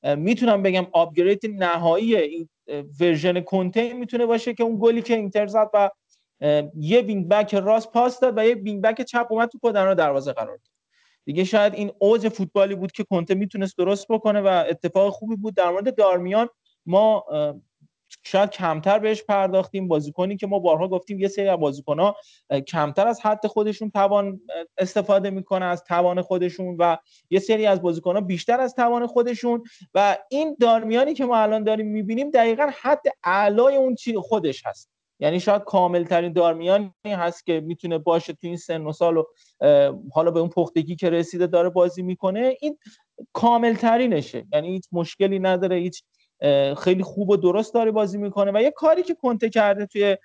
می‌تونم 0.02 0.62
بگم 0.62 0.86
upgrade 0.92 1.40
نهایی 1.46 2.16
این 2.16 2.48
version 3.00 3.40
کنته 3.40 3.92
می‌تونه 3.92 4.26
باشه 4.26 4.54
که 4.54 4.62
اون 4.62 4.78
گلی 4.80 5.02
که 5.02 5.16
اینتر 5.16 5.46
زد 5.46 5.70
و 5.74 5.90
یه 6.76 7.00
wing 7.00 7.28
back 7.28 7.54
راست 7.54 7.92
پاس 7.92 8.20
داد 8.20 8.38
و 8.38 8.46
یه 8.46 8.54
wing 8.54 8.82
back 8.82 9.02
چپ 9.02 9.26
اومد 9.30 9.48
تو 9.48 9.72
در 9.72 9.94
دروازه 9.94 10.32
قرار 10.32 10.56
داد. 10.56 10.68
دیگه 11.24 11.44
شاید 11.44 11.74
این 11.74 11.92
اوج 11.98 12.28
فوتبالی 12.28 12.74
بود 12.74 12.92
که 12.92 13.04
کنته 13.04 13.34
می‌تونست 13.34 13.78
درست 13.78 14.08
بکنه 14.08 14.40
و 14.40 14.64
اتفاق 14.68 15.12
خوبی 15.12 15.36
بود. 15.36 15.54
در 15.54 15.70
مورد 15.70 15.96
دارمیان 15.96 16.48
ما 16.86 17.24
شاید 18.22 18.50
کمتر 18.50 18.98
بهش 18.98 19.22
پرداختیم. 19.22 19.88
بازیکنی 19.88 20.36
که 20.36 20.46
ما 20.46 20.58
بارها 20.58 20.88
گفتیم 20.88 21.18
یه 21.18 21.28
سری 21.28 21.48
از 21.48 21.58
بازیکن‌ها 21.58 22.16
کمتر 22.68 23.06
از 23.06 23.20
حد 23.20 23.46
خودشون 23.46 23.90
توان 23.90 24.40
استفاده 24.78 25.30
می‌کنه 25.30 25.64
از 25.64 25.84
توان 25.84 26.22
خودشون 26.22 26.76
و 26.78 26.96
یه 27.30 27.38
سری 27.38 27.66
از 27.66 27.82
بازیکن‌ها 27.82 28.20
بیشتر 28.20 28.60
از 28.60 28.74
توان 28.74 29.06
خودشون. 29.06 29.62
و 29.94 30.18
این 30.30 30.56
دارمیانی 30.60 31.14
که 31.14 31.24
ما 31.24 31.36
الان 31.36 31.64
داریم 31.64 31.86
می‌بینیم 31.86 32.30
دقیقا 32.30 32.70
حد 32.80 33.02
اعلای 33.24 33.76
اون 33.76 33.94
چی 33.94 34.16
خودش 34.16 34.66
هست. 34.66 34.90
یعنی 35.20 35.40
شاید 35.40 35.62
کامل 35.62 36.04
ترین 36.04 36.32
دارمیانی 36.32 36.92
هست 37.06 37.46
که 37.46 37.60
می‌تونه 37.60 37.98
باشه 37.98 38.32
تو 38.32 38.46
این 38.46 38.56
سن 38.56 38.82
و 38.82 38.92
سال 38.92 39.16
و 39.16 39.24
حالا 40.12 40.30
به 40.30 40.40
اون 40.40 40.48
پختگی 40.48 40.96
که 40.96 41.10
رسیده 41.10 41.46
داره 41.46 41.68
بازی 41.68 42.02
می‌کنه. 42.02 42.56
این 42.60 42.78
کامل 43.32 43.74
ترینشه 43.74 44.46
یعنی 44.52 44.68
هیچ 44.68 44.84
مشکلی 44.92 45.38
نداره 45.38 45.76
هیچ 45.76 46.02
خیلی 46.78 47.02
خوب 47.02 47.30
و 47.30 47.36
درست 47.36 47.74
داره 47.74 47.90
بازی 47.90 48.18
می‌کنه 48.18 48.52
و 48.54 48.62
یه 48.62 48.70
کاری 48.70 49.02
که 49.02 49.14
کنته 49.14 49.50
کرده 49.50 49.86
توی 49.86 50.16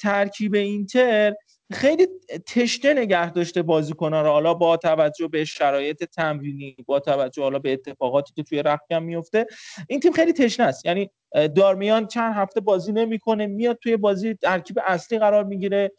ترکیب 0.00 0.54
اینتر 0.54 1.34
خیلی 1.72 2.06
تشنه 2.46 2.94
نگه 2.94 3.32
داشته 3.32 3.62
بازیکن‌ها 3.62 4.22
رو. 4.22 4.28
حالا 4.28 4.54
با 4.54 4.76
توجه 4.76 5.28
به 5.28 5.44
شرایط 5.44 6.04
تمرینی 6.04 6.76
با 6.86 7.00
توجه 7.00 7.42
حالا 7.42 7.58
به 7.58 7.72
اتفاقاتی 7.72 8.32
که 8.36 8.42
توی 8.42 8.62
رختکن 8.62 8.98
میفته 8.98 9.46
این 9.88 10.00
تیم 10.00 10.12
خیلی 10.12 10.32
تشنه 10.32 10.66
است. 10.66 10.86
یعنی 10.86 11.10
دارمیان 11.56 12.06
چند 12.06 12.34
هفته 12.34 12.60
بازی 12.60 12.92
نمی‌کنه 12.92 13.46
میاد 13.46 13.78
توی 13.82 13.96
بازی 13.96 14.34
ترکیب 14.34 14.78
اصلی 14.86 15.18
قرار 15.18 15.44
می‌گیره. 15.44 15.92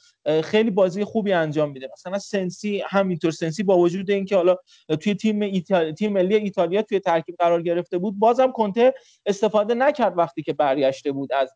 خیلی 0.44 0.72
بازی 0.72 1.04
خوبی 1.04 1.34
انجام 1.34 1.72
میده. 1.72 1.90
مثلا 1.94 2.20
سنسی 2.20 2.84
همینطور 2.88 3.32
سنسی 3.32 3.64
با 3.64 3.78
وجود 3.78 4.12
اینکه 4.12 4.36
حالا 4.36 4.56
توی 5.02 5.16
تیم 5.16 5.42
ایتالیا 5.42 5.92
تیم 5.92 6.14
ملی 6.14 6.36
ایتالیا 6.36 6.82
توی 6.82 7.00
ترکیب 7.00 7.36
قرار 7.40 7.62
گرفته 7.62 7.98
بود 7.98 8.20
بازم 8.20 8.52
کنته 8.52 8.94
استفاده 9.26 9.74
نکرد 9.74 10.18
وقتی 10.18 10.44
که 10.44 10.54
برگشته 10.54 11.12
بود 11.12 11.30
از 11.34 11.52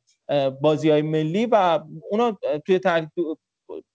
بازی 0.61 0.89
های 0.89 1.01
ملی 1.01 1.45
و 1.45 1.79
اونا 2.11 2.39
توی 2.65 2.79
ترکیب 2.79 3.11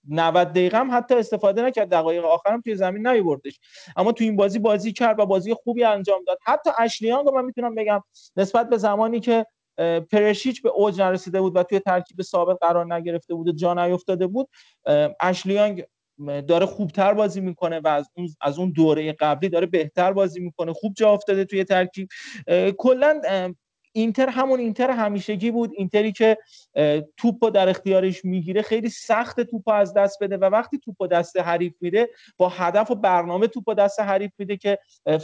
90 0.09 0.49
دقیقه 0.49 0.79
هم 0.79 0.91
حتی 0.93 1.15
استفاده 1.15 1.63
نکرد 1.63 1.89
دقایق 1.89 2.25
آخرم 2.25 2.61
توی 2.61 2.75
زمین 2.75 3.07
نیوردش 3.07 3.61
اما 3.97 4.13
تو 4.13 4.25
این 4.25 4.37
بازی 4.37 4.59
بازی 4.59 4.93
کرد 4.93 5.21
و 5.21 5.27
بازی 5.27 5.55
خوبی 5.55 5.85
انجام 5.85 6.25
داد. 6.27 6.39
حتی 6.47 6.71
اشلیانگ 6.79 7.27
رو 7.27 7.35
من 7.35 7.45
می‌تونم 7.45 7.75
بگم 7.75 8.03
نسبت 8.37 8.69
به 8.69 8.77
زمانی 8.77 9.21
که 9.21 9.47
پرشیچ 10.13 10.63
به 10.63 10.69
اوج 10.69 11.01
نرسیده 11.01 11.41
بود 11.41 11.57
و 11.57 11.63
توی 11.63 11.79
ترکیب 11.81 12.23
ثابت 12.23 12.59
قرار 12.61 12.95
نگرفته 12.95 13.35
بود 13.35 13.49
و 13.49 13.53
جا 13.53 13.75
نیفتاده 13.75 14.27
بود 14.27 14.49
اشلیانگ 15.21 15.85
داره 16.49 16.67
خوبتر 16.67 17.15
بازی 17.15 17.41
می‌کنه 17.41 17.81
و 17.81 17.89
از 17.89 18.11
اون 18.17 18.29
از 18.41 18.59
اون 18.59 18.71
دوره 18.71 19.13
قبلی 19.13 19.49
داره 19.49 19.67
بهتر 19.67 20.13
بازی 20.13 20.41
می‌کنه. 20.41 20.73
خوب 20.73 20.95
جا 20.97 21.11
افتاده 21.11 21.45
توی 21.45 21.65
ترکیب. 21.65 22.09
کلا 22.79 23.21
اینتر 23.93 24.29
همون 24.29 24.61
اینتر 24.61 24.91
همیشگی 24.91 25.51
بود. 25.51 25.71
اینتری 25.77 26.13
که 26.13 26.39
توپ 27.17 27.49
در 27.49 27.69
اختیارش 27.69 28.25
می‌گیره 28.25 28.63
خیلی 28.63 28.89
سخت 28.89 29.41
توپ 29.41 29.69
از 29.69 29.95
دست 29.95 30.23
بده 30.23 30.37
و 30.37 30.45
وقتی 30.45 30.79
توپ 30.79 31.07
دست 31.07 31.37
حریف 31.37 31.75
میده 31.81 32.11
با 32.37 32.49
هدف 32.49 32.91
و 32.91 32.95
برنامه 32.95 33.47
توپ 33.47 33.75
دست 33.75 34.01
حریف 34.01 34.33
میده 34.39 34.57
که 34.57 34.79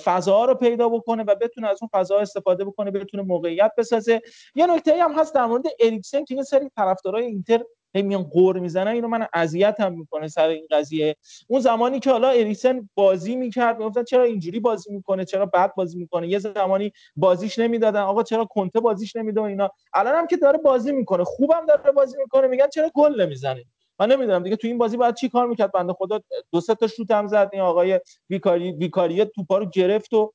فضا 0.05 0.45
رو 0.45 0.55
پیدا 0.55 0.89
بکنه 0.89 1.23
و 1.23 1.35
بتونه 1.35 1.69
از 1.69 1.79
اون 1.83 1.89
فضا 1.93 2.19
استفاده 2.19 2.65
بکنه 2.65 2.91
بتونه 2.91 3.23
موقعیت 3.23 3.73
بسازه. 3.79 4.21
یه 4.55 4.67
نکته 4.67 5.03
هم 5.03 5.13
هست 5.13 5.35
در 5.35 5.47
مورد 5.47 5.65
اریکسن 5.81 6.25
که 6.25 6.35
یه 6.35 6.43
سری 6.43 6.71
طرفدارای 6.77 7.27
اینتر 7.27 7.65
هی 7.95 8.03
میان 8.03 8.23
قور 8.23 8.59
می‌زنن 8.59 8.89
اینو 8.91 9.09
من 9.09 9.27
اذیت 9.35 9.81
هم 9.81 9.93
می‌کنه 9.93 10.29
سر 10.29 10.49
این 10.49 10.67
قضیه. 10.71 11.17
اون 11.49 11.61
زمانی 11.61 12.01
که 12.01 12.11
حالا 12.11 12.29
اریکسن 12.29 12.89
بازی 12.95 13.37
می‌کرد 13.37 13.79
می‌گفتن 13.79 14.05
چرا 14.05 14.23
اینجوری 14.25 14.61
بازی 14.61 14.93
می‌کنه 14.93 15.25
چرا 15.25 15.47
بد 15.47 15.75
بازی 15.75 15.99
می‌کنه؟ 15.99 16.29
یه 16.29 16.39
زمانی 16.39 16.93
بازیش 17.17 17.59
نمی‌دادن 17.59 18.01
آقا 18.01 18.23
چرا 18.23 18.45
کنته 18.45 18.81
بازیش 18.81 19.17
نمیده 19.17 19.43
اینا. 19.43 19.71
الان 19.95 20.15
هم 20.15 20.27
که 20.27 20.37
داره 20.37 20.59
بازی 20.59 20.93
می‌کنه 20.93 21.25
خوبم 21.25 21.67
داره 21.69 21.93
بازی 21.93 22.17
می‌کنه 22.19 22.47
میگن 22.47 22.69
چرا 22.69 22.91
گل 22.95 23.21
نمی‌زنه؟ 23.21 23.65
من 24.01 24.13
نمی‌دونم 24.13 24.43
دیگه 24.43 24.57
تو 24.57 24.67
این 24.69 24.79
بازی 24.79 24.97
باید 24.97 25.15
چی 25.15 25.29
کار 25.29 25.47
می‌کرد؟ 25.47 25.73
بنده 25.73 25.93
خدا 25.93 26.21
دو 26.53 26.61
سه 26.61 26.75
تا 26.75 26.87
شوت 26.87 27.11
هم 27.11 27.27
زد 27.27 27.51
این 27.53 27.63
آقای 27.63 28.01
ویکاری 28.31 28.73
ویکاریه 28.73 29.25
توپا 29.25 29.59
رو 29.59 29.67
گرفت 29.67 30.13
و 30.13 30.33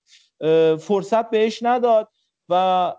فرصت 0.77 1.29
بهش 1.29 1.63
نداد. 1.63 2.07
و 2.53 2.93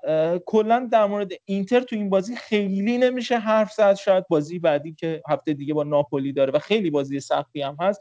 کلا 0.47 0.89
در 0.93 1.07
مورد 1.07 1.33
اینتر 1.45 1.81
تو 1.81 1.97
این 1.97 2.11
بازی 2.11 2.37
خیلی 2.37 2.99
نمیشه 2.99 3.39
حرف 3.39 3.73
زد. 3.73 3.95
شاید 3.95 4.29
بازی 4.29 4.59
بعدی 4.59 4.95
که 4.95 5.23
هفته 5.29 5.53
دیگه 5.53 5.75
با 5.75 5.83
ناپولی 5.83 6.33
داره 6.33 6.53
و 6.53 6.59
خیلی 6.59 6.91
بازی 6.91 7.21
سختی 7.21 7.63
هم 7.63 7.77
هست 7.81 8.01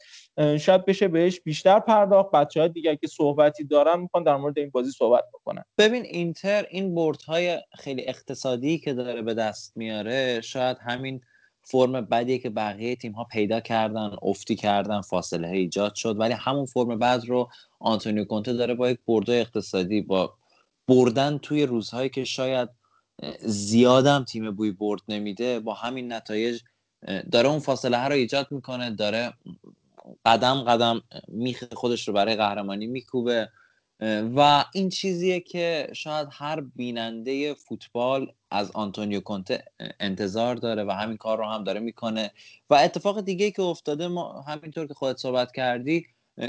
شاید 0.60 0.86
بشه 0.86 1.08
بهش 1.08 1.42
بیشتر 1.42 1.80
پرداخت. 1.80 2.32
بچه 2.32 2.60
های 2.60 2.70
دیگه 2.70 2.96
که 2.96 3.08
صحبتی 3.08 3.64
دارن 3.64 4.00
می‌خوان 4.00 4.24
در 4.24 4.36
مورد 4.36 4.60
این 4.60 4.70
بازی 4.70 4.92
صحبت 4.92 5.24
بکنن. 5.34 5.64
ببین 5.78 6.04
اینتر 6.04 6.66
این 6.70 6.96
بردهای 6.96 7.60
خیلی 7.80 8.04
اقتصادی 8.08 8.78
که 8.78 8.94
داره 8.94 9.22
به 9.22 9.34
دست 9.34 9.78
میاره 9.78 10.42
شاید 10.42 10.78
همین 10.82 11.22
فرم 11.66 12.02
بدیه 12.02 12.38
که 12.38 12.50
بقیه 12.50 12.96
تیم 12.96 13.12
ها 13.12 13.24
پیدا 13.24 13.60
کردن 13.60 14.12
افتی 14.22 14.56
کردن 14.56 15.02
فاصله 15.02 15.48
ایجاد 15.48 15.96
شد. 15.96 16.20
ولی 16.20 16.34
همون 16.34 16.66
فرم 16.66 17.00
بد 17.00 17.26
رو 17.26 17.50
آنتونیو 17.80 18.26
کونته 18.26 18.54
داره 18.54 18.74
با 18.74 18.90
یک 18.90 19.00
برد 19.08 19.30
اقتصادی 19.30 20.02
با 20.02 20.34
بردن 20.88 21.38
توی 21.38 21.66
روزهایی 21.66 22.10
که 22.10 22.24
شاید 22.24 22.70
زیادم 23.42 24.24
تیم 24.24 24.52
بوی 24.52 24.72
برد 24.72 25.02
نمیده 25.08 25.60
با 25.60 25.74
همین 25.74 26.14
نتایج 26.14 26.62
داره 27.32 27.50
اون 27.50 27.60
فاصله 27.60 27.98
ها 27.98 28.08
رو 28.08 28.14
ایجاد 28.14 28.52
می‌کنه 28.52 28.90
داره 28.92 29.34
قدم 30.26 30.64
قدم 30.64 31.02
میخ 31.28 31.64
خودش 31.74 32.08
رو 32.08 32.14
برای 32.14 32.36
قهرمانی 32.36 32.88
میکوبه. 32.88 33.50
و 34.36 34.66
این 34.74 34.90
چیزیه 34.90 35.40
که 35.40 35.88
شاید 35.94 36.28
هر 36.32 36.62
بیننده 36.62 37.54
فوتبال 37.54 38.32
از 38.52 38.72
آنتونیو 38.72 39.20
کونته 39.20 39.64
انتظار 40.00 40.56
داره 40.56 40.84
و 40.84 40.92
همین 40.92 41.18
کار 41.18 41.38
رو 41.38 41.46
هم 41.46 41.64
داره 41.64 41.80
می‌کنه. 41.80 42.32
و 42.70 42.76
اتفاق 42.76 43.22
دیگه 43.22 43.52
که 43.52 43.62
افتاده 43.62 44.08
ما 44.08 44.42
همینطور 44.42 44.88
که 44.88 44.94
خودت 44.94 45.18
صحبت 45.18 45.52
کردی 45.52 46.06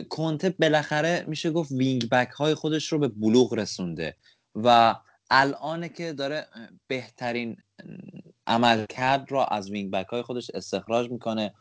کنته 0.08 0.50
بالاخره 0.50 1.24
میشه 1.28 1.50
گفت 1.50 1.72
wing 1.72 2.08
back 2.08 2.30
های 2.30 2.54
خودش 2.54 2.92
رو 2.92 2.98
به 2.98 3.08
بلوغ 3.08 3.54
رسونده 3.54 4.16
و 4.54 4.94
الان 5.30 5.88
که 5.88 6.12
داره 6.12 6.46
بهترین 6.86 7.56
عملکرد 8.46 9.32
را 9.32 9.46
از 9.46 9.70
wing 9.70 9.90
back 9.90 10.06
های 10.06 10.22
خودش 10.22 10.50
استخراج 10.54 11.10
می‌کنه. 11.10 11.54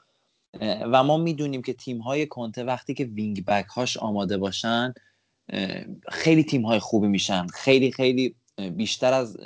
و 0.92 1.03
ما 1.03 1.18
می‌دونیم 1.18 1.61
که 1.61 1.74
تیم 1.74 2.00
های 2.00 2.27
کنته 2.27 2.64
وقتی 2.64 2.93
که 2.93 3.06
wing 3.06 3.45
back 3.45 3.66
هاش 3.66 3.98
آماده 3.98 4.38
باشن 4.38 4.93
خیلی 6.11 6.43
تیم 6.43 6.66
های 6.66 6.80
خوبی 6.80 7.08
میشن. 7.08 7.48
خیلی 7.48 7.92
خیلی 7.92 8.35
بیشتر 8.72 9.14
از 9.14 9.38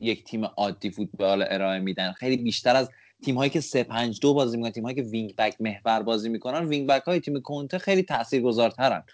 یک 0.00 0.24
تیم 0.24 0.44
عادی 0.44 0.90
فوتبال 0.90 1.44
ارائه 1.48 1.78
میدن. 1.78 2.12
خیلی 2.12 2.36
بیشتر 2.36 2.76
از 2.76 2.90
تیم 3.24 3.36
هایی 3.36 3.50
که 3.50 3.60
3 3.60 3.84
5 3.84 4.20
2 4.20 4.34
بازی 4.34 4.56
می‌کنن 4.56 4.72
تیم 4.72 4.84
هایی 4.84 4.96
که 4.96 5.02
wing 5.02 5.36
back 5.36 5.56
محور 5.60 6.02
بازی 6.02 6.28
می‌کنن 6.28 6.66
wing 6.66 6.88
back 6.88 7.02
های 7.02 7.20
تیم 7.20 7.40
کنته 7.40 7.78
خیلی 7.78 8.02
تاثیرگذارترن. 8.02 9.04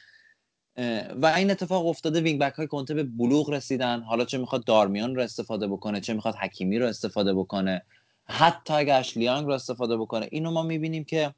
و 1.22 1.26
این 1.36 1.50
اتفاق 1.50 1.86
افتاده 1.86 2.20
wing 2.20 2.40
back 2.40 2.52
های 2.52 2.66
کنته 2.66 2.94
به 2.94 3.04
بلوغ 3.04 3.50
رسیدن. 3.50 4.00
حالا 4.00 4.24
چه 4.24 4.38
می‌خواد 4.38 4.64
دارمیان 4.64 5.16
رو 5.16 5.22
استفاده 5.22 5.66
بکنه 5.66 6.00
چه 6.00 6.14
می‌خواد 6.14 6.34
حکیمی 6.34 6.78
رو 6.78 6.86
استفاده 6.86 7.34
بکنه 7.34 7.82
حتی 8.24 8.74
اگه 8.74 8.94
اشلی 8.94 9.24
یانگ 9.24 9.46
رو 9.46 9.52
استفاده 9.52 9.96
بکنه. 9.96 10.28
اینو 10.30 10.50
ما 10.50 10.62
می‌بینیم 10.62 11.04
که 11.04 11.34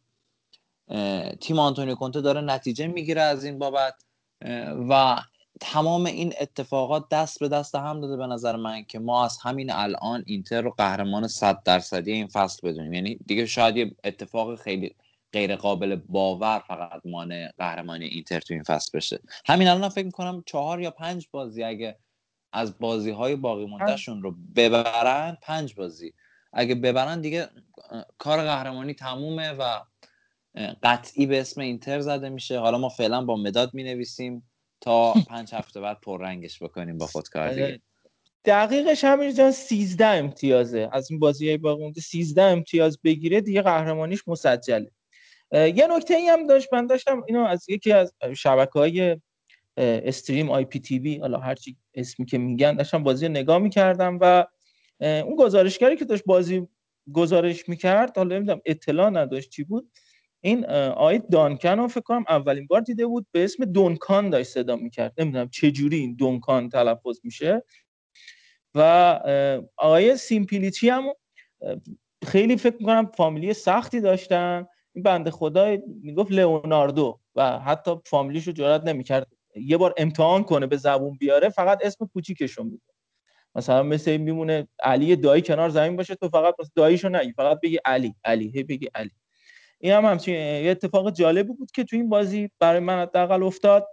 تیم 1.41 1.59
آنتونیو 1.59 1.95
کنته 1.95 2.21
داره 2.21 2.41
نتیجه 2.41 2.87
می‌گیره 2.87 3.23
از 3.23 3.45
این 3.45 3.59
بابت. 3.59 3.95
و 4.89 5.17
تمام 5.61 6.07
این 6.07 6.35
اتفاقات 6.41 7.09
دست 7.09 7.41
به 7.41 7.49
دست 7.49 7.75
هم 7.75 8.01
داده 8.01 8.17
به 8.17 8.27
نظر 8.27 8.57
من 8.57 8.85
که 8.85 8.99
ما 8.99 9.25
از 9.25 9.39
همین 9.43 9.73
الان 9.73 10.23
اینتر 10.27 10.63
رو 10.63 10.71
قهرمان 10.71 11.29
100 11.29 11.63
درصدی 11.63 12.13
این 12.13 12.27
فصل 12.27 12.69
بدونیم. 12.69 12.93
یعنی 12.93 13.19
دیگه 13.27 13.47
شاید 13.47 13.77
یه 13.77 13.97
اتفاق 14.05 14.61
خیلی 14.61 14.95
غیر 15.33 15.57
قابل 15.57 15.97
باور 15.97 16.59
فقط 16.59 17.01
مانع 17.05 17.53
قهرمانی 17.59 18.05
اینتر 18.05 18.41
تو 18.41 18.55
این 18.55 18.63
فصل 18.63 18.99
بشه. 18.99 19.21
همین 19.47 19.69
الان 19.69 19.89
فکر 19.89 20.05
می‌کنم 20.05 20.43
چهار 20.47 20.81
یا 20.81 20.91
پنج 20.91 21.29
بازی 21.31 21.63
اگه 21.63 21.99
از 22.53 22.79
بازی 22.79 23.11
های 23.11 23.37
باقی 23.37 23.67
موندهشون 23.67 24.23
رو 24.23 24.35
ببرن 24.57 25.39
پنج 25.43 25.75
بازی. 25.75 26.13
اگه 26.53 26.75
ببرن 26.75 27.21
دیگه 27.21 27.49
کار 28.19 28.43
قهرمانی 28.43 28.95
تمومه 28.95 29.51
و 29.51 29.81
قطعی 30.83 31.27
به 31.27 31.41
اسم 31.41 31.61
اینتر 31.61 32.01
زده 32.01 32.29
میشه. 32.29 32.59
حالا 32.59 32.79
ما 32.79 32.89
فعلا 32.89 33.25
با 33.25 33.37
مداد 33.37 33.75
می 33.75 33.83
نویسیم 33.83 34.50
تا 34.81 35.13
پنج 35.13 35.55
هفته 35.55 35.81
بعد 35.81 36.01
پررنگش 36.01 36.63
بکنیم 36.63 36.99
با 36.99 37.07
خودکار 37.07 37.49
دیگه. 37.49 37.81
دقیقش 38.45 39.05
همین 39.05 39.35
جان 39.35 39.51
13 39.51 40.07
امتیازه. 40.07 40.89
از 40.93 41.11
این 41.11 41.21
بازی 41.21 41.49
های 41.49 41.57
باقی 41.57 41.83
مونده 41.83 42.01
13 42.01 42.43
امتیاز 42.43 42.99
بگیره 43.05 43.41
دیگه 43.41 43.63
قهرمانیش 43.63 44.29
مسجله. 44.29 44.91
یه 45.53 45.87
نکته 45.91 46.15
ای 46.15 46.27
هم 46.27 46.47
داشت 46.47 46.73
من 46.73 46.87
داشتم 46.87 47.25
اینو 47.29 47.45
از 47.45 47.69
یکی 47.69 47.93
از 47.93 48.15
شبکه 48.37 48.79
های 48.79 49.17
استریم 49.77 50.51
آی 50.51 50.65
پی 50.65 50.81
تی 50.81 50.99
وی 50.99 51.19
حالا 51.19 51.39
هرچی 51.39 51.77
اسمی 51.95 52.27
که 52.27 52.39
میگن 52.39 52.77
داشتم 52.77 53.03
بازی 53.03 53.27
رو 53.27 53.33
نگاه 53.33 53.59
می‌کردم 53.59 54.19
و 54.21 54.47
اون 55.01 55.37
گزارشگری 55.37 55.97
که 55.97 56.05
داشت 56.05 56.25
بازی 56.27 56.69
گزارش 57.13 57.69
می‌کرد 57.69 58.17
حالا 58.17 58.37
نمی‌دونم 58.37 58.61
اطلاع 58.65 59.11
نداشت 59.11 59.51
چی 59.51 59.65
بود. 59.65 59.91
این 60.41 60.67
آقای 60.71 61.19
دانکن 61.33 61.79
رو 61.79 61.89
فکر 61.89 62.01
کنم 62.01 62.25
اولین 62.29 62.67
بار 62.67 62.81
دیده 62.81 63.07
بود 63.07 63.27
به 63.33 63.45
اسم 63.45 63.65
دونکان 63.65 64.31
داشت 64.31 64.51
صدا 64.51 64.77
می‌کرد. 64.77 65.13
نمی‌دونم 65.19 65.49
چه 65.49 65.71
جوری 65.71 65.97
این 65.97 66.15
دونکان 66.15 66.69
تلفظ 66.69 67.21
میشه. 67.25 67.63
و 68.75 68.81
آقای 69.77 70.17
سیمپلیچی 70.17 70.89
هم 70.89 71.05
خیلی 72.27 72.57
فکر 72.57 72.77
می‌کنم 72.81 73.07
فامیلی 73.17 73.55
سختی 73.55 74.01
داشتن. 74.01 74.67
این 74.95 75.03
بنده 75.03 75.31
خدا 75.31 75.77
می‌گفت 76.03 76.33
لئوناردو 76.33 77.21
و 77.37 77.59
حتی 77.59 77.93
فامیلیش 78.07 78.47
رو 78.47 78.53
جرات 78.53 78.85
نمی‌کرد 78.85 79.27
یه 79.57 79.77
بار 79.77 79.95
امتحان 79.99 80.45
کنه 80.45 80.67
به 80.67 80.77
زبون 80.77 81.17
بیاره 81.21 81.49
فقط 81.49 81.79
اسم 81.87 82.07
کوچیکشون 82.07 82.67
میگه. 82.67 82.83
مثلا 83.55 83.83
مثل 83.83 84.17
میمونه 84.17 84.69
علی 84.83 85.17
دایی 85.17 85.43
کنار 85.43 85.69
زمین 85.71 85.97
باشه 85.97 86.15
تو 86.15 86.29
فقط 86.29 86.55
داییشو 86.77 87.09
نگی 87.09 87.33
فقط 87.33 87.61
بگی 87.63 87.79
علی 87.85 88.15
علی 88.25 88.53
هی 88.57 88.63
بگی 88.65 88.89
علی. 88.95 89.11
این 89.81 89.93
هم 89.93 90.05
همچین 90.05 90.35
یه 90.35 90.71
اتفاق 90.71 91.11
جالبی 91.11 91.53
بود 91.53 91.71
که 91.71 91.85
تو 91.85 91.97
این 91.97 92.09
بازی 92.09 92.51
برای 92.59 92.81
من 92.81 93.03
حداقل 93.03 93.43
افتاد. 93.43 93.89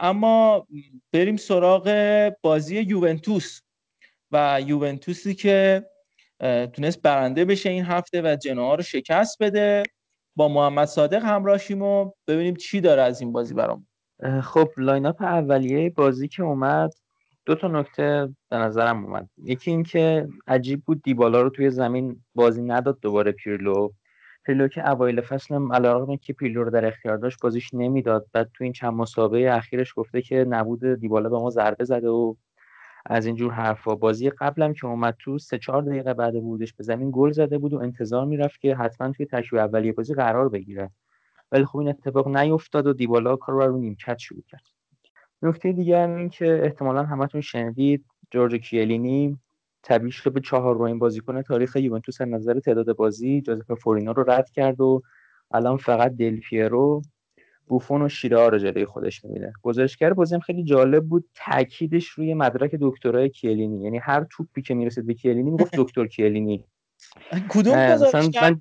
اما 0.00 0.66
بریم 1.12 1.36
سراغ 1.36 2.32
بازی 2.42 2.80
یوونتوس 2.80 3.60
و 4.32 4.60
یوونتوسی 4.66 5.34
که 5.34 5.86
تونست 6.72 7.02
برنده 7.02 7.44
بشه 7.44 7.70
این 7.70 7.84
هفته 7.84 8.22
و 8.22 8.36
جناها 8.36 8.74
رو 8.74 8.82
شکست 8.82 9.42
بده. 9.42 9.82
با 10.36 10.48
محمد 10.48 10.88
صادق 10.88 11.24
همراهشیم 11.24 11.82
و 11.82 12.10
ببینیم 12.28 12.54
چی 12.54 12.80
داره 12.80 13.02
از 13.02 13.20
این 13.20 13.32
بازی 13.32 13.54
برام. 13.54 13.86
خب 14.42 14.68
line 14.76 15.06
up 15.06 15.22
اولیه 15.22 15.90
بازی 15.90 16.28
که 16.28 16.42
اومد 16.42 16.90
دو 17.46 17.54
تا 17.54 17.68
نکته 17.68 18.28
به 18.50 18.56
نظرم 18.56 19.04
اومد. 19.04 19.28
یکی 19.44 19.70
اینکه 19.70 20.28
عجیب 20.46 20.84
بود 20.84 21.02
دیبالا 21.02 21.42
رو 21.42 21.50
توی 21.50 21.70
زمین 21.70 22.24
بازی 22.34 22.62
نداد 22.62 23.00
دوباره 23.00 23.32
پیرلو. 23.32 23.88
پیرلو 24.44 24.68
که 24.68 24.90
اوایل 24.90 25.20
فصل 25.20 25.54
هم 25.54 25.72
علیرغم 25.72 26.16
که 26.16 26.32
پیرلو 26.32 26.64
رو 26.64 26.70
در 26.70 26.86
اختیار 26.86 27.16
داشت 27.16 27.40
بازیش 27.42 27.74
نمی‌داد. 27.74 28.26
بعد 28.32 28.50
تو 28.54 28.64
این 28.64 28.72
چند 28.72 28.92
مسابقه 28.92 29.50
اخیرش 29.52 29.92
گفته 29.96 30.22
که 30.22 30.44
نبود 30.48 30.84
دیبالا 30.84 31.28
به 31.28 31.38
ما 31.38 31.50
ضربه 31.50 31.84
زده 31.84 32.08
و 32.08 32.34
از 33.06 33.26
اینجور 33.26 33.52
حرفا. 33.52 33.94
بازی 33.94 34.30
قبلم 34.30 34.72
که 34.72 34.86
اومد 34.86 35.16
تو 35.18 35.38
سه 35.38 35.58
چهار 35.58 35.82
دقیقه 35.82 36.14
بعد 36.14 36.40
بودش 36.40 36.72
به 36.72 36.84
زمین 36.84 37.10
گل 37.14 37.30
زده 37.30 37.58
بود 37.58 37.72
و 37.72 37.78
انتظار 37.78 38.26
می‌رفت 38.26 38.60
که 38.60 38.76
حتما 38.76 39.12
توی 39.12 39.26
ترکیب 39.26 39.62
اولیه 39.62 39.92
بازی 39.92 40.14
قرار 40.14 40.48
بگیره. 40.48 40.90
ولی 41.52 41.64
خب 41.64 41.78
این 41.78 41.88
اتفاق 41.88 42.36
نیفتاد 42.36 42.86
و 42.86 42.92
دیبالا 42.92 43.36
کار 43.36 43.66
رو 43.66 43.78
نیمکت 43.78 44.18
شروع 44.18 44.42
کرد. 44.48 44.62
نکته 45.42 45.72
دیگر 45.72 46.08
این 46.08 46.28
که 46.28 46.60
احتمالا 46.64 47.02
همتون 47.02 47.40
شنیدید 47.40 48.04
جورج 48.30 48.54
کیلینی 48.54 49.38
طبیعی 49.84 50.10
شده 50.12 50.30
به 50.30 50.40
چهار 50.40 50.76
روین 50.76 50.98
بازیکن 50.98 51.42
تاریخ 51.42 51.76
یوونتوس 51.76 52.20
از 52.20 52.28
نظر 52.28 52.60
تعداد 52.60 52.96
بازی 52.96 53.40
جوزف 53.40 53.72
فورینو 53.72 54.12
رو 54.12 54.30
رد 54.30 54.50
کرد 54.50 54.80
و 54.80 55.02
الان 55.54 55.76
فقط 55.76 56.16
دل 56.16 56.40
پیرو 56.40 57.02
بوفون 57.66 58.02
و 58.02 58.08
شیره 58.08 58.48
رو 58.48 58.58
جلوی 58.58 58.84
خودش 58.84 59.24
می‌بینه. 59.24 59.52
گزارشگر 59.62 60.12
بازی 60.12 60.34
هم 60.34 60.40
خیلی 60.40 60.64
جالب 60.64 61.04
بود 61.04 61.24
تاکیدش 61.34 62.08
روی 62.08 62.34
مدرک 62.34 62.74
دکترای 62.80 63.28
کیلینی. 63.30 63.84
یعنی 63.84 63.98
هر 63.98 64.26
توپی 64.30 64.62
که 64.62 64.74
می‌رسید 64.74 65.06
به 65.06 65.14
کیلینی 65.14 65.50
می‌گفت 65.50 65.74
دکتر 65.80 66.06
کیلینی. 66.06 66.64
کدوم 67.48 67.72
اه، 67.74 67.94
مثلا 67.94 68.20
گزارش 68.20 68.42
من 68.42 68.60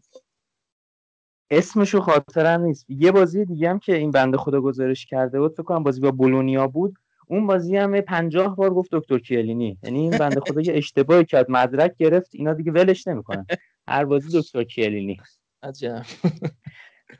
اسمشو 1.50 2.00
خاطرم 2.00 2.62
نیست. 2.62 2.86
یه 2.90 3.12
بازی 3.12 3.46
دیگه 3.46 3.70
هم 3.70 3.80
که 3.80 3.96
این 3.96 4.12
بنده 4.12 4.38
خدا 4.38 4.62
گزارش 4.62 5.06
کرده 5.06 5.40
بود 5.40 5.52
فکر 5.54 5.64
کنم 5.64 5.84
بازی 5.84 6.02
با 6.02 6.12
بولونیا 6.12 6.68
بود. 6.68 6.96
اون 7.28 7.48
بازی 7.48 7.78
هم 7.78 8.02
پنجاه 8.02 8.56
بار 8.56 8.70
گفت 8.70 8.90
دکتر 8.92 9.18
کیلینی. 9.18 9.78
یعنی 9.84 10.00
این 10.00 10.18
بنده 10.18 10.40
خدا 10.40 10.62
یه 10.62 10.74
اشتباهی 10.74 11.26
کرد 11.26 11.52
مدرک 11.52 11.98
گرفت 11.98 12.30
اینا 12.34 12.54
دیگه 12.54 12.72
ولش 12.72 13.08
نمی‌کنن. 13.08 13.46
هر 13.88 14.06
بازی 14.06 14.42
دکتر 14.42 14.64
کیلینی. 14.64 15.18
عجب. 15.64 16.02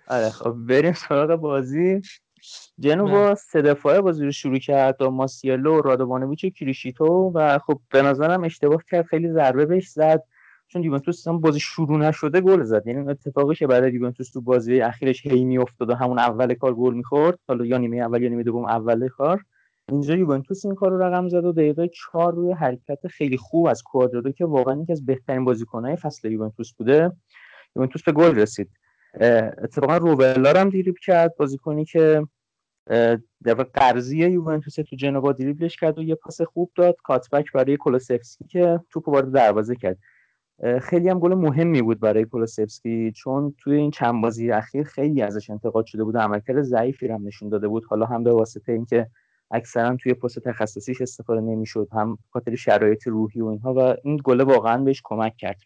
آره 0.08 0.30
خب 0.30 0.52
بریم 0.52 0.94
سراغ 0.94 1.36
بازی. 1.36 2.02
جنوا 2.80 3.36
سه 3.36 3.62
دفاعه 3.62 4.02
بازی 4.02 4.26
رو 4.26 4.32
شروع 4.32 4.58
کرد 4.58 4.98
با 4.98 5.10
ماسیلو 5.10 5.82
رادوانویچ 5.82 6.44
و 6.44 6.50
کریشیتو 6.50 7.32
و 7.36 7.60
خب 7.60 7.80
به 7.92 8.02
نظرم 8.02 8.44
اشتباه 8.44 8.84
کرد 8.92 9.06
خیلی 9.06 9.32
ضربه 9.32 9.66
بهش 9.66 9.90
زد. 9.90 10.24
چون 10.68 10.84
یوونتوس 10.84 11.28
هم 11.28 11.40
بازی 11.40 11.60
شروع 11.60 11.98
نشده 11.98 12.42
گل 12.42 12.64
زد. 12.64 12.88
یعنی 12.88 13.10
اتفاقی 13.10 13.56
که 13.56 13.68
برای 13.68 13.94
یوونتوس 13.94 14.32
تو 14.32 14.42
بازی 14.42 14.82
اخیرش 14.82 15.26
هی 15.26 15.46
میافتاد 15.46 15.90
و 15.90 15.96
همون 15.96 16.20
اول 16.20 16.54
کار 16.54 16.74
گل 16.74 16.94
می‌خورد. 16.94 17.40
حالا 17.48 17.66
یا 17.66 17.78
نیمه 17.78 17.98
اول 17.98 18.22
یا 18.22 18.30
نیمه 18.30 18.44
دوم 18.44 18.66
اول 18.66 19.08
کار. 19.08 19.44
اینجا 19.92 20.16
یوونتوس 20.16 20.66
این 20.66 20.76
کار 20.76 20.92
رو 20.92 21.04
رقم 21.04 21.30
زد 21.30 21.46
و 21.46 21.52
دقیقه 21.52 21.88
چهار 21.88 22.34
روی 22.34 22.52
حرکت 22.52 23.08
خیلی 23.08 23.38
خوب 23.38 23.66
از 23.66 23.84
کوادرادو 23.84 24.32
که 24.32 24.46
واقعا 24.46 24.82
یکی 24.82 24.92
از 24.92 25.06
بهترین 25.06 25.46
بازیکنهای 25.46 25.96
فصل 25.96 26.32
یوونتوس 26.32 26.74
بوده. 26.74 27.12
یوونتوس 27.76 28.04
به 28.04 28.12
گل 28.12 28.36
رسید. 28.36 28.70
اتفاقا 29.64 29.98
روبلا 29.98 30.52
رو 30.52 30.58
هم 30.58 30.70
دریبل 30.70 31.00
کرد 31.02 31.36
بازیکنی 31.38 31.86
که 31.86 32.28
در 33.44 33.54
قرضی 33.74 34.18
یوونتوس 34.18 34.76
تو 34.76 34.96
جنوا 34.96 35.32
دریبلش 35.32 35.78
کرد 35.78 36.00
و 36.00 36.04
یه 36.04 36.16
پاس 36.16 36.42
خوب 36.42 36.72
داد. 36.76 36.96
کاتبک 37.04 37.52
برای 37.52 37.78
کولوسفسکی 37.78 38.46
که 38.48 38.80
توپ 38.90 39.10
وارد 39.10 39.32
دروازه 39.32 39.76
کرد. 39.76 39.98
خیلی 40.82 41.10
هم 41.10 41.20
گل 41.20 41.34
مهمی 41.34 41.82
بود 41.82 42.00
برای 42.00 42.26
کولوسفسکی 42.26 43.12
چون 43.16 43.56
توی 43.58 43.76
این 43.76 43.92
چند 43.92 44.22
بازی 44.22 44.52
اخیر 44.52 44.84
خیلی 44.84 45.22
ازش 45.22 45.50
انتقاد 45.50 45.86
شده 45.86 46.04
بود 46.04 46.18
عملکرد 46.18 46.62
ضعیفی 46.62 47.08
هم 47.08 47.28
نشون 47.28 47.50
داده 47.50 47.68
بود. 47.68 47.86
حالا 47.86 48.06
هم 48.06 48.24
به 48.24 48.32
واسطه 48.32 48.72
اینکه 48.72 49.08
اکثرا 49.54 49.96
توی 49.96 50.14
پست 50.14 50.40
تخصصیش 50.40 51.02
استفاده 51.02 51.42
نمی‌شد 51.42 51.88
هم 51.92 52.18
خاطر 52.30 52.56
شرایط 52.56 53.08
روحی 53.08 53.42
و 53.42 53.46
اینها 53.46 53.74
و 53.74 53.96
این 54.04 54.22
گل 54.24 54.42
واقعا 54.42 54.78
بهش 54.78 55.02
کمک 55.04 55.38
کرد. 55.38 55.62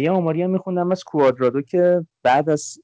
یه 0.00 0.10
آماری 0.10 0.42
هم 0.42 0.50
میخوندم 0.50 0.92
از 0.92 1.04
کوادرادو 1.04 1.62
که 1.62 2.06
بعد 2.22 2.50
از 2.50 2.78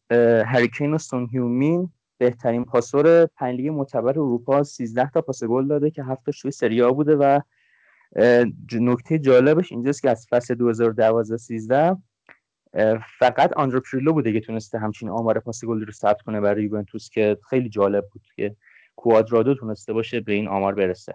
هریکین 0.46 0.94
و 0.94 0.98
سون 0.98 1.28
هیومین 1.32 1.90
بهترین 2.18 2.64
پاسور 2.64 3.26
پنج 3.26 3.56
لیگ 3.56 3.68
معتبر 3.68 4.10
اروپا 4.10 4.62
13 4.62 5.10
تا 5.10 5.20
پاس 5.20 5.44
گل 5.44 5.68
داده 5.68 5.90
که 5.90 6.04
هفتاش 6.04 6.40
توی 6.40 6.50
سری 6.50 6.82
آ 6.82 6.92
بوده 6.92 7.16
و 7.16 7.40
نکته 8.72 9.18
جالبش 9.18 9.72
اینجاست 9.72 10.02
که 10.02 10.10
از 10.10 10.26
فصل 10.30 10.54
2012 10.54 11.36
13 11.36 11.96
فقط 13.18 13.52
آندرو 13.52 13.80
پریلو 13.92 14.12
بوده 14.12 14.32
که 14.32 14.40
تونسته 14.40 14.78
همچین 14.78 15.08
آمار 15.08 15.40
پاس 15.40 15.64
گل 15.64 15.86
رو 15.86 15.92
ثبت 15.92 16.20
کنه 16.20 16.40
برای 16.40 16.64
یوونتوس 16.64 17.10
که 17.10 17.38
خیلی 17.50 17.68
جالب 17.68 18.04
بود 18.12 18.22
که 18.36 18.56
کوادرادو 18.96 19.54
تونسته 19.54 19.92
باشه 19.92 20.20
به 20.20 20.32
این 20.32 20.48
آمار 20.48 20.74
برسه. 20.74 21.14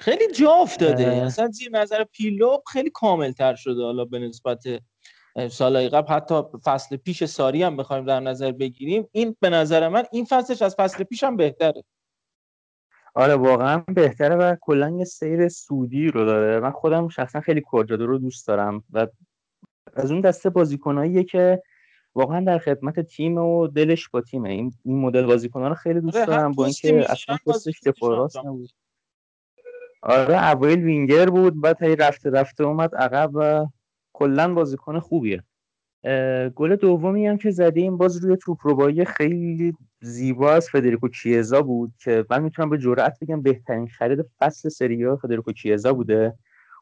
خیلی 0.00 0.32
جا 0.32 0.52
افتاده. 0.52 1.06
اصلا 1.06 1.48
زیر 1.48 1.70
نظر 1.70 2.04
پیلو 2.04 2.58
خیلی 2.72 2.90
کامل 2.90 3.32
تر 3.32 3.54
شده. 3.54 3.82
حالا 3.82 4.04
به 4.04 4.18
نسبت 4.18 4.64
سالهای 5.50 5.88
قبل 5.88 6.08
حتی 6.08 6.42
فصل 6.64 6.96
پیش 6.96 7.24
ساری 7.24 7.62
هم 7.62 7.76
بخوایم 7.76 8.04
در 8.04 8.20
نظر 8.20 8.52
بگیریم. 8.52 9.08
این 9.12 9.36
به 9.40 9.50
نظر 9.50 9.88
من 9.88 10.04
این 10.12 10.24
فصلش 10.24 10.62
از 10.62 10.74
فصل 10.78 11.04
پیش 11.04 11.24
هم 11.24 11.36
بهتره. 11.36 11.84
آره 13.14 13.34
واقعا 13.34 13.84
بهتره 13.94 14.36
و 14.36 14.56
کلا 14.60 14.90
یه 14.90 15.04
سیر 15.04 15.48
سودی 15.48 16.06
رو 16.06 16.24
داره. 16.24 16.60
من 16.60 16.70
خودم 16.70 17.08
شخصا 17.08 17.40
خیلی 17.40 17.60
کوادرادو 17.60 18.06
رو 18.06 18.18
دوست 18.18 18.46
دارم 18.46 18.84
و 18.92 19.06
از 19.94 20.12
اون 20.12 20.20
دسته 20.20 20.50
بازیکناییه 20.50 21.24
که 21.24 21.62
واقعا 22.16 22.40
در 22.40 22.58
خدمت 22.58 23.00
تیم 23.00 23.38
و 23.38 23.66
دلش 23.66 24.08
با 24.08 24.20
تیمه. 24.20 24.50
این 24.50 24.72
این 24.84 24.98
مدل 25.00 25.26
بازیکن‌ها 25.26 25.68
رو 25.68 25.74
خیلی 25.74 26.00
دوست 26.00 26.16
آره، 26.16 26.26
دارم. 26.26 26.52
با 26.52 26.64
اینکه 26.64 27.10
اصلا 27.10 27.36
پستش 27.46 27.80
دفاع 27.86 28.28
نبود. 28.44 28.70
آره 30.02 30.50
اوایل 30.50 30.84
وینگر 30.84 31.30
بود 31.30 31.60
بعد 31.60 31.82
هی 31.82 31.96
رفته 31.96 32.30
رفته 32.30 32.64
اومد 32.64 32.94
عقب 32.94 33.30
و 33.34 33.66
کلا 34.12 34.54
بازیکن 34.54 34.98
خوبیه. 34.98 35.42
گل 36.54 36.76
دومی 36.76 37.26
هم 37.26 37.36
که 37.36 37.50
زدیم 37.50 37.96
باز 37.96 38.24
روی 38.24 38.36
توپروبایی 38.36 39.04
خیلی 39.04 39.74
زیبا 40.00 40.52
از 40.52 40.70
فدریکو 40.70 41.08
کیزا 41.08 41.62
بود 41.62 41.92
که 41.98 42.24
من 42.30 42.42
می‌تونم 42.42 42.70
به 42.70 42.78
جرئت 42.78 43.18
بگم 43.20 43.42
بهترین 43.42 43.88
خرید 43.88 44.26
فصل 44.38 44.68
سری 44.68 45.06
آ 45.06 45.16
فدریکو 45.16 45.52
کیزا 45.52 45.92
بوده. 45.92 46.34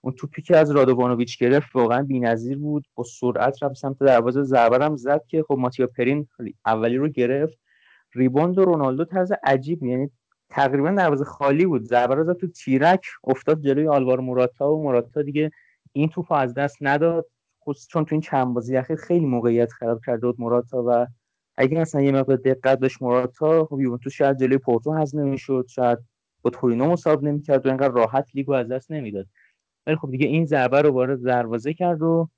اون 0.05 0.15
توپی 0.15 0.43
که 0.43 0.57
از 0.57 0.71
رادوانوویچ 0.71 1.39
گرفت 1.39 1.77
واقعا 1.77 2.03
بی‌نظیر 2.03 2.59
بود. 2.59 2.87
با 2.95 3.05
سرعت 3.05 3.63
رفت 3.63 3.75
سمت 3.75 3.99
دروازه. 3.99 4.43
ضربه 4.43 4.85
هم 4.85 4.97
زد 4.97 5.21
که 5.29 5.45
خب 5.49 5.55
ماتیا 5.59 5.87
پرین 5.87 6.29
اولی 6.67 6.97
رو 6.97 7.09
گرفت. 7.09 7.59
ریباند 8.15 8.59
رونالدو 8.59 9.05
طرز 9.05 9.33
عجیب 9.45 9.83
یعنی 9.85 10.11
تقریبا 10.51 10.91
دروازه 10.91 11.25
خالی 11.25 11.67
بود. 11.67 11.83
ضربه 11.83 12.15
رو 12.15 12.25
زد 12.25 12.37
تو 12.37 12.47
تیرک 12.47 13.07
افتاد 13.25 13.61
جلوی 13.61 13.89
آلوار 13.89 14.21
موراتا 14.21 14.75
و 14.75 14.83
موراتا 14.83 15.23
دیگه 15.23 15.51
این 15.93 16.09
توپ 16.09 16.33
از 16.33 16.55
دست 16.55 16.77
نداد. 16.81 17.27
خصوص 17.65 17.87
چون 17.87 18.05
تو 18.05 18.15
این 18.15 18.21
چند 18.21 18.55
بازی 18.55 18.77
اخیر 18.77 18.97
خیلی 18.97 19.27
موقعیت 19.27 19.73
خراب 19.73 20.01
کرده 20.07 20.27
بود 20.27 20.37
موراتا 20.39 20.85
و 20.87 21.07
اگه 21.57 21.81
مثلا 21.81 22.01
یه 22.01 22.13
مقدار 22.13 22.37
دقت 22.37 22.81
داشت 22.81 23.03
موراتا 23.03 23.65
خب 23.65 23.81
یوونتوس 23.81 24.13
شاید 24.13 24.39
جلوی 24.39 24.59
پورتو 24.59 24.93
هضم 24.93 25.21
نمی‌شد. 25.21 25.67
شاید 25.69 25.99
با 26.43 26.51
تورینو 26.51 26.87
مساوی 26.87 27.27
نمی‌کرد 27.27 27.67
و 27.67 27.69
اینقدر 27.69 27.95
راحت 27.95 28.27
لیگو 28.35 28.53
از 28.53 28.69
دست 28.69 28.91
نمی‌داد. 28.91 29.27
ولی 29.87 29.97
خب 29.97 30.11
دیگه 30.11 30.27
این 30.27 30.47
ضربه 30.47 30.83
رو 30.83 30.91
وارد 30.91 31.23
دروازه 31.23 31.75
کرد 31.75 32.03
و 32.03 32.29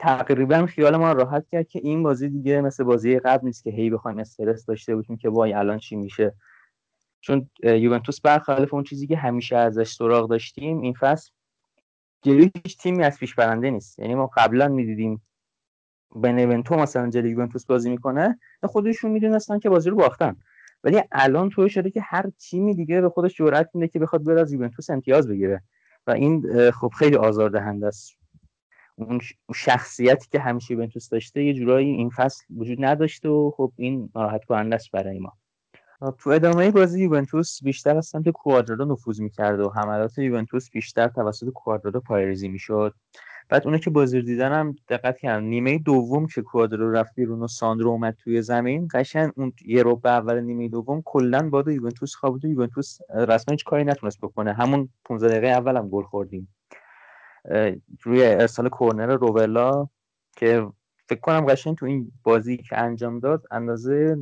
تقریبا 0.00 0.66
خیال 0.66 0.96
ما 0.96 1.12
راحت 1.12 1.48
کرد 1.48 1.68
که 1.68 1.80
این 1.82 2.02
بازی 2.02 2.28
دیگه 2.28 2.60
مثل 2.60 2.84
بازی 2.84 3.18
قبل 3.18 3.46
نیست 3.46 3.64
که 3.64 3.70
هی 3.70 3.90
بخوایم 3.90 4.18
استرس 4.18 4.66
داشته 4.66 4.96
باشیم 4.96 5.16
که 5.16 5.28
وای 5.28 5.52
الان 5.52 5.78
چی 5.78 5.96
میشه. 5.96 6.34
چون 7.20 7.50
یوونتوس 7.62 8.20
برخلاف 8.20 8.74
اون 8.74 8.84
چیزی 8.84 9.06
که 9.06 9.16
همیشه 9.16 9.56
ازش 9.56 9.92
سراغ 9.92 10.30
داشتیم 10.30 10.80
این 10.80 10.94
فصل 10.94 11.30
جلوی 12.22 12.50
هیچ 12.64 12.78
تیمی 12.78 13.04
از 13.04 13.18
پیش 13.18 13.34
برنده 13.34 13.70
نیست. 13.70 13.98
یعنی 13.98 14.14
ما 14.14 14.30
قبلا 14.36 14.68
می‌دیدیم 14.68 15.22
بنونتو 16.16 16.76
مثلا 16.76 17.10
جلوی 17.10 17.30
یوونتوس 17.30 17.66
بازی 17.66 17.90
می‌کنه 17.90 18.38
خودشون 18.62 19.10
می‌دونستن 19.10 19.58
که 19.58 19.70
بازی 19.70 19.90
رو 19.90 19.96
باختن. 19.96 20.36
ولی 20.84 21.02
الان 21.12 21.48
طوری 21.48 21.70
شده 21.70 21.90
که 21.90 22.00
هر 22.00 22.30
تیمی 22.38 22.74
دیگه 22.74 23.00
به 23.00 23.08
خودش 23.08 23.36
جرأت 23.36 23.70
میده 23.74 23.88
که 23.88 23.98
بخواد 23.98 24.24
بره 24.24 24.40
از 24.40 24.52
یوونتوس 24.52 24.90
امتیاز 24.90 25.28
بگیره. 25.28 25.62
و 26.06 26.10
این 26.10 26.70
خب 26.70 26.92
خیلی 26.98 27.16
آزاردهنده 27.16 27.86
است. 27.86 28.12
اون 28.96 29.20
شخصیتی 29.54 30.28
که 30.30 30.40
همیشه 30.40 30.74
یوونتوس 30.74 31.08
داشته 31.08 31.44
یه 31.44 31.54
جورایی 31.54 31.90
این 31.90 32.10
فصل 32.10 32.44
وجود 32.56 32.84
نداشته 32.84 33.28
و 33.28 33.50
خب 33.56 33.72
این 33.76 34.10
ناراحت 34.14 34.44
کننده 34.44 34.74
است 34.74 34.90
برای 34.90 35.18
ما. 35.18 35.32
تو 36.18 36.30
ادامه 36.30 36.70
بازی 36.70 37.02
یوونتوس 37.02 37.62
بیشتر 37.62 37.96
از 37.96 38.06
سمت 38.06 38.28
کوادرادو 38.28 38.84
نفوذ 38.84 39.20
می‌کرد 39.20 39.60
و 39.60 39.70
حملات 39.70 40.18
یوونتوس 40.18 40.70
بیشتر 40.70 41.08
توسط 41.08 41.46
کوادرادو 41.48 42.00
پایریزی 42.00 42.48
می‌شد. 42.48 42.94
بعد 43.48 43.64
اونو 43.64 43.78
که 43.78 43.90
بازی 43.90 44.18
رو 44.18 44.24
دیدن 44.24 44.52
هم 44.52 44.76
دقت 44.88 45.18
کردن 45.18 45.44
نیمه 45.44 45.78
دوم 45.78 46.26
که 46.26 46.42
کوادرادو 46.42 46.90
رفت 46.90 47.14
بیرون 47.14 47.42
و 47.42 47.46
ساندرو 47.46 47.90
اومد 47.90 48.16
توی 48.24 48.42
زمین 48.42 48.88
قشنگ 48.92 49.32
اون 49.36 49.52
یه 49.66 49.82
ربع 49.86 50.10
اول 50.10 50.40
نیمه 50.40 50.68
دوم 50.68 51.02
کلا 51.04 51.48
باد 51.50 51.68
یوونتوس 51.68 52.14
خوابید 52.14 52.44
و 52.44 52.48
یوونتوس 52.48 52.98
رسما 53.10 53.52
هیچ 53.52 53.64
کاری 53.64 53.84
نتونست 53.84 54.20
بکنه. 54.20 54.52
همون 54.52 54.88
15 55.04 55.28
دقیقه 55.28 55.46
اول 55.46 55.76
هم 55.76 55.88
گل 55.88 56.02
خوردیم. 56.02 56.54
روی 58.02 58.24
ارسال 58.24 58.68
کورنر 58.68 59.16
روبلا 59.16 59.88
که 60.36 60.66
فکر 61.08 61.20
کنم 61.20 61.46
قشنگ 61.46 61.76
تو 61.76 61.86
این 61.86 62.12
بازی 62.22 62.56
که 62.56 62.78
انجام 62.78 63.20
داد 63.20 63.42
اندازه 63.50 64.16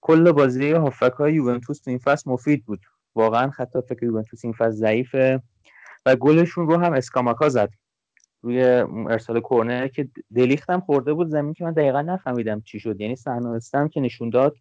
کل 0.00 0.32
بازی 0.32 0.72
هافک 0.72 1.12
های 1.18 1.34
یوونتوس 1.34 1.80
تو 1.80 1.90
این 1.90 1.98
فصل 1.98 2.30
مفید 2.30 2.64
بود. 2.64 2.80
واقعا 3.14 3.50
خط 3.50 3.76
هافک 3.76 4.02
یوونتوس 4.02 4.44
این 4.44 4.52
فصل 4.52 4.70
ضعیفه 4.70 5.42
و 6.06 6.16
گلشون 6.16 6.68
رو 6.68 6.76
هم 6.76 6.92
اسکاماکا 6.92 7.48
زد. 7.48 7.70
روی 8.46 8.62
ارسال 9.08 9.40
کورنر 9.40 9.88
که 9.88 10.08
دلیخت 10.34 10.70
هم 10.70 10.80
خورده 10.80 11.14
بود 11.14 11.28
زمین 11.28 11.54
که 11.54 11.64
من 11.64 11.72
دقیقا 11.72 12.02
نفهمیدم 12.02 12.60
چی 12.60 12.80
شد. 12.80 13.00
یعنی 13.00 13.16
صحنه 13.16 13.88
که 13.88 14.00
نشون 14.00 14.30
داد 14.30 14.56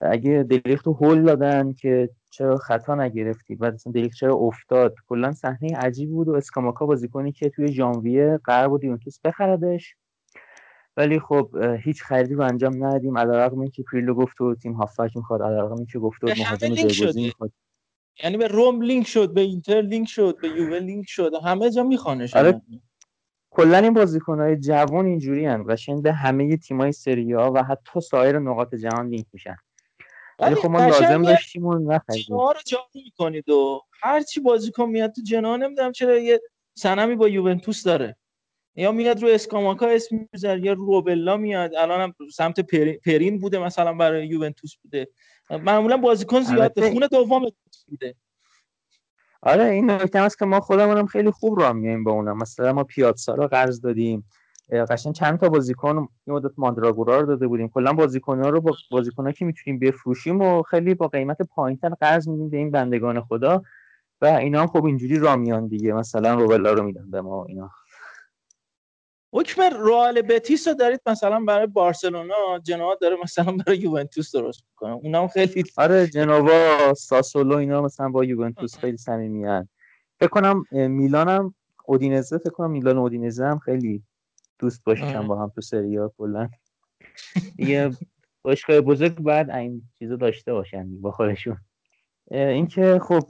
اگه 0.00 0.42
دلیخت 0.42 0.86
رو 0.86 0.92
هول 0.92 1.22
دادن 1.22 1.72
که 1.72 2.10
چرا 2.30 2.56
خطا 2.56 2.94
نگرفتی؟ 2.94 3.54
بعد 3.54 3.74
اصلا 3.74 3.92
دلیخت 3.92 4.16
چرا 4.16 4.34
افتاد؟ 4.34 4.94
کلا 5.08 5.32
صحنه 5.32 5.76
عجیبی 5.76 6.12
بود 6.12 6.28
و 6.28 6.34
اسکاماکا 6.34 6.86
بازیکنی 6.86 7.32
که 7.32 7.48
توی 7.48 7.72
ژانویه 7.72 8.40
قرار 8.44 8.68
بود 8.68 8.84
یوونتوس 8.84 9.20
بخردش 9.24 9.94
ولی 10.96 11.20
خب 11.20 11.56
هیچ 11.82 12.02
خریدی 12.02 12.34
رو 12.34 12.42
انجام 12.42 12.84
ندادیم. 12.84 13.18
علیرغم 13.18 13.60
اینکه 13.60 13.82
پیرلو 13.82 14.14
گفت 14.14 14.40
و 14.40 14.54
تیم 14.54 14.72
هافک 14.72 15.16
می‌خواد 15.16 15.42
علیرغم 15.42 15.76
اینکه 15.76 15.98
گفت 15.98 16.24
و 16.24 16.26
مهاجم 16.26 16.74
جایگزین 16.74 17.24
می‌خواد. 17.24 17.52
یعنی 18.24 18.36
به 18.36 18.48
روم 18.48 18.82
لینک 18.82 19.06
شد 19.06 19.34
به 19.34 19.40
اینتر 19.40 19.80
لینک 19.80 20.08
شد 20.08 20.36
به 20.42 20.48
یووه 20.48 20.78
لینک 20.78 21.04
شد. 21.08 21.32
همه 21.44 21.70
جا 21.70 21.82
میخوانش. 21.82 22.36
آره. 22.36 22.48
الان 22.48 22.62
کلا 23.50 23.78
این 23.78 23.94
بازیکنهای 23.94 24.56
جوان 24.56 25.06
اینجوری 25.06 25.46
هن 25.46 25.64
قشنگ 25.68 26.02
به 26.02 26.12
همه 26.12 26.56
تیمای 26.56 26.92
سری 26.92 27.34
آ 27.34 27.50
و 27.50 27.62
حتی 27.62 28.00
سایر 28.00 28.38
نقاط 28.38 28.74
جهان 28.74 29.08
لینک 29.08 29.26
میشن. 29.32 29.56
ولی 30.38 30.54
خب 30.54 30.68
ما 30.68 30.86
لازم 30.86 31.22
داشتیم 31.22 31.66
اون 31.66 31.92
نخریدیم 31.92 32.36
رو 32.36 32.54
جا 32.66 32.78
می‌کنید 32.94 33.48
و 33.48 33.82
هر 34.02 34.20
چی 34.22 34.40
بازیکن 34.40 34.84
میاد 34.88 35.12
تو 35.12 35.22
جناها 35.22 35.56
نمی‌دونم 35.56 35.92
چرا 35.92 36.18
یه 36.18 36.40
سنمی 36.74 37.14
با 37.16 37.28
یوونتوس 37.28 37.82
داره. 37.84 38.16
یا 38.76 38.92
میاد 38.92 39.22
رو 39.22 39.28
اسکاماکا 39.28 39.86
اسم 39.86 40.28
می‌ذاره 40.32 40.60
یا 40.64 40.72
روبلا 40.72 41.36
میاد. 41.36 41.74
الان 41.74 42.00
هم 42.00 42.14
سمت 42.32 42.60
پری- 42.60 42.98
پرین 42.98 43.38
بوده 43.38 43.58
مثلا 43.58 43.94
برای 43.94 44.26
یوونتوس 44.26 44.76
بوده. 44.76 45.08
معمولا 45.50 45.96
بازیکن 45.96 46.42
البته- 46.48 46.90
خونه 46.90 47.08
دوم 47.08 47.50
بوده. 47.88 48.14
آره 49.42 49.64
این 49.64 49.90
نکته 49.90 50.22
هست 50.22 50.38
که 50.38 50.44
ما 50.44 50.60
خودمونم 50.60 51.06
خیلی 51.06 51.30
خوب 51.30 51.60
راه 51.60 51.72
میایم 51.72 52.04
با 52.04 52.12
اونم. 52.12 52.36
مثلا 52.36 52.72
ما 52.72 52.84
پیاتسا 52.84 53.34
رو 53.34 53.46
قرض 53.46 53.80
دادیم. 53.80 54.24
قشنگ 54.72 55.14
چند 55.14 55.38
تا 55.38 55.48
بازیکن 55.48 56.08
یه 56.26 56.34
مدت 56.34 56.52
ماندراگورا 56.56 57.20
رو 57.20 57.26
داده 57.26 57.46
بودیم. 57.46 57.68
کلا 57.68 57.92
بازیکن‌ها 57.92 58.48
رو 58.48 58.60
با 58.60 58.72
بازیکن‌ها 58.90 59.32
که 59.32 59.44
می‌تونیم 59.44 59.78
بفروشیم 59.78 60.40
و 60.40 60.62
خیلی 60.62 60.94
با 60.94 61.08
قیمت 61.08 61.42
پایینتر 61.42 61.88
قرض 61.88 62.28
میدیم 62.28 62.50
به 62.50 62.56
این 62.56 62.70
بندگان 62.70 63.20
خدا. 63.20 63.62
و 64.20 64.26
اینا 64.26 64.60
هم 64.60 64.66
خب 64.66 64.84
اینجوری 64.84 65.18
راه 65.18 65.36
میان 65.36 65.68
دیگه. 65.68 65.92
مثلا 65.92 66.34
روبلا 66.34 66.72
رو 66.72 66.82
میدن 66.82 67.10
به 67.10 67.20
ما 67.20 67.44
اینا. 67.44 67.70
حکم 69.32 69.62
رئال 69.62 70.22
بتیس 70.22 70.68
رو 70.68 70.74
دارید 70.74 71.00
مثلا 71.06 71.40
برای 71.40 71.66
بارسلونا 71.66 72.58
جناها 72.62 72.94
داره 73.00 73.16
مثلا 73.22 73.52
برای 73.66 73.78
یوونتوس 73.78 74.36
درست 74.36 74.64
می‌کنه. 74.70 74.92
اونم 74.92 75.28
خیلی 75.28 75.64
آره 75.76 76.06
جنوا 76.06 76.94
ساسولو 76.94 77.56
اینا 77.56 77.82
مثلا 77.82 78.08
با 78.08 78.24
یوونتوس 78.24 78.78
خیلی 78.78 78.96
صمیمیان 78.96 79.68
فکر 80.20 80.28
کنم 80.28 80.64
میلانم 80.70 81.54
اودینزه 81.84 82.38
فکر 82.38 82.50
کنم 82.50 82.70
میلان 82.70 82.98
اودینزه 82.98 83.44
هم 83.44 83.58
خیلی 83.58 84.02
دوست 84.58 84.84
باشن. 84.84 85.26
با 85.26 85.42
هم 85.42 85.48
تو 85.54 85.60
سری 85.60 85.96
ها 85.96 86.12
کلا. 86.18 86.48
دیگه 87.56 87.90
باشگاه 88.42 88.80
بزرگ 88.80 89.14
باید 89.14 89.50
این 89.50 89.82
چیزا 89.98 90.16
داشته 90.16 90.52
باشن 90.52 91.00
با 91.00 91.10
خودشون. 91.10 91.56
اینکه 92.30 93.00
خب 93.02 93.22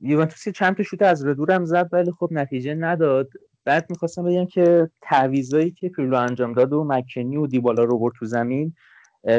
یوونتوس 0.00 0.46
یه 0.46 0.52
چند 0.52 0.76
تا 0.76 0.82
شوت 0.82 1.02
از 1.02 1.26
ردور 1.26 1.52
هم 1.52 1.64
زد 1.64 1.88
ولی 1.92 2.12
خب 2.12 2.28
نتیجه 2.32 2.74
نداد. 2.74 3.28
بعد 3.70 3.90
می‌خواستم 3.90 4.24
بگم 4.24 4.46
که 4.46 4.90
تعویضایی 5.02 5.70
که 5.70 5.88
پیرلو 5.88 6.16
انجام 6.16 6.52
داد 6.52 6.72
و 6.72 6.84
مکنی 6.84 7.36
و 7.36 7.46
دیبالا 7.46 7.84
رو 7.84 7.98
برد 7.98 8.14
تو 8.18 8.26
زمین 8.26 8.74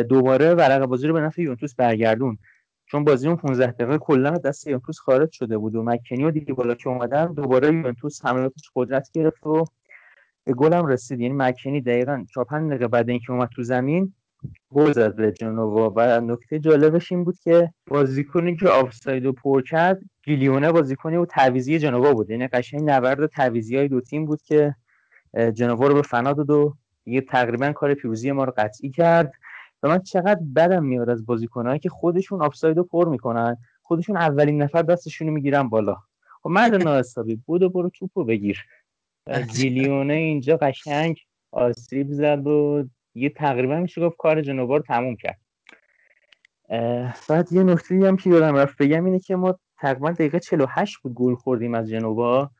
دوباره 0.09 0.53
ورق 0.53 0.85
بازی 0.85 1.07
رو 1.07 1.13
به 1.13 1.21
نفع 1.21 1.41
یوونتوس 1.41 1.75
برگردون 1.75 2.37
چون 2.85 3.03
بازی 3.03 3.27
اون 3.27 3.37
15 3.37 3.71
دقیقه 3.71 3.97
کلا 3.97 4.31
دست 4.31 4.67
یوونتوس 4.67 4.99
خارج 4.99 5.31
شده 5.31 5.57
بود 5.57 5.75
و 5.75 5.83
مکنی 5.83 6.23
و 6.23 6.31
دیبالا 6.31 6.75
که 6.75 6.89
اومدن 6.89 7.33
دوباره 7.33 7.67
یوونتوس 7.67 8.25
حملاتش 8.25 8.71
قدرت 8.75 9.11
گرفت 9.13 9.47
و 9.47 9.65
به 10.43 10.53
گل 10.53 10.73
هم 10.73 10.85
رسید. 10.85 11.19
یعنی 11.19 11.33
مکنی 11.37 11.81
دقیقا 11.81 12.25
4 12.33 12.45
5 12.45 12.69
دقیقه 12.69 12.87
بعد 12.87 13.09
اینکه 13.09 13.31
اومد 13.31 13.49
تو 13.55 13.63
زمین 13.63 14.13
گل 14.69 14.91
زد 14.91 15.15
به 15.15 15.31
جنوا 15.31 15.93
و 15.95 16.21
نکته 16.21 16.59
جالبش 16.59 17.11
این 17.11 17.23
بود 17.23 17.39
که 17.39 17.73
بازیکنی 17.87 18.55
که 18.55 18.69
آفساید 18.69 19.25
رو 19.25 19.31
پر 19.31 19.61
کرد 19.61 19.99
گیلیونه 20.23 20.71
بازیکنی 20.71 21.15
و 21.15 21.25
تعویضی 21.25 21.79
جنوا 21.79 22.13
بود. 22.13 22.29
یعنی 22.29 22.47
قشنگ 22.47 22.81
نبرد 22.85 23.25
تعویضی 23.25 23.77
های 23.77 23.87
دو 23.87 24.01
تیم 24.01 24.25
بود 24.25 24.41
که 24.41 24.75
جنوا 25.53 25.87
رو 25.87 25.93
به 25.93 26.01
فنا 26.01 26.33
داد 26.33 26.49
و 26.49 26.75
دیگه 27.03 27.21
تقریبا 27.21 27.71
کار 27.71 27.93
پیروزی 27.93 28.31
ما 28.31 28.43
رو 28.43 28.53
قطعی 28.57 28.89
کرد. 28.89 29.33
و 29.83 29.87
من 29.87 29.99
چقدر 29.99 30.39
بدم 30.55 30.83
میاد 30.83 31.09
از 31.09 31.25
بازیکنهایی 31.25 31.79
که 31.79 31.89
خودشون 31.89 32.41
آفساید 32.41 32.77
رو 32.77 32.83
پر 32.83 33.09
می‌کنن. 33.09 33.57
خودشون 33.81 34.17
اولین 34.17 34.61
نفر 34.61 34.81
دستشون 34.81 35.27
رو 35.27 35.33
می‌گیرن 35.33 35.69
بالا. 35.69 35.97
خب 36.43 36.49
مرد 36.49 36.75
ناحسابی 36.75 37.35
بودو 37.35 37.69
برو 37.69 37.89
توپو 37.89 38.23
بگیر. 38.23 38.65
و 39.27 39.41
گیلیونه 39.57 40.13
اینجا 40.13 40.57
قشنگ 40.57 41.17
آسیب 41.51 42.11
زد 42.11 42.47
و 42.47 42.83
یه 43.15 43.29
تقریبا 43.29 43.79
میشه 43.79 44.01
گفت 44.01 44.17
کار 44.17 44.41
جنوا 44.41 44.77
رو 44.77 44.83
تموم 44.83 45.15
کرد. 45.15 45.39
بعد 47.29 47.53
یه 47.53 47.63
نکته 47.63 48.07
هم 48.07 48.17
که 48.17 48.29
یادم 48.29 48.55
رفت 48.55 48.77
بگم 48.77 49.05
اینه 49.05 49.19
که 49.19 49.35
ما 49.35 49.59
تقریبا 49.77 50.11
دقیقه 50.11 50.39
48 50.39 50.97
بود 50.97 51.13
گل 51.13 51.35
خوردیم 51.35 51.73
از 51.73 51.89
جنوا 51.89 52.51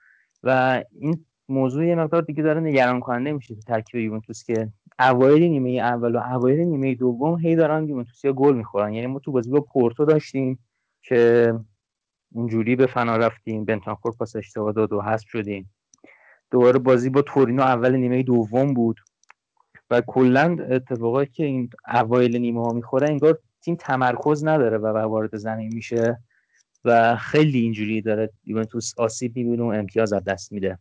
و 0.44 0.84
این 1.00 1.26
موضوع 1.50 1.86
یه 1.86 1.96
مقدار 1.96 2.22
دیگه 2.22 2.44
داره 2.44 2.60
نگران 2.60 3.00
کننده 3.00 3.32
میشه 3.32 3.56
تو 3.56 3.62
ترکیب 3.62 4.02
یوونتوس 4.02 4.44
که 4.44 4.70
اوایل 5.00 5.44
نیمه 5.44 5.70
اول 5.70 6.16
و 6.16 6.20
اوایل 6.20 6.60
نیمه 6.60 6.96
دوم 6.96 7.40
هی 7.40 7.56
دارن 7.56 7.90
یوونتوسیا 7.90 8.34
گل 8.34 8.56
می‌خورن. 8.56 8.94
یعنی 8.94 9.08
ما 9.08 9.20
تو 9.20 9.32
بازی 9.32 9.50
با 9.50 9.62
پورتو 9.62 10.06
داشتیم 10.06 10.60
که 11.02 11.54
اونجوری 12.32 12.76
به 12.76 12.86
فنا 12.86 13.18
رفتیم 13.18 13.66
بنتانکور 13.66 14.16
پاس 14.16 14.36
اشتباه 14.36 14.74
داد 14.74 14.94
و 14.94 15.02
حذف 15.02 15.28
شدیم. 15.28 15.74
دوباره 16.52 16.80
بازی 16.80 17.10
با 17.10 17.22
تورینو 17.22 17.62
اول 17.62 17.96
نیمه 17.96 18.24
دوم 18.24 18.74
بود. 18.74 19.00
و 19.92 20.02
کلا 20.02 20.58
اتفاقاتی 20.70 21.32
که 21.32 21.46
این 21.46 21.70
اوایل 21.94 22.38
نیمه 22.38 22.62
ها 22.62 22.74
می‌خوره 22.74 23.10
انگار 23.10 23.40
تیم 23.62 23.76
تمرکز 23.76 24.46
نداره 24.46 24.78
و 24.78 24.88
وارد 24.88 25.38
زمین 25.38 25.74
میشه 25.74 26.20
و 26.86 27.16
خیلی 27.16 27.60
اینجوری 27.60 28.02
داره 28.02 28.30
یوونتوس 28.46 28.94
آسیب 28.98 29.36
می‌بینه 29.36 29.64
و 29.64 29.66
امتیاز 29.66 30.14
از 30.14 30.24
دست 30.24 30.52
میده. 30.52 30.80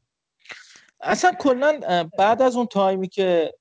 اصلا 1.01 1.33
کلا 1.33 1.81
بعد 2.19 2.43
از 2.43 2.57
اون 2.57 2.67
تایمی 2.67 3.09
که 3.09 3.55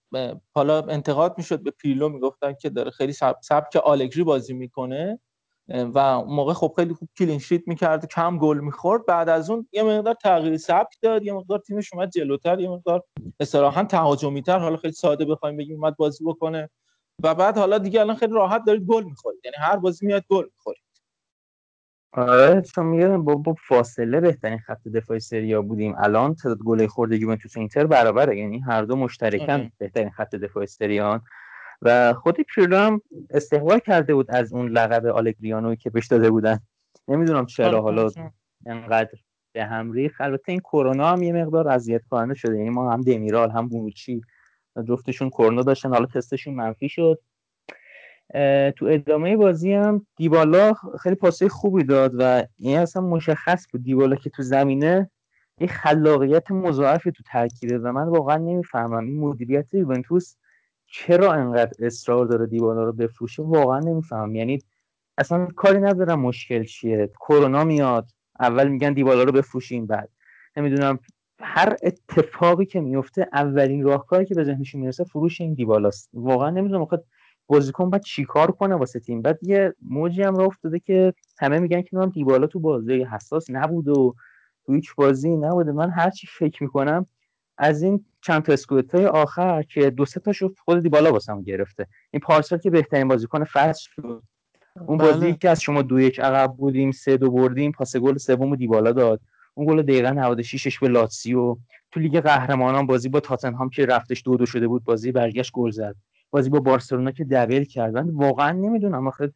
حالا 0.54 0.82
انتقاد 0.82 1.34
می‌شد 1.38 1.64
به 1.64 1.72
پیرلو 1.72 2.10
می‌گفتن 2.10 2.54
که 2.54 2.70
داره 2.70 2.92
خیلی 2.92 3.14
سب- 3.14 3.42
سبک 3.42 3.76
آلگری 3.76 4.24
بازی 4.24 4.54
می‌کنه. 4.54 5.20
و 5.70 5.98
اون 5.98 6.36
موقع 6.36 6.54
خب 6.54 6.74
خیلی 6.76 6.94
خوب 6.94 7.10
کلین 7.18 7.40
شیت 7.40 7.68
می‌کرد 7.68 8.06
کم 8.06 8.38
گل 8.38 8.60
می‌خورد. 8.60 9.06
بعد 9.06 9.30
از 9.30 9.50
اون 9.50 9.68
یه 9.72 9.84
مقدار 9.84 10.14
تغییر 10.14 10.58
سبک 10.58 10.98
داد 11.02 11.24
یه 11.24 11.34
مقدار 11.34 11.60
تیمش 11.60 11.94
اومد 11.94 12.10
جلوتر 12.10 12.60
یه 12.60 12.70
مقدار 12.70 13.04
اصطلاحا 13.40 13.84
تهاجمی 13.84 14.42
تر 14.42 14.60
حالا 14.60 14.78
خیلی 14.78 14.94
ساده 14.94 15.26
بخوایم 15.26 15.58
بگیم 15.58 15.76
اومد 15.76 15.96
بازی 15.98 16.26
بکنه. 16.26 16.70
و 17.24 17.36
بعد 17.36 17.58
حالا 17.58 17.78
دیگه 17.78 18.00
الان 18.00 18.16
خیلی 18.16 18.34
راحت 18.34 18.64
دارید 18.68 18.84
گل 18.84 19.04
می‌خورید. 19.04 19.42
یعنی 19.46 19.56
هر 19.60 19.78
بازی 19.78 20.06
میاد 20.06 20.24
گل 20.30 20.46
می‌خورید. 20.46 20.84
آره 22.14 22.62
چون 22.62 22.86
میگه 22.86 23.08
با, 23.08 23.36
با 23.36 23.56
فاصله 23.68 24.22
بهترین 24.22 24.60
خط 24.60 24.88
دفاعی 24.88 25.20
سریا 25.20 25.62
بودیم. 25.62 25.96
الان 25.98 26.36
تعداد 26.36 26.58
گل 26.58 26.88
خورده 26.88 27.18
یوونتوس 27.18 27.58
و 27.58 27.60
اینتر 27.60 27.86
برابره. 27.86 28.38
یعنی 28.38 28.60
هر 28.60 28.82
دو 28.82 28.96
مشترکاً 28.96 29.54
آره. 29.54 29.72
بهترین 29.78 30.10
خط 30.10 30.36
دفاعی 30.36 30.68
سریان 30.68 31.22
و 31.82 32.14
خود 32.14 32.42
پیرلو 32.42 32.78
هم 32.78 33.02
استقبال 33.30 33.80
کرده 33.80 34.14
بود 34.14 34.32
از 34.32 34.54
اون 34.54 34.70
لقب 34.70 35.06
آلگریانوی 35.06 35.76
که 35.76 35.90
بهش 35.90 36.08
داده 36.08 36.32
بودن. 36.32 36.60
نمی‌دونم 37.08 37.46
چرا 37.46 37.68
آره، 37.68 37.82
حالا. 37.82 38.10
انقدر 38.66 39.20
به 39.52 39.66
هم 39.66 39.92
ریخت. 39.92 40.22
البته 40.22 40.52
این 40.52 40.60
کرونا 40.60 41.08
هم 41.08 41.24
یه 41.24 41.34
مقدار 41.34 41.68
اذیت 41.68 42.02
کننده 42.10 42.34
شده. 42.34 42.58
یعنی 42.58 42.70
ما 42.70 42.94
هم 42.94 43.02
دمیرال 43.02 43.52
هم 43.52 43.68
بونوچی 43.68 44.22
جفتشون 44.88 45.30
کرونا 45.30 45.62
داشتن. 45.62 45.90
حالا 45.90 46.06
تستشون 46.06 46.54
منفی 46.54 46.90
شد. 46.90 47.20
تو 48.76 48.86
ادامه 48.86 49.38
بازی 49.38 49.74
هم 49.74 50.06
دیبالا 50.16 50.74
خیلی 51.02 51.16
پاسه 51.16 51.50
خوبی 51.50 51.84
داد 51.84 52.12
و 52.18 52.44
این 52.58 52.78
اصلا 52.78 53.02
مشخص 53.02 53.68
بود. 53.72 53.84
دیبالا 53.84 54.16
که 54.16 54.30
تو 54.30 54.44
زمینه 54.44 55.12
یه 55.62 55.68
خلاقیت 55.68 56.52
مضاعفی 56.52 57.12
تو 57.12 57.24
ترکیبه 57.24 57.78
و 57.78 57.92
من 57.92 58.08
واقعا 58.08 58.38
نمی‌فهمم. 58.38 59.06
این 59.06 59.20
مدیریت 59.20 59.74
یوونتوس 59.74 60.36
چرا 60.92 61.34
انقدر 61.34 61.86
اصرار 61.86 62.26
داره 62.26 62.46
دیبالا 62.46 62.84
رو 62.84 62.94
بفروشه؟ 62.94 63.44
واقعا 63.44 63.80
نمی‌فهمم. 63.80 64.36
یعنی 64.36 64.60
اصلا 65.18 65.48
کاری 65.56 65.80
ندارم 65.80 66.20
مشکل 66.20 66.64
چیه. 66.64 67.12
کرونا 67.20 67.64
میاد 67.64 68.10
اول 68.40 68.68
میگن 68.68 68.94
دیبالا 68.94 69.24
رو 69.24 69.32
بفروشیم 69.32 69.86
بعد 69.86 70.10
نمی‌دونم. 70.58 71.00
هر 71.42 71.76
اتفاقی 71.84 72.66
که 72.66 72.82
میفته 72.82 73.28
اولین 73.34 73.84
راهکاری 73.84 74.26
که 74.26 74.36
به 74.36 74.44
ذهنشون 74.44 74.82
می‌رسه 74.82 75.04
فروش 75.04 75.42
این 75.42 75.54
دیبالاست. 75.54 76.10
واقعا 76.14 76.50
نمی‌دونم 76.50 76.82
آخه 76.82 77.04
بازیکن 77.48 77.90
باید 77.90 78.04
چیکار 78.04 78.52
کنه 78.52 78.76
واسه 78.76 79.00
تیم. 79.00 79.22
بعد 79.22 79.40
یه 79.42 79.74
موجی 79.82 80.24
هم 80.24 80.36
راه 80.36 80.48
افتاده 80.48 80.80
که 80.80 81.14
همه 81.40 81.60
میگن 81.60 81.82
که 81.82 81.90
نام 81.94 82.10
دیبالا 82.10 82.48
تو 82.48 82.60
بازی 82.60 83.04
حساس 83.04 83.46
نبود 83.50 83.88
و 83.88 84.16
تو 84.66 84.74
هیچ 84.74 84.96
بازی 84.96 85.36
نبوده. 85.38 85.72
من 85.72 85.90
هرچی 85.90 86.28
فکر 86.28 86.64
می‌کنم 86.64 87.06
از 87.60 87.82
این 87.82 88.06
چند 88.22 88.44
تا 88.44 88.54
اسکوت 88.54 88.96
های 88.96 89.06
آخر 89.06 89.64
که 89.64 89.90
دو 89.90 90.06
سه 90.06 90.20
تاشو 90.20 90.54
خود 90.66 90.84
دیبالا 90.84 91.12
واسم 91.12 91.42
گرفته. 91.42 91.88
این 92.12 92.20
پارسال 92.20 92.60
که 92.60 92.70
بهترین 92.70 93.08
بازیکن 93.08 93.44
فصل 93.44 93.90
شد. 93.96 94.24
اون 94.88 94.98
بازی 94.98 95.20
بله. 95.20 95.34
که 95.34 95.50
از 95.50 95.62
شما 95.62 95.82
دو 95.82 96.00
یک 96.00 96.20
عقب 96.20 96.54
بودیم 96.58 96.92
سه 96.92 97.18
دو 97.18 97.32
بردیم 97.32 97.72
پاس 97.72 97.96
گل 97.96 98.18
سوم 98.18 98.56
دیبالا 98.56 98.92
داد. 98.92 99.22
اون 99.54 99.68
گل 99.68 99.82
دقیقا 99.82 100.10
96 100.10 100.80
به 100.80 100.88
لاتسیو. 100.88 101.58
تو 101.92 102.00
لیگ 102.00 102.20
قهرمانان 102.20 102.88
بازی 102.88 103.10
با 103.10 103.20
تاتنهام 103.20 103.70
که 103.70 103.86
رفتش 103.86 104.22
دو 104.26 104.38
دو 104.38 104.46
شده 104.46 104.68
بود 104.68 104.84
بازی 104.84 105.12
برگشت 105.12 105.52
گل 105.52 105.72
زد. 105.72 105.96
بازی 106.32 106.50
با 106.50 106.60
بارسلونا 106.60 107.12
که 107.12 107.24
دبل 107.24 107.64
کردن. 107.64 108.10
واقعا 108.10 108.52
نمی‌دونم 108.52 109.08
آخه 109.08 109.34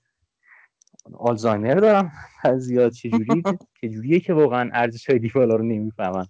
آلزایمر 1.14 1.76
دارم. 1.76 2.12
زیاد 2.58 2.92
چجوری؟ 2.92 3.44
چجوریه 3.82 4.20
که 4.20 4.34
واقعا 4.34 4.70
ارزش 4.74 5.10
های 5.10 5.20
دیبالا 5.20 5.56
رو 5.56 5.64
نمی‌فهمم. 5.64 6.28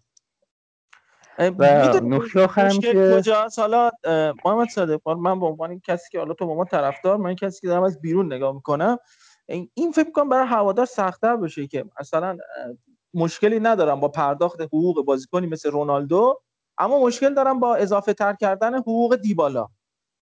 و 1.38 2.00
نکته 2.04 2.44
آخرم 2.44 2.80
که 2.80 3.14
کجاست؟ 3.18 3.60
حالا 3.60 3.92
محمد 4.46 4.70
صادق 4.70 5.10
من 5.10 5.40
به 5.40 5.46
عنوان 5.46 5.80
کسی 5.80 6.10
که 6.12 6.20
حالا 6.20 6.34
تو 6.34 6.48
با 6.48 6.56
ما 6.56 6.66
طرفدار 6.66 7.18
من 7.18 7.36
کسی 7.36 7.62
که 7.62 7.68
دارم 7.68 7.84
از 7.84 8.02
بیرون 8.02 8.34
نگاه 8.34 8.54
می‌کنم 8.54 8.98
این 9.74 9.92
فکر 9.96 10.12
کنم 10.12 10.30
برای 10.30 10.48
هوادار 10.48 10.86
سختتر 10.86 11.36
بشه 11.36 11.68
که 11.68 11.86
مثلا 12.00 12.38
مشکلی 13.14 13.60
ندارم 13.60 14.00
با 14.00 14.08
پرداخت 14.08 14.62
حقوق 14.62 15.06
بازیکنی 15.06 15.48
مثل 15.48 15.72
رونالدو 15.72 16.42
اما 16.78 17.00
مشکل 17.06 17.34
دارم 17.34 17.60
با 17.60 17.76
اضافه 17.76 18.14
تر 18.14 18.34
کردن 18.34 18.76
حقوق 18.76 19.16
دیبالا. 19.16 19.68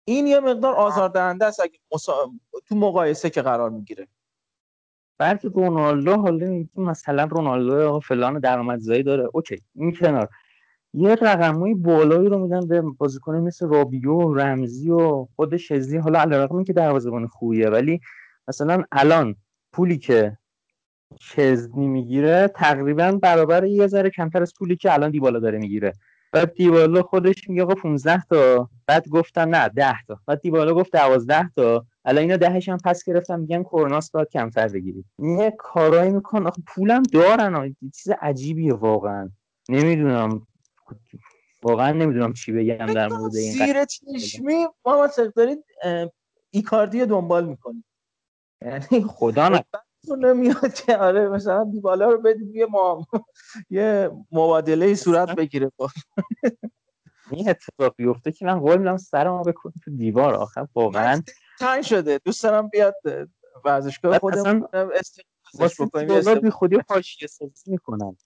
این 0.06 0.27
یه 0.27 0.40
مقدار 0.40 0.73
آزاردهنده 0.73 1.45
است 1.45 1.59
اگه 1.59 1.80
مسا... 1.93 2.31
تو 2.67 2.75
مقایسه 2.75 3.30
که 3.30 3.41
قرار 3.41 3.69
می‌گیره. 3.69 4.07
بلکه 5.17 5.48
رونالدو 5.48 6.15
حالا 6.15 6.65
مثلا 6.75 7.23
رونالدو 7.23 7.99
فلان 7.99 8.40
درآمدزایی 8.40 9.03
داره. 9.03 9.30
اوکی 9.33 9.61
این 9.75 9.95
کنار. 9.95 10.30
یه 10.94 11.16
رقمای 11.16 11.74
بالایی 11.74 12.30
رو 12.30 12.38
میدن 12.40 12.68
به 12.68 12.82
بازیکن 12.82 13.36
مثل 13.36 13.68
رابیو 13.68 14.34
رمزی 14.34 14.90
و 14.90 15.28
خود 15.36 15.58
شزی 15.58 15.98
حالا 15.98 16.20
علیرغم 16.20 16.56
اینکه 16.56 16.74
دروازه‌بان 16.74 17.28
خوبیه 17.28 17.70
ولی 17.70 18.00
مثلا 18.48 18.84
الان 18.92 19.36
پولی 19.74 19.98
که 19.98 20.38
شزنی 21.20 21.88
می‌گیره 21.88 22.52
تقریبا 22.56 23.11
برابر 23.11 23.66
یه 23.66 23.88
ذره 23.88 24.10
کمتر 24.10 24.42
از 24.42 24.53
پولی 24.60 24.76
که 24.76 24.94
الان 24.94 25.11
دیبالا 25.11 25.40
داره 25.40 25.58
می‌گیره. 25.58 25.94
بعد 26.34 26.53
دیبالا 26.53 27.02
خودش 27.02 27.50
میگه 27.50 27.64
آقا 27.64 27.76
15 27.76 28.24
تا. 28.30 28.70
بعد 28.88 29.08
گفتن 29.10 29.50
نه 29.50 29.70
10 29.70 29.94
تا. 30.08 30.20
بعد 30.28 30.42
دیبالا 30.42 30.74
گفت 30.74 30.92
12 30.92 31.50
تا. 31.56 31.86
الان 32.06 32.22
اینا 32.22 32.38
دهش 32.38 32.70
هم 32.70 32.78
پس 32.86 33.03
گرفتن 33.03 33.40
میگن 33.40 33.64
کروناس 33.64 34.11
باید 34.11 34.30
کمتر 34.30 34.68
بگیرید 34.68 35.06
یه 35.20 35.53
کارایی 35.58 36.11
میکن 36.11 36.48
آخه 36.48 36.61
پولم 36.68 37.03
دارن. 37.03 37.76
چیز 37.95 38.14
عجیبیه 38.22 38.74
واقعا. 38.74 39.30
نمی‌دونم. 39.70 40.48
واقعا 41.64 41.92
نمی‌دونم 41.92 42.34
چی 42.34 42.52
بگم 42.52 42.94
در 42.94 43.08
مورد 43.08 43.36
این 43.36 43.52
زیر 43.52 43.86
چشمی 43.86 44.68
ما 44.86 45.10
دارید 45.36 45.66
ایکاردی 46.52 47.06
دنبال 47.06 47.45
می‌کنیم. 47.45 47.86
یعنی 48.61 49.06
خدا 49.08 49.50
نه 49.50 49.64
نمیاد 50.18 50.74
که 50.74 50.98
آره 50.98 51.30
مثلا 51.30 51.64
دیبالا 51.64 52.10
رو 52.10 52.22
بدید 52.22 52.56
یه 52.56 52.66
ما 52.66 53.08
یه 53.70 54.11
مبادله 54.32 54.95
صورت 54.95 55.36
بگیره. 55.36 55.72
با 55.78 55.90
این 57.32 57.50
اتفاق 57.50 57.95
بیفته 57.95 58.32
که 58.32 58.45
من 58.45 58.60
قول 58.60 58.78
میدم 58.78 58.98
سرمو 58.98 59.44
بکنم 59.44 59.74
تو 59.84 59.92
دیوار. 59.92 60.34
آخر 60.34 60.68
واقعا 60.76 61.22
تنگ 61.60 61.82
شده. 61.84 62.18
دوست 62.18 62.44
دارم 62.44 62.68
بیاد 62.68 62.95
ورزشگاه 63.66 64.20
اصلا 64.24 64.68
استفاده 65.60 66.22
بکنیم 66.22 66.50
خودی 66.50 66.80
حاشیه 66.90 67.28
سازی 67.28 67.72
می‌کنن. 67.72 68.18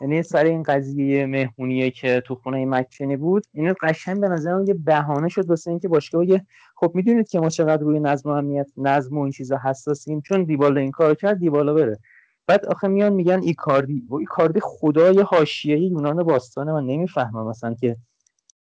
یعنی 0.00 0.22
سر 0.22 0.44
این 0.44 0.62
قضیه 0.62 1.26
مهمونیه 1.26 1.90
که 1.90 2.22
تو 2.26 2.34
خونه 2.34 2.66
مکنی 2.66 3.16
بود 3.16 3.46
این 3.52 3.74
قشنگ 3.82 4.20
به 4.20 4.28
نظرم 4.28 4.64
یه 4.64 4.74
بهانه 4.74 5.28
شد 5.28 5.50
واسه 5.50 5.70
اینکه 5.70 5.88
باشگاه 5.88 6.24
بگه 6.24 6.46
خب 6.76 6.92
می‌دونید 6.94 7.28
که 7.28 7.40
ما 7.40 7.48
چقدر 7.48 7.82
روی 7.82 8.00
نظم 8.00 8.30
و 8.30 8.32
امنیت 8.32 8.70
نظم 8.76 9.18
و 9.18 9.22
این 9.22 9.32
چیزا 9.32 9.60
حساسیم 9.64 10.20
چون 10.20 10.44
دیبالا 10.44 10.80
این 10.80 10.90
کارو 10.90 11.14
کرد 11.14 11.38
دیبالا 11.38 11.74
بره. 11.74 11.98
بعد 12.46 12.66
آخه 12.66 12.88
میان 12.88 13.12
میگن 13.12 13.40
ایکاردی. 13.42 14.06
و 14.08 14.14
ایکاردی 14.14 14.60
خدای 14.62 15.20
حاشیه 15.20 15.78
یونان 15.78 16.22
باستانه 16.22 16.72
من 16.72 16.84
نمی‌فهمم 16.86 17.48
مثلا 17.48 17.74
که 17.74 17.96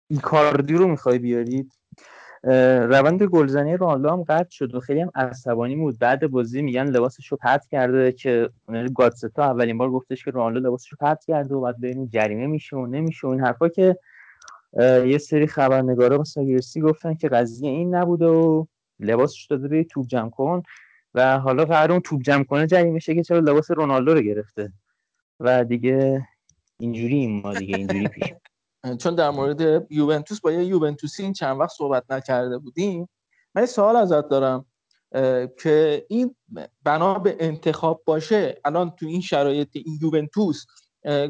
ایکاردی 0.10 0.74
رو 0.74 0.88
می‌خوای 0.88 1.20
بیارید. 1.20 1.74
روند 2.44 3.24
گلزنی 3.24 3.78
رونالدو 3.78 4.10
هم 4.10 4.24
قطع 4.24 4.50
شد 4.50 4.76
و 4.76 4.80
خیلی 4.80 5.02
هم 5.02 5.12
عصبانی 5.16 5.76
بود. 5.76 6.00
بعد 6.00 6.28
بازی 6.28 6.62
میگن 6.62 6.86
لباسش 6.86 7.28
رو 7.28 7.38
پرت 7.38 7.68
کرده 7.68 8.12
که 8.12 8.50
گاتستا 8.96 9.44
اولین 9.44 9.78
بار 9.78 9.90
گفتش 9.90 10.26
که 10.26 10.32
رونالدو 10.32 10.60
لباسش 10.60 10.90
رو 10.90 10.98
پرت 11.00 11.26
کرده 11.26 11.56
و 11.56 11.62
بعد 11.62 11.78
ببینیم 11.78 12.06
جریمه 12.06 12.48
میشه 12.48 12.76
و 12.76 12.86
نمیشه 12.86 13.28
و 13.28 13.30
این 13.30 13.42
حرفا 13.42 13.70
که 13.70 13.98
یه 15.06 15.18
سری 15.18 15.48
خبرنگارا 15.48 16.18
با 16.18 16.24
ساگرسی 16.24 16.82
گفتن 16.82 17.14
که 17.14 17.30
قضیه 17.30 17.70
این 17.70 17.96
نبوده 17.96 18.26
و 18.26 18.66
لباسش 19.00 19.46
داده 19.46 19.68
به 19.68 19.84
توپ 19.84 20.08
جمع 20.08 20.30
کن 20.30 20.64
و 21.14 21.40
حالا 21.40 21.66
قرار 21.66 21.92
اون 21.92 22.02
توپ 22.02 22.22
جمع 22.22 22.44
کنه 22.44 22.68
جریمه 22.68 23.00
شه 23.00 23.16
که 23.16 23.24
چرا 23.24 23.40
لباس 23.40 23.72
رونالدو 23.72 24.14
رو 24.14 24.22
گرفته. 24.22 24.74
و 25.40 25.64
دیگه 25.64 26.28
اینجوری 26.80 27.28
ما 27.28 27.54
دیگه 27.54 27.78
اینجوری 27.78 28.08
پیش. 28.08 28.34
چون 29.00 29.16
در 29.16 29.30
مورد 29.30 29.92
یوونتوس 29.92 30.42
با 30.42 30.52
یه 30.52 30.66
یوونتوسی 30.66 31.24
این 31.24 31.34
چند 31.34 31.60
وقت 31.60 31.72
صحبت 31.78 32.04
نکرده 32.10 32.58
بودیم 32.58 33.10
من 33.56 33.66
سوال 33.66 33.96
ازت 33.96 34.30
دارم 34.30 34.66
که 35.60 36.06
این 36.10 36.36
بنا 36.84 37.20
به 37.20 37.38
انتخاب 37.40 38.04
باشه 38.06 38.62
الان 38.66 38.90
تو 38.90 39.06
این 39.06 39.22
شرایط 39.22 39.70
این 39.74 40.00
یوونتوس 40.02 40.66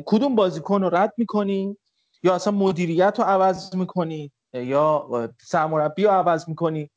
کدوم 0.06 0.35
بازیکن 0.35 0.82
رو 0.82 0.95
رد 0.95 1.14
می‌کنی؟ 1.17 1.77
یا 2.24 2.35
اصلا 2.35 2.53
مدیریت 2.53 3.16
رو 3.17 3.26
عوض 3.26 3.76
می‌کنی؟ 3.76 4.32
یا 4.53 5.09
سرمربی 5.42 6.03
رو 6.03 6.09
عوض 6.09 6.50
می‌کنی؟ 6.50 6.90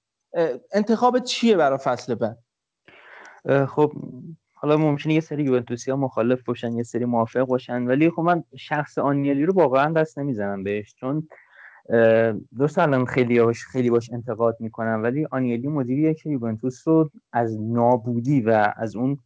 انتخاب 0.72 1.18
چیه 1.18 1.56
برای 1.56 1.78
فصل 1.78 2.14
بعد؟ 2.14 2.38
خب 3.66 3.92
حالا 4.62 4.76
ممکنه 4.76 5.14
یه 5.14 5.20
سری 5.20 5.42
یوونتوسی 5.42 5.90
ها 5.90 5.96
مخالف 5.96 6.42
باشن 6.42 6.72
یه 6.72 6.82
سری 6.82 7.04
موافق 7.04 7.42
باشن 7.42 7.82
ولی 7.82 8.10
خب 8.10 8.22
من 8.22 8.44
شخص 8.56 8.98
آنیلی 8.98 9.44
رو 9.44 9.52
واقعا 9.52 9.92
دست 9.92 10.18
نمی‌زنم 10.18 10.62
بهش 10.62 10.94
چون 10.94 11.28
اه، 11.90 12.32
درست 12.58 12.78
الان 12.78 13.04
خیلی 13.04 13.40
باش 13.40 13.64
خیلی 13.64 13.90
باش 13.90 14.10
انتقاد 14.12 14.56
می‌کنم 14.60 15.00
ولی 15.02 15.26
آنیلی 15.30 15.68
مدیریه 15.68 16.14
که 16.14 16.30
یوونتوس 16.30 16.88
رو 16.88 17.10
از 17.32 17.60
نابودی 17.60 18.40
و 18.40 18.72
از 18.76 18.96
اون 18.96 19.18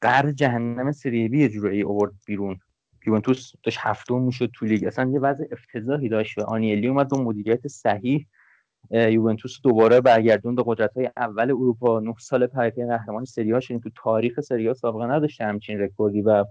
قرن 0.00 0.34
جهنم 0.34 0.92
سری 0.92 1.28
بی 1.28 1.40
یه 1.40 1.48
جورایی 1.48 1.82
آورد 1.82 2.12
بیرون. 2.26 2.58
یوونتوس 3.06 3.52
داشت 3.62 3.78
هفتم 3.80 4.20
می‌شد 4.20 4.50
تو 4.54 4.66
لیگ 4.66 4.84
اصلا 4.84 5.10
یه 5.10 5.20
وضع 5.20 5.44
افتضاحی 5.52 6.08
داشت 6.08 6.38
و 6.38 6.42
آنیلی 6.42 6.86
اومد 6.86 7.08
با 7.08 7.22
مدیریت 7.22 7.68
صحیح 7.68 8.26
یوونتوس 8.90 9.60
دوباره 9.62 10.00
برگردون 10.00 10.54
به 10.54 10.62
قدرت 10.66 10.96
های 10.96 11.10
اول 11.16 11.50
اروپا. 11.50 12.00
نه 12.00 12.14
سال 12.18 12.46
پیاپی 12.46 12.86
قهرمان 12.86 13.24
سری 13.24 13.52
آ 13.52 13.60
تو 13.60 13.90
تاریخ 13.94 14.40
سری 14.40 14.66
آ 14.66 14.74
سابقه 14.74 15.06
نداشته 15.06 15.44
همچین 15.44 15.80
رکوردی 15.80 16.22
و 16.22 16.44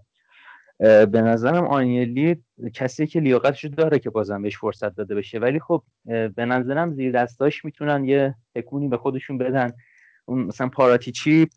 به 0.80 1.22
نظرم 1.22 1.68
آنیلی 1.68 2.44
کسی 2.74 3.08
که 3.08 3.20
لیاقتش 3.20 3.66
داره 3.66 4.00
که 4.00 4.10
بازم 4.10 4.42
بهش 4.42 4.58
فرصت 4.58 4.96
داده 4.96 5.16
بشه. 5.16 5.40
ولی 5.40 5.60
خب 5.60 5.84
به 6.06 6.46
نظرم 6.46 6.94
زیر 6.94 7.12
دستاش 7.12 7.66
می‌تونن 7.66 8.06
یه 8.06 8.36
تکونی 8.56 8.88
به 8.88 8.98
خودشون 8.98 9.38
بدن. 9.38 9.74
مثلا 10.28 10.70
پاراتیچی 10.70 11.48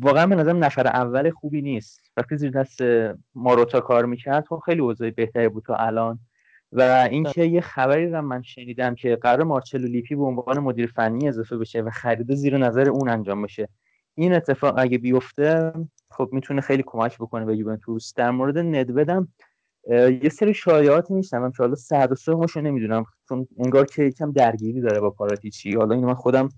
واقعا 0.00 0.26
به 0.26 0.34
نظرم 0.34 0.64
نفر 0.64 0.86
اول 0.86 1.30
خوبی 1.30 1.62
نیست. 1.62 2.00
وقتی 2.16 2.36
زیر 2.36 2.50
دست 2.50 2.78
ماروتا 3.34 3.80
کار 3.80 4.04
می‌کرد 4.06 4.46
خب 4.46 4.62
خیلی 4.64 4.80
اوضاع 4.80 5.10
بهتری 5.10 5.48
بود 5.48 5.64
تا 5.64 5.74
الان. 5.74 6.18
و 6.72 7.08
اینکه 7.10 7.44
یه 7.44 7.60
خبری 7.60 8.10
رو 8.10 8.22
من 8.22 8.42
شنیدم 8.42 8.94
که 8.94 9.16
قرار 9.16 9.42
مارچلو 9.44 9.86
لیپی 9.86 10.14
به 10.14 10.24
عنوان 10.24 10.58
مدیر 10.58 10.86
فنی 10.86 11.28
اضافه 11.28 11.56
بشه 11.56 11.80
و 11.80 11.90
خرید 11.90 12.34
زیر 12.34 12.58
نظر 12.58 12.88
اون 12.88 13.08
انجام 13.08 13.42
بشه. 13.42 13.68
این 14.14 14.32
اتفاق 14.32 14.74
اگه 14.78 14.98
بیفته 14.98 15.72
خب 16.10 16.28
می‌تونه 16.32 16.60
خیلی 16.60 16.82
کمک 16.86 17.18
بکنه 17.18 17.44
به 17.44 17.56
یوونتوس. 17.56 18.14
در 18.14 18.30
مورد 18.30 18.58
ندودم 18.58 19.28
یه 20.22 20.28
سری 20.28 20.54
شایعاتی 20.54 21.14
میشنوم 21.14 21.50
که 21.50 21.56
حالا 21.58 21.74
صد 21.74 22.12
و 22.12 22.14
سهمشو 22.14 22.60
نمی‌دونم 22.60 23.04
چون 23.28 23.48
انگار 23.58 23.86
که 23.86 24.02
یکم 24.02 24.32
درگیری 24.32 24.80
داره 24.80 25.00
با 25.00 25.10
پاراتیچی. 25.10 25.72
حالا 25.72 25.94
اینو 25.94 26.06
من 26.06 26.14
خودم 26.14 26.48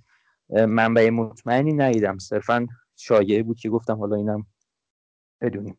منبع 0.49 1.11
مطمئنی 1.11 1.73
ندیدم. 1.73 2.19
صرفا 2.19 2.67
شایعه 2.97 3.43
بود 3.43 3.59
که 3.59 3.69
گفتم 3.69 3.99
حالا 3.99 4.17
اینم 4.17 4.47
بدونیم. 5.41 5.79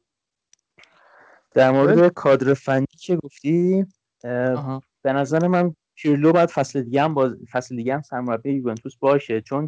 در 1.51 1.71
مورد 1.71 2.07
کادر 2.07 2.53
فنی 2.53 2.85
که 2.99 3.15
گفتی. 3.15 3.85
به 5.01 5.13
نظر 5.13 5.47
من 5.47 5.75
پیرلو 5.95 6.31
باید 6.31 6.49
فصل 6.49 6.81
دیگه 6.81 7.01
هم 7.01 7.13
باز... 7.13 7.37
فصل 7.51 7.75
دیگه 7.75 7.93
هم 7.93 8.01
سرمربی 8.01 8.51
یوونتوس 8.51 8.97
باشه 8.97 9.41
چون 9.41 9.67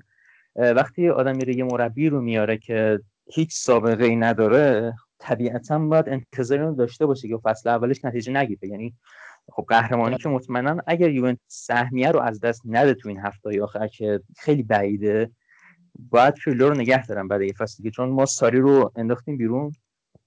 وقتی 0.56 1.09
آدم 1.09 1.35
میره 1.35 1.56
یه 1.56 1.64
مربی 1.64 2.09
رو 2.09 2.22
میاره 2.22 2.58
که 2.58 3.00
هیچ 3.34 3.53
سابقه 3.53 4.06
ای 4.06 4.16
نداره 4.16 4.93
طبیعتا 5.19 5.80
باید 5.80 6.09
انتظاری 6.09 6.61
رو 6.61 6.75
داشته 6.75 7.06
باشه 7.06 7.27
که 7.27 7.38
فصل 7.43 7.69
اولش 7.69 8.06
نتیجه 8.06 8.34
نگیره. 8.34 8.67
یعنی 8.67 8.95
خب 9.51 9.66
قهرمانی 9.69 10.17
که 10.17 10.30
مطمئنا 10.30 10.77
اگر 10.88 11.09
یوونتوس 11.09 11.45
سهمیه 11.48 12.11
رو 12.11 12.19
از 12.19 12.40
دست 12.40 12.61
نده 12.66 12.93
تو 12.93 13.09
این 13.09 13.19
هفته 13.19 13.64
آخر 13.64 13.88
که 13.88 14.22
خیلی 14.38 14.64
بعیده 14.64 15.32
باید 16.09 16.34
پیرلو 16.34 16.69
رو 16.69 16.75
نگه 16.75 17.06
دارم 17.06 17.27
برای 17.27 17.53
فصل 17.53 17.77
دیگه. 17.77 17.92
چون 17.92 18.09
ما 18.09 18.25
ساری 18.25 18.59
رو 18.59 18.92
انداختیم 18.95 19.38
بیرون 19.38 19.72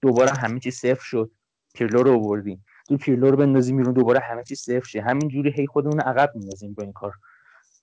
دوباره 0.01 0.31
همه 0.31 0.59
چی 0.59 0.71
صفر 0.71 1.03
شد. 1.03 1.31
پیرلو 1.75 2.03
رو 2.03 2.13
آوردیم. 2.13 2.65
تو 2.89 2.97
پیرلو 2.97 3.31
رو 3.31 3.37
بندازیم 3.37 3.77
بیرون 3.77 3.93
دوباره 3.93 4.19
همه 4.19 4.43
چی 4.43 4.55
صفر 4.55 4.83
شه. 4.87 5.01
همینجوری 5.01 5.51
هی 5.51 5.67
خودمون 5.67 5.99
عقب 5.99 6.31
میندازیم 6.35 6.73
با 6.73 6.83
این 6.83 6.93
کار. 6.93 7.13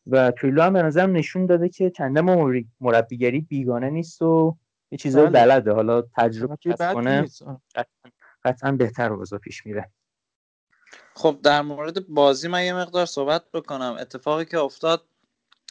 و 0.07 0.31
پیرلو 0.31 0.62
هم 0.62 0.73
به 0.73 0.83
نظرم 0.83 1.17
نشون 1.17 1.47
داده 1.47 1.68
که 1.68 1.91
چنده 1.91 2.20
مر- 2.20 2.65
مربیگری 2.81 3.41
بیگانه 3.41 3.91
نیست 3.91 4.23
و 4.23 4.57
یه 4.91 4.99
چیزایی 4.99 5.26
بله. 5.26 5.47
بلده. 5.47 5.73
حالا 5.73 6.02
تجربه 6.02 6.57
کسب 6.57 6.94
کنه. 6.94 7.26
قطعا, 8.44 8.73
بهتر 8.73 9.12
اوضاع 9.12 9.39
پیش 9.39 9.67
میره. 9.67 9.91
خب 11.15 11.39
در 11.43 11.62
مورد 11.62 12.09
بازی 12.09 12.49
من 12.49 12.65
یه 12.65 12.75
مقدار 12.75 13.07
صحبت 13.07 13.51
بکنم. 13.52 13.97
اتفاقی 14.01 14.44
که 14.44 14.59
افتاد 14.59 15.05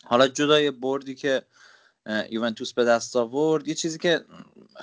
حالا 0.04 0.28
جدای 0.28 0.72
بردی 0.72 1.16
که 1.16 1.42
یوونتوس 2.30 2.74
به 2.74 2.86
دست 2.86 3.16
آورد 3.16 3.68
یه 3.68 3.74
چیزی 3.74 3.98
که 3.98 4.20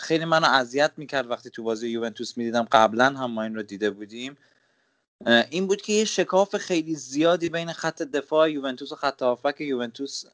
خیلی 0.00 0.24
منو 0.24 0.46
اذیت 0.46 0.92
می‌کرد 0.96 1.30
وقتی 1.30 1.50
تو 1.50 1.62
بازی 1.62 1.88
یوونتوس 1.88 2.36
می‌دیدم 2.36 2.68
قبلا 2.72 3.04
هم 3.04 3.30
ما 3.30 3.42
این 3.42 3.54
رو 3.54 3.62
دیده 3.62 3.90
بودیم. 3.90 4.36
این 5.50 5.66
بود 5.66 5.82
که 5.82 5.92
یه 5.92 6.04
شکاف 6.04 6.56
خیلی 6.56 6.94
زیادی 6.94 7.48
بین 7.48 7.72
خط 7.72 8.02
دفاع 8.02 8.50
یوونتوس 8.52 8.92
و 8.92 8.96
خط 8.96 9.22
هافبک 9.22 9.60
یوونتوس 9.60 10.24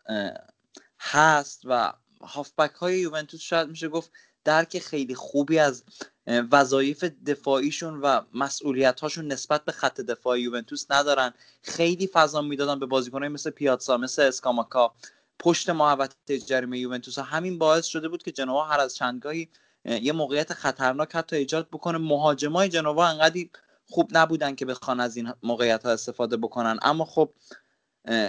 هست 1.01 1.63
و 1.65 1.93
هافبک 2.21 2.75
های 2.75 2.99
یوونتوس 2.99 3.41
شاید 3.41 3.69
میشه 3.69 3.89
گفت 3.89 4.11
درک 4.45 4.79
خیلی 4.79 5.15
خوبی 5.15 5.59
از 5.59 5.83
وظایف 6.27 7.05
دفاعیشون 7.05 8.01
و 8.01 8.21
مسئولیت 8.35 9.01
هاشون 9.01 9.33
نسبت 9.33 9.65
به 9.65 9.73
خط 9.73 10.01
دفاع 10.01 10.41
یوونتوس 10.41 10.87
ندارن. 10.91 11.35
خیلی 11.63 12.07
فضا 12.07 12.43
می‌دادن 12.43 12.79
به 12.79 12.87
بازیکنهای 12.87 13.29
مثل 13.29 13.51
پیاتسا 13.51 13.97
مثل 13.97 14.23
اسکاماکا. 14.23 14.95
پشت 15.39 15.71
محوطه 15.71 16.39
جریمه 16.39 16.79
یوونتوس 16.79 17.19
همین 17.19 17.59
باعث 17.59 17.87
شده 17.87 18.09
بود 18.09 18.23
که 18.23 18.33
جنوا 18.33 18.65
هر 18.65 18.81
از 18.81 18.97
چندگاهی 18.97 19.49
اه، 19.85 20.05
یه 20.05 20.13
موقعیت 20.13 20.53
خطرناک 20.53 21.17
حتی 21.17 21.37
ایجاد 21.37 21.69
بکنه. 21.69 21.99
مهاجمای 21.99 22.69
جنوا 22.69 23.07
انقدی 23.07 23.51
خوب 23.91 24.11
نبودن 24.13 24.55
که 24.55 24.65
بخوان 24.67 25.01
از 25.01 25.17
این 25.17 25.33
موقعیت 25.43 25.83
ها 25.83 25.91
استفاده 25.93 26.37
بکنن. 26.37 26.79
اما 26.83 27.05
خب 27.05 27.31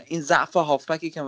این 0.05 0.21
ضعف 0.21 0.55
هافبکی 0.55 1.09
که 1.09 1.23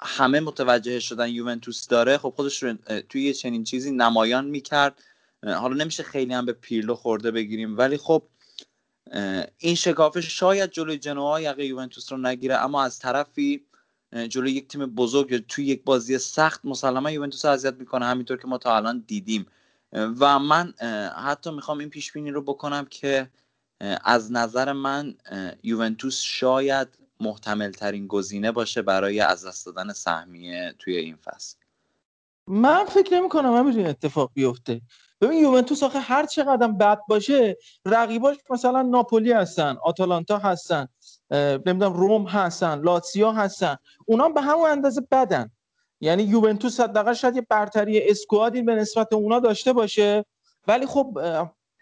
همه 0.00 0.40
متوجه 0.40 1.00
شدن 1.00 1.28
یوونتوس 1.28 1.88
داره 1.88 2.18
خب 2.18 2.32
خودش 2.36 2.62
رو 2.62 2.74
توی 3.08 3.22
یه 3.22 3.32
چنین 3.32 3.64
چیزی 3.64 3.90
نمایان 3.90 4.46
می‌کرد. 4.46 5.02
حالا 5.42 5.74
نمیشه 5.74 6.02
خیلی 6.02 6.34
هم 6.34 6.46
به 6.46 6.52
پیرلو 6.52 6.94
خورده 6.94 7.30
بگیریم 7.30 7.78
ولی 7.78 7.96
خب 7.96 8.22
این 9.58 9.74
شکافه 9.74 10.20
شاید 10.20 10.70
جلوی 10.70 10.98
جنوا 10.98 11.40
یقه 11.40 11.64
یوونتوس 11.64 12.12
رو 12.12 12.18
نگیره. 12.18 12.56
اما 12.56 12.82
از 12.82 12.98
طرفی 12.98 13.66
جلوی 14.28 14.52
یک 14.52 14.68
تیم 14.68 14.86
بزرگ 14.86 15.32
یا 15.32 15.38
توی 15.48 15.66
یک 15.66 15.84
بازی 15.84 16.18
سخت 16.18 16.64
مسلما 16.64 17.10
یوونتوس 17.10 17.44
اذیت 17.44 17.74
می‌کنه. 17.74 18.06
همینطور 18.06 18.36
که 18.36 18.48
ما 18.48 18.58
تا 18.58 18.76
الان 18.76 19.04
دیدیم. 19.06 19.46
و 19.92 20.38
من 20.38 20.74
حتی 21.16 21.50
می‌خوام 21.50 21.78
این 21.78 21.90
پیش 21.90 22.12
بینی 22.12 22.30
رو 22.30 22.42
بکنم 22.42 22.84
که 22.84 23.30
از 24.04 24.32
نظر 24.32 24.72
من 24.72 25.14
یوونتوس 25.62 26.20
شاید 26.20 26.88
محتمل 27.20 27.70
ترین 27.70 28.06
گزینه 28.06 28.52
باشه 28.52 28.82
برای 28.82 29.20
از 29.20 29.46
دست 29.46 29.66
دادن 29.66 29.92
سهمیه 29.92 30.74
توی 30.78 30.96
این 30.96 31.16
فصل. 31.16 31.56
من 32.46 32.84
فکر 32.84 33.14
نمی 33.14 33.28
کنم 33.28 33.54
همین 33.54 33.86
اتفاق 33.86 34.30
بیفته. 34.34 34.80
ببین 35.20 35.38
یوونتوس 35.38 35.82
آخه 35.82 35.98
هر 35.98 36.26
چقدر 36.26 36.68
بد 36.68 36.98
باشه 37.08 37.58
رقیباش 37.86 38.36
مثلا 38.50 38.82
ناپولی 38.82 39.32
هستن 39.32 39.76
آتالانتا 39.82 40.38
هستن. 40.38 40.88
نمی‌دونم 41.30 41.92
روم 41.92 42.24
هستن 42.24 42.80
لاتسیو 42.80 43.30
هستن. 43.30 43.76
اونا 44.06 44.28
به 44.28 44.40
همون 44.40 44.70
اندازه 44.70 45.00
بدن. 45.10 45.50
یعنی 46.00 46.22
یوونتوس 46.22 46.80
حداقل 46.80 47.12
شاید 47.12 47.36
یه 47.36 47.46
برتری 47.50 48.10
اسکوادی 48.10 48.62
به 48.62 48.74
نسبت 48.74 49.12
اونا 49.12 49.40
داشته 49.40 49.72
باشه. 49.72 50.24
ولی 50.68 50.86
خب 50.86 51.18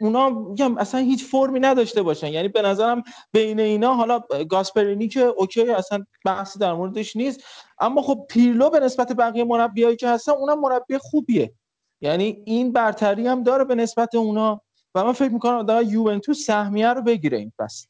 اونا 0.00 0.30
میگم 0.30 0.78
اصلا 0.78 1.00
هیچ 1.00 1.24
فرمی 1.24 1.60
نداشته 1.60 2.02
باشن. 2.02 2.26
یعنی 2.26 2.48
به 2.48 2.62
نظرم 2.62 3.02
بین 3.32 3.60
اینا 3.60 3.94
حالا 3.94 4.20
گاسپرینی 4.48 5.08
که 5.08 5.20
اوکی 5.20 5.70
اصلا 5.70 6.04
بحثی 6.24 6.58
در 6.58 6.72
موردش 6.72 7.16
نیست. 7.16 7.40
اما 7.78 8.02
خب 8.02 8.26
پیرلو 8.28 8.70
به 8.70 8.80
نسبت 8.80 9.12
بقیه 9.12 9.44
مربیایی 9.44 9.96
که 9.96 10.08
هستن 10.08 10.32
اونم 10.32 10.60
مربی 10.60 10.98
خوبیه. 10.98 11.52
یعنی 12.00 12.42
این 12.46 12.72
برتری 12.72 13.26
هم 13.26 13.42
داره 13.42 13.64
به 13.64 13.74
نسبت 13.74 14.14
اونا. 14.14 14.60
و 14.94 15.04
من 15.04 15.12
فکر 15.12 15.32
می‌کنم 15.32 15.62
داره 15.62 15.86
یوونتوس 15.86 16.46
سهمیه 16.46 16.88
رو 16.88 17.02
بگیره 17.02 17.38
این 17.38 17.52
فصل. 17.58 17.86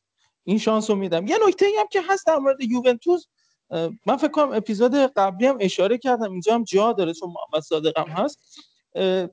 این 0.49 0.59
شانس 0.59 0.91
رو 0.91 0.97
میدم. 0.97 1.27
یه 1.27 1.39
نکته 1.47 1.67
ای 1.67 1.77
هم 1.81 1.87
که 1.93 2.03
هست 2.09 2.27
در 2.27 2.37
مورد 2.37 2.61
یوونتوس 2.61 3.25
من 4.07 4.17
فکر 4.19 4.29
کنم 4.29 4.53
اپیزود 4.53 4.95
قبلی 4.95 5.47
هم 5.47 5.57
اشاره 5.61 5.99
کردم 5.99 6.33
اینجا 6.33 6.55
هم 6.55 6.65
جا 6.65 6.93
داره 6.93 7.15
چون 7.15 7.29
محمد 7.29 7.63
صادق 7.63 7.99
هم 7.99 8.09
هست 8.09 8.59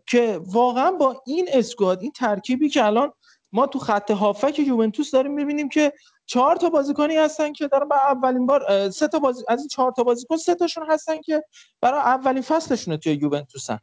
که 0.06 0.40
واقعا 0.46 0.92
با 0.92 1.22
این 1.26 1.50
اسکواد 1.54 2.02
این 2.02 2.12
ترکیبی 2.12 2.70
که 2.70 2.86
الان 2.86 3.12
ما 3.52 3.68
تو 3.68 3.80
خط 3.80 4.12
هافک 4.12 4.60
یوونتوس 4.60 5.12
داریم 5.12 5.34
می‌بینیم 5.34 5.70
که 5.70 5.94
چهار 6.26 6.56
تا 6.56 6.70
بازیکنی 6.70 7.16
هستن 7.16 7.54
که 7.54 7.68
دارن 7.68 7.88
برای 7.88 8.04
اولین 8.04 8.46
بار 8.46 8.90
سه 8.90 9.08
تا 9.08 9.20
بازی 9.20 9.44
از 9.48 9.60
این 9.60 9.68
چهار 9.68 9.92
تا 9.92 10.04
بازیکن 10.04 10.38
سه 10.38 10.56
تاشون 10.56 10.92
هستن 10.92 11.22
که 11.22 11.44
برای 11.82 12.00
اولین 12.00 12.42
فصلشونه 12.42 12.98
توی 12.98 13.14
یوونتوسن. 13.14 13.80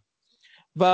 و 0.77 0.85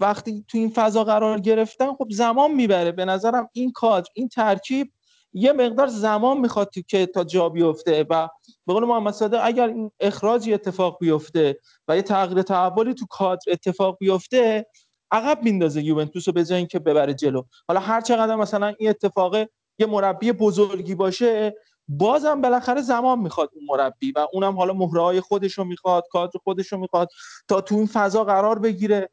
وقتی 0.00 0.44
تو 0.48 0.58
این 0.58 0.70
فضا 0.70 1.04
قرار 1.04 1.40
گرفتن 1.40 1.94
خب 1.94 2.06
زمان 2.10 2.50
می‌بره. 2.50 2.92
به 2.92 3.04
نظرم 3.04 3.48
این 3.52 3.72
کادر 3.72 4.08
این 4.14 4.28
ترکیب 4.28 4.92
یه 5.32 5.52
مقدار 5.52 5.86
زمان 5.86 6.38
می‌خواد 6.40 6.70
که 6.88 7.06
تا 7.06 7.24
جا 7.24 7.48
بیفته 7.48 8.06
و 8.10 8.28
به 8.66 8.72
قول 8.72 8.84
محمد 8.84 9.14
صادق 9.14 9.40
اگر 9.42 9.68
این 9.68 9.90
اخراجی 10.00 10.54
اتفاق 10.54 10.98
بیفته 11.00 11.58
و 11.88 11.96
یه 11.96 12.02
تغییر 12.02 12.42
تحولی 12.42 12.94
تو 12.94 13.06
کادر 13.10 13.52
اتفاق 13.52 13.96
بیفته 14.00 14.66
عقب 15.10 15.42
میندازه 15.42 15.82
یوونتوس 15.82 16.28
رو 16.28 16.34
به 16.34 16.46
اینکه 16.50 16.78
ببره 16.78 17.14
جلو. 17.14 17.42
حالا 17.68 17.80
هر 17.80 18.00
چقدر 18.00 18.36
مثلا 18.36 18.74
این 18.78 18.90
اتفاق 18.90 19.36
یه 19.78 19.86
مربی 19.86 20.32
بزرگی 20.32 20.94
باشه 20.94 21.54
بازم 21.88 22.40
بالاخره 22.40 22.82
زمان 22.82 23.18
می‌خواد 23.18 23.50
اون 23.54 23.64
مربی 23.68 24.12
و 24.12 24.26
اونم 24.32 24.56
حالا 24.56 24.72
مهره 24.72 25.02
های 25.02 25.20
خودش 25.20 25.52
رو 25.52 25.64
می‌خواد 25.64 26.04
کادر 26.10 26.40
خودش 26.44 26.72
رو 26.72 26.78
می‌خواد 26.78 27.08
تا 27.48 27.60
تو 27.60 27.74
این 27.74 27.86
فضا 27.86 28.24
قرار 28.24 28.58
بگیره. 28.58 29.10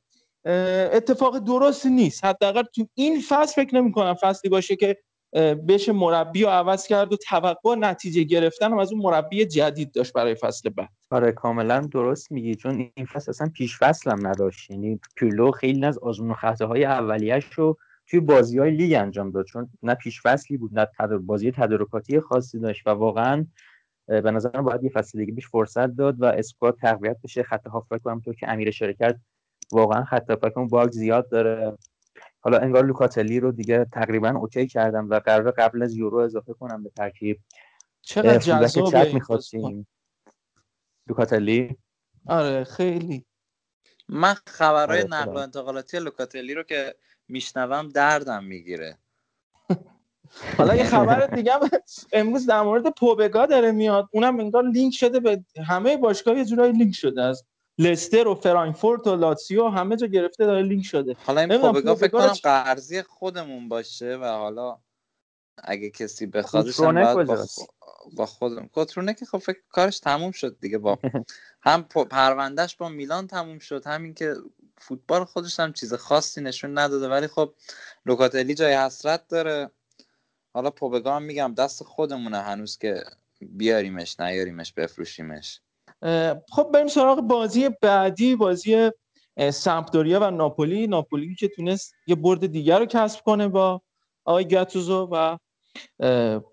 اتفاق 0.93 1.39
درستی 1.39 1.89
نیست. 1.89 2.25
حداقل 2.25 2.63
تو 2.63 2.87
این 2.93 3.21
فصل 3.29 3.53
فکر 3.63 3.75
نمی 3.75 3.91
کنم 3.91 4.13
فصلی 4.21 4.49
باشه 4.49 4.75
که 4.75 4.97
بشه 5.67 5.91
مربی 5.91 6.43
رو 6.43 6.49
عوض 6.49 6.87
کرد 6.87 7.13
و 7.13 7.17
توقع 7.17 7.75
نتیجه 7.75 8.23
گرفتن 8.23 8.71
هم 8.71 8.77
از 8.77 8.93
اون 8.93 9.01
مربی 9.01 9.45
جدید 9.45 9.91
داشت 9.91 10.13
برای 10.13 10.35
فصل 10.35 10.69
بعد. 10.69 10.89
آره 11.09 11.31
کاملا 11.31 11.79
درست 11.79 12.31
میگی. 12.31 12.55
چون 12.55 12.91
این 12.95 13.05
فصل 13.05 13.31
اصلا 13.31 13.51
پیش 13.53 13.77
فصل 13.77 14.11
هم 14.11 14.27
نداشت. 14.27 14.71
یعنی 14.71 14.99
پیرلو 15.15 15.51
خیلی 15.51 15.85
از 15.85 15.97
آزمون 15.97 16.33
خطاهای 16.33 16.83
های 16.83 16.93
اولیش 16.93 17.45
رو 17.45 17.77
توی 18.07 18.19
بازی 18.19 18.59
های 18.59 18.71
لیگ 18.71 18.93
انجام 18.93 19.31
داد. 19.31 19.45
چون 19.45 19.69
نه 19.83 19.95
پیش 19.95 20.21
فصلی 20.21 20.57
بود 20.57 20.79
نه 20.79 20.87
تدار... 20.99 21.17
بازی 21.17 21.51
تدارکاتی 21.51 22.19
خاصی 22.19 22.59
داشت 22.59 22.87
و 22.87 22.89
واقعا 22.89 23.45
به 24.07 24.31
نظرم 24.31 24.63
باید 24.63 24.83
یه 24.83 24.89
فصل 24.89 25.19
دیگه 25.19 25.33
بهش 25.33 25.47
فرصت 25.47 25.87
داد 25.87 26.21
و 26.21 26.25
squad 26.25 26.77
تقویت 26.81 27.17
بشه. 27.23 27.43
خط 27.43 27.67
هافبک 27.67 28.05
و 28.05 28.09
همونطور 28.09 28.35
که 28.35 28.49
امیر 28.49 28.67
اشاره 28.67 28.93
کرد 28.93 29.21
واقعا 29.71 30.03
خط 30.03 30.29
هافبک 30.29 30.53
bug 30.69 30.91
زیاد 30.91 31.29
داره. 31.29 31.77
حالا 32.45 32.57
انگار 32.57 32.85
لوکاتلی 32.85 33.39
رو 33.39 33.51
دیگه 33.51 33.85
تقریبا 33.93 34.29
OK 34.29 34.67
کردن 34.67 35.09
و 35.09 35.19
قرار 35.19 35.51
قبل 35.51 35.83
از 35.83 35.95
یورو 35.95 36.17
اضافه 36.17 36.53
کنن 36.53 36.83
به 36.83 36.89
ترکیب 36.89 37.39
چقدر 38.01 38.61
بازیکن. 38.61 39.13
می‌خواستیم. 39.13 39.87
لوکاتلی 41.07 41.77
آره 42.27 42.63
خیلی 42.63 43.25
من 44.09 44.35
خبرهای 44.47 44.99
آره، 45.01 45.09
نقل 45.09 45.33
و. 45.33 45.37
انتقالاتی 45.37 45.99
لوکاتلی 45.99 46.53
رو 46.53 46.63
که 46.63 46.95
میشنوم 47.27 47.89
دردم 47.89 48.43
می‌گیره 48.43 48.97
حالا 50.57 50.75
یه 50.75 50.83
خبر 50.83 51.27
دیگه 51.27 51.53
هم 51.53 51.59
امروز 52.13 52.45
در 52.45 52.61
مورد 52.61 52.89
پوبگا 52.89 53.45
داره 53.45 53.71
میاد 53.71 54.09
اونم 54.11 54.39
انگار 54.39 54.63
لینک 54.63 54.93
شده 54.93 55.19
به 55.19 55.43
همه 55.67 55.97
باشگاه 55.97 56.37
یه 56.37 56.45
جورایی 56.45 56.73
لینک 56.73 56.95
شده 56.95 57.23
از 57.23 57.43
لستر 57.79 58.27
و 58.27 58.35
فرانکفورت 58.35 59.07
و 59.07 59.15
لاتسیو 59.15 59.67
همه 59.67 59.95
جا 59.95 60.07
گرفته 60.07 60.45
داره 60.45 60.61
لینک 60.61 60.85
شده. 60.85 61.15
حالا 61.25 61.41
این 61.41 61.61
پوبگا 61.61 61.95
فکر 61.95 62.07
کنم 62.07 62.33
قرضی 62.43 63.01
خودمون 63.01 63.69
باشه 63.69 64.17
و 64.17 64.25
حالا 64.25 64.77
اگه 65.57 65.89
کسی 65.89 66.25
بخوادش 66.25 66.79
با, 66.79 67.47
با 68.15 68.25
خودم 68.25 68.69
کوترونه 68.73 69.13
که 69.13 69.25
خب 69.25 69.37
فکر 69.37 69.59
کارش 69.69 69.99
تموم 69.99 70.31
شد 70.31 70.57
دیگه 70.61 70.77
با 70.77 70.99
هم 71.61 71.83
پروندهش 71.83 72.75
با 72.75 72.89
میلان 72.89 73.27
تموم 73.27 73.59
شد 73.59 73.87
همین 73.87 74.13
که 74.13 74.35
فوتبال 74.77 75.25
خودش 75.25 75.59
هم 75.59 75.73
چیز 75.73 75.93
خاصی 75.93 76.41
نشون 76.41 76.77
نداده 76.77 77.09
ولی 77.09 77.27
خب 77.27 77.53
لوکاتلی 78.05 78.53
جای 78.53 78.73
حسرت 78.73 79.27
داره. 79.27 79.71
حالا 80.53 80.71
پوبگا 80.71 81.15
هم 81.15 81.23
میگم 81.23 81.53
دست 81.53 81.83
خودمونه 81.83 82.37
هنوز 82.37 82.77
که 82.77 83.03
بیاریمش 83.41 84.19
نیاریمش 84.19 84.73
بفروشیمش. 84.73 85.61
خب 86.51 86.71
بریم 86.73 86.87
سراغ 86.87 87.21
بازی 87.21 87.69
بعدی 87.81 88.35
بازی 88.35 88.91
سمپدوریا 89.53 90.19
و 90.19 90.31
ناپولی. 90.31 90.87
ناپولی 90.87 91.35
که 91.35 91.47
تونست 91.47 91.93
یه 92.07 92.15
برد 92.15 92.47
دیگر 92.47 92.79
رو 92.79 92.85
کسب 92.85 93.21
کنه 93.23 93.47
با 93.47 93.81
آقای 94.25 94.47
گاتوزو 94.47 95.09
و 95.11 95.37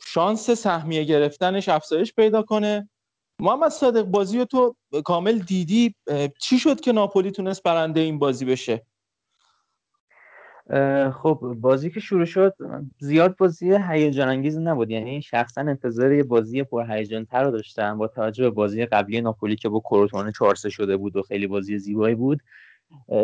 شانس 0.06 0.50
سهمیه 0.50 1.04
گرفتنش 1.04 1.68
افزایش 1.68 2.14
پیدا 2.14 2.42
کنه. 2.42 2.90
محمد 3.40 3.70
صادق 3.70 4.02
بازی 4.02 4.44
تو 4.44 4.76
کامل 5.04 5.38
دیدی. 5.38 5.94
چی 6.40 6.58
شد 6.58 6.80
که 6.80 6.92
ناپولی 6.92 7.30
تونست 7.30 7.62
برنده 7.62 8.00
این 8.00 8.18
بازی 8.18 8.44
بشه؟ 8.44 8.86
خب 11.12 11.56
بازی 11.60 11.90
که 11.90 12.00
شروع 12.00 12.24
شد 12.24 12.54
زیاد 13.00 13.36
بازی 13.36 13.78
هیجان 13.88 14.28
انگیز 14.28 14.58
نبود. 14.58 14.90
یعنی 14.90 15.22
شخصا 15.22 15.60
انتظار 15.60 16.12
یه 16.12 16.22
بازی 16.22 16.62
پر 16.62 16.84
هیجان 16.90 17.24
تر 17.24 17.44
رو 17.44 17.50
داشتم. 17.50 17.98
با 17.98 18.08
توجه 18.08 18.44
به 18.44 18.50
بازی 18.50 18.86
قبلی 18.86 19.20
ناپولی 19.20 19.56
که 19.56 19.68
با 19.68 19.80
کروتونه 19.80 20.32
4 20.32 20.54
شده 20.54 20.96
بود 20.96 21.16
و 21.16 21.22
خیلی 21.22 21.46
بازی 21.46 21.78
زیبایی 21.78 22.14
بود 22.14 22.40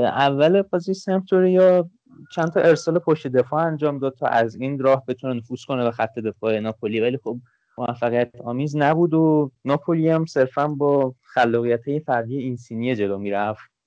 اول 0.05 0.63
بازی 0.63 0.95
سمپدوریا 0.95 1.91
چند 2.35 2.49
تا 2.49 2.61
ارسال 2.61 2.99
پشت 2.99 3.27
دفاع 3.27 3.65
انجام 3.65 3.99
داد 3.99 4.17
تا 4.19 4.27
از 4.27 4.55
این 4.55 4.79
راه 4.79 5.05
بتونه 5.07 5.35
نفوذ 5.35 5.65
کنه 5.65 5.85
به 5.85 5.91
خط 5.91 6.19
دفاع 6.19 6.61
ناپولی. 6.61 7.01
ولی 7.01 7.19
خب 7.25 7.39
موفقیت 7.79 8.31
آمیز 8.45 8.77
نبود 8.77 9.15
و 9.15 9.51
ناپولی 9.65 10.09
هم 10.09 10.27
صرفا 10.27 10.69
با 10.69 11.15
خلاقیت 11.23 11.99
فردی 12.07 12.39
اینسینیه 12.39 12.97
جلو 12.97 13.19
می‌رفت. 13.19 13.78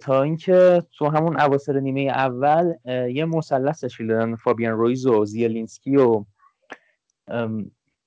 تا 0.00 0.22
اینکه 0.22 0.82
تو 0.98 1.08
همون 1.08 1.40
اواخر 1.40 1.80
نیمه 1.80 2.00
اول 2.00 2.74
یه 3.12 3.24
مثلث 3.24 3.84
تشکیل 3.84 4.06
دادن 4.06 4.36
فابیان 4.36 4.72
رویز 4.72 5.06
و 5.06 5.24
زیلینسکی 5.24 5.96
و 5.96 6.24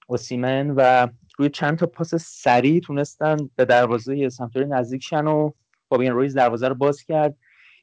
اوسیمن 0.07 0.69
و 0.69 1.07
روی 1.38 1.49
چند 1.49 1.77
تا 1.77 1.85
پاس 1.85 2.15
سریع 2.15 2.79
تونستن 2.79 3.38
به 3.55 3.65
دروازه 3.65 4.29
سمتوری 4.29 4.65
نزدیک 4.65 5.03
شن 5.03 5.27
و 5.27 5.51
فابیان 5.89 6.15
رویز 6.15 6.33
دروازه 6.33 6.67
رو 6.67 6.75
باز 6.75 7.03
کرد. 7.03 7.35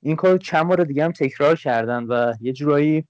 این 0.02 0.16
کار 0.16 0.38
چند 0.38 0.68
بار 0.68 0.84
دیگه 0.84 1.04
هم 1.04 1.12
تکرار 1.12 1.56
کردن 1.56 2.04
و 2.04 2.34
یه 2.40 2.52
جورایی 2.52 3.04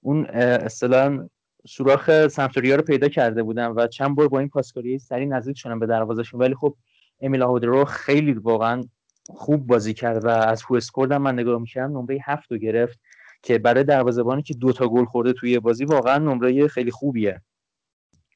اون 0.00 0.26
اه، 0.28 0.42
اصطلاحاً 0.42 1.28
سوراخ 1.66 2.28
سمتوریا 2.28 2.76
رو 2.76 2.82
پیدا 2.82 3.08
کرده 3.08 3.42
بودن 3.42 3.66
و 3.66 3.86
چند 3.86 4.16
بار 4.16 4.28
با 4.28 4.38
این 4.38 4.48
پاسکاری 4.48 4.98
سری 4.98 5.26
نزدیک 5.26 5.58
شدن 5.58 5.78
به 5.78 5.86
دروازهشون. 5.86 6.40
ولی 6.40 6.54
خب 6.54 6.76
امیل 7.20 7.42
آهودرو 7.42 7.84
خیلی 7.84 8.32
واقعا 8.32 8.82
خوب 9.28 9.66
بازی 9.66 9.94
کرد 9.94 10.24
و 10.24 10.28
از 10.28 10.62
هو 10.62 10.74
اسکورد 10.74 11.12
من 11.12 11.32
نگاه 11.32 11.60
می‌کردم 11.60 11.98
نمره 11.98 12.18
هفت 12.24 12.52
رو 12.52 12.58
گرفت 12.58 13.00
که 13.42 13.58
برای 13.58 13.84
دروازه‌بانی 13.84 14.42
که 14.42 14.54
دو 14.54 14.72
تا 14.72 14.88
گل 14.88 15.04
خورده 15.04 15.32
توی 15.32 15.58
بازی 15.58 15.84
واقعا 15.84 16.18
نمره 16.18 16.68
خیلی 16.68 16.90
خوبیه. 16.90 17.40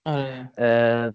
آره. 0.05 1.15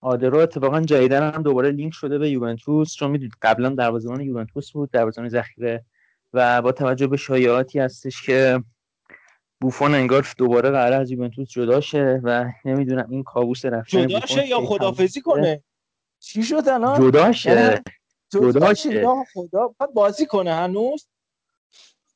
آدرو 0.00 0.38
اتفاقا 0.38 0.80
جدیدن 0.80 1.30
هم 1.30 1.42
دوباره 1.42 1.70
لینک 1.70 1.92
شده 1.94 2.18
به 2.18 2.30
یوونتوس 2.30 2.94
چون 2.94 3.10
می‌دونید 3.10 3.32
قبلا 3.42 3.68
دروازه‌بان 3.68 4.20
یوونتوس 4.20 4.72
بود 4.72 4.90
دروازه‌بان 4.90 5.28
ذخیره 5.28 5.84
و 6.32 6.62
با 6.62 6.72
توجه 6.72 7.06
به 7.06 7.16
شایعاتی 7.16 7.78
هستش 7.78 8.22
که 8.22 8.62
بوفون 9.60 9.94
انگار 9.94 10.32
دوباره 10.36 10.70
قرار 10.70 11.00
از 11.00 11.10
یوونتوس 11.10 11.50
جدا 11.50 11.80
شه 11.80 12.20
و 12.22 12.50
نمی‌دونم 12.64 13.10
این 13.10 13.22
کابوس 13.22 13.64
رفتن 13.64 14.06
جدا 14.06 14.26
شه 14.26 14.46
یا 14.46 14.60
خدافزی. 14.60 15.20
کنه؟ 15.20 15.62
چی 16.18 16.42
شد 16.42 16.62
الان؟ 16.68 17.00
جدا 17.00 17.32
شه. 17.32 17.82
جدا 18.32 18.50
جدا 18.52 18.74
شه 18.74 18.90
شه. 18.90 18.94
یا 19.02 19.14
خدا. 19.34 19.68
می‌خواد 19.68 19.92
بازی 19.94 20.26
کنه 20.26 20.54
هنوز. 20.54 21.06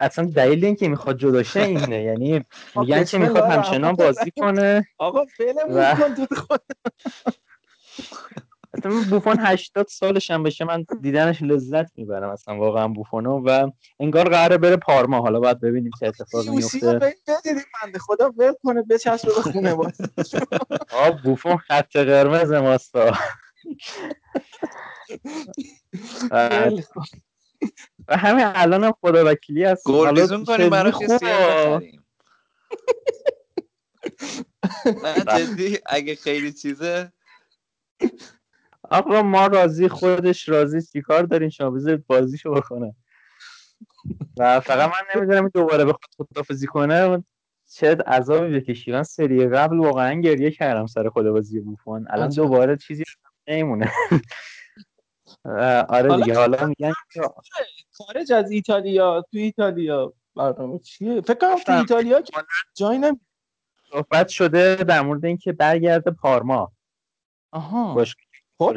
اصلا 0.00 0.24
دلیل 0.24 0.64
اینکه 0.64 0.88
می‌خواد 0.88 1.18
جدا 1.18 1.42
شه 1.42 1.60
اینه. 1.60 2.02
یعنی 2.08 2.44
میگن 2.76 3.04
که 3.04 3.18
می‌خواد 3.18 3.44
همچنان 3.44 3.92
بازی 3.96 4.30
کنه. 4.30 4.88
آقا 4.98 5.24
فعلمون 5.24 5.78
و- 5.78 5.94
کن 5.94 6.14
تو 6.14 6.34
خود. 6.34 6.60
اصلا 8.74 8.92
بوفون 9.10 9.36
80 9.40 9.86
سالش 9.88 10.30
هم 10.30 10.42
بشه. 10.42 10.64
من 10.64 10.86
دیدنش 11.00 11.42
لذت 11.42 11.86
می‌برم 11.96 12.28
اصلا. 12.30 12.56
واقعا 12.56 12.88
بوفونو. 12.88 13.42
و 13.46 13.70
انگار 14.00 14.28
قراره 14.28 14.58
بره 14.58 14.76
پارما. 14.76 15.20
حالا 15.20 15.40
باید 15.40 15.60
ببینیم 15.60 15.90
چه 16.00 16.06
اتفاقی 16.06 16.50
میفته. 16.50 16.98
به 16.98 17.06
این 17.06 17.14
بدید 17.26 17.56
بنده. 17.82 17.98
خدا 17.98 18.30
ول 18.36 18.52
کنه 18.64 18.82
بچسبه 18.82 19.34
به 19.34 19.42
خونه 19.42 19.74
باز 19.74 20.00
آ 20.92 21.10
بوفون 21.10 21.56
خط 21.56 21.96
قرمز 21.96 22.52
ماستا 22.52 23.12
و 28.08 28.16
همین 28.16 28.44
الان 28.44 28.84
هم 28.84 28.92
خدا 29.00 29.24
وکیلی 29.26 29.64
هست 29.64 29.86
گلریزون 29.86 30.44
کنیم 30.44 30.90
خوبه. 30.90 31.18
بخریم 31.18 32.04
نه 35.02 35.24
جدی 35.38 35.78
اگه 35.86 36.14
خیلی 36.14 36.52
چیزه. 36.52 37.12
آقا 38.90 39.22
ما 39.22 39.46
راضی 39.46 39.88
خودش 39.88 40.48
راضی. 40.48 40.82
چیکار 40.82 41.22
دارین 41.22 41.48
شما؟ 41.48 41.70
بذارید 41.70 42.06
بازیشو 42.06 42.54
بکنه. 42.54 42.94
و 44.36 44.60
فقط 44.60 44.90
من 44.90 45.20
نمی‌دونم 45.20 45.48
دوباره 45.48 45.84
بخواد 45.84 46.28
خدافزی 46.32 46.66
کنه. 46.66 47.24
چه 47.70 47.94
عذابی 47.94 48.60
بکشی؟ 48.60 48.92
من 48.92 49.02
سری 49.02 49.48
قبل 49.48 49.78
واقعا 49.78 50.20
گریه 50.20 50.50
کردم 50.50 50.86
سر 50.86 51.08
خدابازی 51.08 51.60
بوفون. 51.60 52.06
الان. 52.10 52.28
دوباره 52.28 52.76
چیزی 52.76 53.04
نمیمونه. 53.48 53.92
آره 55.44 55.86
حالا 55.88 56.16
دیگه 56.16 56.38
حالا 56.38 56.66
میگن 56.66 56.92
خارج 57.90 58.32
از 58.32 58.50
ایتالیا 58.50 59.20
تو 59.20 59.38
ایتالیا 59.38 60.12
برنامه 60.36 60.78
چیه؟ 60.78 61.20
فکر 61.20 61.34
کنم 61.34 61.58
تو. 61.58 61.72
ایتالیا 61.72 62.20
که 62.20 62.32
جایی 62.74 62.98
نمی 62.98 63.20
صحبت 63.92 64.28
شده 64.28 64.76
در 64.76 65.00
مورد 65.00 65.24
اینکه 65.24 65.52
برگرده 65.52 66.10
پارما. 66.10 66.72
آها. 67.52 67.94
باش 67.94 68.16
خب 68.58 68.76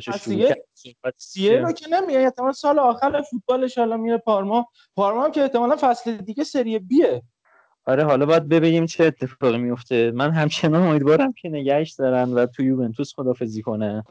سیه 1.17 1.59
رو 1.61 1.71
که 1.71 1.87
نمیاد 1.89 2.23
احتمال 2.23 2.51
سال 2.51 2.79
آخر 2.79 3.21
فوتبالش 3.21 3.77
حالا 3.77 3.97
میره 3.97 4.17
پارما. 4.17 4.67
پارما 4.95 5.23
هم 5.25 5.31
که 5.31 5.41
احتمالا 5.41 5.75
فصل 5.79 6.17
دیگه 6.17 6.43
سری 6.43 6.79
بیه 6.79 7.23
آره 7.85 8.03
حالا 8.03 8.25
باید 8.25 8.49
ببینیم 8.49 8.85
چه 8.85 9.03
اتفاقی 9.03 9.57
میفته. 9.57 10.11
من 10.11 10.31
همچنان 10.31 10.87
امیدوارم 10.87 11.33
که 11.33 11.49
نگهش 11.49 11.91
دارن 11.91 12.33
و 12.33 12.45
تو 12.45 12.63
یوونتوس 12.63 13.13
خدافزی 13.15 13.61
کنه. 13.61 14.03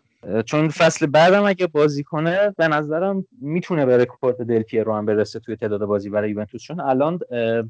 چون 0.46 0.68
فصل 0.68 1.06
بعدم 1.06 1.44
اگه 1.44 1.66
بازی 1.66 2.04
کنه 2.04 2.50
به 2.56 2.68
نظرم 2.68 3.26
می‌تونه 3.40 3.86
به 3.86 3.96
رکورد 3.96 4.36
دل 4.36 4.62
پیرو 4.62 4.94
هم 4.94 5.06
برسه 5.06 5.40
توی 5.40 5.56
تعداد 5.56 5.84
بازی 5.84 6.10
برای 6.10 6.30
یوونتوس. 6.30 6.62
چون 6.62 6.80
الان 6.80 7.18
اه، 7.30 7.64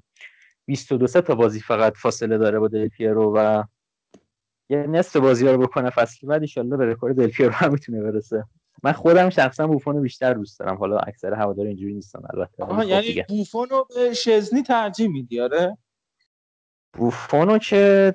22 0.66 1.06
تا 1.06 1.34
بازی 1.34 1.60
فقط 1.60 1.96
فاصله 1.96 2.38
داره 2.38 2.58
با 2.58 2.68
دل 2.68 2.88
پیرو 2.88 3.36
و 3.36 3.62
یه 4.68 4.78
نصف 4.78 5.16
بازی 5.16 5.48
رو 5.48 5.58
بکنه 5.58 5.90
فصل 5.90 6.26
بعد 6.26 6.42
ان 6.56 6.70
به 6.70 6.86
رکورد 6.86 7.16
دل 7.16 7.28
پیرو 7.28 7.52
هم 7.52 7.72
می‌تونه 7.72 8.02
برسه. 8.02 8.44
من 8.82 8.92
خودم 8.92 9.30
شخصا 9.30 9.66
بوفون 9.66 9.96
رو 9.96 10.02
بیشتر 10.02 10.34
دوست 10.34 10.58
دارم. 10.58 10.76
حالا 10.76 10.98
اکثر 10.98 11.34
هوادار 11.34 11.66
اینجوری 11.66 11.94
نیستن 11.94 12.20
البته. 12.34 12.64
آها 12.64 12.82
خب 12.82 12.88
یعنی. 12.88 13.24
بوفون 13.28 13.68
رو 13.68 13.86
به 13.94 14.14
شزنی 14.14 14.62
ترجیح 14.62 15.08
میدی؟ 15.08 15.40
آره. 15.40 15.78
بوفونو 16.96 17.58
که 17.58 18.14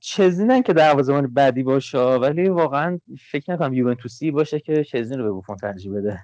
چزنی 0.00 0.62
که 0.62 0.72
دروازه‌بان 0.72 1.26
بعدی 1.34 1.62
باشه 1.62 1.98
ولی 1.98 2.48
واقعا 2.48 3.00
فکر 3.30 3.52
نکنم 3.52 3.74
یوونتوسی 3.74 4.30
باشه 4.30 4.60
که 4.60 4.84
چزنی 4.84 5.16
رو 5.16 5.24
به 5.24 5.30
بوفون 5.30 5.56
ترجیح 5.56 5.92
بده. 5.92 6.20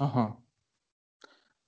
آها. 0.00 0.38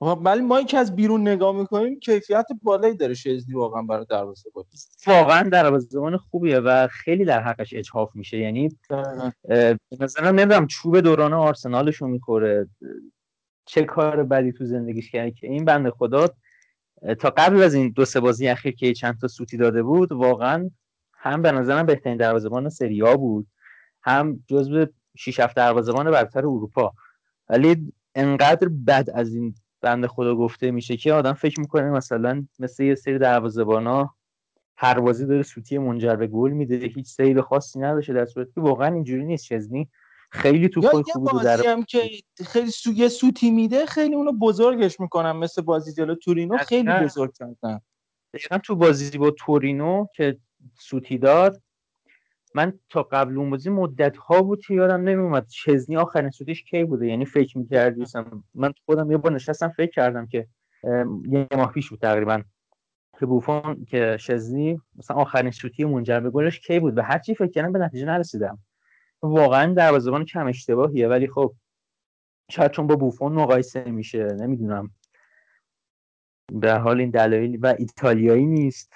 ولی 0.00 0.40
ما 0.40 0.62
که 0.62 0.78
از 0.78 0.96
بیرون 0.96 1.28
نگاه 1.28 1.56
می‌کنیم 1.56 2.00
کیفیت 2.00 2.46
بالایی 2.62 2.96
داره 2.96 3.14
شزنی 3.14 3.54
واقعا 3.54 3.82
برای 3.82 4.06
دروازه 4.10 4.50
بازی 4.54 4.78
واقعا 5.06 5.48
دروازه‌بان 5.48 6.16
خوبیه 6.16 6.58
و 6.58 6.88
خیلی 6.90 7.24
در 7.24 7.42
حقش 7.42 7.74
اجحاف 7.74 8.16
میشه. 8.16 8.38
یعنی 8.38 8.68
به 9.48 9.78
نظرم 10.00 10.34
نمی‌دونم 10.34 10.66
چوب 10.66 11.00
دوران 11.00 11.32
آرسنالشو 11.32 12.06
می‌خوره. 12.06 12.68
چه 13.64 13.84
کار 13.84 14.22
بدی 14.22 14.52
تو 14.52 14.64
زندگیش 14.64 15.10
کرده 15.10 15.30
که 15.30 15.46
این 15.46 15.64
بنده 15.64 15.90
خدا 15.90 16.28
تا 17.18 17.30
قبل 17.36 17.62
از 17.62 17.74
این 17.74 17.90
دو 17.90 18.04
سه 18.04 18.20
بازی 18.20 18.48
اخیر 18.48 18.74
که 18.74 18.92
چند 18.92 19.18
تا 19.20 19.28
سوتی 19.28 19.56
داده 19.56 19.82
بود 19.82 20.12
واقعا 20.12 20.70
هم 21.14 21.42
به 21.42 21.52
نظرم 21.52 21.86
بهترین 21.86 22.16
دروازه‌بان 22.16 22.68
سری 22.68 23.02
آ 23.02 23.16
بود. 23.16 23.46
هم 24.02 24.44
جزو 24.46 24.86
6 25.16 25.40
7 25.40 25.56
دروازه‌بان 25.56 26.10
برتر 26.10 26.38
اروپا. 26.38 26.92
ولی 27.48 27.92
انقدر 28.14 28.68
بد 28.86 29.08
از 29.14 29.34
این 29.34 29.54
بنده 29.80 30.08
خدا 30.08 30.34
گفته 30.34 30.70
میشه 30.70 30.96
که 30.96 31.12
آدم 31.12 31.32
فکر 31.32 31.60
می‌کنه 31.60 31.90
مثلا 31.90 32.46
مثل 32.58 32.82
یه 32.84 32.94
سری 32.94 33.18
دروازه‌بانا 33.18 34.14
هر 34.76 35.00
بازی 35.00 35.26
داره 35.26 35.42
سوتی 35.42 35.78
منجر 35.78 36.16
به 36.16 36.26
گل 36.26 36.50
میده 36.50 36.76
هیچ 36.76 37.06
سیو 37.06 37.42
خاصی 37.42 37.78
نداشته 37.78 38.12
در 38.12 38.26
صورتی 38.26 38.52
که 38.54 38.60
واقعا 38.60 38.94
اینجوری 38.94 39.24
نیست. 39.24 39.44
چزنی 39.44 39.88
خیلی 40.36 40.68
توپای 40.68 41.02
یه 41.06 41.12
خوبی 41.12 41.30
رو 41.32 41.38
در 41.38 41.66
هم 41.66 41.82
که 41.82 42.10
خیلی 42.46 42.70
سو... 42.70 42.92
یه 42.92 43.08
سوتی 43.08 43.50
میده 43.50 43.86
خیلی 43.86 44.14
اونو 44.14 44.32
بزرگش 44.32 45.00
می‌کنن 45.00 45.32
مثل 45.32 45.62
بازی 45.62 45.92
جلو 45.92 46.14
تورینو 46.14 46.56
خیلی. 46.56 46.90
بزرگ 46.90 47.32
کردن. 47.34 47.80
دقیقا 48.34 48.58
تو 48.58 48.76
بازی 48.76 49.18
با 49.18 49.30
تورینو 49.30 50.06
که 50.14 50.38
سوتی 50.78 51.18
داد 51.18 51.62
من 52.54 52.78
تا 52.90 53.02
قبل 53.02 53.38
اون 53.38 53.50
بازی 53.50 53.70
مدت 53.70 54.16
ها 54.16 54.42
بود 54.42 54.60
که 54.66 54.74
یادم 54.74 55.00
نمیومد 55.00 55.48
چزنی 55.48 55.96
آخرین 55.96 56.30
سوتیش 56.30 56.64
کی 56.64 56.84
بوده. 56.84 57.06
یعنی 57.06 57.24
فکر 57.24 57.58
می‌کردی 57.58 58.04
من 58.54 58.72
خودم 58.84 59.10
یه 59.10 59.16
بار 59.16 59.32
نشستم 59.32 59.68
فکر 59.68 59.90
کردم 59.90 60.26
که 60.26 60.46
یه 61.28 61.46
ماه 61.56 61.72
پیش 61.72 61.90
بود 61.90 62.00
تقریبا 62.00 62.42
که 63.18 63.26
بوفون 63.26 63.84
که 63.88 64.16
شزنی 64.20 64.80
مثلا 64.96 65.16
آخرین 65.16 65.50
سوتی 65.50 65.84
منجر 65.84 66.20
به 66.20 66.30
گلش 66.30 66.60
کی 66.60 66.80
بود. 66.80 66.98
و 66.98 67.02
هرچی 67.02 67.34
فکر 67.34 67.50
کردم 67.50 67.72
به 67.72 67.78
نتیجه 67.78 68.06
نرسیدم. 68.06 68.58
واقعا 69.22 69.74
دروازه‌بان 69.74 70.24
کم 70.24 70.46
اشتباهیه 70.46 71.08
ولی 71.08 71.26
خب 71.28 71.54
شاید 72.50 72.70
چون 72.70 72.86
با 72.86 72.96
بوفون 72.96 73.32
مقایسه 73.32 73.90
میشه 73.90 74.24
نمی‌دونم. 74.24 74.90
به 76.52 76.72
حال 76.74 77.00
این 77.00 77.10
دلایل 77.10 77.58
و 77.62 77.74
ایتالیایی 77.78 78.46
نیست. 78.46 78.92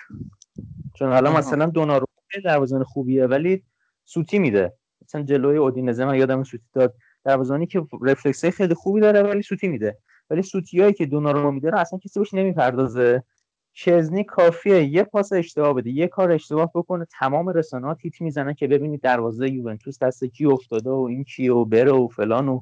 چون 0.95 1.13
حالا. 1.13 1.33
مثلا 1.33 1.67
دوناروما 1.67 2.07
دروازه‌بان 2.45 2.85
خوبیه 2.85 3.27
ولی 3.27 3.65
سوتی 4.05 4.39
میده. 4.39 4.73
مثلا 5.03 5.23
جلوی 5.23 5.57
اودینزه 5.57 6.05
من 6.05 6.15
یادم 6.15 6.43
سوتی 6.43 6.65
داد. 6.73 6.95
دروازه‌بانی 7.25 7.67
که 7.67 7.87
رفلکس 8.03 8.45
خیلی 8.45 8.75
خوبی 8.75 9.01
داره 9.01 9.23
ولی 9.23 9.43
سوتی 9.43 9.69
میده. 9.69 9.99
ولی 10.31 10.43
سوتیایی 10.43 10.93
که 10.93 11.07
دوناروما 11.07 11.51
میده 11.51 11.71
رو 11.71 11.79
اصلا 11.79 11.99
کسی 11.99 12.21
بهش 12.21 12.35
نمی‌پردازه. 12.35 13.25
چزنی 13.73 14.25
کافیه. 14.25 14.85
یه 14.85 15.03
پاس 15.03 15.33
اشتباه 15.33 15.73
بده. 15.73 15.91
یه 15.91 16.09
کار 16.09 16.33
اشتباه 16.33 16.71
بکنه. 16.75 17.07
تمام 17.19 17.49
رسانه‌ها 17.49 17.95
تیت 17.95 18.21
می‌زنن 18.21 18.55
که 18.55 18.69
ببینید 18.69 19.01
دروازه 19.01 19.51
یوونتوس 19.51 19.99
دست 19.99 20.25
کی 20.25 20.47
افتاده 20.47 20.91
و 20.91 21.07
این 21.11 21.25
کیه 21.25 21.53
و 21.53 21.65
بره 21.65 21.93
و 21.93 22.09
فلان 22.09 22.49
و 22.49 22.61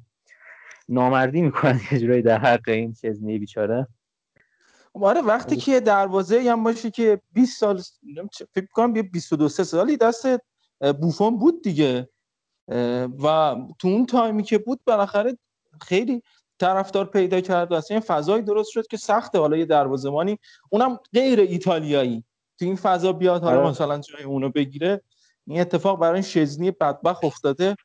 نامردی 0.89 1.43
می‌کنن. 1.43 1.81
یه 1.93 1.99
جورایی 1.99 2.23
در 2.23 2.39
حق 2.39 2.69
این 2.69 2.93
چزنی 2.93 3.39
بیچاره. 3.39 3.87
خب 4.93 5.05
آره 5.05 5.21
وقتی 5.21 5.57
که 5.57 5.81
دروازه 5.81 6.51
هم 6.51 6.65
باشه 6.65 6.91
که 6.91 7.21
20 7.33 7.61
سال 7.61 7.83
فکر 8.55 8.67
کنم 8.73 8.97
یه 8.97 9.03
22 9.03 9.49
3 9.49 9.65
سالی 9.65 9.97
دست 9.97 10.27
بوفون 11.01 11.39
بود 11.39 11.63
دیگه. 11.63 12.09
و 13.23 13.57
تو 13.79 13.89
اون 13.89 14.07
تایمی 14.07 14.43
که 14.43 14.59
بود 14.59 14.81
بالاخره 14.85 15.39
خیلی 15.81 16.23
طرفدار 16.59 17.05
پیدا 17.05 17.41
کرد 17.41 17.73
و 17.73 17.75
اصلا 17.75 17.95
یه 17.95 18.01
فضایی 18.01 18.43
درست 18.43 18.71
شد 18.71 18.87
که 18.87 18.97
سخته. 18.97 19.39
حالا 19.39 19.57
یه 19.57 19.65
دروازه‌بانی 19.65 20.39
اونم 20.71 20.99
غیر 21.13 21.41
ایتالیایی. 21.41 22.25
تو 22.59 22.65
این 22.65 22.77
فضا 22.77 23.13
بیاد 23.13 23.43
حالا 23.43 23.59
آره. 23.59 23.69
مثلا 23.69 23.99
جای 23.99 24.23
اونو 24.23 24.51
بگیره. 24.51 25.03
این 25.47 25.61
اتفاق 25.61 26.01
برای 26.01 26.15
این 26.15 26.23
شزنی 26.23 26.71
بدبخت 26.71 27.25
افتاده. 27.25 27.77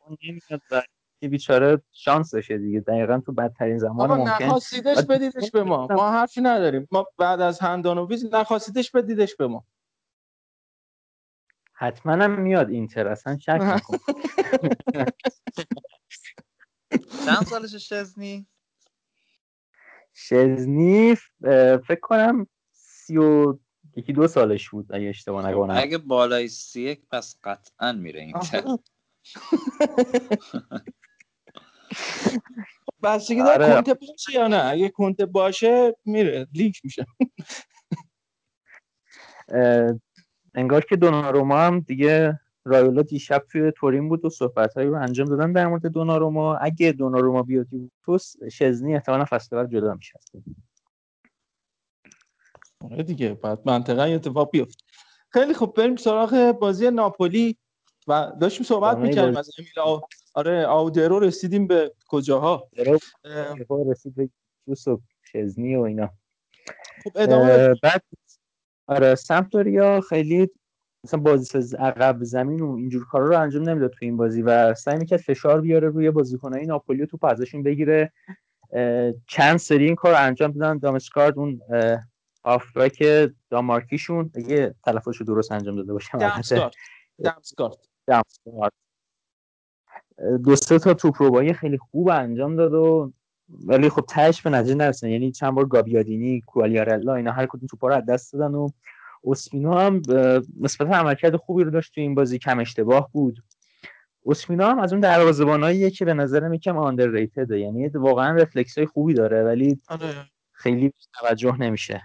بیچاره 1.29 1.81
شانس 1.91 2.31
داشته 2.31 2.57
دیگه. 2.57 2.79
دقیقا 2.79 3.21
تو 3.25 3.31
بدترین 3.31 3.77
زمان 3.77 4.11
آقا 4.11 4.15
ممکن. 4.15 4.43
نخواستیدش 4.43 5.05
بدیدش 5.05 5.51
به 5.51 5.63
ما. 5.63 5.87
ما 5.87 6.11
حرفی 6.11 6.41
نداریم. 6.41 6.87
ما 6.91 7.05
بعد 7.17 7.41
از 7.41 7.59
هندانویز 7.59 8.25
نخواستیدش 8.25 8.91
بدیدش 8.91 9.35
به 9.35 9.47
ما. 9.47 9.65
حتما 11.73 12.11
هم 12.11 12.41
میاد 12.41 12.69
اینتر. 12.69 13.07
اصلا 13.07 13.37
شک 13.37 13.59
نکن. 13.61 13.97
چند 17.25 17.45
سالش 17.45 17.75
شزنی؟ 17.75 18.47
شزنی 20.13 21.15
اه، 21.43 21.77
فکر 21.77 21.99
کنم 22.01 22.47
سی 22.71 23.17
و 23.17 23.57
یکی 23.95 24.13
دو 24.13 24.27
سالش 24.27 24.69
بود 24.69 24.95
اگه 24.95 25.09
اشتباه 25.09 25.49
نکنم. 25.49 25.75
اگه 25.77 25.97
بالای 25.97 26.47
سی 26.47 26.81
یک 26.81 27.01
پس 27.11 27.39
قطعا 27.43 27.91
میره 27.91 28.21
اینتر 28.21 28.63
بستگی 33.03 33.43
داره 33.43 33.65
آره. 33.65 33.75
کنته 33.75 33.93
باشه 33.93 34.33
یا 34.33 34.47
نه. 34.47 34.65
اگه 34.65 34.89
کنته 34.89 35.25
باشه 35.25 35.95
میره. 36.05 36.47
لیک 36.53 36.81
میشه. 36.83 37.05
انگار 40.55 40.81
که 40.85 40.95
دوناروما 40.95 41.57
هم 41.59 41.79
دیگه 41.79 42.39
رایولا 42.65 43.01
دیشب 43.01 43.45
توی 43.51 43.71
تورین 43.71 44.09
بود 44.09 44.25
و 44.25 44.29
صحبتهایی 44.29 44.89
رو 44.89 44.95
انجام 44.95 45.27
دادن 45.27 45.51
در 45.51 45.67
مورد 45.67 45.87
دوناروما. 45.87 46.55
اگه 46.55 46.91
دوناروما 46.91 47.43
بیاد 47.43 47.73
یوونتوس 47.73 48.35
شزنی 48.51 48.95
احتمالا 48.95 49.25
فصل 49.29 49.55
بعد 49.55 49.71
جدا 49.71 49.93
میشه. 49.93 50.19
آره 52.91 53.03
دیگه 53.03 53.33
بعد 53.33 53.59
منطقا 53.65 54.07
یه 54.07 54.15
اتفاق 54.15 54.51
بیفت 54.51 54.83
خیلی 55.29 55.53
خوب 55.53 55.73
بریم 55.73 55.95
سراغ 55.95 56.51
بازی 56.51 56.91
ناپولی. 56.91 57.57
و 58.07 58.31
داشتیم 58.41 58.65
صحبت 58.65 58.91
ادامه 58.91 59.07
می‌کردیم. 59.07 59.37
از 59.37 59.49
امیل 59.59 59.79
آو... 59.79 60.01
آره 60.33 60.65
آودرو 60.65 61.19
رسیدیم 61.19 61.67
به 61.67 61.93
کجاها؟ 62.07 62.69
رسید 63.87 64.15
به 64.15 64.29
جوس 64.67 64.87
و 64.87 65.01
شزنی 65.23 65.75
و 65.75 65.81
اینا. 65.81 66.09
خب 67.03 67.11
ادامه. 67.15 67.75
بعد 67.83 68.03
آره 68.87 69.15
سمپدوریا 69.15 70.01
خیلی 70.01 70.49
مثلا 71.05 71.19
بازی 71.19 71.45
ساز 71.45 71.73
عقب 71.73 72.23
زمین 72.23 72.61
و 72.61 72.75
اینجور 72.75 73.05
کارا 73.05 73.27
رو 73.27 73.39
انجام 73.39 73.69
نمی‌داد 73.69 73.89
تو 73.89 73.97
این 74.01 74.17
بازی 74.17 74.41
و 74.41 74.73
سعی 74.73 74.97
می‌کرد 74.97 75.19
فشار 75.19 75.61
بیاره 75.61 75.89
روی 75.89 76.11
بازیکنهای 76.11 76.65
ناپولی 76.65 77.01
و 77.01 77.05
توپ 77.05 77.25
ازشون 77.25 77.63
بگیره. 77.63 78.11
چند 79.27 79.57
سری 79.57 79.85
این 79.85 79.95
کار 79.95 80.13
انجام 80.13 80.51
دادن. 80.51 80.77
دامسکارد 80.77 81.39
اون 81.39 81.61
هافبک 82.45 83.29
دامارکیشون 83.49 84.31
اگه 84.35 84.75
تلفظش 84.85 85.17
رو 85.17 85.25
درست 85.25 85.51
انجام 85.51 85.75
داده 85.75 85.93
باشم. 85.93 86.17
دمسکارد 86.17 87.77
دمسکارد. 88.07 88.71
دو 90.43 90.55
سه 90.55 90.79
تا 90.79 90.93
توپ 90.93 91.51
خیلی 91.51 91.77
خوب 91.77 92.09
انجام 92.09 92.55
داد 92.55 92.73
و 92.73 93.13
ولی 93.49 93.89
خب 93.89 94.05
تهش 94.09 94.41
به 94.41 94.49
نتیجه 94.49 94.75
نرسیدن. 94.75 95.11
یعنی 95.11 95.31
چند 95.31 95.53
بار 95.53 95.65
گابیادینی 95.65 96.41
کوالیارلا 96.41 97.15
اینا 97.15 97.31
هر 97.31 97.45
کدوم 97.45 97.67
توپا 97.67 97.87
رو 97.87 97.95
از 97.95 98.05
دست 98.05 98.33
دادن 98.33 98.55
و 98.55 98.69
اسپینو 99.25 99.73
هم 99.73 100.01
نسبتا 100.61 100.93
عملکرد 100.93 101.35
خوبی 101.35 101.63
رو 101.63 101.71
داشت 101.71 101.95
تو 101.95 102.01
این 102.01 102.15
بازی 102.15 102.39
کم 102.39 102.59
اشتباه 102.59 103.09
بود. 103.11 103.43
اسپینو 104.25 104.65
هم 104.65 104.79
از 104.79 104.93
اون 104.93 104.99
دروازه‌باناییه 104.99 105.89
که 105.89 106.05
به 106.05 106.13
نظرم 106.13 106.53
یکم 106.53 106.77
آندرریتده 106.77 107.59
یعنی 107.59 107.87
واقعا 107.87 108.35
رفلکس 108.35 108.77
های 108.77 108.87
خوبی 108.87 109.13
داره 109.13 109.43
ولی 109.43 109.81
آره. 109.87 110.25
خیلی 110.51 110.93
توجه 111.19 111.57
نمیشه. 111.57 112.01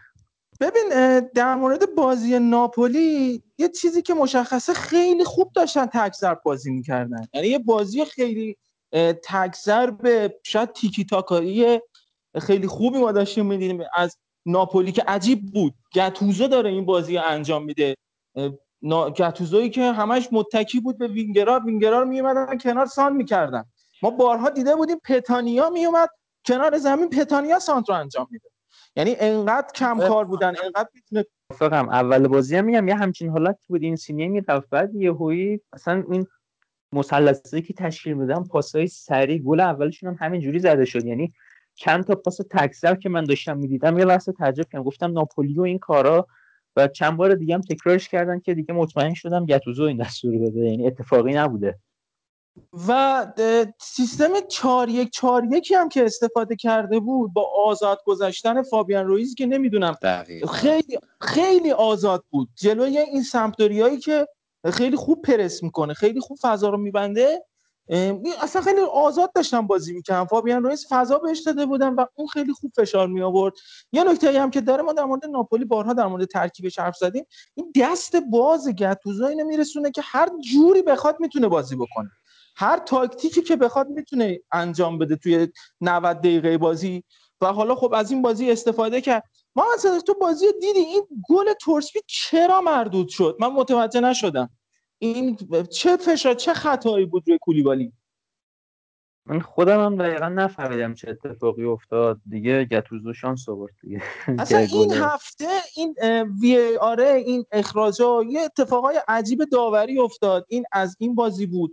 ببین 0.61 1.21
در 1.35 1.55
مورد 1.55 1.95
بازی 1.95 2.39
ناپولی 2.39 3.43
یه 3.59 3.69
چیزی 3.69 4.03
که 4.03 4.15
مشخصه 4.15 4.73
خیلی 4.73 5.25
خوب 5.25 5.53
داشتن 5.55 5.87
تکزر 5.87 6.35
بازی 6.35 6.71
می‌کردن. 6.71 7.27
یعنی 7.35 7.49
یه 7.49 7.59
بازی 7.59 8.05
خیلی 8.05 8.57
تکزر 9.25 9.91
به 9.91 10.39
شاید 10.45 10.73
تیکی 10.73 11.05
تاکایی 11.05 11.81
خیلی 12.41 12.67
خوبی 12.67 12.99
ما 12.99 13.13
داشتیم 13.13 13.47
می‌دیدیم. 13.47 13.81
از 13.97 14.17
ناپولی 14.49 14.93
که 14.93 15.03
عجیب 15.09 15.41
بود. 15.55 15.75
گتوزو 15.95 16.49
داره 16.49 16.71
این 16.71 16.85
بازی 16.85 17.17
رو 17.17 17.23
انجام 17.27 17.65
میده. 17.65 17.95
گتوزویی 19.17 19.71
که 19.71 19.93
همش 19.93 20.29
متکی 20.33 20.81
بود 20.81 20.99
به 20.99 21.09
وینگرا 21.09 21.61
وینگرا 21.61 22.01
رو 22.01 22.09
میومدن 22.09 22.59
کنار 22.59 22.87
سان 22.87 23.17
می‌کردن. 23.17 23.65
ما 24.03 24.11
بارها 24.11 24.51
دیده 24.51 24.77
بودیم 24.77 24.97
پتانیا 25.05 25.71
میومد 25.71 26.09
کنار 26.47 26.79
زمین. 26.79 27.11
پتانیا 27.11 27.59
سانت 27.59 27.89
رو 27.89 27.95
انجام 27.95 28.27
میده. 28.31 28.49
یعنی 28.97 29.17
انقدر 29.19 29.69
کم 29.75 29.99
کار 29.99 30.25
بودن 30.25 30.55
انقدر 30.65 30.89
می‌تونه 30.95 31.25
موافقم. 31.51 31.89
اول 31.89 32.29
بازی 32.29 32.57
هم 32.57 32.65
میگم 32.65 32.89
یه 32.89 32.95
همچین 32.95 33.29
حالت 33.31 33.59
بود. 33.69 33.83
این 33.83 33.97
سینیه 33.97 34.29
می‌رفت. 34.29 34.71
بعد 34.71 34.95
یهویی 34.95 35.61
اصلا 35.73 36.05
این 36.11 36.27
مثلثی 36.93 37.63
که 37.63 37.75
تشکیل 37.75 38.15
میدن 38.15 38.45
پاسای 38.45 38.87
سریع 38.87 39.39
گل 39.39 39.61
اولشون 39.61 40.09
هم 40.09 40.27
همینجوری 40.27 40.59
زده 40.59 40.85
شد. 40.85 41.05
یعنی 41.05 41.33
چند 41.79 42.05
تا 42.05 42.15
پاس 42.15 42.41
تکسر 42.51 42.95
که 42.95 43.09
من 43.09 43.25
داشتم 43.25 43.57
می‌دیدم 43.57 43.99
یه 43.99 44.05
لحظه 44.05 44.33
تعجب 44.33 44.65
کردم. 44.73 44.85
گفتم 44.85 45.13
ناپولی 45.13 45.59
و 45.59 45.63
این 45.63 45.79
کارا. 45.79 46.27
و 46.77 46.89
چند 46.89 47.17
بار 47.17 47.35
دیگه 47.35 47.55
هم 47.55 47.61
تکرارش 47.61 48.09
کردن 48.09 48.41
که 48.41 48.55
دیگه 48.55 48.75
مطمئن 48.75 49.15
شدم 49.15 49.47
گتوزو 49.47 49.85
این 49.85 49.97
دستور 49.97 50.39
داده 50.39 50.61
یعنی 50.61 50.87
اتفاقی 50.87 51.35
نبوده. 51.35 51.79
و 52.89 53.27
سیستم 53.81 54.41
4 54.49 54.89
1 54.89 55.11
4 55.11 55.45
1 55.45 55.73
هم 55.73 55.89
که 55.89 56.05
استفاده 56.05 56.57
کرده 56.57 57.01
بود 57.01 57.33
با 57.33 57.51
آزاد 57.67 57.99
گذاشتن 58.07 58.63
فابیان 58.63 59.07
رویز 59.07 59.35
که 59.35 59.47
نمی‌دونم. 59.47 59.97
دقیقا. 60.03 60.47
خیلی 60.47 60.99
خیلی 61.21 61.71
آزاد 61.71 62.25
بود. 62.31 62.49
جلوی 62.57 62.99
این 62.99 63.23
سمپدوریایی 63.23 63.99
که 63.99 64.27
خیلی 64.73 64.97
خوب 64.97 65.23
پرس 65.23 65.63
می‌کنه 65.63 65.95
خیلی 65.95 66.21
خوب 66.21 66.39
فضا 66.43 66.69
رو 66.69 66.79
میبنده. 66.79 67.45
اصلا 68.43 68.63
خیلی 68.63 68.81
آزاد 68.81 69.33
داشتن 69.33 69.67
بازی 69.67 69.93
می‌کنن 69.93 70.25
فابیان 70.25 70.63
رویز 70.63 70.87
فضا 70.89 71.19
بهش 71.19 71.41
داده 71.41 71.67
بودن 71.67 71.95
و 71.95 72.05
اون 72.15 72.29
خیلی 72.29 72.53
خوب 72.53 72.73
فشار 72.77 73.09
می 73.09 73.23
آورد 73.23 73.55
یه 73.93 74.05
نکته 74.05 74.41
هم 74.41 74.51
که 74.51 74.61
داره 74.61 74.83
ما 74.83 74.93
در 74.93 75.05
مورد 75.05 75.27
ناپولی 75.27 75.65
بارها 75.65 75.93
در 75.93 76.07
مورد 76.07 76.25
ترکیبش 76.25 76.79
حرف 76.79 76.97
زدیم. 76.97 77.25
این 77.55 77.73
دست 77.81 78.17
باز 78.17 78.69
گتوزو 78.69 79.25
اینو 79.25 79.45
میرسونه 79.45 79.91
که 79.91 80.03
هر 80.05 80.29
جوری 80.53 80.83
بخواد 80.83 81.17
می‌تونه 81.21 81.49
بازی 81.49 81.77
بکنه. 81.77 82.11
هر 82.57 82.79
تاکتیکی 82.79 83.43
که 83.43 83.57
بخواد 83.57 83.89
می‌تونه 83.89 84.41
انجام 84.53 84.99
بده 84.99 85.17
توی 85.17 85.49
90 85.81 86.19
دقیقه 86.19 86.59
بازی. 86.59 87.05
و 87.41 87.53
حالا 87.53 87.75
خب 87.75 87.95
از 87.95 88.11
این 88.11 88.23
بازی 88.23 88.51
استفاده 88.51 89.01
کرد. 89.01 89.25
ما 89.57 89.65
مثلا 89.75 90.01
تو 90.01 90.15
بازی 90.15 90.47
دیدی؟ 90.61 90.79
این 90.79 91.07
گل 91.29 91.53
تورسپی 91.53 92.01
چرا 92.07 92.61
مردود 92.61 93.09
شد؟ 93.09 93.37
من 93.41 93.49
متوجه 93.49 94.01
نشدم. 94.01 94.51
این 94.99 95.39
چه 95.71 95.97
فشار 95.97 96.35
چه 96.35 96.55
خطایی 96.55 97.07
بود 97.07 97.23
روی 97.27 97.39
کولیبالی؟ 97.41 97.93
من 99.27 99.41
خودم 99.41 99.85
هم 99.85 99.97
دقیقا 99.97 100.29
نفهمیدم 100.29 100.95
چه 100.95 101.11
اتفاقی 101.11 101.65
افتاد. 101.65 102.21
دیگه 102.31 102.65
گتوزو 102.65 103.13
شانس 103.13 103.49
آورد 103.49 103.75
دیگه. 103.83 104.03
اصلا 104.39 104.59
این 104.73 104.93
هفته 104.93 105.49
این 105.77 105.95
وی 106.41 106.77
آره 106.77 107.09
این 107.09 107.45
اخراجا 107.53 108.23
یه 108.29 108.41
اتفاقای 108.41 109.01
عجیب 109.09 109.45
داوری 109.45 109.99
افتاد. 109.99 110.47
این 110.49 110.65
از 110.73 110.97
این 110.99 111.15
بازی 111.15 111.47
بود. 111.47 111.73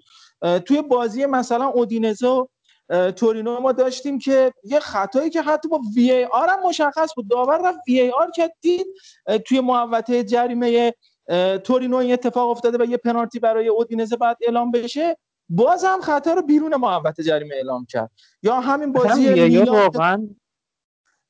توی 0.65 0.81
بازی 0.81 1.25
مثلا 1.25 1.65
اودینزه 1.65 2.27
و 2.27 2.47
اه، 2.89 3.11
تورینو 3.11 3.59
ما 3.59 3.71
داشتیم 3.71 4.19
که 4.19 4.53
یه 4.63 4.79
خطایی 4.79 5.29
که 5.29 5.41
حتی 5.41 5.67
با 5.67 5.81
وی 5.95 6.27
آر 6.31 6.49
هم 6.49 6.67
مشخص 6.67 7.09
بود. 7.15 7.29
داور 7.29 7.69
رفت 7.69 7.79
وی 7.87 8.09
آر 8.09 8.31
که 8.35 8.53
دید 8.61 8.87
توی 9.45 9.59
محوطه 9.59 10.23
جریمه 10.23 10.93
تورینو 11.63 11.97
این 11.97 12.13
اتفاق 12.13 12.49
افتاده 12.49 12.77
و 12.77 12.85
یه 12.85 12.97
پنالتی 12.97 13.39
برای 13.39 13.67
اودینزه 13.67 14.15
بعد 14.15 14.37
اعلام 14.41 14.71
بشه. 14.71 15.17
باز 15.49 15.83
هم 15.83 16.01
خطا 16.01 16.33
رو 16.33 16.41
بیرون 16.41 16.75
محوطه 16.75 17.23
جریمه 17.23 17.55
اعلام 17.55 17.85
کرد. 17.85 18.11
یا 18.43 18.59
همین 18.59 18.91
بازی 18.91 19.29
میلان 19.29 19.69
واقعا 19.69 20.27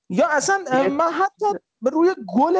یا 0.10 0.28
اصلا 0.28 0.64
من 0.90 1.12
حتی 1.12 1.46
روی 1.82 2.16
گل 2.36 2.58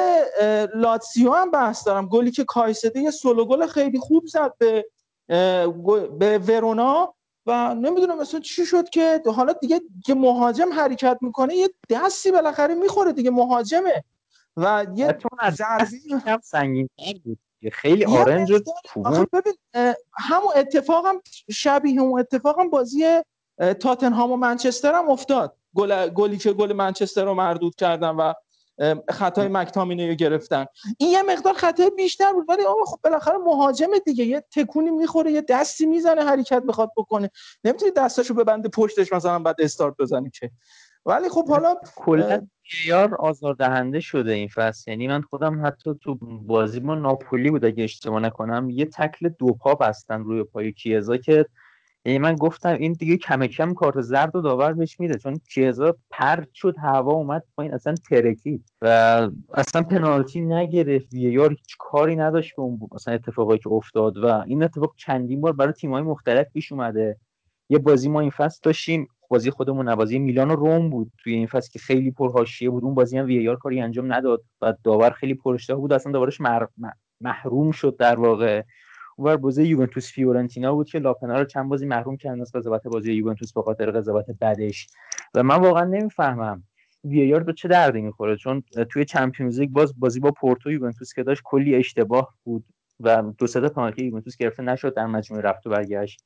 لاتسیو 0.76 1.32
هم 1.32 1.52
بحث 1.52 1.88
دارم. 1.88 2.08
گلی 2.08 2.32
که 2.32 2.44
کایسده 2.44 3.00
یه 3.00 3.12
سولو 3.12 3.46
گل 3.46 3.68
خیلی 3.68 4.00
خوب 4.00 4.26
زد 4.26 4.54
به 4.58 4.86
به 6.20 6.38
ورونا 6.38 7.14
و 7.46 7.76
نمی‌دونم 7.76 8.18
مثلا 8.18 8.40
چی 8.40 8.66
شد 8.66 8.90
که 8.90 9.22
حالا 9.36 9.54
دیگه 9.54 9.82
که 10.06 10.14
مهاجم 10.14 10.74
حرکت 10.74 11.18
می‌کنه 11.22 11.56
یه 11.56 11.70
دستی 11.90 12.32
بالاخره 12.32 12.76
می‌خوره 12.76 13.14
دیگه. 13.14 13.32
مهاجمه. 13.32 14.04
و 14.58 14.86
یه 14.96 15.08
حتی 15.08 15.28
اون 15.32 15.40
از 15.80 15.94
یکم 15.94 16.40
سنگین‌تر 16.44 17.14
بود 17.24 17.40
خیلی 17.72 18.06
آرنج 18.06 18.52
و 18.52 18.60
کوبون 18.94 19.28
ببین 19.34 19.54
همون 20.18 20.52
اتفاقم 20.56 21.22
شبیه 21.52 22.02
اون 22.02 22.20
اتفاقم 22.20 22.70
بازی 22.70 23.22
تاتنهام 23.80 24.32
و 24.32 24.36
منچستر 24.36 24.94
هم 24.94 25.10
افتاد. 25.10 25.58
گل 25.76 26.10
گلی 26.10 26.38
که 26.38 26.54
گل 26.54 26.74
منچستر 26.74 27.26
رو 27.26 27.34
مردود 27.34 27.76
کردن 27.76 28.10
و 28.10 28.34
خطای 29.10 29.48
مکتامینه 29.48 30.08
رو 30.08 30.14
گرفتن. 30.14 30.66
این 30.98 31.10
یه 31.10 31.22
مقدار 31.22 31.54
خطای 31.54 31.90
بیشتر 31.90 32.34
بود 32.34 32.46
ولی 32.50 32.64
آقا 32.64 32.86
خب 32.86 33.00
بالاخره 33.04 33.38
مهاجم 33.38 33.88
دیگه. 34.06 34.26
یه 34.26 34.44
تکونی 34.52 34.90
می‌خوره 34.90 35.32
یه 35.32 35.42
دستی 35.42 35.86
می‌زنه 35.86 36.24
حرکت 36.24 36.64
بخواد 36.64 36.92
بکنه. 36.98 37.32
نمی‌تونی 37.64 37.92
دستاشو 37.92 38.34
ببنده 38.34 38.70
پشتش 38.70 39.14
مثلا 39.14 39.40
بعد 39.40 39.56
استارت 39.60 39.96
بزنی 40.00 40.30
که. 40.30 40.52
ولی 41.06 41.30
خب 41.30 41.50
حالا 41.50 41.76
کلا 41.96 42.48
یار 42.88 43.16
آزاردهنده 43.16 44.00
شده 44.00 44.32
این 44.32 44.48
فصل. 44.48 44.92
یعنی 44.92 45.08
من 45.08 45.22
خودم 45.22 45.66
حتی 45.66 45.92
تو 46.02 46.16
بازی 46.46 46.80
ما 46.80 46.96
ناپولی 46.96 47.52
بود 47.52 47.66
اگه 47.66 47.84
اشتباه 47.84 48.20
نکنم. 48.20 48.70
یه 48.70 48.86
تکل 48.86 49.30
دو 49.30 49.48
پا 49.48 49.76
بستن 49.76 50.24
روی 50.24 50.44
پای 50.44 50.72
کیزا 50.72 51.18
که 51.18 51.46
یعنی 52.06 52.20
من 52.20 52.36
گفتم 52.36 52.74
این 52.74 52.94
دیگه 52.94 53.18
کم 53.18 53.48
کم 53.48 53.74
کارت 53.74 54.02
زرد 54.02 54.36
و 54.36 54.42
داور 54.42 54.74
بهش 54.74 55.00
میده. 55.00 55.18
چون 55.18 55.40
کیزا 55.54 55.96
پرت 56.10 56.54
شد 56.54 56.76
هوا 56.78 57.14
اومد 57.14 57.44
پایین 57.56 57.74
اصلا 57.74 57.96
ترکید. 58.10 58.70
و 58.82 58.88
اصلا 59.54 59.84
پنالتی 59.84 60.42
نگرفت. 60.42 61.14
یار 61.14 61.50
هیچ 61.50 61.76
کاری 61.80 62.16
نداشت 62.16 62.56
به 62.56 62.62
اون 62.62 62.80
مثلا 62.92 63.14
اتفاقی 63.14 63.58
که 63.58 63.70
افتاد. 63.70 64.18
و 64.18 64.26
این 64.26 64.64
اتفاق 64.64 64.96
چندین 64.96 65.42
بار 65.42 65.54
برای 65.54 65.74
تیم‌های 65.74 66.02
مختلف 66.02 66.48
پیش 66.54 66.72
اومده. 66.72 67.18
یه 67.70 67.78
بازی 67.78 68.10
ما 68.10 68.20
این 68.20 68.30
فصل 68.30 68.60
داشتیم 68.64 69.08
بازی 69.30 69.52
خودمون 69.52 69.96
بازی 69.96 70.20
میلان 70.20 70.52
و 70.52 70.56
روم 70.56 70.90
بود. 70.90 71.12
توی 71.18 71.34
این 71.34 71.48
فصل 71.48 71.72
که 71.72 71.80
خیلی 71.80 72.12
پرحاشیه 72.12 72.70
بود. 72.70 72.84
اون 72.84 72.96
بازی 72.96 73.18
هم 73.18 73.26
وی 73.26 73.56
کاری 73.56 73.82
انجام 73.82 74.14
نداد 74.14 74.44
و 74.62 74.74
داور 74.84 75.10
خیلی 75.10 75.34
پراشتباه 75.34 75.82
بود. 75.82 75.94
اصلا 75.94 76.12
داورش 76.12 76.42
مر- 76.42 76.68
محروم 77.22 77.72
شد 77.72 77.98
در 77.98 78.20
واقع. 78.20 78.64
اونور 79.18 79.38
بازی 79.38 79.64
یوونتوس 79.64 80.12
فیورنتینا 80.12 80.74
بود 80.76 80.90
که 80.90 81.00
لاپنا 81.00 81.40
رو 81.40 81.46
چند 81.46 81.70
بازی 81.70 81.86
محروم 81.86 82.18
کردن 82.18 82.42
از 82.42 82.52
قضاوت 82.52 82.88
بازی 82.88 83.14
یوونتوس 83.14 83.54
به 83.54 83.62
خاطر 83.62 83.92
قضاوت 83.92 84.26
بدش 84.42 84.88
و 85.34 85.44
من 85.44 85.56
واقعا 85.56 85.84
نمی‌فهمم 85.84 86.64
وی 87.04 87.34
آر 87.34 87.44
به 87.44 87.54
چه 87.54 87.68
دردی 87.68 88.02
می‌خوره. 88.02 88.36
چون 88.36 88.64
توی 88.90 89.06
چمپیونز 89.06 89.60
لیگ 89.60 89.70
باز 89.70 90.00
بازی 90.00 90.20
با 90.20 90.32
پورتو 90.32 90.72
یوونتوس 90.72 91.14
که 91.14 91.24
داشت 91.24 91.42
کلی 91.46 91.76
اشتباه 91.76 92.34
بود 92.44 92.66
و 93.00 93.24
دو 93.38 93.48
سه 93.48 93.62
تا 93.62 93.70
پنالتی 93.70 94.06
یوونتوس 94.06 94.38
گرفته 94.38 94.64
نشد 94.64 94.94
در 94.94 95.06
مجموعه 95.06 95.44
رفت 95.44 95.68
و 95.68 95.70
برگشت. 95.70 96.24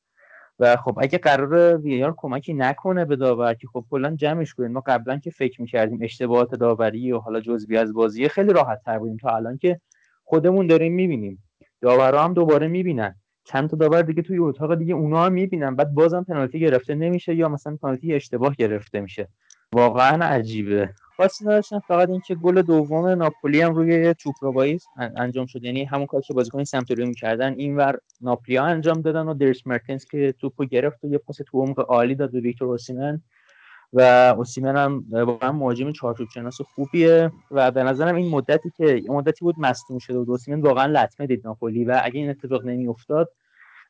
و 0.60 0.76
خب 0.76 0.98
اگه 1.02 1.18
قرار 1.18 1.76
وی 1.76 2.04
آر 2.04 2.14
کمکی 2.16 2.54
نکنه 2.54 3.04
به 3.04 3.16
داور 3.16 3.54
که 3.54 3.66
خب 3.66 3.84
کلا 3.90 4.16
جمعش 4.16 4.54
کنیم. 4.54 4.72
ما 4.72 4.82
قبلا 4.86 5.18
که 5.18 5.30
فکر 5.30 5.60
می‌کردیم 5.60 5.98
اشتباهات 6.02 6.54
داوری 6.54 7.12
و 7.12 7.18
حالا 7.18 7.40
جزوی 7.40 7.76
از 7.76 7.92
بازی 7.92 8.28
خیلی 8.28 8.52
راحت 8.52 8.82
تر 8.84 8.98
بودیم. 8.98 9.16
تا 9.16 9.36
الان 9.36 9.58
که 9.58 9.80
خودمون 10.24 10.66
داریم 10.66 10.94
می‌بینیم. 10.94 11.42
داورا 11.80 12.22
هم 12.22 12.34
دوباره 12.34 12.68
می‌بینن. 12.68 13.14
چند 13.44 13.70
تا 13.70 13.76
داور 13.76 14.02
دیگه 14.02 14.22
توی 14.22 14.38
اتاق 14.38 14.74
دیگه 14.74 14.94
اونا 14.94 15.24
هم 15.24 15.32
می‌بینن. 15.32 15.76
بعد 15.76 15.94
بازم 15.94 16.24
پنالتی 16.24 16.60
گرفته 16.60 16.94
نمیشه 16.94 17.34
یا 17.34 17.48
مثلا 17.48 17.76
پنالتی 17.82 18.14
اشتباه 18.14 18.54
گرفته 18.54 19.00
میشه. 19.00 19.28
واقعا 19.72 20.24
عجیبه. 20.24 20.90
خاصی 21.16 21.44
نداشتم 21.44 21.78
فقط 21.78 22.08
اینکه 22.08 22.34
گل 22.34 22.62
دوم 22.62 23.06
ناپولی 23.06 23.60
هم 23.60 23.74
روی 23.74 24.14
توپروایی 24.14 24.78
انجام 25.16 25.46
شد. 25.46 25.64
یعنی 25.64 25.84
همون 25.84 26.06
کاری 26.06 26.22
که 26.22 26.34
بازیکن 26.34 26.64
سمتوریو 26.64 27.06
می‌کردن 27.06 27.54
اینور 27.58 27.98
ناپولیا 28.20 28.64
انجام 28.64 29.00
دادن 29.00 29.26
و 29.26 29.34
درس 29.34 29.66
مرتنس 29.66 30.06
که 30.06 30.34
توپو 30.38 30.64
گرفت 30.64 31.04
و 31.04 31.08
یه 31.08 31.18
پاس 31.18 31.36
تو 31.46 31.60
عمق 31.60 31.90
عالی 31.90 32.14
داد 32.14 32.32
به 32.32 32.40
ویکتور 32.40 32.68
اوسیمن. 32.68 33.22
و 33.92 34.00
اوسیمن 34.36 34.76
هم 34.76 35.04
واقعا 35.10 35.52
مهاجم 35.52 35.92
چارچوب 35.92 36.28
شناس 36.28 36.60
خوبیه. 36.60 37.32
و 37.50 37.70
به 37.70 37.82
نظرم 37.82 38.14
این 38.14 38.30
مدتی 38.30 38.70
که 38.76 39.02
مدتی 39.08 39.44
بود 39.44 39.54
مصدوم 39.58 39.98
شده 39.98 40.18
بود. 40.18 40.30
اوسیمن 40.30 40.60
واقعا 40.60 40.86
لطمه 40.86 41.26
دید 41.26 41.46
ناپولی 41.46 41.84
و 41.84 42.00
اگه 42.04 42.20
این 42.20 42.30
اتفاق 42.30 42.64
نمیافتاد 42.64 43.32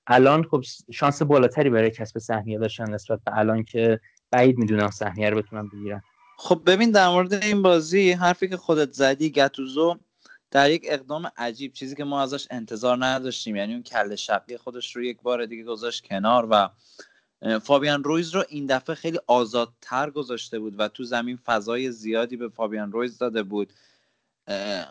الان 0.07 0.43
خب 0.43 0.63
شانس 0.93 1.23
بالاتری 1.23 1.71
برای 1.71 1.91
کسب 1.91 2.19
سهمیه 2.19 2.59
داشتن 2.59 2.91
نسبت 2.91 3.21
به 3.27 3.39
الان 3.39 3.65
که 3.65 4.01
بعید 4.31 4.59
می‌دونم 4.59 4.91
سهمیه 4.91 5.31
رو 5.31 5.43
بتونن 5.43 5.69
بگیرن 5.69 6.03
خب 6.37 6.63
ببین 6.67 6.91
در 6.91 7.09
مورد 7.09 7.35
این 7.35 7.63
بازی 7.63 8.13
حرفی 8.13 8.49
که 8.49 8.57
خودت 8.57 8.93
زدی 8.93 9.31
گتوزو 9.31 9.97
در 10.51 10.71
یک 10.71 10.87
اقدام 10.89 11.31
عجیب 11.37 11.73
چیزی 11.73 11.97
که 11.97 12.05
ما 12.05 12.23
ازش 12.23 12.47
انتظار 12.51 13.05
نداشتیم. 13.05 13.57
یعنی 13.57 13.73
اون 13.73 13.83
کل 13.83 14.15
شبی 14.15 14.57
خودش 14.57 14.97
رو 14.97 15.03
یک 15.03 15.23
بار 15.23 15.47
دیگه 15.47 15.65
گذاشت 15.65 16.05
کنار 16.05 16.49
و 16.51 16.71
فابیان 17.59 18.05
رویز 18.05 18.35
رو 18.35 18.45
این 18.49 18.67
دفعه 18.67 18.95
خیلی 18.95 19.19
آزادتر 19.27 20.11
گذاشته 20.11 20.59
بود 20.59 20.75
و 20.79 20.89
تو 20.89 21.05
زمین 21.05 21.37
فضای 21.37 21.91
زیادی 21.91 22.37
به 22.37 22.49
فابیان 22.49 22.93
رویز 22.93 23.19
داده 23.19 23.43
بود. 23.43 23.73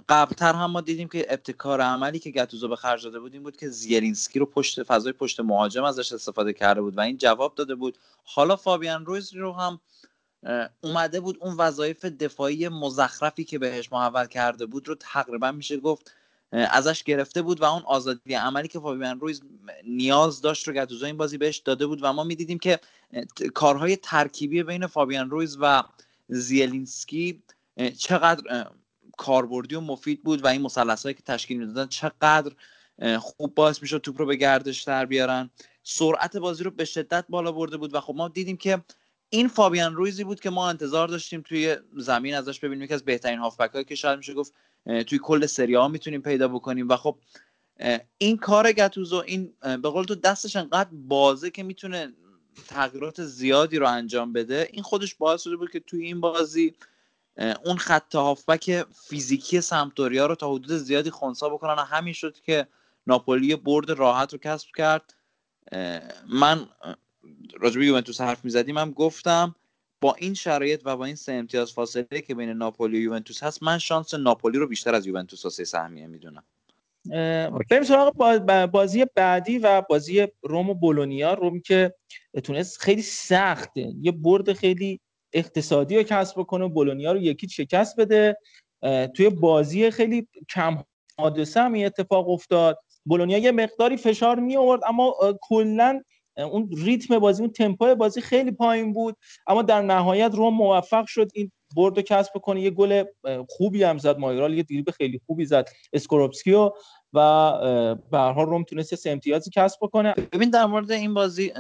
قبلتر 0.10 0.54
هم 0.54 0.72
ما 0.72 0.82
دیدیم 0.82 1.08
که 1.08 1.26
ابتکار 1.30 1.82
عملی 1.82 2.20
که 2.20 2.32
گتوزو 2.32 2.68
به 2.68 2.76
خرج 2.76 3.04
داده 3.04 3.20
بود 3.20 3.34
این 3.34 3.44
بود 3.44 3.58
که 3.58 3.70
زیلینسکی 3.70 4.40
رو 4.40 4.46
پشت 4.46 4.84
فضای 4.84 5.14
پشت 5.14 5.40
مهاجم 5.40 5.84
ازش 5.84 6.12
استفاده 6.12 6.54
کرده 6.54 6.82
بود 6.82 6.98
و 6.98 7.02
این 7.02 7.18
جواب 7.18 7.56
داده 7.56 7.76
بود. 7.76 7.98
حالا 8.24 8.56
فابیان 8.56 9.06
رویز 9.06 9.34
رو 9.34 9.54
هم 9.54 9.80
اومده 10.82 11.20
بود 11.20 11.38
اون 11.42 11.56
وظایف 11.58 12.06
دفاعی 12.06 12.68
مزخرفی 12.68 13.44
که 13.44 13.60
بهش 13.60 13.92
محول 13.92 14.26
کرده 14.26 14.66
بود 14.66 14.88
رو 14.88 14.96
تقریبا 14.96 15.52
میشه 15.52 15.78
گفت 15.78 16.12
ازش 16.52 17.04
گرفته 17.04 17.42
بود 17.42 17.62
و 17.62 17.66
اون 17.66 17.84
آزادی 17.86 18.34
عملی 18.34 18.68
که 18.68 18.80
فابیان 18.80 19.20
رویز 19.20 19.42
نیاز 19.88 20.42
داشت 20.42 20.68
رو 20.68 20.74
گتوزو 20.74 21.06
این 21.06 21.18
بازی 21.18 21.38
بهش 21.38 21.58
داده 21.58 21.88
بود 21.88 22.00
و 22.02 22.14
ما 22.14 22.24
می‌دیدیم 22.24 22.60
که 22.60 22.80
کارهای 23.54 23.96
ترکیبی 23.96 24.64
بین 24.64 24.88
فابیان 24.88 25.30
رویز 25.30 25.58
و 25.62 25.84
زیلینسکی 26.28 27.44
چقدر 27.98 28.68
کاربردی 29.20 29.76
و 29.76 29.80
مفید 29.80 30.24
بود 30.24 30.44
و 30.44 30.48
این 30.48 30.62
مثلث 30.62 31.08
که 31.08 31.24
تشکیل 31.26 31.58
می‌دادن 31.58 31.88
چقدر 31.88 32.52
خوب 33.20 33.56
باعث 33.56 33.82
می‌شد 33.82 33.98
توپ 33.98 34.20
رو 34.20 34.26
به 34.26 34.36
گردش 34.36 34.84
در 34.84 35.06
بیارن. 35.06 35.50
سرعت 35.84 36.38
بازی 36.38 36.64
رو 36.64 36.72
به 36.72 36.86
شدت 36.86 37.26
بالا 37.30 37.52
برده 37.52 37.78
بود 37.78 37.96
و 37.96 38.00
خب 38.00 38.16
ما 38.16 38.28
دیدیم 38.28 38.58
که 38.58 38.84
این 39.30 39.48
فابیان 39.48 39.96
رویزی 39.96 40.24
بود 40.24 40.40
که 40.40 40.50
ما 40.50 40.70
انتظار 40.70 41.08
داشتیم 41.08 41.42
توی 41.42 41.78
زمین 41.98 42.36
ازش 42.36 42.60
ببینیم 42.60 42.84
یکی 42.84 42.94
از 42.94 43.06
بهترین 43.06 43.40
هافبک 43.40 43.72
هایی 43.72 43.86
که 43.86 43.96
شاید 43.96 44.18
میشه 44.18 44.34
گفت 44.34 44.54
توی 45.08 45.20
کل 45.20 45.46
سری 45.46 45.76
ها 45.76 45.88
می‌تونیم 45.88 46.22
پیدا 46.22 46.48
بکنیم 46.48 46.90
و 46.90 46.96
خب 46.96 47.18
این 48.18 48.38
کار 48.38 48.72
گتوزو 48.72 49.24
این 49.26 49.54
به 49.62 49.90
قول 49.90 50.06
تو 50.06 50.16
دستش 50.16 50.56
انقدر 50.56 50.90
بازه 50.92 51.50
که 51.50 51.64
می‌تونه 51.64 52.14
تغییرات 52.68 53.24
زیادی 53.24 53.78
رو 53.78 53.88
انجام 53.88 54.34
بده 54.34 54.70
این 54.74 54.84
خودش 54.84 55.16
باعث 55.16 55.42
شده 55.42 55.56
بود 55.56 55.72
که 55.72 55.80
توی 55.80 56.06
این 56.06 56.22
بازی 56.22 56.74
اون 57.66 57.78
خط 57.78 58.16
هافبک 58.16 58.86
فیزیکی 59.08 59.62
سمتوریا 59.62 60.26
رو 60.26 60.36
تا 60.36 60.52
حدود 60.54 60.72
زیادی 60.78 61.10
خونسا 61.10 61.50
بکنن 61.50 61.74
و 61.74 61.84
همین 61.84 62.14
شد 62.14 62.40
که 62.40 62.68
ناپولی 63.08 63.56
برد 63.56 63.92
راحت 63.92 64.34
رو 64.34 64.40
کسب 64.40 64.68
کرد. 64.78 65.14
من 66.30 66.68
اه، 66.82 66.96
راجع 67.60 67.80
به 67.80 67.86
یوونتوس 67.86 68.22
حرف 68.22 68.46
می‌زدیم 68.46 68.78
هم 68.78 68.92
گفتم 68.92 69.56
با 70.02 70.16
این 70.16 70.34
شرایط 70.34 70.82
و 70.86 70.98
با 70.98 71.06
این 71.06 71.16
سه 71.16 71.32
امتیاز 71.34 71.74
فاصله 71.74 72.22
که 72.28 72.36
بین 72.36 72.50
ناپولی 72.50 72.98
و 72.98 73.02
یوونتوس 73.02 73.44
هست 73.44 73.64
من 73.64 73.78
شانس 73.78 74.14
ناپولی 74.14 74.58
رو 74.58 74.68
بیشتر 74.68 74.96
از 74.96 75.08
یوونتوس 75.08 75.46
واسه 75.46 75.64
سهمیه 75.64 76.08
می‌دونم. 76.08 76.44
بریم 77.70 77.84
سراغ 77.84 78.16
با- 78.16 78.40
با- 78.40 78.68
بازی 78.68 79.06
بعدی 79.16 79.58
و 79.58 79.82
بازی 79.82 80.28
روم 80.42 80.70
و 80.70 80.74
بولونیا 80.74 81.34
روم 81.34 81.60
که 81.60 81.94
تونست 82.44 82.80
خیلی 82.82 83.02
سخت 83.02 83.72
یه 83.78 84.12
برد 84.12 84.54
خیلی 84.54 85.00
اقتصادی 85.34 85.98
رو 85.98 86.04
کسب 86.04 86.40
بکنه 86.40 86.66
و 86.66 86.70
بولونیا 86.70 87.12
رو 87.12 87.22
یکی 87.22 87.50
شکست 87.50 88.00
بده. 88.00 88.38
توی 89.16 89.30
بازی 89.30 89.92
خیلی 89.92 90.28
کم 90.50 90.84
حادثه 91.20 91.62
هم 91.62 91.74
اتفاق 91.76 92.30
افتاد. 92.30 92.80
بولونیا 93.06 93.38
یه 93.38 93.52
مقداری 93.52 93.98
فشار 93.98 94.40
می 94.40 94.58
آورد 94.58 94.82
اما 94.88 95.16
کلا 95.42 96.02
اون 96.38 96.70
ریتم 96.78 97.20
بازی 97.20 97.44
اون 97.44 97.52
تمپو 97.52 97.96
بازی 97.96 98.22
خیلی 98.22 98.52
پایین 98.52 98.94
بود. 98.94 99.16
اما 99.48 99.62
در 99.62 99.82
نهایت 99.82 100.32
روم 100.34 100.54
موفق 100.54 101.06
شد. 101.06 101.32
این 101.34 101.52
برد 101.76 101.98
رو 101.98 102.02
کسب 102.02 102.32
بکنه. 102.36 102.62
یه 102.62 102.70
گل 102.70 103.04
خوبی 103.50 103.84
هم 103.84 103.98
زد. 103.98 104.18
مایورال 104.18 104.54
یه 104.54 104.64
دریبل 104.64 104.92
خیلی 104.92 105.22
خوبی 105.26 105.46
زد. 105.46 105.70
اسکوروپسکی 105.94 106.65
و 106.65 106.72
و 107.14 107.20
اه، 107.20 107.96
به 107.96 108.18
هر 108.18 108.46
روم 108.46 108.64
تونست 108.64 108.96
سه 108.96 109.10
امتیازی 109.10 109.52
کسب 109.54 109.80
بکنه. 109.82 110.14
ببین 110.32 110.50
در 110.50 110.66
مورد 110.66 110.92
این 110.92 111.14
بازی 111.14 111.54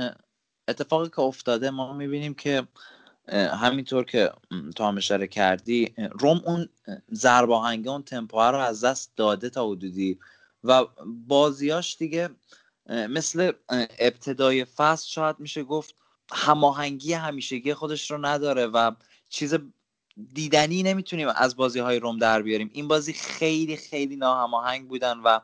اتفاقی 0.68 1.10
که 1.10 1.20
افتاده 1.20 1.70
ما 1.70 1.94
می‌بینیم 1.94 2.34
که 2.34 2.64
همینطور 3.32 4.06
که 4.06 4.32
تو 4.76 4.84
هم 4.84 4.98
اشاره 4.98 5.28
کردی 5.28 5.94
روم 6.12 6.42
اون 6.46 6.70
اه، 6.88 6.98
ضربه 7.14 7.56
آهنگه 7.56 7.90
اون 7.90 8.04
تمپو 8.04 8.42
رو 8.42 8.58
از 8.58 8.84
دست 8.84 9.12
داده 9.16 9.50
تا 9.50 9.70
حدودی 9.70 10.20
و 10.64 10.86
بازیاش 11.06 11.98
دیگه 11.98 12.30
مثل 12.90 13.52
ابتدای 14.00 14.66
فصل 14.66 15.08
شاید 15.08 15.36
میشه 15.40 15.64
گفت 15.64 15.96
هماهنگی 16.32 17.14
همیشگی 17.14 17.74
خودش 17.74 18.12
رو 18.12 18.26
نداره 18.26 18.66
و 18.66 18.92
چیز 19.30 19.56
دیدنی 20.34 20.84
نمی‌تونیم 20.84 21.28
از 21.36 21.56
بازی 21.56 21.80
های 21.80 22.00
روم 22.00 22.18
در 22.18 22.42
بیاریم. 22.42 22.70
این 22.74 22.88
بازی 22.88 23.14
خیلی 23.14 23.78
خیلی 23.78 24.16
ناهماهنگ 24.16 24.88
بودن 24.88 25.18
و 25.18 25.40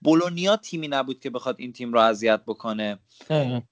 بولونیا 0.00 0.56
تیمی 0.56 0.88
نبود 0.88 1.20
که 1.20 1.30
بخواد 1.30 1.56
این 1.58 1.72
تیم 1.72 1.92
رو 1.92 2.00
اذیت 2.00 2.40
بکنه. 2.46 2.98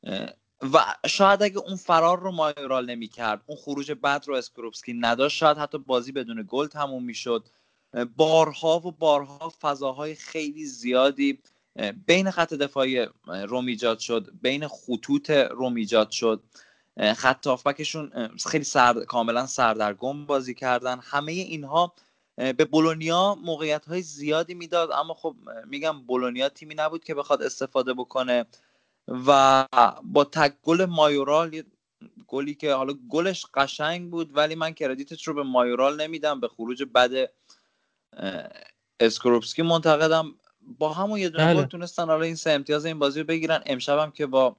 اه، 0.05 0.31
و 0.63 0.79
شاید 1.07 1.43
اگه 1.43 1.59
اون 1.59 1.77
فرار 1.77 2.21
رو 2.21 2.33
مایورال 2.33 2.91
نمی 2.91 3.09
کرد 3.09 3.43
اون 3.47 3.59
خروج 3.59 3.93
بد 3.93 4.25
رو 4.27 4.35
اسکروپسکی 4.35 4.93
نداشت 4.93 5.37
شاید 5.37 5.59
حتی 5.59 5.79
بازی 5.79 6.13
بدون 6.13 6.45
گل 6.49 6.67
تموم 6.67 7.05
می‌شد. 7.05 7.49
بارها 8.17 8.79
و 8.79 8.93
بارها 8.93 9.53
فضاهای 9.61 10.15
خیلی 10.15 10.65
زیادی 10.65 11.39
بین 12.07 12.31
خط 12.31 12.55
دفاعی 12.55 13.07
روم 13.27 13.67
ایجاد 13.67 13.99
شد 13.99 14.31
بین 14.43 14.69
خطوط 14.69 15.31
روم 15.31 15.75
ایجاد 15.75 16.11
شد. 16.11 16.43
خط 17.17 17.47
هافبکشون 17.47 18.11
اه، 18.15 18.29
خیلی 18.47 18.65
سر... 18.65 19.05
کاملا 19.05 19.47
سردرگم 19.47 20.27
بازی 20.27 20.55
کردن. 20.55 21.01
همه 21.03 21.33
اینها 21.33 21.95
به 22.37 22.65
بولونیا 22.65 23.35
موقعیت 23.35 23.87
های 23.87 24.03
زیادی 24.03 24.55
می‌داد. 24.55 24.91
اما 24.93 25.15
خب 25.15 25.37
میگم 25.67 26.03
بولونیا 26.03 26.49
تیمی 26.49 26.75
نبود 26.75 27.05
که 27.05 27.15
بخواد 27.15 27.43
استفاده 27.43 27.95
بکنه. 27.95 28.47
و 29.09 29.67
با 30.03 30.25
تک 30.25 30.55
گل 30.63 30.85
مایورال 30.85 31.63
گلی 32.27 32.55
که 32.55 32.75
حالا 32.75 32.95
گلش 33.09 33.47
قشنگ 33.55 34.11
بود 34.11 34.37
ولی 34.37 34.55
من 34.55 34.71
credit 34.71 35.14
ش 35.14 35.29
رو 35.29 35.35
به 35.35 35.43
مایورال 35.43 36.01
نمیدم 36.01 36.41
به 36.41 36.49
خروج 36.49 36.83
بد 36.95 37.31
اسکروپسکی 39.01 39.63
معتقدم 39.63 40.35
با 40.79 40.93
همون 40.93 41.19
یه 41.19 41.29
دونه 41.29 41.45
بله. 41.45 41.63
گل 41.63 41.69
تونستن 41.69 42.07
حالا 42.07 42.25
این 42.25 42.35
سه 42.35 42.51
امتیاز 42.51 42.87
این 42.87 42.99
بازی 42.99 43.21
رو 43.21 43.27
بگیرن 43.27 43.63
امشب 43.67 43.99
هم 43.99 44.11
که 44.11 44.27
با 44.27 44.57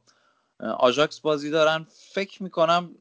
آژاکس 0.59 1.19
بازی 1.19 1.49
دارن 1.49 1.87
فکر 1.89 2.43
می‌کنم 2.43 2.95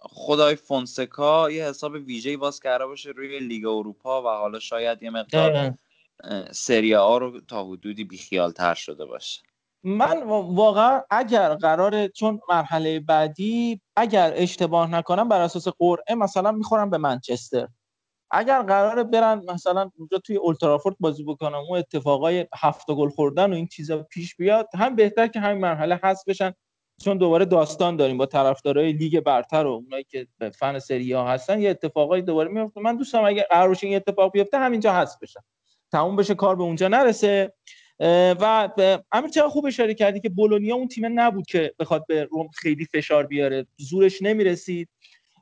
آقای 0.00 0.56
فونسکا 0.56 1.50
یه 1.50 1.64
حساب 1.64 1.92
ویژه‌ای 1.92 2.36
باز 2.36 2.60
کرده 2.60 2.86
باشه 2.86 3.10
روی 3.10 3.38
لیگ 3.38 3.66
اروپا 3.66 4.22
و 4.22 4.26
حالا 4.26 4.58
شاید 4.58 5.02
یه 5.02 5.10
مقدار. 5.10 5.74
سری 6.50 6.94
آ 6.94 7.18
رو 7.18 7.40
تا 7.40 7.64
حدودی 7.64 8.04
بیخیال 8.04 8.52
تر 8.52 8.74
شده 8.74 9.04
باشه 9.04 9.42
من 9.84 10.22
وا- 10.22 10.42
واقعا 10.54 11.02
اگر 11.10 11.54
قراره 11.54 12.08
چون 12.08 12.40
مرحله 12.48 13.00
بعدی 13.00 13.80
اگر 13.96 14.32
اشتباه 14.36 14.90
نکنم 14.90 15.28
بر 15.28 15.40
اساس 15.40 15.68
قرعه 15.68 16.14
مثلا 16.14 16.52
می‌خورم 16.52 16.90
به 16.90 16.98
منچستر. 16.98 17.68
اگر 18.30 18.62
قراره 18.62 19.02
برن 19.04 19.42
مثلا 19.48 19.90
اونجا 19.96 20.18
توی 20.18 20.36
اولترافورد 20.36 20.96
بازی 21.00 21.24
بکنم 21.24 21.58
اون 21.68 21.78
اتفاقای 21.78 22.46
هفت 22.54 22.90
گل 22.90 23.10
خوردن 23.10 23.52
و 23.52 23.56
این 23.56 23.66
چیزا 23.66 24.02
پیش 24.02 24.36
بیاد 24.36 24.68
هم 24.74 24.96
بهتر 24.96 25.26
که 25.26 25.40
همین 25.40 25.60
مرحله 25.60 26.00
حذف 26.04 26.28
بشن. 26.28 26.52
چون 27.04 27.18
دوباره 27.18 27.44
داستان 27.44 27.96
داریم 27.96 28.18
با 28.18 28.26
طرفدارای 28.26 28.92
لیگ 28.92 29.20
برتر 29.20 29.66
و 29.66 29.70
اونایی 29.70 30.04
که 30.04 30.26
فن 30.58 30.78
سری 30.78 31.12
ها 31.12 31.28
هستن 31.28 31.60
یه 31.60 31.70
اتفاقای 31.70 32.22
دوباره 32.22 32.48
میفته. 32.48 32.80
من 32.80 32.96
دوستم 32.96 33.24
اگه 33.24 33.46
قرار 33.50 33.68
باشه 33.68 33.86
این 33.86 33.96
اتفاق 33.96 34.32
بیفته 34.32 34.58
همینجا 34.58 34.92
حذف 34.94 35.18
بشن 35.22 35.40
تموم 35.92 36.16
بشه 36.16 36.34
کار 36.34 36.56
به 36.56 36.62
اونجا 36.62 36.88
نرسه. 36.88 37.54
و 38.00 38.68
امیر 39.12 39.30
چقدر 39.30 39.48
خوب 39.48 39.66
اشاره 39.66 39.94
کردی 39.94 40.20
که 40.20 40.28
بولونیا 40.28 40.74
اون 40.74 40.88
تیم 40.88 41.20
نبود 41.20 41.46
که 41.46 41.74
بخواد 41.78 42.04
به 42.08 42.24
روم 42.24 42.48
خیلی 42.48 42.84
فشار 42.84 43.26
بیاره. 43.26 43.66
زورش 43.76 44.22
نمی‌رسید. 44.22 44.88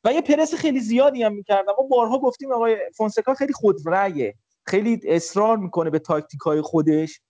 و 0.05 0.13
یه 0.13 0.21
پرس 0.21 0.55
خیلی 0.55 0.81
زیادی 0.81 1.23
هم 1.23 1.35
می‌کردم. 1.35 1.73
ما 1.79 1.87
بارها 1.89 2.19
گفتیم 2.19 2.53
آقای 2.53 2.77
فونسکا 2.97 3.35
خیلی 3.35 3.53
خودرأیه 3.53 4.35
خیلی 4.67 5.01
اصرار 5.05 5.57
می‌کنه 5.57 5.91
به 5.91 5.99
تاکتیک 5.99 6.41
های 6.41 6.61
خودش. 6.61 7.21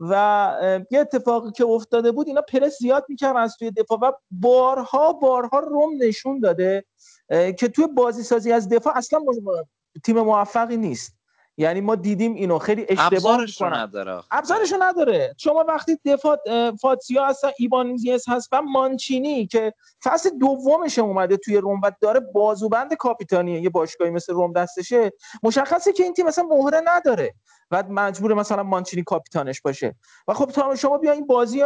و 0.00 0.84
یه 0.90 1.00
اتفاقی 1.00 1.52
که 1.52 1.64
افتاده 1.64 2.12
بود 2.12 2.28
اینا 2.28 2.42
پرس 2.42 2.78
زیاد 2.78 3.04
می‌کردن 3.08 3.40
از 3.40 3.56
توی 3.58 3.70
دفاع 3.70 3.98
و 3.98 4.12
بارها 4.30 5.12
بارها 5.12 5.58
روم 5.58 5.90
نشون 5.98 6.40
داده 6.40 6.84
که 7.28 7.68
توی 7.68 7.86
بازی 7.86 8.22
سازی 8.22 8.52
از 8.52 8.68
دفاع 8.68 8.96
اصلا 8.96 9.20
تیم 10.04 10.20
موفقی 10.20 10.76
نیست. 10.76 11.16
یعنی 11.56 11.80
ما 11.80 11.94
دیدیم 11.94 12.34
اینو. 12.34 12.58
خیلی 12.58 12.86
اشتباه 12.88 13.06
ابزارش 13.06 13.60
رو 13.60 13.66
می‌کنن 13.66 13.82
نداره 13.82 14.12
آخه. 14.12 14.28
ابزارشو 14.30 14.76
نداره. 14.80 15.34
شما 15.38 15.64
وقتی 15.68 15.98
دفاع 16.04 16.36
فاتسیا 16.80 17.26
هستن 17.26 17.50
ایبانیز 17.58 18.28
هست 18.28 18.48
و 18.52 18.62
مانچینی 18.62 19.46
که 19.46 19.72
فصل 20.04 20.30
دومش 20.38 20.98
اومده 20.98 21.36
توی 21.36 21.56
روم 21.56 21.80
و 21.84 21.90
داره 22.00 22.20
بازوبند 22.20 22.94
کاپیتانی 22.94 23.52
یه 23.52 23.70
باشگاهی 23.70 24.10
مثل 24.10 24.32
روم 24.32 24.52
دستشه. 24.52 25.12
مشخصه 25.42 25.92
که 25.92 26.02
این 26.02 26.12
تیم 26.12 26.26
مثلا 26.26 26.44
مهره 26.44 26.82
نداره 26.84 27.34
و 27.70 27.84
مجبور 27.88 28.34
مثلا 28.34 28.62
مانچینی 28.62 29.02
کاپیتانش 29.02 29.60
باشه. 29.60 29.94
و 30.28 30.34
خب 30.34 30.74
شما 30.74 30.98
بیا 30.98 31.12
این 31.12 31.26
بازی 31.26 31.62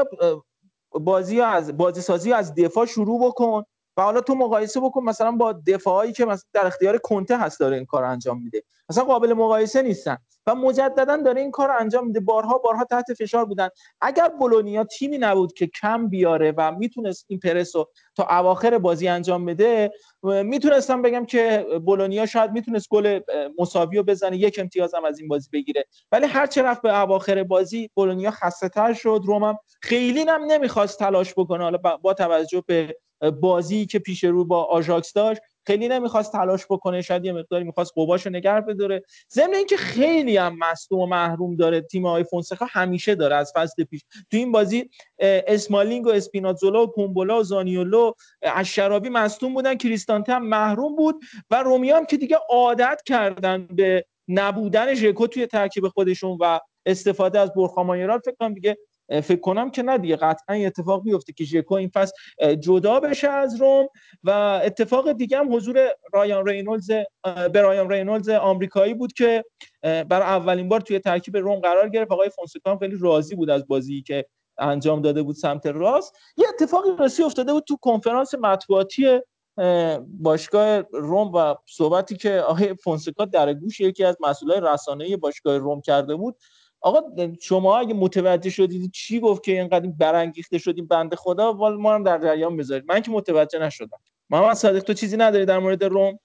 بازی 0.90 1.40
از 1.40 1.76
بازی 1.76 2.00
سازی 2.00 2.32
از 2.32 2.54
دفاع 2.54 2.86
شروع 2.86 3.28
بکن. 3.28 3.62
و 3.98 4.02
حالا 4.02 4.20
تو 4.20 4.34
مقایسه 4.34 4.80
بکن 4.80 5.04
مثلا 5.04 5.32
با 5.32 5.52
دفاعی 5.52 6.12
که 6.12 6.24
مثلا 6.24 6.48
در 6.52 6.66
اختیار 6.66 6.98
کنته 6.98 7.38
هست 7.38 7.60
داره 7.60 7.76
این 7.76 7.86
کار 7.86 8.04
انجام 8.04 8.42
میده. 8.42 8.62
مثلا 8.90 9.04
قابل 9.04 9.32
مقایسه 9.32 9.82
نیستن 9.82 10.16
و 10.46 10.54
مجددا 10.54 11.16
داره 11.16 11.40
این 11.40 11.50
کار 11.50 11.70
انجام 11.70 12.06
میده. 12.06 12.20
بارها 12.20 12.58
بارها 12.58 12.84
تحت 12.84 13.14
فشار 13.18 13.44
بودن. 13.44 13.68
اگر 14.00 14.28
بولونیا 14.28 14.84
تیمی 14.84 15.18
نبود 15.18 15.52
که 15.52 15.66
کم 15.66 16.08
بیاره 16.08 16.54
و 16.56 16.72
می‌تونست 16.72 17.24
این 17.28 17.38
پرس 17.38 17.76
رو 17.76 17.90
تا 18.16 18.26
اواخر 18.30 18.78
بازی 18.78 19.08
انجام 19.08 19.44
بده 19.44 19.90
می‌تونستم 20.22 21.02
بگم 21.02 21.24
که 21.24 21.66
بولونیا 21.86 22.26
شاید 22.26 22.52
می‌تونست 22.52 22.88
گل 22.90 23.20
مساوی 23.58 23.96
رو 23.96 24.02
بزنه 24.02 24.36
یک 24.36 24.58
امتیاز 24.58 24.94
هم 24.94 25.04
از 25.04 25.18
این 25.18 25.28
بازی 25.28 25.48
بگیره. 25.52 25.84
ولی 26.12 26.26
هر 26.26 26.46
چه 26.46 26.62
رفت 26.62 26.82
به 26.82 27.00
اواخر 27.00 27.44
بازی 27.44 27.90
بولونیا 27.94 28.30
خسته 28.30 28.68
تر 28.68 28.92
شد. 28.92 29.20
رومم 29.24 29.58
خیلی 29.82 30.20
هم 30.20 30.44
نمی‌خواست 30.44 30.98
تلاش 30.98 31.34
بکنه. 31.36 31.64
حالا 31.64 31.78
با- 31.78 31.96
با 31.96 32.14
توجه 32.14 32.62
به 32.66 32.96
بازی 33.40 33.86
که 33.86 33.98
پیش 33.98 34.24
رو 34.24 34.44
با 34.44 34.64
آژاکس 34.64 35.12
داشت 35.12 35.40
خیلی 35.66 35.88
نمی‌خواست 35.88 36.32
تلاش 36.32 36.66
بکنه 36.70 37.02
شاید 37.02 37.24
یه 37.24 37.32
مقداری 37.32 37.64
می‌خواست 37.64 37.92
قواشو 37.94 38.30
نگه 38.30 38.60
بداره. 38.60 39.02
ضمن 39.32 39.54
اینکه 39.54 39.76
خیلی 39.76 40.36
هم 40.36 40.58
مصدوم 40.58 41.00
و 41.00 41.06
محروم 41.06 41.56
داره 41.56 41.80
تیم 41.80 42.06
آقای 42.06 42.24
فونسکا 42.24 42.66
همیشه 42.70 43.14
داره 43.14 43.36
از 43.36 43.52
فصل 43.54 43.84
پیش. 43.84 44.04
تو 44.30 44.36
این 44.36 44.52
بازی 44.52 44.90
اسمالینگ 45.18 46.06
و 46.06 46.10
اسپیناتزولا 46.10 46.82
و 46.82 46.86
کومبولا 46.86 47.40
و 47.40 47.42
زانیولو 47.42 48.12
اشرابی 48.42 49.08
مصدوم 49.08 49.54
بودن 49.54 49.74
کریستانته 49.74 50.32
هم 50.32 50.46
محروم 50.46 50.96
بود 50.96 51.20
و 51.50 51.62
رومیا 51.62 51.96
هم 51.96 52.06
که 52.06 52.16
دیگه 52.16 52.36
عادت 52.50 53.02
کردن 53.06 53.66
به 53.66 54.04
نبودن 54.28 54.94
ژکو 54.94 55.26
توی 55.26 55.46
ترکیب 55.46 55.88
خودشون 55.88 56.38
و 56.40 56.58
استفاده 56.86 57.40
از 57.40 57.54
برخامایرال 57.54 58.18
فکر 58.18 58.34
کنم 58.40 58.54
دیگه 58.54 58.78
فکر 59.08 59.40
کنم 59.40 59.70
که 59.70 59.82
نه 59.82 59.98
دیگه. 59.98 60.16
قطعا 60.16 60.56
اتفاق 60.56 61.02
بیفته 61.02 61.32
که 61.32 61.44
ژکو 61.44 61.74
این 61.74 61.88
فصل 61.88 62.12
جدا 62.54 63.00
بشه 63.00 63.28
از 63.28 63.60
روم 63.60 63.88
و 64.24 64.60
اتفاق 64.64 65.12
دیگه 65.12 65.38
هم 65.38 65.54
حضور 65.54 65.88
رایان 66.12 66.46
رینولدز 66.46 66.90
اه، 67.24 67.48
به 67.48 67.60
رایان 67.62 67.90
رینولدز 67.90 68.28
آمریکایی 68.28 68.94
بود 68.94 69.12
که 69.12 69.44
برای 69.82 70.22
اولین 70.22 70.68
بار 70.68 70.80
توی 70.80 70.98
ترکیب 70.98 71.36
روم 71.36 71.60
قرار 71.60 71.88
گرفت. 71.88 72.12
آقای 72.12 72.30
فونسکا 72.30 72.76
خیلی 72.76 72.96
راضی 73.00 73.34
بود 73.34 73.50
از 73.50 73.66
بازی 73.66 74.02
که 74.02 74.26
انجام 74.58 75.02
داده 75.02 75.22
بود 75.22 75.36
سمت 75.36 75.66
راست. 75.66 76.16
یه 76.36 76.46
اتفاقی 76.48 76.90
راستی 76.98 77.22
افتاده 77.22 77.52
بود 77.52 77.64
تو 77.64 77.76
کنفرانس 77.76 78.34
مطبوعاتی 78.34 79.20
اه، 79.58 79.98
باشگاه 79.98 80.80
روم 80.92 81.32
و 81.34 81.54
صحبتی 81.66 82.16
که 82.16 82.40
آقای 82.40 82.74
فونسکا 82.74 83.24
در 83.24 83.54
گوش 83.54 83.80
یکی 83.80 84.04
از 84.04 84.16
مسئولای 84.20 84.60
رسانه‌ای 84.62 85.16
باشگاه 85.16 85.58
روم 85.58 85.80
کرده 85.80 86.16
بود. 86.16 86.36
آقا 86.80 87.00
شما 87.40 87.78
اگه 87.78 87.94
متوجه 87.94 88.50
شدید 88.50 88.90
چی 88.90 89.20
گفت 89.20 89.44
که 89.44 89.52
اینقدر 89.52 89.86
برانگیخته 89.86 90.58
شدیم 90.58 90.86
بنده 90.86 91.16
خدا 91.16 91.52
وال 91.52 91.76
ما 91.76 91.94
هم 91.94 92.02
در 92.02 92.18
جریان 92.18 92.56
بذارید 92.56 92.84
من 92.88 93.00
که 93.00 93.10
متوجه 93.10 93.58
نشدم. 93.58 93.98
محمد 94.30 94.54
صادق 94.54 94.78
تو 94.78 94.92
چیزی 94.92 95.16
نداری 95.16 95.44
در 95.44 95.58
مورد 95.58 95.84
روم؟ 95.84 96.18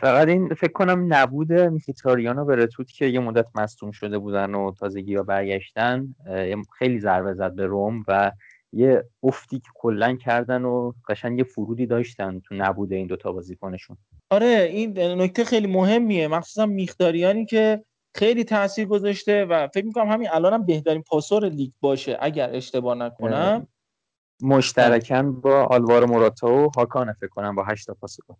فقط 0.00 0.28
این 0.28 0.54
فکر 0.54 0.72
کنم 0.72 1.14
نبود 1.14 1.52
میخیتاریان 1.52 2.38
و 2.38 2.44
برتوت 2.44 2.92
که 2.92 3.06
یه 3.06 3.20
مدت 3.20 3.46
مصدوم 3.54 3.90
شده 3.90 4.18
بودن 4.18 4.54
و 4.54 4.72
تازگی 4.72 5.14
ها 5.14 5.22
برگشتن. 5.22 6.14
خیلی 6.78 7.00
ضربه 7.00 7.34
زد 7.34 7.54
به 7.54 7.66
روم 7.66 8.04
و 8.08 8.32
یه 8.72 9.04
افتی 9.22 9.58
که 9.58 9.68
کلا 9.74 10.16
کردن 10.16 10.64
و 10.64 10.92
قشنگ 11.08 11.38
یه 11.38 11.44
فرودی 11.44 11.86
داشتن 11.86 12.40
تو 12.40 12.54
نبود 12.54 12.92
این 12.92 13.06
دوتا 13.06 13.32
بازیکنشون. 13.32 13.96
آره 14.30 14.68
این 14.72 14.98
نکته 14.98 15.44
خیلی 15.44 15.66
مهمیه. 15.66 16.28
مخصوصا 16.28 16.66
میختاریانی 16.66 17.46
که 17.46 17.84
خیلی 18.18 18.44
تاثیر 18.44 18.86
گذاشته 18.86 19.44
و 19.44 19.68
فکر 19.74 19.84
می‌کنم 19.84 20.08
همین 20.08 20.28
الانم 20.30 20.54
هم 20.54 20.66
بهترین 20.66 21.02
پاسور 21.02 21.48
لیگ 21.48 21.70
باشه 21.80 22.18
اگر 22.20 22.56
اشتباه 22.56 22.94
نکنم. 22.94 23.66
مشترکن 24.42 25.40
با 25.40 25.64
آلوارو 25.64 26.06
موراتا 26.06 26.52
و 26.52 26.70
هاکان 26.76 27.12
فکر 27.12 27.28
کنم 27.28 27.54
با 27.54 27.64
8 27.64 27.86
تا 27.86 27.94
پاس 27.94 28.16
گل. 28.28 28.34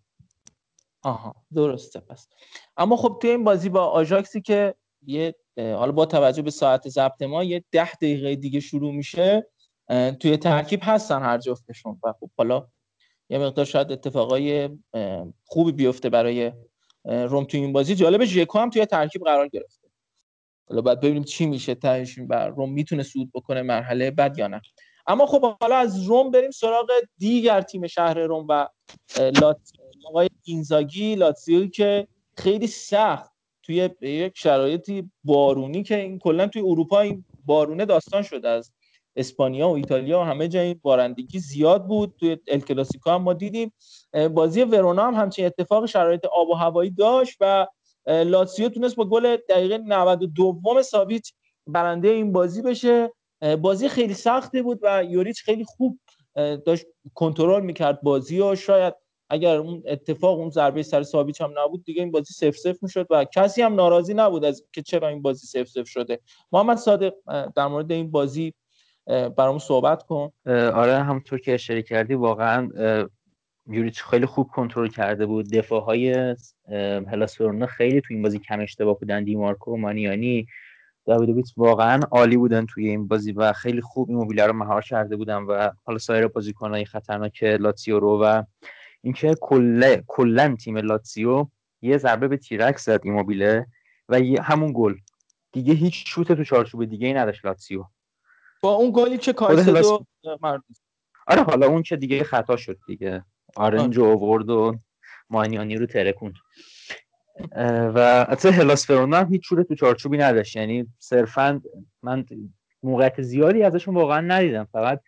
آها 1.02 1.34
درسته 1.54 2.00
پس. 2.00 2.28
اما 2.76 2.96
خب 2.96 3.18
توی 3.20 3.30
این 3.30 3.44
بازی 3.44 3.68
با 3.68 3.84
آژاکسی 3.84 4.40
که 4.40 4.74
یه 5.06 5.34
حالا 5.56 5.92
با 5.92 6.06
توجه 6.06 6.42
به 6.42 6.50
ساعت 6.50 6.88
ضبط 6.88 7.22
ما 7.22 7.44
یه 7.44 7.64
ده 7.72 7.92
دقیقه 7.92 8.36
دیگه 8.36 8.60
شروع 8.60 8.94
میشه 8.94 9.46
توی 10.20 10.36
ترکیب 10.36 10.80
هستن 10.82 11.22
هر 11.22 11.38
جفتشون. 11.38 12.00
و 12.04 12.12
خب 12.20 12.30
حالا 12.38 12.68
یه 13.30 13.38
مقدار 13.38 13.64
شاید 13.64 13.92
اتفاقای 13.92 14.78
خوبی 15.44 15.72
بیفته 15.72 16.10
برای 16.10 16.52
روم 17.04 17.44
توی 17.44 17.60
این 17.60 17.72
بازی 17.72 17.94
جالب 17.94 18.24
ژکو 18.24 18.58
هم 18.58 18.70
توی 18.70 18.86
ترکیب 18.86 19.22
قرار 19.22 19.48
گرفته. 19.48 19.88
حالا 20.68 20.80
باید 20.80 21.00
ببینیم 21.00 21.24
چی 21.24 21.46
میشه 21.46 21.74
تهش 21.74 22.18
بر 22.18 22.48
روم 22.48 22.72
می‌تونه 22.72 23.02
صعود 23.02 23.30
بکنه 23.34 23.62
مرحله 23.62 24.10
بعد 24.10 24.38
یا 24.38 24.46
نه. 24.46 24.60
اما 25.06 25.26
خب 25.26 25.56
حالا 25.60 25.76
از 25.76 26.02
روم 26.02 26.30
بریم 26.30 26.50
سراغ 26.50 26.90
دیگر 27.18 27.60
تیم 27.60 27.86
شهر 27.86 28.18
روم 28.18 28.46
و 28.48 28.52
اه، 29.16 29.30
لات 29.30 29.72
آقای 30.06 30.28
اینزاگی 30.44 31.14
لاتزیوی 31.14 31.68
که 31.68 32.08
خیلی 32.36 32.66
سخت 32.66 33.32
توی 33.62 33.90
یک 34.00 34.38
شرایطی 34.38 35.10
بارونی 35.24 35.82
که 35.82 36.00
این 36.00 36.18
کلا 36.18 36.46
توی 36.46 36.62
اروپا 36.62 37.00
این 37.00 37.24
بارونه 37.46 37.84
داستان 37.84 38.22
شده 38.22 38.48
از 38.48 38.72
اسپانیا 39.18 39.68
و 39.68 39.72
ایتالیا 39.74 40.20
و 40.20 40.22
همه 40.22 40.48
جای 40.48 40.66
این 40.66 40.80
بارندگی 40.82 41.38
زیاد 41.38 41.86
بود. 41.86 42.14
توی 42.20 42.36
ال 42.48 42.60
کلاسیکو 42.60 43.10
هم 43.10 43.22
ما 43.22 43.32
دیدیم. 43.32 43.72
بازی 44.34 44.62
ورونا 44.62 45.06
هم 45.06 45.14
همچین 45.14 45.46
اتفاق 45.46 45.86
شرایط 45.86 46.24
آب 46.24 46.48
و 46.48 46.54
هوایی 46.54 46.90
داشت 46.90 47.36
و 47.40 47.66
اه، 48.06 48.22
لاتزیو 48.22 48.68
تونست 48.68 48.96
با 48.96 49.04
گل 49.04 49.36
دقیقه 49.48 49.78
92 49.78 50.82
ساویچ 50.82 51.32
برنده 51.66 52.08
این 52.08 52.32
بازی 52.32 52.62
بشه. 52.62 53.12
بازی 53.60 53.88
خیلی 53.88 54.14
سختی 54.14 54.62
بود 54.62 54.78
و 54.82 55.04
یوریچ 55.04 55.42
خیلی 55.42 55.64
خوب 55.64 55.98
داشت 56.66 56.86
کنترل 57.14 57.62
می‌کرد 57.62 58.00
بازی 58.02 58.40
و 58.40 58.54
شاید 58.54 58.94
اگر 59.30 59.56
اون 59.56 59.82
اتفاق 59.86 60.38
اون 60.38 60.50
ضربه 60.50 60.82
سر 60.82 61.02
ساویچ 61.02 61.40
هم 61.40 61.54
نبود 61.58 61.84
دیگه 61.84 62.02
این 62.02 62.10
بازی 62.10 62.34
سف 62.34 62.56
سف 62.56 62.82
می‌شد 62.82 63.06
و 63.10 63.24
کسی 63.24 63.62
هم 63.62 63.74
ناراضی 63.74 64.14
نبود 64.14 64.44
از 64.44 64.64
که 64.72 64.82
چرا 64.82 65.08
این 65.08 65.22
بازی 65.22 65.46
سف 65.46 65.68
سف 65.68 65.88
شده. 65.88 66.20
محمد 66.52 66.76
صادق 66.76 67.12
در 67.56 67.66
مورد 67.66 67.92
این 67.92 68.10
بازی 68.10 68.54
برامون 69.08 69.58
صحبت 69.58 70.02
کن. 70.02 70.30
آره 70.46 71.02
همونطور 71.02 71.38
که 71.38 71.54
اشاره 71.54 71.82
کردی 71.82 72.14
واقعا 72.14 72.68
یوریچ 73.66 74.02
خیلی 74.02 74.26
خوب 74.26 74.48
کنترل 74.48 74.88
کرده 74.88 75.26
بود. 75.26 75.50
دفاع 75.50 75.82
های 75.82 76.36
هلاس 77.10 77.38
خیلی 77.68 78.00
تو 78.00 78.14
این 78.14 78.22
بازی 78.22 78.38
کم 78.38 78.60
اشتباه 78.60 78.98
بودن. 78.98 79.24
دیمارکو 79.24 79.72
و 79.72 79.76
مانیانی 79.76 80.46
داویدوویچ 81.06 81.52
واقعا 81.56 82.00
عالی 82.10 82.36
بودن 82.36 82.66
توی 82.66 82.88
این 82.88 83.08
بازی 83.08 83.32
و 83.32 83.52
خیلی 83.52 83.80
خوب 83.80 84.10
این 84.10 84.38
رو 84.38 84.52
مهار 84.52 84.82
کرده 84.82 85.16
بودن 85.16 85.36
و 85.36 85.70
حالا 85.84 85.98
سایر 85.98 86.26
بازیکنهای 86.26 86.84
خطرناک 86.84 87.42
لاتسیو 87.42 88.00
رو 88.00 88.24
و 88.24 88.42
اینکه 89.02 89.34
کلا 89.40 89.96
کلا 90.06 90.56
تیم 90.56 90.76
لاتسیو 90.76 91.46
یه 91.82 91.98
ضربه 91.98 92.28
به 92.28 92.36
تیرک 92.36 92.78
زد 92.78 93.00
این 93.04 93.14
موبیله 93.14 93.66
و 94.08 94.20
همون 94.42 94.72
گل. 94.74 94.94
دیگه 95.52 95.74
هیچ 95.74 96.04
شوت 96.06 96.32
تو 96.32 96.44
چارچوب 96.44 96.84
دیگه 96.84 97.06
ای 97.06 97.14
نداشت 97.14 97.44
لاتسیو. 97.44 97.84
با 98.62 98.72
اون 98.72 98.92
گلی 98.94 99.18
که 99.18 99.32
کایسدو 99.32 100.04
مرد 100.42 100.62
آره 101.26 101.42
حالا 101.42 101.66
اون 101.66 101.82
که 101.82 101.96
دیگه 101.96 102.24
خطا 102.24 102.56
شد 102.56 102.78
دیگه. 102.86 103.24
آرنج 103.56 103.96
رو 103.96 104.04
آورد 104.04 104.50
و 104.50 104.76
مانیانی 105.30 105.76
رو 105.76 105.86
ترکوند. 105.86 106.34
اه، 107.52 107.92
و 107.94 108.24
حتی 108.30 108.48
هلاس 108.48 108.90
هم 108.90 109.28
هیچ 109.30 109.42
شوره 109.48 109.64
تو 109.64 109.74
چارچوبی 109.74 110.18
نداشت. 110.18 110.56
یعنی 110.56 110.86
صرفا 110.98 111.60
من 112.02 112.24
موقعیت 112.82 113.22
زیادی 113.22 113.62
ازشون 113.62 113.94
واقعا 113.94 114.20
ندیدم. 114.20 114.68
فقط 114.72 115.00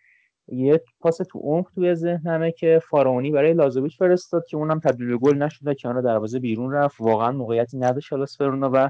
یه 0.47 0.83
پاس 0.99 1.17
تو 1.17 1.39
عمق 1.39 1.71
توی 1.75 1.95
ذهنمه 1.95 2.51
که 2.51 2.81
فارونی 2.89 3.31
برای 3.31 3.53
لازویچ 3.53 3.97
فرستاد 3.97 4.45
که 4.45 4.57
اونم 4.57 4.79
تبدیل 4.79 5.07
به 5.07 5.17
گل 5.17 5.37
نشد 5.37 5.67
و 5.67 5.73
کنار 5.73 6.01
دروازه 6.01 6.39
بیرون 6.39 6.71
رفت. 6.71 7.01
واقعا 7.01 7.31
موقعیتی 7.31 7.77
نداشت 7.77 8.13
هلاس 8.13 8.41
ورونا 8.41 8.69
و 8.73 8.89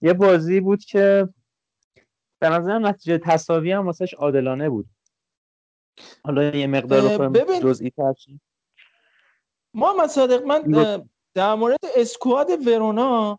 یه 0.00 0.12
بازی 0.12 0.60
بود 0.60 0.84
که 0.84 1.28
به 2.38 2.48
نظرم 2.48 2.86
نتیجه 2.86 3.18
تساوی 3.18 3.72
هم 3.72 3.86
واسش 3.86 4.14
عادلانه 4.14 4.68
بود. 4.68 4.86
حالا 6.24 6.42
یه 6.44 6.66
مقدار 6.66 7.08
بخوایم 7.08 7.32
ببین- 7.32 7.60
جزئی 7.60 7.90
تر 7.90 8.14
شیم. 8.18 8.40
محمد 9.74 10.08
صادق 10.08 10.42
من 10.42 10.62
در 11.34 11.54
مورد 11.54 11.78
اسکواد 11.96 12.66
ورونا 12.66 13.38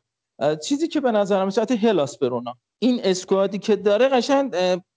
چیزی 0.63 0.87
که 0.87 1.01
به 1.01 1.11
نظرم 1.11 1.49
ساعت 1.49 1.71
هلاس 1.71 2.21
ورونا. 2.21 2.57
این 2.79 2.99
اسکوادی 3.03 3.59
که 3.59 3.75
داره 3.75 4.07
قشنگ 4.07 4.55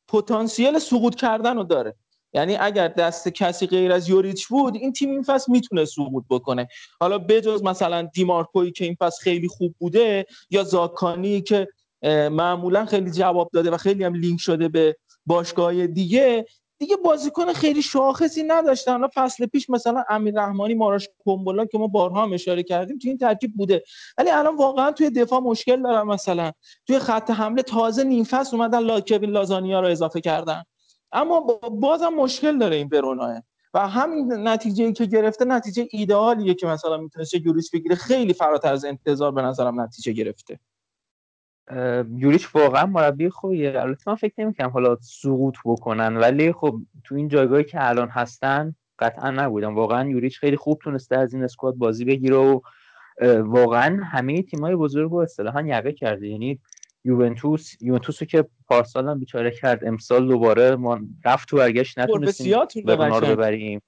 پتانسیل 0.08 0.78
سقوط 0.78 1.14
کردن 1.14 1.56
رو 1.56 1.64
داره. 1.64 1.94
یعنی 2.32 2.56
اگر 2.56 2.88
دست 2.88 3.28
کسی 3.28 3.66
غیر 3.66 3.92
از 3.92 4.08
یوریچ 4.08 4.48
بود 4.48 4.74
این 4.74 4.92
تیم 4.92 5.10
این 5.10 5.22
فصل 5.22 5.52
می‌تونه 5.52 5.84
سقوط 5.84 6.24
بکنه. 6.30 6.68
حالا 7.00 7.18
بجز 7.18 7.62
مثلا 7.62 8.02
دیمارکوی 8.02 8.72
که 8.72 8.84
این 8.84 8.96
فصل 9.00 9.22
خیلی 9.22 9.48
خوب 9.48 9.74
بوده 9.78 10.26
یا 10.50 10.64
زاکانی 10.64 11.40
که 11.40 11.68
معمولا 12.30 12.84
خیلی 12.84 13.10
جواب 13.10 13.50
داده 13.52 13.70
و 13.70 13.76
خیلی 13.76 14.04
هم 14.04 14.14
لینک 14.14 14.40
شده 14.40 14.68
به 14.68 14.96
باشگاه 15.26 15.86
دیگه. 15.86 16.46
دیگه 16.78 16.96
بازیکن 16.96 17.52
خیلی 17.52 17.82
شاخصی 17.82 18.42
نداشتن. 18.42 18.92
حالا 18.92 19.08
فصل 19.14 19.46
پیش 19.46 19.70
مثلا 19.70 20.04
امیر 20.08 20.34
رحمانی 20.34 20.74
ماراش 20.74 21.08
کومبولا 21.24 21.64
که 21.64 21.78
ما 21.78 21.86
بارها 21.86 22.22
هم 22.22 22.32
اشاره 22.32 22.62
کردیم 22.62 22.98
تو 22.98 23.08
این 23.08 23.18
ترکیب 23.18 23.54
بوده. 23.56 23.82
ولی 24.18 24.30
الان 24.30 24.56
واقعا 24.56 24.92
توی 24.92 25.10
دفاع 25.10 25.40
مشکل 25.40 25.82
دارن 25.82 26.06
مثلا. 26.06 26.52
توی 26.86 26.98
خط 26.98 27.30
حمله 27.30 27.62
تازه 27.62 28.04
نیم 28.04 28.24
فصل 28.24 28.56
اومدن 28.56 28.78
لا 28.78 29.00
کوین 29.00 29.30
لازانیا 29.30 29.80
رو 29.80 29.86
اضافه 29.86 30.20
کردن. 30.20 30.62
اما 31.12 31.40
با- 31.40 31.68
بازم 31.68 32.08
مشکل 32.08 32.58
داره 32.58 32.76
این 32.76 32.88
بروناه 32.88 33.42
و 33.74 33.88
همین 33.88 34.48
نتیجه 34.48 34.92
که 34.92 35.06
گرفته 35.06 35.44
نتیجه 35.44 35.88
ایدئالیه 35.90 36.54
که 36.54 36.66
مثلا 36.66 36.96
می‌تونست 36.96 37.34
یه 37.34 37.42
یوریچ 37.46 37.70
بگیره. 37.72 37.94
خیلی 37.96 38.32
فراتر 38.32 38.72
از 38.72 38.84
انتظار 38.84 39.32
به 39.32 39.42
نظرم 39.42 39.80
نتیجه 39.80 40.12
گرفته. 40.12 40.58
یوریچ 42.16 42.54
واقعا 42.54 42.86
مربی 42.86 43.30
خوبیه. 43.30 43.80
البته 43.80 44.02
من 44.06 44.14
فکر 44.14 44.34
نمی‌کنم 44.38 44.70
حالا 44.70 44.96
سقوط 45.00 45.54
بکنن 45.64 46.16
ولی 46.16 46.52
خب 46.52 46.80
تو 47.04 47.14
این 47.14 47.28
جایگاهی 47.28 47.64
که 47.64 47.88
الان 47.88 48.08
هستن 48.08 48.74
قطعا 48.98 49.30
نبودن. 49.30 49.74
واقعا 49.74 50.08
یوریچ 50.08 50.38
خیلی 50.38 50.56
خوب 50.56 50.78
تونسته 50.82 51.16
از 51.16 51.34
این 51.34 51.44
اسکواد 51.44 51.74
بازی 51.74 52.04
بگیره 52.04 52.36
و 52.36 52.60
واقعا 53.38 54.00
همه 54.04 54.42
تیمای 54.42 54.76
بزرگ 54.76 55.10
رو 55.10 55.16
اصطلاحا 55.16 55.62
یقه 55.62 55.92
کرده. 55.92 56.28
یعنی 56.28 56.60
یوونتوس 57.04 57.82
یوونتوس 57.82 58.22
رو 58.22 58.26
که 58.26 58.44
پارسال 58.68 59.08
هم 59.08 59.18
بیچاره 59.18 59.50
کرد 59.50 59.84
امسال 59.84 60.28
دوباره 60.28 60.76
ما 60.76 61.00
رفت 61.24 61.48
تو 61.48 61.56
برگشت 61.56 61.98
نتونستیم 61.98 62.46
قشنگ. 62.58 63.32
ببریم. 63.32 63.80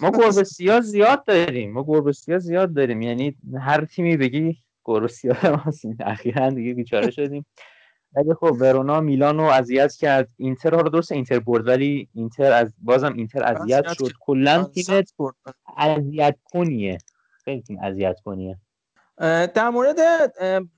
ما 0.00 0.10
گربه 0.10 0.80
زیاد 0.80 1.24
داریم. 1.24 1.72
ما 1.72 1.84
گربه 1.84 2.12
زیاد 2.38 2.74
داریم. 2.74 3.02
یعنی 3.02 3.36
هر 3.60 3.84
تیمی 3.84 4.16
بگی 4.16 4.58
گربه 4.88 5.08
سیاه 5.08 5.50
ما 5.50 5.56
هستیم 5.56 5.96
اخیرا 6.00 6.50
دیگه 6.50 6.74
بیچاره 6.74 7.10
شدیم. 7.10 7.46
ولی 8.16 8.34
خب 8.34 8.56
ورونا 8.60 9.00
میلان 9.00 9.36
رو 9.36 9.44
اذیت 9.44 9.94
کرد. 9.94 10.28
اینتر 10.36 10.70
رو 10.70 10.88
درست 10.88 11.12
اینتر 11.12 11.38
برد 11.38 11.66
ولی 11.66 12.08
اینتر 12.14 12.52
از 12.52 12.74
بازم 12.78 13.12
اینتر 13.16 13.42
اذیت 13.42 13.92
شد. 13.92 14.10
کلا 14.20 14.64
تیم. 14.64 15.02
اذیت 15.76 16.36
کنیه. 16.44 16.98
خیلی 17.44 17.62
تیم 17.62 17.78
اذیت 17.82 18.16
کنیه. 18.24 18.58
در 19.54 19.70
مورد 19.70 19.98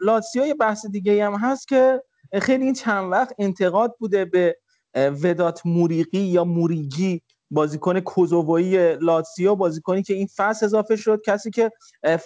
لاتسیو 0.00 0.46
یه 0.46 0.54
بحث 0.54 0.86
دیگه 0.86 1.26
هم 1.26 1.34
هست 1.34 1.68
که 1.68 2.02
خیلی 2.42 2.64
این 2.64 2.74
چند 2.74 3.12
وقت 3.12 3.34
انتقاد 3.38 3.96
بوده 3.98 4.24
به 4.24 4.56
ودات 4.94 5.66
موریقی 5.66 6.18
یا 6.18 6.44
موریگی 6.44 7.22
بازیکن 7.50 8.00
کوزوویی 8.00 8.96
لاتسیو 8.96 9.54
بازیکنی 9.54 10.02
که 10.02 10.14
این 10.14 10.28
فصل 10.36 10.66
اضافه 10.66 10.96
شد 10.96 11.22
کسی 11.26 11.50
که 11.50 11.70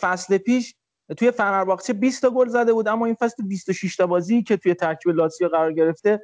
فصل 0.01 0.39
پیش 0.39 0.75
توی 1.17 1.31
فنرباغچه 1.31 1.93
20 1.93 2.23
تا 2.23 2.31
گل 2.31 2.49
زده 2.49 2.73
بود 2.73 2.89
اما 2.89 3.07
این 3.07 3.15
فصل 3.15 3.47
26 3.47 3.97
تا 3.97 4.07
بازی 4.07 4.43
که 4.43 4.57
توی 4.57 4.75
ترکیب 4.75 5.13
لاتسیو 5.13 5.49
قرار 5.49 5.73
گرفته 5.73 6.21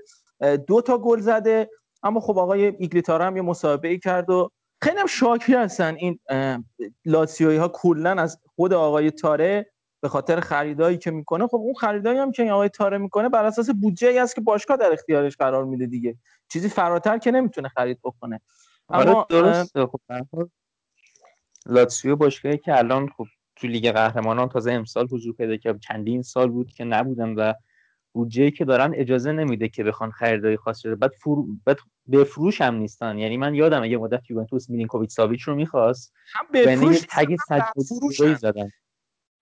دو 0.66 0.82
تا 0.82 0.98
گل 0.98 1.20
زده. 1.20 1.70
اما 2.02 2.20
خب 2.20 2.38
آقای 2.38 2.64
ایگلیتارا 2.64 3.24
هم 3.24 3.36
یه 3.36 3.42
مسابقه 3.42 3.88
ای 3.88 3.98
کرد 3.98 4.30
و 4.30 4.50
خیلی 4.82 4.98
هم 4.98 5.06
شاکی 5.06 5.54
هستن. 5.54 5.94
این 5.94 6.18
اه، 6.28 6.58
لاتسیویی 7.04 7.56
ها 7.56 7.68
کلا 7.68 8.10
از 8.10 8.38
خود 8.56 8.72
آقای 8.72 9.10
تاره 9.10 9.72
به 10.00 10.08
خاطر 10.08 10.40
خریدایی 10.40 10.98
که 10.98 11.10
می‌کنه 11.10 11.46
خب 11.46 11.56
اون 11.56 11.74
خریدایی 11.74 12.18
هم 12.18 12.32
که 12.32 12.42
این 12.42 12.52
آقای 12.52 12.68
تاره 12.68 12.98
می‌کنه 12.98 13.28
بر 13.28 13.44
اساس 13.44 13.70
بودجه 13.70 14.08
ای 14.08 14.18
است 14.18 14.34
که 14.34 14.40
باشگاه 14.40 14.76
در 14.76 14.92
اختیارش 14.92 15.36
قرار 15.36 15.64
میده 15.64 15.86
دیگه. 15.86 16.16
چیزی 16.48 16.68
فراتر 16.68 17.18
که 17.18 17.30
نمی‌تونه 17.30 17.68
خرید 17.68 17.98
بکنه. 18.04 18.40
آره 18.88 19.10
اما 19.10 19.26
درسته. 19.28 19.86
خب 19.86 20.00
لاتسیو 21.66 22.16
باشگاهی 22.16 22.58
که 22.58 22.78
الان 22.78 23.08
خب 23.08 23.26
تو 23.60 23.66
لیگ 23.66 23.90
قهرمانان 23.90 24.48
تازه 24.48 24.72
امسال 24.72 25.08
حضور 25.12 25.34
پیدا 25.34 25.56
کرد. 25.56 25.80
چندین 25.80 26.22
سال 26.22 26.48
بود 26.48 26.72
که 26.72 26.84
نبودن 26.84 27.34
و 27.34 27.52
بودجه‌ای 28.12 28.50
که 28.50 28.64
دارن 28.64 28.92
اجازه 28.94 29.32
نمیده 29.32 29.68
که 29.68 29.84
بخوان 29.84 30.10
خریدای 30.10 30.56
خاصی 30.56 30.88
رو 30.88 30.96
بعد, 30.96 31.10
فرو... 31.10 31.46
بعد 31.64 31.78
بفروش 32.12 32.60
هم 32.60 32.74
نیستن. 32.74 33.18
یعنی 33.18 33.36
من 33.36 33.54
یادم 33.54 33.84
یه 33.84 33.98
مدت 33.98 34.30
یوونتوس 34.30 34.70
میلینکوویچ 34.70 35.10
ساویچ 35.10 35.42
رو 35.42 35.54
می‌خواست 35.54 36.12
هم 36.34 36.46
بفروش 36.54 37.00
tag 37.10 37.36
زدن. 38.38 38.70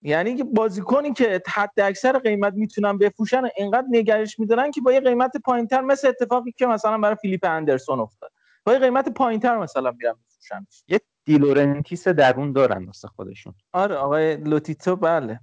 یعنی 0.01 0.35
که 0.35 0.43
بازیکنی 0.43 1.13
که 1.13 1.41
حد 1.47 1.79
اکثر 1.79 2.19
قیمت 2.19 2.53
می‌تونن 2.53 2.97
بفروشن 2.97 3.43
انقدر 3.57 3.87
نگرش 3.89 4.39
میدارن 4.39 4.71
که 4.71 4.81
با 4.81 4.93
یه 4.93 4.99
قیمت 4.99 5.31
پایینتر 5.45 5.81
مثل 5.81 6.07
اتفاقی 6.07 6.51
که 6.51 6.65
مثلا 6.65 6.97
برای 6.97 7.15
فیلیپ 7.21 7.45
اندرسون 7.45 7.99
افتاد. 7.99 8.31
با 8.63 8.73
یه 8.73 8.79
قیمت 8.79 9.09
پایینتر 9.09 9.57
مثلا 9.57 9.91
میرن 9.91 10.13
میفروشن 10.19 10.67
یه 10.87 10.99
دیلورنتیس 11.29 12.07
درون 12.07 12.51
دارن 12.51 12.85
واسه 12.85 13.07
خودشون. 13.07 13.53
آره 13.73 13.95
آقای 13.95 14.37
لوتیتو 14.37 14.95
بله. 14.95 15.39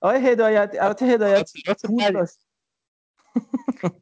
آقای 0.00 0.26
هدایت 0.32 0.76
البته 0.80 1.06
هدایت 1.06 1.50
پول 1.86 2.26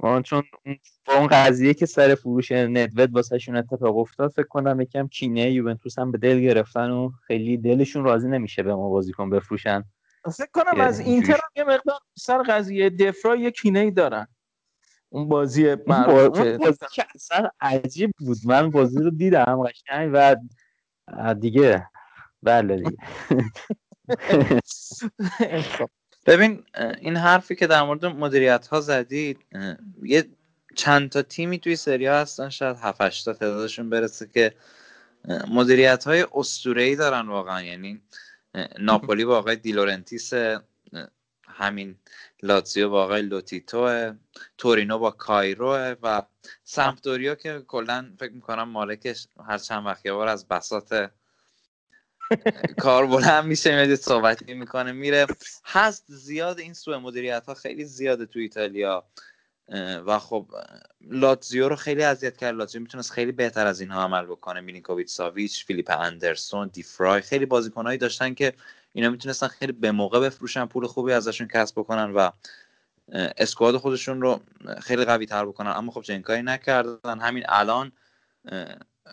ما 0.00 0.22
چون 0.28 0.42
اون- 0.66 0.78
با 1.06 1.14
اون 1.14 1.26
قضیه 1.26 1.74
که 1.74 1.86
سر 1.86 2.14
فروش 2.14 2.52
ندوت 2.52 3.10
واسهشون 3.12 3.56
اتفاق 3.56 3.96
افتاد 3.98 4.30
فکر 4.30 4.46
کنم 4.46 4.80
یکم 4.80 5.08
کینه 5.08 5.50
یوونتوس 5.50 5.98
هم 5.98 6.12
به 6.12 6.18
دل 6.18 6.40
گرفتن 6.40 6.90
و 6.90 7.10
خیلی 7.26 7.56
دلشون 7.56 8.04
راضی 8.04 8.28
نمیشه 8.28 8.62
به 8.62 8.74
ما 8.74 8.88
بازیکن 8.88 9.30
بفروشن. 9.30 9.84
فکر 10.36 10.50
کنم 10.52 10.80
از 10.80 11.00
اینتر 11.00 11.32
هم 11.32 11.50
یه 11.56 11.64
مقدار 11.64 11.98
سر 12.18 12.42
قضیه 12.42 12.90
دفرا 12.90 13.36
یه 13.36 13.50
کینه 13.50 13.78
ای 13.78 13.90
دارن. 13.90 14.26
اون 15.08 15.28
بازی 15.28 15.74
معروف 15.86 16.40
اصلا 17.14 17.50
عجیب 17.60 18.10
بود. 18.18 18.38
من 18.44 18.70
بازی 18.70 18.98
رو 18.98 19.10
دیدم 19.10 19.62
قشنگ 19.62 20.10
و 20.14 20.36
دیگه. 21.41 21.89
بله 22.42 22.76
دیگه. 22.76 22.99
ببین 26.26 26.65
اه، 26.74 26.92
این 27.00 27.16
حرفی 27.16 27.55
که 27.57 27.66
در 27.66 27.83
مورد 27.83 28.07
مدیریت 28.07 28.66
ها 28.66 28.81
زدید 28.81 29.41
یه 30.02 30.24
چند 30.74 31.10
تا 31.10 31.23
تیمی 31.23 31.58
توی 31.58 31.76
سری 31.76 32.07
ها 32.07 32.20
هستن 32.20 32.49
شاید 32.49 32.76
7 32.76 33.24
تا 33.24 33.33
تعدادشون 33.33 33.91
برسه 33.91 34.28
که 34.34 34.55
مدیریت 35.49 36.05
های 36.05 36.26
ای 36.76 36.97
دارن 36.97 37.28
واقعا. 37.28 37.62
یعنی 37.62 38.02
ناپولی 38.78 39.24
با 39.24 39.39
آقای 39.39 39.57
دیلورنتیس 39.57 40.33
همین 41.55 41.97
لاتزیو 42.42 42.89
با 42.89 43.05
آقای 43.05 43.23
لوتیتو 43.23 44.12
تورینو 44.58 44.99
با 44.99 45.10
کایرو 45.10 45.97
و 46.02 46.23
سمپدوریا 46.65 47.34
که 47.34 47.62
کلا 47.66 48.12
فکر 48.18 48.33
می‌کنم 48.33 48.68
مالکش 48.68 49.28
هر 49.49 49.58
چند 49.58 49.86
وقت 49.86 50.07
بار 50.07 50.28
از 50.28 50.49
بساط 50.49 50.94
کار 52.78 53.07
بلند 53.07 53.44
میشه 53.44 53.74
میاد 53.74 53.94
صحبتی 53.94 54.55
می‌کنه 54.55 54.92
میره. 54.92 55.26
هست 55.65 56.05
زیاد 56.08 56.58
این 56.58 56.74
سوء 56.74 56.99
مدیریت 56.99 57.47
ها 57.47 57.55
خیلی 57.55 57.84
زیاده 57.84 58.26
تو 58.26 58.39
ایتالیا. 58.39 59.05
و 60.07 60.18
خب 60.18 60.47
لاتزیو 61.01 61.68
رو 61.68 61.76
خیلی 61.76 62.02
اذیت 62.02 62.36
کرد. 62.36 62.55
لاتزیو 62.55 62.81
می‌تونست 62.81 63.12
خیلی 63.12 63.33
بهتر 63.33 63.67
از 63.67 63.81
اینها 63.81 64.02
عمل 64.02 64.26
بکنه. 64.26 64.60
میلینکوویچ 64.60 65.09
ساویچ 65.09 65.65
فیلیپ 65.65 65.91
اندرسون 65.91 66.68
دیفرای 66.68 67.20
خیلی 67.20 67.47
بازیکنهایی 67.47 67.99
داشتن 67.99 68.34
که 68.34 68.52
اینا 68.93 69.10
می‌تونستن 69.10 69.47
خیلی 69.47 69.73
به 69.73 69.93
موقع 69.93 70.20
بفروشن 70.20 70.67
پول 70.67 70.86
خوبی 70.86 71.12
ازشون 71.12 71.49
کسب 71.49 71.75
بکنن 71.81 72.10
و 72.10 72.31
اسکواد 73.12 73.76
خودشون 73.76 74.20
رو 74.20 74.41
خیلی 74.83 75.05
قوی 75.05 75.26
تر 75.26 75.44
بکنن. 75.44 75.70
اما 75.70 75.93
خب 75.93 76.02
چنین 76.02 76.23
کاری 76.23 76.43
نکردن. 76.43 77.20
همین 77.20 77.44
الان 77.49 77.93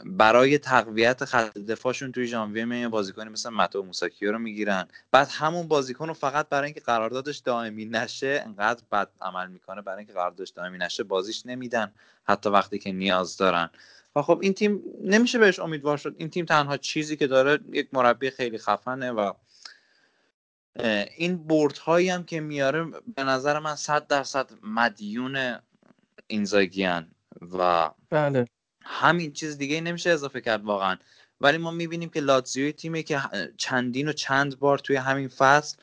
برای 0.06 0.58
تقویت 0.58 1.26
خط 1.26 1.58
دفاعشون 1.58 2.11
توی 2.11 2.28
ژانویه 2.28 2.66
می 2.66 2.88
بازیکنی 2.88 3.30
مثل 3.30 3.50
متو 3.50 3.84
موساکیو 3.84 4.32
رو 4.32 4.40
می‌گیرن. 4.40 4.88
بعد 5.11 5.28
همون 5.32 5.68
بازیکن 5.68 6.08
رو 6.08 6.14
فقط 6.14 6.50
برای 6.50 6.66
اینکه 6.66 6.80
قراردادش 6.80 7.38
دائمی 7.38 7.86
نشه 7.86 8.44
انقدر 8.45 8.84
بد 8.92 9.10
عمل 9.22 9.48
می‌کنه 9.48 9.82
برای 9.82 9.98
اینکه 9.98 10.14
قراردادش 10.14 10.50
دائمی 10.50 10.78
نشه 10.78 11.03
بازیش 11.03 11.45
نمیدن 11.45 11.94
حتی 12.24 12.50
وقتی 12.50 12.80
که 12.80 12.92
نیاز 12.92 13.38
دارن. 13.38 13.70
و 14.16 14.22
خب 14.22 14.40
این 14.42 14.53
تیم 14.53 14.84
نمیشه 15.03 15.40
بهش 15.40 15.60
امیدوار 15.60 15.98
شد. 15.98 16.16
این 16.18 16.30
تیم 16.30 16.45
تنها 16.45 16.78
چیزی 16.78 17.18
که 17.18 17.28
داره 17.28 17.60
یک 17.72 17.88
مربی 17.94 18.30
خیلی 18.30 18.58
خفنه 18.58 19.11
و 19.11 19.34
این 21.18 21.38
برد 21.38 21.77
هایی 21.78 22.10
هم 22.10 22.24
که 22.24 22.40
میاره 22.40 22.86
به 23.16 23.24
نظر 23.24 23.60
من 23.60 23.76
صد 23.76 24.08
درصد 24.08 24.50
مدیون 24.64 25.60
اینزاگیان 26.28 27.11
و 27.42 27.90
بله. 28.10 28.45
همین 28.84 29.34
چیز 29.34 29.58
دیگه 29.58 29.82
نمیشه 29.82 30.10
اضافه 30.10 30.42
کرد 30.42 30.64
واقعا. 30.64 30.98
ولی 31.42 31.58
ما 31.58 31.72
می‌بینیم 31.72 32.10
که 32.10 32.19
لاتزیو 32.19 32.72
تیمی 32.72 33.03
که 33.03 33.22
چندین 33.58 34.08
و 34.08 34.14
چند 34.14 34.60
بار 34.60 34.77
توی 34.77 34.95
همین 34.95 35.27
فصل 35.27 35.77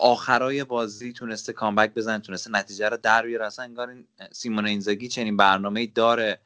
آخرای 0.00 0.64
بازی 0.64 1.12
تونسته 1.12 1.52
comeback 1.52 1.94
بزنه 1.94 2.18
تونسته 2.18 2.50
نتیجه 2.50 2.88
رو 2.88 2.96
در 2.96 3.22
بیاره. 3.22 3.46
اصلا 3.46 3.64
انگار 3.64 3.88
این 3.88 4.06
سیمون 4.32 4.66
اینزاگی 4.66 5.08
چنین 5.08 5.36
برنامه 5.36 5.86
داره 5.86 6.40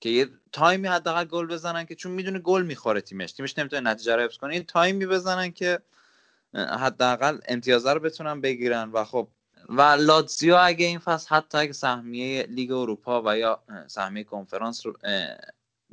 که 0.00 0.08
یه 0.08 0.28
تایمی 0.52 0.88
حداقل 0.88 1.24
گل 1.24 1.46
بزنن 1.46 1.84
که 1.84 1.94
چون 1.94 2.12
می‌دونه 2.12 2.38
گل 2.38 2.62
می‌خوره 2.62 3.00
تیمش. 3.00 3.32
تیمش 3.32 3.58
نمی‌تونه 3.58 3.90
نتیجه 3.90 4.16
رو 4.16 4.22
حفظ 4.22 4.36
کنه. 4.36 4.54
یه 4.54 4.62
تایمی 4.62 5.06
بزنن 5.06 5.50
که 5.52 5.78
حداقل 6.54 7.38
امتیازه 7.48 7.92
رو 7.92 8.00
بتونن 8.00 8.40
بگیرن. 8.40 8.90
و 8.92 9.04
خب 9.04 9.28
و 9.68 9.82
لاتزیو 9.82 10.56
اگه 10.60 10.86
این 10.86 10.98
فصل 10.98 11.34
حتی 11.34 11.58
اگه 11.58 11.72
سهمیه 11.72 12.42
لیگ 12.42 12.72
اروپا 12.72 13.22
و 13.26 13.38
یا 13.38 13.62
سهمیه 13.86 14.24
کنفرانس 14.24 14.86
رو 14.86 14.92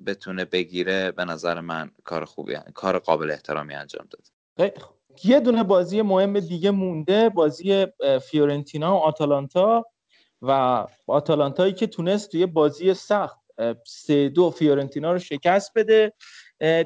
بتونه 0.06 0.46
بگیره 0.46 1.12
به 1.12 1.26
نظر 1.26 1.60
من 1.60 1.92
کار 2.04 2.26
خوبی 2.26 2.56
کار 2.74 3.00
قابل 3.00 3.32
احترامی 3.32 3.74
انجام 3.74 4.08
داد. 4.12 4.28
یه 5.24 5.40
دونه 5.40 5.64
بازی 5.64 6.02
مهم 6.02 6.40
دیگه 6.40 6.72
مونده 6.72 7.30
بازی 7.30 7.88
فیورنتینا 8.22 8.96
و 8.96 9.00
آتالانتا 9.00 9.86
و 10.42 10.86
آتالانتایی 11.08 11.74
که 11.74 11.88
تونست 11.88 12.32
توی 12.32 12.46
بازی 12.46 12.94
سخت 12.94 13.38
سه 13.88 14.30
دو 14.30 14.50
فیورنتینا 14.50 15.12
رو 15.12 15.20
شکست 15.20 15.72
بده 15.76 16.14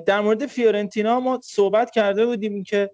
در 0.06 0.22
مورد 0.22 0.46
فیورنتینا 0.46 1.20
ما 1.20 1.40
صحبت 1.44 1.92
کرده 1.92 2.26
بودیم 2.26 2.64
که 2.64 2.92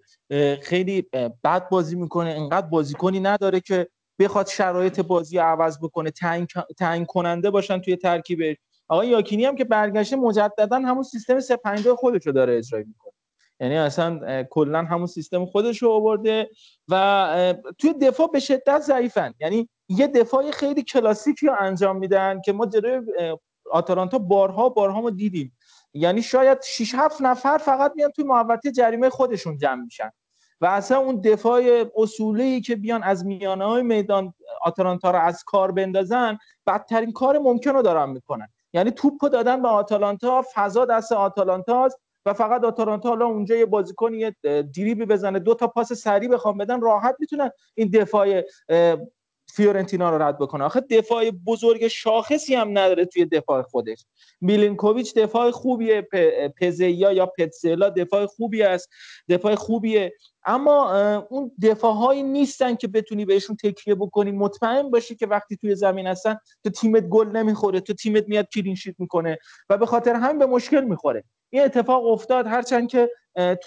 خیلی 0.61 1.01
بد 1.43 1.69
بازی 1.69 1.95
می‌کنه. 1.95 2.29
انقدر 2.29 2.67
بازیکنی 2.67 3.19
نداره 3.19 3.59
که 3.59 3.87
بخواد 4.19 4.47
شرایط 4.47 4.99
بازی 4.99 5.37
عوض 5.37 5.77
بکنه. 5.79 6.11
تعیین 6.77 7.05
کننده 7.05 7.49
باشن 7.49 7.81
توی 7.81 7.95
ترکیبش. 7.95 8.55
آقای 8.87 9.07
یاکینی 9.07 9.45
هم 9.45 9.55
که 9.55 9.63
برگشته 9.65 10.15
مجددا 10.15 10.75
همون 10.75 11.03
سیستم 11.03 11.39
352 11.39 11.95
خودش 11.95 12.27
رو 12.27 12.31
داره 12.31 12.57
اجرا 12.57 12.79
می‌کنه. 12.79 13.13
یعنی 13.59 13.77
اصلا 13.77 14.43
کلا 14.43 14.83
همون 14.83 15.07
سیستم 15.07 15.45
خودش 15.45 15.81
رو 15.81 15.89
آورده 15.89 16.49
و 16.87 17.55
توی 17.77 17.93
دفاع 17.93 18.27
به 18.27 18.39
شدت 18.39 18.81
ضعیفن. 18.81 19.33
یعنی 19.39 19.69
یه 19.89 20.07
دفاع 20.07 20.51
خیلی 20.51 20.83
کلاسیکی 20.83 21.47
رو 21.47 21.55
انجام 21.59 21.97
میدن 21.97 22.41
که 22.45 22.53
ما 22.53 22.69
اه، 23.19 23.39
آتالانتا 23.71 24.17
بارها 24.17 24.69
بارها 24.69 25.01
ما 25.01 25.09
دیدیم. 25.09 25.57
یعنی 25.93 26.21
شاید 26.21 26.61
6 26.61 26.95
7 26.95 27.21
نفر 27.21 27.57
فقط 27.57 27.93
میان 27.95 28.11
توی 28.11 28.25
محوطه 28.25 28.71
جریمه 28.71 29.09
خودشون 29.09 29.57
جمع 29.57 29.83
میشن. 29.83 30.11
و 30.61 30.65
اصلا 30.65 30.97
اون 30.97 31.21
دفاع 31.21 31.61
اصولی 31.95 32.61
که 32.61 32.75
بیان 32.75 33.03
از 33.03 33.25
میانه 33.25 33.65
های 33.65 33.83
میدان 33.83 34.33
آتالانتا 34.61 35.11
رو 35.11 35.19
از 35.19 35.43
کار 35.43 35.71
بندازن 35.71 36.37
بدترین 36.67 37.11
کار 37.11 37.37
ممکن 37.37 37.71
رو 37.71 37.81
دارن 37.81 38.09
می‌کنن. 38.09 38.47
یعنی 38.73 38.91
توپ 38.91 39.21
دادن 39.31 39.61
به 39.61 39.67
آتالانتا 39.67 40.43
فضا 40.53 40.85
دست 40.85 41.11
آتالانتاست 41.11 41.99
و 42.25 42.33
فقط 42.33 42.63
آتالانتا 42.63 43.09
حالا 43.09 43.25
اونجا 43.25 43.55
یه 43.55 43.65
بازیکن 43.65 44.13
یه 44.13 44.35
دریبی 44.43 45.05
بزنه 45.05 45.39
دو 45.39 45.53
تا 45.53 45.67
پاس 45.67 45.93
سریع 45.93 46.29
بخوام 46.29 46.57
بدن 46.57 46.81
راحت 46.81 47.15
می‌تونن 47.19 47.51
این 47.75 47.89
دفاع 47.89 48.41
فیورنتینا 49.51 50.09
رو 50.09 50.21
رد 50.21 50.37
بکنه. 50.39 50.63
آخه 50.63 50.79
دفاع 50.79 51.31
بزرگ 51.31 51.87
شاخصی 51.87 52.55
هم 52.55 52.77
نداره 52.77 53.05
توی 53.05 53.25
دفاع 53.25 53.61
خودش. 53.61 54.05
میلینکوویچ 54.41 55.13
دفاع 55.13 55.51
خوبیه 55.51 56.07
پزیا 56.61 57.11
یا 57.11 57.25
پتسلا 57.25 57.89
دفاع 57.89 58.25
خوبی 58.25 58.63
است 58.63 58.89
دفاع 59.29 59.55
خوبیه. 59.55 60.13
اما 60.45 60.91
اون 61.29 61.51
دفاع 61.63 61.93
هایی 61.93 62.23
نیستن 62.23 62.75
که 62.75 62.87
بتونی 62.87 63.25
بهشون 63.25 63.55
تکیه 63.55 63.95
بکنی. 63.95 64.31
مطمئن 64.31 64.89
باشی 64.89 65.15
که 65.15 65.27
وقتی 65.27 65.57
توی 65.57 65.75
زمین 65.75 66.07
هستن 66.07 66.37
تو 66.63 66.69
تیمت 66.69 67.03
گل 67.03 67.27
نمی‌خوره 67.27 67.79
تو 67.79 67.93
تیمت 67.93 68.27
میاد 68.27 68.47
کلین 68.55 68.75
شیت 68.75 68.95
می‌کنه 68.99 69.37
و 69.69 69.77
به 69.77 69.85
خاطر 69.85 70.13
همین 70.13 70.39
به 70.39 70.45
مشکل 70.45 70.83
می‌خوره. 70.83 71.23
این 71.49 71.63
اتفاق 71.63 72.05
افتاد 72.05 72.47
هرچند 72.47 72.89
که 72.89 73.09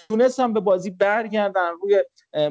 تونستن 0.09 0.53
به 0.53 0.59
بازی 0.59 0.89
برگردن 0.89 1.71
روی 1.81 2.03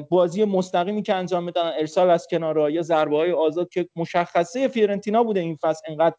بازی 0.09 0.45
مستقیمی 0.45 1.03
که 1.03 1.13
انجام 1.13 1.43
میدن 1.43 1.71
ارسال 1.79 2.09
از 2.09 2.27
کنارها 2.27 2.69
یا 2.69 2.81
ضربه 2.81 3.17
های 3.17 3.31
آزاد 3.31 3.69
که 3.69 3.89
مشخصه 3.95 4.67
فیورنتینا 4.67 5.23
بوده 5.23 5.39
این 5.39 5.57
فصل 5.61 5.81
انقدر 5.87 6.15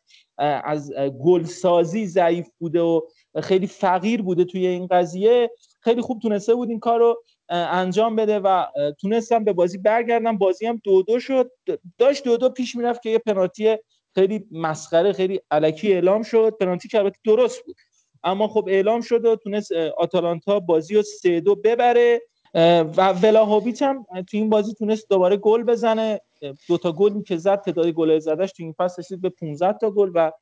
از 0.65 0.92
گلسازی 1.25 2.07
ضعیف 2.07 2.49
بوده 2.58 2.81
و 2.81 3.00
خیلی 3.42 3.66
فقیر 3.66 4.23
بوده 4.23 4.44
توی 4.44 4.66
این 4.66 4.86
قضیه. 4.86 5.50
خیلی 5.81 6.00
خوب 6.00 6.23
تونسته 6.23 6.55
بود 6.55 6.70
این 6.70 6.81
کار 6.81 6.99
رو 6.99 7.23
انجام 7.49 8.16
بده 8.16 8.39
و 8.39 8.47
اه، 8.47 8.68
تونستن 9.00 9.44
به 9.44 9.52
بازی 9.52 9.78
برگردن. 9.78 10.39
بازی 10.39 10.66
هم 10.66 10.81
دو 10.84 11.02
دو 11.02 11.20
شد. 11.20 11.50
داشت 11.99 12.25
دو 12.25 12.36
دو 12.36 12.49
پیش 12.49 12.76
می‌رفت 12.76 13.02
که 13.02 13.10
یه 13.10 13.18
پنالتی 13.18 13.76
خیلی 14.15 14.47
مسخره 14.50 15.12
خیلی 15.12 15.41
علکی 15.50 15.92
اعلام 15.92 16.23
شد. 16.23 16.57
پنالتی 16.60 16.89
که 16.89 16.99
البته 16.99 17.18
درست 17.25 17.65
بود. 17.65 17.76
اما 18.26 18.48
خب 18.48 18.64
اعلام 18.68 19.00
شد 19.00 19.24
و 19.24 19.36
تونست 19.36 19.72
آتالانتا 19.72 20.60
بازی 20.60 20.94
رو 20.94 21.02
سه 21.02 21.40
دو 21.40 21.55
ببره. 21.55 22.20
و 22.96 23.12
ولاهویچ 23.22 23.82
هم 23.82 24.02
تو 24.02 24.36
این 24.36 24.50
بازی 24.50 24.74
تونست 24.74 25.08
دوباره 25.10 25.36
گل 25.36 25.62
بزنه. 25.62 26.20
دو 26.68 26.78
تا 26.78 26.92
گلی 26.92 27.22
که 27.22 27.36
زد 27.36 27.60
تعداد 27.60 27.88
گل 27.88 28.18
زدش 28.18 28.52
تو 28.52 28.62
این 28.62 28.74
فصل 28.78 29.02
رسید 29.02 29.20
به 29.20 29.28
15 29.28 29.72
تا 29.72 29.90
گل 29.90 30.10
و 30.14 30.32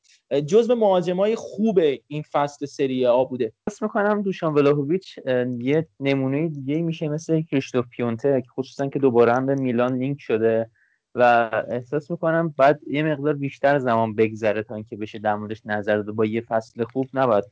جزو 0.47 0.75
مهاجمای 0.75 1.35
خوب 1.35 1.79
این 2.07 2.23
فصل 2.33 2.67
سری 2.67 3.07
آ 3.07 3.25
بوده. 3.25 3.53
حس 3.69 3.83
می‌کنم 3.83 4.23
دوشان 4.23 4.55
ولاهویچ 4.55 5.19
اه، 5.27 5.47
یه 5.59 5.89
نمونه 6.01 6.49
دیگه 6.49 6.83
میشه 6.83 7.09
مثل 7.09 7.43
کریستوف 7.43 7.87
پیونته 7.89 8.43
خصوصا 8.57 8.87
که 8.87 8.99
دوباره 8.99 9.33
هم 9.33 9.47
به 9.47 9.55
میلان 9.55 9.99
لینک 9.99 10.21
شده. 10.21 10.71
و 11.15 11.51
احساس 11.69 12.11
می‌کنم 12.11 12.55
بعد 12.59 12.81
یه 12.87 13.03
مقدار 13.03 13.35
بیشتر 13.35 13.79
زمان 13.79 14.15
بگذره 14.15 14.63
تا 14.63 14.75
اینکه 14.75 14.97
بشه 14.97 15.19
در 15.19 15.35
موردش 15.35 15.63
نظر 15.67 15.97
داد. 15.97 16.15
با 16.15 16.25
یه 16.25 16.41
فصل 16.41 16.85
خوب 16.85 17.09
نباید 17.15 17.45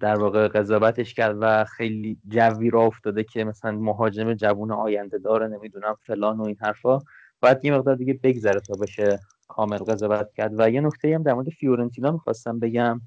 در 0.00 0.18
واقع 0.18 0.48
قضاوتش 0.48 1.14
کرد 1.14 1.36
و 1.40 1.64
خیلی 1.64 2.18
جوی 2.28 2.70
را 2.70 2.82
افتاده 2.82 3.24
که 3.24 3.44
مثلا 3.44 3.72
مهاجم 3.72 4.34
جوون 4.34 4.72
آینده 4.72 5.18
داره 5.18 5.48
نمی‌دونم 5.48 5.96
فلان 6.02 6.36
و 6.36 6.42
این 6.42 6.56
حرفا. 6.60 6.98
باید 7.40 7.64
یه 7.64 7.74
مقدار 7.74 7.94
دیگه 7.94 8.20
بگذره 8.22 8.60
تا 8.60 8.74
بشه 8.82 9.20
کامل 9.48 9.78
قضاوت 9.78 10.32
کرد. 10.32 10.52
و 10.58 10.70
یه 10.70 10.80
نکته 10.80 11.14
هم 11.14 11.22
در 11.22 11.34
مورد 11.34 11.48
فیورنتینا 11.48 12.10
می‌خواستم 12.10 12.58
بگم. 12.58 13.00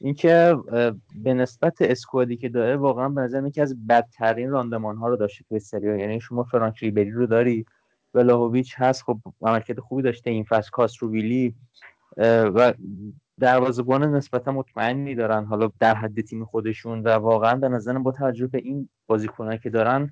اینکه 0.00 0.56
به 1.14 1.34
نسبت 1.34 1.76
اسکوادی 1.80 2.36
که 2.36 2.48
داره 2.48 2.76
واقعا 2.76 3.08
به 3.08 3.20
نظر 3.20 3.46
یکی 3.46 3.60
از 3.60 3.86
بدترین 3.86 4.50
راندمان 4.50 4.96
ها 4.96 5.08
رو 5.08 5.16
داشته 5.16 5.44
توی 5.48 5.58
سری. 5.58 6.00
یعنی 6.00 6.20
شما 6.20 6.42
فرانک 6.42 6.78
ریبری 6.78 7.10
رو 7.10 7.26
داری 7.26 7.64
ولاهویچ 8.14 8.74
هست. 8.76 9.02
خب 9.02 9.18
عملکرد 9.42 9.80
خوبی 9.80 10.02
داشته 10.02 10.30
این 10.30 10.44
فصل. 10.44 10.70
کاستروویلی 10.70 11.54
و 12.16 12.72
دروازه‌بان 13.40 14.14
نسبتا 14.14 14.52
مطمئنی 14.52 15.14
دارن. 15.14 15.44
حالا 15.44 15.70
در 15.80 15.94
حد 15.94 16.20
تیم 16.20 16.44
خودشون 16.44 17.02
و 17.02 17.08
واقعا 17.08 17.56
به 17.56 17.68
نظرم 17.68 18.02
با 18.02 18.12
توجه 18.12 18.46
به 18.46 18.58
این 18.58 18.88
بازیکنایی 19.06 19.58
که 19.58 19.70
دارن 19.70 20.10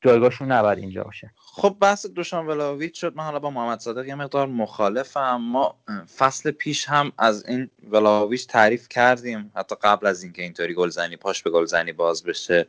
جایگاهشون 0.00 0.52
نباید 0.52 0.78
اینجا 0.78 1.04
باشه. 1.04 1.30
خب 1.36 1.76
بحث 1.80 2.06
دوشان 2.06 2.46
ولاویچ 2.46 3.00
شد. 3.00 3.16
من 3.16 3.24
حالا 3.24 3.38
با 3.38 3.50
محمد 3.50 3.78
صادق 3.78 4.06
یه 4.06 4.14
مقدار 4.14 4.46
مخالفم. 4.46 5.36
ما 5.36 5.76
فصل 6.16 6.50
پیش 6.50 6.88
هم 6.88 7.12
از 7.18 7.46
این 7.48 7.70
ولاویچ 7.90 8.46
تعریف 8.46 8.88
کردیم. 8.88 9.52
حتی 9.56 9.76
قبل 9.82 10.06
از 10.06 10.22
اینکه 10.22 10.42
اینطوری 10.42 10.74
گلزنی 10.74 11.16
پاش 11.16 11.42
به 11.42 11.50
گلزنی 11.50 11.92
باز 11.92 12.24
بشه. 12.24 12.66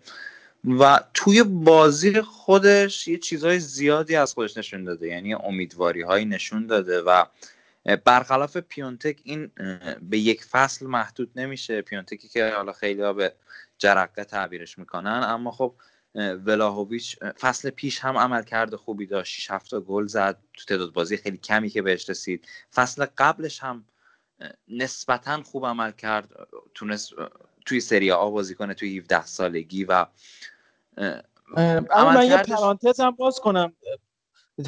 و 0.67 0.99
توی 1.13 1.43
بازی 1.43 2.21
خودش 2.21 3.07
یه 3.07 3.17
چیزهای 3.17 3.59
زیادی 3.59 4.15
از 4.15 4.33
خودش 4.33 4.57
نشون 4.57 4.83
داده. 4.83 5.07
یعنی 5.07 5.33
امیدواری 5.33 6.01
هایی 6.01 6.25
نشون 6.25 6.67
داده 6.67 7.01
و 7.01 7.25
برخلاف 8.05 8.57
پیونتک 8.57 9.19
این 9.23 9.51
به 10.01 10.17
یک 10.17 10.43
فصل 10.43 10.87
محدود 10.87 11.31
نمیشه. 11.35 11.81
پیونتکی 11.81 12.27
که 12.27 12.53
حالا 12.55 12.71
خیلی 12.71 13.01
ها 13.01 13.13
به 13.13 13.33
جرقه 13.77 14.23
تعبیرش 14.23 14.77
می‌کنن. 14.77 15.21
اما 15.23 15.51
خب 15.51 15.75
اه، 16.15 16.31
ولاهویچ 16.31 17.17
اه، 17.21 17.31
فصل 17.31 17.69
پیش 17.69 17.99
هم 17.99 18.17
عمل 18.17 18.43
کرده 18.43 18.77
خوبی 18.77 19.05
داشت. 19.05 19.41
6 19.41 19.51
7 19.51 19.71
تا 19.71 19.81
گل 19.81 20.07
زد 20.07 20.37
تو 20.53 20.65
تعداد 20.65 20.93
بازی 20.93 21.17
خیلی 21.17 21.37
کمی 21.37 21.69
که 21.69 21.81
بهش 21.81 22.09
رسید. 22.09 22.47
فصل 22.73 23.05
قبلش 23.17 23.63
هم 23.63 23.85
نسبتا 24.67 25.43
خوب 25.43 25.65
عمل 25.65 25.91
کرد 25.91 26.29
تونست 26.73 27.13
توی 27.65 27.79
سری 27.79 28.11
آ 28.11 28.29
بازی 28.29 28.55
کنه 28.55 28.73
توی 28.73 28.97
17 28.97 29.25
سالگی 29.25 29.83
و 29.83 30.05
اما 31.57 32.11
من 32.11 32.25
یه 32.25 32.38
پرانتز 32.38 32.99
هم 32.99 33.11
باز 33.11 33.40
کنم. 33.40 33.74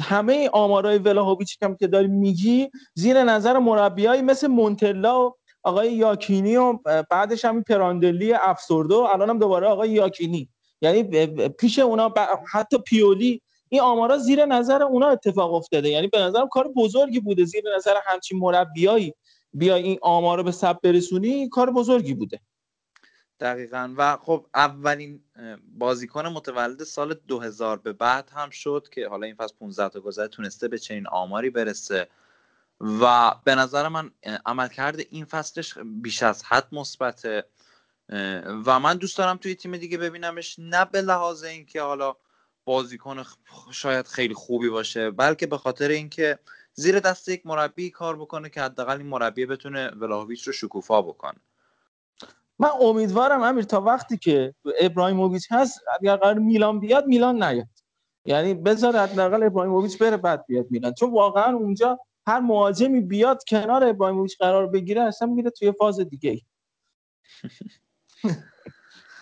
همه 0.00 0.48
آمارای 0.48 0.98
ولاهویچ 0.98 1.58
هم 1.62 1.76
که 1.76 1.86
داری 1.86 2.06
میگی 2.06 2.70
زیر 2.94 3.22
نظر 3.22 3.58
مربیایی 3.58 4.22
مثل 4.22 4.46
مونتلا 4.46 5.26
و 5.26 5.34
آقای 5.62 5.92
یاکینی 5.92 6.56
و 6.56 6.78
بعدش 7.10 7.44
هم 7.44 7.62
پراندلی 7.62 8.32
افسرده 8.32 8.94
و 8.94 8.98
الان 8.98 9.30
هم 9.30 9.38
دوباره 9.38 9.66
آقای 9.66 9.90
یاکینی. 9.90 10.48
یعنی 10.80 11.26
پیش 11.48 11.78
اونا 11.78 12.14
حتی 12.52 12.78
پیولی 12.78 13.42
این 13.68 13.80
آمارا 13.80 14.18
زیر 14.18 14.44
نظر 14.44 14.82
اونا 14.82 15.08
اتفاق 15.08 15.54
افتاده. 15.54 15.88
یعنی 15.88 16.06
به 16.06 16.18
نظرم 16.18 16.48
کار 16.48 16.68
بزرگی 16.76 17.20
بوده. 17.20 17.44
زیر 17.44 17.64
نظر 17.76 17.94
همچین 18.06 18.38
مربیایی 18.38 19.14
بیا 19.52 19.74
این 19.74 19.98
آمارا 20.02 20.42
به 20.42 20.52
ثبت 20.52 20.80
برسونی 20.80 21.48
کار 21.48 21.70
بزرگی 21.70 22.14
بوده. 22.14 22.40
دقیقا. 23.40 23.94
و 23.96 24.16
خب 24.16 24.46
اولین 24.54 25.20
بازیکن 25.78 26.26
متولد 26.26 26.84
سال 26.84 27.14
2000 27.14 27.78
به 27.78 27.92
بعد 27.92 28.30
هم 28.30 28.50
شد 28.50 28.88
که 28.92 29.08
حالا 29.08 29.26
این 29.26 29.34
فصل 29.34 29.54
15 29.60 29.88
تا 29.88 30.00
گذشته 30.00 30.28
تونسته 30.28 30.68
به 30.68 30.78
چنین 30.78 31.06
آماری 31.06 31.50
برسه. 31.50 32.08
و 32.80 33.34
به 33.44 33.54
نظر 33.54 33.88
من 33.88 34.10
عملکرد 34.46 35.00
این 35.10 35.24
فصلش 35.24 35.78
بیش 35.78 36.22
از 36.22 36.44
حد 36.44 36.68
مثبته. 36.72 37.44
و 38.66 38.80
من 38.80 38.96
دوست 38.96 39.18
دارم 39.18 39.36
توی 39.36 39.54
تیم 39.54 39.76
دیگه 39.76 39.98
ببینمش 39.98 40.56
نه 40.58 40.84
به 40.84 41.00
لحاظ 41.00 41.44
اینکه 41.44 41.82
حالا 41.82 42.16
بازیکن 42.64 43.24
شاید 43.72 44.06
خیلی 44.06 44.34
خوبی 44.34 44.68
باشه 44.68 45.10
بلکه 45.10 45.46
به 45.46 45.58
خاطر 45.58 45.88
اینکه 45.88 46.38
زیر 46.72 47.00
دست 47.00 47.28
یک 47.28 47.46
مربی 47.46 47.90
کار 47.90 48.16
بکنه 48.16 48.50
که 48.50 48.62
حداقل 48.62 48.96
این 48.96 49.06
مربی 49.06 49.46
بتونه 49.46 49.88
ولاهویچ 49.88 50.46
رو 50.46 50.52
شکوفا 50.52 51.02
بکنه. 51.02 51.40
من 52.58 52.68
امیدوارم 52.80 53.42
امیر 53.42 53.64
تا 53.64 53.80
وقتی 53.80 54.16
که 54.16 54.54
ابراهیموویچ 54.80 55.46
هست 55.50 55.80
اگر 56.00 56.16
قرار 56.16 56.38
میلان 56.38 56.80
بیاد 56.80 57.06
میلان 57.06 57.42
نیاد. 57.42 57.68
یعنی 58.24 58.54
بذار 58.54 58.96
حداقل 58.96 59.42
ابراهیموویچ 59.42 59.98
بره 59.98 60.16
بعد 60.16 60.46
بیاد 60.46 60.66
میلان. 60.70 60.94
چون 60.94 61.10
واقعا 61.10 61.56
اونجا 61.56 61.98
هر 62.26 62.40
مهاجمی 62.40 63.00
بیاد 63.00 63.44
کنار 63.48 63.84
ابراهیموویچ 63.84 64.38
قرار 64.38 64.66
بگیره 64.66 65.02
اصلا 65.02 65.28
میره 65.28 65.50
توی 65.50 65.72
فاز 65.72 66.00
دیگه 66.00 66.30
ای 66.30 66.40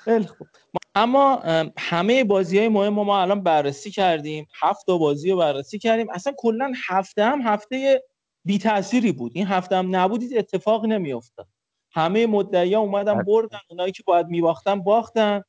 خیلی 0.05 0.27
خوب. 0.27 0.49
اما 0.95 1.43
همه 1.79 2.25
بازی 2.25 2.59
های 2.59 2.69
مهم 2.69 2.93
ما 2.93 3.21
الان 3.21 3.43
بررسی 3.43 3.91
کردیم. 3.91 4.47
هفت 4.61 4.87
بازی 4.87 5.31
رو 5.31 5.37
بررسی 5.37 5.79
کردیم. 5.79 6.11
اصلا 6.11 6.33
کلا 6.39 6.73
هفته 6.89 7.25
هم 7.25 7.41
هفته 7.43 8.03
بی 8.45 8.59
تأثیری 8.59 9.13
بود. 9.13 9.33
این 9.35 9.47
هفته 9.47 9.77
هم 9.77 9.97
نبودید 9.97 10.39
اتفاق 10.39 10.87
نمیافتاد. 10.87 11.49
همه 11.97 12.27
مدعی 12.27 12.75
ها 12.75 12.81
اومدن 12.81 13.23
بردن 13.23 13.59
اونایی 13.71 13.93
که 13.93 14.03
باید 14.07 14.27
میباختن 14.27 14.81
باختن 14.81 15.43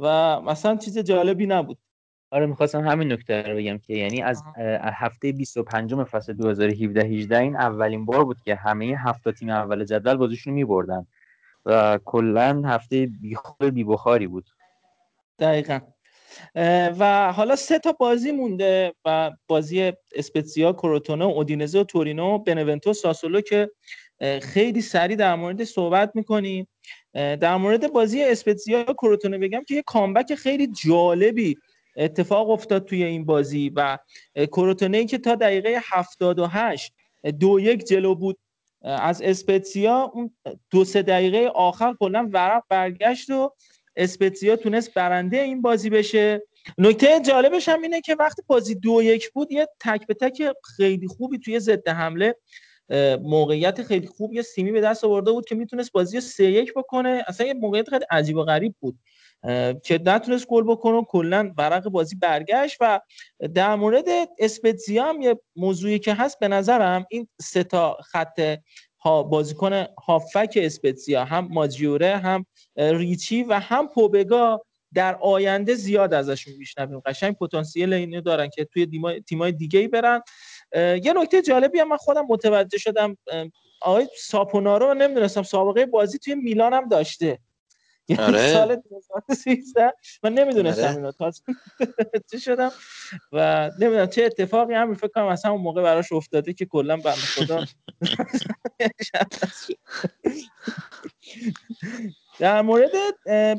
و 0.00 0.40
مثلا 0.40 0.76
چیز 0.76 0.98
جالبی 0.98 1.46
نبود. 1.46 1.78
آره 2.30 2.46
می‌خواستم 2.46 2.88
همین 2.88 3.12
نکته 3.12 3.42
رو 3.42 3.56
بگم 3.56 3.78
که 3.78 3.94
یعنی 3.94 4.22
از 4.22 4.42
هفته 4.82 5.32
25 5.32 5.94
فصل 5.94 6.32
2017 6.32 7.04
18 7.04 7.38
این 7.38 7.56
اولین 7.56 8.04
بار 8.04 8.24
بود 8.24 8.40
که 8.44 8.54
همه 8.54 8.84
هفت 8.98 9.28
تیم 9.28 9.50
اول 9.50 9.84
جدول 9.84 10.16
بازیشون 10.16 10.52
میبردن 10.52 11.06
و 11.66 11.98
کلا 12.04 12.62
هفته 12.64 13.08
بیخور 13.20 13.70
بی 13.70 13.84
بخاری 13.84 14.26
بود. 14.26 14.44
دقیقا. 15.38 15.80
و 16.98 17.32
حالا 17.32 17.56
سه 17.56 17.78
تا 17.78 17.92
بازی 17.92 18.32
مونده 18.32 18.94
و 19.04 19.30
بازی 19.46 19.92
اسپتزیا 20.14 20.72
کروتونه 20.72 21.24
اودینزه 21.24 21.80
و 21.80 21.84
تورینو 21.84 22.38
بنونتو 22.38 22.92
ساسولو 22.92 23.40
که 23.40 23.70
خیلی 24.42 24.80
سریع 24.80 25.16
در 25.16 25.34
مورد 25.34 25.64
صحبت 25.64 26.10
می‌کنیم. 26.14 26.68
در 27.14 27.56
مورد 27.56 27.92
بازی 27.92 28.24
اسپتزیا 28.24 28.84
کروتونه 28.84 29.38
بگم 29.38 29.64
که 29.68 29.74
یه 29.74 29.82
کامبک 29.82 30.34
خیلی 30.34 30.66
جالبی 30.86 31.56
اتفاق 31.96 32.50
افتاد 32.50 32.84
توی 32.84 33.04
این 33.04 33.24
بازی 33.24 33.72
و 33.76 33.98
کروتونه 34.36 34.98
ای 34.98 35.06
که 35.06 35.18
تا 35.18 35.34
دقیقه 35.34 35.80
78 35.84 36.92
دو 37.40 37.60
یک 37.60 37.84
جلو 37.84 38.14
بود 38.14 38.38
از 38.82 39.22
اسپتزیا 39.22 40.10
اون 40.14 40.30
دو 40.70 40.84
سه 40.84 41.02
دقیقه 41.02 41.46
آخر 41.54 41.94
کلا 42.00 42.28
ورق 42.32 42.62
برگشت 42.68 43.30
و 43.30 43.52
اسپتزیا 43.96 44.56
تونست 44.56 44.94
برنده 44.94 45.40
این 45.40 45.62
بازی 45.62 45.90
بشه. 45.90 46.42
نکته 46.78 47.20
جالبش 47.20 47.68
هم 47.68 47.82
اینه 47.82 48.00
که 48.00 48.14
وقتی 48.14 48.42
بازی 48.46 48.74
دو 48.74 49.02
یک 49.02 49.30
بود 49.30 49.52
یه 49.52 49.68
تک 49.80 50.06
به 50.06 50.14
تک 50.14 50.42
خیلی 50.76 51.06
خوبی 51.06 51.38
توی 51.38 51.60
ضد 51.60 51.88
حمله 51.88 52.34
موقعیت 53.22 53.82
خیلی 53.82 54.06
خوب 54.06 54.32
یه 54.32 54.42
سیمی 54.42 54.72
به 54.72 54.80
دست 54.80 55.04
آورده 55.04 55.32
بود 55.32 55.44
که 55.44 55.54
می‌تونست 55.54 55.92
بازی 55.92 56.20
سه 56.20 56.44
یک 56.44 56.74
بکنه. 56.74 57.24
اصلا 57.26 57.46
یه 57.46 57.54
موقعیت 57.54 57.90
خیلی 57.90 58.04
عجیب 58.10 58.36
و 58.36 58.42
غریب 58.42 58.74
بود 58.80 58.98
که 59.82 60.00
نتونست 60.06 60.46
گل 60.46 60.64
بکنه 60.64 60.96
و 60.96 61.04
کلا 61.04 61.52
ورق 61.58 61.88
بازی 61.88 62.16
برگشت. 62.16 62.76
و 62.80 63.00
در 63.54 63.74
مورد 63.74 64.04
اسپتزیا 64.38 65.04
هم 65.04 65.22
یه 65.22 65.40
موضوعی 65.56 65.98
که 65.98 66.14
هست 66.14 66.38
به 66.38 66.48
نظرم 66.48 67.06
این 67.10 67.28
سه 67.40 67.64
تا 67.64 67.96
خط 68.04 68.58
ها 69.00 69.22
بازیکن 69.22 69.84
هافک 70.06 70.58
اسپتزیا 70.62 71.24
هم 71.24 71.48
ماجیوره 71.50 72.16
هم 72.16 72.46
ریچی 72.76 73.42
و 73.42 73.54
هم 73.54 73.88
پوبگا 73.88 74.62
در 74.94 75.18
آینده 75.20 75.74
زیاد 75.74 76.14
ازشون 76.14 76.54
میشنویم. 76.58 77.00
قشنگ 77.00 77.34
پتانسیل 77.36 77.92
اینو 77.92 78.20
دارن 78.20 78.48
که 78.48 78.64
توی 78.64 78.86
تیمای 79.28 79.52
دیگه 79.52 79.80
ای 79.80 79.88
برن. 79.88 80.20
یه 80.76 81.12
نکته 81.16 81.42
جالبی 81.42 81.78
هم 81.78 81.88
من 81.88 81.96
خودم 81.96 82.26
متوجه 82.28 82.78
شدم 82.78 83.16
آقای 83.80 84.08
ساپونارو 84.18 84.94
نمی‌دونستم 84.94 85.42
سابقه 85.42 85.86
بازی 85.86 86.18
توی 86.18 86.34
میلان 86.34 86.72
هم 86.72 86.88
داشته 86.88 87.38
یعنی 88.08 88.22
آره. 88.22 88.52
سال 88.52 88.76
2013 88.76 89.92
من 90.22 90.34
نمی‌دونستم 90.34 90.82
آره. 90.82 90.96
اینو 90.96 91.12
تازه 91.12 91.42
شدم 92.44 92.72
و 93.32 93.70
نمی‌دونم 93.80 94.06
چه 94.06 94.24
اتفاقی 94.24 94.74
هم 94.74 94.94
فکر 94.94 95.08
کنم 95.08 95.26
از 95.26 95.44
همون 95.44 95.60
موقع 95.60 95.82
براش 95.82 96.12
افتاده 96.12 96.52
که 96.52 96.66
کلا 96.66 96.96
بنده 96.96 97.10
خدا 97.10 97.64
در 102.40 102.62
مورد 102.62 102.90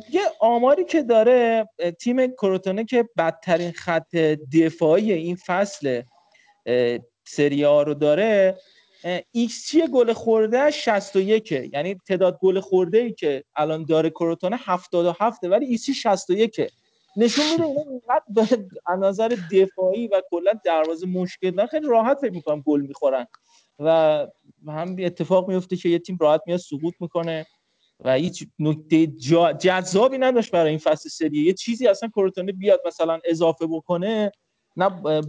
یه 0.10 0.22
آماری 0.40 0.86
که 0.86 1.04
داره 1.04 1.70
تیم 2.00 2.28
کروتونه 2.28 2.86
که 2.86 3.10
بدترین 3.18 3.72
خط 3.72 4.16
دفاعی 4.54 5.12
این 5.12 5.36
فصل 5.36 5.88
اه، 5.88 6.04
سری 7.26 7.64
رو 7.64 7.94
داره 7.94 8.58
ایکس 9.32 9.68
چی 9.68 9.88
گل 9.88 10.14
خورده 10.14 10.72
61 10.72 11.52
یعنی 11.52 11.96
تعداد 12.08 12.38
گل 12.42 12.60
خورده 12.60 12.98
ای 12.98 13.14
که 13.14 13.44
الان 13.56 13.86
داره 13.86 14.10
کروتونه 14.10 14.58
77 14.60 15.44
ولی 15.44 15.66
ایکس 15.66 15.86
چی 15.86 15.94
61 15.94 16.62
نشون 17.18 17.46
میده 17.52 17.64
اینا 17.64 17.82
اینقدر 17.82 18.66
از 18.86 19.00
نظر 19.00 19.38
دفاعی 19.52 20.08
و 20.08 20.22
کلا 20.30 20.52
دروازه 20.66 21.08
مشکل 21.08 21.52
دارن. 21.52 21.68
خیلی 21.68 21.88
راحت 21.88 22.18
فکر 22.22 22.32
می‌کنم 22.32 22.62
گل 22.62 22.82
می‌خورن. 22.82 23.26
و 23.80 24.28
هم 24.68 24.96
اتفاق 25.00 25.50
میفته 25.50 25.76
که 25.76 25.90
یه 25.90 26.00
تیم 26.00 26.18
راحت 26.22 26.42
میاد 26.48 26.60
سقوط 26.60 26.94
می‌کنه 27.00 27.46
و 28.00 28.14
هیچ 28.14 28.48
نکته 28.60 29.08
جذابی 29.60 30.18
نداشت 30.18 30.52
برای 30.52 30.70
این 30.70 30.80
فصل 30.80 31.10
سری. 31.10 31.38
یه 31.38 31.54
چیزی 31.54 31.88
اصلا 31.88 32.10
کروتونه 32.10 32.52
بیاد 32.52 32.82
مثلا 32.86 33.20
اضافه 33.26 33.68
بکنه 33.68 34.32
نه 34.77 35.22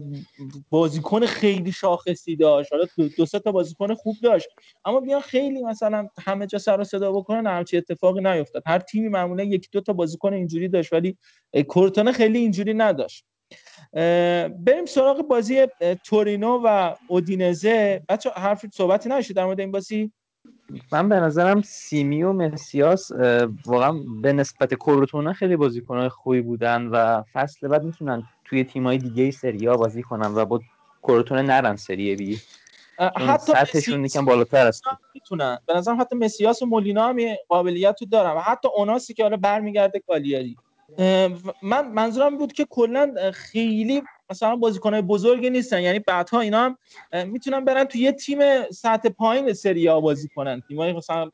بازیکن 0.70 1.26
خیلی 1.26 1.72
شاخصی 1.72 2.36
داشت. 2.36 2.72
حالا 2.72 2.84
دو, 3.16 3.26
سه 3.26 3.38
تا 3.38 3.52
بازیکن 3.52 3.94
خوب 3.94 4.16
داشت. 4.22 4.48
اما 4.84 5.00
بیان 5.00 5.20
خیلی 5.20 5.62
مثلا 5.62 6.08
همه 6.20 6.46
جا 6.46 6.58
سر 6.58 6.80
و 6.80 6.84
صدا 6.84 7.12
بکنن 7.12 7.46
همچی 7.46 7.76
اتفاقی 7.76 8.20
نیفتاد. 8.20 8.62
هر 8.66 8.78
تیمی 8.78 9.08
معمولا 9.08 9.44
یکی 9.44 9.68
دو 9.72 9.80
تا 9.80 9.92
بازیکن 9.92 10.32
اینجوری 10.32 10.68
داشت 10.68 10.92
ولی 10.92 11.16
اه، 11.52 11.62
کورتونه 11.62 12.12
خیلی 12.12 12.38
اینجوری 12.38 12.74
نداشت. 12.74 13.24
بریم 14.64 14.86
سراغ 14.86 15.22
بازی 15.28 15.66
تورینو 16.04 16.60
و 16.64 16.94
اودینزه. 17.08 18.02
بچه 18.08 18.30
حرفی 18.30 18.68
صحبتی 18.72 19.08
نشد 19.08 19.34
در 19.34 19.44
مورد 19.44 19.60
این 19.60 19.70
بازی؟ 19.70 20.12
من 20.92 21.08
به 21.08 21.16
نظرم 21.16 21.62
سیمی 21.62 22.22
و 22.22 22.32
مسیاس 22.32 23.10
واقعا 23.66 23.92
به 24.22 24.32
نسبت 24.32 24.74
کروتونه 24.74 25.32
خیلی 25.32 25.56
بازیکنهای 25.56 26.08
خوبی 26.08 26.40
بودن 26.40 26.86
و 26.86 27.22
فصل 27.32 27.68
بعد 27.68 27.84
می‌تونن 27.84 28.22
توی 28.52 28.64
تیمای 28.64 28.98
دیگه 28.98 29.30
سری 29.30 29.68
آ 29.68 29.76
بازی 29.76 30.02
کنن 30.02 30.34
و 30.34 30.44
با 30.44 30.60
کروتونه 31.02 31.42
نرن 31.42 31.76
سری 31.76 32.16
بی. 32.16 32.40
حتی 32.98 33.52
سطحشون 33.52 34.04
یکم 34.04 34.24
بالاتر 34.24 34.66
است. 34.66 34.84
می‌تونن. 35.14 35.58
به 35.66 35.74
نظرم 35.74 36.00
حتی 36.00 36.16
مسیاس 36.16 36.62
و 36.62 36.66
مولینا 36.66 37.08
هم 37.08 37.18
قابلیت 37.48 37.96
رو 38.00 38.06
دارن. 38.06 38.36
و 38.36 38.40
حتی 38.40 38.68
اوناسی 38.76 39.14
که 39.14 39.22
حالا 39.22 39.36
برمیگرده 39.36 40.00
کالیاری. 40.06 40.56
من 41.62 41.88
منظورم 41.92 42.38
بود 42.38 42.52
که 42.52 42.64
کلا 42.64 43.14
خیلی 43.34 44.02
مثلا 44.30 44.56
بازیکنهای 44.56 45.02
بزرگی 45.02 45.50
نیستن. 45.50 45.82
یعنی 45.82 45.98
بعدها 45.98 46.40
اینا 46.40 46.76
هم 47.12 47.28
می‌تونن 47.28 47.64
برن 47.64 47.84
تو 47.84 47.98
یه 47.98 48.12
تیم 48.12 48.70
سطح 48.70 49.08
پایین 49.08 49.52
سری 49.52 49.88
آ 49.88 50.00
بازی 50.00 50.28
کنن. 50.28 50.62
تیمای 50.68 50.92
مثلا 50.92 51.30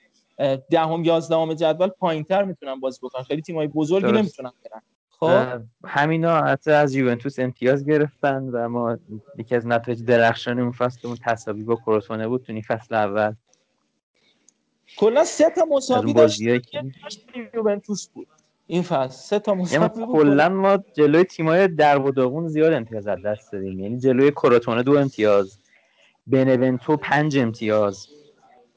دهم 0.70 1.05
یازدهم 1.05 1.55
جدول 1.55 1.88
پایینتر 1.88 2.44
می‌تونن 2.44 2.80
بازی 2.80 2.98
بکنن. 3.02 3.22
خیلی 3.22 3.42
تیمای 3.42 3.66
بزرگی 3.66 4.06
درست. 4.06 4.18
نمی‌تونن 4.18 4.52
برن. 4.70 4.82
خب. 5.20 5.60
همینا 5.84 6.42
حتی 6.42 6.70
از 6.70 6.94
یوونتوس 6.94 7.38
امتیاز 7.38 7.84
گرفتن 7.84 8.42
و 8.42 8.68
ما 8.68 8.98
یکی 9.36 9.55
از 9.55 9.66
نتایج 9.66 10.05
درخشان 10.05 10.58
اون 10.58 10.72
فصلمون 10.72 11.16
تساوی 11.24 11.62
با 11.62 11.76
کروتونه 11.76 12.28
بود 12.28 12.42
تو 12.42 12.52
این 12.52 12.62
فصل 12.62 12.94
اول. 12.94 13.34
کلا 14.98 15.24
سه 15.24 15.50
تا 15.50 15.64
مساوی 15.70 16.12
داشت 16.12 16.40
یوونتوس 17.55 18.08
بود. 18.08 18.26
این 18.66 18.82
فصل 18.82 19.08
سه 19.08 19.38
تا 19.38 19.52
یعنی 19.52 19.62
مساوی 19.62 20.06
بود. 20.06 20.16
کلا 20.16 20.48
ما 20.48 20.78
جلوی 20.94 21.24
تیمای 21.24 21.68
در 21.68 21.98
و 21.98 22.10
داغون 22.10 22.48
زیاد 22.48 22.72
امتیاز 22.72 23.06
از 23.06 23.22
دست 23.22 23.52
دادیم. 23.52 23.80
یعنی 23.80 23.98
جلوی 23.98 24.30
کروتونه 24.30 24.82
دو 24.82 24.98
امتیاز 24.98 25.58
بنونتو 26.26 26.97
پنج 26.97 27.38
امتیاز 27.38 28.06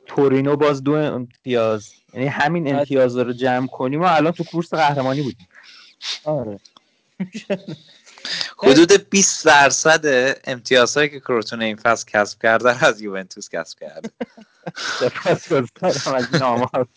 تورینو 0.05 0.55
باز 0.55 0.83
دو 0.83 0.93
امتیاز. 0.93 1.93
یعنی 2.13 2.27
همین 2.27 2.75
امتیاز 2.75 3.17
رو 3.17 3.33
جمع 3.33 3.67
کنیم 3.67 4.01
و 4.01 4.05
الان 4.05 4.31
تو 4.31 4.43
کورس 4.43 4.73
قهرمانی 4.73 5.21
بودیم. 5.21 5.47
آره. 6.25 6.59
حدود 8.63 9.09
20 9.09 9.45
درصد 9.45 10.35
امتیازهایی 10.43 11.09
که 11.09 11.19
کروتون 11.19 11.61
این 11.61 11.75
فصل 11.75 12.05
کسب 12.07 12.41
کرده 12.41 12.85
از 12.85 13.01
یوونتوس 13.01 13.49
کسب 13.49 13.80
کرده. 13.80 14.09
سپاسگزارم 15.39 16.15
از 16.15 16.33
این 16.33 16.43
آمار. 16.43 16.88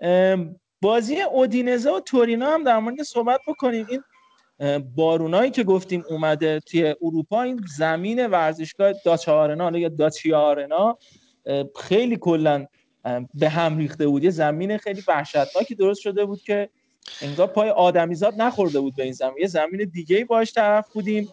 ام، 0.00 0.56
بازی 0.80 1.20
اودینزه 1.20 1.90
و 1.90 2.00
تورینو 2.00 2.46
هم 2.46 2.64
در 2.64 2.78
مورد 2.78 3.02
صحبت 3.02 3.40
بکنیم. 3.46 3.86
این 3.88 4.02
بارونایی 4.94 5.50
که 5.50 5.64
گفتیم 5.64 6.04
اومده 6.08 6.60
توی 6.60 6.94
اروپا 7.02 7.42
این 7.42 7.64
زمین 7.76 8.26
ورزشگاه 8.26 8.92
داچا 9.04 9.38
آرنا 9.38 9.64
حالا 9.64 9.78
یا 9.78 9.88
داچیا 9.88 10.40
آرنا 10.40 10.98
اه، 11.46 11.64
خیلی 11.80 12.16
کلا 12.16 12.66
به 13.34 13.48
هم 13.48 13.78
ریخته 13.78 14.06
بود. 14.06 14.24
یه 14.24 14.30
زمین 14.30 14.78
خیلی 14.78 15.02
وحشتناکی 15.08 15.74
درست 15.74 16.00
شده 16.00 16.24
بود 16.24 16.42
که 16.42 16.68
انگار 17.22 17.46
پای 17.46 17.70
آدمیزاد 17.70 18.34
نخورده 18.42 18.80
بود 18.80 18.96
به 18.96 19.02
این 19.02 19.12
زمین. 19.12 19.34
یه 19.40 19.46
زمین 19.46 19.90
دیگه 19.92 20.24
باش 20.24 20.52
طرف 20.52 20.92
بودیم. 20.92 21.28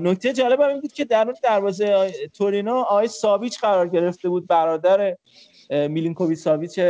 نکته 0.00 0.32
جالب 0.32 0.60
هم 0.60 0.68
این 0.68 0.80
بود 0.80 0.92
که 0.92 1.04
در 1.04 1.34
دروازه 1.42 2.12
تورینو 2.34 2.74
آقای 2.74 3.08
ساویچ 3.08 3.60
قرار 3.60 3.88
گرفته 3.88 4.28
بود 4.28 4.46
برادر 4.46 5.16
میلینکوویچ 5.70 6.38
ساویچ 6.38 6.80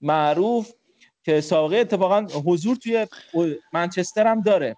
معروف 0.00 0.72
که 1.22 1.40
سابقه 1.40 1.76
اتفاقا 1.76 2.26
حضور 2.46 2.76
توی 2.76 3.06
منچستر 3.72 4.26
هم 4.26 4.40
داره. 4.40 4.76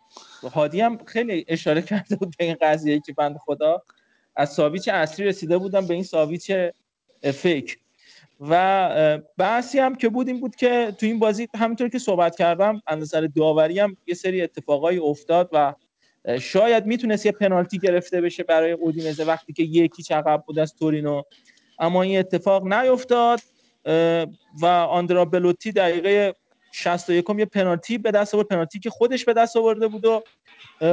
هادی 0.52 0.80
هم 0.80 1.04
خیلی 1.04 1.44
اشاره 1.48 1.82
کرده 1.90 2.16
بود 2.16 2.34
به 2.38 2.44
این 2.44 2.56
قضیه 2.60 3.00
که 3.00 3.12
بند 3.12 3.36
خدا 3.36 3.82
از 4.36 4.52
ساویچ 4.52 4.88
اصلی 4.88 5.26
رسیده 5.26 5.58
بودم 5.58 5.86
به 5.86 5.94
این 5.94 6.02
ساویچ 6.02 6.52
فیک 7.34 7.78
و 8.40 9.20
بحثی 9.38 9.78
هم 9.78 9.94
که 9.94 10.08
بود 10.08 10.28
این 10.28 10.40
بود 10.40 10.56
که 10.56 10.94
تو 10.98 11.06
این 11.06 11.18
بازی 11.18 11.48
همینطور 11.56 11.88
که 11.88 11.98
صحبت 11.98 12.36
کردم 12.36 12.82
از 12.86 13.14
داوری 13.36 13.78
هم 13.78 13.96
یه 14.06 14.14
سری 14.14 14.42
اتفاقای 14.42 14.98
افتاد 14.98 15.48
و 15.52 15.74
شاید 16.40 16.86
می‌تونست 16.86 17.26
یه 17.26 17.32
پنالتی 17.32 17.78
گرفته 17.78 18.20
بشه 18.20 18.42
برای 18.42 18.72
اودینزه 18.72 19.24
وقتی 19.24 19.52
که 19.52 19.62
یکی 19.62 20.14
عقب 20.14 20.44
بود 20.46 20.58
از 20.58 20.74
تورینو. 20.74 21.22
اما 21.78 22.02
این 22.02 22.18
اتفاق 22.18 22.72
نیفتاد 22.72 23.40
و 24.62 24.66
آندرا 24.66 25.24
بلوتی 25.24 25.72
دقیقه 25.72 26.34
61 26.72 27.24
یه 27.38 27.44
پنالتی 27.44 27.98
به 27.98 28.10
دست 28.10 28.34
آورد 28.34 28.48
پنالتی 28.48 28.78
که 28.78 28.90
خودش 28.90 29.24
به 29.24 29.32
دست 29.32 29.56
آورده 29.56 29.88
بود 29.88 30.04
و 30.04 30.22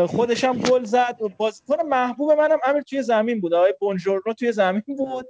خودش 0.07 0.43
هم 0.43 0.57
گل 0.57 0.83
زد. 0.83 1.17
بازیکن 1.37 1.85
محبوب 1.85 2.31
منم 2.31 2.57
امیر 2.63 2.81
توی 2.81 3.01
زمین 3.03 3.41
بود. 3.41 3.53
آقای 3.53 3.73
بونژورنو 3.79 4.33
توی 4.39 4.51
زمین 4.51 4.83
بود. 4.97 5.27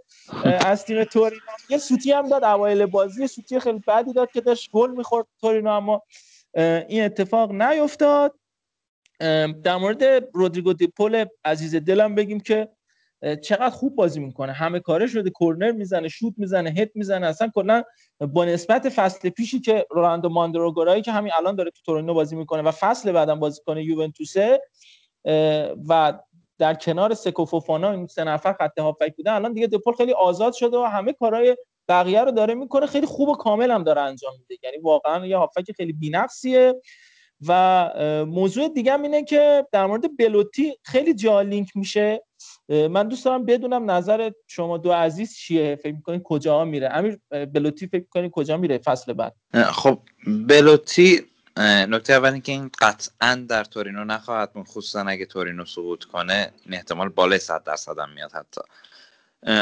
از 0.65 0.85
تیم 0.85 1.03
تورینو 1.03 1.41
یه 1.69 1.77
سوتی 1.77 2.11
هم 2.11 2.29
داد 2.29 2.43
اوایل 2.43 2.85
بازی. 2.85 3.27
سوتی 3.27 3.59
خیلی 3.59 3.83
بدی 3.87 4.13
داد 4.13 4.31
که 4.31 4.41
داشت 4.41 4.71
گل 4.71 4.91
می‌خورد 4.91 5.27
تورینو 5.41 5.69
اما 5.69 6.03
این 6.87 7.03
اتفاق 7.03 7.51
نیفتاد. 7.51 8.39
در 9.63 9.77
مورد 9.77 10.03
رودریگو 10.33 10.73
دیپول 10.73 11.25
عزیز 11.45 11.75
دلم 11.75 12.15
بگیم 12.15 12.39
که 12.39 12.69
چقدر 13.35 13.69
خوب 13.69 13.95
بازی 13.95 14.19
می‌کنه. 14.19 14.51
همه 14.51 14.79
کاره 14.79 15.07
شده 15.07 15.31
کرنر 15.39 15.71
می‌زنه 15.71 16.07
شوت 16.07 16.33
می‌زنه 16.37 16.69
هد 16.69 16.91
می‌زنه. 16.95 17.27
اصلا 17.27 17.49
کلا 17.55 17.83
با 18.19 18.45
نسبت 18.45 18.89
فصل 18.89 19.29
پیشی 19.29 19.59
که 19.59 19.85
رولاندو 19.91 20.29
ماندروگورایی 20.29 21.01
که 21.01 21.11
همین 21.11 21.31
الان 21.33 21.55
داره 21.55 21.71
تو 21.71 21.81
تورینو 21.85 22.13
بازی 22.13 22.35
می‌کنه 22.35 22.61
و 22.61 22.71
فصل 22.71 23.11
بعدم 23.11 23.39
بازی 23.39 23.61
کنه 23.65 23.83
یوونتوسه 23.83 24.61
و 25.89 26.19
در 26.57 26.73
کنار 26.73 27.13
سکو 27.13 27.45
فوفانا 27.45 27.91
این 27.91 28.07
سه 28.07 28.23
نفر 28.23 28.53
خط 28.53 28.79
هافک 28.79 29.15
بودن 29.17 29.33
الان 29.33 29.53
دیگه 29.53 29.67
دپول 29.67 29.93
خیلی 29.93 30.13
آزاد 30.13 30.53
شده 30.53 30.77
و 30.77 30.83
همه 30.83 31.13
کارهای 31.13 31.57
بقیه 31.89 32.23
رو 32.23 32.31
داره 32.31 32.53
می‌کنه. 32.53 32.85
خیلی 32.85 33.05
خوب 33.05 33.29
و 33.29 33.35
کامل 33.35 33.71
هم 33.71 33.83
داره 33.83 34.01
انجام 34.01 34.33
میده. 34.39 34.61
یعنی 34.63 34.77
واقعا 34.77 35.25
یه 35.25 35.37
هافک 35.37 35.71
خیلی 35.77 35.93
بی‌نقصیه. 35.93 36.81
و 37.47 37.91
موضوع 38.27 38.69
دیگه 38.69 38.93
هم 38.93 39.01
اینه 39.01 39.23
که 39.23 39.67
در 39.71 39.85
مورد 39.85 40.17
بلوتی 40.17 40.73
خیلی 40.83 41.13
جا 41.13 41.41
لینک 41.41 41.67
میشه. 41.75 42.23
من 42.69 43.07
دوست 43.07 43.25
دارم 43.25 43.45
بدونم 43.45 43.91
نظر 43.91 44.31
شما 44.47 44.77
دو 44.77 44.91
عزیز 44.91 45.35
چیه؟ 45.35 45.75
فکر 45.75 45.95
می‌کنین 45.95 46.23
کجا 46.23 46.65
میره؟ 46.65 46.89
امیر 46.93 47.19
بلوتی 47.29 47.87
فکر 47.87 48.01
می‌کنین 48.01 48.29
کجا 48.29 48.57
میره 48.57 48.77
فصل 48.77 49.13
بعد؟ 49.13 49.35
خب 49.71 49.99
بلوتی 50.47 51.25
نکته 51.57 52.13
اول 52.13 52.31
اینکه 52.31 52.51
این 52.51 52.71
قطعا 52.81 53.45
در 53.49 53.63
تورینو 53.63 54.03
نخواهد 54.03 54.53
بود 54.53 54.67
خصوصا 54.67 55.01
اگه 55.01 55.25
تورینو 55.25 55.65
سقوط 55.65 56.03
کنه 56.03 56.51
این 56.65 56.73
احتمال 56.73 57.09
بالای 57.09 57.39
100 57.39 57.63
درصد 57.63 57.99
هم 57.99 58.09
میاد 58.09 58.31
حتی. 58.31 58.61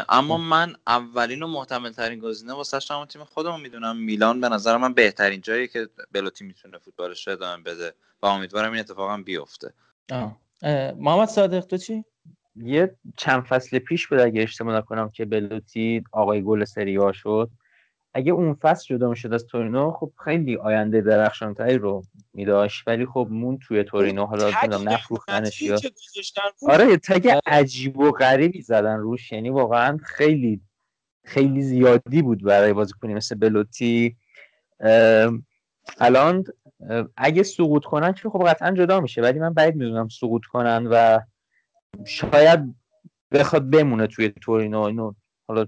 اما 0.10 0.38
من 0.38 0.76
اولین 0.88 1.44
و 1.44 1.48
محتمل 1.48 1.92
ترین 1.92 2.20
گزینه 2.20 2.54
واسه 2.54 2.94
همون 2.94 3.06
تیم 3.06 3.24
خودمون 3.24 3.62
می‌دونم. 3.62 3.98
میلان 3.98 4.42
به 4.42 4.50
نظر 4.50 4.78
من 4.78 4.94
بهترین 4.94 5.42
جایی 5.42 5.68
که 5.68 5.90
بلوتی 6.12 6.46
می‌تونه 6.46 6.78
فوتبالش 6.78 7.28
رو 7.28 7.34
ادامه 7.34 7.64
بده 7.64 7.94
و 8.22 8.26
امیدوارم 8.26 8.72
این 8.72 8.80
اتفاق 8.80 9.12
هم 9.12 9.24
بیفته. 9.24 9.74
آه. 10.12 10.38
محمد 10.98 11.28
صادق 11.28 11.66
تو 11.66 11.78
چی؟ 11.78 12.04
یه 12.56 12.96
چند 13.18 13.44
فصل 13.44 13.80
پیش 13.80 14.08
بود 14.08 14.20
اگه 14.20 14.42
اشتباه 14.42 14.76
نکنم 14.76 15.10
که 15.10 15.26
بلوتی 15.26 16.04
آقای 16.12 16.44
گل 16.44 16.64
سری 16.64 16.98
آ 16.98 17.12
شد. 17.12 17.50
اگه 18.14 18.32
اون 18.32 18.54
فصل 18.54 18.96
جدا 18.96 19.10
می‌شد 19.10 19.34
از 19.34 19.46
تورینو 19.46 19.92
خب 19.92 20.12
خیلی 20.24 20.56
آینده 20.56 21.02
درخشانتری 21.02 21.78
رو 21.78 22.04
میداشت. 22.34 22.88
ولی 22.88 23.06
خب 23.06 23.28
مون 23.32 23.60
توی 23.68 23.84
تورینو 23.84 24.26
حالا 24.26 24.52
تگ 24.52 24.58
نمی‌دونم 24.64 24.90
نفروختنش 24.90 25.62
یا 25.62 25.80
آره 26.68 26.88
یه 26.90 26.98
تگ 26.98 27.28
اه، 27.28 27.40
عجیب 27.46 27.98
و 27.98 28.12
غریبی 28.12 28.62
زدن 28.62 28.98
روش. 28.98 29.32
یعنی 29.32 29.50
واقعا 29.50 29.98
خیلی 30.04 30.62
خیلی 31.26 31.62
زیادی 31.62 32.22
بود 32.22 32.44
برای 32.44 32.74
بازیکنی 32.74 33.14
مثل 33.14 33.36
بلوتی. 33.36 34.16
الان 36.00 36.44
اگه 37.18 37.44
سقوط 37.44 37.84
کنن 37.84 38.14
که 38.14 38.30
خب 38.30 38.44
قطعا 38.48 38.72
جدا 38.72 39.00
میشه. 39.00 39.22
ولی 39.22 39.40
من 39.40 39.54
بعید 39.54 39.76
می‌دونم 39.76 40.08
سقوط 40.08 40.46
کنن 40.46 40.88
و 40.92 41.20
شاید 42.06 42.76
بخواد 43.32 43.70
بمونه 43.70 44.08
توی 44.08 44.30
تورینو 44.30 44.82
اینو 44.82 45.14
حالا 45.48 45.66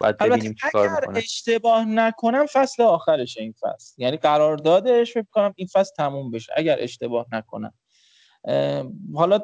باید 0.00 0.16
ببینیم 0.16 0.34
البته 0.34 0.54
چی 0.54 0.70
کار 0.72 0.86
اگر 0.86 1.18
اشتباه 1.18 1.84
نکنم 1.84 2.46
فصل 2.46 2.82
آخرشه 2.82 3.42
این 3.42 3.54
فصل. 3.60 4.02
یعنی 4.02 4.16
قراردادش 4.16 5.14
فکر 5.14 5.26
کنم 5.30 5.52
این 5.56 5.68
فصل 5.72 5.94
تموم 5.96 6.30
بشه 6.30 6.52
اگر 6.56 6.76
اشتباه 6.80 7.26
نکنم. 7.32 7.72
حالا 9.14 9.40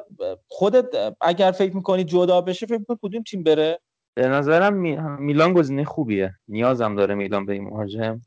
خودت 0.47 1.15
اگر 1.21 1.51
فکر 1.51 1.75
می‌کنی 1.75 2.03
جدا 2.03 2.41
بشه 2.41 2.65
فکر 2.65 2.77
می‌کنی 2.77 2.97
کدوم 3.01 3.23
تیم 3.23 3.43
بره؟ 3.43 3.79
به 4.13 4.27
نظرم 4.27 4.73
می- 4.73 4.97
میلان 4.97 5.53
گزینه 5.53 5.83
خوبیه. 5.83 6.33
نیازم 6.47 6.95
داره 6.95 7.15
میلان 7.15 7.45
به 7.45 7.53
این 7.53 7.63
مهاجم. 7.63 8.21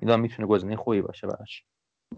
میلان 0.00 0.20
می‌تونه 0.20 0.48
گزینه 0.48 0.76
خوبی 0.76 1.02
باشه 1.02 1.26
براش. 1.26 1.64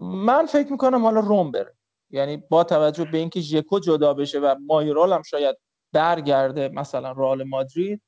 من 0.01 0.45
فکر 0.45 0.71
می‌کنم 0.71 1.01
حالا 1.01 1.19
روم 1.19 1.51
بره. 1.51 1.75
یعنی 2.11 2.37
با 2.37 2.63
توجه 2.63 3.05
به 3.05 3.17
اینکه 3.17 3.41
ژکو 3.41 3.79
جدا 3.79 4.13
بشه 4.13 4.39
و 4.39 4.55
مایرال 4.67 5.13
هم 5.13 5.21
شاید 5.21 5.57
برگرده 5.93 6.69
مثلا 6.69 7.11
رئال 7.11 7.43
مادرید 7.43 8.01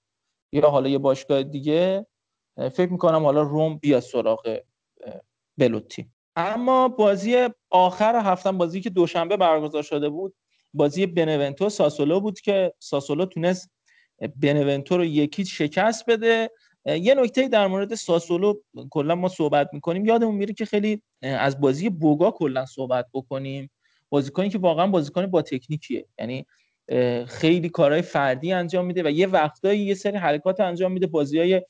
یا 0.52 0.70
حالا 0.70 0.90
یه 0.90 0.98
باشگاه 0.98 1.44
دیگه 1.44 2.06
فکر 2.56 2.92
می‌کنم 2.92 3.24
حالا 3.24 3.42
روم 3.42 3.78
بیا 3.78 4.02
سراغ 4.02 4.60
بلوتی. 5.58 6.10
اما 6.36 6.88
بازی 6.88 7.48
آخر 7.70 8.16
هفته 8.16 8.52
بازی 8.52 8.82
که 8.82 8.90
دوشنبه 8.90 9.38
برگزار 9.38 9.84
شده 9.84 10.10
بود 10.10 10.36
بازی 10.74 11.06
بنونتو 11.06 11.70
ساسولو 11.70 12.20
بود 12.20 12.40
که 12.40 12.74
ساسولو 12.80 13.26
تونست 13.26 13.72
بنونتو 14.36 14.98
رو 14.98 15.06
یکی 15.06 15.46
شکست 15.46 16.06
بده. 16.10 16.52
یه 16.86 17.16
نکته 17.16 17.48
در 17.48 17.68
مورد 17.68 17.96
ساسولو 17.96 18.54
کلا 18.92 19.16
ما 19.16 19.28
صحبت 19.28 19.70
می‌کنیم. 19.74 20.06
یادمون 20.06 20.36
میره 20.36 20.54
که 20.54 20.66
خیلی 20.66 21.02
از 21.22 21.62
بازی 21.62 21.90
بوگا 21.90 22.32
کلا 22.32 22.66
صحبت 22.66 23.06
بکنیم. 23.14 23.70
بازیکنی 24.14 24.50
که 24.50 24.58
واقعا 24.58 24.88
بازیکن 24.88 25.26
با 25.26 25.42
تکنیکیه. 25.42 26.06
یعنی 26.20 26.46
خیلی 27.28 27.70
کارهای 27.70 28.02
فردی 28.02 28.54
انجام 28.54 28.86
میده 28.86 29.04
و 29.04 29.12
یه 29.12 29.28
وقتایی 29.28 29.80
یه 29.80 29.94
سری 29.94 30.18
حرکات 30.18 30.60
انجام 30.60 30.92
میده. 30.92 31.08
بازی 31.08 31.40
های 31.40 31.62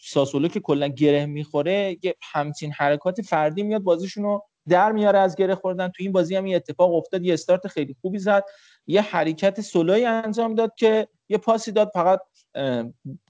ساسولو 0.00 0.48
که 0.48 0.60
کلا 0.60 0.88
گره 0.88 1.26
می‌خوره 1.26 1.96
یه 2.02 2.14
همچین 2.32 2.72
حرکات 2.72 3.20
فردی 3.22 3.62
میاد 3.62 3.82
بازیشون 3.82 4.24
رو 4.24 4.44
در 4.68 4.92
میاره 4.92 5.18
از 5.18 5.36
گره 5.36 5.54
خوردن. 5.54 5.88
تو 5.88 6.02
این 6.02 6.12
بازی 6.12 6.36
هم 6.36 6.46
یه 6.46 6.56
اتفاق 6.56 6.94
افتاد 6.94 7.24
یه 7.24 7.32
استارت 7.34 7.66
خیلی 7.66 7.96
خوبی 8.00 8.18
زد. 8.18 8.44
یه 8.86 9.00
حرکت 9.00 9.60
سولوی 9.60 10.04
انجام 10.04 10.54
داد 10.54 10.72
که 10.76 11.08
یه 11.28 11.38
پاسی 11.38 11.72
داد 11.72 11.90
فقط 11.94 12.20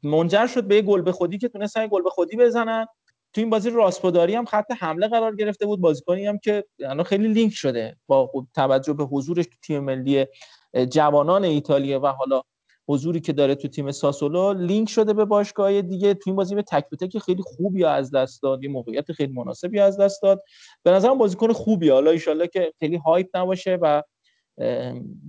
منجر 0.02 0.46
شد 0.46 0.64
به 0.64 0.76
یه 0.76 0.82
گل 0.82 1.02
به 1.02 1.12
خودی 1.12 1.38
که 1.38 1.48
تونستن 1.48 1.86
گل 1.86 2.02
به 2.02 2.10
خودی 2.10 2.36
بزنن. 2.36 2.86
تو 3.32 3.40
این 3.40 3.50
بازی 3.50 3.70
راسپوداری 3.70 4.34
هم 4.34 4.44
خط 4.44 4.70
حمله 4.78 5.08
قرار 5.08 5.36
گرفته 5.36 5.66
بود. 5.66 5.80
بازیکنی 5.80 6.26
هم 6.26 6.38
که 6.38 6.64
الان 6.80 7.02
خیلی 7.02 7.28
لینک 7.28 7.52
شده 7.52 7.96
با 8.06 8.30
توجه 8.54 8.92
به 8.92 9.04
حضورش 9.04 9.46
تو 9.46 9.56
تیم 9.62 9.84
ملی 9.84 10.26
جوانان 10.90 11.44
ایتالیا 11.44 12.00
و 12.00 12.06
حالا 12.06 12.42
حضوری 12.88 13.20
که 13.20 13.32
داره 13.32 13.54
تو 13.54 13.68
تیم 13.68 13.90
ساسولو 13.90 14.52
لینک 14.52 14.88
شده 14.88 15.12
به 15.12 15.24
باشگاه 15.24 15.82
دیگه. 15.82 16.14
تو 16.14 16.22
این 16.26 16.36
بازی 16.36 16.54
یه 16.54 16.62
تک 16.62 16.88
به 16.90 16.96
تک 16.96 17.18
خیلی 17.18 17.42
خوبی 17.42 17.84
از 17.84 18.10
دست 18.10 18.42
داد. 18.42 18.64
یه 18.64 18.70
موقعیت 18.70 19.12
خیلی 19.12 19.32
مناسبی 19.32 19.80
از 19.80 20.00
دست 20.00 20.22
داد. 20.22 20.42
به 20.82 20.90
نظرم 20.90 21.18
بازیکن 21.18 21.52
خوبیه 21.52 21.92
حالا 21.92 22.10
ان 22.10 22.46
که 22.52 22.72
خیلی 22.80 22.96
hype 22.96 23.36
نباشه 23.36 23.78
و 23.82 24.02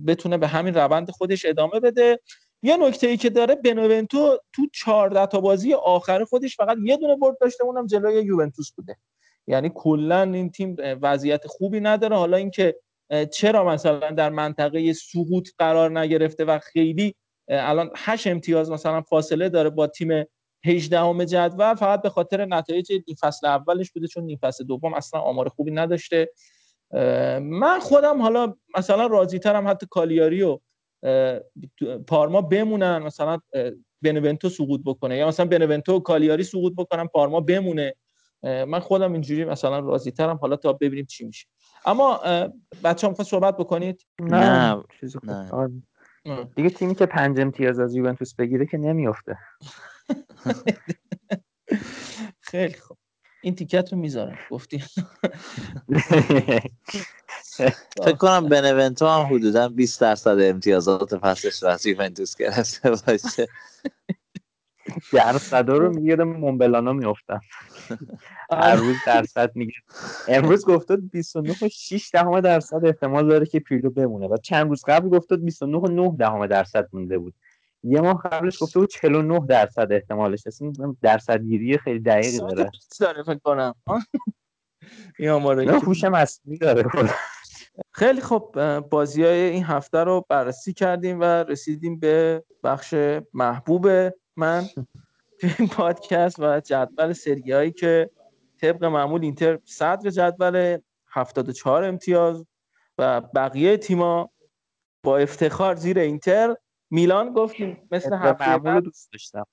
بتونه 0.06 0.38
به 0.38 0.46
همین 0.46 0.74
روند 0.74 1.10
خودش 1.10 1.44
ادامه 1.46 1.80
بده. 1.80 2.20
یه 2.62 2.76
نکته 2.76 3.06
ای 3.06 3.16
که 3.16 3.30
داره 3.30 3.54
بنونتو 3.54 4.38
تو 4.52 4.62
14 4.72 5.26
تا 5.26 5.40
بازی 5.40 5.74
آخر 5.74 6.24
خودش 6.24 6.56
فقط 6.56 6.76
یه 6.84 6.96
دونه 6.96 7.16
برد 7.16 7.38
داشته 7.40 7.64
اونم 7.64 7.86
جلوی 7.86 8.22
یوونتوس 8.24 8.72
بوده. 8.72 8.96
یعنی 9.46 9.72
کلا 9.74 10.22
این 10.22 10.50
تیم 10.50 10.76
وضعیت 10.78 11.46
خوبی 11.46 11.80
نداره. 11.80 12.16
حالا 12.16 12.36
اینکه 12.36 12.76
چرا 13.32 13.64
مثلا 13.64 14.10
در 14.10 14.30
منطقه 14.30 14.92
سقوط 14.92 15.48
قرار 15.58 15.98
نگرفته 15.98 16.44
و 16.44 16.58
خیلی 16.58 17.14
الان 17.48 17.90
8 17.96 18.26
امتیاز 18.26 18.70
مثلا 18.70 19.02
فاصله 19.02 19.48
داره 19.48 19.70
با 19.70 19.86
تیم 19.86 20.24
18 20.66 21.00
همه 21.00 21.26
جدول 21.26 21.74
فقط 21.74 22.02
به 22.02 22.10
خاطر 22.10 22.44
نتایج 22.44 22.92
نیم 22.92 23.16
فصل 23.20 23.46
اولش 23.46 23.90
بوده 23.90 24.06
چون 24.06 24.24
نیم 24.24 24.38
فصل 24.42 24.64
دوم 24.64 24.94
اصلا 24.94 25.20
آمار 25.20 25.48
خوبی 25.48 25.70
نداشته. 25.70 26.30
من 27.40 27.78
خودم 27.80 28.22
حالا 28.22 28.54
مثلا 28.78 29.06
راضی 29.06 29.38
ترم 29.38 29.68
حتی 29.68 29.86
کالیاری 29.90 30.42
و 30.42 30.48
اه، 30.50 30.58
تو- 30.58 30.71
پارما 32.06 32.40
بمونن 32.40 32.98
مثلا 32.98 33.38
بنونتو 34.02 34.48
سقوط 34.48 34.80
بکنه 34.84 35.16
یا 35.16 35.28
مثلا 35.28 35.46
بنونتو 35.46 35.96
و 35.96 36.00
کالیاری 36.00 36.44
سقوط 36.44 36.72
بکنن 36.76 37.06
پارما 37.06 37.40
بمونه 37.40 37.94
من 38.42 38.78
خودم 38.78 39.12
اینجوری 39.12 39.44
مثلا 39.44 39.78
راضی 39.78 40.10
ترم 40.10 40.36
حالا 40.36 40.56
تا 40.56 40.72
ببینیم 40.72 41.04
چی 41.04 41.24
میشه 41.24 41.46
اما 41.84 42.20
بچه 42.84 43.06
هم 43.06 43.14
صحبت 43.14 43.56
بکنید 43.56 44.06
نه 44.20 44.82
چیز. 45.00 45.16
نه. 45.24 45.52
آره. 45.52 45.72
اه. 46.24 46.50
دیگه 46.56 46.70
تیمی 46.70 46.94
که 46.94 47.06
پنج 47.06 47.40
امتیاز 47.40 47.80
از 47.80 47.94
یوونتوس 47.94 48.34
بگیره 48.34 48.66
که 48.66 48.78
نمیافته 48.78 49.38
خیلی 52.40 52.74
خوب 52.74 52.98
این 53.40 53.54
تیکت 53.54 53.92
رو 53.92 53.98
می‌ذارم 53.98 54.38
گفتی 54.50 54.84
فکر 58.04 58.16
کنم 58.18 58.48
بنونتو 58.48 59.06
هم 59.06 59.34
حدودا 59.34 59.68
20 59.68 60.00
درصد 60.00 60.36
امتیازات 60.40 61.16
فصلش 61.16 61.62
رو 61.62 61.68
از 61.68 61.86
یوونتوس 61.86 62.36
گرفته 62.36 62.90
باشه. 62.90 63.48
درصدا 65.12 65.76
رو 65.76 65.90
میگه 65.94 66.08
یادم 66.08 66.28
مونبلانا 66.28 66.92
میافتم 66.92 67.40
هر 68.52 68.76
روز 68.76 68.96
درصد 69.06 69.50
میگه. 69.54 69.72
امروز 70.28 70.64
گفتاد 70.66 71.10
29 71.10 71.54
و 71.62 71.68
6 71.68 72.10
دهم 72.12 72.40
درصد 72.40 72.84
احتمال 72.84 73.28
داره 73.28 73.46
که 73.46 73.60
پیرلو 73.60 73.90
بمونه. 73.90 74.28
و 74.28 74.36
چند 74.36 74.68
روز 74.68 74.84
قبل 74.86 75.08
گفتاد 75.08 75.40
29 75.44 75.78
و 75.78 75.86
9 75.86 76.16
دهم 76.18 76.46
درصد 76.46 76.88
مونده 76.92 77.18
بود. 77.18 77.34
یه 77.84 78.00
ماه 78.00 78.22
قبلش 78.22 78.62
گفته 78.62 78.80
بود 78.80 78.88
49 78.90 79.40
درصد 79.48 79.88
احتمالش 79.92 80.46
اصلا 80.46 80.72
درصد 81.02 81.40
گیری 81.42 81.78
خیلی 81.78 81.98
دقیقی 82.00 82.38
داره. 82.38 82.70
داره 83.00 83.22
فکر 83.22 83.38
کنم؟ 83.44 83.74
این 85.18 85.28
آماره 85.28 85.64
نه 85.64 85.80
که- 85.80 85.86
هوش 85.86 86.04
مصنوعی 86.04 86.58
داره. 86.58 86.90
خیلی 87.90 88.20
خب 88.20 88.80
بازی 88.90 89.24
های 89.24 89.40
این 89.40 89.64
هفته 89.64 89.98
رو 89.98 90.24
بررسی 90.28 90.72
کردیم 90.72 91.20
و 91.20 91.24
رسیدیم 91.24 92.00
به 92.00 92.44
بخش 92.64 92.94
محبوب 93.34 93.88
من 94.36 94.64
توی 95.40 95.50
این 95.58 95.68
پادکست 95.68 96.36
و 96.38 96.60
جدول 96.60 97.12
سری 97.12 97.52
هایی 97.52 97.72
که 97.72 98.10
طبق 98.60 98.84
معمول 98.84 99.22
اینتر 99.22 99.58
صدر 99.64 100.10
جدول 100.10 100.78
74 101.08 101.84
امتیاز 101.84 102.46
و 102.98 103.20
بقیه 103.20 103.76
تیما 103.76 104.30
با 105.04 105.18
افتخار 105.18 105.74
زیر 105.74 105.98
اینتر. 105.98 106.56
میلان 106.90 107.32
گفتیم 107.32 107.88
مثل 107.90 108.14
هفته 108.14 108.48
معمول 108.48 108.72
بعد 108.72 108.82
دوست 108.82 109.12
داشتم. 109.12 109.46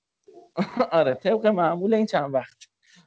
آره 0.91 1.13
طبق 1.13 1.47
معمول 1.47 1.93
این 1.93 2.05
چند 2.05 2.33
وقت 2.33 2.57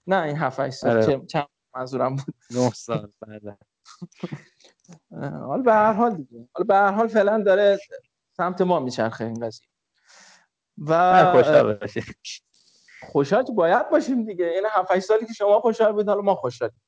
نه 0.07 0.23
این 0.23 0.37
7 0.37 0.61
8 0.61 0.75
سال. 0.75 0.97
آره. 1.03 1.27
چند 1.27 1.47
منظورم 1.75 2.17
بود؟ 2.17 2.35
9 2.51 2.71
سال 2.71 3.13
بعد 3.21 3.59
حالا 5.21 5.63
به 5.63 5.73
هر 5.73 5.93
حال 5.93 6.15
دیگه. 6.15 6.49
حالا 6.53 6.67
به 6.67 6.75
هر 6.75 6.93
حال 6.93 7.09
فعلا 7.09 7.43
داره 7.43 7.79
سمت 8.37 8.61
ما 8.61 8.81
میچرخه 8.81 9.25
این 9.25 9.47
قضیه. 9.47 9.67
و 10.79 11.33
خوشحال 11.33 11.75
باشید 11.75 12.05
خوشحال 13.03 13.45
که 13.45 13.53
باید 13.53 13.91
باشیم 13.91 14.25
دیگه. 14.25 14.47
این 14.47 14.65
7 14.71 14.91
8 14.91 15.07
سالی 15.07 15.27
که 15.27 15.33
شما 15.33 15.61
خوشحال 15.61 15.93
بودید 15.93 16.09
حالا 16.09 16.23
ما 16.23 16.35
خوشحالیم. 16.35 16.81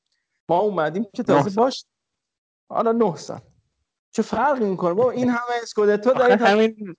ما 0.49 0.59
اومدیم 0.59 1.05
که 1.13 1.23
تازه. 1.23 1.49
باش. 1.61 1.85
حالا 2.69 2.91
9 2.91 3.15
سال. 3.15 3.39
چه 4.11 4.21
فرقی 4.21 4.65
می‌کنه؟ 4.65 4.93
بابا 4.93 5.11
این 5.11 5.29
همه 5.29 5.61
اسکودتو 5.63 6.13
دارید 6.13 6.41
همین 6.41 6.95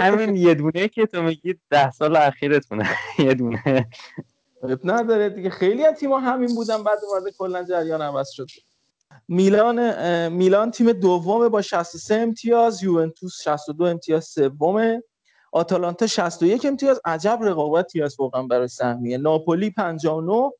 همین 0.00 0.36
یه 0.36 0.54
دونه 0.54 0.88
که 0.88 1.06
تو 1.06 1.22
میگی 1.22 1.60
ده 1.70 1.90
سال 1.90 2.16
اخیرتونه. 2.16 2.90
یه 3.18 3.34
دونه. 3.34 3.88
اب 4.62 4.80
نداره 4.84 5.28
دیگه. 5.28 5.50
خیلی 5.50 5.84
از 5.84 5.94
تیم‌ها 5.94 6.20
همین 6.20 6.54
بودن 6.54 6.82
بعد 6.82 6.98
اومده 7.08 7.32
کلا 7.38 7.64
جریان 7.64 8.02
عوض 8.02 8.30
شد. 8.30 8.46
میلان 9.28 10.28
میلان 10.28 10.70
تیم 10.70 10.92
دومه 10.92 11.48
با 11.48 11.62
63 11.62 12.14
امتیاز 12.14 12.82
یوونتوس 12.82 13.42
62 13.42 13.84
امتیاز 13.84 14.24
سومه. 14.24 15.02
آتالانتا 15.52 16.06
61 16.06 16.66
امتیاز. 16.66 17.00
عجب 17.04 17.38
رقابتی 17.42 18.00
هست 18.00 18.20
واقعا 18.20 18.42
برای 18.42 18.68
سهمیه. 18.68 19.18
ناپولی 19.18 19.70
59 19.70 20.50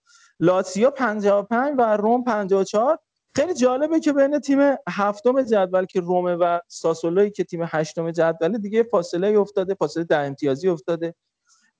لاتسیو 0.40 0.90
55 0.90 1.74
و 1.78 1.96
روم 1.96 2.24
54 2.24 2.98
خیلی 3.34 3.54
جالبه 3.54 4.00
که 4.00 4.12
بین 4.12 4.38
تیم 4.38 4.58
هفتم 4.88 5.42
جدول 5.42 5.84
که 5.84 6.00
رومه 6.00 6.34
و 6.34 6.58
ساسولوی 6.68 7.30
که 7.30 7.44
تیم 7.44 7.60
هشتم 7.66 8.10
جدول 8.10 8.58
دیگه 8.58 8.82
فاصله 8.82 9.38
افتاده 9.38 9.74
فاصله 9.74 10.04
ده 10.04 10.16
امتیازی 10.16 10.68
افتاده 10.68 11.14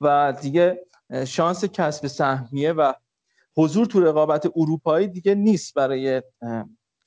و 0.00 0.34
دیگه 0.42 0.86
شانس 1.26 1.64
کسب 1.64 2.06
سهمیه 2.06 2.72
و 2.72 2.92
حضور 3.56 3.86
تو 3.86 4.00
رقابت 4.00 4.52
اروپایی 4.56 5.08
دیگه 5.08 5.34
نیست 5.34 5.74
برای 5.74 6.22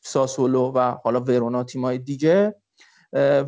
ساسولو 0.03 0.71
و 0.75 0.95
حالا 1.03 1.19
ورونا 1.19 1.63
تیمای 1.63 1.97
دیگه. 1.97 2.55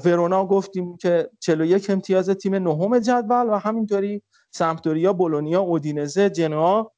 ورونا 0.05 0.45
گفتیم 0.45 0.97
که 0.97 1.29
41 1.39 1.89
امتیاز 1.89 2.29
تیم 2.29 2.55
نهم 2.55 2.99
جدول 2.99 3.49
و 3.49 3.55
همینطوری 3.55 4.23
سمپدوریا 4.51 5.13
بولونیا 5.13 5.61
اودینزه 5.61 6.29
جنوا 6.29 6.91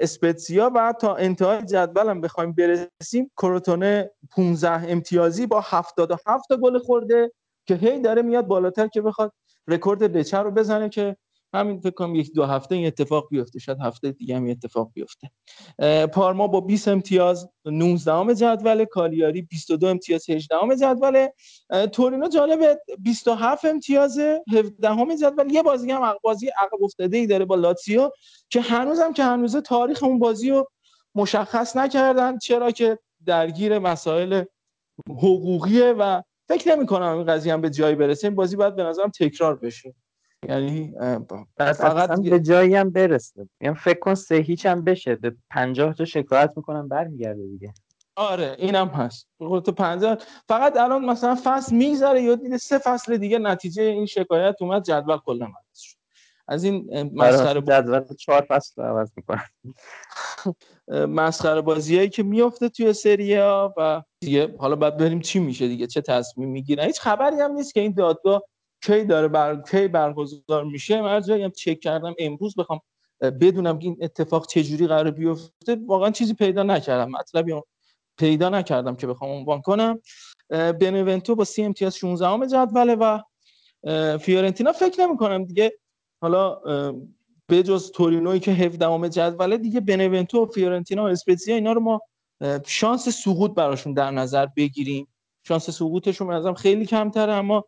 اسپتسیا 0.00 0.70
و 0.74 0.94
تا 1.00 1.14
انتهای 1.14 1.62
جدول 1.62 2.08
هم 2.08 2.20
بخوایم 2.20 2.52
برسیم 2.52 3.30
کروتونه 3.36 4.10
15 4.30 4.70
امتیازی 4.92 5.46
با 5.46 5.60
77 5.60 6.44
تا 6.48 6.56
گل 6.56 6.78
خورده 6.78 7.32
که 7.66 7.74
هی 7.74 8.00
داره 8.00 8.22
میاد 8.22 8.46
بالاتر 8.46 8.88
که 8.88 9.02
بخواد 9.02 9.32
رکورد 9.68 10.02
لچه 10.16 10.38
رو 10.38 10.50
بزنه 10.50 10.88
که 10.88 11.16
همین 11.54 11.80
فکر 11.80 11.90
کنم 11.90 12.14
یک 12.14 12.32
دو 12.34 12.44
هفته 12.44 12.74
این 12.74 12.86
اتفاق 12.86 13.28
بیفته 13.30 13.58
شاید 13.58 13.78
هفته 13.80 14.12
دیگه 14.12 14.36
هم 14.36 14.50
اتفاق 14.50 14.90
بیفته. 14.94 15.30
پارما 16.06 16.46
با 16.46 16.60
20 16.60 16.88
امتیاز 16.88 17.48
19 17.64 18.12
ام 18.12 18.32
جدول 18.32 18.84
کالیاری 18.84 19.42
22 19.42 19.86
امتیاز 19.86 20.30
18 20.30 20.56
ام 20.62 20.74
جدول 20.74 21.28
تورینو 21.92 22.28
جالبه 22.28 22.78
27 22.98 23.64
امتیاز 23.64 24.18
17 24.18 24.90
ام 24.90 25.14
جدول 25.14 25.50
یه 25.50 25.62
بازی 25.62 25.90
هم 25.90 26.14
بازی 26.22 26.48
عقب 26.48 26.84
افتاده 26.84 27.16
ای 27.16 27.26
داره 27.26 27.44
با 27.44 27.54
لاتسیو 27.54 28.10
که 28.50 28.60
هنوزم 28.60 29.12
که 29.12 29.24
هنوزه 29.24 29.60
تاریخ 29.60 30.02
اون 30.02 30.18
بازی 30.18 30.50
رو 30.50 30.70
مشخص 31.14 31.76
نکردن. 31.76 32.38
چرا 32.38 32.70
که 32.70 32.98
درگیر 33.26 33.78
مسائل 33.78 34.44
حقوقیه 35.08 35.92
و 35.92 36.22
فکر 36.48 36.76
نمی 36.76 36.86
کنم 36.86 37.16
این 37.16 37.24
قضیه 37.24 37.52
هم 37.52 37.60
به 37.60 37.70
جایی 37.70 37.94
برسه. 37.96 38.26
این 38.26 38.36
بازی 38.36 38.56
باید 38.56 38.76
به 38.76 38.82
نظرم 38.82 39.10
تکرار 39.10 39.56
بشه. 39.56 39.94
یعنی 40.48 40.94
بعد 41.56 41.72
فقط 41.72 42.20
به 42.20 42.40
جایی 42.40 42.74
هم 42.74 42.90
برسه. 42.90 43.48
یعنی 43.60 43.76
فکر 43.76 43.98
کن 43.98 44.14
سه 44.14 44.34
هیچ 44.34 44.66
هم 44.66 44.84
بشه. 44.84 45.14
به 45.14 45.36
پنجاه 45.50 45.94
تا 45.94 46.04
شکایت 46.04 46.52
می‌کنم 46.56 46.88
برمیگرده 46.88 47.46
دیگه. 47.46 47.74
آره 48.16 48.56
اینم 48.58 48.88
هست. 48.88 49.28
تو 49.38 49.60
پنجاه. 49.60 50.18
فقط 50.48 50.76
الان 50.76 51.04
مثلا 51.04 51.36
فصل 51.44 51.74
میگذره 51.74 52.22
یا 52.22 52.34
دیده 52.34 52.58
سه 52.58 52.78
فصل 52.78 53.16
دیگه 53.16 53.38
نتیجه 53.38 53.82
این 53.82 54.06
شکایت 54.06 54.56
اومد 54.60 54.82
جدول 54.82 55.18
کلا 55.18 55.44
عوض 55.44 55.78
شد. 55.78 55.96
از 56.48 56.64
این 56.64 56.88
اه، 56.92 57.02
مسخره 57.02 57.60
جدول 57.60 58.04
چهار 58.18 58.46
فصل 58.48 58.82
عوض 58.82 59.10
می‌کنم. 59.16 59.44
مسخره 61.16 61.60
بازیایی 61.60 62.08
که 62.08 62.22
میفته 62.22 62.68
توی 62.68 62.92
سری 62.92 63.34
ها 63.34 63.74
و 63.76 64.02
دیگه 64.20 64.56
حالا 64.58 64.76
باید 64.76 64.96
ببینیم 64.96 65.20
چی 65.20 65.38
میشه 65.38 65.68
دیگه 65.68 65.86
چه 65.86 66.00
تصمیم 66.00 66.48
می‌گیرن. 66.48 66.84
هیچ 66.84 67.00
خبری 67.00 67.36
هم 67.36 67.52
نیست 67.52 67.74
که 67.74 67.80
این 67.80 67.92
دادگاه 67.92 68.42
کی 68.82 69.04
داره 69.04 69.28
بر 69.28 69.62
کی 69.70 69.88
برگزار 69.88 70.64
میشه 70.64 71.00
من 71.00 71.22
هم 71.28 71.50
چک 71.50 71.80
کردم 71.80 72.14
امروز 72.18 72.54
بخوام 72.54 72.80
بدونم 73.20 73.78
که 73.78 73.84
این 73.84 73.96
اتفاق 74.00 74.46
چه 74.46 74.62
جوری 74.62 74.86
قرار 74.86 75.10
بیفته. 75.10 75.76
واقعا 75.86 76.10
چیزی 76.10 76.34
پیدا 76.34 76.62
نکردم 76.62 77.10
مطلبی 77.10 77.52
پیدا 78.18 78.48
نکردم 78.48 78.96
که 78.96 79.06
بخوام 79.06 79.30
عنوان 79.30 79.60
کنم. 79.60 80.00
بنونتو 80.50 81.34
با 81.34 81.44
سی 81.44 81.64
امتیاز 81.64 81.96
16 81.96 82.28
ام 82.28 82.46
جدوله 82.46 82.94
و 82.94 83.18
فیورنتینا 84.18 84.72
فکر 84.72 85.06
نمی 85.06 85.16
کنم 85.16 85.44
دیگه. 85.44 85.72
حالا 86.22 86.54
اه، 86.54 86.94
به 87.46 87.62
جز 87.62 87.90
تورینوی 87.90 88.40
که 88.40 88.50
17 88.50 88.86
ام 88.86 89.08
جدوله 89.08 89.58
دیگه 89.58 89.80
بنونتو 89.80 90.42
و 90.42 90.46
فیورنتینا 90.46 91.04
و 91.04 91.06
اسپتزیا 91.06 91.54
اینا 91.54 91.72
رو 91.72 91.80
ما 91.80 92.00
شانس 92.66 93.08
سقوط 93.08 93.54
براشون 93.54 93.94
در 93.94 94.10
نظر 94.10 94.46
بگیریم. 94.46 95.08
شانس 95.42 95.70
سقوطشون 95.70 96.32
نظرم 96.32 96.54
خیلی 96.54 96.86
کمتره 96.86 97.32
اما 97.32 97.64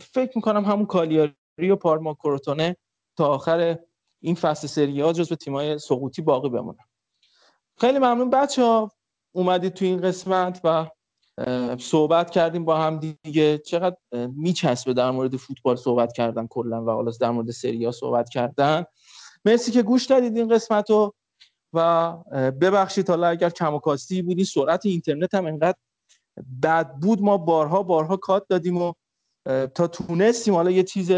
فکر 0.00 0.32
می‌کنم 0.34 0.64
همون 0.64 0.86
کالیاری 0.86 1.34
و 1.70 1.76
پارما 1.76 2.14
کروتونه 2.14 2.76
تا 3.18 3.26
آخر 3.26 3.78
این 4.22 4.34
فصل 4.34 4.66
سری 4.66 5.00
ها 5.00 5.12
جزو 5.12 5.34
تیمای 5.34 5.78
سقوطی 5.78 6.22
باقی 6.22 6.48
بمونن. 6.48 6.84
خیلی 7.80 7.98
ممنون. 7.98 8.30
بچه 8.30 8.62
ها 8.62 8.92
اومدید 9.34 9.74
تو 9.74 9.84
این 9.84 10.00
قسمت 10.00 10.60
و 10.64 10.86
صحبت 11.78 12.30
کردیم 12.30 12.64
با 12.64 12.76
هم 12.76 12.98
دیگه. 13.22 13.58
چقدر 13.58 13.96
میچسبه 14.12 14.94
در 14.94 15.10
مورد 15.10 15.36
فوتبال 15.36 15.76
صحبت 15.76 16.12
کردن 16.12 16.46
کلا 16.46 16.84
و 16.84 16.90
حالا 16.90 17.12
در 17.20 17.30
مورد 17.30 17.50
سری 17.50 17.84
ها 17.84 17.90
صحبت 17.90 18.28
کردن. 18.28 18.84
مرسی 19.44 19.72
که 19.72 19.82
گوش 19.82 20.06
دادید 20.06 20.36
این 20.36 20.48
قسمت 20.48 20.90
رو 20.90 21.14
و 21.72 22.12
ببخشید 22.60 23.08
حالا 23.10 23.26
اگر 23.26 23.50
کم 23.50 23.74
و 23.74 23.78
کاستی 23.78 24.22
بودی 24.22 24.44
سرعت 24.44 24.86
اینترنت 24.86 25.34
هم 25.34 25.46
انقدر 25.46 25.78
بد 26.62 26.94
بود. 26.94 27.22
ما 27.22 27.38
بارها 27.38 27.82
بارها 27.82 28.16
کات 28.16 28.46
دادیم 28.48 28.82
و 28.82 28.92
تا 29.74 29.86
تونستیم 29.86 30.54
حالا 30.54 30.70
یه 30.70 30.82
چیز 30.82 31.12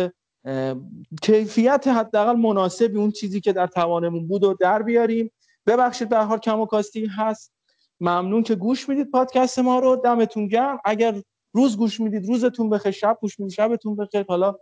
کیفیت 1.23 1.89
حداقل 1.89 2.37
مناسبی 2.37 2.99
اون 2.99 3.11
چیزی 3.11 3.41
که 3.41 3.53
در 3.53 3.67
توانمون 3.67 4.29
بود 4.29 4.45
و 4.45 4.55
در 4.61 4.83
بیاریم. 4.83 5.33
ببخشید 5.67 6.09
به 6.09 6.19
حال 6.19 6.39
کم 6.39 6.61
و 6.61 6.67
کاستی 6.67 7.07
هست. 7.07 7.53
ممنون 8.01 8.43
که 8.43 8.55
گوش 8.55 8.89
می‌دید 8.89 9.11
پادکست 9.11 9.59
ما 9.59 9.79
رو. 9.79 9.97
دمتون 9.97 10.49
گرم. 10.49 10.79
اگر 10.85 11.23
روز 11.53 11.77
گوش 11.77 12.01
می‌دید 12.01 12.27
روزتون 12.27 12.71
بخیر. 12.71 12.93
شب 12.93 13.19
گوش 13.21 13.41
می‌دید 13.41 13.55
شبتون 13.55 13.97
بخیر. 13.97 14.25
حالا 14.29 14.55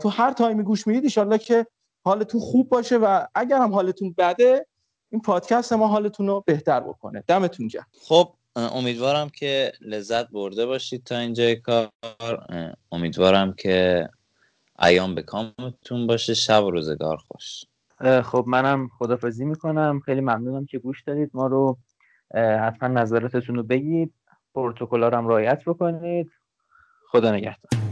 تو 0.00 0.08
هر 0.08 0.32
تایمی 0.32 0.62
گوش 0.62 0.86
می‌دید 0.86 1.18
ان 1.18 1.38
که 1.38 1.66
حالتون 2.04 2.40
خوب 2.40 2.68
باشه 2.68 2.96
و 2.96 3.26
اگر 3.34 3.58
هم 3.58 3.74
حالتون 3.74 4.14
بده 4.18 4.66
این 5.12 5.20
پادکست 5.20 5.72
ما 5.72 5.88
حالتون 5.88 6.26
رو 6.26 6.42
بهتر 6.46 6.80
بکنه. 6.80 7.24
دمتون 7.26 7.66
گرم. 7.66 7.86
خب 8.02 8.34
امیدوارم 8.56 9.28
که 9.28 9.72
لذت 9.80 10.28
برده 10.30 10.66
باشید 10.66 11.04
تا 11.04 11.18
اینجای 11.18 11.56
کار. 11.56 11.88
امیدوارم 12.92 13.52
که 13.52 14.08
ایام 14.78 15.14
به 15.14 15.22
کامتون 15.22 16.06
باشه. 16.06 16.34
شب 16.34 16.64
و 16.64 16.70
روزگار 16.70 17.16
خوش. 17.16 17.64
خب 18.22 18.44
منم 18.46 18.88
خدافزی 18.98 19.44
می‌کنم. 19.44 20.00
خیلی 20.00 20.20
ممنونم 20.20 20.66
که 20.66 20.78
گوش 20.78 21.02
دادید 21.02 21.30
ما 21.34 21.46
رو. 21.46 21.78
حتما 22.34 22.88
نظراتتون 22.88 23.54
رو 23.54 23.62
بگید. 23.62 24.14
پروتکل‌ها 24.54 25.08
رو 25.08 25.16
هم 25.16 25.28
رعایت 25.28 25.64
بکنید. 25.66 26.30
خدا 27.10 27.32
نگهدار. 27.32 27.91